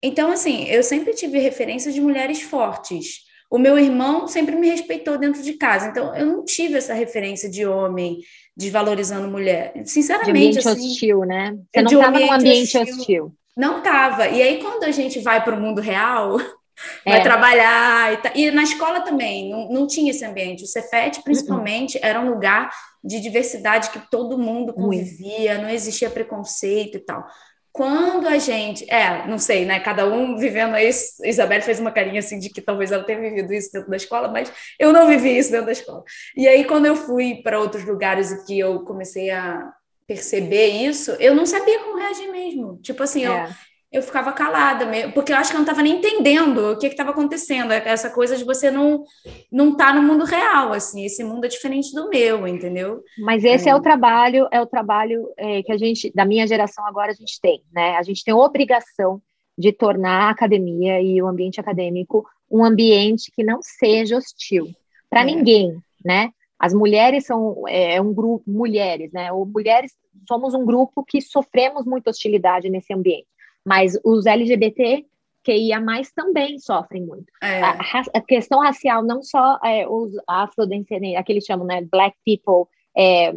Então, 0.01 0.31
assim, 0.31 0.63
eu 0.63 0.81
sempre 0.81 1.13
tive 1.13 1.37
referências 1.37 1.93
de 1.93 2.01
mulheres 2.01 2.41
fortes. 2.41 3.19
O 3.47 3.59
meu 3.59 3.77
irmão 3.77 4.27
sempre 4.27 4.55
me 4.55 4.67
respeitou 4.67 5.19
dentro 5.19 5.43
de 5.43 5.53
casa. 5.53 5.89
Então, 5.89 6.15
eu 6.15 6.25
não 6.25 6.43
tive 6.43 6.73
essa 6.73 6.95
referência 6.95 7.47
de 7.47 7.67
homem 7.67 8.17
desvalorizando 8.57 9.27
mulher. 9.27 9.73
Sinceramente. 9.85 10.33
De 10.33 10.39
ambiente 10.39 10.57
assim, 10.57 10.89
hostil, 10.89 11.19
né? 11.19 11.55
Você 11.71 11.81
não 11.83 11.91
estava 11.91 12.19
num 12.19 12.33
ambiente 12.33 12.77
hostil. 12.79 12.95
hostil. 12.95 13.35
Não 13.55 13.81
tava. 13.81 14.27
E 14.27 14.41
aí, 14.41 14.59
quando 14.61 14.83
a 14.83 14.91
gente 14.91 15.19
vai 15.19 15.43
para 15.43 15.55
o 15.55 15.59
mundo 15.59 15.79
real, 15.79 16.37
vai 17.05 17.19
é. 17.19 17.23
trabalhar 17.23 18.13
e, 18.13 18.17
tá... 18.17 18.31
e, 18.35 18.51
na 18.51 18.63
escola 18.63 19.01
também 19.01 19.49
não, 19.49 19.69
não 19.69 19.87
tinha 19.87 20.11
esse 20.11 20.25
ambiente. 20.25 20.63
O 20.63 20.67
Cefet, 20.67 21.21
principalmente, 21.23 21.97
era 22.01 22.19
um 22.19 22.29
lugar 22.29 22.69
de 23.03 23.19
diversidade 23.19 23.91
que 23.91 23.99
todo 24.11 24.37
mundo 24.37 24.73
convivia, 24.73 25.57
não 25.57 25.69
existia 25.69 26.09
preconceito 26.09 26.97
e 26.97 26.99
tal. 26.99 27.25
Quando 27.71 28.25
a 28.25 28.37
gente, 28.37 28.89
é, 28.89 29.27
não 29.27 29.37
sei, 29.37 29.65
né? 29.65 29.81
Cada 29.81 30.07
um 30.07 30.37
vivendo 30.37 30.77
isso. 30.77 31.25
Isabel 31.25 31.61
fez 31.61 31.77
uma 31.77 31.91
carinha 31.91 32.19
assim 32.19 32.39
de 32.39 32.49
que 32.49 32.61
talvez 32.61 32.89
ela 32.89 33.03
tenha 33.03 33.19
vivido 33.19 33.53
isso 33.53 33.69
dentro 33.73 33.89
da 33.89 33.97
escola, 33.97 34.29
mas 34.29 34.49
eu 34.79 34.93
não 34.93 35.07
vivi 35.07 35.37
isso 35.37 35.51
dentro 35.51 35.65
da 35.65 35.73
escola. 35.73 36.01
E 36.37 36.47
aí, 36.47 36.63
quando 36.63 36.85
eu 36.85 36.95
fui 36.95 37.41
para 37.43 37.59
outros 37.59 37.83
lugares 37.83 38.31
e 38.31 38.45
que 38.45 38.57
eu 38.57 38.85
comecei 38.85 39.29
a 39.29 39.73
perceber 40.07 40.67
isso, 40.67 41.11
eu 41.13 41.33
não 41.35 41.45
sabia 41.45 41.79
como 41.79 41.97
reagir 41.97 42.31
mesmo. 42.31 42.77
Tipo 42.81 43.03
assim, 43.03 43.25
é. 43.25 43.27
eu, 43.27 43.99
eu 43.99 44.03
ficava 44.03 44.31
calada, 44.31 44.85
mesmo, 44.85 45.13
porque 45.13 45.31
eu 45.31 45.37
acho 45.37 45.49
que 45.49 45.55
eu 45.55 45.59
não 45.59 45.65
estava 45.65 45.81
nem 45.81 45.97
entendendo 45.97 46.71
o 46.71 46.77
que 46.77 46.87
estava 46.87 47.11
acontecendo. 47.11 47.71
Essa 47.71 48.09
coisa 48.09 48.37
de 48.37 48.43
você 48.43 48.69
não 48.69 49.03
não 49.51 49.75
tá 49.75 49.93
no 49.93 50.03
mundo 50.03 50.25
real, 50.25 50.73
assim, 50.73 51.05
esse 51.05 51.23
mundo 51.23 51.45
é 51.45 51.49
diferente 51.49 51.93
do 51.93 52.09
meu, 52.09 52.47
entendeu? 52.47 53.03
Mas 53.17 53.43
esse 53.43 53.67
é, 53.67 53.71
é 53.71 53.75
o 53.75 53.81
trabalho, 53.81 54.47
é 54.51 54.61
o 54.61 54.65
trabalho 54.65 55.27
é, 55.37 55.63
que 55.63 55.71
a 55.71 55.77
gente, 55.77 56.11
da 56.13 56.25
minha 56.25 56.45
geração 56.45 56.85
agora, 56.85 57.11
a 57.11 57.15
gente 57.15 57.39
tem, 57.41 57.63
né? 57.73 57.95
A 57.95 58.03
gente 58.03 58.23
tem 58.23 58.33
obrigação 58.33 59.21
de 59.57 59.71
tornar 59.71 60.27
a 60.27 60.29
academia 60.31 61.01
e 61.01 61.21
o 61.21 61.27
ambiente 61.27 61.59
acadêmico 61.59 62.25
um 62.49 62.63
ambiente 62.63 63.31
que 63.31 63.43
não 63.43 63.59
seja 63.61 64.17
hostil 64.17 64.67
para 65.09 65.21
é. 65.21 65.25
ninguém, 65.25 65.77
né? 66.03 66.29
As 66.59 66.73
mulheres 66.73 67.25
são 67.25 67.63
é, 67.67 67.95
é, 67.95 68.01
um 68.01 68.13
grupo, 68.13 68.43
mulheres, 68.49 69.11
né? 69.11 69.31
Ou 69.31 69.45
mulheres 69.45 69.93
somos 70.27 70.53
um 70.53 70.65
grupo 70.65 71.03
que 71.03 71.21
sofremos 71.21 71.85
muita 71.85 72.09
hostilidade 72.09 72.69
nesse 72.69 72.93
ambiente, 72.93 73.27
mas 73.65 73.99
os 74.03 74.25
LGBT 74.25 75.05
que 75.43 75.55
ia 75.55 75.79
mais 75.79 76.11
também 76.11 76.57
sofrem 76.57 77.05
muito. 77.05 77.31
É. 77.41 77.61
A, 77.61 77.77
a, 78.15 78.21
questão 78.21 78.61
racial, 78.61 79.03
não 79.03 79.21
só 79.21 79.59
é, 79.63 79.87
os 79.87 80.11
afrodescendentes, 80.27 81.19
aqueles 81.19 81.45
chamam, 81.45 81.67
né, 81.67 81.83
black 81.83 82.17
people, 82.25 82.67
é, 82.97 83.29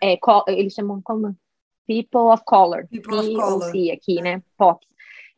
é, 0.00 0.18
eles 0.48 0.72
chamam 0.74 1.00
como 1.00 1.36
people 1.86 2.32
of 2.32 2.42
color, 2.44 2.88
people 2.88 3.14
of 3.14 3.32
color. 3.34 3.68
aqui, 3.92 4.20
né. 4.20 4.42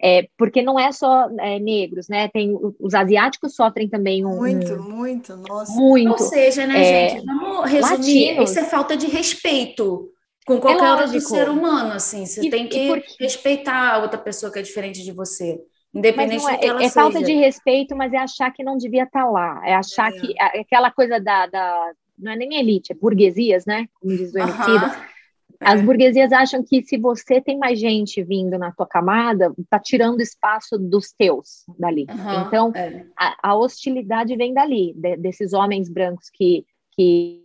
É, 0.01 0.29
porque 0.37 0.61
não 0.61 0.79
é 0.79 0.93
só 0.93 1.29
é, 1.41 1.59
negros, 1.59 2.09
né? 2.09 2.29
Tem 2.29 2.55
os 2.79 2.95
asiáticos 2.95 3.55
sofrem 3.55 3.89
também 3.89 4.27
um 4.27 4.37
muito, 4.37 4.75
um, 4.75 4.83
muito, 4.83 5.37
nossa. 5.37 5.73
Muito. 5.73 6.11
Ou 6.11 6.19
seja, 6.19 6.67
né, 6.67 6.81
é, 6.81 7.09
gente? 7.09 7.25
Vamos 7.25 7.71
resumir. 7.71 7.97
Latinos. 7.97 8.51
Isso 8.51 8.59
é 8.59 8.65
falta 8.65 8.97
de 8.97 9.07
respeito 9.07 10.11
com 10.45 10.61
qualquer 10.61 10.85
é 10.85 10.93
outro 10.93 11.21
ser 11.21 11.49
humano, 11.49 11.93
assim. 11.95 12.27
Você 12.27 12.47
e, 12.47 12.51
tem 12.51 12.69
que 12.69 12.89
porque... 12.89 13.17
respeitar 13.19 13.95
a 13.95 13.99
outra 13.99 14.19
pessoa 14.19 14.53
que 14.53 14.59
é 14.59 14.63
diferente 14.63 15.03
de 15.03 15.13
você. 15.13 15.59
Independente 15.95 16.47
é, 16.47 16.53
do 16.53 16.59
que 16.59 16.67
ela 16.67 16.81
é 16.81 16.89
seja. 16.89 17.01
falta 17.01 17.23
de 17.23 17.33
respeito, 17.33 17.97
mas 17.97 18.13
é 18.13 18.19
achar 18.19 18.51
que 18.53 18.63
não 18.63 18.77
devia 18.77 19.05
estar 19.05 19.25
tá 19.25 19.31
lá. 19.31 19.63
É 19.65 19.75
achar 19.75 20.13
é. 20.13 20.21
que 20.21 20.35
aquela 20.39 20.91
coisa 20.91 21.19
da, 21.19 21.47
da, 21.47 21.93
Não 22.19 22.33
é 22.33 22.37
nem 22.37 22.59
elite, 22.59 22.93
é 22.93 22.95
burguesias, 22.95 23.65
né? 23.65 23.87
Como 23.99 24.15
diz 24.15 24.35
o. 24.35 24.39
Uh 24.39 24.47
-huh 24.47 25.16
as 25.61 25.81
é. 25.81 25.83
burguesias 25.83 26.33
acham 26.33 26.63
que 26.63 26.83
se 26.83 26.99
você 26.99 27.41
tem 27.41 27.59
mais 27.59 27.79
gente 27.79 28.23
vindo 28.23 28.59
na 28.59 28.73
tua 28.73 28.87
camada, 28.87 29.53
tá 29.71 29.79
tirando 29.79 30.21
espaço 30.21 30.79
dos 30.79 31.13
teus 31.13 31.65
dali. 31.79 32.07
Uhum, 32.11 32.47
então, 32.47 32.73
é. 32.75 33.07
a, 33.19 33.51
a, 33.51 33.57
hostilidade 33.57 34.37
vem 34.37 34.53
dali, 34.53 34.93
de, 34.95 35.17
desses 35.17 35.53
homens 35.53 35.89
brancos 35.89 36.29
que, 36.33 36.65
que 36.93 37.43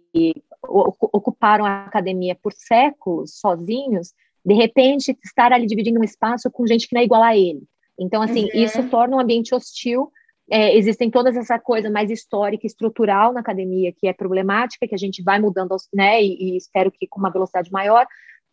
ocuparam 0.64 1.66
a 1.66 1.86
academia 1.86 2.36
por 2.36 2.54
séculos 2.54 3.40
sozinhos, 3.40 4.14
de 4.46 4.54
repente 4.54 5.18
estar 5.24 5.52
ali 5.54 5.66
dividindo 5.66 6.00
um 6.00 6.04
espaço 6.04 6.50
com 6.52 6.68
gente 6.68 6.88
que 6.88 6.96
não 6.96 7.02
é 7.02 7.06
igual 7.06 7.24
a 7.24 7.36
ele. 7.36 7.64
Então, 8.00 8.22
assim, 8.22 8.46
uhum. 8.46 8.50
isso 8.54 8.84
torna 8.90 9.16
um 9.16 9.20
ambiente 9.20 9.54
hostil 9.54 10.12
é, 10.52 10.76
existem 10.78 11.10
todas 11.10 11.38
essa 11.38 11.58
coisa 11.58 11.90
mais 11.90 12.12
histórica, 12.12 12.68
estrutural 12.68 13.32
na 13.32 13.40
academia, 13.40 13.94
que 13.94 14.06
é 14.06 14.12
problemática, 14.12 14.86
que 14.86 14.94
a 14.94 14.98
gente 14.98 15.24
vai 15.24 15.40
mudando, 15.40 15.76
né, 15.94 16.22
e, 16.22 16.56
e 16.56 16.58
espero 16.58 16.92
que 16.92 17.08
com 17.08 17.20
uma 17.20 17.32
velocidade 17.32 17.72
maior, 17.72 18.06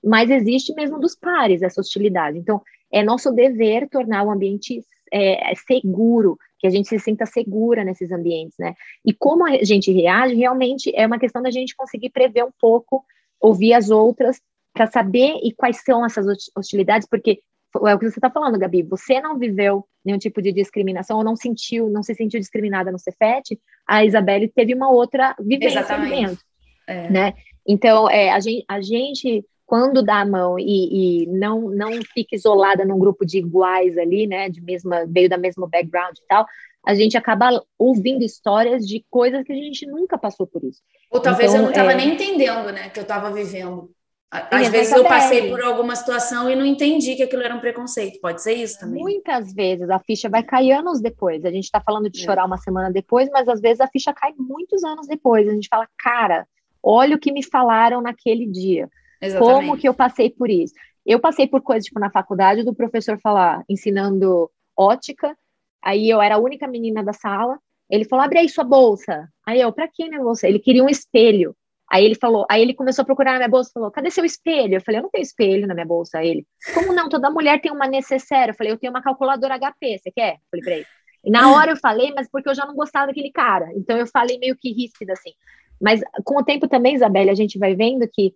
mas 0.03 0.31
existe 0.31 0.73
mesmo 0.75 1.01
dos 1.01 1.17
pares 1.17 1.61
essa 1.61 1.81
hostilidade. 1.81 2.39
Então, 2.39 2.63
é 2.93 3.03
nosso 3.03 3.33
dever 3.33 3.89
tornar 3.89 4.23
o 4.23 4.31
ambiente 4.31 4.81
é, 5.13 5.53
seguro, 5.67 6.39
que 6.61 6.69
a 6.69 6.71
gente 6.71 6.89
se 6.89 7.01
sinta 7.01 7.27
segura 7.27 7.83
nesses 7.83 8.13
ambientes, 8.13 8.57
né? 8.59 8.75
E 9.05 9.13
como 9.13 9.45
a 9.45 9.65
gente 9.65 9.93
reage, 9.93 10.35
realmente 10.35 10.93
é 10.95 11.07
uma 11.07 11.19
questão 11.19 11.43
da 11.43 11.51
gente 11.51 11.75
conseguir 11.75 12.11
prever 12.11 12.45
um 12.45 12.53
pouco, 12.61 13.05
ouvir 13.41 13.75
as 13.75 13.91
outras, 13.91 14.41
para 14.73 14.87
saber 14.87 15.41
e 15.43 15.53
quais 15.53 15.83
são 15.83 16.07
essas 16.07 16.27
hostilidades, 16.57 17.09
porque 17.09 17.41
é 17.87 17.95
o 17.95 17.99
que 17.99 18.11
você 18.11 18.19
está 18.19 18.31
falando, 18.31 18.59
Gabi. 18.59 18.83
Você 18.83 19.21
não 19.21 19.39
viveu 19.39 19.85
nenhum 20.05 20.19
tipo 20.19 20.41
de 20.41 20.53
discriminação 20.53 21.19
ou 21.19 21.25
não 21.25 21.37
sentiu, 21.37 21.91
não 21.91 22.03
se 22.03 22.15
sentiu 22.15 22.41
discriminada 22.41 22.91
no 22.91 22.99
Cefet. 22.99 23.59
A 23.87 24.05
Isabelle 24.05 24.49
teve 24.49 24.75
uma 24.75 24.91
outra 24.91 25.35
vivência 25.39 25.83
dentro, 25.99 26.39
é. 26.87 27.11
né? 27.11 27.35
Então, 27.67 28.09
é, 28.09 28.31
a, 28.31 28.41
gente, 28.41 28.65
a 28.67 28.81
gente 28.81 29.45
quando 29.67 30.03
dá 30.03 30.21
a 30.21 30.27
mão 30.27 30.59
e, 30.59 31.25
e, 31.25 31.27
não 31.27 31.69
não 31.69 31.93
fica 32.15 32.35
isolada 32.35 32.87
num 32.87 32.99
grupo 32.99 33.27
de 33.27 33.37
iguais 33.37 33.99
ali, 33.99 34.27
né? 34.27 34.49
De 34.49 34.63
mesma 34.63 35.05
veio 35.07 35.29
da 35.29 35.37
mesma 35.37 35.69
background 35.69 36.17
e 36.17 36.27
tal. 36.27 36.47
A 36.87 36.95
gente 36.95 37.19
acaba 37.19 37.63
ouvindo 37.79 38.25
histórias 38.25 38.87
de 38.87 39.05
coisas 39.11 39.45
que 39.45 39.53
a 39.53 39.57
gente 39.57 39.87
nunca 39.87 40.17
passou 40.17 40.47
por 40.47 40.65
isso. 40.65 40.81
Ou 41.11 41.21
talvez 41.21 41.51
então, 41.51 41.61
eu 41.61 41.63
não 41.65 41.71
estava 41.71 41.93
é... 41.93 41.97
nem 41.97 42.15
entendendo, 42.15 42.73
né? 42.73 42.89
Que 42.89 42.99
eu 42.99 43.03
estava 43.03 43.31
vivendo. 43.31 43.91
Às 44.31 44.69
vezes 44.69 44.93
eu 44.93 45.05
passei 45.05 45.49
por 45.49 45.63
alguma 45.63 45.97
situação 45.97 46.51
e 46.51 46.55
não 46.55 46.67
entendi 46.67 47.17
que 47.17 47.23
aquilo 47.23 47.43
era 47.43 47.55
um 47.55 47.61
preconceito. 47.61 48.21
Pode 48.21 48.43
ser 48.43 48.55
isso 48.55 48.79
também. 48.79 49.03
Muitas 49.03 49.55
vezes 49.55 49.89
a 49.89 49.99
ficha 49.99 50.29
vai 50.29 50.43
cair 50.43 50.73
anos 50.73 51.01
depois. 51.01 51.45
A 51.45 51.51
gente 51.51 51.65
está 51.65 51.81
falando 51.81 52.11
de 52.11 52.21
é. 52.21 52.25
chorar 52.25 52.45
uma 52.45 52.59
semana 52.59 52.93
depois, 52.93 53.31
mas 53.31 53.49
às 53.49 53.61
vezes 53.61 53.81
a 53.81 53.89
ficha 53.89 54.13
cai 54.13 54.35
muitos 54.37 54.85
anos 54.85 55.07
depois. 55.07 55.49
A 55.49 55.53
gente 55.53 55.69
fala, 55.69 55.89
cara, 55.99 56.47
olha 56.83 57.17
o 57.17 57.19
que 57.19 57.33
me 57.33 57.43
falaram 57.43 58.03
naquele 58.03 58.47
dia. 58.47 58.89
Exatamente. 59.21 59.55
Como 59.55 59.77
que 59.79 59.89
eu 59.89 59.95
passei 59.95 60.29
por 60.29 60.51
isso? 60.51 60.75
eu 61.09 61.19
passei 61.19 61.49
por 61.49 61.63
coisas, 61.63 61.87
tipo, 61.87 61.99
na 61.99 62.11
faculdade, 62.11 62.63
do 62.63 62.75
professor 62.75 63.19
falar, 63.19 63.65
ensinando 63.67 64.51
ótica, 64.77 65.35
aí 65.83 66.11
eu 66.11 66.21
era 66.21 66.35
a 66.35 66.39
única 66.39 66.69
menina 66.69 67.03
da 67.03 67.15
sala, 67.15 67.59
ele 67.91 68.05
falou, 68.05 68.27
abre 68.27 68.41
aí 68.41 68.49
sua 68.51 68.63
bolsa. 68.63 69.27
Aí 69.47 69.59
eu, 69.59 69.73
pra 69.73 69.89
que 69.89 70.07
minha 70.07 70.23
bolsa? 70.23 70.47
Ele 70.47 70.59
queria 70.59 70.85
um 70.85 70.89
espelho. 70.89 71.57
Aí 71.91 72.05
ele 72.05 72.15
falou, 72.15 72.47
aí 72.51 72.61
ele 72.61 72.75
começou 72.75 73.03
a 73.03 73.07
procurar 73.07 73.33
na 73.33 73.39
minha 73.39 73.49
bolsa, 73.49 73.71
falou, 73.73 73.91
cadê 73.91 74.11
seu 74.11 74.25
espelho? 74.25 74.75
Eu 74.75 74.81
falei, 74.83 75.01
eu 75.01 75.03
não 75.03 75.11
tenho 75.11 75.23
espelho 75.23 75.67
na 75.67 75.75
minha 75.75 75.87
bolsa. 75.87 76.19
Aí 76.19 76.29
ele, 76.29 76.47
como 76.75 76.93
não? 76.93 77.09
Toda 77.09 77.31
mulher 77.31 77.61
tem 77.61 77.73
uma 77.73 77.87
necessaire. 77.87 78.51
Eu 78.51 78.55
falei, 78.55 78.73
eu 78.73 78.79
tenho 78.79 78.93
uma 78.93 79.03
calculadora 79.03 79.59
HP, 79.59 79.99
você 79.99 80.11
quer? 80.11 80.35
Eu 80.35 80.41
falei 80.51 80.65
pra 80.65 80.75
ele. 80.75 80.87
E 81.25 81.31
na 81.31 81.51
hora 81.53 81.73
eu 81.73 81.77
falei, 81.77 82.13
mas 82.15 82.29
porque 82.31 82.49
eu 82.49 82.55
já 82.55 82.67
não 82.67 82.75
gostava 82.75 83.07
daquele 83.07 83.31
cara. 83.31 83.71
Então 83.75 83.97
eu 83.97 84.07
falei 84.07 84.39
meio 84.39 84.57
que 84.57 84.73
ríspida, 84.73 85.15
assim. 85.15 85.33
Mas 85.81 86.01
com 86.25 86.39
o 86.39 86.45
tempo 86.45 86.69
também, 86.69 86.95
Isabelle, 86.95 87.31
a 87.31 87.35
gente 87.35 87.59
vai 87.59 87.75
vendo 87.75 88.07
que 88.13 88.35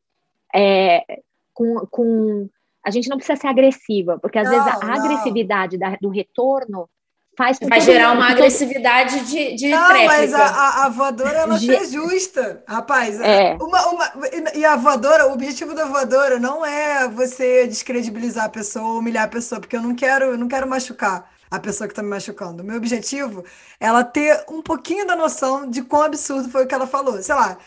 é, 0.54 1.04
com, 1.52 1.86
com 1.90 2.48
a 2.84 2.90
gente 2.90 3.08
não 3.08 3.16
precisa 3.16 3.40
ser 3.40 3.48
agressiva, 3.48 4.18
porque 4.18 4.38
às 4.38 4.50
não, 4.50 4.52
vezes 4.52 4.82
a 4.82 4.86
não. 4.86 4.94
agressividade 4.94 5.78
da, 5.78 5.96
do 6.00 6.08
retorno 6.08 6.88
faz 7.36 7.58
Vai 7.60 7.80
gerar 7.80 8.10
mundo, 8.10 8.18
uma 8.18 8.30
agressividade 8.30 9.20
de, 9.26 9.54
de 9.54 9.68
Não, 9.68 9.88
tréplica. 9.88 10.12
mas 10.12 10.34
a, 10.34 10.84
a, 10.84 10.88
voadora 10.88 11.38
ela 11.38 11.58
de... 11.58 11.74
é 11.74 11.84
justa, 11.84 12.62
rapaz. 12.66 13.20
É. 13.20 13.56
Uma, 13.60 13.86
uma, 13.88 14.12
e 14.54 14.64
a 14.64 14.76
voadora, 14.76 15.28
o 15.28 15.32
objetivo 15.32 15.74
da 15.74 15.84
voadora 15.86 16.38
não 16.38 16.64
é 16.64 17.08
você 17.08 17.66
descredibilizar 17.66 18.44
a 18.44 18.48
pessoa, 18.48 18.98
humilhar 18.98 19.24
a 19.24 19.28
pessoa, 19.28 19.60
porque 19.60 19.76
eu 19.76 19.82
não 19.82 19.94
quero, 19.94 20.26
eu 20.26 20.38
não 20.38 20.48
quero 20.48 20.68
machucar 20.68 21.30
a 21.50 21.58
pessoa 21.58 21.86
que 21.86 21.92
está 21.92 22.02
me 22.02 22.08
machucando. 22.08 22.62
O 22.62 22.66
meu 22.66 22.76
objetivo 22.76 23.44
é 23.78 23.86
ela 23.86 24.02
ter 24.02 24.44
um 24.48 24.62
pouquinho 24.62 25.06
da 25.06 25.14
noção 25.14 25.68
de 25.68 25.82
quão 25.82 26.02
absurdo 26.02 26.48
foi 26.48 26.64
o 26.64 26.66
que 26.66 26.74
ela 26.74 26.86
falou. 26.86 27.22
Sei 27.22 27.34
lá, 27.34 27.58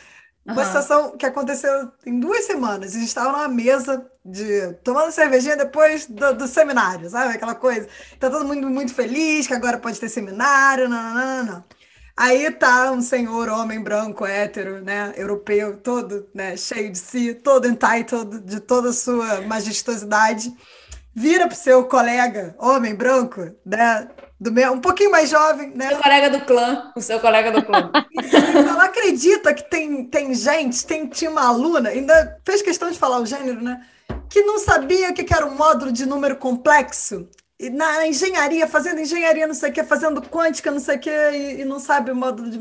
uma 0.46 0.64
situação 0.64 1.18
que 1.18 1.26
aconteceu 1.26 1.92
em 2.06 2.20
duas 2.20 2.46
semanas. 2.46 2.92
A 2.92 3.00
gente 3.00 3.08
estava 3.08 3.32
numa 3.32 3.48
mesa 3.48 4.06
de 4.24 4.74
tomando 4.84 5.12
cervejinha 5.12 5.58
depois 5.58 6.06
do, 6.06 6.36
do, 6.36 6.48
seminário, 6.48 7.10
sabe? 7.10 7.36
Aquela 7.36 7.56
coisa. 7.56 7.88
Tá 8.20 8.30
todo 8.30 8.46
mundo 8.46 8.70
muito 8.70 8.94
feliz 8.94 9.48
que 9.48 9.54
agora 9.54 9.80
pode 9.80 10.00
ter 10.00 10.10
seminário, 10.10 10.88
não, 10.88 11.02
não, 11.02 11.14
não, 11.14 11.44
não. 11.46 11.64
Aí 12.18 12.50
tá 12.52 12.92
um 12.92 13.02
senhor, 13.02 13.50
homem 13.50 13.82
branco, 13.82 14.26
hétero, 14.26 14.82
né, 14.82 15.14
europeu, 15.18 15.76
todo, 15.76 16.30
né, 16.34 16.56
cheio 16.56 16.90
de 16.90 16.98
si, 16.98 17.34
todo 17.34 17.68
entitled 17.68 18.40
de 18.40 18.62
toda 18.62 18.92
a 18.92 18.94
sua 18.94 19.42
majestosidade, 19.42 20.54
vira 21.14 21.46
pro 21.46 21.58
seu 21.58 21.84
colega, 21.86 22.56
homem 22.58 22.96
branco, 22.96 23.52
né, 23.66 24.08
do 24.40 24.52
meu, 24.52 24.74
um 24.74 24.82
pouquinho 24.82 25.12
mais 25.12 25.30
jovem, 25.30 25.72
né? 25.76 25.90
Seu 25.90 25.98
colega 26.00 26.30
do 26.30 26.42
clã, 26.42 26.92
o 26.96 27.02
seu 27.02 27.20
colega 27.20 27.52
do 27.52 27.64
clã. 27.64 27.92
Ela 28.70 28.86
acredita 28.86 29.54
que 29.54 29.70
tem, 29.70 30.06
tem 30.06 30.34
gente, 30.34 30.86
tem, 30.86 31.08
tinha 31.08 31.32
uma 31.32 31.48
aluna, 31.48 31.90
ainda 31.90 32.40
fez 32.46 32.62
questão 32.62 32.92
de 32.92 33.00
falar 33.00 33.20
o 33.20 33.26
gênero, 33.26 33.62
né? 33.62 33.86
Que 34.30 34.42
não 34.42 34.60
sabia 34.60 35.10
o 35.10 35.14
que 35.14 35.34
era 35.34 35.46
um 35.46 35.56
módulo 35.56 35.92
de 35.92 36.06
número 36.06 36.36
complexo. 36.36 37.30
E 37.58 37.70
na 37.70 38.06
engenharia, 38.06 38.68
fazendo 38.68 39.00
engenharia, 39.00 39.48
não 39.48 39.54
sei 39.54 39.70
o 39.70 39.74
que, 39.74 39.84
fazendo 39.84 40.22
quântica, 40.22 40.70
não 40.70 40.80
sei 40.80 40.98
o 40.98 41.00
que, 41.00 41.10
e, 41.10 41.62
e 41.62 41.66
não 41.66 41.80
sabe 41.80 42.12
o 42.12 42.16
módulo 42.16 42.50
de. 42.50 42.60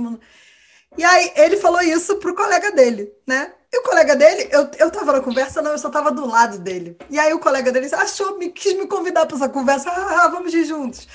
E 0.96 1.02
aí 1.02 1.32
ele 1.34 1.56
falou 1.56 1.80
isso 1.80 2.16
pro 2.18 2.36
colega 2.36 2.70
dele, 2.70 3.12
né? 3.26 3.52
E 3.72 3.78
o 3.78 3.82
colega 3.82 4.14
dele, 4.14 4.48
eu, 4.52 4.70
eu 4.78 4.90
tava 4.92 5.14
na 5.14 5.20
conversa, 5.20 5.60
não, 5.60 5.72
eu 5.72 5.78
só 5.78 5.90
tava 5.90 6.12
do 6.12 6.24
lado 6.24 6.60
dele. 6.60 6.96
E 7.10 7.18
aí 7.18 7.34
o 7.34 7.40
colega 7.40 7.72
dele 7.72 7.92
achou, 7.92 8.38
me, 8.38 8.50
quis 8.50 8.74
me 8.74 8.86
convidar 8.86 9.26
para 9.26 9.36
essa 9.36 9.48
conversa, 9.48 9.90
ah, 9.90 10.28
vamos 10.28 10.54
ir 10.54 10.64
juntos. 10.64 11.08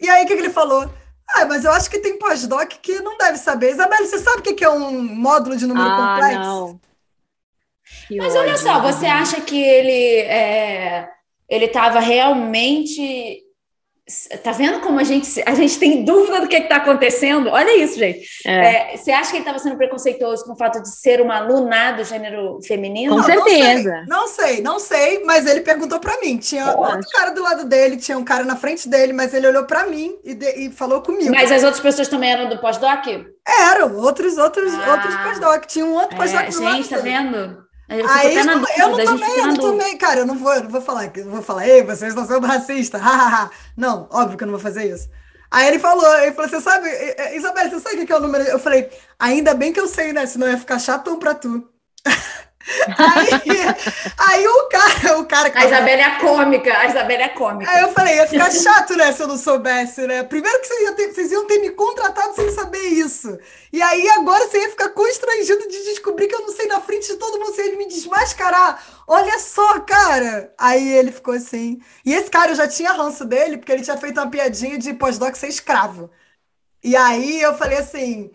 E 0.00 0.08
aí, 0.08 0.24
o 0.24 0.26
que, 0.26 0.34
que 0.34 0.42
ele 0.42 0.50
falou? 0.50 0.88
Ah, 1.28 1.44
mas 1.44 1.64
eu 1.64 1.72
acho 1.72 1.90
que 1.90 1.98
tem 1.98 2.18
pós-doc 2.18 2.68
que 2.80 3.00
não 3.00 3.18
deve 3.18 3.38
saber. 3.38 3.72
Isabelle, 3.72 4.06
você 4.06 4.18
sabe 4.18 4.38
o 4.38 4.42
que 4.42 4.64
é 4.64 4.70
um 4.70 5.02
módulo 5.02 5.56
de 5.56 5.66
número 5.66 5.88
ah, 5.88 6.14
complexo? 6.14 6.40
Não. 6.40 6.80
mas 8.16 8.34
olha 8.34 8.56
só, 8.56 8.80
você 8.80 9.06
acha 9.06 9.40
que 9.40 9.60
ele 9.60 10.20
é, 10.20 11.08
ele 11.48 11.66
estava 11.66 12.00
realmente 12.00 13.42
Tá 14.42 14.52
vendo 14.52 14.80
como 14.80 14.98
a 14.98 15.04
gente, 15.04 15.42
a 15.44 15.54
gente 15.54 15.78
tem 15.78 16.04
dúvida 16.04 16.40
do 16.40 16.48
que 16.48 16.56
está 16.56 16.76
acontecendo? 16.76 17.50
Olha 17.50 17.76
isso, 17.76 17.98
gente. 17.98 18.26
É. 18.46 18.92
É, 18.92 18.96
você 18.96 19.10
acha 19.10 19.30
que 19.30 19.36
ele 19.36 19.42
estava 19.42 19.58
sendo 19.58 19.76
preconceituoso 19.76 20.44
com 20.44 20.52
o 20.52 20.56
fato 20.56 20.82
de 20.82 20.88
ser 20.88 21.20
uma 21.20 21.36
aluna 21.36 21.92
do 21.92 22.04
gênero 22.04 22.58
feminino? 22.66 23.16
Com 23.16 23.22
certeza. 23.22 24.04
Não 24.08 24.26
sei, 24.26 24.62
não 24.62 24.78
sei, 24.78 25.18
não 25.18 25.22
sei 25.22 25.28
mas 25.28 25.46
ele 25.46 25.60
perguntou 25.60 26.00
para 26.00 26.18
mim. 26.20 26.38
Tinha 26.38 26.64
Eu 26.64 26.78
outro 26.78 27.08
cara 27.10 27.30
do 27.30 27.42
lado 27.42 27.64
dele, 27.64 27.98
tinha 27.98 28.16
um 28.16 28.24
cara 28.24 28.44
na 28.44 28.56
frente 28.56 28.88
dele, 28.88 29.12
mas 29.12 29.34
ele 29.34 29.46
olhou 29.46 29.64
para 29.64 29.86
mim 29.86 30.16
e, 30.24 30.34
de, 30.34 30.50
e, 30.52 30.70
falou 30.70 31.02
comigo. 31.02 31.30
Mas 31.30 31.52
as 31.52 31.62
outras 31.62 31.80
pessoas 31.80 32.08
também 32.08 32.32
eram 32.32 32.48
do 32.48 32.58
pós-doc? 32.58 33.06
Eram, 33.46 33.96
outros, 33.96 34.38
outros, 34.38 34.72
ah. 34.74 34.92
outros 34.92 35.14
pós-doc. 35.16 35.66
Tinha 35.66 35.84
um 35.84 35.94
outro 35.94 36.16
pós-doc 36.16 36.44
é, 36.44 36.50
do 36.50 36.62
lado. 36.62 36.76
Gente, 36.76 36.88
tá 36.88 36.98
vendo? 36.98 37.67
Eu, 37.88 38.06
Aí, 38.06 38.36
eu, 38.36 38.44
dúvida, 38.44 38.72
eu 38.76 38.88
não 38.90 39.04
tomei, 39.04 39.40
eu 39.40 39.46
não 39.46 39.56
tomei, 39.56 39.96
cara, 39.96 40.20
eu 40.20 40.26
não 40.26 40.36
vou, 40.36 40.52
eu 40.52 40.64
não 40.64 40.70
vou 40.70 40.80
falar, 40.82 41.10
eu 41.16 41.30
vou 41.30 41.42
falar, 41.42 41.66
ei, 41.66 41.82
vocês 41.82 42.10
estão 42.10 42.26
sendo 42.26 42.46
racistas, 42.46 43.00
não, 43.74 44.06
óbvio 44.12 44.36
que 44.36 44.44
eu 44.44 44.46
não 44.46 44.54
vou 44.54 44.62
fazer 44.62 44.92
isso. 44.92 45.08
Aí 45.50 45.68
ele 45.68 45.78
falou, 45.78 46.06
ele 46.18 46.32
falou, 46.32 46.50
você 46.50 46.60
sabe, 46.60 46.86
Isabel, 47.34 47.70
você 47.70 47.80
sabe 47.80 48.02
o 48.02 48.06
que 48.06 48.12
é 48.12 48.16
o 48.16 48.20
número? 48.20 48.44
Eu 48.44 48.58
falei, 48.58 48.90
ainda 49.18 49.54
bem 49.54 49.72
que 49.72 49.80
eu 49.80 49.88
sei, 49.88 50.12
né, 50.12 50.26
senão 50.26 50.46
ia 50.50 50.58
ficar 50.58 50.78
chato 50.78 51.16
pra 51.16 51.34
tu. 51.34 51.66
Aí, 52.98 53.62
aí 54.18 54.46
o 54.46 54.68
cara, 54.68 55.18
o 55.18 55.26
cara. 55.26 55.52
A 55.54 55.66
Isabela 55.66 56.02
é 56.02 56.18
cômica, 56.20 56.78
a 56.78 56.86
Isabela 56.86 57.22
é 57.22 57.28
cômica. 57.28 57.70
Aí 57.70 57.82
eu 57.82 57.92
falei, 57.92 58.16
ia 58.16 58.26
ficar 58.26 58.50
chato, 58.50 58.96
né, 58.96 59.12
se 59.12 59.22
eu 59.22 59.28
não 59.28 59.38
soubesse, 59.38 60.06
né? 60.06 60.22
Primeiro 60.22 60.60
que 60.60 60.66
vocês 60.66 60.80
iam, 60.82 60.94
ter, 60.94 61.14
vocês 61.14 61.32
iam 61.32 61.46
ter 61.46 61.58
me 61.60 61.70
contratado 61.70 62.34
sem 62.34 62.50
saber 62.50 62.82
isso. 62.82 63.38
E 63.72 63.80
aí 63.80 64.08
agora 64.10 64.46
você 64.46 64.58
ia 64.58 64.70
ficar 64.70 64.90
constrangido 64.90 65.68
de 65.68 65.84
descobrir 65.84 66.26
que 66.26 66.34
eu 66.34 66.42
não 66.42 66.52
sei 66.52 66.66
na 66.66 66.80
frente 66.80 67.06
de 67.06 67.16
todo 67.16 67.38
mundo, 67.38 67.54
você 67.54 67.70
ia 67.70 67.76
me 67.76 67.88
desmascarar. 67.88 68.82
Olha 69.06 69.38
só, 69.38 69.80
cara! 69.80 70.52
Aí 70.58 70.92
ele 70.92 71.12
ficou 71.12 71.34
assim. 71.34 71.80
E 72.04 72.14
esse 72.14 72.30
cara 72.30 72.52
eu 72.52 72.56
já 72.56 72.68
tinha 72.68 72.92
ranço 72.92 73.24
dele, 73.24 73.58
porque 73.58 73.72
ele 73.72 73.82
tinha 73.82 73.96
feito 73.96 74.20
uma 74.20 74.30
piadinha 74.30 74.78
de 74.78 74.92
pós-doc 74.94 75.34
ser 75.36 75.48
escravo. 75.48 76.10
E 76.82 76.96
aí 76.96 77.40
eu 77.40 77.54
falei 77.56 77.78
assim. 77.78 78.30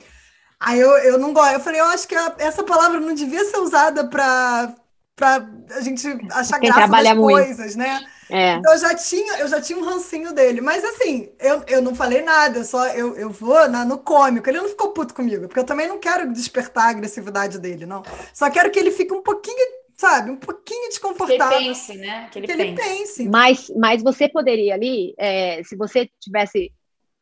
Aí 0.63 0.79
eu, 0.79 0.91
eu 0.99 1.19
não 1.19 1.33
gosto. 1.33 1.53
Eu 1.53 1.59
falei, 1.59 1.81
eu 1.81 1.85
acho 1.85 2.07
que 2.07 2.15
a, 2.15 2.33
essa 2.37 2.63
palavra 2.63 2.99
não 2.99 3.13
devia 3.13 3.43
ser 3.45 3.57
usada 3.57 4.07
para 4.07 4.73
para 5.15 5.47
a 5.75 5.81
gente 5.81 6.07
achar 6.31 6.59
Quem 6.59 6.71
graça 6.71 6.87
das 6.87 7.17
coisas, 7.17 7.75
né? 7.75 8.03
É. 8.31 8.53
Então, 8.53 8.73
eu 8.73 8.79
já 8.79 8.95
tinha, 8.95 9.37
eu 9.37 9.47
já 9.47 9.61
tinha 9.61 9.77
um 9.77 9.83
rancinho 9.83 10.33
dele, 10.33 10.59
mas 10.59 10.83
assim, 10.83 11.29
eu, 11.39 11.63
eu 11.67 11.81
não 11.83 11.93
falei 11.93 12.23
nada, 12.23 12.59
eu 12.59 12.63
só 12.63 12.87
eu, 12.87 13.15
eu 13.15 13.29
vou 13.29 13.69
na, 13.69 13.85
no 13.85 13.99
cômico. 13.99 14.49
Ele 14.49 14.59
não 14.59 14.69
ficou 14.69 14.89
puto 14.89 15.13
comigo, 15.13 15.47
porque 15.47 15.59
eu 15.59 15.65
também 15.65 15.87
não 15.87 15.99
quero 15.99 16.33
despertar 16.33 16.85
a 16.85 16.89
agressividade 16.89 17.59
dele, 17.59 17.85
não. 17.85 18.01
Só 18.33 18.49
quero 18.49 18.71
que 18.71 18.79
ele 18.79 18.89
fique 18.89 19.13
um 19.13 19.21
pouquinho, 19.21 19.63
sabe, 19.95 20.31
um 20.31 20.37
pouquinho 20.37 20.89
desconfortável. 20.89 21.59
Que 21.59 21.63
ele 21.63 21.73
pense, 21.73 21.97
né? 21.97 22.29
Que 22.31 22.39
ele, 22.39 22.47
que 22.47 22.53
pense. 22.53 22.63
ele 22.63 22.75
pense. 22.75 23.29
Mas, 23.29 23.71
mas 23.77 24.01
você 24.01 24.27
poderia 24.27 24.73
ali, 24.73 25.13
é, 25.19 25.61
se 25.63 25.75
você 25.75 26.09
tivesse 26.19 26.71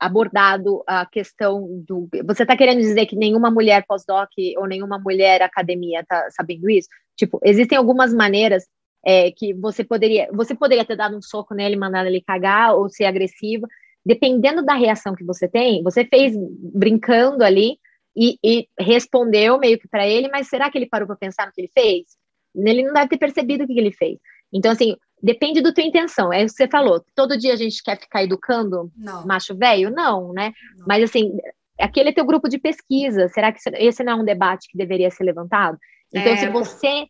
abordado 0.01 0.83
a 0.87 1.05
questão 1.05 1.83
do. 1.87 2.09
Você 2.25 2.41
está 2.41 2.57
querendo 2.57 2.79
dizer 2.79 3.05
que 3.05 3.15
nenhuma 3.15 3.51
mulher 3.51 3.85
pós-doc 3.87 4.31
ou 4.57 4.65
nenhuma 4.65 4.97
mulher 4.97 5.43
academia 5.43 5.99
está 5.99 6.27
sabendo 6.31 6.67
isso? 6.71 6.89
Tipo, 7.15 7.39
existem 7.43 7.77
algumas 7.77 8.11
maneiras 8.11 8.65
é, 9.05 9.29
que 9.29 9.53
você 9.53 9.83
poderia. 9.83 10.27
Você 10.33 10.55
poderia 10.55 10.83
ter 10.83 10.95
dado 10.95 11.15
um 11.15 11.21
soco 11.21 11.53
nele, 11.53 11.75
mandado 11.75 12.07
ele 12.07 12.19
cagar 12.19 12.75
ou 12.75 12.89
ser 12.89 13.05
agressiva. 13.05 13.67
Dependendo 14.03 14.65
da 14.65 14.73
reação 14.73 15.13
que 15.13 15.23
você 15.23 15.47
tem, 15.47 15.83
você 15.83 16.03
fez 16.03 16.33
brincando 16.73 17.43
ali 17.43 17.77
e, 18.17 18.39
e 18.43 18.67
respondeu 18.79 19.59
meio 19.59 19.77
que 19.77 19.87
para 19.87 20.07
ele, 20.07 20.27
mas 20.29 20.47
será 20.47 20.71
que 20.71 20.79
ele 20.79 20.89
parou 20.89 21.05
para 21.05 21.15
pensar 21.15 21.45
no 21.45 21.53
que 21.53 21.61
ele 21.61 21.71
fez? 21.71 22.07
Ele 22.55 22.81
não 22.81 22.93
deve 22.93 23.09
ter 23.09 23.17
percebido 23.17 23.63
o 23.65 23.67
que 23.67 23.77
ele 23.77 23.91
fez. 23.91 24.17
Então, 24.51 24.71
assim, 24.71 24.97
Depende 25.21 25.61
da 25.61 25.73
tua 25.73 25.83
intenção. 25.83 26.31
É 26.33 26.43
o 26.43 26.45
que 26.45 26.51
você 26.51 26.67
falou. 26.67 27.03
Todo 27.15 27.37
dia 27.37 27.53
a 27.53 27.57
gente 27.57 27.83
quer 27.83 27.99
ficar 27.99 28.23
educando 28.23 28.91
não. 28.95 29.25
macho 29.25 29.55
velho? 29.55 29.91
Não, 29.91 30.33
né? 30.33 30.51
Não. 30.77 30.85
Mas 30.87 31.03
assim, 31.03 31.31
aquele 31.79 32.09
é 32.09 32.13
teu 32.13 32.25
grupo 32.25 32.49
de 32.49 32.57
pesquisa. 32.57 33.27
Será 33.29 33.51
que 33.51 33.59
esse 33.75 34.03
não 34.03 34.13
é 34.13 34.15
um 34.15 34.25
debate 34.25 34.67
que 34.69 34.77
deveria 34.77 35.11
ser 35.11 35.23
levantado? 35.23 35.77
Então, 36.13 36.33
é. 36.33 36.37
se 36.37 36.49
você. 36.49 37.05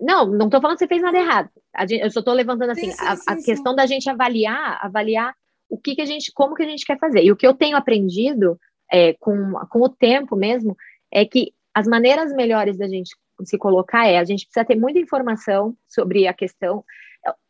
Não, 0.00 0.26
não 0.26 0.46
estou 0.46 0.60
falando 0.60 0.76
que 0.76 0.84
você 0.84 0.88
fez 0.88 1.02
nada 1.02 1.18
errado. 1.18 1.50
eu 1.90 2.10
só 2.10 2.20
estou 2.20 2.32
levantando 2.32 2.70
assim, 2.70 2.92
sim, 2.92 2.96
sim, 2.96 3.04
a, 3.04 3.16
sim, 3.16 3.24
a 3.26 3.36
questão 3.36 3.74
da 3.74 3.84
gente 3.84 4.08
avaliar, 4.08 4.78
avaliar 4.80 5.34
o 5.68 5.76
que, 5.76 5.96
que 5.96 6.00
a 6.00 6.06
gente, 6.06 6.30
como 6.32 6.54
que 6.54 6.62
a 6.62 6.66
gente 6.66 6.86
quer 6.86 6.98
fazer. 6.98 7.24
E 7.24 7.32
o 7.32 7.36
que 7.36 7.46
eu 7.46 7.52
tenho 7.52 7.76
aprendido 7.76 8.56
é, 8.92 9.14
com, 9.14 9.54
com 9.68 9.80
o 9.80 9.88
tempo 9.88 10.36
mesmo 10.36 10.76
é 11.12 11.24
que 11.24 11.52
as 11.74 11.86
maneiras 11.86 12.32
melhores 12.32 12.78
da 12.78 12.88
gente 12.88 13.10
se 13.44 13.58
colocar 13.58 14.06
é 14.06 14.18
a 14.18 14.24
gente 14.24 14.44
precisa 14.44 14.64
ter 14.64 14.76
muita 14.76 14.98
informação 14.98 15.76
sobre 15.86 16.26
a 16.26 16.32
questão. 16.32 16.84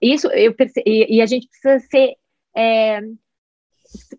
Isso 0.01 0.29
eu 0.29 0.55
perce... 0.55 0.83
e, 0.85 1.21
a 1.21 1.27
gente 1.27 1.49
precisa 1.49 1.79
ser 1.89 2.15
é, 2.57 3.01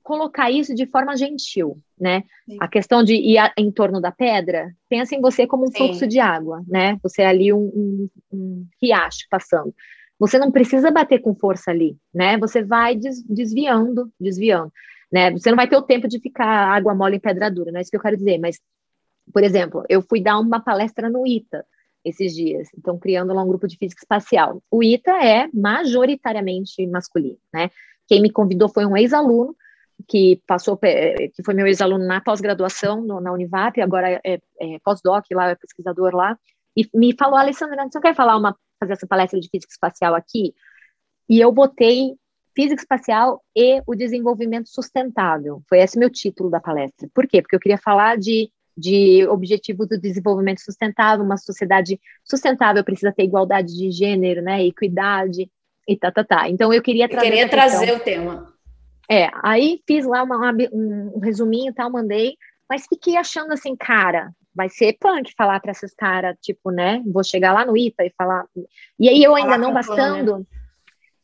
colocar 0.01 0.49
isso 0.49 0.73
de 0.73 0.87
forma 0.87 1.15
gentil, 1.15 1.77
né? 1.99 2.23
Sim. 2.45 2.57
A 2.59 2.67
questão 2.67 3.03
de 3.03 3.13
ir 3.13 3.37
a, 3.37 3.53
em 3.57 3.71
torno 3.71 4.01
da 4.01 4.11
pedra, 4.11 4.73
pensa 4.87 5.15
em 5.15 5.21
você 5.21 5.45
como 5.45 5.63
um 5.63 5.67
Sim. 5.67 5.77
fluxo 5.77 6.07
de 6.07 6.19
água, 6.19 6.63
né? 6.67 6.97
Você 7.03 7.21
é 7.21 7.27
ali 7.27 7.53
um, 7.53 7.59
um, 7.59 8.09
um, 8.31 8.67
riacho 8.81 9.27
passando. 9.29 9.73
Você 10.17 10.37
não 10.37 10.51
precisa 10.51 10.91
bater 10.91 11.19
com 11.19 11.35
força 11.35 11.71
ali, 11.71 11.97
né? 12.13 12.37
Você 12.37 12.63
vai 12.63 12.95
des, 12.95 13.23
desviando, 13.23 14.11
desviando, 14.19 14.71
né? 15.11 15.31
Você 15.31 15.49
não 15.49 15.57
vai 15.57 15.67
ter 15.67 15.77
o 15.77 15.83
tempo 15.83 16.07
de 16.07 16.19
ficar 16.19 16.47
água 16.47 16.95
mole 16.95 17.17
em 17.17 17.21
pedra 17.21 17.49
dura, 17.49 17.71
não 17.71 17.79
é 17.79 17.81
isso 17.81 17.91
que 17.91 17.97
eu 17.97 18.01
quero 18.01 18.17
dizer, 18.17 18.39
mas, 18.39 18.59
por 19.31 19.43
exemplo, 19.43 19.83
eu 19.87 20.01
fui 20.01 20.21
dar 20.21 20.39
uma 20.39 20.59
palestra 20.59 21.09
no 21.09 21.25
ITA, 21.25 21.65
esses 22.03 22.33
dias. 22.33 22.67
Então, 22.77 22.97
criando 22.97 23.33
lá 23.33 23.43
um 23.43 23.47
grupo 23.47 23.67
de 23.67 23.77
física 23.77 24.01
espacial. 24.01 24.61
O 24.71 24.83
ITA 24.83 25.23
é 25.23 25.49
majoritariamente 25.53 26.85
masculino, 26.87 27.37
né? 27.53 27.69
Quem 28.07 28.21
me 28.21 28.31
convidou 28.31 28.69
foi 28.69 28.85
um 28.85 28.97
ex-aluno 28.97 29.55
que 30.07 30.41
passou, 30.47 30.77
que 30.77 31.43
foi 31.43 31.53
meu 31.53 31.67
ex-aluno 31.67 32.05
na 32.05 32.21
pós-graduação 32.21 33.03
na 33.21 33.31
Univap, 33.33 33.79
agora 33.81 34.19
é, 34.25 34.39
é 34.59 34.79
pós-doc 34.83 35.25
lá, 35.31 35.49
é 35.49 35.55
pesquisador 35.55 36.15
lá, 36.15 36.37
e 36.75 36.87
me 36.93 37.13
falou, 37.17 37.37
Alessandra, 37.37 37.75
você 37.75 37.97
não 37.97 38.01
quer 38.01 38.15
falar 38.15 38.37
uma, 38.37 38.55
fazer 38.79 38.93
essa 38.93 39.07
palestra 39.07 39.39
de 39.39 39.49
física 39.49 39.71
espacial 39.71 40.15
aqui? 40.15 40.53
E 41.27 41.39
eu 41.39 41.51
botei 41.51 42.15
física 42.55 42.81
espacial 42.81 43.43
e 43.55 43.81
o 43.85 43.95
desenvolvimento 43.95 44.69
sustentável. 44.69 45.61
Foi 45.67 45.79
esse 45.79 45.99
meu 45.99 46.09
título 46.09 46.49
da 46.49 46.59
palestra. 46.59 47.09
Por 47.13 47.27
quê? 47.27 47.41
Porque 47.41 47.55
eu 47.55 47.59
queria 47.59 47.77
falar 47.77 48.17
de 48.17 48.49
de 48.79 49.27
objetivos 49.27 49.87
do 49.87 49.99
desenvolvimento 49.99 50.61
sustentável, 50.61 51.25
uma 51.25 51.37
sociedade 51.37 51.99
sustentável 52.23 52.83
precisa 52.83 53.11
ter 53.11 53.23
igualdade 53.23 53.75
de 53.75 53.91
gênero, 53.91 54.41
né, 54.41 54.65
equidade 54.65 55.49
e 55.87 55.97
tá, 55.97 56.11
tá, 56.11 56.23
tá. 56.23 56.49
Então 56.49 56.71
eu 56.71 56.81
queria 56.81 57.09
trazer. 57.09 57.27
Eu 57.27 57.31
queria 57.31 57.49
trazer 57.49 57.93
o 57.93 57.99
tema. 57.99 58.53
É, 59.09 59.29
aí 59.43 59.81
fiz 59.87 60.05
lá 60.05 60.23
uma, 60.23 60.37
uma, 60.37 60.53
um 60.71 61.19
resuminho 61.19 61.71
e 61.71 61.73
tal, 61.73 61.91
mandei, 61.91 62.35
mas 62.69 62.85
fiquei 62.87 63.17
achando 63.17 63.51
assim, 63.51 63.75
cara, 63.75 64.31
vai 64.53 64.69
ser 64.69 64.97
punk 64.99 65.33
falar 65.35 65.59
para 65.59 65.71
esses 65.71 65.93
caras, 65.95 66.35
tipo, 66.41 66.69
né, 66.69 67.01
vou 67.05 67.23
chegar 67.23 67.53
lá 67.53 67.65
no 67.65 67.75
ITA 67.75 68.05
e 68.05 68.13
falar. 68.15 68.45
E 68.99 69.09
aí 69.09 69.23
eu 69.23 69.35
ainda 69.35 69.57
não 69.57 69.73
bastando, 69.73 70.45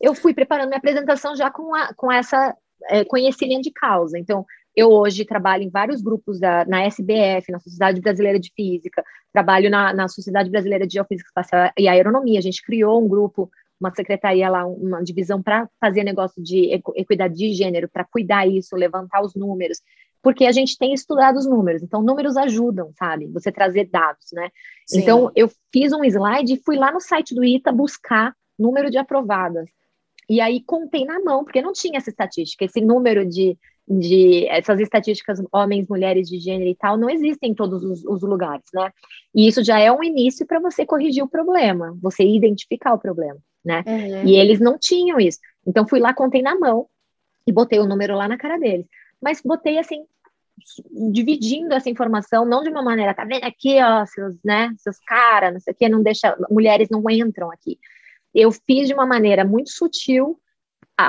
eu 0.02 0.16
fui 0.16 0.34
preparando 0.34 0.68
minha 0.68 0.80
apresentação 0.80 1.36
já 1.36 1.52
com, 1.52 1.74
a, 1.76 1.94
com 1.94 2.12
essa 2.12 2.56
é, 2.90 3.06
conhecimento 3.06 3.64
de 3.64 3.72
causa. 3.72 4.18
Então, 4.18 4.46
eu 4.76 4.90
hoje 4.90 5.24
trabalho 5.24 5.64
em 5.64 5.70
vários 5.70 6.02
grupos 6.02 6.40
da, 6.40 6.66
na 6.66 6.84
SBF, 6.84 7.52
na 7.52 7.60
Sociedade 7.60 8.02
Brasileira 8.02 8.40
de 8.40 8.52
Física, 8.54 9.04
trabalho 9.32 9.70
na, 9.70 9.94
na 9.94 10.08
Sociedade 10.08 10.50
Brasileira 10.50 10.86
de 10.86 10.94
Geofísica 10.94 11.30
Espacial 11.30 11.72
e 11.78 11.88
Aeronomia. 11.88 12.40
A 12.40 12.42
gente 12.42 12.62
criou 12.62 13.04
um 13.04 13.08
grupo, 13.08 13.50
uma 13.80 13.94
secretaria 13.96 14.50
lá, 14.50 14.66
uma 14.66 15.02
divisão 15.02 15.42
para 15.42 15.70
fazer 15.80 16.04
negócio 16.04 16.44
de 16.44 16.82
equidade 16.96 17.36
de 17.36 17.54
gênero, 17.54 17.88
para 17.88 18.04
cuidar 18.04 18.46
isso, 18.48 18.76
levantar 18.76 19.22
os 19.22 19.34
números, 19.34 19.82
porque 20.22 20.46
a 20.46 20.52
gente 20.52 20.78
tem 20.78 20.94
estudado 20.94 21.38
os 21.38 21.46
números. 21.46 21.82
Então, 21.82 22.02
números 22.02 22.36
ajudam, 22.36 22.92
sabe? 22.98 23.28
Você 23.28 23.52
trazer 23.52 23.86
dados, 23.86 24.28
né? 24.34 24.50
Sim. 24.86 25.00
Então, 25.00 25.32
eu 25.36 25.50
fiz 25.72 25.94
um 25.94 26.04
slide 26.04 26.54
e 26.54 26.64
fui 26.64 26.76
lá 26.76 26.92
no 26.92 27.00
site 27.00 27.34
do 27.34 27.46
ITA 27.46 27.72
buscar 27.72 28.36
número 28.60 28.90
de 28.90 28.98
aprovadas. 28.98 29.70
E 30.28 30.42
aí 30.42 30.62
contei 30.64 31.06
na 31.06 31.20
mão, 31.20 31.44
porque 31.44 31.62
não 31.62 31.72
tinha 31.72 31.98
essa 31.98 32.10
estatística, 32.10 32.66
esse 32.66 32.82
número 32.82 33.26
de 33.26 33.58
de 33.88 34.48
essas 34.48 34.80
estatísticas 34.80 35.42
homens, 35.52 35.88
mulheres 35.88 36.28
de 36.28 36.40
gênero 36.40 36.70
e 36.70 36.76
tal 36.76 36.98
não 36.98 37.10
existem 37.10 37.52
em 37.52 37.54
todos 37.54 37.84
os, 37.84 38.04
os 38.04 38.22
lugares, 38.24 38.66
né? 38.74 38.92
E 39.34 39.48
isso 39.48 39.64
já 39.64 39.80
é 39.80 39.92
um 39.92 40.04
início 40.04 40.46
para 40.46 40.60
você 40.60 40.86
corrigir 40.86 41.24
o 41.24 41.30
problema, 41.30 41.96
você 42.02 42.24
identificar 42.24 42.94
o 42.94 43.00
problema, 43.00 43.38
né? 43.64 43.84
Uhum. 43.86 44.28
E 44.28 44.36
eles 44.38 44.60
não 44.60 44.78
tinham 44.78 45.20
isso. 45.20 45.40
Então 45.66 45.88
fui 45.88 46.00
lá, 46.00 46.14
contei 46.14 46.42
na 46.42 46.58
mão 46.58 46.88
e 47.46 47.52
botei 47.52 47.80
o 47.80 47.86
número 47.86 48.16
lá 48.16 48.28
na 48.28 48.38
cara 48.38 48.58
deles. 48.58 48.88
Mas 49.22 49.42
botei 49.42 49.78
assim, 49.78 50.04
dividindo 51.12 51.74
essa 51.74 51.90
informação, 51.90 52.46
não 52.46 52.64
de 52.64 52.70
uma 52.70 52.82
maneira, 52.82 53.14
tá 53.14 53.24
vendo 53.24 53.44
aqui, 53.44 53.78
ó, 53.82 54.06
seus, 54.06 54.36
né, 54.44 54.74
seus 54.78 54.98
caras, 55.00 55.54
não 55.54 55.60
sei 55.60 55.74
o 55.74 55.76
que, 55.76 55.90
não 55.90 56.02
deixa, 56.02 56.36
mulheres 56.50 56.90
não 56.90 57.04
entram 57.10 57.52
aqui. 57.52 57.78
Eu 58.34 58.52
fiz 58.52 58.88
de 58.88 58.94
uma 58.94 59.06
maneira 59.06 59.46
muito 59.46 59.70
sutil, 59.70 60.40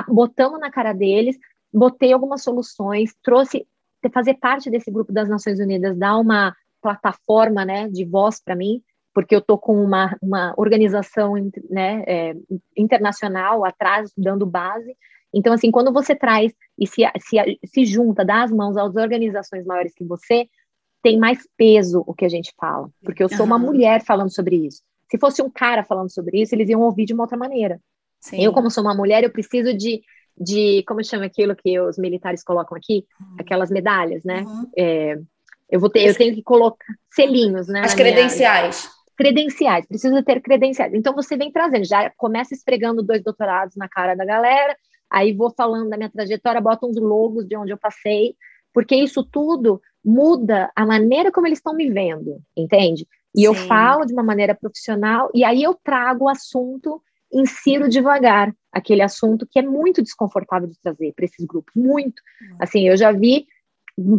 botando 0.07 0.57
na 0.59 0.69
cara 0.69 0.93
deles, 0.93 1.37
botei 1.73 2.13
algumas 2.13 2.43
soluções, 2.43 3.13
trouxe 3.23 3.67
fazer 4.13 4.35
parte 4.35 4.69
desse 4.69 4.89
grupo 4.89 5.11
das 5.11 5.27
Nações 5.27 5.59
Unidas, 5.59 5.97
dar 5.97 6.17
uma 6.17 6.55
plataforma, 6.81 7.65
né, 7.65 7.89
de 7.89 8.05
voz 8.05 8.39
para 8.39 8.55
mim, 8.55 8.81
porque 9.13 9.35
eu 9.35 9.41
tô 9.41 9.57
com 9.57 9.83
uma, 9.83 10.15
uma 10.21 10.53
organização, 10.57 11.33
né, 11.69 12.03
é, 12.07 12.35
internacional 12.77 13.65
atrás, 13.65 14.11
dando 14.15 14.45
base. 14.45 14.95
Então, 15.33 15.51
assim, 15.51 15.71
quando 15.71 15.91
você 15.91 16.15
traz 16.15 16.53
e 16.79 16.87
se, 16.87 17.01
se, 17.19 17.59
se 17.65 17.85
junta, 17.85 18.23
dá 18.23 18.43
as 18.43 18.51
mãos 18.51 18.77
às 18.77 18.95
organizações 18.95 19.65
maiores 19.65 19.93
que 19.93 20.05
você, 20.05 20.47
tem 21.01 21.17
mais 21.17 21.47
peso 21.57 22.03
o 22.05 22.13
que 22.13 22.25
a 22.25 22.29
gente 22.29 22.53
fala, 22.59 22.89
porque 23.03 23.23
eu 23.23 23.29
sou 23.29 23.45
uma 23.45 23.57
mulher 23.57 24.03
falando 24.03 24.33
sobre 24.33 24.55
isso. 24.67 24.81
Se 25.09 25.17
fosse 25.17 25.41
um 25.41 25.49
cara 25.49 25.83
falando 25.83 26.11
sobre 26.11 26.41
isso, 26.41 26.53
eles 26.53 26.69
iam 26.69 26.81
ouvir 26.81 27.05
de 27.05 27.13
uma 27.13 27.23
outra 27.23 27.37
maneira. 27.37 27.79
Sim. 28.19 28.43
Eu, 28.43 28.51
como 28.51 28.69
sou 28.69 28.83
uma 28.83 28.95
mulher, 28.95 29.23
eu 29.23 29.31
preciso 29.31 29.73
de 29.73 30.01
de 30.39 30.83
como 30.87 31.03
chama 31.03 31.25
aquilo 31.25 31.55
que 31.55 31.79
os 31.79 31.97
militares 31.97 32.43
colocam 32.43 32.77
aqui, 32.77 33.05
uhum. 33.19 33.35
aquelas 33.39 33.71
medalhas, 33.71 34.23
né? 34.23 34.43
Uhum. 34.43 34.71
É, 34.77 35.19
eu 35.69 35.79
vou 35.79 35.89
ter, 35.89 36.07
eu 36.07 36.15
tenho 36.15 36.33
que 36.33 36.43
colocar 36.43 36.85
selinhos, 37.11 37.67
né? 37.67 37.81
As 37.81 37.93
credenciais. 37.93 38.83
Minha... 38.83 38.97
Credenciais, 39.17 39.85
precisa 39.87 40.21
ter 40.23 40.39
credenciais. 40.41 40.93
Então 40.93 41.13
você 41.13 41.35
vem 41.35 41.51
trazendo, 41.51 41.85
já 41.85 42.11
começa 42.15 42.53
esfregando 42.53 43.01
dois 43.01 43.23
doutorados 43.23 43.75
na 43.75 43.89
cara 43.89 44.13
da 44.13 44.23
galera, 44.23 44.77
aí 45.09 45.33
vou 45.33 45.51
falando 45.55 45.89
da 45.89 45.97
minha 45.97 46.11
trajetória, 46.11 46.61
boto 46.61 46.87
uns 46.87 46.97
logos 46.97 47.47
de 47.47 47.57
onde 47.57 47.71
eu 47.71 47.77
passei, 47.77 48.35
porque 48.71 48.95
isso 48.95 49.23
tudo 49.23 49.81
muda 50.05 50.71
a 50.75 50.85
maneira 50.85 51.31
como 51.31 51.47
eles 51.47 51.57
estão 51.57 51.73
me 51.73 51.89
vendo, 51.89 52.39
entende? 52.55 53.07
E 53.35 53.41
Sim. 53.41 53.45
eu 53.47 53.53
falo 53.55 54.05
de 54.05 54.13
uma 54.13 54.23
maneira 54.23 54.53
profissional, 54.53 55.29
e 55.33 55.43
aí 55.43 55.63
eu 55.63 55.73
trago 55.83 56.25
o 56.25 56.29
assunto 56.29 57.01
insiro 57.31 57.89
devagar 57.89 58.53
aquele 58.71 59.01
assunto 59.01 59.47
que 59.49 59.59
é 59.59 59.61
muito 59.61 60.01
desconfortável 60.01 60.67
de 60.67 60.79
trazer 60.79 61.13
para 61.13 61.25
esses 61.25 61.45
grupos, 61.45 61.73
muito. 61.75 62.21
Uhum. 62.41 62.57
Assim, 62.59 62.87
eu 62.87 62.95
já 62.95 63.11
vi 63.11 63.47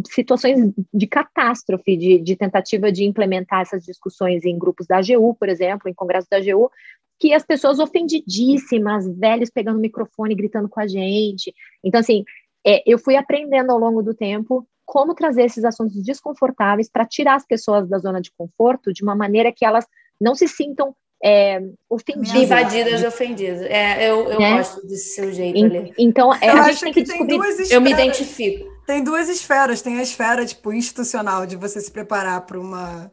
situações 0.09 0.73
de 0.93 1.07
catástrofe, 1.07 1.95
de, 1.95 2.19
de, 2.19 2.35
tentativa 2.35 2.91
de 2.91 3.05
implementar 3.05 3.61
essas 3.61 3.83
discussões 3.83 4.43
em 4.43 4.59
grupos 4.59 4.85
da 4.85 4.97
AGU, 4.97 5.33
por 5.35 5.47
exemplo, 5.47 5.89
em 5.89 5.93
congresso 5.93 6.27
da 6.29 6.37
AGU, 6.37 6.69
que 7.17 7.33
as 7.33 7.45
pessoas 7.45 7.79
ofendidíssimas, 7.79 9.07
velhos 9.17 9.49
pegando 9.49 9.77
o 9.77 9.81
microfone, 9.81 10.35
gritando 10.35 10.67
com 10.67 10.79
a 10.79 10.87
gente. 10.87 11.53
Então, 11.83 11.99
assim, 11.99 12.23
é, 12.65 12.83
eu 12.85 12.99
fui 12.99 13.15
aprendendo 13.15 13.71
ao 13.71 13.79
longo 13.79 14.01
do 14.01 14.13
tempo 14.13 14.67
como 14.85 15.13
trazer 15.13 15.43
esses 15.43 15.63
assuntos 15.63 16.01
desconfortáveis 16.03 16.89
para 16.89 17.05
tirar 17.05 17.35
as 17.35 17.45
pessoas 17.45 17.87
da 17.87 17.99
zona 17.99 18.19
de 18.19 18.31
conforto 18.31 18.91
de 18.91 19.03
uma 19.03 19.15
maneira 19.15 19.51
que 19.51 19.63
elas 19.63 19.85
não 20.19 20.33
se 20.33 20.47
sintam 20.47 20.95
é, 21.23 21.61
ofendidas. 21.89 22.41
Invadidas 22.41 23.01
e 23.01 23.07
ofendidas. 23.07 23.61
É, 23.63 24.09
eu, 24.09 24.29
eu 24.29 24.39
né? 24.39 24.57
gosto 24.57 24.85
desse 24.87 25.15
seu 25.15 25.31
jeito 25.31 25.63
ali. 25.65 25.93
Então, 25.97 26.33
é, 26.33 26.49
a 26.49 26.71
gente 26.71 26.81
tem 26.81 26.93
que, 26.93 27.03
que 27.03 27.07
descobrir. 27.07 27.35
Esferas, 27.35 27.71
eu 27.71 27.81
me 27.81 27.91
identifico. 27.91 28.69
Tem 28.85 29.03
duas 29.03 29.27
esferas. 29.27 29.81
Tem 29.81 29.99
a 29.99 30.01
esfera 30.01 30.45
tipo, 30.45 30.71
institucional, 30.71 31.45
de 31.45 31.55
você 31.55 31.81
se 31.81 31.91
preparar 31.91 32.41
para 32.45 32.59
uma, 32.59 33.11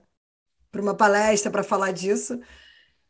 uma 0.74 0.94
palestra 0.94 1.50
para 1.50 1.62
falar 1.62 1.92
disso. 1.92 2.40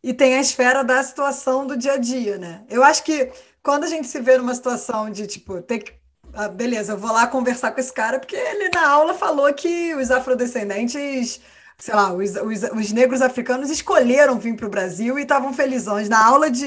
E 0.02 0.14
tem 0.14 0.34
a 0.34 0.40
esfera 0.40 0.82
da 0.82 1.02
situação 1.02 1.66
do 1.66 1.76
dia 1.76 1.92
a 1.92 1.96
dia, 1.98 2.38
né? 2.38 2.64
Eu 2.70 2.82
acho 2.82 3.02
que 3.02 3.30
quando 3.62 3.84
a 3.84 3.88
gente 3.88 4.06
se 4.06 4.20
vê 4.20 4.38
numa 4.38 4.54
situação 4.54 5.10
de, 5.10 5.26
tipo, 5.26 5.60
ter 5.60 5.80
que 5.80 5.92
ah, 6.32 6.48
beleza, 6.48 6.92
eu 6.92 6.98
vou 6.98 7.10
lá 7.12 7.26
conversar 7.26 7.72
com 7.72 7.80
esse 7.80 7.92
cara, 7.92 8.18
porque 8.18 8.36
ele 8.36 8.68
na 8.68 8.90
aula 8.90 9.14
falou 9.14 9.52
que 9.54 9.94
os 9.94 10.10
afrodescendentes 10.10 11.40
sei 11.78 11.94
lá, 11.94 12.12
os, 12.12 12.34
os, 12.36 12.62
os 12.72 12.92
negros 12.92 13.22
africanos 13.22 13.70
escolheram 13.70 14.38
vir 14.38 14.56
para 14.56 14.66
o 14.66 14.70
Brasil 14.70 15.18
e 15.18 15.22
estavam 15.22 15.52
felizões. 15.52 16.08
Na 16.08 16.24
aula 16.24 16.50
de. 16.50 16.64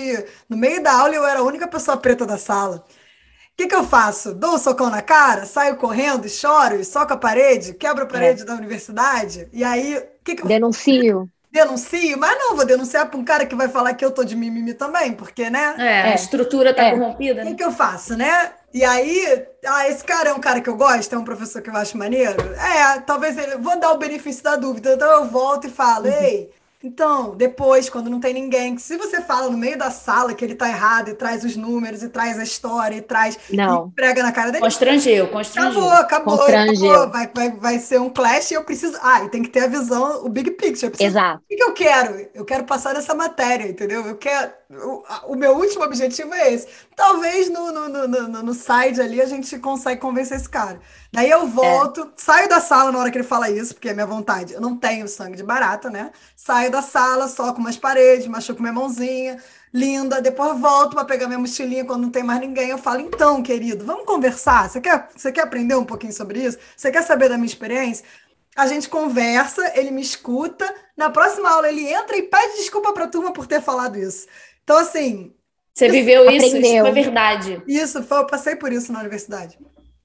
No 0.48 0.58
meio 0.58 0.82
da 0.84 0.94
aula, 0.94 1.16
eu 1.16 1.26
era 1.26 1.40
a 1.40 1.44
única 1.44 1.68
pessoa 1.68 1.98
preta 1.98 2.26
da 2.26 2.38
sala. 2.38 2.86
O 2.88 3.58
que, 3.58 3.68
que 3.68 3.76
eu 3.76 3.84
faço? 3.84 4.34
Dou 4.34 4.56
um 4.56 4.58
socão 4.58 4.90
na 4.90 5.02
cara, 5.02 5.46
saio 5.46 5.76
correndo, 5.76 6.30
choro, 6.30 6.84
soco 6.86 7.14
a 7.14 7.18
parede, 7.18 7.74
quebro 7.74 8.04
a 8.04 8.08
parede 8.08 8.44
é. 8.44 8.46
da 8.46 8.56
universidade, 8.56 9.50
e 9.52 9.64
aí. 9.64 10.02
Que 10.24 10.36
que 10.36 10.44
eu... 10.44 10.48
Denuncio 10.48 11.30
denuncio, 11.52 12.18
mas 12.18 12.38
não 12.38 12.56
vou 12.56 12.66
denunciar 12.66 13.10
para 13.10 13.20
um 13.20 13.24
cara 13.24 13.46
que 13.46 13.56
vai 13.56 13.68
falar 13.68 13.94
que 13.94 14.06
eu 14.06 14.12
tô 14.12 14.24
de 14.24 14.36
mimimi 14.36 14.74
também, 14.74 15.14
porque, 15.14 15.50
né? 15.50 15.76
É, 15.78 16.02
a 16.12 16.16
estrutura 16.16 16.74
tá 16.74 16.84
é. 16.84 16.92
corrompida. 16.92 17.42
O 17.42 17.46
que, 17.48 17.56
que 17.56 17.64
eu 17.64 17.72
faço, 17.72 18.16
né? 18.16 18.52
E 18.72 18.84
aí, 18.84 19.46
ah, 19.66 19.88
esse 19.90 20.04
cara 20.04 20.30
é 20.30 20.34
um 20.34 20.40
cara 20.40 20.62
que 20.62 20.70
eu 20.70 20.76
gosto, 20.76 21.14
é 21.14 21.18
um 21.18 21.24
professor 21.24 21.62
que 21.62 21.70
eu 21.70 21.76
acho 21.76 21.98
maneiro. 21.98 22.40
É, 22.54 23.00
talvez 23.00 23.38
ele. 23.38 23.58
Vou 23.58 23.80
dar 23.80 23.92
o 23.92 23.98
benefício 23.98 24.44
da 24.44 24.56
dúvida. 24.56 24.94
Então 24.94 25.10
eu 25.10 25.26
volto 25.26 25.66
e 25.66 25.72
falo, 25.72 26.06
uhum. 26.06 26.14
ei, 26.14 26.52
então, 26.82 27.36
depois, 27.36 27.90
quando 27.90 28.10
não 28.10 28.22
tem 28.22 28.34
ninguém, 28.34 28.78
se 28.78 28.96
você 28.96 29.20
fala 29.20 29.50
no 29.50 29.58
meio 29.58 29.78
da 29.78 29.92
sala 29.92 30.34
que 30.34 30.46
ele 30.46 30.56
tá 30.56 30.70
errado 30.70 31.10
e 31.10 31.14
traz 31.14 31.44
os 31.44 31.58
números 31.58 32.02
e 32.04 32.08
traz 32.08 32.40
a 32.40 32.44
história 32.44 32.96
e 32.96 33.02
traz 33.02 33.38
não. 33.52 33.90
e 33.90 33.96
prega 33.96 34.24
na 34.24 34.32
cara 34.32 34.50
dele. 34.50 34.64
Constrangeu, 34.64 35.28
constrangeu. 35.28 35.90
Acabou, 35.90 35.92
acabou, 35.92 36.38
constrangeu. 36.38 36.92
acabou. 36.92 37.12
Vai, 37.12 37.32
vai, 37.36 37.52
vai 37.52 37.80
ser 37.80 38.00
um 38.00 38.10
clash 38.10 38.52
e 38.52 38.54
eu 38.54 38.64
preciso. 38.64 38.98
Ah, 39.02 39.26
e 39.26 39.30
tem 39.30 39.44
que 39.44 39.50
ter 39.50 39.66
a 39.66 39.68
visão, 39.68 40.26
o 40.26 40.30
big 40.30 40.52
picture. 40.52 40.90
Preciso... 40.90 41.10
Exato. 41.10 41.44
O 41.44 41.48
que, 41.50 41.58
que 41.58 41.64
eu 41.64 41.74
quero? 41.74 42.30
Eu 42.34 42.46
quero 42.46 42.64
passar 42.64 42.96
essa 42.96 43.14
matéria, 43.14 43.68
entendeu? 43.68 44.06
Eu 44.06 44.16
quero. 44.16 44.59
O, 44.72 45.34
o 45.34 45.36
meu 45.36 45.58
último 45.58 45.84
objetivo 45.84 46.32
é 46.32 46.54
esse. 46.54 46.68
Talvez 46.96 47.50
no, 47.50 47.72
no, 47.72 47.90
no, 47.90 48.08
no, 48.08 48.44
no 48.44 48.54
side 48.54 49.02
ali 49.02 49.20
a 49.20 49.26
gente 49.26 49.58
consegue 49.58 50.00
convencer 50.00 50.38
esse 50.38 50.48
cara. 50.48 50.80
Daí 51.12 51.28
eu 51.28 51.48
volto, 51.48 52.02
é. 52.02 52.08
saio 52.16 52.48
da 52.48 52.62
sala 52.62 52.92
na 52.92 53.00
hora 53.00 53.10
que 53.10 53.18
ele 53.18 53.28
fala 53.28 53.50
isso, 53.50 53.74
porque 53.74 53.90
é 53.90 53.94
minha 53.94 54.06
vontade. 54.06 54.54
Eu 54.54 54.62
não 54.62 54.78
tenho 54.78 55.08
sangue 55.08 55.38
de 55.38 55.44
barata, 55.44 55.90
né? 55.90 56.12
Saio 56.36 56.70
da 56.70 56.84
sala, 56.84 57.28
soco 57.28 57.60
umas 57.60 57.78
paredes, 57.78 58.28
machuco 58.28 58.62
minha 58.62 58.72
mãozinha, 58.72 59.42
linda. 59.74 60.22
Depois 60.22 60.60
volto 60.60 60.94
para 60.94 61.04
pegar 61.04 61.26
minha 61.26 61.40
mochilinha 61.40 61.84
quando 61.84 62.04
não 62.04 62.12
tem 62.12 62.22
mais 62.22 62.40
ninguém. 62.40 62.70
Eu 62.70 62.78
falo, 62.78 63.00
então, 63.00 63.42
querido, 63.42 63.84
vamos 63.84 64.06
conversar? 64.06 64.70
Você 64.70 64.80
quer, 64.80 65.10
você 65.16 65.32
quer 65.32 65.42
aprender 65.42 65.74
um 65.74 65.86
pouquinho 65.86 66.14
sobre 66.14 66.44
isso? 66.46 66.60
Você 66.78 66.92
quer 66.92 67.02
saber 67.02 67.28
da 67.28 67.38
minha 67.38 67.48
experiência? 67.48 68.06
a 68.56 68.68
gente 68.68 68.90
conversa, 68.90 69.72
ele 69.76 69.90
me 69.90 70.02
escuta. 70.02 70.72
Na 70.98 71.10
próxima 71.10 71.50
aula, 71.50 71.70
ele 71.70 71.88
entra 71.88 72.18
e 72.18 72.24
pede 72.24 72.58
desculpa 72.58 72.92
para 72.92 73.06
a 73.06 73.08
turma 73.08 73.32
por 73.32 73.48
ter 73.48 73.62
falado 73.62 73.98
isso. 73.98 74.28
Então, 74.70 74.78
assim. 74.78 75.34
Você 75.74 75.90
viveu 75.90 76.30
isso, 76.30 76.56
isso 76.58 76.82
foi 76.82 76.92
verdade. 76.92 77.64
Isso, 77.66 78.04
foi, 78.04 78.20
eu 78.20 78.28
passei 78.28 78.56
por 78.56 78.72
isso 78.72 78.94
na 78.94 79.00
universidade. 79.00 79.58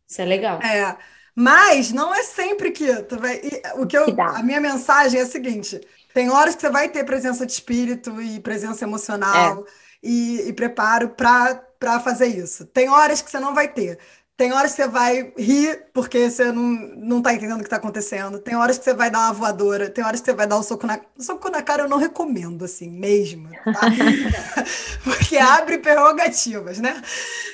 Isso 0.08 0.22
é 0.22 0.24
legal. 0.24 0.58
É. 0.62 0.96
Mas 1.36 1.92
não 1.92 2.14
é 2.14 2.22
sempre 2.22 2.70
que 2.70 3.02
tu 3.02 3.18
vai. 3.18 3.42
O 3.74 3.86
que 3.86 3.98
eu, 3.98 4.06
a 4.18 4.42
minha 4.42 4.60
mensagem 4.62 5.20
é 5.20 5.22
a 5.24 5.26
seguinte: 5.26 5.78
tem 6.14 6.30
horas 6.30 6.54
que 6.54 6.62
você 6.62 6.70
vai 6.70 6.88
ter 6.88 7.04
presença 7.04 7.44
de 7.44 7.52
espírito 7.52 8.22
e 8.22 8.40
presença 8.40 8.84
emocional 8.84 9.66
é. 9.66 9.70
e, 10.02 10.48
e 10.48 10.52
preparo 10.54 11.10
para 11.10 12.00
fazer 12.00 12.28
isso. 12.28 12.64
Tem 12.64 12.88
horas 12.88 13.20
que 13.20 13.30
você 13.30 13.38
não 13.38 13.54
vai 13.54 13.68
ter. 13.68 13.98
Tem 14.36 14.52
horas 14.52 14.72
que 14.72 14.82
você 14.82 14.88
vai 14.88 15.32
rir 15.38 15.84
porque 15.94 16.28
você 16.28 16.50
não, 16.50 16.62
não 16.96 17.22
tá 17.22 17.32
entendendo 17.32 17.60
o 17.60 17.62
que 17.62 17.70
tá 17.70 17.76
acontecendo. 17.76 18.40
Tem 18.40 18.56
horas 18.56 18.76
que 18.76 18.82
você 18.82 18.92
vai 18.92 19.08
dar 19.08 19.20
uma 19.20 19.32
voadora. 19.32 19.88
Tem 19.88 20.04
horas 20.04 20.20
que 20.20 20.26
você 20.26 20.32
vai 20.32 20.44
dar 20.44 20.58
um 20.58 20.62
soco 20.62 20.88
na... 20.88 20.98
Soco 21.16 21.48
na 21.48 21.62
cara 21.62 21.84
eu 21.84 21.88
não 21.88 21.98
recomendo, 21.98 22.64
assim, 22.64 22.90
mesmo. 22.90 23.48
Tá? 23.64 23.80
porque 25.04 25.36
abre 25.36 25.78
prerrogativas, 25.78 26.80
né? 26.80 27.00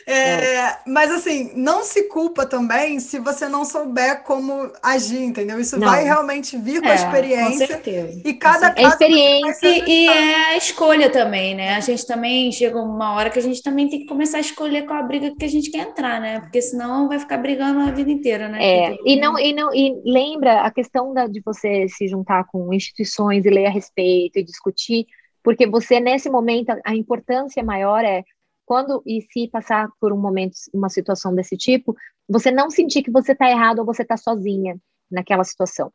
É, 0.06 0.54
é. 0.54 0.78
Mas, 0.86 1.10
assim, 1.10 1.52
não 1.54 1.84
se 1.84 2.04
culpa 2.04 2.46
também 2.46 2.98
se 2.98 3.18
você 3.18 3.46
não 3.46 3.66
souber 3.66 4.22
como 4.22 4.72
agir, 4.82 5.20
entendeu? 5.20 5.60
Isso 5.60 5.78
não. 5.78 5.86
vai 5.86 6.02
realmente 6.02 6.56
vir 6.56 6.80
com 6.80 6.88
a 6.88 6.92
é, 6.92 6.94
experiência. 6.94 7.66
Com 7.66 7.74
certeza. 7.74 8.22
E 8.24 8.32
cada 8.32 8.70
caso... 8.70 8.86
É 8.86 8.88
experiência 8.88 9.68
e, 9.68 10.06
e 10.06 10.08
é 10.08 10.34
a 10.52 10.56
escolha 10.56 11.10
também, 11.10 11.54
né? 11.54 11.76
A 11.76 11.80
gente 11.80 12.06
também 12.06 12.50
chega 12.50 12.78
uma 12.78 13.12
hora 13.12 13.28
que 13.28 13.38
a 13.38 13.42
gente 13.42 13.62
também 13.62 13.86
tem 13.90 14.00
que 14.00 14.06
começar 14.06 14.38
a 14.38 14.40
escolher 14.40 14.86
qual 14.86 14.98
a 14.98 15.02
briga 15.02 15.30
que 15.38 15.44
a 15.44 15.48
gente 15.48 15.70
quer 15.70 15.80
entrar, 15.80 16.18
né? 16.18 16.40
Porque 16.40 16.69
senão 16.70 17.08
vai 17.08 17.18
ficar 17.18 17.38
brigando 17.38 17.80
a 17.80 17.90
vida 17.90 18.10
inteira, 18.10 18.48
né? 18.48 18.58
É, 18.62 18.98
e 19.04 19.20
não, 19.20 19.38
e 19.38 19.52
não, 19.52 19.74
e 19.74 20.00
lembra 20.04 20.62
a 20.62 20.70
questão 20.70 21.12
da, 21.12 21.26
de 21.26 21.40
você 21.40 21.88
se 21.88 22.08
juntar 22.08 22.44
com 22.46 22.72
instituições 22.72 23.44
e 23.44 23.50
ler 23.50 23.66
a 23.66 23.70
respeito 23.70 24.38
e 24.38 24.44
discutir, 24.44 25.06
porque 25.42 25.66
você, 25.66 26.00
nesse 26.00 26.30
momento, 26.30 26.70
a 26.84 26.94
importância 26.94 27.62
maior 27.62 28.04
é 28.04 28.22
quando 28.64 29.02
e 29.04 29.20
se 29.32 29.48
passar 29.48 29.88
por 30.00 30.12
um 30.12 30.16
momento, 30.16 30.54
uma 30.72 30.88
situação 30.88 31.34
desse 31.34 31.56
tipo, 31.56 31.94
você 32.28 32.52
não 32.52 32.70
sentir 32.70 33.02
que 33.02 33.10
você 33.10 33.32
está 33.32 33.50
errado 33.50 33.80
ou 33.80 33.84
você 33.84 34.02
está 34.02 34.16
sozinha 34.16 34.78
naquela 35.10 35.42
situação. 35.42 35.92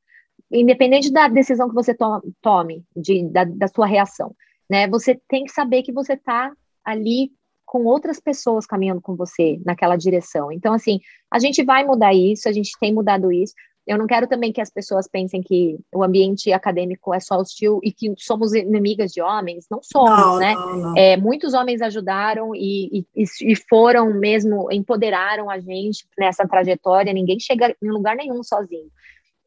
Independente 0.52 1.12
da 1.12 1.30
decisão 1.30 1.70
que 1.70 1.74
você 1.74 1.94
to 1.94 2.22
tome, 2.42 2.84
de, 2.96 3.24
da, 3.30 3.46
da 3.46 3.68
sua 3.70 3.88
reação, 3.88 4.36
né? 4.70 4.88
Você 4.90 5.20
tem 5.30 5.46
que 5.46 5.52
saber 5.52 5.84
que 5.84 5.94
você 5.94 6.14
está 6.14 6.52
ali 6.84 7.32
com 7.76 7.84
outras 7.84 8.22
pessoas 8.22 8.66
caminhando 8.66 9.02
com 9.02 9.18
você 9.18 9.60
naquela 9.66 9.98
direção. 9.98 10.50
Então, 10.50 10.74
assim, 10.74 11.02
a 11.30 11.38
gente 11.40 11.62
vai 11.62 11.84
mudar 11.84 12.14
isso, 12.14 12.48
a 12.48 12.54
gente 12.54 12.72
tem 12.80 12.94
mudado 12.94 13.34
isso. 13.34 13.54
Eu 13.86 13.98
não 13.98 14.08
quero 14.08 14.28
também 14.28 14.54
que 14.54 14.62
as 14.62 14.70
pessoas 14.70 15.10
pensem 15.10 15.42
que 15.42 15.78
o 15.94 16.02
ambiente 16.02 16.54
acadêmico 16.54 17.14
é 17.14 17.20
só 17.20 17.38
hostil 17.38 17.82
e 17.84 17.92
que 17.92 18.14
somos 18.18 18.54
inimigas 18.54 19.12
de 19.12 19.22
homens. 19.22 19.66
Não 19.70 19.82
somos, 19.84 20.10
não, 20.10 20.38
né? 20.38 20.54
Não, 20.54 20.78
não. 20.78 20.98
É, 20.98 21.18
muitos 21.18 21.54
homens 21.54 21.82
ajudaram 21.82 22.56
e, 22.56 23.06
e, 23.14 23.24
e, 23.42 23.56
foram 23.68 24.14
mesmo, 24.14 24.72
empoderaram 24.72 25.50
a 25.50 25.60
gente 25.60 26.08
nessa 26.18 26.48
trajetória. 26.48 27.12
Ninguém 27.12 27.42
chega 27.42 27.76
em 27.84 27.90
lugar 27.90 28.16
nenhum 28.16 28.42
sozinho. 28.42 28.90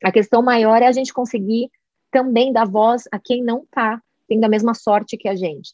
A 0.05 0.12
questão 0.12 0.42
maior 0.42 0.82
é 0.82 0.86
a 0.86 0.92
gente 0.92 1.14
conseguir 1.14 1.70
também 2.10 2.52
dar 2.52 2.68
voz 2.68 3.05
a 3.10 3.18
quem 3.18 3.42
não 3.42 3.62
está 3.62 4.02
tendo 4.28 4.44
a 4.44 4.50
mesma 4.50 4.74
sorte 4.74 5.16
que 5.16 5.28
a 5.28 5.34
gente. 5.34 5.72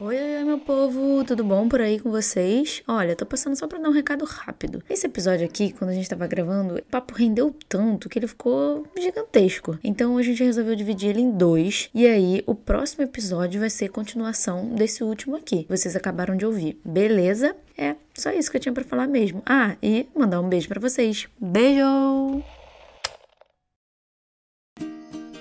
Oi, 0.00 0.16
oi, 0.16 0.44
meu 0.44 0.60
povo, 0.60 1.24
tudo 1.24 1.42
bom 1.42 1.68
por 1.68 1.80
aí 1.80 1.98
com 1.98 2.08
vocês? 2.08 2.84
Olha, 2.86 3.16
tô 3.16 3.26
passando 3.26 3.56
só 3.56 3.66
pra 3.66 3.80
dar 3.80 3.88
um 3.88 3.92
recado 3.92 4.24
rápido. 4.24 4.80
Esse 4.88 5.06
episódio 5.06 5.44
aqui, 5.44 5.72
quando 5.72 5.90
a 5.90 5.92
gente 5.92 6.08
tava 6.08 6.24
gravando, 6.28 6.76
o 6.76 6.82
papo 6.84 7.16
rendeu 7.16 7.52
tanto 7.68 8.08
que 8.08 8.16
ele 8.16 8.28
ficou 8.28 8.86
gigantesco. 8.96 9.76
Então 9.82 10.16
a 10.16 10.22
gente 10.22 10.44
resolveu 10.44 10.76
dividir 10.76 11.10
ele 11.10 11.20
em 11.20 11.32
dois. 11.32 11.90
E 11.92 12.06
aí, 12.06 12.44
o 12.46 12.54
próximo 12.54 13.02
episódio 13.02 13.58
vai 13.58 13.70
ser 13.70 13.88
continuação 13.88 14.72
desse 14.72 15.02
último 15.02 15.34
aqui. 15.34 15.66
Vocês 15.68 15.96
acabaram 15.96 16.36
de 16.36 16.46
ouvir, 16.46 16.80
beleza? 16.84 17.56
É, 17.76 17.96
só 18.14 18.30
isso 18.30 18.52
que 18.52 18.56
eu 18.56 18.60
tinha 18.60 18.72
para 18.72 18.84
falar 18.84 19.08
mesmo. 19.08 19.42
Ah, 19.44 19.76
e 19.82 20.06
mandar 20.14 20.40
um 20.40 20.48
beijo 20.48 20.68
para 20.68 20.78
vocês. 20.78 21.26
Beijo! 21.40 22.44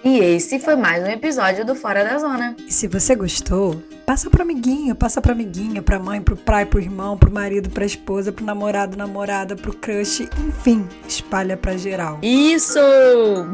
E 0.08 0.20
esse 0.20 0.58
foi 0.58 0.78
mais 0.78 1.04
um 1.04 1.08
episódio 1.08 1.66
do 1.66 1.76
Fora 1.76 2.02
da 2.02 2.18
Zona. 2.18 2.56
E 2.66 2.72
se 2.72 2.88
você 2.88 3.14
gostou, 3.14 3.84
passa 4.06 4.30
pro 4.30 4.42
amiguinho, 4.42 4.96
passa 4.96 5.22
pra 5.22 5.34
amiguinha, 5.34 5.82
pra 5.82 6.00
mãe, 6.00 6.22
pro 6.22 6.38
pai, 6.38 6.66
pro 6.66 6.80
irmão, 6.80 7.18
pro 7.18 7.30
marido, 7.30 7.70
pra 7.70 7.84
esposa, 7.84 8.32
pro 8.32 8.46
namorado, 8.46 8.96
namorada, 8.96 9.54
pro 9.54 9.76
crush, 9.76 10.22
enfim, 10.48 10.88
espalha 11.06 11.58
pra 11.58 11.76
geral. 11.76 12.20
Isso! 12.22 12.80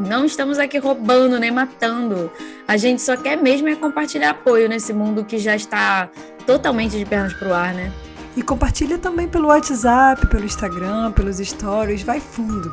Não 0.08 0.24
estamos 0.24 0.56
aqui 0.60 0.78
roubando 0.78 1.40
nem 1.40 1.50
matando. 1.50 2.30
A 2.68 2.76
gente 2.76 3.02
só 3.02 3.16
quer 3.16 3.36
mesmo 3.36 3.68
é 3.68 3.74
compartilhar 3.74 4.30
apoio 4.30 4.68
nesse 4.68 4.92
mundo 4.92 5.24
que 5.24 5.38
já 5.38 5.56
está 5.56 6.08
totalmente 6.46 6.96
de 6.96 7.04
pernas 7.04 7.34
pro 7.34 7.52
ar, 7.52 7.74
né? 7.74 7.92
E 8.36 8.44
compartilha 8.44 8.96
também 8.96 9.26
pelo 9.26 9.48
WhatsApp, 9.48 10.24
pelo 10.28 10.44
Instagram, 10.44 11.10
pelos 11.10 11.38
stories, 11.38 12.02
vai 12.04 12.20
fundo. 12.20 12.70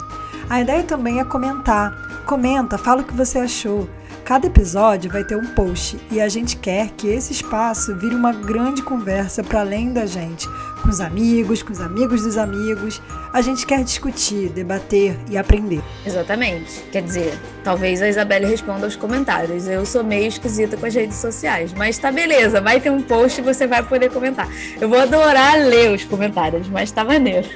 A 0.51 0.59
ideia 0.59 0.83
também 0.83 1.21
é 1.21 1.23
comentar. 1.23 1.95
Comenta, 2.25 2.77
fala 2.77 3.03
o 3.03 3.05
que 3.05 3.13
você 3.13 3.39
achou. 3.39 3.87
Cada 4.25 4.47
episódio 4.47 5.09
vai 5.09 5.23
ter 5.23 5.37
um 5.37 5.45
post 5.55 5.97
e 6.11 6.19
a 6.19 6.27
gente 6.27 6.57
quer 6.57 6.89
que 6.89 7.07
esse 7.07 7.31
espaço 7.31 7.95
vire 7.95 8.13
uma 8.13 8.33
grande 8.33 8.81
conversa 8.81 9.41
para 9.41 9.61
além 9.61 9.93
da 9.93 10.05
gente, 10.05 10.49
com 10.81 10.89
os 10.89 10.99
amigos, 10.99 11.63
com 11.63 11.71
os 11.71 11.79
amigos 11.79 12.23
dos 12.23 12.37
amigos. 12.37 13.01
A 13.31 13.41
gente 13.41 13.65
quer 13.65 13.81
discutir, 13.81 14.49
debater 14.49 15.17
e 15.29 15.37
aprender. 15.37 15.81
Exatamente. 16.05 16.83
Quer 16.91 17.03
dizer, 17.03 17.39
talvez 17.63 18.01
a 18.01 18.09
Isabelle 18.09 18.45
responda 18.45 18.85
aos 18.85 18.97
comentários. 18.97 19.69
Eu 19.69 19.85
sou 19.85 20.03
meio 20.03 20.27
esquisita 20.27 20.75
com 20.75 20.85
as 20.85 20.93
redes 20.93 21.15
sociais, 21.15 21.73
mas 21.73 21.97
tá 21.97 22.11
beleza, 22.11 22.59
vai 22.59 22.81
ter 22.81 22.89
um 22.89 23.01
post 23.01 23.39
e 23.39 23.43
você 23.43 23.65
vai 23.65 23.83
poder 23.83 24.11
comentar. 24.11 24.49
Eu 24.81 24.89
vou 24.89 24.99
adorar 24.99 25.55
ler 25.59 25.95
os 25.95 26.03
comentários, 26.03 26.67
mas 26.67 26.91
tá 26.91 27.05
maneiro. 27.05 27.47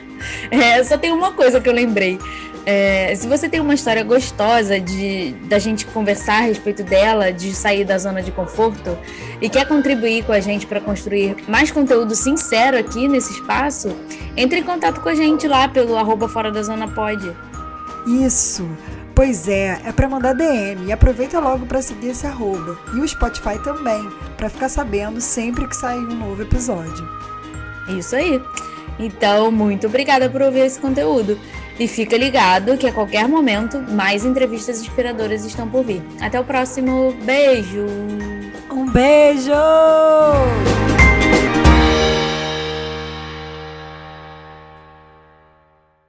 É, 0.50 0.82
só 0.82 0.98
tem 0.98 1.12
uma 1.12 1.34
coisa 1.34 1.60
que 1.60 1.68
eu 1.68 1.74
lembrei. 1.74 2.18
É, 2.66 3.14
se 3.16 3.28
você 3.28 3.48
tem 3.48 3.60
uma 3.60 3.76
história 3.76 4.04
gostosa 4.04 4.80
de 4.80 5.34
da 5.48 5.60
gente 5.60 5.86
conversar 5.86 6.38
a 6.38 6.42
respeito 6.42 6.84
dela, 6.84 7.32
de 7.32 7.54
sair 7.54 7.86
da 7.86 7.96
zona 7.98 8.24
de 8.24 8.32
conforto 8.32 8.98
e 9.40 9.48
quer 9.48 9.68
contribuir 9.68 10.26
com 10.26 10.32
a 10.32 10.40
gente 10.40 10.66
para 10.66 10.82
construir 10.82 11.36
mais 11.48 11.70
conteúdo 11.70 12.16
sincero 12.16 12.76
aqui 12.76 13.08
nesse 13.08 13.34
espaço, 13.34 13.96
entre 14.36 14.62
em 14.62 14.64
contato 14.64 15.00
com 15.02 15.10
a 15.10 15.14
gente 15.14 15.48
lá 15.48 15.68
pelo 15.68 15.96
arroba 15.96 16.28
fora 16.28 16.52
da 16.52 16.64
zona 16.64 16.88
pode. 16.88 17.32
Isso. 18.08 18.68
Pois 19.14 19.48
é, 19.48 19.80
é 19.86 19.92
para 19.94 20.10
mandar 20.10 20.34
DM 20.34 20.88
e 20.88 20.92
aproveita 20.92 21.40
logo 21.40 21.66
para 21.68 21.82
seguir 21.82 22.10
esse 22.10 22.28
arroba 22.28 22.78
e 22.94 23.00
o 23.00 23.08
Spotify 23.08 23.58
também, 23.64 24.10
para 24.36 24.50
ficar 24.50 24.68
sabendo 24.68 25.22
sempre 25.22 25.68
que 25.68 25.76
sair 25.76 26.00
um 26.00 26.16
novo 26.16 26.42
episódio. 26.42 27.08
Isso 27.88 28.16
aí. 28.16 28.42
Então, 29.00 29.52
muito 29.52 29.88
obrigada 29.88 30.30
por 30.30 30.42
ouvir 30.42 30.62
esse 30.62 30.80
conteúdo. 30.80 31.40
E 31.80 31.88
fica 31.88 32.18
ligado 32.18 32.78
que 32.78 32.88
a 32.88 32.92
qualquer 32.92 33.28
momento 33.28 33.80
mais 33.80 34.24
entrevistas 34.24 34.80
inspiradoras 34.82 35.44
estão 35.44 35.68
por 35.68 35.84
vir. 35.84 36.02
Até 36.22 36.40
o 36.40 36.44
próximo. 36.44 37.14
Beijo! 37.24 37.86
Um 38.72 38.90
beijo! 38.90 39.52